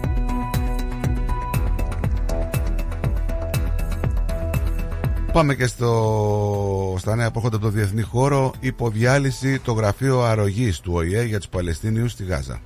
Πάμε 5.35 5.55
και 5.55 5.67
στο, 5.67 6.95
στα 6.97 7.15
νέα 7.15 7.31
που 7.31 7.37
έρχονται 7.37 7.55
από 7.55 7.65
το 7.65 7.71
διεθνή 7.71 8.01
χώρο. 8.01 8.53
Υποδιάλυση 8.59 9.59
το 9.59 9.73
γραφείο 9.73 10.21
αρρωγής 10.21 10.79
του 10.79 10.91
ΟΗΕ 10.95 11.23
για 11.23 11.37
τους 11.37 11.47
Παλαιστίνιους 11.47 12.11
στη 12.11 12.23
Γάζα. 12.23 12.59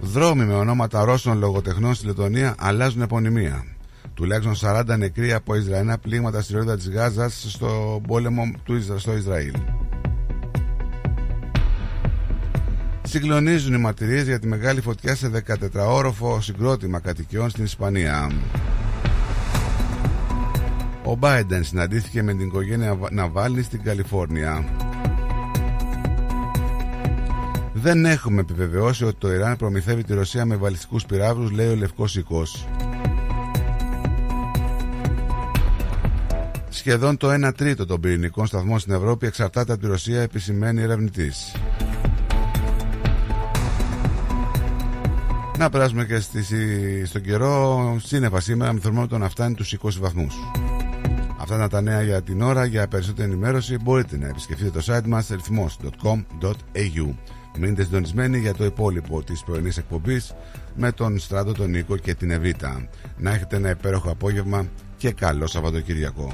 Δρόμοι 0.00 0.44
με 0.44 0.54
ονόματα 0.54 1.04
Ρώσων 1.04 1.38
λογοτεχνών 1.38 1.94
στη 1.94 2.06
Λετωνία 2.06 2.54
αλλάζουν 2.58 3.02
επωνυμία. 3.02 3.64
Τουλάχιστον 4.14 4.70
40 4.88 4.98
νεκροί 4.98 5.32
από 5.32 5.54
Ισραηλινά 5.54 5.98
πλήγματα 5.98 6.42
στη 6.42 6.52
ρόδα 6.52 6.76
της 6.76 6.90
Γάζας 6.90 7.44
στο 7.48 8.00
πόλεμο 8.06 8.50
του 8.64 8.74
Ισρα... 8.74 8.98
στο 8.98 9.16
Ισραήλ. 9.16 9.54
Συγκλονίζουν 13.02 13.74
οι 13.74 13.78
μαρτυρίες 13.78 14.26
για 14.26 14.38
τη 14.38 14.46
μεγάλη 14.46 14.80
φωτιά 14.80 15.14
σε 15.14 15.44
14όροφο 15.46 16.38
συγκρότημα 16.40 17.00
κατοικιών 17.00 17.50
στην 17.50 17.64
Ισπανία. 17.64 18.30
Ο 21.08 21.14
Μπάιντεν 21.14 21.64
συναντήθηκε 21.64 22.22
με 22.22 22.34
την 22.34 22.46
οικογένεια 22.46 22.98
Ναβάλνη 23.10 23.62
στην 23.62 23.82
Καλιφόρνια. 23.82 24.64
Δεν 27.72 28.04
έχουμε 28.04 28.40
επιβεβαιώσει 28.40 29.04
ότι 29.04 29.16
το 29.18 29.32
Ιράν 29.32 29.56
προμηθεύει 29.56 30.04
τη 30.04 30.14
Ρωσία 30.14 30.44
με 30.44 30.56
βαλιστικούς 30.56 31.06
πυράβλους, 31.06 31.50
λέει 31.50 31.68
ο 31.68 31.74
Λευκός 31.74 32.16
Οικός. 32.16 32.66
Σχεδόν 36.68 37.16
το 37.16 37.46
1 37.46 37.52
τρίτο 37.56 37.86
των 37.86 38.00
πυρηνικών 38.00 38.46
σταθμών 38.46 38.78
στην 38.78 38.92
Ευρώπη 38.92 39.26
εξαρτάται 39.26 39.72
από 39.72 39.80
τη 39.80 39.86
Ρωσία, 39.86 40.20
επισημαίνει 40.20 40.82
ερευνητής. 40.82 41.54
Να 45.58 45.70
περάσουμε 45.70 46.04
και 46.04 46.20
στη, 46.20 46.42
στον 47.06 47.22
καιρό. 47.22 47.96
Σύννεφα 48.04 48.40
σήμερα 48.40 48.72
με 48.72 48.80
θερμόμετρο 48.80 49.18
να 49.18 49.28
φτάνει 49.28 49.54
τους 49.54 49.74
20 49.82 49.88
βαθμούς. 50.00 50.34
Αυτά 51.38 51.54
ήταν 51.54 51.68
τα 51.68 51.80
νέα 51.80 52.02
για 52.02 52.22
την 52.22 52.42
ώρα. 52.42 52.64
Για 52.64 52.88
περισσότερη 52.88 53.30
ενημέρωση 53.30 53.78
μπορείτε 53.78 54.16
να 54.16 54.28
επισκεφτείτε 54.28 54.70
το 54.70 54.84
site 54.86 55.06
μας 55.06 55.28
ρυθμός.com.au 55.28 57.14
Μείνετε 57.58 57.82
συντονισμένοι 57.82 58.38
για 58.38 58.54
το 58.54 58.64
υπόλοιπο 58.64 59.22
της 59.22 59.42
πρωινής 59.42 59.76
εκπομπής 59.76 60.34
με 60.74 60.92
τον 60.92 61.18
Στράτο, 61.18 61.52
τον 61.52 61.70
Νίκο 61.70 61.96
και 61.96 62.14
την 62.14 62.30
Εβίτα. 62.30 62.88
Να 63.16 63.30
έχετε 63.30 63.56
ένα 63.56 63.70
υπέροχο 63.70 64.10
απόγευμα 64.10 64.66
και 64.96 65.12
καλό 65.12 65.46
Σαββατοκύριακο. 65.46 66.32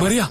Μαρία, 0.00 0.30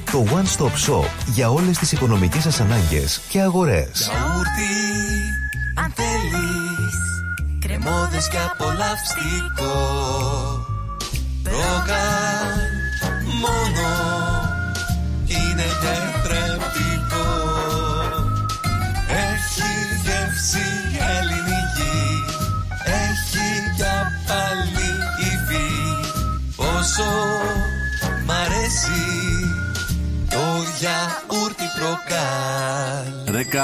Το 0.11 0.25
One 0.29 0.59
Stop 0.59 0.89
Shop 0.89 1.07
για 1.25 1.49
όλες 1.49 1.77
τις 1.77 1.91
οικονομικές 1.91 2.41
σας 2.41 2.59
ανάγκες 2.59 3.21
και 3.29 3.41
αγορές. 3.41 4.09
Γιαούρτι, 4.11 4.73
αν 5.75 5.93
θέλεις 5.95 6.95
Κρεμόδες 7.59 8.27
και 8.27 8.37
απολαυστικό 8.51 9.75
Ρόγαν 11.43 12.80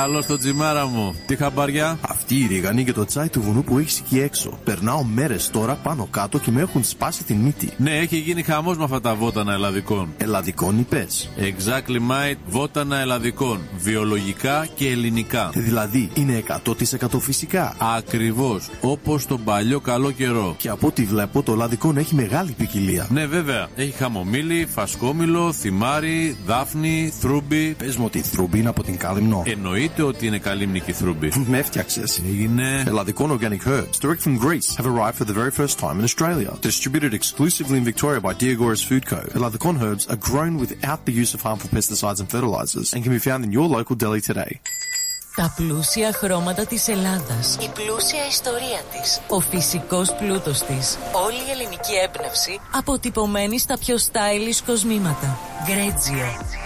καλό 0.02 0.22
στο 0.22 0.38
τσιμάρα 0.38 0.86
μου. 0.86 1.16
Τι 1.26 1.36
χαμπαριά. 1.36 2.00
Αυτή 2.30 2.42
η 2.42 2.48
ρίγανη 2.48 2.84
και 2.84 2.94
το 2.94 3.06
τσάι 3.06 3.30
του 3.30 3.42
βουνού 3.42 3.64
που 3.64 3.78
έχεις 3.78 4.00
εκεί 4.00 4.20
έξω. 4.20 4.60
Περνάω 4.64 5.04
μέρες 5.04 5.50
τώρα 5.50 5.74
πάνω 5.74 6.08
κάτω 6.12 6.38
και 6.40 6.52
με 6.52 6.62
έχουν 6.62 6.84
σπάσει 6.84 7.24
την 7.24 7.36
μύτη. 7.38 7.70
Ναι, 7.78 7.92
έχει 7.92 8.18
γίνει 8.18 8.44
χαμός 8.44 8.78
με 8.78 8.84
αυτά 8.84 9.02
τα 9.02 9.16
βότανα 9.16 9.54
ελλαδικών. 9.54 10.14
Ελλαδικών 10.18 10.80
είπε. 10.80 11.08
Exactly 11.38 11.96
mate, 11.96 12.38
βότανα 12.48 12.98
ελλαδικών. 12.98 13.60
Βιολογικά 13.78 14.68
και 14.76 14.88
ελληνικά. 14.88 15.50
Δηλαδή 15.54 16.10
είναι 16.14 16.44
100% 16.66 17.20
φυσικά. 17.20 17.76
Ακριβώς. 17.98 18.70
Όπως 18.82 19.26
τον 19.26 19.44
παλιό 19.44 19.80
καλό 19.80 20.12
καιρό. 20.12 20.56
Και 20.58 20.70
από 20.70 20.88
ό,τι 20.88 21.04
βλέπω 21.04 21.44
το 21.44 21.52
ελλαδικό 21.52 21.94
έχει 21.98 22.16
μεγάλη 22.16 22.52
ποικιλία. 22.52 23.08
Ναι, 23.10 23.26
βέβαια. 23.26 23.68
Έχει 23.76 23.92
χαμομήλι, 23.92 24.68
φασκόμηλο, 24.74 25.54
θυμάρι, 25.54 26.38
δάφνη, 26.46 27.14
θρούμπι. 27.20 27.76
Πες 27.78 27.96
μου 27.98 28.06
ότι 28.06 28.18
η 28.18 28.22
θρούμπι 28.22 28.60
είναι 28.60 28.70
από 28.70 28.84
την 28.84 28.98
κάλυμνο. 28.98 29.44
Εννοείται 29.46 30.02
ότι 30.02 30.26
είναι 30.26 30.38
καλύμνικη 30.38 30.92
θρούμπι. 30.92 31.32
Με 31.50 31.58
έφτιαξες. 31.58 32.17
Έγινε. 32.17 32.83
Ελλαδικών 32.87 33.31
organic 33.31 33.67
herbs, 33.67 33.99
direct 34.01 34.23
from 34.27 34.37
Greece, 34.39 34.77
have 34.77 34.87
arrived 34.87 35.17
for 35.21 35.27
the 35.31 35.37
very 35.41 35.51
first 35.51 35.79
time 35.79 35.97
in 36.01 36.05
Australia. 36.11 36.51
Distributed 36.73 37.13
exclusively 37.21 37.77
in 37.81 37.85
Victoria 37.93 38.21
by 38.29 38.33
Diagoras 38.43 38.83
Food 38.89 39.05
Co. 39.13 39.21
Eladicon 39.39 39.77
herbs 39.85 40.05
are 40.13 40.21
grown 40.31 40.53
without 40.65 41.01
the 41.07 41.15
use 41.23 41.33
of 41.37 41.41
harmful 41.49 41.71
pesticides 41.77 42.21
and 42.23 42.29
fertilizers 42.35 42.89
and 42.95 43.01
can 43.05 43.13
be 43.19 43.23
found 43.29 43.41
in 43.47 43.51
your 43.59 43.69
local 43.77 43.95
deli 44.05 44.21
today. 44.31 44.53
Τα 45.35 45.53
πλούσια 45.57 46.13
χρώματα 46.13 46.67
της 46.67 46.89
Ελλάδας. 46.89 47.57
Η 47.61 47.69
πλούσια 47.75 48.27
ιστορία 48.27 48.81
της. 48.93 49.21
Ο 49.29 49.41
φυσικός 49.41 50.15
πλούτος 50.15 50.63
της. 50.63 50.99
Όλη 51.25 51.37
η 51.37 51.51
ελληνική 51.51 51.95
έμπνευση 52.05 52.61
αποτυπωμένη 52.73 53.59
στα 53.59 53.79
πιο 53.79 53.97
stylish 53.97 54.61
κοσμήματα. 54.67 55.39
Γκρέτζιο. 55.67 56.66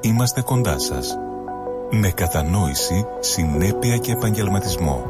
είμαστε 0.00 0.40
κοντά 0.40 0.78
σας. 0.78 1.18
Με 1.90 2.10
κατανόηση, 2.10 3.06
συνέπεια 3.20 3.96
και 3.96 4.12
επαγγελματισμό. 4.12 5.04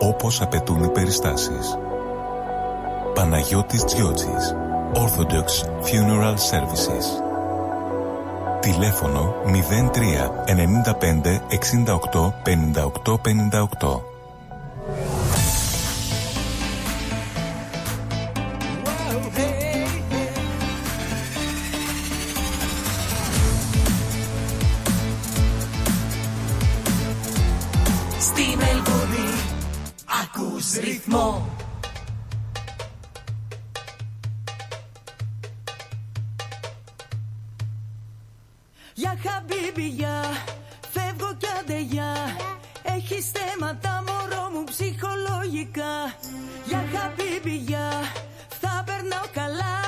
Όπως 0.00 0.40
απαιτούν 0.40 0.82
οι 0.82 0.88
περιστάσεις. 0.88 1.78
Παναγιώτης 3.14 3.84
Τζιότσης. 3.84 4.54
Orthodox 4.94 5.48
Funeral 5.82 6.36
Services. 6.50 7.06
Τηλέφωνο 8.60 9.34
03 9.44 10.30
95 10.46 11.40
68 11.48 12.32
58 12.44 13.18
58. 13.18 14.11
Ρυθμό 31.12 31.46
Για 38.94 39.16
χαμπίμπι, 39.24 39.88
για 39.88 40.20
φεύγω 40.90 41.34
κι 41.38 41.46
άντε 41.60 41.80
για. 41.80 42.12
Έχεις 42.82 43.30
θέματα 43.30 44.04
μωρό 44.06 44.50
μου 44.52 44.64
ψυχολογικά. 44.64 45.94
Για 46.66 46.84
χαμπίμπι, 46.92 47.56
για 47.56 47.88
θα 48.60 48.82
περνάω 48.86 49.26
καλά. 49.32 49.78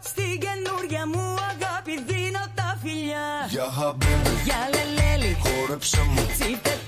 Στην 0.00 0.40
καινούρια 0.44 1.06
μου 1.06 1.36
αγάπη 1.50 1.94
δίνω 2.06 2.44
τα 2.54 2.78
φιλιά. 2.82 3.26
Για 3.48 3.68
χαμπίμπι, 3.78 4.30
Για 4.44 4.60
λελέλη, 4.74 5.36
χόρεψε 5.42 6.00
μου. 6.02 6.26
Τσίφτε 6.38 6.83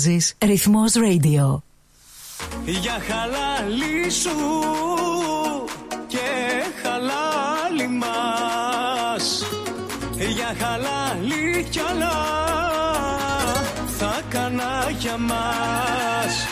Διασκεδάζεις 0.00 0.34
Ρυθμός 0.38 0.92
Radio. 0.92 1.62
Για 2.64 2.98
χαλάλι 3.08 4.10
σου 4.10 4.36
και 6.06 6.18
χαλάλι 6.82 7.88
μας. 7.88 9.44
Για 10.16 10.54
χαλάλι 10.58 11.66
κι 11.70 11.80
άλλα 11.90 12.12
θα 13.98 14.22
κάνα 14.28 14.90
για 14.98 15.16
μας. 15.16 16.46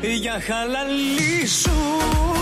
Για 0.00 0.40
χαλάλι 0.46 1.46
σου 1.46 2.37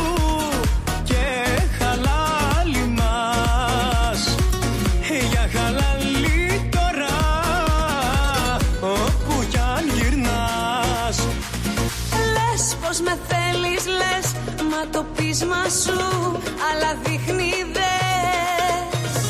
Αλλά 16.71 16.97
δείχνει 17.05 17.53
δες, 17.73 19.23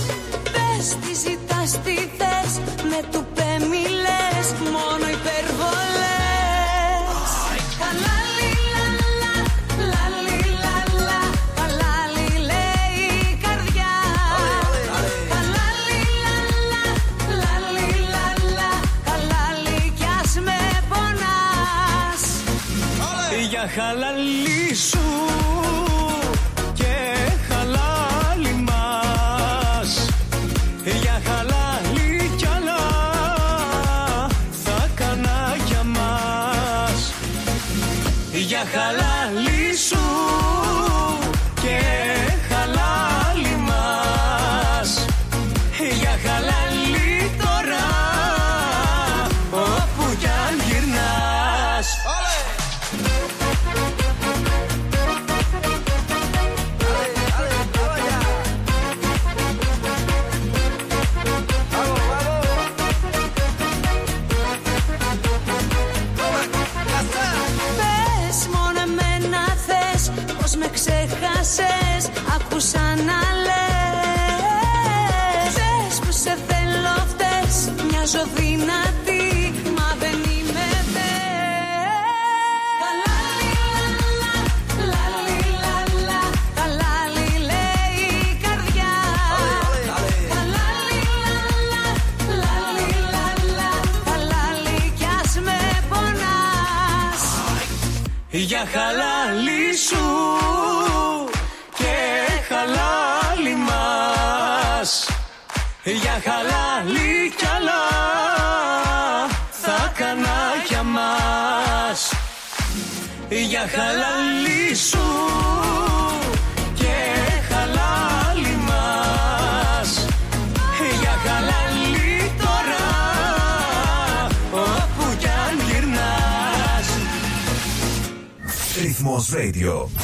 δες 0.55 0.97
τις 1.03 1.33
ιταστίτες 1.33 2.51
με 2.91 3.01
του 3.13 3.27
πεμίλες 3.35 4.47
μόνοι 4.73 5.15
περβολές. 5.27 5.69
Καλάλι 7.81 8.51
λαλά, 8.73 9.37
λαλί 9.93 10.41
λαλά, 10.65 11.23
καλάλι 11.59 12.27
καρδιά. 13.45 13.95
Καλάλι 15.33 16.01
λαλά, 16.23 16.87
λαλί 17.43 17.91
καλάλι 19.05 19.93
με 20.45 20.59
βοηθάς. 20.89 22.23
Για 23.51 23.71
καλάλι 23.77 24.75
σου. 24.75 25.26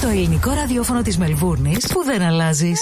Το 0.01 0.09
ελληνικό 0.09 0.51
ραδιόφωνο 0.51 1.03
της 1.03 1.19
μελβούρνης 1.19 1.87
που 1.87 2.05
δεν 2.05 2.23
αλλάζεις. 2.23 2.81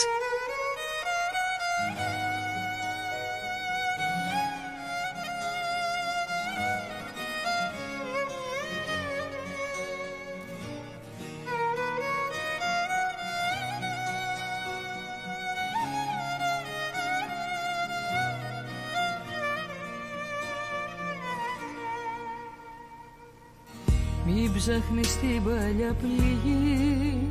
στην 25.20 25.42
παλιά 25.44 25.94
πληγή 26.00 27.30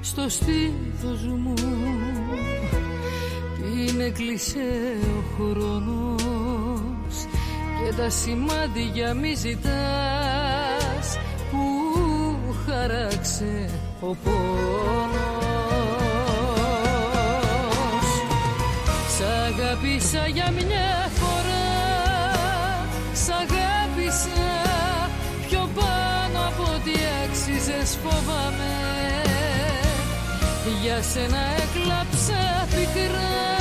στο 0.00 0.28
στήθος 0.28 1.22
μου. 1.24 1.54
Την 3.56 4.00
έκλεισε 4.00 4.96
ο 5.02 5.22
χρόνος 5.36 7.14
και 7.78 7.94
τα 7.96 8.10
σημάδια 8.10 9.14
μη 9.14 9.34
ζητάς 9.34 11.18
που 11.50 11.58
χαράξε 12.66 13.70
ο 14.00 14.16
πόνος. 14.24 14.32
Σ' 19.16 19.22
αγάπησα 19.22 20.26
για 20.26 20.50
μια 20.50 21.01
άξιζες 27.82 27.98
φοβάμαι 28.02 28.72
Για 30.82 31.02
σένα 31.02 31.38
έκλαψα 31.38 32.66
πικρά 32.70 33.51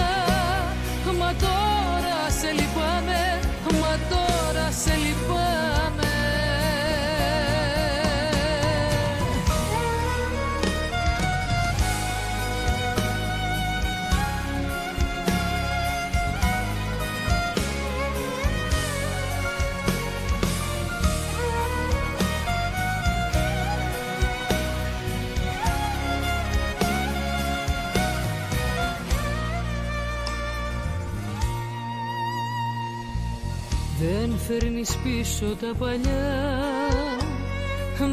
φέρνεις 34.51 34.97
πίσω 35.03 35.45
τα 35.45 35.75
παλιά 35.80 36.49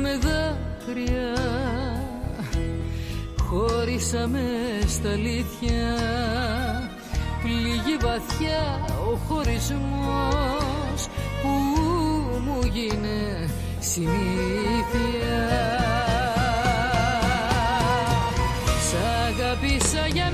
με 0.03 0.19
δάκρυα 0.19 1.33
Χώρισαμε 3.43 4.43
στα 4.87 5.11
αλήθεια. 5.11 5.97
Πληγή 7.43 7.97
βαθιά 8.01 8.85
ο 9.11 9.17
χωρισμός 9.17 11.09
που 11.43 11.49
μου 12.45 12.61
γίνε 12.73 13.49
συνήθεια. 13.81 15.49
Σ' 18.89 18.95
αγάπησα 19.27 20.07
για 20.07 20.28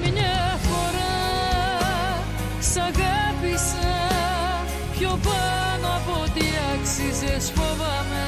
από 6.07 6.21
ό,τι 6.21 6.47
άξιζες 6.73 7.53
φοβάμαι. 7.55 8.27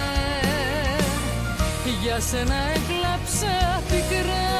Για 2.03 2.21
σένα 2.21 2.55
έκλαψα 2.75 3.83
πικρά. 3.89 4.55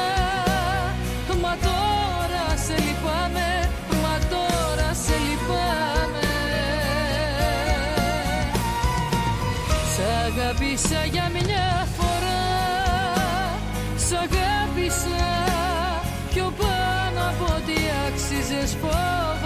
Μα 1.41 1.57
τώρα 1.61 2.45
σε 2.65 2.73
λυπάμαι 2.73 3.69
Μα 4.01 4.17
τώρα 4.29 4.93
σε 5.03 5.13
λυπάμαι. 5.25 6.29
Σ' 9.93 10.01
αγάπησα 10.25 11.05
για 11.11 11.31
μια 11.33 11.87
φορά 11.97 12.43
Σ' 13.97 14.13
αγάπησα. 14.13 15.25
Πιο 16.33 16.53
πάνω 16.57 17.29
από 17.29 17.53
ό,τι 17.53 17.75
άξιζες 18.07 18.77
φοβάμαι. 18.81 18.97
για 18.99 19.36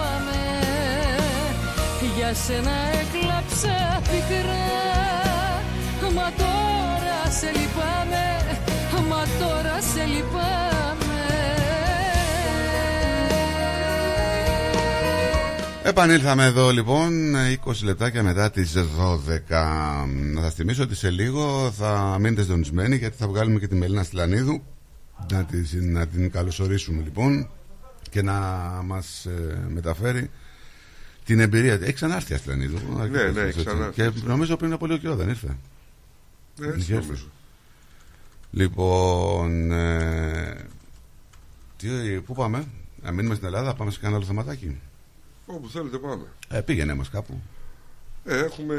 σένα 2.33 2.71
έκλαψα 3.01 4.01
πικρά. 4.01 4.89
Μα 6.15 6.31
τώρα 6.37 7.31
σε 7.39 7.47
λυπάμαι 7.51 8.25
Μα 9.09 9.23
τώρα 9.39 9.81
σε 9.81 10.05
λυπάμαι. 10.05 10.61
Επανήλθαμε 15.83 16.45
εδώ 16.45 16.69
λοιπόν 16.69 17.35
20 17.65 17.71
λεπτάκια 17.83 18.23
μετά 18.23 18.51
τις 18.51 18.73
12 18.75 18.79
Να 20.33 20.41
σας 20.41 20.53
θυμίσω 20.53 20.83
ότι 20.83 20.95
σε 20.95 21.09
λίγο 21.09 21.71
θα 21.71 22.17
μείνετε 22.19 22.41
συντονισμένοι 22.41 22.95
Γιατί 22.95 23.17
θα 23.17 23.27
βγάλουμε 23.27 23.59
και 23.59 23.67
τη 23.67 23.75
Μελίνα 23.75 24.03
Στυλανίδου. 24.03 24.61
Να, 25.31 25.43
τη, 25.43 25.77
να 25.79 26.07
την 26.07 26.31
καλωσορίσουμε 26.31 27.01
λοιπόν 27.03 27.49
Και 28.09 28.21
να 28.21 28.33
μας 28.85 29.25
ε, 29.25 29.59
μεταφέρει 29.69 30.29
την 31.25 31.39
εμπειρία 31.39 31.73
Έχει 31.73 31.93
ξανάρθει 31.93 32.31
η 32.31 32.35
Αστυλανίδου 32.35 32.79
Ναι, 33.09 33.21
ναι, 33.31 33.41
έχει 33.41 33.65
ξανάρθει. 33.65 33.93
Και 34.11 34.11
νομίζω 34.23 34.57
πριν 34.57 34.73
από 34.73 34.85
λίγο 34.85 34.97
καιρό 34.97 35.15
δεν 35.15 35.29
ήρθε 35.29 35.57
Ναι, 36.59 36.67
έτσι 36.67 36.79
Είχε 36.79 36.93
έρθει. 36.95 37.07
νομίζω. 37.07 37.25
Λοιπόν 38.51 39.71
ε, 39.71 40.65
τι, 41.77 41.87
Πού 42.21 42.33
πάμε; 42.33 42.65
Να 43.03 43.11
μείνουμε 43.11 43.35
στην 43.35 43.47
Ελλάδα 43.47 43.73
Πάμε 43.75 43.91
σε 43.91 43.99
κανένα 43.99 44.17
άλλο 44.17 44.25
θεματάκι 44.27 44.79
Όπου 45.45 45.69
θέλετε 45.69 45.97
πάμε. 45.97 46.25
ε, 46.49 46.61
Πήγαινε 46.61 46.93
μας 46.93 47.09
κάπου 47.09 47.41
Ε, 48.25 48.37
έχουμε 48.39 48.75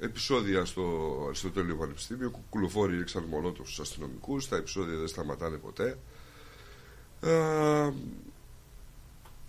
επεισόδια 0.00 0.64
στο 0.64 0.82
Αριστοτέλειο 1.26 1.76
Πανεπιστήμιο. 1.76 2.30
Κουκουλοφόροι 2.30 2.96
ρίξαν 2.96 3.24
μονότοφου 3.30 3.64
στους 3.70 3.80
αστυνομικούς. 3.80 4.48
Τα 4.48 4.56
επεισόδια 4.56 4.96
δεν 4.96 5.08
σταματάνε 5.08 5.56
ποτέ. 5.56 5.98
Ε, 7.20 7.90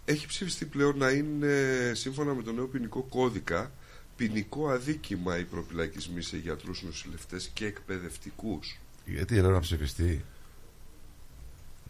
έχει 0.06 0.28
ψηφιστεί 0.28 0.66
πλέον 0.66 0.98
να 0.98 1.10
είναι 1.10 1.52
σύμφωνα 1.94 2.34
με 2.34 2.44
τον 2.44 2.56
νέο 2.56 2.66
ποινικό 2.66 3.02
κώδικα 3.02 3.72
ποινικό 4.16 4.70
αδίκημα 4.70 5.40
οι 5.40 5.44
προπυλακισμοί 5.44 6.22
σε 6.22 6.38
γιατρούς, 6.38 6.84
νοσηλευτές 6.84 7.50
και 7.54 7.66
εκπαιδευτικούς. 7.66 8.80
Γιατί 9.06 9.42
ρε 9.42 9.48
να 9.48 9.60
ψηφιστεί; 9.60 10.26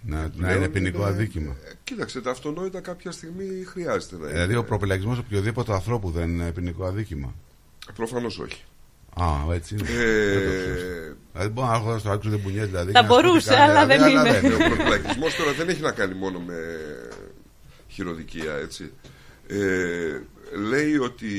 Να, 0.02 0.22
να 0.22 0.30
Πλέον 0.30 0.56
είναι 0.56 0.70
ποινικό 0.70 1.04
αδίκημα 1.04 1.56
ε, 1.66 1.72
Κοίταξε, 1.84 2.22
τα 2.22 2.32
αυτονόητα 2.32 2.80
κάποια 2.82 3.12
στιγμή 3.12 3.64
χρειάζεται 3.66 4.16
να 4.16 4.22
είναι. 4.22 4.32
Δηλαδή 4.32 4.56
ο 4.56 4.64
προπυλακισμός 4.64 5.18
οποιοδήποτε 5.18 5.74
ανθρώπου 5.74 6.12
δεν 6.12 6.30
είναι 6.30 6.52
ποινικό 6.52 6.86
αδίκημα 6.86 7.34
Προφανώς 7.96 8.40
όχι. 8.40 8.64
Α, 9.22 9.54
έτσι 9.54 9.76
είναι. 9.76 9.90
Ε, 9.90 10.34
Δεν 10.34 10.44
το 10.44 10.64
ξέρω. 10.64 11.16
Δηλαδή 11.32 11.52
μπορεί 11.52 11.68
να 11.68 11.74
έχω 11.74 11.98
στο 12.00 12.12
άκρη 12.12 12.30
δεν 12.30 12.40
μπουνιές 12.40 12.68
δηλαδή. 12.68 12.92
Θα 12.92 13.02
και 13.02 13.08
να 13.08 13.14
σου 13.14 13.22
πει 13.22 13.28
μπορούσε, 13.28 13.50
κανένα, 13.50 13.80
αλλά 13.80 13.86
δηλαδή, 13.86 14.30
δεν 14.32 14.46
είναι. 14.46 14.56
Ο 14.64 14.68
προπυλακισμό 14.68 15.26
τώρα 15.38 15.52
δεν 15.58 15.70
έχει 15.70 15.82
να 15.82 15.92
κάνει 15.92 16.14
μόνο 16.14 16.40
με 16.40 16.56
χειροδικία, 17.96 18.54
έτσι. 18.54 18.92
Ε, 19.48 20.22
λέει 20.70 20.98
ότι 20.98 21.30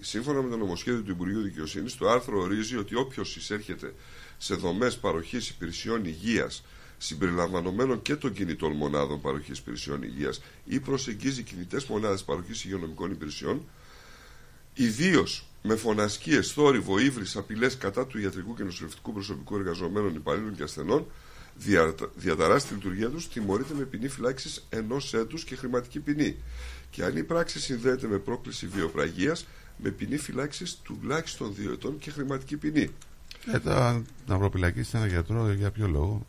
σύμφωνα 0.00 0.42
με 0.42 0.50
το 0.50 0.56
νομοσχέδιο 0.56 1.02
του 1.02 1.10
Υπουργείου 1.10 1.42
Δικαιοσύνης, 1.42 1.96
το 1.96 2.08
άρθρο 2.08 2.40
ορίζει 2.40 2.76
ότι 2.76 2.94
όποιος 2.94 3.36
εισέρχεται 3.36 3.94
σε 4.38 4.54
δομές 4.54 4.96
παροχής 4.96 5.48
υπηρεσιών 5.48 6.04
υγείας 6.04 6.64
συμπεριλαμβανομένων 6.98 8.02
και 8.02 8.16
των 8.16 8.32
κινητών 8.32 8.72
μονάδων 8.72 9.20
παροχής 9.20 9.58
υπηρεσιών 9.58 10.02
υγείας 10.02 10.42
ή 10.64 10.80
προσεγγίζει 10.80 11.42
κινητές 11.42 11.84
μονάδες 11.84 12.22
παροχής 12.22 12.64
υγειονομικών 12.64 13.10
υπηρεσιών, 13.10 13.68
ιδίως 14.74 15.48
με 15.62 15.76
φωνασκίες, 15.76 16.52
θόρυβο, 16.52 16.98
ύβρις, 16.98 17.36
απειλές 17.36 17.76
κατά 17.76 18.06
του 18.06 18.18
ιατρικού 18.18 18.54
και 18.54 18.62
νοσηλευτικού 18.62 19.12
προσωπικού 19.12 19.56
εργαζομένων, 19.56 20.14
υπαλλήλων 20.14 20.56
και 20.56 20.62
ασθενών, 20.62 21.06
δια, 21.60 21.94
διαταράσει 22.14 22.66
τη 22.66 22.74
λειτουργία 22.74 23.08
τους, 23.08 23.28
τιμωρείται 23.28 23.74
με 23.74 23.84
ποινή 23.84 24.08
φυλάξης 24.08 24.66
ενός 24.68 25.14
έτους 25.14 25.44
και 25.44 25.56
χρηματική 25.56 26.00
ποινή. 26.00 26.36
Και 26.90 27.04
αν 27.04 27.16
η 27.16 27.22
πράξη 27.22 27.60
συνδέεται 27.60 28.06
με 28.06 28.18
πρόκληση 28.18 28.66
βιοπραγίας, 28.66 29.46
με 29.76 29.90
ποινή 29.90 30.16
φυλάξης 30.16 30.78
τουλάχιστον 30.82 31.54
δύο 31.54 31.72
ετών 31.72 31.98
και 31.98 32.10
χρηματική 32.10 32.56
ποινή. 32.56 32.88
Ε, 33.54 33.58
τα, 33.58 34.02
να 34.26 34.38
προπυλακίσει 34.38 34.96
ένα 34.96 35.06
γιατρό 35.06 35.52
για 35.52 35.70
ποιο 35.70 35.86
λόγο; 35.88 36.26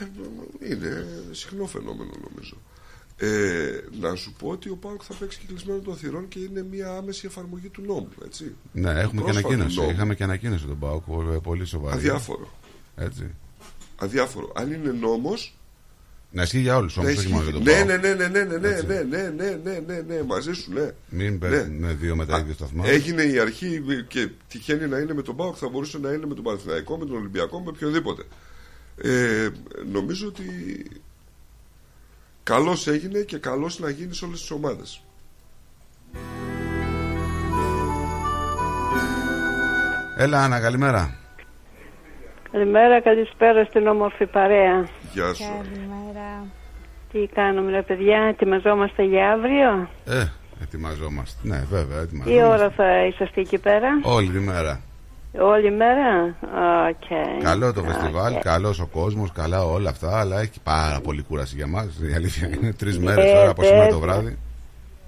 Ε, 0.00 0.70
είναι 0.72 1.06
συχνό 1.30 1.66
φαινόμενο 1.66 2.10
νομίζω. 2.30 2.56
Ε, 3.16 3.80
να 4.00 4.14
σου 4.14 4.32
πω 4.38 4.48
ότι 4.48 4.68
ο 4.70 4.76
ΠΑΟΚ 4.76 5.00
θα 5.04 5.14
παίξει 5.14 5.38
κυκλισμένο 5.38 5.78
των 5.80 5.96
θυρών 5.96 6.28
και 6.28 6.38
είναι 6.38 6.62
μια 6.62 6.90
άμεση 6.96 7.26
εφαρμογή 7.26 7.68
του 7.68 7.82
νόμου. 7.86 8.08
Έτσι. 8.24 8.54
Ναι, 8.72 8.90
έχουμε 8.90 9.04
και 9.04 9.10
Πρόσφατου 9.22 9.46
ανακοίνωση. 9.48 9.76
νόμου. 9.78 9.90
Είχαμε 9.90 10.14
και 10.14 10.22
ανακοίνωση 10.24 10.64
τον 10.66 10.78
Πάοκ, 10.78 11.02
πολύ- 11.04 11.40
πολύ 11.40 11.64
σοβαρή. 11.64 11.96
Αδιάφορο. 11.96 12.50
Έτσι. 12.96 13.34
Αδιάφορο. 14.02 14.52
Αν 14.54 14.72
είναι 14.72 14.90
νόμος. 14.92 15.56
Να 16.30 16.42
ισχύει 16.42 16.58
για 16.60 16.76
όλους 16.76 16.96
όμως, 16.96 17.06
να 17.08 17.12
όχι 17.16 17.20
ισχύει. 17.20 17.32
μόνο 17.32 17.44
για 17.44 17.52
τον 17.52 17.62
ναι, 17.62 17.72
Πάοκ. 17.72 17.86
ναι, 17.86 17.96
ναι, 17.96 18.14
ναι, 18.14 18.28
ναι, 18.28 18.44
ναι, 18.44 18.56
ναι, 18.58 18.68
Έτσι. 18.68 18.86
ναι, 18.86 19.02
ναι, 19.02 19.30
ναι, 19.36 19.58
ναι, 19.64 19.80
ναι, 19.86 20.00
ναι, 20.14 20.22
μαζί 20.22 20.52
σου, 20.52 20.72
ναι. 20.72 20.90
Μην 21.08 21.32
Ναι. 21.32 21.38
παίρνουμε 21.38 21.92
δύο 21.92 22.16
με 22.16 22.26
τα 22.26 22.38
ίδια 22.38 22.54
σταθμά. 22.54 22.86
Έγινε 22.88 23.22
η 23.22 23.38
αρχή 23.38 23.82
και 24.08 24.28
τυχαίνει 24.48 24.86
να 24.88 24.98
είναι 24.98 25.14
με 25.14 25.22
τον 25.22 25.36
ΠΑΟΚ, 25.36 25.56
θα 25.58 25.68
μπορούσε 25.68 25.98
να 25.98 26.12
είναι 26.12 26.26
με 26.26 26.34
τον 26.34 26.44
Παναθηναϊκό, 26.44 26.96
με 26.98 27.04
τον 27.06 27.16
Ολυμπιακό, 27.16 27.60
με 27.60 27.68
οποιονδήποτε. 27.68 28.22
Ε, 29.02 29.48
νομίζω 29.92 30.26
ότι 30.26 30.44
καλώς 32.42 32.86
έγινε 32.86 33.18
και 33.20 33.38
καλώς 33.38 33.78
να 33.78 33.90
γίνει 33.90 34.14
σε 34.14 34.24
όλες 34.24 34.40
τις 34.40 34.50
ομάδες. 34.50 35.02
Έλα, 40.16 40.44
Άννα, 40.44 40.60
καλημέρα. 40.60 41.16
Καλημέρα, 42.52 43.00
καλησπέρα 43.00 43.64
στην 43.64 43.86
όμορφη 43.86 44.26
παρέα. 44.26 44.88
Γεια 45.12 45.34
σου. 45.34 45.44
Καλημέρα. 45.62 46.28
Τι 47.12 47.26
κάνουμε, 47.34 47.70
ρε 47.70 47.82
παιδιά, 47.82 48.18
ετοιμαζόμαστε 48.28 49.02
για 49.02 49.30
αύριο; 49.32 49.88
Ε, 50.06 50.26
ετοιμαζόμαστε. 50.62 51.38
Ναι, 51.42 51.64
βέβαια, 51.70 51.98
Τι 51.98 52.02
ετοιμαζόμαστε. 52.04 52.44
ώρα 52.54 52.70
θα 52.70 53.06
είσαστε 53.06 53.40
εκεί 53.40 53.58
πέρα; 53.58 53.88
Όλη 54.02 54.28
τη 54.28 54.38
μέρα. 54.38 54.80
Όλη 55.38 55.70
μέρα; 55.70 56.34
Οκ. 56.88 57.42
Καλό 57.42 57.72
το 57.72 57.82
φεστιβάλ, 57.82 58.38
καλός 58.38 58.80
ο 58.80 58.86
κόσμος, 58.86 59.32
καλά 59.32 59.64
όλα 59.64 59.90
αυτά, 59.90 60.20
αλλά 60.20 60.40
έχει 60.40 60.60
πάρα 60.62 61.00
πολύ 61.02 61.22
κούραση 61.22 61.56
για 61.56 61.66
μας. 61.66 61.98
Η 62.10 62.14
αλήθεια 62.14 62.48
είναι 62.48 62.72
τρεις 62.72 62.98
μέρες 62.98 63.24
Ε, 63.30 63.32
τώρα 63.34 63.50
από 63.50 63.62
σήμερα 63.62 63.86
το 63.88 63.98
βέβαια. 63.98 64.14
βράδυ. 64.14 64.38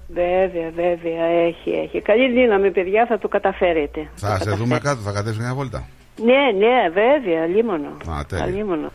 Βέβαια, 0.07 0.69
βέβαια, 0.75 1.25
έχει, 1.25 1.69
έχει. 1.69 2.01
Καλή 2.01 2.31
δύναμη, 2.31 2.71
παιδιά, 2.71 3.05
θα 3.05 3.17
το 3.17 3.27
καταφέρετε. 3.27 4.09
Θα 4.15 4.37
σε 4.39 4.51
δούμε 4.51 4.79
κάτω, 4.79 5.01
θα 5.01 5.11
κατέβεις 5.11 5.39
μια 5.39 5.53
βόλτα. 5.53 5.87
Ναι, 6.23 6.51
ναι, 6.57 6.89
βέβαια, 6.89 7.45
αλίμονο. 7.45 7.87
Α, 8.09 8.25
τέλεια. 8.27 8.43
Αλίμονο. 8.43 8.91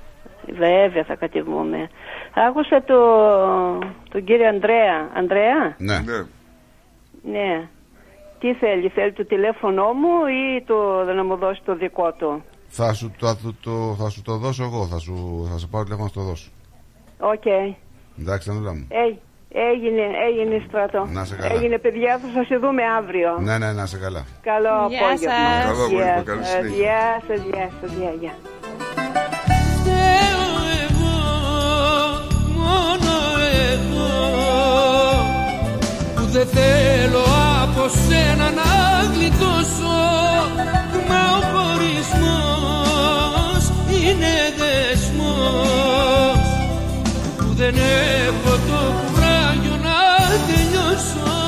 Βέβαια 0.58 1.04
θα 1.04 1.14
κατεβούμε. 1.14 1.88
Άκουσα 2.48 2.82
το, 2.82 2.98
τον 4.10 4.24
κύριο 4.24 4.48
Ανδρέα. 4.48 5.10
Ανδρέα, 5.14 5.74
Ναι. 5.78 5.98
ναι. 7.22 7.68
Τι 8.38 8.54
θέλει, 8.54 8.88
θέλει 8.88 9.12
το 9.12 9.24
τηλέφωνό 9.24 9.92
μου 9.92 10.26
ή 10.26 10.62
το, 10.66 11.02
να 11.14 11.24
μου 11.24 11.36
δώσει 11.36 11.62
το 11.64 11.74
δικό 11.76 12.12
του; 12.12 12.42
Θα 12.68 12.92
σου, 12.94 13.12
το, 13.18 13.36
το, 13.36 13.54
το- 13.62 13.94
θα 13.98 14.08
σου 14.10 14.22
το 14.22 14.36
δώσω 14.36 14.62
εγώ, 14.62 14.86
θα 14.86 14.98
σου, 14.98 15.46
θα 15.52 15.58
σου 15.58 15.68
πάρω 15.68 15.84
τηλέφωνο 15.84 16.04
να 16.04 16.12
σου 16.12 16.20
το 16.20 16.26
δώσω. 16.26 16.50
Οκ. 17.20 17.74
Εντάξει, 18.20 18.50
Ανδρέα 18.50 18.72
μου. 18.72 18.86
Ε, 18.88 19.14
έγινε, 19.52 20.04
έγινε 20.28 20.62
Στράτο. 20.68 21.08
Να 21.12 21.24
'σαι 21.24 21.34
καλά. 21.36 21.54
Έγινε 21.54 21.78
παιδιά, 21.78 22.20
θα 22.22 22.28
σας 22.34 22.46
δούμε 22.60 22.82
αύριο. 22.98 23.36
Ναι, 23.40 23.58
ναι, 23.58 23.72
να 23.72 23.82
είσαι 23.82 23.98
καλά. 24.04 24.22
Καλό 24.42 24.74
Γεια 24.88 24.98
απόγευμα. 25.00 25.36
σας. 25.36 25.64
Καλό 25.66 25.84
απόγευμα, 25.84 26.12
Γεια 26.12 26.22
καλή 26.30 26.44
σας, 26.44 26.50
συνέχεια. 26.52 26.76
Γεια 26.76 27.22
σας, 27.26 27.40
γεια 27.50 27.66
σας, 27.80 27.90
γεια, 27.98 28.12
γεια. 28.20 28.34
Φταίω 29.76 30.46
εγώ, 30.84 31.18
μόνο 32.58 33.14
εγώ 33.70 34.12
που 36.14 36.24
δεν 36.36 36.46
θέλω 36.56 37.24
από 37.62 37.82
σένα 38.06 38.46
να 38.60 38.70
γλιτώσω 39.14 39.98
μα 41.08 41.20
ο 41.36 41.38
χωρισμός 41.52 43.62
είναι 44.02 44.34
δεσμός 44.60 46.42
που 47.36 47.46
δεν 47.60 47.74
έχω 47.74 48.52
το 48.68 48.78
κουράγιο 48.98 49.09
να 50.30 51.39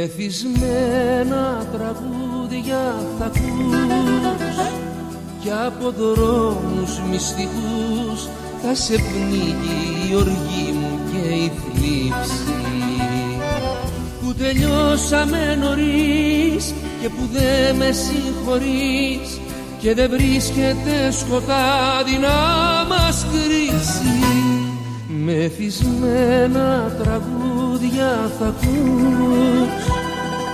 τελειώσω 0.00 0.48
Μεθυσμένα 0.48 1.66
τραγούδια 1.72 2.96
θα 3.18 3.24
ακούς 3.24 4.56
Κι 5.40 5.50
από 5.66 5.90
δρόμους 5.90 7.00
μυστικούς 7.10 8.28
θα 8.62 8.74
σε 8.74 8.94
πνίγει 8.94 10.10
η 10.10 10.14
οργή 10.14 10.72
μου 10.72 10.98
και 11.12 11.28
η 11.28 11.52
θλίψη. 11.56 12.54
Που 14.20 14.34
τελειώσαμε 14.34 15.58
νωρίς 15.60 16.74
και 17.00 17.08
που 17.08 17.28
δεν 17.32 17.76
με 17.76 17.90
συγχωρείς 17.92 19.40
Και 19.78 19.94
δεν 19.94 20.10
βρίσκεται 20.10 21.10
σκοτάδι 21.10 22.18
να 22.20 22.38
μας 22.88 23.26
κρίσει 23.30 24.49
Μεθυσμένα 25.24 26.96
τραγούδια 27.02 28.30
θα 28.38 28.46
ακούς 28.46 29.84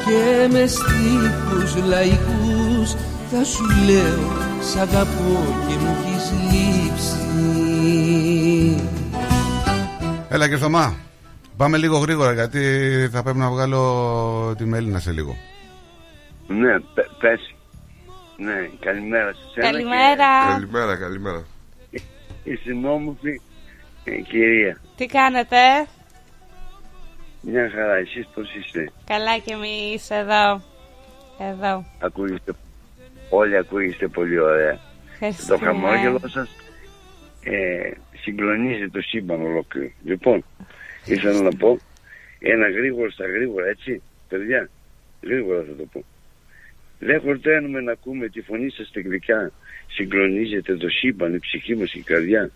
και 0.05 0.49
με 0.53 0.67
στίχους 0.67 1.87
λαϊκούς 1.87 2.95
θα 3.31 3.45
σου 3.45 3.65
λέω 3.87 4.33
σ' 4.61 4.77
αγαπώ 4.77 5.55
και 5.69 5.75
μου 5.75 5.97
έχεις 6.05 6.33
λείψει 6.51 7.25
Έλα 10.29 10.45
κύριε 10.45 10.59
Θωμά, 10.59 10.95
πάμε 11.57 11.77
λίγο 11.77 11.99
γρήγορα 11.99 12.33
γιατί 12.33 12.61
θα 13.13 13.23
πρέπει 13.23 13.39
να 13.39 13.51
βγάλω 13.51 14.55
τη 14.59 14.65
Μέλινα 14.65 14.99
σε 14.99 15.13
λίγο. 15.13 15.37
Ναι, 16.47 16.81
πε- 16.95 17.11
πες. 17.21 17.55
Ναι, 18.37 18.71
καλημέρα 18.81 19.33
σε 19.33 19.39
σένα. 19.55 19.71
Καλημέρα. 19.71 20.27
Καλημέρα, 20.49 20.97
καλημέρα. 20.97 21.43
Και... 21.91 22.01
Είσαι 22.45 22.71
όμορφη 22.87 23.41
ε, 24.07 24.21
κυρία. 24.21 24.81
Τι 24.97 25.07
κάνετε, 25.07 25.57
Μια 27.41 27.71
χαρά, 27.71 27.95
εσείς 27.95 28.29
πώς 28.35 28.55
είστε; 28.55 28.91
καλά 29.07 29.39
και 29.39 29.53
εμείς 29.53 30.11
εδώ. 30.11 30.63
Εδώ. 31.51 31.85
Ακούγεστε, 32.01 32.53
όλοι 33.31 33.57
ακούγεστε 33.57 34.09
πολύ 34.09 34.39
ωραία. 34.39 34.73
Το 34.73 35.13
Ευχαριστούμε. 35.13 35.67
χαμόγελο 35.67 36.21
σας 36.27 36.49
ε, 37.45 37.91
συγκλονίζει 38.21 38.89
το 38.89 39.01
σύμπαν 39.01 39.43
ολόκληρο. 39.43 39.91
Λοιπόν, 40.05 40.45
ήθελα 41.05 41.41
να 41.41 41.51
πω 41.57 41.79
ένα 42.39 42.71
γρήγορο 42.71 43.11
στα 43.11 43.27
γρήγορα, 43.27 43.67
έτσι, 43.67 44.03
παιδιά, 44.29 44.71
γρήγορα 45.23 45.65
θα 45.69 45.75
το 45.77 45.85
πω. 45.93 46.05
Δεν 46.99 47.21
χορταίνουμε 47.21 47.81
να 47.81 47.93
ακούμε 47.93 48.29
τη 48.29 48.41
φωνή 48.41 48.71
σας 48.71 48.87
στα 48.87 49.01
γλυκιά. 49.01 49.53
Συγκλονίζεται 49.87 50.77
το 50.77 50.89
σύμπαν, 50.89 51.35
η 51.35 51.39
ψυχή 51.39 51.77
μας 51.77 51.91
και 51.91 51.99
η 51.99 52.03
καρδιά. 52.03 52.51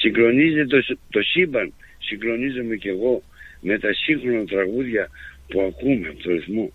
Συγκλονίζεται 0.00 0.64
το, 0.64 0.96
το 1.10 1.22
σύμπαν, 1.22 1.72
συγκλονίζομαι 1.98 2.76
κι 2.76 2.88
εγώ 2.88 3.22
με 3.60 3.78
τα 3.78 3.92
σύγχρονα 3.92 4.44
τραγούδια 4.44 5.10
που 5.48 5.60
ακούμε 5.60 6.08
από 6.08 6.22
το 6.22 6.30
ρυθμό. 6.30 6.72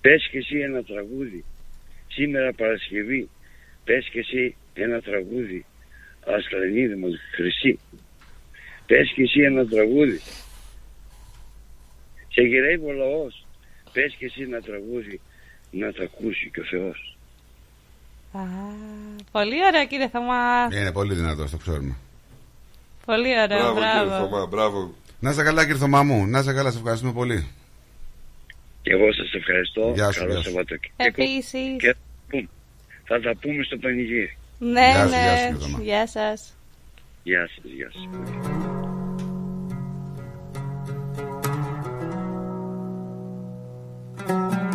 Πες 0.00 0.28
και 0.30 0.38
εσύ 0.38 0.58
ένα 0.58 0.82
τραγούδι, 0.82 1.44
σήμερα 2.08 2.52
Παρασκευή, 2.52 3.28
πες 3.84 4.08
και 4.12 4.18
εσύ 4.18 4.56
ένα 4.74 5.00
τραγούδι, 5.00 5.64
Αστρανίδη 6.26 6.94
μου 6.94 7.08
χρυσή. 7.34 7.78
Πες 8.86 9.12
και 9.14 9.22
εσύ 9.22 9.40
ένα 9.40 9.66
τραγούδι. 9.66 10.20
Σε 12.28 12.42
γυρεύει 12.42 12.84
ο 12.84 12.92
λαός. 12.92 13.46
Πες 13.92 14.14
και 14.18 14.24
εσύ 14.24 14.42
ένα 14.42 14.60
τραγούδι 14.60 15.20
να 15.70 15.92
τα 15.92 16.02
ακούσει 16.02 16.50
και 16.54 16.60
ο 16.60 16.64
Θεός. 16.64 17.16
Α, 18.32 18.40
πολύ 19.32 19.56
ωραίο 19.66 19.86
κύριε 19.86 20.08
Θωμά. 20.08 20.68
Είναι 20.72 20.92
πολύ 20.92 21.14
δυνατό, 21.14 21.50
το 21.50 21.56
ξέρουμε. 21.56 21.96
Πολύ 23.06 23.28
ωραίο, 23.40 23.46
Μπράβο, 23.58 23.74
κύριε 23.74 24.04
μπράβο. 24.06 24.26
Θωμά, 24.28 24.46
μπράβο. 24.46 24.94
Να 25.20 25.30
είσαι 25.30 25.42
καλά 25.42 25.62
κύριε 25.62 25.78
Θωμά 25.78 26.02
μου, 26.02 26.26
να 26.26 26.38
είσαι 26.38 26.52
καλά, 26.52 26.70
σε 26.70 26.78
ευχαριστούμε 26.78 27.12
πολύ. 27.12 27.48
Και 28.82 28.90
εγώ 28.92 29.12
σας 29.12 29.32
ευχαριστώ. 29.34 29.92
Γεια 29.94 30.10
σου, 30.12 30.18
Καλό 30.20 30.32
γεια 30.32 30.42
σου. 30.42 30.48
Σαββατοκύριακο. 30.48 30.94
Επίσης. 30.96 31.76
Και 31.78 31.92
θα 31.92 31.98
πούμε- 32.30 32.48
θα 33.04 33.20
τα 33.20 33.36
πούμε 33.40 33.62
στο 33.62 33.76
πανηγύρι. 33.76 34.36
Ναι, 34.58 34.70
Γεια 34.80 35.02
σου, 35.06 35.08
γεια 35.08 35.36
σου, 35.36 35.42
ναι. 35.42 35.50
κύριε 35.50 35.58
Θωμά. 35.66 35.78
Γεια 35.82 36.06
σας. 36.06 36.54
Γεια 37.22 37.48
σας, 37.54 37.70
γεια 37.76 37.90
σας. 37.92 38.08
Δεν 44.26 44.69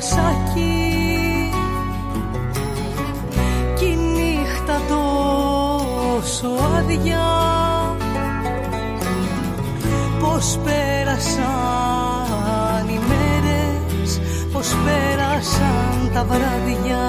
τασάκι 0.00 1.50
κι 3.78 3.84
η 3.84 3.96
νύχτα 3.96 4.80
τόσο 4.88 6.48
άδεια. 6.76 7.28
Πώς 10.20 10.58
πέρασαν 10.64 11.44
οι 12.88 13.00
μέρες, 13.08 14.20
πώς 14.52 14.68
πέρασαν 14.84 16.10
τα 16.14 16.24
βράδια. 16.24 17.04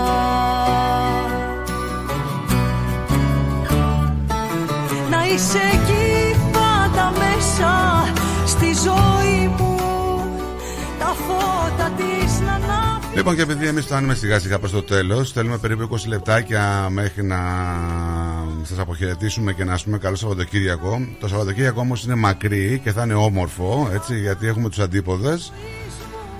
Να 5.09 5.25
είσαι 5.25 5.59
εκεί 5.73 6.00
Λοιπόν, 13.22 13.35
και 13.35 13.41
επειδή 13.41 13.67
εμείς 13.67 13.85
φτάνουμε 13.85 14.14
σιγά 14.14 14.40
σιγά 14.40 14.59
προς 14.59 14.72
το 14.72 14.83
τέλος, 14.83 15.32
θέλουμε 15.32 15.58
περίπου 15.58 15.90
20 15.91 16.08
λεπτάκια 16.08 16.88
μέχρι 16.90 17.24
να 17.24 17.38
σας 18.64 18.80
αποχαιρετήσουμε 18.80 19.53
και 19.53 19.64
να 19.64 19.77
πούμε 19.83 19.98
καλό 19.98 20.16
Σαββατοκύριακο. 20.16 21.08
Το 21.19 21.27
Σαββατοκύριακο 21.27 21.82
όμως 21.82 22.03
είναι 22.03 22.16
μακρύ 22.16 22.82
και 22.83 22.91
θα 22.91 23.03
είναι 23.03 23.14
όμορφο, 23.14 23.90
έτσι, 23.93 24.19
γιατί 24.19 24.48
έχουμε 24.48 24.69
τους 24.69 24.80
αντίποδες. 24.80 25.53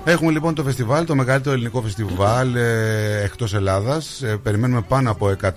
Έχουμε 0.04 0.30
λοιπόν 0.30 0.54
το 0.54 0.62
φεστιβάλ, 0.62 1.04
το 1.04 1.14
μεγαλύτερο 1.14 1.54
ελληνικό 1.54 1.82
φεστιβάλ 1.82 2.54
ε, 2.54 3.22
εκτός 3.24 3.54
Ελλάδας. 3.54 4.22
Ε, 4.22 4.36
περιμένουμε 4.42 4.80
πάνω 4.88 5.10
από 5.10 5.36
100-120 5.42 5.48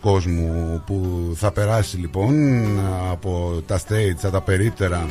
κόσμου 0.00 0.82
που 0.86 1.32
θα 1.36 1.52
περάσει 1.52 1.96
λοιπόν 1.96 2.34
από 3.10 3.62
τα 3.66 3.78
states, 3.78 4.18
από 4.22 4.32
τα 4.32 4.40
περίπτερα 4.40 5.06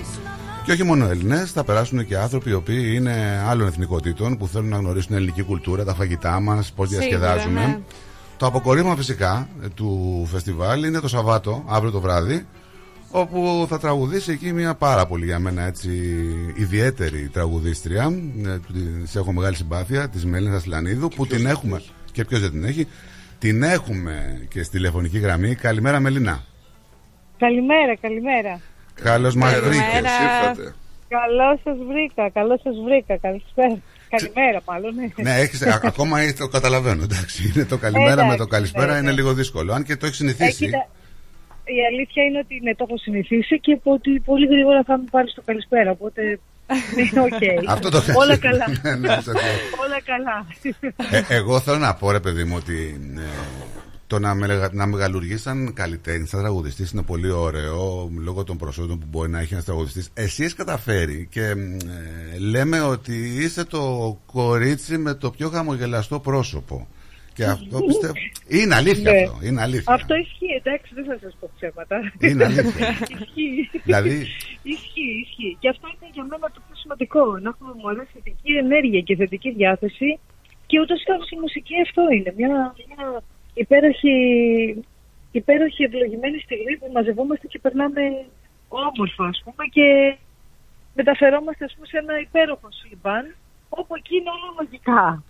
και 0.66 0.72
όχι 0.72 0.83
μόνο 0.83 1.09
Έλληνες, 1.09 1.51
θα 1.51 1.64
περάσουν 1.64 2.06
και 2.06 2.17
άνθρωποι 2.17 2.50
οι 2.50 2.53
οποίοι 2.53 2.92
είναι 2.95 3.43
άλλων 3.48 3.67
εθνικότητων 3.67 4.38
που 4.38 4.48
θέλουν 4.48 4.69
να 4.69 4.77
γνωρίσουν 4.77 5.16
ελληνική 5.16 5.43
κουλτούρα, 5.43 5.83
τα 5.83 5.93
φαγητά 5.93 6.40
μας, 6.40 6.72
πώς 6.72 6.88
Σίγουρα, 6.90 7.08
διασκεδάζουμε. 7.08 7.66
ναι. 7.66 7.80
Το 8.38 8.45
αποκορύφωμα 8.45 8.95
φυσικά 8.95 9.48
ε, 9.64 9.67
του 9.67 10.24
φεστιβάλ 10.32 10.83
είναι 10.83 11.00
το 11.00 11.08
Σαββάτο, 11.08 11.64
αύριο 11.67 11.92
το 11.92 12.00
βράδυ, 12.00 12.45
όπου 13.11 13.66
θα 13.69 13.80
τραγουδήσει 13.80 14.32
εκεί 14.32 14.51
μια 14.53 14.75
πάρα 14.75 15.06
πολύ 15.06 15.25
για 15.25 15.40
μένα 15.40 15.61
έτσι 15.64 15.90
ιδιαίτερη 16.56 17.30
τραγουδίστρια. 17.33 18.03
ε, 18.45 18.59
Της 19.03 19.16
έχω 19.16 19.32
μεγάλη 19.33 19.56
συμπάθεια, 19.56 20.09
της 20.09 20.25
Μέλινας 20.25 20.56
Ασλανίδου, 20.58 21.08
που 21.08 21.27
την 21.27 21.45
έχουμε. 21.45 21.82
Και 22.11 22.25
ποιος 22.25 22.40
δεν 22.42 22.51
την 22.51 22.64
έχει. 22.64 22.88
Την 23.40 23.64
έχουμε 23.64 24.45
και 24.50 24.64
στη 24.64 24.72
τηλεφωνική 24.77 25.19
γραμμή. 25.19 25.56
Καλημέρα, 25.56 26.00
Μελίνα. 26.00 26.43
Καλημέρα, 27.38 27.95
καλημέρα. 28.01 28.59
Καλώς 29.01 29.35
μας 29.35 29.59
βρήκες. 29.59 30.01
Καλώς 31.07 31.59
σας 31.63 31.77
βρήκα, 31.88 32.30
καλώς 32.30 32.61
σας 32.61 32.75
βρήκα. 32.85 33.17
Καλησπέρα. 33.17 33.77
Καλημέρα, 34.09 34.61
μάλλον. 34.67 34.95
ναι. 34.95 35.07
Ναι, 35.23 35.35
έχεις, 35.39 35.61
α- 35.61 35.80
ακόμα 35.83 36.19
έχεις- 36.19 36.35
το 36.35 36.47
καταλαβαίνω. 36.47 37.03
Εντάξει. 37.03 37.38
Είναι 37.55 37.65
το 37.65 37.77
καλημέρα 37.77 38.11
Εντάξει, 38.11 38.30
με 38.30 38.35
το 38.38 38.45
καλησπέρα 38.47 38.91
ναι, 38.93 38.97
είναι 38.99 39.09
ναι. 39.09 39.11
λίγο 39.11 39.33
δύσκολο. 39.33 39.73
Αν 39.73 39.83
και 39.83 39.95
το 39.95 40.05
έχεις 40.05 40.19
Ε, 40.19 40.23
συνηθίσει. 40.23 40.65
κοίτα, 40.65 40.88
η 41.63 41.80
αλήθεια 41.91 42.23
είναι 42.23 42.39
ότι 42.43 42.59
ναι, 42.63 42.75
το 42.75 42.85
έχω 42.88 42.97
συνηθίσει 42.97 43.59
και 43.59 43.80
ότι 43.83 44.19
πολύ 44.25 44.45
γρήγορα 44.47 44.83
θα 44.85 44.97
μου 44.97 45.05
πάρεις 45.11 45.33
το 45.33 45.41
καλησπέρα. 45.45 45.91
Οπότε. 45.91 46.39
Ναι, 47.13 47.22
οκ. 47.30 47.69
Αυτό 47.69 47.89
το 47.89 47.99
θες. 48.01 48.15
Όλα 48.15 48.38
καλά. 48.38 48.65
Ναι, 48.83 48.95
ναι, 48.95 49.07
σε 49.22 49.31
λέω. 49.31 49.41
Όλα 49.85 49.99
καλά. 50.05 50.45
Ε, 51.11 51.35
εγώ 51.35 51.59
θέλω 51.59 51.77
να 51.77 51.93
πω, 51.93 52.11
ρε 52.11 52.19
παιδί 52.19 52.43
μου, 52.43 52.55
ότι 52.57 52.99
ε, 53.17 53.22
το 54.14 54.19
να, 54.19 54.33
με, 54.35 54.69
να 54.72 54.85
μεγαλουργείς 54.85 55.42
σαν 55.42 55.74
καλλιτέχνη, 55.74 56.27
σαν 56.27 56.40
τραγουδιστής 56.40 56.92
είναι 56.92 57.01
πολύ 57.01 57.32
ωραίο 57.32 58.09
λόγω 58.19 58.43
των 58.43 58.58
προσόντων 58.58 59.00
που 59.00 59.06
μπορεί 59.09 59.30
να 59.30 59.40
έχει 59.40 59.53
ένας 59.53 59.66
τραγουδιστής. 59.66 60.09
Εσύ 60.14 60.42
έχεις 60.43 60.56
καταφέρει 60.56 61.27
και 61.32 61.42
ε, 61.45 62.40
λέμε 62.40 62.82
ότι 62.82 63.16
είσαι 63.43 63.66
το 63.66 63.82
κορίτσι 64.25 64.98
με 64.98 65.14
το 65.14 65.32
πιο 65.32 65.50
χαμογελαστό 65.50 66.19
πρόσωπο. 66.19 66.88
Και 67.33 67.43
αυτό 67.45 67.77
πιστεύω. 67.88 68.14
Είναι 68.48 68.75
αλήθεια 68.75 69.11
Ναι. 69.11 69.22
αυτό. 69.22 69.40
Είναι 69.48 69.61
αλήθεια. 69.61 69.93
Αυτό 69.93 70.16
ισχύει, 70.16 70.53
εντάξει, 70.61 70.92
δεν 70.95 71.06
θα 71.06 71.17
σας 71.22 71.33
πω 71.40 71.50
ψέματα. 71.56 71.98
Είναι 72.19 72.43
αλήθεια. 72.45 72.88
ισχύει. 73.22 73.69
Δηλαδή- 73.83 74.27
Ισχύει, 74.75 75.11
ισχύει. 75.25 75.58
Και 75.59 75.69
αυτό 75.74 75.85
είναι 75.93 76.09
για 76.16 76.24
μένα 76.30 76.48
το 76.56 76.59
πιο 76.66 76.75
σημαντικό. 76.83 77.22
Να 77.43 77.50
έχουμε 77.53 77.72
μωρέ 77.82 78.03
θετική 78.14 78.51
ενέργεια 78.64 79.01
και 79.08 79.16
θετική 79.16 79.50
διάθεση. 79.59 80.09
Και 80.69 80.80
ούτως 80.82 81.00
ή 81.08 81.09
άλλως 81.14 81.30
η 81.35 81.38
μουσική 81.43 81.75
αυτό 81.88 82.01
είναι. 82.16 82.32
Μια, 82.40 82.53
μια 82.92 83.06
υπέροχη, 83.53 84.15
υπέροχη 85.32 85.83
ευλογημένη 85.83 86.40
στιγμή 86.40 86.77
που 86.77 86.90
μαζευόμαστε 86.93 87.48
και 87.48 87.59
περνάμε 87.59 88.01
όμορφα, 88.67 89.25
ας 89.25 89.41
πούμε, 89.43 89.65
και 89.72 90.17
μεταφερόμαστε 90.95 91.65
ας 91.65 91.73
πούμε, 91.73 91.88
σε 91.88 91.98
ένα 91.98 92.19
υπέροχο 92.19 92.67
σύμπαν, 92.72 93.35
όπου 93.69 93.95
εκεί 93.95 94.15
είναι 94.15 94.30
όλα 94.30 94.53
λογικά. 94.59 95.23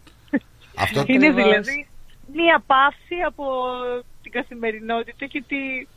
Αυτό 0.78 1.00
Είναι 1.08 1.28
Ακριβώς. 1.28 1.44
δηλαδή 1.44 1.88
μία 2.34 2.64
παύση 2.66 3.16
από 3.26 3.44
την 4.22 4.32
καθημερινότητα 4.32 5.26
και 5.26 5.44
τη, 5.48 5.88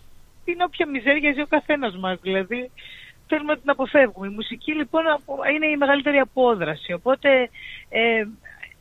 την 0.45 0.61
όποια 0.61 0.87
μιζέρια 0.89 1.33
ζει 1.33 1.41
ο 1.41 1.47
καθένας 1.47 1.97
μας. 1.97 2.19
Δηλαδή 2.23 2.71
θέλουμε 3.29 3.53
να 3.53 3.59
την 3.59 3.71
αποφεύγουμε. 3.71 4.27
Η 4.27 4.31
μουσική 4.31 4.73
λοιπόν 4.73 5.07
απο- 5.09 5.45
είναι 5.55 5.67
η 5.67 5.77
μεγαλύτερη 5.77 6.19
απόδραση. 6.19 6.93
Οπότε 6.93 7.51
ε, 7.89 8.25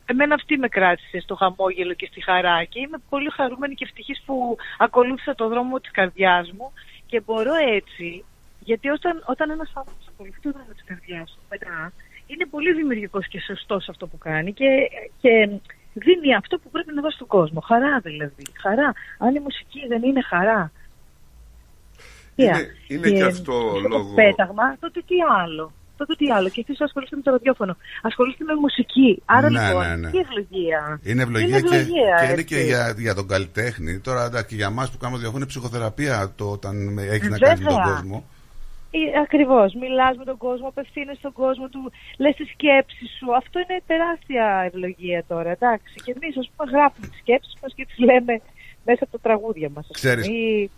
εμένα 0.06 0.34
αυτή 0.34 0.56
με 0.56 0.68
κράτησε 0.68 1.20
στο 1.20 1.34
χαμόγελο 1.34 1.94
και 1.94 2.06
στη 2.06 2.22
χαρά 2.22 2.64
και 2.64 2.80
είμαι 2.80 2.98
πολύ 3.08 3.30
χαρούμενη 3.30 3.74
και 3.74 3.84
ευτυχής 3.84 4.22
που 4.26 4.56
ακολούθησα 4.78 5.34
το 5.34 5.48
δρόμο 5.48 5.80
της 5.80 5.90
καρδιάς 5.90 6.52
μου 6.52 6.72
και 7.06 7.20
μπορώ 7.20 7.54
έτσι, 7.74 8.24
γιατί 8.60 8.88
όταν, 8.88 9.22
όταν 9.26 9.50
ένας 9.50 9.72
άνθρωπος 9.74 10.06
ακολουθεί 10.08 10.40
το 10.40 10.50
δρόμο 10.50 10.72
της 10.72 10.84
καρδιάς 10.84 11.30
του 11.30 11.42
μετά, 11.50 11.92
είναι 12.26 12.46
πολύ 12.46 12.72
δημιουργικός 12.72 13.28
και 13.28 13.40
σωστός 13.40 13.88
αυτό 13.88 14.06
που 14.06 14.18
κάνει 14.18 14.52
και, 14.52 14.68
και 15.20 15.48
δίνει 15.94 16.34
αυτό 16.34 16.58
που 16.58 16.70
πρέπει 16.70 16.94
να 16.94 17.02
δώσει 17.02 17.14
στον 17.14 17.26
κόσμο. 17.26 17.60
Χαρά 17.60 17.98
δηλαδή. 17.98 18.42
Χαρά. 18.62 18.92
Αν 19.18 19.34
η 19.34 19.40
μουσική 19.40 19.86
δεν 19.88 20.02
είναι 20.02 20.22
χαρά. 20.22 20.72
Είναι, 22.34 22.52
Yeah. 22.52 22.90
είναι 22.90 23.10
και 23.10 23.24
αυτό 23.24 23.72
το 23.72 23.88
λόγω. 23.88 24.14
πέταγμα, 24.14 24.76
τότε 24.80 25.02
τι 25.06 25.14
άλλο. 25.38 25.72
Τότε 25.96 26.14
τι 26.14 26.30
άλλο. 26.30 26.48
Και 26.48 26.60
εσείς 26.68 26.80
ασχολείστε 26.80 27.16
με 27.16 27.22
το 27.22 27.30
ραδιόφωνο. 27.30 27.76
Ασχολείστε 28.02 28.44
με 28.44 28.54
μουσική. 28.54 29.22
Άρα 29.24 29.50
Ναι, 29.50 29.66
λοιπόν, 29.66 29.88
ναι, 29.88 29.96
ναι. 29.96 30.10
τι 30.10 30.18
ευλογία. 30.18 31.00
Είναι 31.02 31.22
ευλογία, 31.22 31.46
Είναι 31.46 31.56
ευλογία, 31.56 31.84
και, 31.84 32.16
και 32.18 32.24
είναι 32.24 32.32
έτσι. 32.32 32.44
και 32.44 32.56
για, 32.56 32.94
για 32.98 33.14
τον 33.14 33.26
καλλιτέχνη. 33.28 33.98
Τώρα 33.98 34.24
εντάξει, 34.24 34.48
και 34.48 34.54
για 34.54 34.66
εμάς 34.66 34.90
που 34.90 34.98
κάνουμε 34.98 35.18
διαφωνία, 35.18 35.42
είναι 35.42 35.52
ψυχοθεραπεία 35.54 36.32
το 36.36 36.44
όταν 36.56 36.98
έχει 36.98 37.28
να 37.28 37.36
Βέβαια. 37.36 37.48
κάνει 37.48 37.62
με 37.62 37.70
τον 37.70 37.82
κόσμο. 37.82 38.24
Ακριβώς. 39.24 39.68
Μιλάς 39.82 40.14
με 40.16 40.24
τον 40.30 40.36
κόσμο, 40.46 40.66
απευθύνεσαι 40.68 41.18
στον 41.18 41.32
κόσμο 41.42 41.66
του, 41.68 41.82
λες 42.22 42.34
τις 42.36 42.48
σκέψεις 42.54 43.08
σου. 43.18 43.26
Αυτό 43.40 43.56
είναι 43.62 43.78
τεράστια 43.90 44.44
ευλογία 44.68 45.20
τώρα. 45.32 45.50
Εντάξει. 45.56 45.94
Και 46.04 46.12
εμείς, 46.16 46.34
ας 46.42 46.46
πούμε, 46.50 46.64
γράφουμε 46.72 47.06
τις 47.12 47.18
σκέψεις 47.22 47.54
μας 47.62 47.72
και 47.76 47.84
τις 47.88 47.98
λέμε 48.08 48.34
μέσα 48.86 49.04
από 49.04 49.12
τα 49.12 49.18
τραγούδια 49.22 49.70
μας. 49.74 49.86
Ξέρεις, 49.92 50.26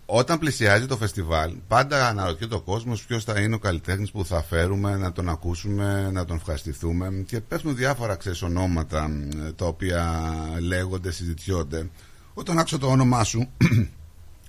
όταν 0.05 0.39
πλησιάζει 0.39 0.85
το 0.85 0.97
φεστιβάλ, 0.97 1.53
πάντα 1.67 2.07
αναρωτιέται 2.07 2.55
ο 2.55 2.61
κόσμος 2.61 3.05
ποιος 3.05 3.23
θα 3.23 3.39
είναι 3.39 3.55
ο 3.55 3.59
καλλιτέχνης 3.59 4.11
που 4.11 4.25
θα 4.25 4.41
φέρουμε 4.41 4.95
να 4.95 5.11
τον 5.11 5.29
ακούσουμε, 5.29 6.09
να 6.11 6.25
τον 6.25 6.35
ευχαριστηθούμε. 6.35 7.23
Και 7.27 7.39
πέφτουν 7.39 7.75
διάφορα 7.75 8.15
ξέρεις, 8.15 8.41
ονόματα 8.41 9.07
μ, 9.07 9.29
τα 9.55 9.65
οποία 9.65 10.21
λέγονται, 10.59 11.11
συζητιόνται. 11.11 11.89
Όταν 12.33 12.59
άκουσα 12.59 12.77
το 12.77 12.87
όνομά 12.87 13.23
σου. 13.23 13.47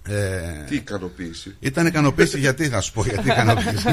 Ε, 0.08 0.64
Τι 0.68 0.74
ικανοποίηση. 0.74 1.56
Ήταν 1.60 1.86
ικανοποίηση 1.86 2.38
γιατί, 2.38 2.68
θα 2.68 2.80
σου 2.80 2.92
πω 2.92 3.02
γιατί 3.04 3.28
ικανοποίηση. 3.28 3.76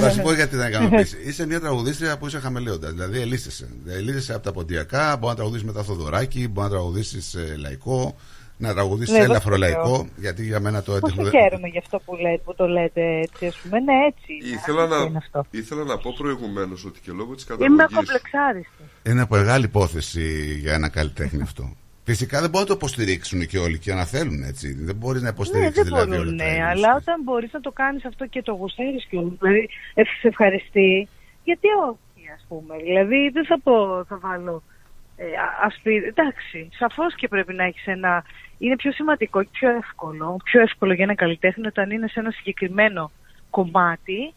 θα 0.00 0.10
σου 0.10 0.22
πω 0.22 0.32
γιατί 0.32 0.54
ήταν 0.54 0.68
ικανοποίηση. 0.68 1.16
Είσαι 1.24 1.46
μια 1.46 1.60
τραγουδίστρια 1.60 2.18
που 2.18 2.26
είσαι 2.26 2.38
χαμελέοντας. 2.38 2.92
Δηλαδή, 2.92 3.20
ελίσσεσαι. 3.20 3.68
Ελίσσεσαι 3.88 4.34
από 4.34 4.42
τα 4.42 4.52
ποντιακά, 4.52 5.16
μπορεί 5.16 5.26
να 5.28 5.34
τραγουδήσεις 5.34 5.66
μετά 5.66 5.82
Θοδωράκι, 5.82 6.48
μπορεί 6.48 6.68
να 6.68 6.74
τραγουδήσεις 6.74 7.36
λαϊκό, 7.56 8.16
να 8.56 8.72
τραγουδήσεις 8.74 9.14
Ναι, 9.16 9.22
έλαφρο 9.24 9.50
βέβαια. 9.50 9.68
λαϊκό. 9.68 10.08
Γιατί 10.16 10.44
για 10.44 10.60
μένα 10.60 10.82
το 10.82 10.94
έντεχνο. 10.94 11.22
Πόσο 11.22 11.30
χαίρομαι 11.38 11.68
γι' 11.68 11.78
αυτό 11.78 11.98
που, 12.04 12.14
λέτε, 12.14 12.40
που 12.44 12.54
το 12.54 12.66
λέτε 12.66 13.02
έτσι, 13.20 13.46
ας 13.46 13.56
πούμε. 13.56 13.80
Ναι, 13.80 13.92
έτσι. 14.06 14.52
Ήθελα 14.54 14.80
αλήθεια 14.82 14.98
να, 14.98 15.04
είναι 15.04 15.18
αυτό. 15.18 15.46
ήθελα 15.50 15.84
να 15.84 15.98
πω 15.98 16.14
προηγουμένως 16.18 16.84
ότι 16.84 17.00
και 17.00 17.12
λόγω 17.12 17.34
της 17.34 17.44
Είμαι 17.48 17.56
καταγωγή. 17.58 17.94
κομπλεξάριστη. 17.94 18.82
Είναι 19.06 19.26
μεγάλη 19.30 19.64
υπόθεση 19.64 20.56
για 20.60 20.72
ένα 20.74 20.88
καλλιτέχνη 20.88 21.42
αυτό. 21.42 21.76
Φυσικά 22.10 22.40
δεν 22.40 22.50
μπορούν 22.50 22.68
να 22.68 22.74
το 22.74 22.80
υποστηρίξουν 22.86 23.46
και 23.46 23.58
όλοι 23.58 23.78
και 23.78 23.94
να 23.94 24.04
θέλουν 24.04 24.42
έτσι. 24.42 24.72
Δεν 24.88 24.96
μπορείς 24.96 25.22
να 25.22 25.28
Ναι, 25.28 25.34
υποστηρίξει 25.34 25.72
δεν 25.74 25.84
δηλαδή 25.84 26.10
όλα 26.10 26.16
μπορούν, 26.16 26.36
τα 26.36 26.44
ναι, 26.44 26.50
έργα. 26.50 26.68
αλλά 26.68 26.94
όταν 26.94 27.22
μπορείς 27.22 27.52
να 27.52 27.60
το 27.60 27.70
κάνεις 27.72 28.04
αυτό 28.04 28.26
και 28.26 28.42
το 28.42 28.52
γουστάρεις 28.52 29.04
και 29.04 29.18
δηλαδή 29.40 29.68
ε, 29.94 30.02
σε 30.20 30.28
ευχαριστεί, 30.28 31.08
γιατί 31.44 31.66
όχι, 31.90 32.24
ας 32.36 32.44
πούμε. 32.48 32.76
Δηλαδή 32.82 33.28
δεν 33.32 33.46
θα 33.46 33.60
πω, 33.60 34.04
θα 34.08 34.18
βάλω 34.18 34.62
ε, 35.16 35.24
α- 35.24 35.58
ασπί- 35.66 36.04
Εντάξει, 36.06 36.68
σαφώς 36.78 37.14
και 37.14 37.28
πρέπει 37.28 37.54
να 37.54 37.64
έχεις 37.64 37.86
ένα. 37.86 38.24
Είναι 38.58 38.76
πιο 38.76 38.92
σημαντικό 38.92 39.42
και 39.42 39.48
πιο 39.52 39.70
εύκολο, 39.70 40.36
πιο 40.44 40.60
εύκολο 40.60 40.92
για 40.92 41.04
ένα 41.04 41.14
καλλιτέχνη 41.14 41.66
όταν 41.66 41.90
είναι 41.90 42.08
σε 42.08 42.20
ένα 42.20 42.30
συγκεκριμένο 42.30 43.10
κομμάτι 43.50 44.34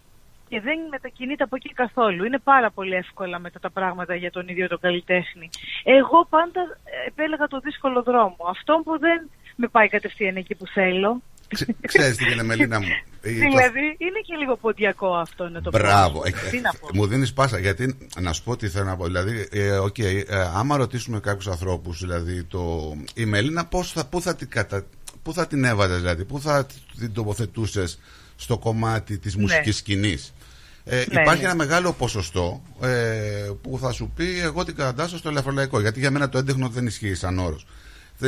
και 0.50 0.60
δεν 0.61 0.78
μετακινείται 0.90 1.44
από 1.44 1.56
εκεί 1.56 1.74
καθόλου. 1.74 2.24
Είναι 2.26 2.40
πάρα 2.40 2.72
πολύ 2.72 2.94
εύκολα 2.95 3.40
μετά 3.40 3.60
τα 3.60 3.69
πράγματα 3.69 4.16
για 4.16 4.32
τον 4.32 4.48
ίδιο 4.48 4.68
τον 4.68 4.80
καλλιτέχνη. 4.80 5.50
Εγώ 5.84 6.26
πάντα 6.30 6.61
ε, 6.84 7.08
επέλεγα 7.08 7.48
το 7.48 7.60
δύσκολο 7.60 8.03
δρόμο. 8.03 8.38
Αυτό 8.50 8.82
που 8.84 9.00
δεν 9.00 9.30
με 9.56 9.68
πάει 9.68 9.88
κατευθείαν 9.88 10.36
εκεί 10.36 10.56
που 10.56 10.68
θέλω. 10.68 11.22
Ξέρεις 11.82 12.18
τι 12.18 12.24
γίνεται, 12.24 12.44
Μελίνα 12.44 12.80
μου; 12.80 12.88
Ε, 13.22 13.30
το- 13.34 13.40
Δηλαδή 13.50 13.80
είναι 13.98 14.19
και 14.26 14.36
λίγο 14.40 14.58
ποντιακό 14.58 15.14
αυτό 15.16 15.50
να 15.50 15.61
το 15.61 15.69
πω. 15.69 15.78
Μπράβο. 15.78 16.22
Ε, 16.26 16.50
Τι 16.50 16.60
να 16.60 16.74
πω. 16.80 16.88
Μου 16.94 17.08
δίνεις 17.08 17.34
πάσα. 17.34 17.60
Γιατί 17.60 17.98
να 18.19 18.34
σου 18.34 18.44
πω 18.44 18.56
τι 18.56 18.68
θέλω 18.68 18.86
να 18.86 18.95
πω. 18.95 19.06
Δηλαδή, 19.06 19.48
ε, 19.52 19.72
οκ, 19.72 19.98
ε, 20.00 20.24
άμα 20.56 20.78
ρωτήσουμε 20.78 21.19
κάποιους 21.19 21.48
ανθρώπους, 21.48 22.00
δηλαδή 22.00 22.44
το, 22.44 22.94
η 23.16 23.26
Μελίνα, 23.26 23.66
πώς 23.66 23.92
θα, 23.92 24.06
πού, 24.08 24.22
θα 24.22 24.36
την 24.36 24.50
κατα... 24.50 24.84
πού 25.24 25.34
θα 25.34 25.48
την 25.48 25.64
έβαζες, 25.64 26.00
δηλαδή, 26.00 26.26
πού 26.26 26.40
θα 26.40 26.66
την 27.00 27.14
τοποθετούσες 27.14 28.00
στο 28.36 28.58
κομμάτι 28.58 29.18
της 29.18 29.36
Ναι. 29.36 29.42
μουσικής 29.42 29.76
σκηνής; 29.78 30.34
Ε, 30.92 30.95
Ναι, 31.11 31.22
υπάρχει 31.22 31.42
ναι. 31.42 31.48
ένα 31.48 31.56
μεγάλο 31.56 31.93
ποσοστό 31.93 32.61
ε, 32.82 32.88
που 33.61 33.77
θα 33.82 33.92
σου 33.92 34.11
πει 34.16 34.40
εγώ 34.40 34.64
την 34.66 34.76
κατατάσσω 34.76 35.18
στο 35.18 35.30
ελαφρολαϊκό. 35.30 35.80
Γιατί 35.80 36.00
για 36.00 36.11
μένα 36.11 36.30
το 36.30 36.38
έντεχνο 36.38 36.68
δεν 36.68 36.85
ισχύει 36.85 37.16
σαν 37.16 37.40
όρος. 37.40 37.66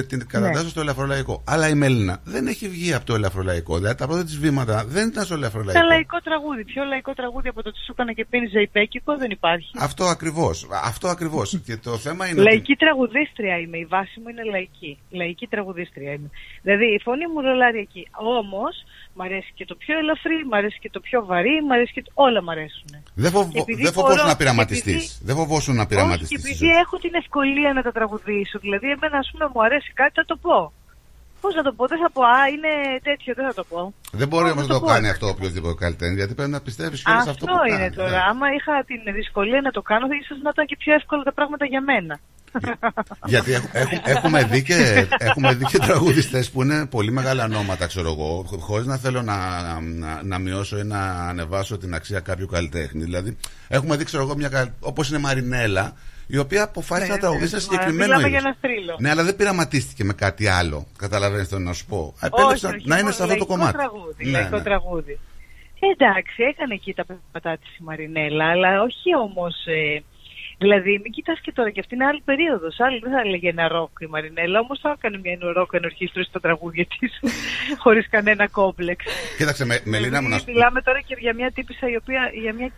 Την 0.07 0.27
κατατάσσω 0.27 0.63
Ναι. 0.63 0.69
στο 0.69 0.81
ελαφρολαϊκό. 0.81 1.43
Αλλά 1.47 1.67
η 1.69 1.73
Μέλινα 1.73 2.21
δεν 2.23 2.47
έχει 2.47 2.69
βγει 2.69 2.93
από 2.93 3.05
το 3.05 3.13
ελαφρολαϊκό. 3.15 3.77
Δηλαδή 3.77 3.95
τα 3.97 4.07
πρώτα 4.07 4.23
της 4.23 4.37
βήματα 4.37 4.85
δεν 4.87 5.07
ήταν 5.07 5.25
στο 5.25 5.33
ελαφρολαϊκό. 5.33 5.79
Ένα 5.79 5.87
λαϊκό 5.87 6.17
τραγούδι. 6.21 6.63
Πιο 6.63 6.83
λαϊκό 6.83 7.13
τραγούδι 7.13 7.47
από 7.47 7.61
το 7.63 7.71
τι 7.71 7.77
σου 7.85 7.91
έκανα 7.91 8.13
και 8.13 8.25
πίνει 8.29 8.61
υπέκικο 8.61 9.17
δεν 9.17 9.31
υπάρχει. 9.31 9.71
Αυτό 9.79 10.03
ακριβώς. 10.05 10.67
Αυτό 10.83 11.07
ακριβώς. 11.07 11.59
και 11.65 11.77
το 11.77 11.97
θέμα 11.97 12.27
είναι. 12.27 12.41
ότι- 12.41 12.49
Λαϊκή 12.49 12.75
τραγουδίστρια 12.75 13.57
είμαι. 13.57 13.77
Η 13.77 13.85
βάση 13.85 14.19
μου 14.19 14.27
είναι 14.29 14.43
λαϊκή. 14.43 14.97
Λαϊκή 15.09 15.47
τραγουδίστρια 15.47 16.11
είμαι. 16.11 16.29
Δηλαδή 16.61 16.85
η 16.85 16.99
φωνή 17.03 17.27
μου 17.27 17.41
ρολάρει 17.41 17.79
εκεί. 17.79 18.07
Όμως 18.39 18.73
μ' 19.13 19.21
αρέσει 19.21 19.51
και 19.57 19.65
το 19.65 19.75
πιο 19.75 19.97
ελαφρύ, 19.97 20.37
μ' 20.49 20.53
αρέσει 20.53 20.77
και 20.83 20.89
το 20.95 20.99
πιο 20.99 21.25
βαρύ, 21.25 21.55
μ' 21.67 21.71
αρέσει 21.71 21.91
και. 21.93 22.01
το- 22.05 22.11
Όλα 22.13 22.41
μ' 22.43 22.49
αρέσουν. 22.49 22.89
Δεν, 23.23 23.31
φοβ... 23.31 23.49
Και 23.51 23.59
επειδή 23.59 23.83
δεν 23.83 23.93
φοβόσουν 23.93 24.15
μπορώ- 24.17 24.31
να 24.31 24.35
πειραματιστεί. 24.39 24.91
επειδή- 24.91 25.11
Δεν 25.27 25.35
φοβόσουν 25.35 25.73
να 25.75 25.81
Όχι, 25.81 25.89
πειραματιστείς. 25.89 26.41
και 26.43 26.47
επειδή 26.49 26.67
έχω 26.83 26.95
την 27.05 27.13
ευκολία 27.21 27.73
να 27.77 27.81
τα 27.87 27.91
τραγουδήσω. 27.91 28.57
Δηλαδή, 28.65 28.87
εμένα, 28.95 29.17
ας 29.23 29.27
πούμε, 29.31 29.45
μου 29.53 29.61
αρέσει 29.67 29.91
κάτι, 30.01 30.13
θα 30.19 30.25
το 30.31 30.35
πω. 30.45 30.57
Πώς 31.41 31.53
να 31.55 31.63
το 31.67 31.71
πω, 31.77 31.83
δεν 31.87 31.99
θα 32.03 32.09
πω, 32.15 32.21
Α, 32.23 32.41
είναι 32.53 32.71
τέτοιο, 33.09 33.31
δεν 33.37 33.45
θα 33.49 33.53
το 33.59 33.63
πω. 33.71 33.93
Δεν 34.19 34.27
μπορεί 34.27 34.43
Πώς 34.43 34.51
όμως 34.53 34.67
να 34.67 34.73
να 34.73 34.79
το 34.79 34.85
πω, 34.85 34.91
κάνει 34.93 35.05
ρε. 35.05 35.13
αυτό 35.15 35.25
οποιοδήποτε 35.35 35.75
καλλιτέχνη, 35.83 36.15
γιατί 36.21 36.33
πρέπει 36.37 36.51
να 36.57 36.61
πιστεύεις 36.67 36.99
και 37.03 37.11
σε 37.11 37.17
αυτό 37.17 37.29
Αυτό 37.31 37.45
που 37.45 37.67
είναι 37.73 37.77
κάνει. 37.77 37.95
τώρα. 37.99 38.09
ναι. 38.09 38.21
Άμα 38.31 38.47
είχα 38.57 38.73
την 38.89 39.01
δυσκολία 39.19 39.61
να 39.67 39.71
το 39.77 39.81
κάνω, 39.89 40.07
θα 40.11 40.15
ίσως 40.21 40.37
να 40.45 40.49
ήταν 40.53 40.65
και 40.69 40.77
πιο 40.83 40.91
εύκολα 40.99 41.23
τα 41.23 41.33
πράγματα 41.37 41.65
για 41.65 41.81
μένα. 41.89 42.15
Γιατί 43.25 43.53
έχ- 43.53 43.69
έχ- 43.73 44.07
έχουμε 44.07 44.43
δει 44.43 44.63
και, 44.63 45.07
έχουμε 45.17 45.53
δει 45.53 45.65
και 45.65 45.77
τραγουδιστές 45.77 46.49
που 46.49 46.61
είναι 46.63 46.85
πολύ 46.85 47.11
μεγάλα 47.11 47.43
ονόματα, 47.43 47.87
ξέρω 47.87 48.09
εγώ, 48.11 48.45
χωρίς 48.59 48.85
να 48.85 48.97
θέλω 48.97 49.21
να, 49.21 49.35
να, 49.81 50.21
να 50.23 50.37
μειώσω 50.39 50.77
ή 50.77 50.83
να 50.83 50.99
ανεβάσω 51.27 51.77
την 51.77 51.93
αξία 51.93 52.19
κάποιου 52.19 52.47
καλλιτέχνη. 52.47 53.03
Δηλαδή, 53.03 53.37
έχουμε 53.67 53.95
δει, 53.95 54.03
ξέρω 54.03 54.23
εγώ, 54.23 54.35
μια, 54.35 54.49
καλ- 54.49 54.69
όπως 54.79 55.09
είναι 55.09 55.17
η 55.17 55.21
Μαρινέλα, 55.21 55.93
η 56.27 56.37
οποία 56.37 56.63
αποφάσισε 56.63 57.07
Ναι, 57.07 57.13
να 57.13 57.19
τραγουδήσει 57.19 57.45
ένα 57.55 57.55
ναι, 57.55 57.61
συγκεκριμένο 57.61 58.03
μιλάμε 58.15 58.27
είδος. 58.27 58.29
για 58.29 58.39
ένα 58.39 58.57
θρύλο. 58.61 58.95
Ναι, 58.99 59.09
αλλά 59.09 59.23
δεν 59.23 59.35
πειραματίστηκε 59.35 60.03
με 60.03 60.13
κάτι 60.13 60.47
άλλο. 60.47 60.87
Καταλαβαίνεις 60.97 61.49
το 61.49 61.59
να 61.59 61.73
σου 61.73 61.85
πω. 61.85 61.97
όχι, 62.15 62.25
Επέλεξε 62.25 62.67
όχι, 62.67 62.87
να 62.87 62.95
είναι 62.95 63.03
μόνο 63.03 63.15
σε 63.15 63.23
αυτό 63.23 63.23
το 63.23 63.27
λαϊκό 63.27 63.45
κομμάτι. 63.45 63.77
Τραγούδι, 63.77 64.25
Ναι, 64.25 64.31
λαϊκό 64.31 64.57
ναι. 64.57 64.63
τραγούδι. 64.63 65.19
Εντάξει, 65.93 66.43
έκανε 66.51 66.73
εκεί 66.73 66.93
τα 66.93 67.05
πέμπατά 67.05 67.57
της 67.57 67.77
η 67.77 67.83
Μαρινέλα, 67.83 68.45
αλλά 68.49 68.81
όχι 68.81 69.09
όμως. 69.27 69.55
Ε, 69.65 70.03
δηλαδή, 70.63 70.91
μην 71.03 71.11
κοιτάς 71.11 71.39
και 71.41 71.51
τώρα, 71.51 71.69
και 71.69 71.79
αυτή 71.79 71.95
είναι 71.95 72.05
άλλη 72.05 72.21
περίοδος. 72.25 72.79
Άλλη 72.79 72.99
δεν 72.99 73.11
θα 73.11 73.19
έλεγε 73.25 73.49
ένα 73.49 73.67
ροκ 73.67 73.89
η 73.99 74.05
Μαρινέλα, 74.05 74.59
όμως 74.59 74.79
θα 74.79 74.89
έκανε 74.97 75.17
μια 75.23 75.37
ροκ 75.53 75.73
ενορχήστρωση 75.73 76.29
στα 76.29 76.39
τραγούδια 76.39 76.85
της, 76.99 77.11
χωρίς 77.83 78.09
κανένα 78.09 78.47
κόμπλεξ. 78.47 79.05
Κοίταξε, 79.37 79.65
με, 79.65 79.79
Μελίνα 79.83 80.21
μου 80.21 80.29
να 80.29 80.37
σου 80.37 80.45
πω. 80.45 80.51
Μιλάμε 80.51 80.81
τώρα 80.81 81.01
και 81.01 81.15
για 81.19 81.33
μια 81.33 81.51
τύπησα 81.51 81.89
η 81.89 81.95
οποία, 81.95 82.31
για 82.41 82.53
μια 82.53 82.71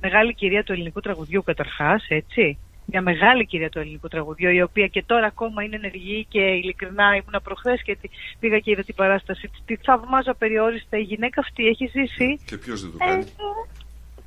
μεγάλη 0.00 0.34
κυρία 0.34 0.62
του 0.64 0.72
ελληνικού 0.72 1.00
τραγουδιού 1.00 1.42
καταρχάς, 1.42 2.04
έτσι. 2.08 2.58
Μια 2.88 3.00
μεγάλη 3.02 3.46
κυρία 3.46 3.68
του 3.68 3.78
ελληνικού 3.78 4.08
τραγουδιού, 4.08 4.50
η 4.50 4.62
οποία 4.62 4.86
και 4.86 5.02
τώρα 5.06 5.26
ακόμα 5.26 5.62
είναι 5.62 5.76
ενεργή 5.76 6.26
και 6.28 6.40
ειλικρινά 6.40 7.16
ήμουνα 7.16 7.40
προχθές 7.40 7.82
και 7.82 7.96
τη- 8.00 8.08
πήγα 8.40 8.58
και 8.58 8.70
είδα 8.70 8.82
την 8.82 8.94
παράσταση. 8.94 9.48
της. 9.48 9.62
Τη 9.66 9.76
θαυμάζω 9.76 10.30
απεριόριστα. 10.30 10.98
Η 10.98 11.00
γυναίκα 11.02 11.40
αυτή 11.40 11.66
έχει 11.66 11.86
ζήσει 11.86 12.38
Και 12.44 12.56
ποιος 12.56 12.80
δεν 12.82 12.90
το 12.90 12.96
ε, 13.00 13.06
κάνει; 13.06 13.24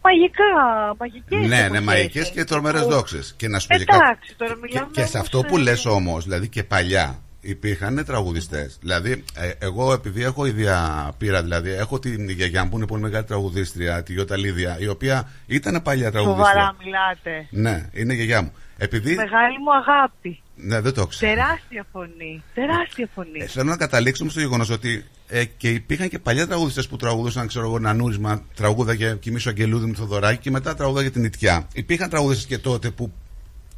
Μαγικά, 0.09 0.51
μαγικές 0.99 1.39
Ναι, 1.39 1.47
ναι, 1.47 1.65
εποχές, 1.65 1.81
μαγικές 1.81 2.21
έτσι. 2.21 2.33
και 2.33 2.43
τρομερές 2.43 2.85
δόξες. 2.85 3.33
Και 3.37 3.47
να 3.47 3.59
σου 3.59 3.67
πω 3.67 3.77
και 3.77 3.83
κάτι. 3.83 4.03
Εντάξει, 4.03 4.35
τώρα 4.37 4.55
μιλάμε. 4.55 4.87
Και, 4.91 5.01
και 5.01 5.07
σε 5.07 5.17
όμως, 5.17 5.27
αυτό 5.27 5.41
που 5.41 5.57
ε, 5.57 5.61
λες 5.61 5.85
όμως, 5.85 6.23
δηλαδή 6.23 6.47
και 6.47 6.63
παλιά 6.63 7.19
υπήρχαν 7.41 8.05
τραγουδιστές. 8.05 8.77
Δηλαδή, 8.81 9.23
ε, 9.35 9.51
εγώ 9.59 9.93
επειδή 9.93 10.23
έχω 10.23 10.45
ίδια 10.45 11.09
πείρα, 11.17 11.41
δηλαδή 11.41 11.71
έχω 11.71 11.99
την 11.99 12.29
γιαγιά 12.29 12.63
μου 12.63 12.69
που 12.69 12.77
είναι 12.77 12.87
πολύ 12.87 13.01
μεγάλη 13.01 13.23
τραγουδίστρια, 13.23 14.03
τη 14.03 14.13
Γιώτα 14.13 14.37
Λίδια, 14.37 14.77
η 14.79 14.87
οποία 14.87 15.29
ήταν 15.47 15.81
παλιά 15.83 16.11
τραγουδίστρια. 16.11 16.51
Σοβαρά 16.51 16.75
μιλάτε. 16.83 17.47
Ναι, 17.49 17.89
είναι 17.93 18.13
η 18.13 18.15
γιαγιά 18.15 18.41
μου. 18.41 18.51
Επειδή. 18.81 19.15
Μεγάλη 19.15 19.57
μου 19.59 19.73
αγάπη. 19.73 20.41
Ναι, 20.55 20.81
δεν 20.81 20.93
το 20.93 21.07
ξέρω. 21.07 21.33
Τεράστια 21.33 21.85
φωνή. 21.91 22.43
Τεράστια 22.53 23.09
φωνή. 23.13 23.39
Ε, 23.39 23.45
θέλω 23.45 23.69
να 23.69 23.77
καταλήξουμε 23.77 24.29
στο 24.29 24.39
γεγονός 24.39 24.69
ότι 24.69 25.05
ε, 25.27 25.45
και 25.45 25.69
υπήρχαν 25.69 26.09
και 26.09 26.19
παλιά 26.19 26.47
τραγουδιστές 26.47 26.87
που 26.87 26.95
τραγουδούσαν, 26.95 27.47
ξέρω 27.47 27.65
εγώ, 27.65 27.75
ένα 27.75 27.93
νούρισμα, 27.93 28.43
τραγούδαγε 28.55 29.15
Κοιμήσου 29.19 29.49
Αγγελούδη 29.49 29.85
με 29.85 29.95
Θοδωράκη 29.95 30.39
και 30.39 30.51
μετά 30.51 30.75
τραγούδαγε 30.75 31.09
την 31.09 31.23
Ιτιά. 31.23 31.67
Υπήρχαν 31.73 32.09
τραγουδιστές 32.09 32.45
και 32.45 32.57
τότε 32.57 32.89
που 32.91 33.11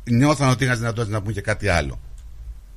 νιώθαν 0.04 0.50
ότι 0.50 0.64
είχαν 0.64 0.78
δυνατότητα 0.78 1.14
να 1.14 1.22
πούν 1.22 1.34
και 1.34 1.42
κάτι 1.42 1.68
άλλο. 1.68 2.00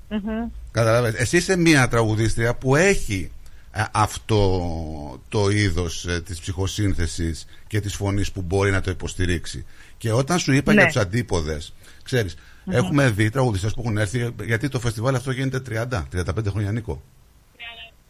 Μμμ. 0.08 0.50
Καταλαβαίνεις. 0.70 1.18
Εσύ 1.20 1.36
είσαι 1.36 1.56
μια 1.56 1.88
τραγουδίστρια 1.88 2.54
που 2.54 2.76
έχει 2.76 3.30
ε, 3.72 3.82
αυτό 3.92 5.20
το 5.28 5.48
είδος 5.48 6.06
ε, 6.06 6.20
της 6.20 6.40
ψυχοσύνθεσης 6.40 7.46
και 7.66 7.80
της 7.80 7.94
φωνής 7.94 8.32
που 8.32 8.42
μπορεί 8.42 8.70
να 8.70 8.80
το 8.80 8.90
υποστηρίξει. 8.90 9.66
Και 9.98 10.12
όταν 10.12 10.38
σου 10.38 10.52
είπα 10.52 10.72
Ναι. 10.72 10.80
για 10.80 10.86
τους 10.86 11.00
αντίποδες, 11.00 11.74
ξέρεις, 12.04 12.36
Μμμ. 12.64 12.74
έχουμε 12.76 13.08
δει 13.10 13.30
τραγουδιστές 13.30 13.74
που 13.74 13.80
έχουν 13.84 13.96
έρθει, 13.98 14.34
γιατί 14.44 14.68
το 14.68 14.80
φεστιβάλ 14.80 15.14
αυτό 15.14 15.30
γίνεται 15.30 15.60
30-35 15.60 16.50
χρόνια 16.50 16.72
Νίκο. 16.72 17.02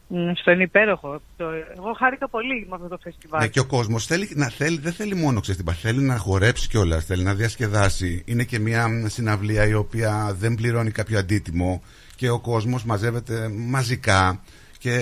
Μ, 0.09 0.29
Αυτό 0.29 0.51
είναι 0.51 0.63
υπέροχο. 0.63 1.21
Το- 1.37 1.45
Εγώ 1.77 1.93
χάρηκα 1.99 2.29
πολύ 2.29 2.67
με 2.69 2.75
αυτό 2.75 2.89
το 2.89 2.99
φεστιβάλ. 3.03 3.41
Ναι, 3.41 3.49
και 3.49 3.61
ο 3.61 3.65
κόσμος 3.67 4.07
θέλει, 4.07 4.29
να 4.35 4.49
θέλει, 4.49 4.79
δεν 4.79 4.93
θέλει 4.93 5.15
μόνο 5.15 5.41
ξέρεις, 5.41 5.61
τι 5.63 5.67
είπα, 5.69 5.79
θέλει 5.81 6.03
να 6.03 6.17
χορέψει 6.17 6.69
κιόλας, 6.69 7.05
θέλει 7.05 7.23
να 7.23 7.35
διασκεδάσει. 7.35 8.23
Είναι 8.27 8.45
και 8.45 8.59
μια 8.59 8.89
μ, 8.89 9.07
συναυλία 9.07 9.67
η 9.67 9.75
οποία 9.75 10.35
δεν 10.39 10.55
πληρώνει 10.55 10.91
κάποιο 10.91 11.19
αντίτιμο 11.19 11.83
και 12.17 12.29
ο 12.31 12.41
κόσμος 12.41 12.85
μαζεύεται 12.85 13.49
μαζικά 13.55 14.41
και 14.79 14.99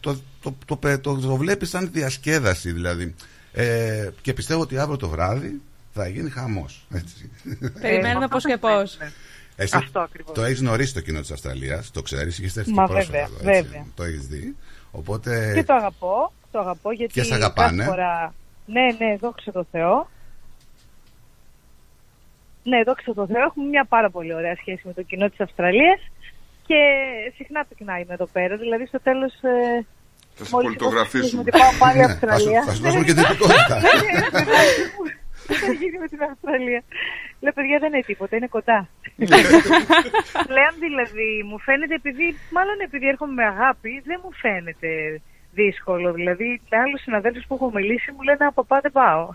το, 0.00 0.14
το, 0.40 0.54
το, 0.66 0.76
το, 0.76 0.98
το, 1.00 1.16
το 1.20 1.36
βλέπεις 1.36 1.68
σαν 1.68 1.90
διασκέδαση 1.92 2.72
δηλαδή. 2.72 3.14
Ε, 3.52 4.08
και 4.20 4.32
πιστεύω 4.32 4.60
ότι 4.60 4.78
αύριο 4.78 4.96
το 4.96 5.08
βράδυ 5.08 5.60
θα 5.92 6.08
γίνει 6.08 6.30
χαμός. 6.30 6.86
Περιμένουμε 7.80 8.24
Ε, 8.24 8.28
πώς 8.28 8.44
και 8.44 8.56
πώς. 8.56 8.98
Εσύ 9.56 9.76
Αυτό 9.76 10.00
ακριβώς. 10.00 10.34
το 10.34 10.42
έχεις 10.44 10.60
γνωρίσει 10.60 10.94
το 10.94 11.00
κοινό 11.00 11.20
της 11.20 11.30
Αυστραλίας, 11.30 11.90
το 11.90 12.02
ξέρεις, 12.02 12.38
είχες 12.38 12.56
έρθει 12.56 12.70
και 12.70 12.76
Μα 12.80 12.86
πρόσφατα 12.86 13.18
βέβαια, 13.18 13.38
εδώ, 13.40 13.50
έτσι. 13.50 13.62
βέβαια. 13.62 13.86
Το 13.94 14.02
έχεις 14.02 14.26
δει. 14.26 14.56
Οπότε. 14.90 15.52
Και 15.54 15.64
το 15.64 15.74
αγαπώ. 15.74 16.32
Το 16.50 16.58
αγαπώ 16.58 16.92
γιατί 16.92 17.12
Και 17.12 17.22
σ' 17.22 17.32
αγαπάνε. 17.32 17.76
κάθε 17.76 17.88
φορά... 17.90 18.34
Ναι, 18.66 18.82
ναι, 18.98 19.16
δόξα 19.16 19.52
τω 19.52 19.66
Θεώ. 19.70 20.10
Ναι, 22.62 22.82
δόξα 22.82 23.14
τω 23.14 23.26
Θεώ. 23.26 23.42
Έχουμε 23.42 23.66
μια 23.68 23.84
πάρα 23.84 24.10
πολύ 24.10 24.34
ωραία 24.34 24.56
σχέση 24.56 24.82
με 24.84 24.92
το 24.92 25.02
κοινό 25.02 25.28
της 25.30 25.40
Αυστραλίας 25.40 26.00
και 26.66 26.76
συχνά 27.36 27.64
πυκνά 27.68 27.98
είμαι 27.98 28.12
εδώ 28.14 28.26
πέρα. 28.26 28.56
Δηλαδή 28.56 28.86
στο 28.86 29.00
τέλος... 29.00 29.32
Ε, 29.32 29.86
Θα 30.34 30.44
σε 30.44 30.50
μόλις 30.52 30.68
πολιτογραφήσουμε. 30.76 31.40
ότι 31.40 31.50
πάω 31.50 31.72
πάλι 31.78 31.98
Ναι, 31.98 32.04
Αυστραλία. 32.04 32.62
θα 32.64 32.72
σου- 32.72 32.74
θα 32.74 32.74
σου 32.74 32.82
δώσουμε 32.82 33.04
και 33.04 33.14
την 33.14 33.22
υπηκότητα. 35.54 35.56
Ναι, 35.56 35.64
ναι, 35.64 35.64
ναι, 35.64 35.64
ναι. 35.64 35.66
Τι 35.66 35.66
θα 35.66 35.72
γίνει 35.80 35.98
με 35.98 36.08
την 36.12 36.22
Αυστραλία; 36.30 36.82
Λέω, 37.40 37.52
παιδιά, 37.52 37.78
δεν 37.78 37.92
είναι 37.92 38.02
τίποτα, 38.10 38.36
είναι 38.36 38.46
κοντά. 38.56 38.78
Πλέον 40.50 40.74
δηλαδή, 40.86 41.28
μου 41.48 41.58
φαίνεται 41.66 41.94
επειδή, 41.94 42.26
μάλλον 42.56 42.76
επειδή 42.86 43.06
έρχομαι 43.08 43.32
με 43.32 43.44
αγάπη, 43.44 44.02
δεν 44.04 44.18
μου 44.22 44.32
φαίνεται 44.42 44.90
δύσκολο. 45.52 46.12
Δηλαδή, 46.12 46.60
με 46.70 46.76
άλλους 46.78 47.00
συναδέλφους 47.02 47.44
που 47.46 47.54
έχω 47.54 47.70
μιλήσει 47.74 48.12
μου 48.12 48.22
λένε 48.22 48.44
Από 48.44 48.64
πάτε 48.64 48.88
πάω. 48.90 49.28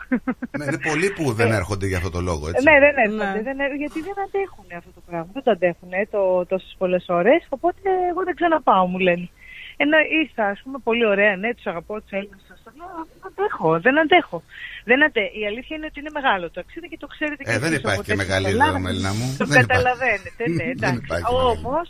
Ναι, 0.57 0.65
είναι 0.65 0.79
πολλοί 0.89 1.09
που 1.17 1.31
δεν 1.39 1.51
έρχονται 1.51 1.87
για 1.87 1.97
αυτό 1.97 2.09
το 2.09 2.21
λόγο, 2.21 2.47
έτσι. 2.49 2.63
ναι, 2.63 2.79
δεν 2.79 2.95
έρχονται. 3.05 3.41
Δεν, 3.43 3.59
έρ- 3.59 3.75
γιατί 3.83 3.99
δεν 4.01 4.17
αντέχουν 4.25 4.65
αυτό 4.77 4.91
το 4.97 5.01
πράγμα. 5.07 5.29
Δεν 5.33 5.43
το 5.43 5.51
αντέχουν 5.51 5.89
ε, 5.91 6.05
το, 6.11 6.45
τόσες 6.45 6.75
πολλές 6.77 7.05
ώρες. 7.07 7.45
Οπότε 7.49 7.89
εγώ 8.09 8.23
δεν 8.23 8.35
ξαναπάω, 8.35 8.85
μου 8.87 8.97
λένε. 8.99 9.29
Ενώ 9.77 9.97
είστε, 10.21 10.43
ας 10.43 10.61
πούμε, 10.63 10.77
πολύ 10.83 11.05
ωραία, 11.05 11.35
ναι, 11.35 11.53
τους 11.53 11.65
αγαπώ, 11.65 12.01
τους 12.01 12.11
Έλληνες. 12.11 12.41
Δεν 12.63 12.83
αντέχω, 13.27 13.79
δεν 13.79 13.99
αντέχω. 13.99 14.43
Δεν 14.89 15.03
αντε... 15.05 15.21
Η 15.41 15.43
αλήθεια 15.49 15.73
είναι 15.77 15.87
ότι 15.91 15.99
είναι 16.01 16.13
μεγάλο 16.19 16.43
το 16.47 16.53
ταξίδι 16.59 16.87
και 16.91 16.97
το 17.03 17.07
ξέρετε 17.15 17.41
και 17.43 17.49
Ε, 17.49 17.57
δεν 17.63 17.69
εσείς, 17.71 17.77
υπάρχει 17.81 17.99
οπότε 17.99 18.11
και 18.11 18.17
μεγαλύτερο, 18.23 18.57
καταλάβετε. 18.57 18.85
Μελίνα 18.87 19.11
μου. 19.19 19.25
Το 19.37 19.45
Δεν 19.45 19.47
υπάρχει. 19.47 19.67
καταλαβαίνετε, 19.67 20.41
ναι, 20.47 20.55
Δεν 20.63 20.69
εντάξει. 20.75 21.01
υπάρχει 21.05 21.27
μεγαλύτερο. 21.33 21.49
Όμως, 21.69 21.87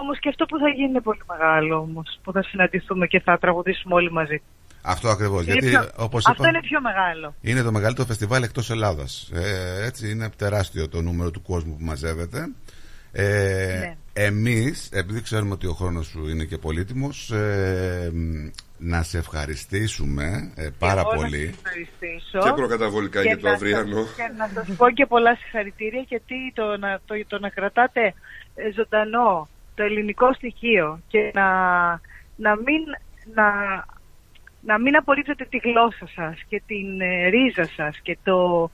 όμως 0.00 0.16
και 0.22 0.28
αυτό 0.32 0.42
που 0.50 0.56
θα 0.62 0.68
γίνει 0.76 0.88
είναι 0.92 1.00
πολύ 1.08 1.22
μεγάλο 1.32 1.74
όμως, 1.86 2.08
που 2.22 2.30
θα 2.36 2.42
συναντηθούμε 2.42 3.04
και 3.12 3.20
θα 3.26 3.32
τραγουδήσουμε 3.42 3.94
όλοι 3.94 4.10
μαζί. 4.12 4.38
Αυτό 4.82 5.08
ακριβώς. 5.08 5.42
Είναι 5.44 5.52
Γιατί, 5.52 5.68
πιο- 5.68 5.90
όπως 6.06 6.26
Αυτό 6.26 6.42
είπα, 6.42 6.50
είναι 6.52 6.60
πιο 6.70 6.80
μεγάλο. 6.80 7.34
είναι 7.40 7.62
το 7.62 7.72
μεγαλύτερο 7.72 8.06
φεστιβάλ 8.06 8.42
εκτός 8.42 8.70
Ελλάδας. 8.70 9.30
Ε, 9.34 9.84
έτσι 9.88 10.10
είναι 10.10 10.30
τεράστιο 10.36 10.88
το 10.88 11.00
νούμερο 11.02 11.30
του 11.30 11.42
κόσμου 11.42 11.72
που 11.78 11.84
μαζεύεται. 11.84 12.40
Ε, 13.12 13.78
Ναι. 13.80 13.96
Εμείς, 14.14 14.88
επειδή 14.92 15.22
ξέρουμε 15.22 15.52
ότι 15.52 15.66
ο 15.66 15.72
χρόνος 15.72 16.06
σου 16.06 16.28
είναι 16.28 16.44
και 16.44 16.58
πολύτιμος, 16.58 17.30
ε, 17.30 18.10
μ, 18.14 18.48
να 18.78 19.02
σε 19.02 19.18
ευχαριστήσουμε 19.18 20.52
ε, 20.54 20.68
πάρα 20.78 21.00
Εγώ 21.00 21.10
να 21.10 21.16
πολύ. 21.16 21.46
σας 21.46 21.54
ευχαριστήσω. 21.64 22.38
Και 22.38 22.52
προκαταβολικά 22.52 23.22
για 23.22 23.38
το 23.38 23.46
να 23.46 23.52
αυριανό. 23.54 24.02
σας- 24.04 24.14
Και 24.16 24.32
να 24.36 24.48
σας 24.54 24.76
πω 24.76 24.90
και 24.90 25.06
πολλά 25.06 25.34
συγχαρητήρια 25.36 26.04
γιατί 26.08 26.34
το 26.54 26.76
να, 26.76 27.00
το, 27.06 27.14
το 27.26 27.38
να 27.38 27.48
κρατάτε 27.48 28.14
ε, 28.54 28.72
ζωντανό 28.72 29.48
το 29.74 29.82
ελληνικό 29.82 30.32
στοιχείο 30.34 31.00
και 31.08 31.30
να, 31.34 31.50
να 32.36 32.56
μην 32.56 32.80
να, 33.34 33.44
να 34.60 34.78
μην 34.78 34.96
απορρίπτετε 34.96 35.44
τη 35.50 35.58
γλώσσα 35.58 36.06
σας 36.14 36.42
και 36.48 36.62
την 36.66 37.00
ε, 37.00 37.28
ρίζα 37.28 37.64
σας 37.76 37.98
και 38.02 38.18
το, 38.24 38.70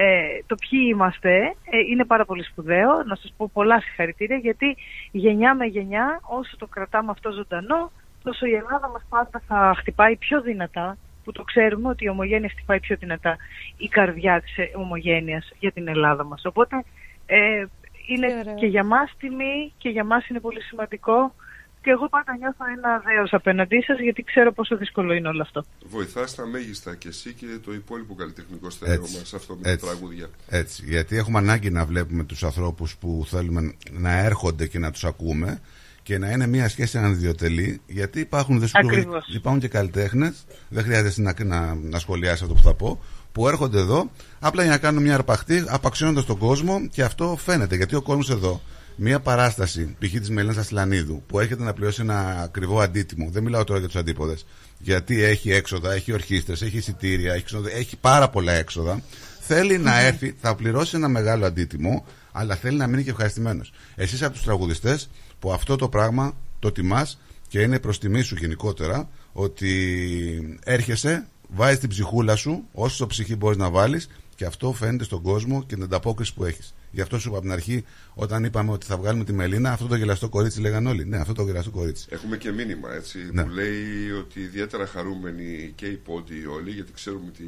ε, 0.00 0.42
το 0.46 0.54
ποιοι 0.54 0.80
είμαστε 0.92 1.34
ε, 1.70 1.78
είναι 1.90 2.04
πάρα 2.04 2.24
πολύ 2.24 2.42
σπουδαίο. 2.42 3.02
Να 3.02 3.14
σας 3.14 3.34
πω 3.36 3.50
πολλά 3.52 3.80
συγχαρητήρια 3.80 4.36
γιατί 4.36 4.76
γενιά 5.10 5.54
με 5.54 5.66
γενιά 5.66 6.20
όσο 6.22 6.56
το 6.56 6.66
κρατάμε 6.66 7.10
αυτό 7.10 7.30
ζωντανό 7.30 7.90
τόσο 8.22 8.46
η 8.46 8.54
Ελλάδα 8.54 8.88
μας 8.88 9.02
πάντα 9.08 9.42
θα 9.46 9.74
χτυπάει 9.78 10.16
πιο 10.16 10.40
δυνατά 10.40 10.96
που 11.24 11.32
το 11.32 11.42
ξέρουμε 11.42 11.88
ότι 11.88 12.04
η 12.04 12.08
ομογένεια 12.08 12.48
χτυπάει 12.48 12.80
πιο 12.80 12.96
δυνατά 12.96 13.36
η 13.76 13.88
καρδιά 13.88 14.40
της 14.40 14.56
ε, 14.56 14.70
ομογένειας 14.74 15.52
για 15.58 15.72
την 15.72 15.88
Ελλάδα 15.88 16.24
μας. 16.24 16.44
Οπότε 16.44 16.84
ε, 17.26 17.64
είναι 18.06 18.54
και 18.54 18.66
για 18.66 18.84
μας 18.84 19.14
τιμή 19.18 19.72
και 19.78 19.88
για 19.88 20.04
μας 20.04 20.28
είναι 20.28 20.40
πολύ 20.40 20.62
σημαντικό 20.62 21.34
και 21.82 21.90
εγώ 21.90 22.08
πάντα 22.08 22.36
νιώθω 22.36 22.64
ένα 22.76 22.98
δέος 22.98 23.32
απέναντί 23.32 23.80
σας 23.86 23.98
γιατί 24.00 24.22
ξέρω 24.22 24.52
πόσο 24.52 24.76
δύσκολο 24.76 25.12
είναι 25.12 25.28
όλο 25.28 25.42
αυτό. 25.42 25.64
Βοηθάς 25.88 26.30
στα 26.30 26.46
μέγιστα 26.46 26.94
και 26.94 27.08
εσύ 27.08 27.32
και 27.32 27.46
το 27.64 27.72
υπόλοιπο 27.72 28.14
καλλιτεχνικό 28.14 28.70
στερεό 28.70 28.94
Έτσι. 28.94 29.16
μας 29.18 29.34
αυτό 29.34 29.54
με 29.54 29.62
τα 29.62 29.70
Έτσι. 29.70 29.86
τραγούδια. 29.86 30.26
Έτσι. 30.48 30.84
Γιατί 30.86 31.16
έχουμε 31.16 31.38
ανάγκη 31.38 31.70
να 31.70 31.84
βλέπουμε 31.84 32.24
τους 32.24 32.44
ανθρώπους 32.44 32.96
που 32.96 33.24
θέλουμε 33.28 33.74
να 33.90 34.18
έρχονται 34.18 34.66
και 34.66 34.78
να 34.78 34.90
τους 34.90 35.04
ακούμε 35.04 35.60
και 36.02 36.18
να 36.18 36.30
είναι 36.30 36.46
μια 36.46 36.68
σχέση 36.68 36.98
ανιδιοτελή. 36.98 37.80
Γιατί 37.86 38.20
υπάρχουν, 38.20 38.58
δεν 38.58 38.68
σου 38.68 38.80
λέω, 38.82 38.90
Ακριβώς. 38.90 39.26
υπάρχουν 39.34 39.60
και 39.60 39.68
καλλιτέχνες, 39.68 40.44
δεν 40.68 40.84
χρειάζεται 40.84 41.22
να, 41.22 41.34
να, 41.44 41.74
να 41.74 41.98
σχολιάσεις 41.98 42.42
αυτό 42.42 42.54
που 42.54 42.62
θα 42.62 42.74
πω, 42.74 43.00
που 43.32 43.48
έρχονται 43.48 43.78
εδώ 43.78 44.10
απλά 44.38 44.62
για 44.62 44.72
να 44.72 44.78
κάνουν 44.78 45.02
μια 45.02 45.14
αρπαχτή, 45.14 45.64
απαξιώνοντας 45.66 46.24
τον 46.24 46.38
κόσμο 46.38 46.88
και 46.90 47.02
αυτό 47.02 47.36
φαίνεται. 47.44 47.76
Γιατί 47.76 47.94
ο 47.94 48.02
κόσμος 48.02 48.30
εδώ, 48.30 48.60
μια 49.00 49.20
παράσταση, 49.20 49.96
π.χ. 49.98 50.10
της 50.10 50.30
Μελίνας 50.30 50.56
Ασλανίδου, 50.56 51.22
που 51.26 51.40
έρχεται 51.40 51.62
να 51.62 51.72
πληρώσει 51.72 52.00
ένα 52.00 52.40
ακριβό 52.42 52.80
αντίτιμο, 52.80 53.30
δεν 53.30 53.42
μιλάω 53.42 53.64
τώρα 53.64 53.78
για 53.78 53.88
τους 53.88 53.96
αντίποδες, 53.96 54.46
γιατί 54.78 55.22
έχει 55.22 55.50
έξοδα, 55.50 55.92
έχει 55.92 56.12
ορχήστρες, 56.12 56.62
έχει 56.62 56.76
εισιτήρια, 56.76 57.32
έχει, 57.34 57.44
ξενοδε- 57.44 57.74
έχει 57.76 57.96
πάρα 57.96 58.28
πολλά 58.28 58.52
έξοδα. 58.52 59.02
Θέλει 59.40 59.78
να 59.78 60.00
έρθει, 60.00 60.34
θα 60.40 60.54
πληρώσει 60.54 60.96
ένα 60.96 61.08
μεγάλο 61.08 61.46
αντίτιμο, 61.46 62.06
αλλά 62.32 62.56
θέλει 62.56 62.76
να 62.76 62.86
μείνει 62.86 63.04
και 63.04 63.10
ευχαριστημένος. 63.10 63.72
Εσύ 63.94 64.24
από 64.24 64.32
τους 64.34 64.42
τραγουδιστές 64.42 65.10
που 65.38 65.52
αυτό 65.52 65.76
το 65.76 65.88
πράγμα 65.88 66.36
το 66.58 66.72
τιμάς 66.72 67.18
και 67.48 67.60
είναι 67.60 67.78
προς 67.78 67.98
τιμή 67.98 68.22
σου 68.22 68.36
γενικότερα 68.38 69.08
ότι 69.32 70.58
έρχεσαι, 70.64 71.26
βάζεις 71.48 71.78
την 71.78 71.88
ψυχούλα 71.88 72.36
σου, 72.36 72.64
όσο 72.72 73.06
ψυχή 73.06 73.36
μπορείς 73.36 73.56
να 73.56 73.70
βάλεις 73.70 74.08
και 74.34 74.44
αυτό 74.44 74.72
φαίνεται 74.72 75.04
στον 75.04 75.22
κόσμο 75.22 75.62
και 75.62 75.74
την 75.74 75.82
ανταπόκριση 75.84 76.34
που 76.34 76.44
έχεις. 76.44 76.74
Γι' 76.98 77.04
αυτό 77.04 77.18
σου 77.18 77.28
είπα 77.28 77.36
από 77.36 77.46
την 77.46 77.54
αρχή, 77.54 77.84
όταν 78.14 78.44
είπαμε 78.44 78.70
ότι 78.72 78.86
θα 78.86 78.96
βγάλουμε 78.96 79.24
τη 79.24 79.32
Μελίνα, 79.32 79.72
αυτό 79.72 79.86
το 79.86 79.94
γελαστό 79.94 80.28
κορίτσι 80.28 80.60
λέγαν 80.60 80.86
όλοι. 80.86 81.04
Ναι, 81.04 81.16
αυτό 81.16 81.32
το 81.32 81.42
γελαστό 81.44 81.70
κορίτσι. 81.70 82.06
Έχουμε 82.10 82.36
και 82.36 82.50
μήνυμα 82.52 82.94
έτσι, 82.94 83.18
Ναι. 83.32 83.42
που 83.42 83.48
λέει 83.48 84.10
ότι 84.18 84.40
ιδιαίτερα 84.40 84.86
χαρούμενοι 84.86 85.72
και 85.74 85.86
οι 85.86 85.96
πόντιοι 85.96 86.44
όλοι, 86.54 86.70
γιατί 86.70 86.92
ξέρουμε 86.92 87.30
τη, 87.30 87.44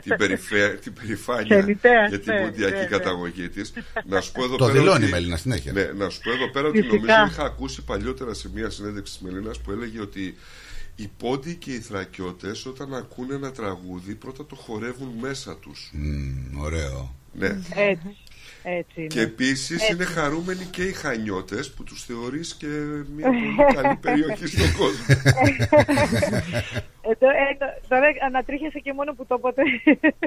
την, 0.00 0.16
περιφέ, 0.16 0.78
την 0.82 0.92
περηφάνεια 0.92 1.56
Ξενιτέα, 1.58 2.06
για 2.08 2.20
την 2.20 2.32
ναι, 2.34 2.40
ποντιακή 2.40 2.74
ναι, 2.74 2.80
ναι. 2.80 2.86
καταγωγή 2.86 3.48
της. 3.48 3.72
Να 4.06 4.20
σου 4.20 4.32
πω 4.32 4.44
εδώ 4.44 4.56
Το 4.56 4.66
πέρα. 4.66 4.78
δηλώνει 4.78 4.96
ότι- 4.96 5.06
η 5.06 5.10
Μελίνα 5.10 5.36
συνέχεια. 5.36 5.72
Ναι, 5.72 5.82
να 5.84 6.08
σου 6.08 6.20
πω 6.20 6.30
εδώ 6.32 6.50
πέρα 6.50 6.68
ότι 6.68 6.80
Φυσικά. 6.82 6.96
νομίζω 6.96 7.26
είχα 7.32 7.44
ακούσει 7.44 7.82
παλιότερα 7.84 8.34
σε 8.34 8.50
μια 8.54 8.70
συνέντευξη 8.70 9.18
της 9.18 9.22
Μελίνας 9.30 9.60
που 9.60 9.70
έλεγε 9.70 10.00
ότι 10.00 10.34
οι 10.96 11.10
πόντιοι 11.16 11.54
και 11.54 11.72
οι 11.72 11.78
θρακιώτες 11.78 12.66
όταν 12.66 12.94
ακούνε 12.94 13.34
ένα 13.34 13.50
τραγούδι 13.52 14.14
πρώτα 14.14 14.46
το 14.46 14.54
χορεύουν 14.54 15.08
μέσα 15.20 15.56
τους. 15.56 15.90
Μμμ, 15.94 16.60
ωραίο. 16.60 17.14
Ναι. 17.38 17.46
Έτσι. 17.74 18.16
Έτσι 18.68 18.94
είναι. 19.00 19.06
Και 19.06 19.20
επίσης 19.20 19.70
Έτσι. 19.80 19.92
είναι 19.92 20.04
χαρούμενοι 20.04 20.64
και 20.64 20.82
οι 20.82 20.92
χανιώτες 20.92 21.72
που 21.74 21.84
τους 21.84 22.04
θεωρείς 22.04 22.54
και 22.54 22.66
μια 23.16 23.28
πολύ 23.28 23.72
καλή 23.82 23.96
περιοχή 24.00 24.46
στον 24.46 24.72
κόσμο. 24.78 25.04
Ε, 27.02 27.14
το- 27.18 27.26
ε, 27.28 27.56
το- 27.58 27.88
τώρα 27.88 28.06
ανατρίχιασα 28.26 28.78
και 28.78 28.92
μόνο 28.92 29.12
που 29.14 29.26
το 29.26 29.34
είπατε. 29.38 29.62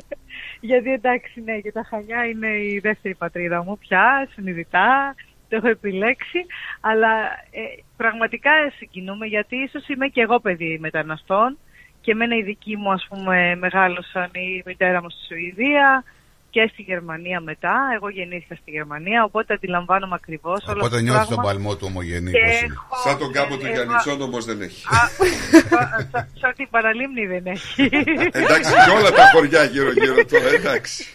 Γιατί 0.69 0.91
εντάξει, 0.91 1.41
ναι, 1.41 1.59
και 1.59 1.71
τα 1.71 1.83
Χανιά 1.89 2.25
είναι 2.25 2.47
η 2.47 2.79
δεύτερη 2.79 3.15
πατρίδα 3.15 3.63
μου 3.63 3.77
πια, 3.77 4.27
συνειδητά, 4.33 5.15
το 5.49 5.55
έχω 5.55 5.67
επιλέξει. 5.67 6.45
Αλλά 6.81 7.13
ε, 7.51 7.61
πραγματικά 7.97 8.51
συγκινούμε 8.77 9.25
γιατί 9.25 9.55
ίσως 9.55 9.87
είμαι 9.87 10.07
και 10.07 10.21
εγώ 10.21 10.39
παιδί 10.39 10.77
μεταναστών 10.79 11.57
και 12.01 12.11
εμένα 12.11 12.35
οι 12.35 12.43
δικοί 12.43 12.75
μου 12.77 12.91
ας 12.91 13.07
πούμε 13.09 13.55
μεγάλωσαν 13.55 14.29
η 14.33 14.63
μητέρα 14.65 15.01
μου 15.01 15.09
στη 15.09 15.25
Σουηδία 15.25 16.03
και 16.49 16.69
στη 16.73 16.81
Γερμανία 16.81 17.39
μετά. 17.39 17.75
Εγώ 17.95 18.09
γεννήθηκα 18.09 18.55
στη 18.61 18.71
Γερμανία, 18.71 19.23
οπότε 19.23 19.53
αντιλαμβάνομαι 19.53 20.15
ακριβώς 20.15 20.59
όλο 20.67 20.71
αυτό 20.71 20.85
Οπότε 20.85 20.95
το 20.95 21.01
νιώθεις 21.01 21.27
τον 21.27 21.35
πράγμα. 21.35 21.51
παλμό 21.51 21.75
του 21.75 21.85
ομογενή. 21.89 22.31
Και 22.31 22.39
πώς 22.39 22.61
είναι. 22.61 22.73
Σαν 23.03 23.17
τον 23.17 23.31
κάμπο 23.31 23.57
του 23.57 23.65
Ε, 23.65 23.71
Γιάννητσόν 23.71 24.21
όμως 24.21 24.45
δεν 24.45 24.61
έχει. 24.61 24.83
Σα- 24.83 26.39
Σαν 26.41 26.53
την 26.55 26.67
παραλίμνη 26.69 27.25
δεν 27.25 27.45
έχει. 27.45 27.89
Εντάξει, 28.31 28.71
και 28.85 28.91
όλα 28.97 29.11
τα 29.11 29.25
χωριά 29.33 29.63
γύρω-γύρω 29.63 30.25
τώρα, 30.25 30.49
εντάξει. 30.49 31.05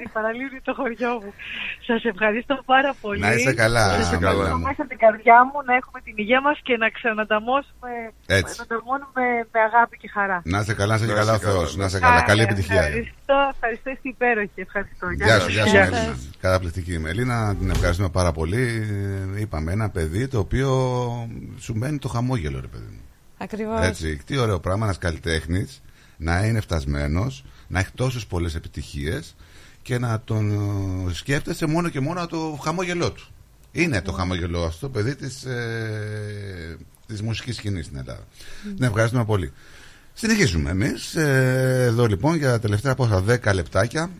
Την 0.00 0.10
παραλίμνη 0.16 0.60
το 0.68 0.72
χωριό 0.78 1.12
μου. 1.22 1.32
Σας 1.88 2.00
ευχαριστώ 2.12 2.54
πάρα 2.72 2.92
πολύ. 3.04 3.20
Να 3.20 3.32
είστε 3.34 3.52
καλά, 3.64 3.84
Σας 3.88 4.10
Μελίνα 4.10 4.30
ευχαριστώ 4.30 4.56
μου. 4.58 4.64
μέσα 4.68 4.80
από 4.84 4.90
την 4.94 4.98
καρδιά 5.04 5.38
μου 5.48 5.58
να 5.68 5.72
έχουμε 5.80 5.98
την 6.06 6.14
υγεία 6.22 6.40
μας 6.46 6.56
και 6.66 6.74
να 6.82 6.88
ξανανταμώσουμε. 6.96 7.90
Έτσι. 8.38 8.52
Να 8.58 8.62
ανταμώνουμε 8.66 9.24
με 9.52 9.60
αγάπη 9.68 9.94
και 10.02 10.08
χαρά. 10.16 10.38
Να 10.54 10.58
είστε 10.60 10.74
καλά, 10.80 10.92
να 10.92 10.98
είστε 10.98 11.06
Να 11.12 11.18
καλά 11.20 11.32
ο 11.32 11.34
είστε 11.34 11.46
καλά, 11.46 11.56
Θεός. 11.58 11.70
να 11.76 11.80
Να 11.80 11.86
είστε 11.86 11.96
είστε 11.98 12.08
καλά, 12.08 12.20
καλά. 12.20 12.30
καλή 12.30 12.42
επιτυχία. 12.48 12.82
Ευχαριστώ, 12.82 13.36
ευχαριστώ, 13.54 13.88
είστε 13.94 14.08
υπέροχοι. 14.14 14.60
Ευχαριστώ. 14.66 15.04
Γεια 15.10 15.36
σου, 15.40 15.50
γεια 15.56 15.64
σου, 15.66 15.70
Γεια 15.76 15.84
Μελίνα. 15.90 16.16
Καταπληκτική 16.44 16.92
η 16.98 17.02
Μελίνα, 17.06 17.36
την 17.58 17.70
ευχαριστούμε 17.76 18.08
πάρα 18.18 18.32
πολύ. 18.38 18.64
Ε, 19.36 19.40
Είπαμε 19.40 19.72
ένα 19.72 19.86
παιδί 19.90 20.28
το 20.28 20.38
οποίο 20.38 20.68
σου 21.58 21.72
μένει 21.74 21.98
το 21.98 22.08
χαμόγελο, 22.08 22.58
ρε 22.60 22.66
παιδί 22.66 22.90
μου. 22.94 23.00
Ακριβώς. 23.38 23.80
Έτσι, 23.80 24.20
τι 24.26 24.38
ωραίο 24.38 24.60
πράγμα 24.60 24.84
ένας 24.84 24.98
καλλιτέχνης 24.98 25.82
να 26.22 26.46
είναι 26.46 26.60
φτασμένος, 26.60 27.44
να 27.68 27.78
έχει 27.78 27.90
τόσες 27.94 28.26
πολλές 28.26 28.54
επιτυχίες 28.54 29.34
και 29.82 29.98
να 29.98 30.20
τον 30.24 30.50
ε, 31.08 31.14
σκέφτεσαι 31.14 31.66
μόνο 31.66 31.88
και 31.88 32.00
μόνο 32.00 32.26
το 32.26 32.58
χαμόγελό 32.62 33.12
του. 33.12 33.26
Είναι 33.72 34.02
το 34.02 34.12
χαμόγελό 34.12 34.64
αυτό 34.64 34.86
το 34.86 34.92
παιδί 34.92 35.14
της, 35.16 35.44
ε, 35.44 36.76
της 37.06 37.22
μουσικής 37.22 37.56
σκηνής 37.56 37.84
στην 37.84 37.96
Ελλάδα. 37.98 38.26
Την 38.76 38.84
ευχαριστούμε 38.84 39.24
πολύ. 39.24 39.52
Συνεχίζουμε 40.12 40.70
εμείς 40.70 41.14
ε, 41.14 41.84
εδώ 41.88 42.06
λοιπόν 42.06 42.36
για 42.36 42.50
τα 42.50 42.58
τελευταία 42.58 42.94
πόσα 42.94 43.24
10 43.28 43.54
λεπτάκια. 43.54 44.10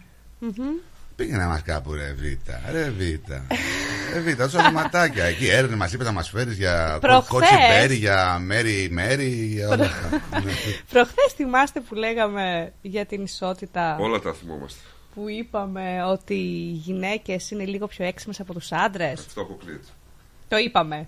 Πήγαινε 1.17 1.47
μας 1.47 1.63
κάπου 1.63 1.93
ρε 1.93 2.15
Βίτα, 2.19 2.61
ρε 2.73 2.91
Βίτα. 2.91 3.47
Ρε 4.13 4.21
Βίτα, 4.21 4.45
τόσα 4.45 4.63
βηματάκια. 4.69 5.25
Εκεί 5.25 5.49
έρευνα 5.49 5.77
μας 5.77 5.93
είπε 5.93 6.05
να 6.05 6.13
μας 6.13 6.29
φέρεις 6.29 6.57
για 6.57 6.99
Προχθές. 7.01 7.29
κότσι 7.29 7.95
για 7.97 8.39
μέρι 8.39 8.89
μέρι, 8.91 9.29
για 9.29 9.69
όλα 9.69 9.85
αυτά. 9.85 10.09
Ναι. 10.45 10.53
Προχθές 10.93 11.33
θυμάστε 11.37 11.81
που 11.81 11.95
λέγαμε 11.95 12.73
για 12.83 13.07
την 13.07 13.23
ισότητα 13.23 13.97
Όλα 14.01 14.21
τα 14.21 14.33
θυμόμαστε. 14.33 14.79
που 15.15 15.29
είπαμε 15.29 16.05
ότι 16.05 16.35
οι 16.35 16.81
γυναίκες 16.85 17.51
είναι 17.51 17.65
λίγο 17.65 17.87
πιο 17.87 18.05
έξιμες 18.05 18.41
από 18.41 18.53
τους 18.53 18.73
άντρες; 18.73 19.21
Αυτό 19.27 19.41
αποκλείεται. 19.41 19.87
Το 20.49 20.57
είπαμε. 20.57 21.07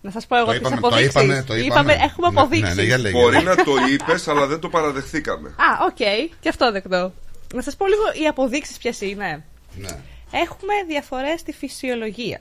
Να 0.00 0.10
σας 0.10 0.26
πω 0.26 0.36
εγώ 0.36 0.44
Το 0.46 0.50
τις 0.52 0.60
είπαμε, 0.60 0.80
το 0.80 0.86
αποδείξεις. 0.86 1.14
είπαμε, 1.14 1.44
το 1.46 1.56
είπαμε. 1.56 1.92
Έχουμε 1.92 2.28
Ναι, 2.32 2.40
αποδείξεις. 2.40 2.68
ναι, 2.74 2.82
ναι, 2.82 2.86
για 2.88 2.98
λέγε. 2.98 3.18
Μπορεί 3.20 3.42
να 3.42 3.54
το 3.56 3.72
είπες, 3.90 4.28
αλλά 4.28 4.46
δεν 4.46 4.58
το 4.60 4.68
παραδεχθήκαμε. 4.68 5.48
Α, 5.48 5.84
οκ. 5.86 5.96
Και 6.40 6.48
αυτό 6.48 6.72
δεκτό. 6.72 7.12
Να 7.54 7.62
σας 7.62 7.76
πω 7.76 7.86
λίγο 7.86 8.02
οι 8.22 8.26
αποδείξεις 8.26 8.76
ποιες 8.78 9.00
είναι. 9.00 9.44
Ναι. 9.76 9.98
Έχουμε 10.30 10.72
διαφορές 10.86 11.40
στη 11.40 11.52
φυσιολογία. 11.52 12.40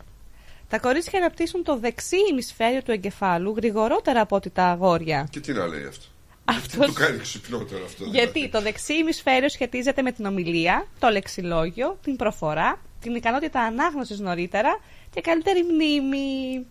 Τα 0.69 0.79
κορίτσια 0.79 1.19
αναπτύσσουν 1.19 1.63
το 1.63 1.77
δεξί 1.77 2.17
ημισφαίριο 2.31 2.83
του 2.83 2.91
εγκεφάλου 2.91 3.53
γρηγορότερα 3.55 4.21
από 4.21 4.35
ότι 4.35 4.49
τα 4.49 4.63
αγόρια. 4.63 5.27
Και 5.31 5.39
τι 5.39 5.53
να 5.53 5.67
λέει 5.67 5.85
αυτό; 5.85 6.05
Αυτός- 6.45 6.85
Τι 6.87 6.93
του 6.93 6.99
κάνει 6.99 7.17
ξυπνότερο 7.17 7.85
αυτό. 7.85 8.03
δηλαδή; 8.03 8.17
Γιατί 8.17 8.49
το 8.49 8.61
δεξί 8.61 8.93
ημισφαίριο 8.93 9.49
σχετίζεται 9.49 10.01
με 10.01 10.11
την 10.11 10.25
ομιλία, 10.25 10.87
το 10.99 11.09
λεξιλόγιο, 11.09 11.97
την 12.03 12.15
προφορά, 12.15 12.81
την 13.01 13.15
ικανότητα 13.15 13.59
ανάγνωσης 13.61 14.19
νωρίτερα 14.19 14.79
και 15.13 15.21
καλύτερη 15.21 15.63
μνήμη. 15.63 16.65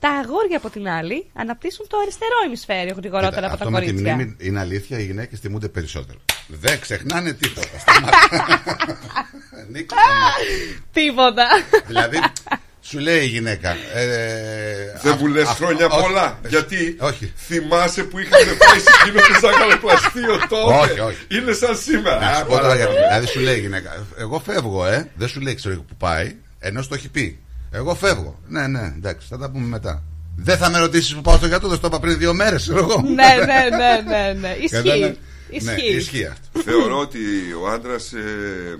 Τα 0.00 0.10
αγόρια 0.10 0.56
από 0.56 0.70
την 0.70 0.88
άλλη 0.88 1.26
αναπτύσσουν 1.34 1.86
το 1.88 1.96
αριστερό 2.02 2.34
ημισφαίριο 2.46 2.94
γρηγορότερα 2.96 3.40
Κοίτα, 3.40 3.46
από 3.46 3.56
τα 3.56 3.64
αυτό 3.64 3.70
με 3.70 3.80
τη 3.80 3.86
κορίτσια. 3.86 4.14
μνήμη 4.14 4.36
είναι 4.38 4.60
αλήθεια, 4.60 4.98
οι 4.98 5.04
γυναίκες 5.04 5.40
τιμούνται 5.40 5.68
περισσότερο. 5.68 6.18
Δεν 6.48 6.80
ξεχνάνε 6.80 7.32
τίποτα. 7.32 7.66
Σταμάτα. 7.78 8.18
Νίκο, 9.72 9.94
σταμάτα. 9.98 10.34
Τίποτα. 10.92 11.46
δηλαδή, 11.86 12.18
σου 12.80 12.98
λέει 12.98 13.22
η 13.22 13.26
γυναίκα. 13.26 13.70
Ε, 13.94 14.06
Δεν 15.02 15.12
α- 15.12 15.16
μου 15.16 15.26
λες 15.26 15.48
αυτό- 15.48 15.64
χρόνια 15.64 15.86
όχι, 15.86 16.02
πολλά. 16.02 16.38
Γιατί 16.48 16.96
όχι. 17.00 17.32
θυμάσαι 17.36 18.02
που 18.04 18.18
είχαμε 18.18 18.52
πάει 18.52 18.78
σε 18.78 18.90
εκείνο 19.00 19.20
το 19.20 19.40
ζαχαροπλαστείο 19.48 20.38
τότε; 20.48 20.74
Όχι, 20.74 21.00
όχι. 21.00 21.18
Είναι 21.28 21.52
σαν 21.52 21.76
σήμερα. 21.76 22.20
Να 22.20 22.34
σου 22.34 22.40
Α, 22.40 22.44
πω 22.44 22.50
τώρα 22.56 22.74
γιατί. 22.74 22.92
παρακαλώ. 22.92 23.08
Δηλαδή 23.08 23.26
σου 23.26 23.40
λέει 23.40 23.56
η 23.56 23.60
γυναίκα. 23.60 24.06
Εγώ 24.18 24.38
φεύγω, 24.38 24.86
ε. 24.86 25.10
Δεν 25.14 25.28
σου 25.28 25.40
λέει 25.40 25.54
ξέρω 25.54 25.74
που 25.76 25.96
πάει. 25.98 26.34
Ενώ 26.58 26.82
στο 26.82 26.94
έχει 26.94 27.08
πει. 27.08 27.38
Εγώ 27.70 27.94
φεύγω. 27.94 28.40
Ναι, 28.48 28.66
ναι, 28.66 28.92
εντάξει, 28.96 29.26
θα 29.30 29.38
τα 29.38 29.50
πούμε 29.50 29.66
μετά. 29.66 30.02
Δεν 30.36 30.56
θα 30.58 30.70
με 30.70 30.78
ρωτήσεις 30.78 31.14
που 31.14 31.20
πάω 31.20 31.36
στο 31.36 31.46
γιατρό, 31.46 31.68
δεν 31.68 31.76
στο 31.78 31.86
είπα 31.86 32.00
πριν 32.00 32.18
δύο 32.18 32.34
μέρες, 32.34 32.68
εγώ. 32.68 33.02
ναι, 33.02 33.12
ναι, 33.44 33.76
ναι, 33.76 34.02
ναι, 34.10 34.32
ναι. 34.40 34.48
Ισχύει. 34.64 34.68
Κατάλαβες; 34.76 35.16
Ναι, 35.62 35.72
Ισχύει. 35.72 35.96
ισχύει 35.96 36.24
αυτό. 36.26 36.60
Θεωρώ 36.60 36.98
ότι 36.98 37.18
ο 37.62 37.68
άντρας 37.70 38.12
ε, 38.12 38.78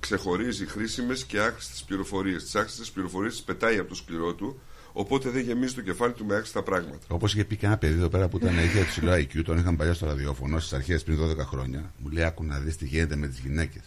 ξεχωρίζει 0.00 0.66
χρήσιμες 0.66 1.24
και 1.24 1.38
άχρηστες 1.40 1.84
πληροφορίες. 1.86 2.42
Τις 2.42 2.54
άχρηστες 2.54 2.90
πληροφορίες 2.90 3.32
τις 3.32 3.42
πετάει 3.42 3.78
από 3.78 3.88
το 3.88 3.94
σκληρό 3.94 4.34
του, 4.34 4.60
οπότε 4.92 5.30
δεν 5.30 5.42
γεμίζει 5.42 5.74
το 5.74 5.80
κεφάλι 5.80 6.12
του 6.12 6.24
με 6.24 6.34
άχρηστα 6.34 6.62
πράγματα. 6.62 6.98
Όπως 7.08 7.32
είχε 7.34 7.44
πει 7.44 7.56
και 7.56 7.66
ένα 7.66 7.76
παιδί 7.78 7.94
εδώ 7.98 8.08
πέρα 8.08 8.28
που 8.28 8.36
ήταν 8.36 8.58
είχε 8.64 8.78
υψηλό 8.78 9.12
IQ, 9.12 9.42
τον 9.44 9.58
είχαν 9.58 9.76
παλιά 9.76 9.94
στο 9.94 10.06
ραδιόφωνο 10.06 10.58
στις 10.58 10.72
αρχές 10.72 11.02
πριν 11.02 11.18
12 11.22 11.36
χρόνια. 11.46 11.92
Μου 11.98 12.08
λέει: 12.10 12.24
Άκου 12.24 12.44
να 12.44 12.58
δεις 12.58 12.76
τι 12.76 12.86
γίνεται 12.86 13.16
με 13.16 13.26
τις 13.26 13.38
γυναίκες. 13.38 13.82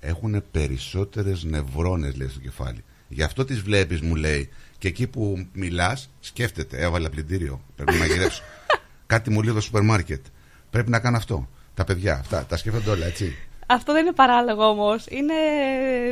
Έχουν 0.00 0.42
περισσότερες 0.50 1.44
νευρώνες, 1.44 2.16
λέει, 2.16 2.28
στο 2.28 2.40
κεφάλι. 2.40 2.84
Γι' 3.08 3.22
αυτό 3.22 3.44
τις 3.44 3.60
βλέπεις, 3.60 4.00
μου 4.00 4.14
λέει, 4.14 4.48
και 4.78 4.88
εκεί 4.88 5.06
που 5.06 5.46
μιλάς, 5.52 6.10
σκέφτεται. 6.20 6.76
Έβαλα 6.78 7.10
πλυντήριο. 7.10 7.60
Πρέπει 7.76 7.92
να 7.92 7.98
μαγειρέψω. 7.98 8.42
Κάτι 9.06 9.30
μου 9.30 9.42
λέει 9.42 9.54
το 9.54 9.60
σούπερ 9.60 9.82
μάρκετ. 9.82 10.24
Πρέπει 10.70 10.90
να 10.90 10.98
κάνω 10.98 11.16
αυτό. 11.16 11.48
Τα 11.74 11.84
παιδιά, 11.84 12.14
αυτά, 12.14 12.44
τα 12.46 12.56
σκέφτονται 12.56 12.90
όλα, 12.90 13.06
έτσι. 13.06 13.36
Αυτό 13.66 13.92
δεν 13.92 14.04
είναι 14.04 14.14
παράλογο 14.14 14.68
όμως. 14.68 15.06
Είναι 15.08 15.34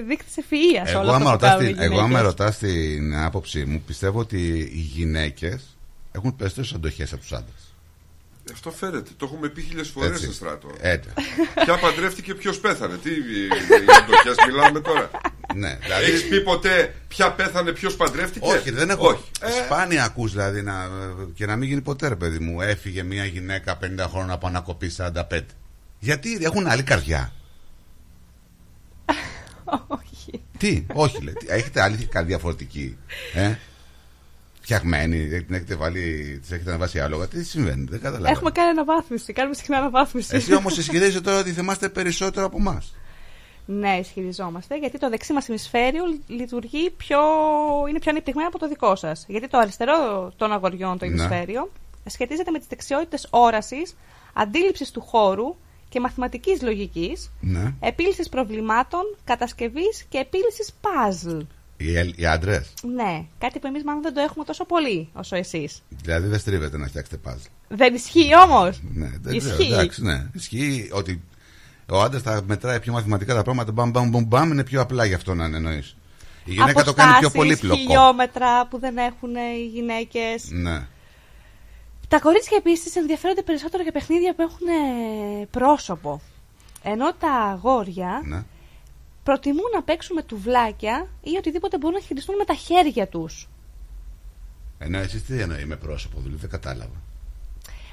δείκτης 0.07 0.37
ευφυα 0.37 0.83
Εγώ, 0.87 1.01
όλα 1.01 1.15
άμα 1.15 1.17
αυτά 1.17 1.25
που 1.25 1.31
ρωτάς 1.31 1.51
κάνουν 1.51 1.67
οι 1.69 1.73
την, 1.73 1.83
εγώ, 1.83 1.99
άμα 1.99 2.07
γυναίκες. 2.07 2.27
ρωτάς 2.27 2.59
την 2.59 3.17
άποψή 3.17 3.65
μου, 3.65 3.83
πιστεύω 3.87 4.19
ότι 4.19 4.59
οι 4.59 4.81
γυναίκες 4.95 5.77
έχουν 6.13 6.37
περισσότερες 6.37 6.73
αντοχές 6.73 7.13
από 7.13 7.21
τους 7.21 7.33
άντρες. 7.33 7.66
Αυτό 8.53 8.71
φαίνεται. 8.71 9.11
Το 9.17 9.25
έχουμε 9.33 9.49
πει 9.49 9.63
χίλιες 9.63 9.89
φορές 9.89 10.11
Έτσι. 10.11 10.23
στο 10.25 10.33
στράτο. 10.33 10.69
Έτσι. 10.81 11.09
Ποια 11.65 11.79
παντρεύτηκε, 11.79 12.35
ποιος 12.35 12.59
πέθανε. 12.61 12.97
Τι 12.97 13.11
για 13.85 13.97
αντοχέ 13.97 14.47
μιλάμε 14.49 14.81
τώρα. 14.81 15.11
Ναι, 15.55 15.79
δηλαδή- 15.83 16.05
Έχεις 16.11 16.29
πει 16.29 16.41
ποτέ 16.43 16.95
ποια 17.09 17.33
πέθανε, 17.33 17.73
ποιος 17.73 17.97
παντρεύτηκε; 17.97 18.49
Όχι, 18.49 18.71
δεν 18.71 18.91
έχω. 18.91 19.09
Όχι. 19.09 19.23
Ε, 19.41 19.51
Σπάνια 19.65 20.05
ακούς 20.05 20.31
δηλαδή 20.33 20.63
να, 20.63 20.89
και 21.35 21.47
να 21.47 21.57
μην 21.57 21.69
γίνει 21.69 21.81
ποτέ, 21.81 22.09
ρε 22.09 22.17
παιδί 22.17 22.39
μου. 22.39 22.61
Έφυγε 22.61 23.03
μια 23.03 23.25
γυναίκα 23.25 23.79
50 23.83 24.07
χρόνια 24.09 24.35
από 24.35 24.47
ανακοπή 24.47 24.91
45. 24.97 25.41
Γιατί 25.99 26.39
έχουν 26.43 26.67
άλλη 26.67 26.83
καρδιά. 26.83 27.33
Όχι. 29.87 30.43
Τι, 30.59 30.87
όχι 30.93 31.23
λέει. 31.23 31.35
Τι, 31.35 31.47
Έχετε 31.49 31.83
άλλη 31.83 31.97
καρδιά 31.97 32.23
διαφορετική. 32.37 32.97
Ε; 33.35 33.55
Φτιαγμένη, 34.67 35.27
την 35.43 35.55
έχετε 35.55 35.75
βάλει, 35.75 36.39
τις 36.41 36.51
έχετε 36.51 36.71
αναβάσει 36.71 37.01
άλογα. 37.01 37.27
Τι 37.29 37.45
συμβαίνει, 37.45 37.87
δεν 37.91 38.01
καταλαβαίνω. 38.01 38.35
Έχουμε 38.37 38.51
κάνει 38.51 38.69
αναβάθμιση. 38.71 39.33
Κάνουμε 39.33 39.55
συχνά 39.55 39.77
αναβάθμιση. 39.77 40.37
Εσύ 40.37 40.55
όμως 40.55 40.79
ισχυρίζεσαι 40.79 41.21
τώρα 41.21 41.39
ότι 41.39 41.53
θυμάστε 41.53 41.89
περισσότερο 41.89 42.47
από 42.47 42.57
εμάς. 42.59 42.95
Ναι, 43.67 43.97
ισχυριζόμαστε, 44.01 44.77
γιατί 44.79 44.99
το 44.99 45.09
δεξί 45.09 45.33
μας 45.33 45.47
ημισφαίριο 45.49 46.03
λειτουργεί 46.27 46.91
πιο. 46.91 47.19
είναι 47.89 47.99
πιο 47.99 48.11
ανεπτυγμένο 48.11 48.49
από 48.49 48.59
το 48.59 48.69
δικό 48.69 48.97
σας. 48.97 49.25
Γιατί 49.29 49.49
το 49.49 49.59
αριστερό 49.59 50.33
των 50.37 50.53
αγοριών, 50.53 50.99
το 50.99 51.05
Ναι. 51.05 51.11
ημισφαίριο, 51.11 51.73
σχετίζεται 52.07 52.51
με 52.51 52.59
τις 52.59 52.67
δεξιότητες 52.67 53.27
όρασης, 53.31 53.97
αντίληψης 54.33 54.91
του 54.91 55.01
χώρου 55.01 55.57
και 55.89 56.01
μαθηματικής 56.01 56.63
λογικής, 56.63 57.33
Ναι. 57.41 57.75
επίλυσης 57.81 58.29
προβλημάτων, 58.29 59.17
κατασκευής 59.25 60.05
και 60.09 60.19
επίλυσης 60.19 60.75
puzzle. 60.81 61.47
Οι, 61.77 62.13
οι 62.17 62.27
άντρες. 62.27 62.73
Ναι, 62.95 63.25
κάτι 63.39 63.59
που 63.59 63.67
εμείς 63.67 63.85
μάλλον 63.85 64.03
δεν 64.03 64.15
το 64.15 64.21
έχουμε 64.21 64.45
τόσο 64.45 64.65
πολύ 64.65 65.09
όσο 65.13 65.37
εσείς. 65.37 65.83
Δηλαδή 66.03 66.29
δεν 66.29 66.39
στρίβεται 66.39 66.79
να 66.79 66.87
φτιάξετε 66.87 67.19
puzzle. 67.27 67.51
Δεν 67.69 67.95
ισχύει 67.95 68.31
όμως. 68.45 68.81
Ναι, 68.95 69.11
δεν 69.21 69.39
ξέρω, 69.39 69.55
Ισχύει. 69.57 69.73
εντάξει, 69.73 70.03
ναι. 70.03 70.27
Ισχύει 70.33 70.89
ότι 70.93 71.23
ο 71.91 72.01
άντρας 72.03 72.23
θα 72.23 72.43
μετράει 72.47 72.81
πιο 72.81 72.93
μαθηματικά 72.93 73.35
τα 73.35 73.43
πράγματα. 73.43 73.73
Μπαμ, 73.73 73.91
μπαμ, 73.91 74.09
μπαμ, 74.11 74.25
μπαμ, 74.25 74.51
είναι 74.51 74.65
πιο 74.65 74.81
απλά 74.81 75.05
γι' 75.05 75.15
αυτό 75.15 75.35
να 75.35 75.45
εννοείς. 75.45 75.97
Η 76.45 76.53
γυναίκα 76.53 76.85
το 76.85 76.93
κάνει 76.95 77.11
πιο 77.19 77.29
Αποστάσεις, 77.29 77.33
πολύπλοκο. 77.61 77.77
χιλιόμετρα 77.81 78.67
που 78.67 78.79
δεν 78.79 78.97
έχουν 78.97 79.35
οι 79.35 79.67
γυναίκες. 79.73 80.49
Ναι. 80.51 80.87
Τα 82.09 82.21
κορίτσια 82.21 82.57
επίσης 82.57 82.97
ενδιαφέρονται 82.97 83.43
περισσότερο 83.43 83.83
για 83.83 83.93
παιχνίδια 83.93 84.35
που 84.35 84.43
έχουν 84.43 84.67
ε, 84.67 85.47
πρόσωπο. 85.51 86.21
Ενώ 86.83 87.13
τα 87.15 87.33
αγόρια 87.33 88.23
Ναι. 88.25 88.43
Προτιμούν 89.29 89.71
να 89.75 89.83
παίξουν 89.83 90.17
με 90.17 90.23
τουβλάκια 90.23 91.09
ή 91.23 91.37
οτιδήποτε 91.39 91.79
μπορούν 91.79 91.97
να 91.99 92.03
χειριστούν 92.05 92.37
με 92.37 92.45
τα 92.45 92.55
χέρια 92.55 93.07
τους. 93.09 93.49
Ενώ 94.79 94.99
εσείς 94.99 95.25
τι 95.25 95.41
εννοεί 95.41 95.65
με 95.65 95.77
πρόσωπο, 95.77 96.19
δηλαδή 96.21 96.41
δεν 96.41 96.51
κατάλαβα. 96.51 97.01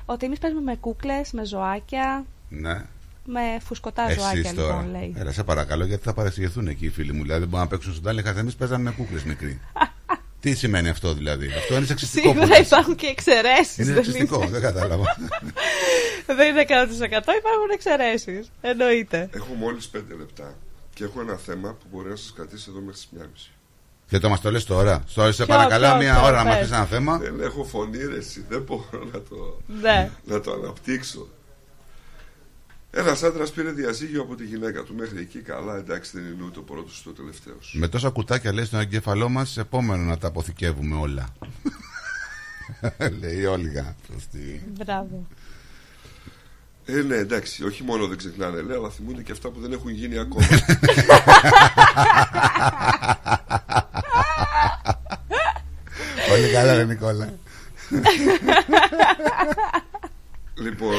Ότι 0.05 0.25
εμείς 0.25 0.39
παίζουμε 0.39 0.61
με 0.61 0.75
κούκλες, 0.75 1.31
με 1.31 1.45
ζωάκια, 1.45 2.25
Ναι. 2.49 2.81
με 3.25 3.41
φουσκωτά 3.65 4.13
ζωάκια 4.13 4.39
Εσεί 4.39 4.53
τώρα. 4.55 4.75
λοιπόν 4.81 4.91
λέει. 4.99 5.13
Έλα, 5.17 5.31
σε 5.31 5.43
παρακαλώ, 5.43 5.85
γιατί 5.85 6.03
θα 6.03 6.13
παρεξηγηθούν 6.13 6.67
εκεί 6.67 6.85
οι 6.85 6.89
φίλοι 6.89 7.13
μου. 7.13 7.21
Δηλαδή 7.21 7.39
δεν 7.39 7.49
μπορούν 7.49 7.65
να 7.65 7.71
παίξουν 7.71 7.91
στον 7.91 8.03
τάλιχα. 8.03 8.29
Εμείς 8.39 8.55
παίζαμε 8.55 8.83
με 8.83 8.91
κούκλες 8.91 9.23
μικροί. 9.23 9.59
τι 10.41 10.55
σημαίνει 10.55 10.89
αυτό 10.89 11.13
δηλαδή; 11.13 11.47
Αυτό 11.47 11.75
είναι 11.75 11.85
σεξιστικό. 11.85 12.27
που 12.27 12.33
Σίγουρα 12.39 12.57
λες. 12.57 12.67
υπάρχουν 12.67 12.95
και 12.95 13.07
εξαιρέσεις. 13.07 13.77
Είναι 13.77 13.93
σεξιστικό, 13.93 14.37
δεν 14.47 14.61
κατάλαβα. 14.61 15.03
δεν 16.37 16.47
είναι 16.49 16.65
100%. 16.67 16.67
Υπάρχουν 17.37 17.69
εξαιρέσεις. 17.73 18.51
Εννοείται. 18.61 19.29
Έχω 19.33 19.53
μόλις 19.53 19.89
5 19.95 19.99
λεπτά 20.17 20.55
και 20.93 21.03
έχω 21.03 21.21
ένα 21.21 21.35
θέμα 21.35 21.69
που 21.73 21.85
μπορεί 21.91 22.09
να 22.09 22.15
σας 22.15 22.33
κρατήσει 22.35 22.65
εδώ 22.69 22.79
μέχρι 22.79 22.93
τις 22.93 23.09
1.30. 23.49 23.51
Και 24.07 24.19
το 24.19 24.29
μας 24.29 24.41
το 24.41 24.51
λες 24.51 24.63
τώρα. 24.65 25.03
Στο 25.07 25.31
σε 25.31 25.45
Ποιο, 25.45 25.55
παρακαλώ 25.55 25.87
ποιο, 25.87 25.97
μία 25.97 26.13
ποιο, 26.13 26.23
ώρα 26.25 26.43
να 26.43 26.49
μα 26.49 26.55
πες. 26.57 26.67
πει 26.67 26.73
ένα 26.75 26.85
θέμα. 26.85 27.17
Δεν 27.17 27.39
έχω 27.41 27.63
φωνή, 27.63 27.97
ρε, 28.05 28.17
εσύ. 28.17 28.45
Δεν 28.49 28.61
μπορώ 28.61 29.03
να 29.13 29.21
το, 29.21 29.61
Ναι. 29.81 30.11
να 30.25 30.39
το 30.39 30.51
αναπτύξω. 30.53 31.27
Ένας 32.91 33.23
άντρας 33.23 33.51
πήρε 33.51 33.71
διαζύγιο 33.71 34.21
από 34.21 34.35
τη 34.35 34.45
γυναίκα 34.45 34.83
του. 34.83 34.95
Μέχρι 34.95 35.19
εκεί 35.19 35.39
καλά, 35.39 35.75
εντάξει, 35.77 36.11
δεν 36.13 36.31
είναι 36.33 36.43
ούτε 36.43 36.59
ο 36.59 36.61
πρώτος 36.61 36.99
ούτε 37.05 37.09
ο 37.09 37.23
τελευταίος. 37.23 37.75
Με 37.79 37.87
τόσα 37.87 38.09
κουτάκια 38.09 38.53
λέει 38.53 38.65
στον 38.65 38.79
εγκέφαλό 38.79 39.29
μας, 39.29 39.57
επόμενο 39.57 40.03
να 40.03 40.17
τα 40.17 40.27
αποθηκεύουμε 40.27 40.95
όλα. 40.95 41.25
λέει 43.19 43.37
η 43.39 43.45
Όλγα. 43.45 43.95
Σωστή. 44.13 44.63
Μπράβο. 44.83 45.27
Ε, 46.85 47.01
ναι, 47.01 47.15
εντάξει, 47.15 47.65
όχι 47.65 47.83
μόνο 47.83 48.07
δεν 48.07 48.17
ξεχνάνε, 48.17 48.61
λέει, 48.61 48.77
αλλά 48.77 48.89
θυμούνται 48.89 49.21
και 49.21 49.31
αυτά 49.31 49.49
που 49.49 49.59
δεν 49.59 49.71
έχουν 49.71 49.89
γίνει 49.91 50.19
ακόμα. 50.19 50.45
Πολύ 56.29 56.51
καλά, 56.51 56.75
ρε 56.75 56.83
Νικόλα. 56.85 57.33
λοιπόν, 60.55 60.95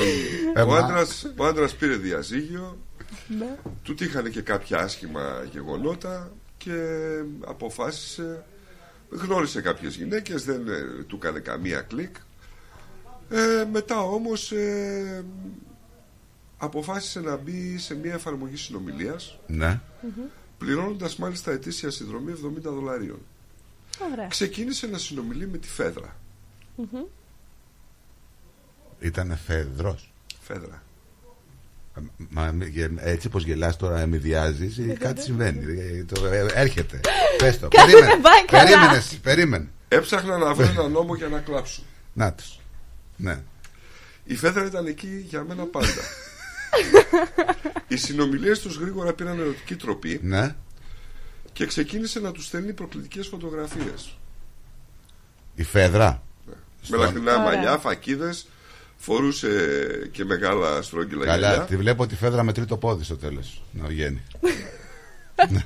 Ε, 0.54 0.62
ο 0.62 0.66
μα. 0.66 0.78
άντρας, 0.78 1.32
ο 1.36 1.44
άντρας 1.44 1.74
πήρε 1.74 1.94
διαζύγιο, 1.96 2.78
Ναι. 3.38 3.56
του 3.82 3.94
τύχανε 3.94 4.28
και 4.28 4.40
κάποια 4.40 4.78
άσχημα 4.78 5.44
γεγονότα 5.52 6.32
και 6.56 6.72
αποφάσισε, 7.46 8.44
γνώρισε 9.10 9.60
κάποιες 9.60 9.94
γυναίκες, 9.96 10.44
δεν 10.44 10.68
ε, 10.68 11.02
του 11.06 11.16
έκανε 11.22 11.38
καμία 11.38 11.80
κλικ. 11.80 12.14
Ε, 13.30 13.64
μετά 13.72 14.00
όμως 14.02 14.52
ε, 14.52 15.24
αποφάσισε 16.64 17.20
να 17.20 17.36
μπει 17.36 17.78
σε 17.78 17.94
μια 17.94 18.12
εφαρμογή 18.14 18.56
συνομιλίας 18.56 19.38
Ναι. 19.46 19.80
πληρώνοντας 20.58 21.16
μάλιστα 21.16 21.52
ετήσια 21.52 21.90
συνδρομή 21.90 22.32
70 22.32 22.70
δολαρίων. 22.72 23.18
Ωραία. 24.12 24.26
Ξεκίνησε 24.26 24.86
να 24.86 24.98
συνομιλεί 24.98 25.48
με 25.48 25.58
τη 25.58 25.68
Φέδρα. 25.68 26.16
Μμμ. 26.76 27.02
Ήταν 29.00 29.38
φεδρό. 29.46 29.98
Φέδρα. 30.42 30.82
Μα 32.28 32.54
γε- 32.70 32.90
έτσι 32.98 33.28
πως 33.28 33.44
γελάς 33.44 33.76
τώρα 33.76 34.00
ε, 34.00 34.06
με 34.06 34.16
διάζεις 34.16 34.78
ε, 34.78 34.82
κάτι 34.98 35.22
συμβαίνει 35.22 35.80
Ε, 35.80 36.04
το- 36.04 36.26
ε, 36.26 36.46
έρχεται 36.54 37.00
πες 37.38 37.58
το 37.58 37.68
Κάτι 37.68 37.84
περίμενε 37.90 38.06
δεν 38.12 38.20
πάει 38.20 38.44
καλά. 38.44 38.64
περίμενες 38.64 39.18
περίμενε 39.22 39.68
Έψαχνα 39.88 40.38
να 40.38 40.54
βρω 40.54 40.66
ένα 40.66 40.88
νόμο 40.88 41.14
για 41.14 41.28
να 41.28 41.38
κλάψω. 41.40 41.82
να 42.12 42.32
τους 42.32 42.58
ναι 43.16 43.42
Η 44.24 44.34
Φέδρα 44.36 44.64
ήταν 44.66 44.86
εκεί 44.86 45.24
για 45.28 45.44
μένα 45.44 45.64
πάντα. 45.64 45.86
Οι 47.88 47.96
συνομιλίες 47.96 48.58
τους 48.58 48.76
γρήγορα 48.76 49.12
πήραν 49.12 49.38
ερωτική 49.40 49.76
τροπή 49.76 50.20
ναι 50.22 50.54
και 51.52 51.66
ξεκίνησε 51.66 52.20
να 52.20 52.32
τους 52.32 52.44
στέλνει 52.44 52.72
προκλητικές 52.72 53.26
φωτογραφίες. 53.26 54.16
η 55.54 55.62
φέδρα 55.62 56.22
Με 56.88 56.96
λαχνά 56.96 57.20
Ωραία. 57.20 57.38
μαλλιά, 57.38 57.78
φακίδες, 57.78 58.46
φορούσε 58.96 59.78
και 60.12 60.24
μεγάλα 60.24 60.82
στρόγγυλα 60.82 61.24
καλά 61.24 61.38
γυαλιά. 61.48 61.64
τη 61.64 61.76
βλέπω 61.76 62.06
τη 62.06 62.16
φέδρα 62.16 62.42
με 62.42 62.52
τρίτο 62.52 62.76
πόδι 62.76 63.04
στο 63.04 63.16
τέλος 63.16 63.62
να 63.72 63.86
βγαίνει 63.86 64.22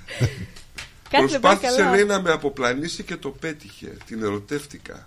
Προσπάθησε 1.11 1.77
καλά. 1.77 1.91
λέει 1.91 2.05
να 2.05 2.21
με 2.23 2.31
αποπλανήσει 2.31 3.03
και 3.03 3.17
το 3.17 3.31
πέτυχε. 3.31 3.97
Την 4.07 4.23
ερωτεύτηκα. 4.23 5.07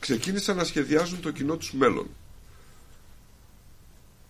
Ξεκίνησαν 0.00 0.56
να 0.56 0.64
σχεδιάζουν 0.64 1.20
το 1.20 1.30
κοινό 1.30 1.56
τους 1.56 1.72
μέλλον. 1.72 2.06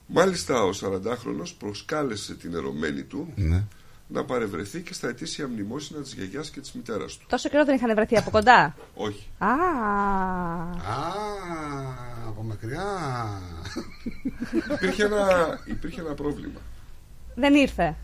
Μάλιστα 0.06 0.62
ο 0.62 0.70
40χρονος 0.70 1.52
προσκάλεσε 1.58 2.34
την 2.34 2.54
ερωμένη 2.54 3.02
του 3.02 3.32
ναι. 3.36 3.62
να 4.08 4.24
παρευρεθεί 4.24 4.80
και 4.82 4.94
στα 4.94 5.08
ετήσια 5.08 5.48
μνημόσυνα 5.48 6.00
της 6.00 6.12
γιαγιάς 6.14 6.50
και 6.50 6.60
της 6.60 6.72
μητέρας 6.72 7.16
του. 7.16 7.26
Τόσο 7.28 7.48
καιρό 7.48 7.64
δεν 7.64 7.74
είχαν 7.74 7.94
βρεθεί 7.94 8.16
από 8.16 8.30
κοντά; 8.30 8.76
Όχι. 8.94 9.26
Α, 9.38 9.46
από 12.26 12.42
μακριά 12.42 12.84
υπήρχε, 14.74 15.04
ένα, 15.04 15.60
υπήρχε 15.64 16.00
ένα 16.00 16.14
πρόβλημα. 16.14 16.60
δεν 17.34 17.54
ήρθε. 17.54 17.94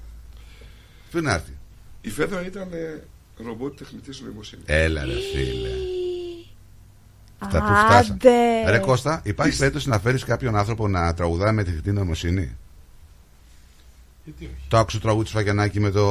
Πού 1.11 1.21
να 1.21 1.33
έρθει; 1.33 1.53
Η 2.01 2.11
Φέδρα 2.11 2.47
ήταν 2.47 2.69
ε, 2.73 3.03
ρομπότ 3.37 3.79
τεχνητής 3.79 4.21
νοημοσύνης. 4.21 4.65
έλα 4.69 5.05
ρε 5.05 5.13
φίλε 5.33 5.69
Αυτά 7.43 7.59
που 7.59 7.65
Άντε. 7.65 8.03
φτάσαμε. 8.03 8.71
Ρε 8.71 8.79
Κώστα, 8.79 9.21
υπάρχει 9.25 9.59
περίπτωση 9.59 9.89
να 9.89 9.99
φέρεις 9.99 10.25
κάποιον 10.25 10.57
άνθρωπο 10.57 10.89
να 10.89 11.15
τραγουδάει 11.15 11.53
με 11.53 11.65
τεχνητή 11.65 11.93
νοημοσύνη; 11.93 12.57
Γιατί 14.25 14.45
όχι. 14.45 14.65
Το 14.69 14.79
άκουσε 14.79 14.97
το 14.97 15.03
τραγούδι 15.03 15.25
του 15.25 15.31
Σφαγιανάκη 15.31 15.81
με, 15.81 15.91
το, 15.91 16.07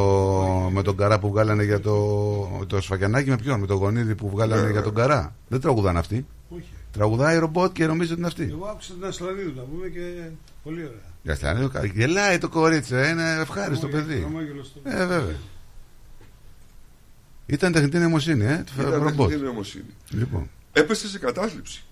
με 0.72 0.82
τον 0.82 0.98
καρά 0.98 1.19
που 1.19 1.30
βγάλανε 1.30 1.64
για 1.64 1.80
το. 1.80 2.66
Το 2.67 2.82
Σφαγιανάκη 2.82 3.30
με 3.30 3.35
ποιον, 3.35 3.59
με 3.59 3.66
τον 3.67 3.77
γονίδι 3.77 4.16
που 4.16 4.30
βγάλανε 4.30 4.61
Ναι, 4.61 4.69
για 4.72 4.80
ναι. 4.80 4.85
τον 4.85 4.95
καρά. 4.95 5.35
Δεν 5.48 5.61
τραγουδάνε 5.61 5.99
αυτοί. 5.99 6.25
Όχι. 6.49 6.64
Τραγουδάει 6.91 7.38
ρομπότ 7.38 7.72
και 7.72 7.85
νομίζει 7.85 8.11
ότι 8.11 8.19
είναι 8.19 8.27
αυτή. 8.27 8.48
Εγώ 8.51 8.66
άκουσα 8.66 8.93
την 8.93 9.06
Ασλανίδου 9.06 9.53
να 9.56 9.61
πούμε 9.61 9.88
και 9.88 9.99
πολύ 10.64 10.80
ωραία. 10.82 10.99
Για 11.24 11.33
Ασλανίδου, 11.33 11.69
κα- 11.72 11.85
γελάει 11.85 12.38
το 12.38 12.49
κορίτσι, 12.49 12.95
ε, 12.95 13.08
είναι 13.09 13.32
ευχάριστο 13.41 13.88
Χαμόγελο- 13.88 14.08
παιδί. 14.09 14.22
χαμόγελος 14.22 14.66
στο- 14.67 14.80
Ε, 14.83 15.06
βέβαια. 15.06 15.35
Ήταν 17.45 17.72
τεχνητή 17.72 17.98
νοημοσύνη, 17.98 18.45
ε, 18.45 18.64
το 18.75 18.82
Ήταν 18.82 18.93
ρομπότ. 19.03 19.16
τεχνητή 19.27 19.43
νοημοσύνη. 19.45 19.83
Λοιπόν. 20.09 20.49
Έπεσε 20.80 21.08
σε 21.08 21.19
κατάθλιψη. 21.19 21.83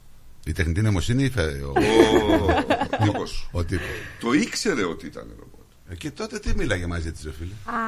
Η 0.46 0.52
τεχνητή 0.52 0.82
νοημοσύνη 0.82 1.24
ή 1.24 1.30
φε- 1.30 1.64
ο- 1.64 1.72
Ο- 1.72 3.04
τύπος. 3.04 3.50
Ο 3.52 3.64
τύπος. 3.64 3.86
Το 4.20 4.34
ήξερε 4.34 4.84
ότι 4.86 5.06
ήταν 5.06 5.28
ρομπότ. 5.40 5.66
Ε, 5.90 5.96
Και 5.96 6.12
τότε 6.12 6.40
τι 6.40 6.56
μίλαγε 6.56 6.86
μαζί 6.88 7.12
της 7.12 7.24
ρε 7.24 7.32
φίλε; 7.32 7.52
Α, 7.66 7.80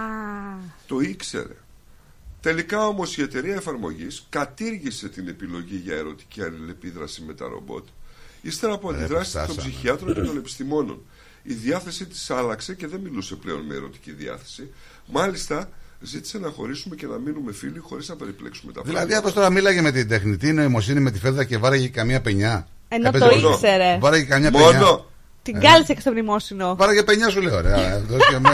Το 0.88 1.00
ήξερε. 1.00 1.56
Τελικά 2.42 2.88
όμως 2.88 3.18
η 3.18 3.22
εταιρεία 3.22 3.56
εφαρμογής 3.56 4.26
κατήργησε 4.30 5.10
την 5.10 5.28
επιλογή 5.28 5.76
για 5.76 5.96
ερωτική 5.96 6.42
αλληλεπίδραση 6.42 7.22
με 7.22 7.34
τα 7.34 7.48
ρομπότ 7.48 7.88
ύστερα 8.42 8.74
από 8.74 8.92
Ρε, 8.92 8.98
αντιδράσεις 8.98 9.34
των 9.34 9.44
φτάσαμε. 9.44 9.70
ψυχιάτρων 9.70 10.14
και 10.14 10.22
των 10.22 10.38
επιστημόνων. 10.38 11.02
Η 11.44 11.54
διάθεσή 11.54 12.06
της 12.06 12.30
άλλαξε 12.30 12.74
και 12.76 12.88
δεν 12.88 13.00
μιλούσε 13.00 13.36
πλέον 13.36 13.62
με 13.66 13.76
ερωτική 13.76 14.12
διάθεση. 14.12 14.72
Μάλιστα 15.06 15.70
ζήτησε 16.02 16.38
να 16.40 16.50
χωρίσουμε 16.50 16.96
και 16.96 17.06
να 17.08 17.18
μείνουμε 17.18 17.52
φίλοι 17.54 17.80
χωρίς 17.80 18.10
να 18.10 18.16
περιπλέξουμε 18.16 18.72
τα 18.72 18.82
Δηλαδή 18.82 19.06
πράγματα. 19.06 19.28
αυτό 19.28 19.40
τώρα 19.40 19.52
μίλαγε 19.52 19.82
με 19.82 19.92
την 19.92 20.08
τεχνητή 20.08 20.54
νοημοσύνη 20.54 21.00
με 21.00 21.12
τη 21.12 21.20
φέδρα 21.20 21.44
και 21.44 21.58
βάραγε 21.58 21.88
καμία 21.88 22.22
πενιά. 22.22 22.68
Ενώ 22.88 23.08
Έπαιζε 23.08 23.26
το 23.30 23.36
μόνο. 23.36 23.50
ήξερε. 23.50 23.98
Βάραγε 24.00 24.24
καμιά 24.24 24.52
Μόνο. 24.52 24.66
πενιά. 24.72 25.04
την 25.44 25.56
Ε. 25.56 25.60
κάλυψε 25.60 25.94
και 25.94 26.00
στο 26.00 26.12
μνημόσυνο. 26.12 26.76
Βάραγε 26.76 27.04
πενιά 27.04 27.30
σου 27.30 27.42
λέω. 27.42 27.62
Ρε. 27.62 27.74
Α, 27.94 28.00
δώσ' 28.08 28.28
και 28.30 28.40
με- 28.40 28.50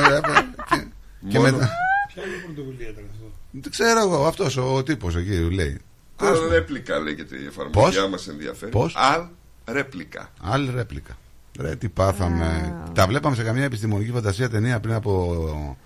και- 0.69 0.87
Και 1.29 1.39
Μόνο. 1.39 1.51
μετά. 1.51 1.69
Ποια 2.13 2.23
είναι 2.25 2.35
η 2.35 2.39
πρωτοβουλία 2.45 2.89
ήταν 2.89 3.03
αυτό; 3.11 3.31
Δεν 3.51 3.71
ξέρω 3.71 3.99
εγώ, 3.99 4.25
αυτός 4.27 4.57
ο 4.57 4.83
τύπος 4.83 5.15
εκεί 5.15 5.49
λέει. 5.53 5.79
Αλ 6.15 6.35
ρέπλικα 6.49 6.99
λέγεται 6.99 7.35
η 7.35 7.45
εφαρμογή, 7.45 7.85
Πώς; 7.85 7.97
άμα 7.97 8.17
σε 8.17 8.31
ενδιαφέρει. 8.31 8.71
Πώς; 8.71 8.93
Αλ 8.97 9.21
ρέπλικα. 9.65 10.31
Άλλη 10.41 10.71
ρέπλικα. 10.75 11.17
Ρε, 11.59 11.75
τι 11.75 11.89
πάθαμε. 11.89 12.75
Τα 12.93 13.07
βλέπαμε 13.07 13.35
σε 13.35 13.43
καμία 13.43 13.63
επιστημονική 13.63 14.11
φαντασία 14.11 14.49
ταινία 14.49 14.79
πριν 14.79 14.93
από. 14.93 15.77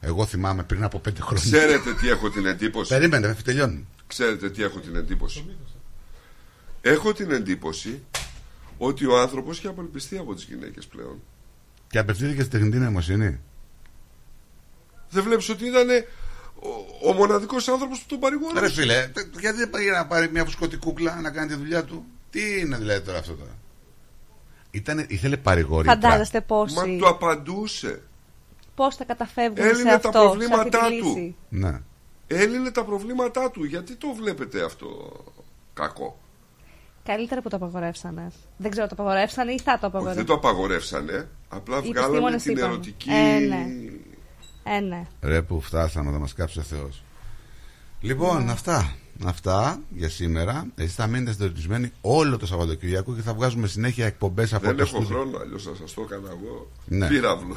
Εγώ 0.00 0.26
θυμάμαι 0.26 0.62
πριν 0.62 0.84
από 0.84 0.98
πέντε 0.98 1.20
χρόνια. 1.20 1.42
Ξέρετε 1.42 1.94
τι 1.94 2.08
έχω 2.08 2.30
την 2.30 2.46
εντύπωση; 2.46 2.88
Περίμενε, 2.88 3.26
δεν 3.26 3.44
τελειώνει. 3.44 3.86
Ξέρετε 4.06 4.50
τι 4.50 4.62
έχω 4.62 4.78
την 4.78 4.96
εντύπωση; 4.96 5.56
Έχω 6.80 7.12
την 7.12 7.30
εντύπωση 7.30 8.02
ότι 8.78 9.06
ο 9.06 9.18
άνθρωπος 9.20 9.58
έχει 9.58 9.66
απελπιστεί 9.66 10.18
από 10.18 10.34
τις 10.34 10.44
γυναίκες 10.44 10.86
πλέον. 10.86 11.22
Και 11.88 11.98
απευθύνθηκε 11.98 12.40
στη 12.40 12.50
τεχνητή 12.50 12.76
νοημοσύνη. 12.76 13.40
Δεν 15.10 15.22
βλέπεις 15.22 15.48
ότι 15.48 15.66
ήταν 15.66 15.88
ο, 16.54 17.08
ο 17.08 17.12
μοναδικός 17.12 17.68
άνθρωπος 17.68 17.98
που 17.98 18.06
τον 18.08 18.18
παρηγόρησε; 18.18 18.60
Ρε 18.60 18.70
φίλε, 18.70 19.06
τε- 19.06 19.38
γιατί 19.40 19.58
δεν 19.58 19.70
πάει 19.70 19.86
να 19.90 20.06
πάρει 20.06 20.30
μια 20.30 20.44
φουσκωτή 20.44 20.76
κούκλα 20.76 21.20
να 21.20 21.30
κάνει 21.30 21.48
τη 21.48 21.54
δουλειά 21.54 21.84
του; 21.84 22.04
Τι 22.30 22.58
είναι 22.60 22.76
δηλαδή 22.76 23.00
τώρα 23.00 23.18
αυτό 23.18 23.32
τώρα; 23.32 23.56
Ήτανε, 24.70 25.06
ήθελε 25.08 25.36
παρηγορή. 25.36 25.88
Φαντάζεστε 25.88 26.40
πόσοι. 26.40 26.74
Μα 26.74 26.82
του 26.82 27.08
απαντούσε. 27.08 28.02
Πώς 28.76 28.96
θα 28.96 29.04
καταφεύγουν 29.04 29.58
Έλυνε 29.58 29.76
σε 29.76 29.84
τα 29.84 29.94
αυτό, 29.94 30.10
σε 30.12 30.24
προβλήματά 30.24 30.78
αυτή 30.80 30.96
τη 30.96 31.00
του. 31.02 31.06
λύση. 31.08 31.36
Ναι. 31.48 31.80
Έλυνε 32.26 32.70
τα 32.70 32.84
προβλήματά 32.84 33.50
του. 33.50 33.64
Γιατί 33.64 33.94
το 33.94 34.06
βλέπετε 34.14 34.64
αυτό 34.64 34.86
κακό; 35.74 36.18
Καλύτερα 37.04 37.42
που 37.42 37.48
το 37.48 37.56
απαγορεύσανε. 37.56 38.32
Δεν 38.56 38.70
ξέρω, 38.70 38.86
το 38.86 38.94
απαγορεύσανε 38.98 39.52
ή 39.52 39.58
θα 39.60 39.78
το 39.78 39.86
Όχι, 39.86 39.86
απαγορεύσανε; 39.86 40.26
δεν 40.26 40.26
το 40.26 40.34
απαγορεύσανε. 40.48 41.28
Απλά 41.48 41.76
Οι 41.76 41.80
βγάλανε 41.80 42.02
επιστήμονες 42.06 42.42
την 42.42 42.52
είπαν. 42.56 42.70
ερωτική. 42.70 43.10
Ε, 43.10 43.38
ναι. 43.38 43.66
Ε, 44.76 44.80
ναι. 44.80 45.06
Ρε 45.22 45.42
που 45.42 45.60
φτάσαμε, 45.60 46.10
θα 46.12 46.18
μας 46.18 46.32
κάψει 46.34 46.58
ο 46.58 46.62
Θεός. 46.62 47.02
Λοιπόν, 48.00 48.50
αυτά. 48.50 48.94
Αυτά 49.26 49.80
για 49.90 50.08
σήμερα. 50.08 50.66
Εσείς 50.74 50.94
θα 50.94 51.06
μείνετε 51.06 51.32
συντονισμένοι 51.32 51.92
όλο 52.00 52.36
το 52.36 52.46
Σαββατοκυριακό 52.46 53.14
και 53.14 53.22
θα 53.22 53.34
βγάζουμε 53.34 53.66
συνέχεια 53.66 54.06
εκπομπές 54.06 54.54
από 54.54 54.66
Δεν 54.66 54.76
το 54.76 54.82
έχω 54.82 54.90
στούντιο. 54.96 55.08
χρόνο, 55.16 55.38
αλλιώς 55.38 55.62
θα 55.62 55.74
σας 55.74 55.94
το 55.94 56.02
έκανα 56.02 56.28
εγώ. 56.28 56.70
Ναι. 56.86 57.06
Πύραυλο. 57.08 57.56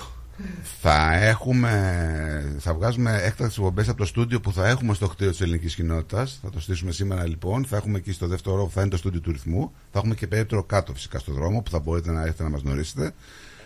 Θα 0.81 1.15
έχουμε, 1.15 2.55
θα 2.59 2.73
βγάζουμε 2.73 3.11
έκτακτες 3.11 3.57
εκπομπές 3.57 3.89
από 3.89 3.97
το 3.97 4.05
στούντιο 4.05 4.39
που 4.39 4.53
θα 4.53 4.67
έχουμε 4.67 4.93
στο 4.93 5.07
κτίριο 5.07 5.31
της 5.31 5.41
ελληνικής 5.41 5.75
κοινότητας. 5.75 6.39
Θα 6.41 6.49
το 6.49 6.59
στήσουμε 6.59 6.91
σήμερα 6.91 7.27
λοιπόν. 7.27 7.65
Θα 7.65 7.77
έχουμε 7.77 7.97
εκεί 7.97 8.11
στο 8.11 8.27
δεύτερο 8.27 8.55
ρόλο 8.55 8.67
που 8.67 8.73
θα 8.73 8.81
είναι 8.81 8.89
το 8.89 8.97
στούντιο 8.97 9.19
του 9.19 9.31
ρυθμού. 9.31 9.71
Θα 9.91 9.99
έχουμε 9.99 10.15
και 10.15 10.27
περίπτερο 10.27 10.63
κάτω 10.63 10.93
φυσικά 10.93 11.19
στο 11.19 11.33
δρόμο 11.33 11.61
που 11.61 11.69
θα 11.69 11.79
μπορείτε 11.79 12.11
να 12.11 12.21
έρθετε 12.21 12.43
να 12.43 12.49
μας 12.49 12.61
γνωρίσετε. 12.61 13.13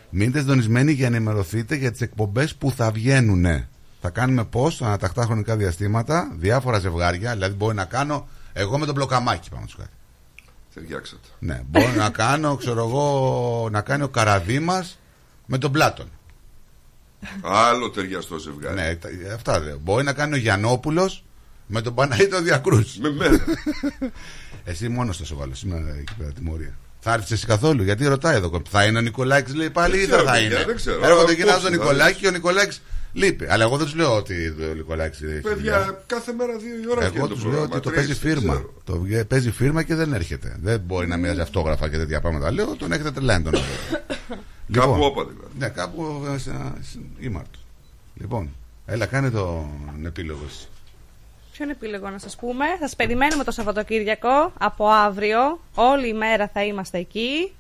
Μείνετε 0.10 0.40
συντονισμένοι 0.40 0.92
για 0.92 1.10
να 1.10 1.16
ενημερωθείτε 1.16 1.76
για 1.76 1.92
τις 1.92 2.02
εκπομπές 2.02 2.56
που 2.56 2.72
θα 2.72 2.92
βγαίνουν. 2.92 3.46
Θα 4.02 4.10
κάνουμε 4.10 4.44
πώς, 4.44 4.82
ανατακτά 4.82 5.24
χρονικά 5.26 5.56
διαστήματα, 5.56 6.32
διάφορα 6.38 6.80
ζευγάρια. 6.80 7.34
Δηλαδή 7.34 7.56
μπορεί 7.56 7.76
να 7.76 7.86
κάνω 7.86 8.28
εγώ 8.54 8.78
με 8.78 8.86
τον 8.86 8.96
μπλοκαμάκι 8.96 9.50
πάνω 9.50 9.68
σου 9.68 9.78
κάτι. 9.78 9.90
Ταιριάξατε. 10.74 11.28
Ναι, 11.40 11.62
μπορώ 11.70 11.94
να 11.94 12.10
κάνω, 12.10 12.56
ξέρω 12.56 12.88
εγώ, 12.88 13.68
να 13.72 13.82
κάνει 13.82 14.04
ο 14.04 14.10
Καραδίμας 14.10 15.00
με 15.46 15.58
τον 15.58 15.72
Πλάτων. 15.72 16.08
Άλλο 17.42 17.90
ταιριαστό 17.90 18.38
ζευγάρι. 18.38 18.76
Ναι, 18.76 18.96
τα- 18.96 19.10
αυτά 19.34 19.60
λέω. 19.60 19.78
Μπορεί 19.84 20.04
να 20.04 20.14
κάνει 20.14 20.34
ο 20.34 20.38
Γιαννόπουλος 20.38 21.24
με 21.68 21.82
τον 21.82 21.94
Παναγίτο 21.96 22.42
Διακρούση. 22.42 23.00
Με 23.00 23.12
μένα. 23.12 23.40
Εσύ 24.66 24.90
μόνος 24.90 25.18
θα 25.18 25.26
σε 25.26 25.36
βάλω 25.36 25.56
σήμερα 25.56 25.96
εκεί 26.00 26.14
πέρα 26.18 26.32
τιμωρία. 26.32 26.74
Θα 27.00 27.14
έρθει 27.14 27.34
εσύ 27.34 27.46
καθόλου, 27.46 27.84
γιατί 27.84 28.06
ρωτάει 28.08 28.36
εδώ. 28.36 28.62
Θα 28.70 28.86
είναι 28.86 28.98
ο 28.98 29.02
Νικολάκης, 29.02 29.54
λέει 29.56 29.70
πάλι, 29.70 29.98
ή 29.98 30.00
Δεν 30.00 30.10
δεν 30.10 30.10
ξέρω, 30.18 30.26
θα 30.28 30.32
παιδιά, 30.32 30.48
είναι; 30.58 30.66
δεν 30.66 30.76
ξέρω. 30.76 31.06
Έρχονται 31.06 31.32
Α, 31.32 31.36
και 31.36 31.42
κοιτάζουν 31.42 31.62
πώς 31.62 31.70
τον 31.70 31.72
θα 31.72 31.78
Νικολάκη 31.78 32.20
και 32.20 32.28
ο 32.28 32.32
Νικολάκης 32.32 32.82
λείπει. 33.14 33.46
Αλλά 33.50 33.64
εγώ 33.64 33.78
δεν 33.78 33.86
τους 33.86 33.96
λέω 33.96 34.16
ότι 34.16 34.48
ο 34.72 34.74
Νικολάκης 34.76 35.22
έχει 35.22 35.30
δουλειά. 35.32 35.54
Παιδιά, 35.56 36.04
κάθε 36.08 36.34
μέρα 36.34 36.58
δύο 36.58 36.76
η 36.84 36.92
ώρα 36.92 37.02
Εγώ 37.04 37.12
βγαίνει 37.14 37.28
το 37.28 37.34
του 37.34 37.40
λέω 37.42 37.50
πρόγραμμα. 37.50 37.76
ότι 37.76 37.80
το 37.84 37.90
Τρεις, 37.90 37.96
παίζει 37.96 38.14
δεν 38.20 38.32
φίρμα. 38.36 38.54
ξέρω. 38.54 38.74
Το 38.84 39.00
βγε- 39.00 39.24
παίζει 39.26 39.52
φίρμα 39.52 39.84
και 39.84 39.96
δεν 39.96 40.14
έρχεται. 40.14 40.58
Δεν 40.62 40.80
μπορεί 40.80 41.08
να 41.08 41.18
μοιάζει 41.18 41.40
αυτόγραφα 41.40 41.90
και 41.90 41.98
τέτοια 41.98 42.22
πράγματα. 42.22 42.52
Λέω 42.52 42.76
τον 42.76 42.92
έχετε 42.92 43.12
τρελάνει 43.12 43.44
τον 43.44 43.54
άνθρωπο. 44.76 44.92
Κάπου 44.94 45.04
όπα 45.06 45.24
δηλαδή. 45.26 45.52
Ναι, 45.58 45.70
κάπου 45.70 46.26
ε, 46.34 46.38
σε 46.38 46.50
ένα- 46.50 46.78
σε- 46.82 47.00
ήμαρτο. 47.20 47.60
Λοιπόν, 48.16 48.50
έλα 48.86 49.06
κάνε 49.06 49.30
τον 49.30 50.06
επίλογο 50.06 50.44
εσύ. 50.48 50.68
Ποιον 51.52 51.70
επίλογο 51.70 52.10
να 52.10 52.18
σας 52.18 52.36
πούμε; 52.36 52.66
Θα 52.66 52.78
σας 52.88 52.96
περιμένουμε 52.96 53.44
το 53.44 53.52
Σαββατοκύριακο 53.52 54.52
από 54.60 54.88
αύριο. 54.88 55.60
Όλη 55.76 56.08
η 56.08 56.14
μέρα 56.14 56.50
θα 56.54 56.64
είμαστε 56.64 56.98
εκεί. 56.98 57.54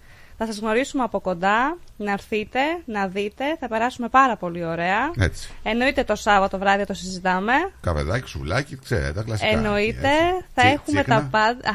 Θα 0.45 0.51
σας 0.51 0.59
γνωρίσουμε 0.61 1.03
από 1.03 1.19
κοντά. 1.19 1.77
Να 1.97 2.11
έρθετε, 2.11 2.59
να 2.85 3.07
δείτε. 3.07 3.43
Θα 3.59 3.67
περάσουμε 3.67 4.07
πάρα 4.09 4.35
πολύ 4.37 4.65
ωραία. 4.65 5.11
Έτσι. 5.19 5.49
Εννοείται 5.63 6.03
το 6.03 6.15
Σάββατο 6.15 6.57
βράδυ 6.57 6.85
το 6.85 6.93
συζητάμε. 6.93 7.53
Καβεδάκι, 7.81 8.27
σουβλάκι, 8.29 8.79
ξέρετε 8.83 9.11
τα 9.11 9.21
κλασικά. 9.21 9.49
Εννοείται. 9.49 10.07
Έτσι. 10.07 10.45
Θα 10.55 10.61
Τσι- 10.61 10.73
έχουμε 10.73 11.01
τσίχνα. 11.03 11.15
τα 11.15 11.27
πάντα. 11.31 11.69
Α, 11.69 11.73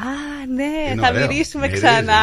ναι, 0.55 0.91
Είναι 0.91 1.01
θα 1.01 1.07
ωραίο. 1.09 1.27
μυρίσουμε 1.27 1.65
Μυρίζεις, 1.65 1.87
ξανά. 1.89 2.21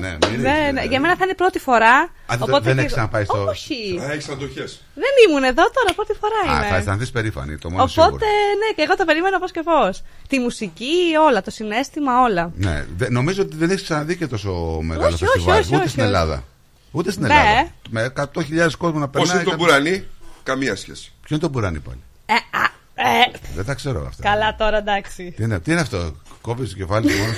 ναι, 0.00 0.08
ναι, 0.08 0.08
ναι, 0.08 0.16
μυρίζεις, 0.26 0.42
ναι, 0.42 0.50
ναι. 0.50 0.70
ναι. 0.72 0.82
Για 0.84 1.00
μένα 1.00 1.16
θα 1.16 1.24
είναι 1.24 1.34
πρώτη 1.34 1.58
φορά. 1.58 1.94
Α, 2.00 2.08
δεν- 2.28 2.42
οπότε 2.42 2.60
δεν 2.64 2.74
και 2.74 2.80
έχεις 2.80 2.80
εγώ- 2.80 3.06
ξαναπάει 3.08 3.24
στο- 3.24 3.44
Όχι. 3.50 4.00
Α, 4.02 4.12
έχεις 4.12 4.28
αντοχέ. 4.28 4.64
Δεν 5.04 5.12
ήμουν 5.28 5.44
εδώ 5.44 5.64
τώρα, 5.76 5.90
πρώτη 5.94 6.12
φορά 6.20 6.54
Α, 6.54 6.58
είμαι. 6.58 6.66
θα 6.68 6.76
αισθανθείς 6.76 7.10
περήφανη, 7.10 7.56
το 7.58 7.70
μόνο 7.70 7.82
Οπότε, 7.82 8.00
σίγουρο. 8.02 8.18
ναι, 8.60 8.68
και 8.76 8.82
εγώ 8.82 8.96
το 8.96 9.04
περιμένω 9.04 9.38
πώς 9.38 9.50
και 9.50 9.62
πώς. 9.62 10.02
Τη 10.28 10.38
μουσική, 10.38 10.94
όλα, 11.28 11.42
το 11.42 11.50
συνέστημα, 11.50 12.12
όλα. 12.22 12.52
Ναι, 12.56 12.84
δε- 12.96 13.10
νομίζω 13.10 13.42
ότι 13.42 13.56
δεν 13.56 13.70
έχεις 13.70 13.82
ξαναδεί 13.82 14.16
και 14.16 14.26
τόσο 14.26 14.78
μεγάλο 14.82 15.06
Όχι, 15.06 15.24
φεστιβάλ. 15.24 15.58
όχι, 15.60 15.74
όχι, 15.74 15.77
ούτε 15.78 15.84
όχι, 15.84 15.88
στην 15.92 16.02
όχι. 16.02 16.12
Ελλάδα. 16.12 16.44
Ούτε 16.90 17.10
στην 17.10 17.26
Ναι. 17.26 17.32
Ελλάδα. 17.34 17.70
Με 17.90 18.12
100.000 18.16 18.70
κόσμο 18.78 18.98
να 18.98 19.08
Πώ 19.08 19.10
περνάει. 19.18 19.34
είναι 19.36 19.44
το 19.44 19.50
κα- 19.50 19.56
μπουρανί, 19.56 20.04
καμία 20.42 20.76
σχέση. 20.76 21.12
Ποιο 21.22 21.36
είναι 21.36 21.44
το 21.44 21.48
μπουράνι 21.48 21.78
πάλι; 21.78 21.98
Ε, 22.26 22.32
α, 22.34 22.64
ε, 22.94 23.30
Δεν 23.54 23.64
τα 23.64 23.74
ξέρω 23.74 24.06
αυτά. 24.06 24.22
καλά 24.22 24.56
τώρα, 24.56 24.76
εντάξει. 24.76 25.32
Τι 25.36 25.42
είναι, 25.42 25.60
τι 25.60 25.70
είναι 25.72 25.80
αυτό, 25.80 26.14
κόβει 26.40 26.68
το 26.68 26.74
κεφάλι 26.74 27.10
σου 27.10 27.18
μόνο; 27.18 27.32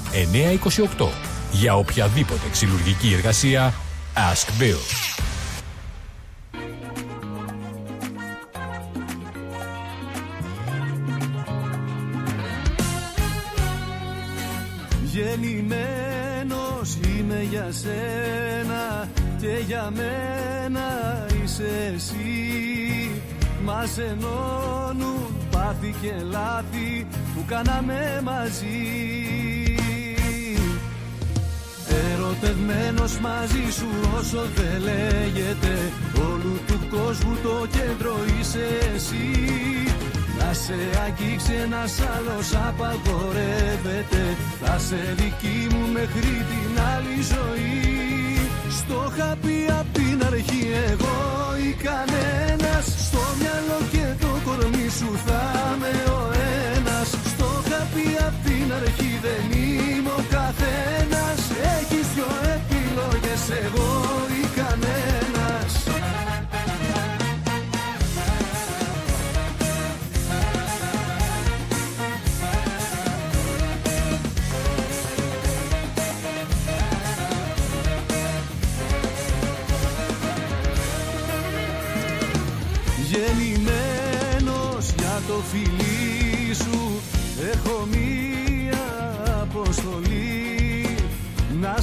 928 0.98 1.08
Για 1.52 1.76
οποιαδήποτε 1.76 2.50
ξυλουργική 2.52 3.14
εργασία 3.14 3.74
Ask 4.16 4.48
Bill. 4.62 4.80
Γεννημένος 15.04 16.98
είμαι 17.06 17.46
για 17.50 17.72
σένα 17.72 18.47
και 19.42 19.64
για 19.68 19.92
μένα 19.96 20.88
είσαι 21.44 21.92
εσύ. 21.96 23.22
Μας 23.64 23.98
ενώνουν 23.98 25.36
πάθη 25.52 25.96
και 26.02 26.14
λάθη 26.32 27.08
που 27.34 27.44
κάναμε 27.48 28.22
μαζί. 28.24 28.82
Ερωτευμένος 32.14 33.20
μαζί 33.20 33.72
σου 33.72 33.88
όσο 34.20 34.46
δεν 34.56 34.82
λέγεται 34.82 35.92
Όλου 36.16 36.60
του 36.68 36.80
κόσμου 36.90 37.38
το 37.44 37.68
κέντρο 37.72 38.16
είσαι 38.40 38.68
εσύ. 38.96 39.32
Να 40.40 40.54
σε 40.54 40.76
αγγίξει 41.06 41.54
ένας 41.64 42.00
άλλος 42.16 42.56
απαγορεύεται. 42.68 44.38
Θα 44.62 44.78
σε 44.80 45.16
δική 45.16 45.68
μου 45.72 45.92
μέχρι 45.94 46.46
την 46.50 46.82
άλλη 46.96 47.22
ζωή 47.22 48.07
Στο 48.90 49.12
είχα 49.16 49.38
πει 49.42 49.68
απ' 49.80 49.94
την 49.94 50.24
αρχή 50.28 50.68
εγώ 50.90 51.18
ή 51.68 51.72
κανένας. 51.88 52.86
Στο 53.08 53.22
μυαλό 53.40 53.80
και 53.92 54.06
το 54.24 54.32
κορμί 54.46 54.90
σου 54.98 55.10
θα 55.26 55.42
είμαι 55.76 55.94
ο 56.18 56.22
ένας. 56.76 57.08
Στο 57.32 57.48
είχα 57.66 57.88
πει 57.94 58.06
απ' 58.28 58.40
την 58.46 58.74
αρχή 58.80 59.20
δεν 59.26 59.46
είμαι 59.60 60.10
ο 60.10 60.24
καθένας. 60.30 61.40
Έχεις 61.78 62.08
δυο 62.14 62.32
επιλογές 62.56 63.44
εγώ 63.64 64.07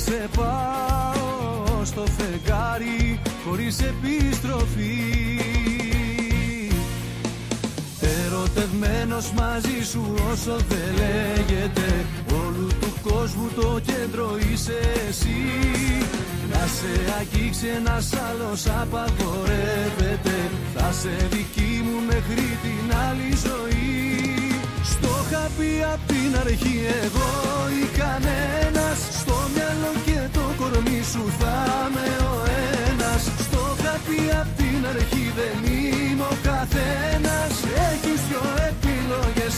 σε 0.04 0.28
πάω 0.36 1.84
στο 1.84 2.04
φεγγάρι 2.16 3.20
Χωρίς 3.46 3.78
επιστροφή. 3.80 4.98
Ερωτευμένος 8.00 9.32
μαζί 9.32 9.84
σου 9.90 10.14
όσο 10.32 10.56
δεν 10.68 10.88
λέγεται 11.00 12.04
Όλου 12.44 12.68
του 12.80 12.92
κόσμου 13.08 13.48
το 13.56 13.80
κέντρο 13.86 14.36
είσαι 14.52 14.78
εσύ. 15.08 15.42
Να 16.50 16.62
σε 16.76 16.92
αγγίξει 17.18 17.66
ένας 17.76 18.08
άλλος 18.28 18.66
απαγορεύεται. 18.66 20.36
Θα 20.74 20.92
σε 20.92 21.28
δική 21.30 21.82
μου 21.84 21.96
μέχρι 22.06 22.46
την 22.64 22.96
άλλη 23.08 23.30
ζωή. 23.46 24.14
Στο 24.82 25.08
είχα 25.26 25.50
πει 25.58 25.70
απ' 25.94 26.06
την 26.06 26.40
αρχή 26.40 26.76
εγώ 27.02 27.30
ή 27.82 27.84
κανένας 27.98 28.98
Στο 29.20 29.43
μυαλό 29.64 29.92
και 30.06 30.20
το 30.36 30.44
κορμί 30.58 31.00
σου 31.12 31.24
θα 31.38 31.56
είμαι 31.88 32.08
ο 32.32 32.34
ένας. 32.88 33.22
Στο 33.44 33.62
είχα 33.78 33.94
πει 34.06 34.20
απ' 34.40 34.52
την 34.60 34.80
αρχή 34.92 35.26
δεν 35.38 35.58
είμαι 35.72 36.26
ο 36.32 36.36
καθένας. 36.48 37.52
Έχεις 37.90 38.20
δυο 38.28 38.44
επιλογές 38.70 39.56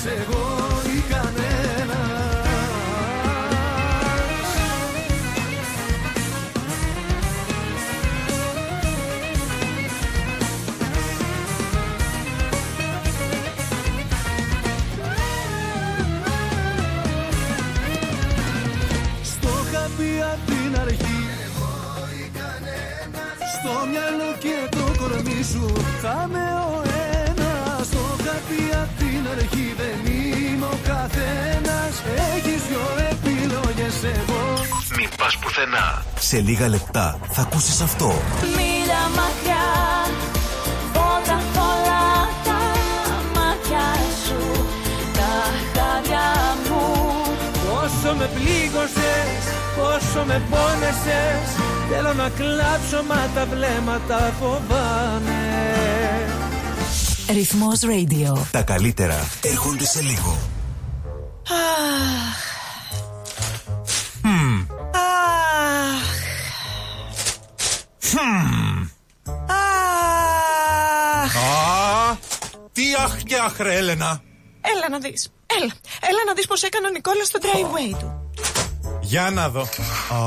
Στο 24.07 24.15
μυαλό 24.15 24.37
και 24.39 24.77
το 24.77 24.85
κορμί 25.01 25.43
σου 25.53 25.67
θα 26.03 26.25
είμαι 26.29 26.47
ο 26.69 26.83
ένας 27.27 27.87
Στο 27.87 28.03
είχα 28.19 28.37
πει 28.49 28.61
απ' 28.83 28.99
την 28.99 29.23
αρχή 29.35 29.75
δεν 29.81 30.13
είμαι 30.13 30.67
ο 30.67 30.79
καθένας 30.91 31.93
Έχεις 32.35 32.63
δυο 32.69 32.87
επιλογές 33.11 33.97
εγώ 34.17 34.43
Μην 34.99 35.09
πας 35.19 35.37
πουθενά. 35.37 36.03
Σε 36.19 36.41
λίγα 36.41 36.69
λεπτά 36.69 37.19
θα 37.31 37.43
ακούσεις 37.43 37.81
αυτό. 37.81 38.13
Μίλα 38.57 39.03
μακριά, 39.19 39.69
πότα 40.93 41.39
πολλά 41.57 42.07
τα 42.47 42.61
μάτια 43.35 43.87
σου, 44.25 44.41
τα 45.19 45.33
χάδια 45.75 46.29
μου. 46.69 46.85
Πόσο 47.67 48.15
με 48.19 48.27
πλήγωσες, 48.35 49.36
πόσο 49.77 50.25
με 50.27 50.43
πόνεσες 50.51 51.49
Θέλω 51.91 52.13
να 52.15 52.29
κλάψω 52.29 53.03
μα 53.09 53.31
τα 53.35 53.47
βλέμματα 53.47 54.35
φοβάμαι 54.41 55.41
Ρυθμός 57.31 57.81
Radio. 57.83 58.39
Τα 58.51 58.63
καλύτερα 58.63 59.29
έρχονται 59.43 59.85
σε 59.85 60.03
λίγο. 60.03 60.39
Μμμ. 64.23 64.67
Αχ. 64.91 66.15
Χμ. 68.11 68.83
Αχ. 71.23 71.37
Α, 71.37 72.17
Τι 72.73 72.83
αχ 73.05 73.23
και 73.23 73.37
αχ 73.37 73.59
ρε 73.59 73.75
Έλενα. 73.77 74.21
Έλα 74.61 74.89
να 74.91 74.99
δεις. 74.99 75.31
Έλα. 75.47 75.73
Έλα 76.01 76.23
να 76.27 76.33
δεις 76.35 76.47
πως 76.47 76.63
έκανε 76.63 76.87
ο 76.87 76.91
Νικόλας 76.91 77.27
στο 77.27 77.39
driveway 77.43 77.97
του. 78.01 78.26
Για 79.07 79.31
να 79.31 79.49
δω. 79.49 79.61
Α. 80.17 80.19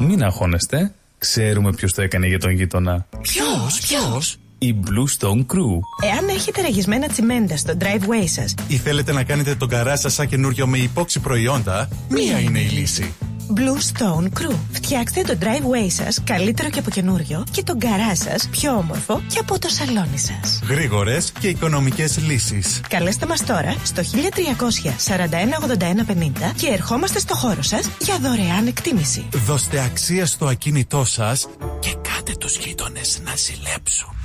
Μην 0.00 0.22
αγχώνεστε. 0.22 0.94
Ξέρουμε 1.18 1.72
ποιος 1.72 1.92
το 1.92 2.02
έκανε 2.02 2.26
για 2.26 2.38
τον 2.38 2.50
γείτονα. 2.50 3.06
Ποιος, 3.20 3.80
ποιος; 3.80 4.36
Η 4.66 4.74
Blue 4.84 5.20
Stone 5.20 5.38
Crew. 5.38 5.78
Εάν 6.12 6.28
έχετε 6.28 6.60
ραγισμένα 6.60 7.06
τσιμέντα 7.08 7.56
στο 7.56 7.76
driveway 7.80 8.24
σας, 8.26 8.54
Ή 8.68 8.76
θέλετε 8.76 9.12
να 9.12 9.22
κάνετε 9.24 9.54
τον 9.54 9.68
καρά 9.68 9.96
σας 9.96 10.14
σαν 10.14 10.28
καινούριο 10.28 10.66
με 10.66 10.78
υπόξη 10.78 11.20
προϊόντα, 11.20 11.88
μία 12.08 12.38
είναι 12.40 12.58
η 12.58 12.68
λύση. 12.68 13.14
Blue 13.56 13.98
Stone 13.98 14.24
Crew. 14.24 14.56
Φτιάξτε 14.72 15.22
το 15.22 15.38
driveway 15.40 15.86
σας 15.88 16.20
καλύτερο 16.24 16.70
και 16.70 16.78
από 16.78 16.90
καινούριο 16.90 17.44
και 17.50 17.62
τον 17.62 17.78
καρά 17.78 18.16
σας 18.16 18.48
πιο 18.50 18.72
όμορφο 18.76 19.22
και 19.28 19.38
από 19.38 19.58
το 19.58 19.68
σαλόνι 19.68 20.18
σας. 20.18 20.60
Γρήγορες 20.68 21.32
και 21.40 21.48
οικονομικές 21.48 22.18
λύσεις. 22.18 22.80
Καλέστε 22.88 23.26
μας 23.26 23.44
τώρα 23.44 23.74
στο 23.84 24.02
1300 24.02 24.96
41 24.98 25.58
81 25.60 26.04
50 26.04 26.52
και 26.56 26.66
ερχόμαστε 26.66 27.18
στο 27.18 27.34
χώρο 27.34 27.62
σας 27.62 27.90
για 28.00 28.18
δωρεάν 28.22 28.66
εκτίμηση. 28.66 29.26
Δώστε 29.46 29.80
αξία 29.80 30.26
στο 30.26 30.46
ακίνητό 30.46 31.04
σας 31.04 31.48
και 31.80 31.94
κάτε 32.14 32.32
τους 32.38 32.56
γείτονες 32.56 33.20
να 33.24 33.32
ζηλέψουν. 33.36 34.23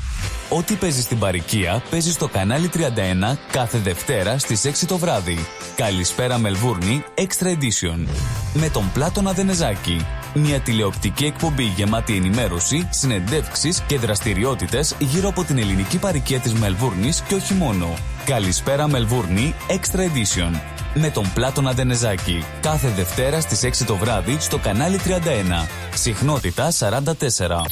Ό,τι 0.50 0.76
παίζεις 0.76 1.04
στην 1.04 1.20
παροικία 1.20 1.84
παίζεις 1.90 2.14
στο 2.14 2.28
κανάλι 2.28 2.70
31 2.74 3.38
κάθε 3.52 3.78
Δευτέρα 3.78 4.38
στις 4.38 4.66
6 4.66 4.86
το 4.88 4.98
βράδυ. 4.98 5.46
Καλησπέρα 5.76 6.38
Μελβούρνη 6.38 7.04
Extra 7.16 7.48
Edition. 7.48 8.08
Με 8.54 8.70
τον 8.70 8.92
Πλάτωνα 8.94 9.34
Δενεζάκη. 9.34 10.06
Μια 10.34 10.60
τηλεοπτική 10.60 11.26
εκπομπή 11.26 11.64
γεμάτη 11.64 12.16
ενημέρωση, 12.16 12.88
συνεντεύξεις 12.92 13.82
και 13.88 13.98
δραστηριότητες 13.98 14.96
γύρω 15.00 15.28
από 15.30 15.44
την 15.44 15.58
ελληνική 15.58 15.98
παροικία 15.98 16.40
της 16.40 16.54
Μελβούρνης 16.54 17.22
και 17.22 17.36
όχι 17.36 17.54
μόνο. 17.54 17.94
Καλησπέρα 18.26 18.88
Μελβούρνη 18.88 19.56
Extra 19.68 20.00
Edition. 20.00 20.60
Με 20.94 21.10
τον 21.10 21.32
Πλάτωνα 21.34 21.72
Δενεζάκη. 21.72 22.44
Κάθε 22.62 22.88
Δευτέρα 22.88 23.42
στις 23.42 23.64
6 23.64 23.86
το 23.86 23.96
βράδυ 23.96 24.38
στο 24.40 24.58
κανάλι 24.58 25.00
31. 25.06 25.68
Συχνότητα 25.94 26.72
44. 26.72 27.66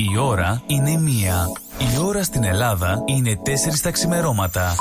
Η 0.00 0.18
ώρα 0.18 0.62
είναι 0.66 0.96
μία. 0.96 1.46
Η 1.78 1.98
ώρα 2.04 2.22
στην 2.22 2.44
Ελλάδα 2.44 3.02
είναι 3.06 3.40
4 3.44 3.48
τα 3.82 3.90
ξημερώματα. 3.90 4.74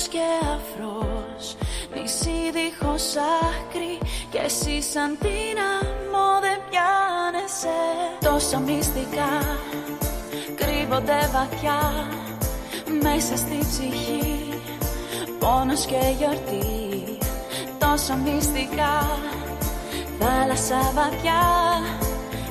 Βυθός 0.00 0.08
και 0.08 0.46
αφρός. 0.54 1.56
Νησί 1.94 2.50
δίχως 2.52 3.16
άκρη 3.16 3.98
Κι 4.30 4.40
εσύ 4.44 4.82
σαν 4.82 5.18
την 5.20 5.56
άμμο 5.78 6.28
δεν 6.40 6.58
πιάνεσαι. 6.68 7.78
Τόσα 8.20 8.58
μυστικά 8.58 9.32
Κρύβονται 10.54 11.30
βαθιά 11.32 11.80
Μέσα 13.02 13.36
στη 13.36 13.58
ψυχή. 13.58 14.60
Πόνος 15.38 15.84
και 15.84 16.00
γιορτή 16.18 17.18
Τόσα 17.78 18.14
μυστικά. 18.16 18.96
Θάλασσα 20.18 20.92
βαθιά 20.94 21.44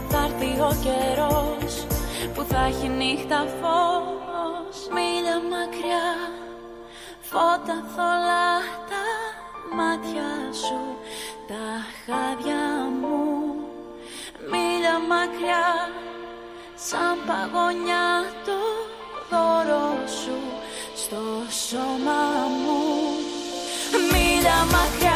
Θα 0.10 0.20
έρθει 0.26 0.62
ο 0.62 0.74
καιρός 0.84 1.86
Που 2.34 2.46
θα 2.50 2.66
έχει 2.66 2.88
νύχτα 2.88 3.48
φως. 3.60 4.78
Μίλια 4.94 5.38
μακριά 5.52 6.08
Φώτα 7.32 7.84
θολά 7.96 8.50
τα 8.90 9.06
μάτια 9.76 10.32
σου 10.52 10.82
Τα 11.48 11.66
χάδια 12.06 12.66
μου. 13.02 13.20
Μίλια 14.52 15.00
μακριά 15.00 15.90
Σαν 16.76 17.18
παγωνιά 17.28 18.24
το 18.46 18.60
δώρο 19.30 20.08
σου 20.08 20.38
Στο 20.96 21.22
σώμα 21.68 22.22
μου. 22.64 22.82
Μίλια 24.12 24.58
μακριά 24.74 25.09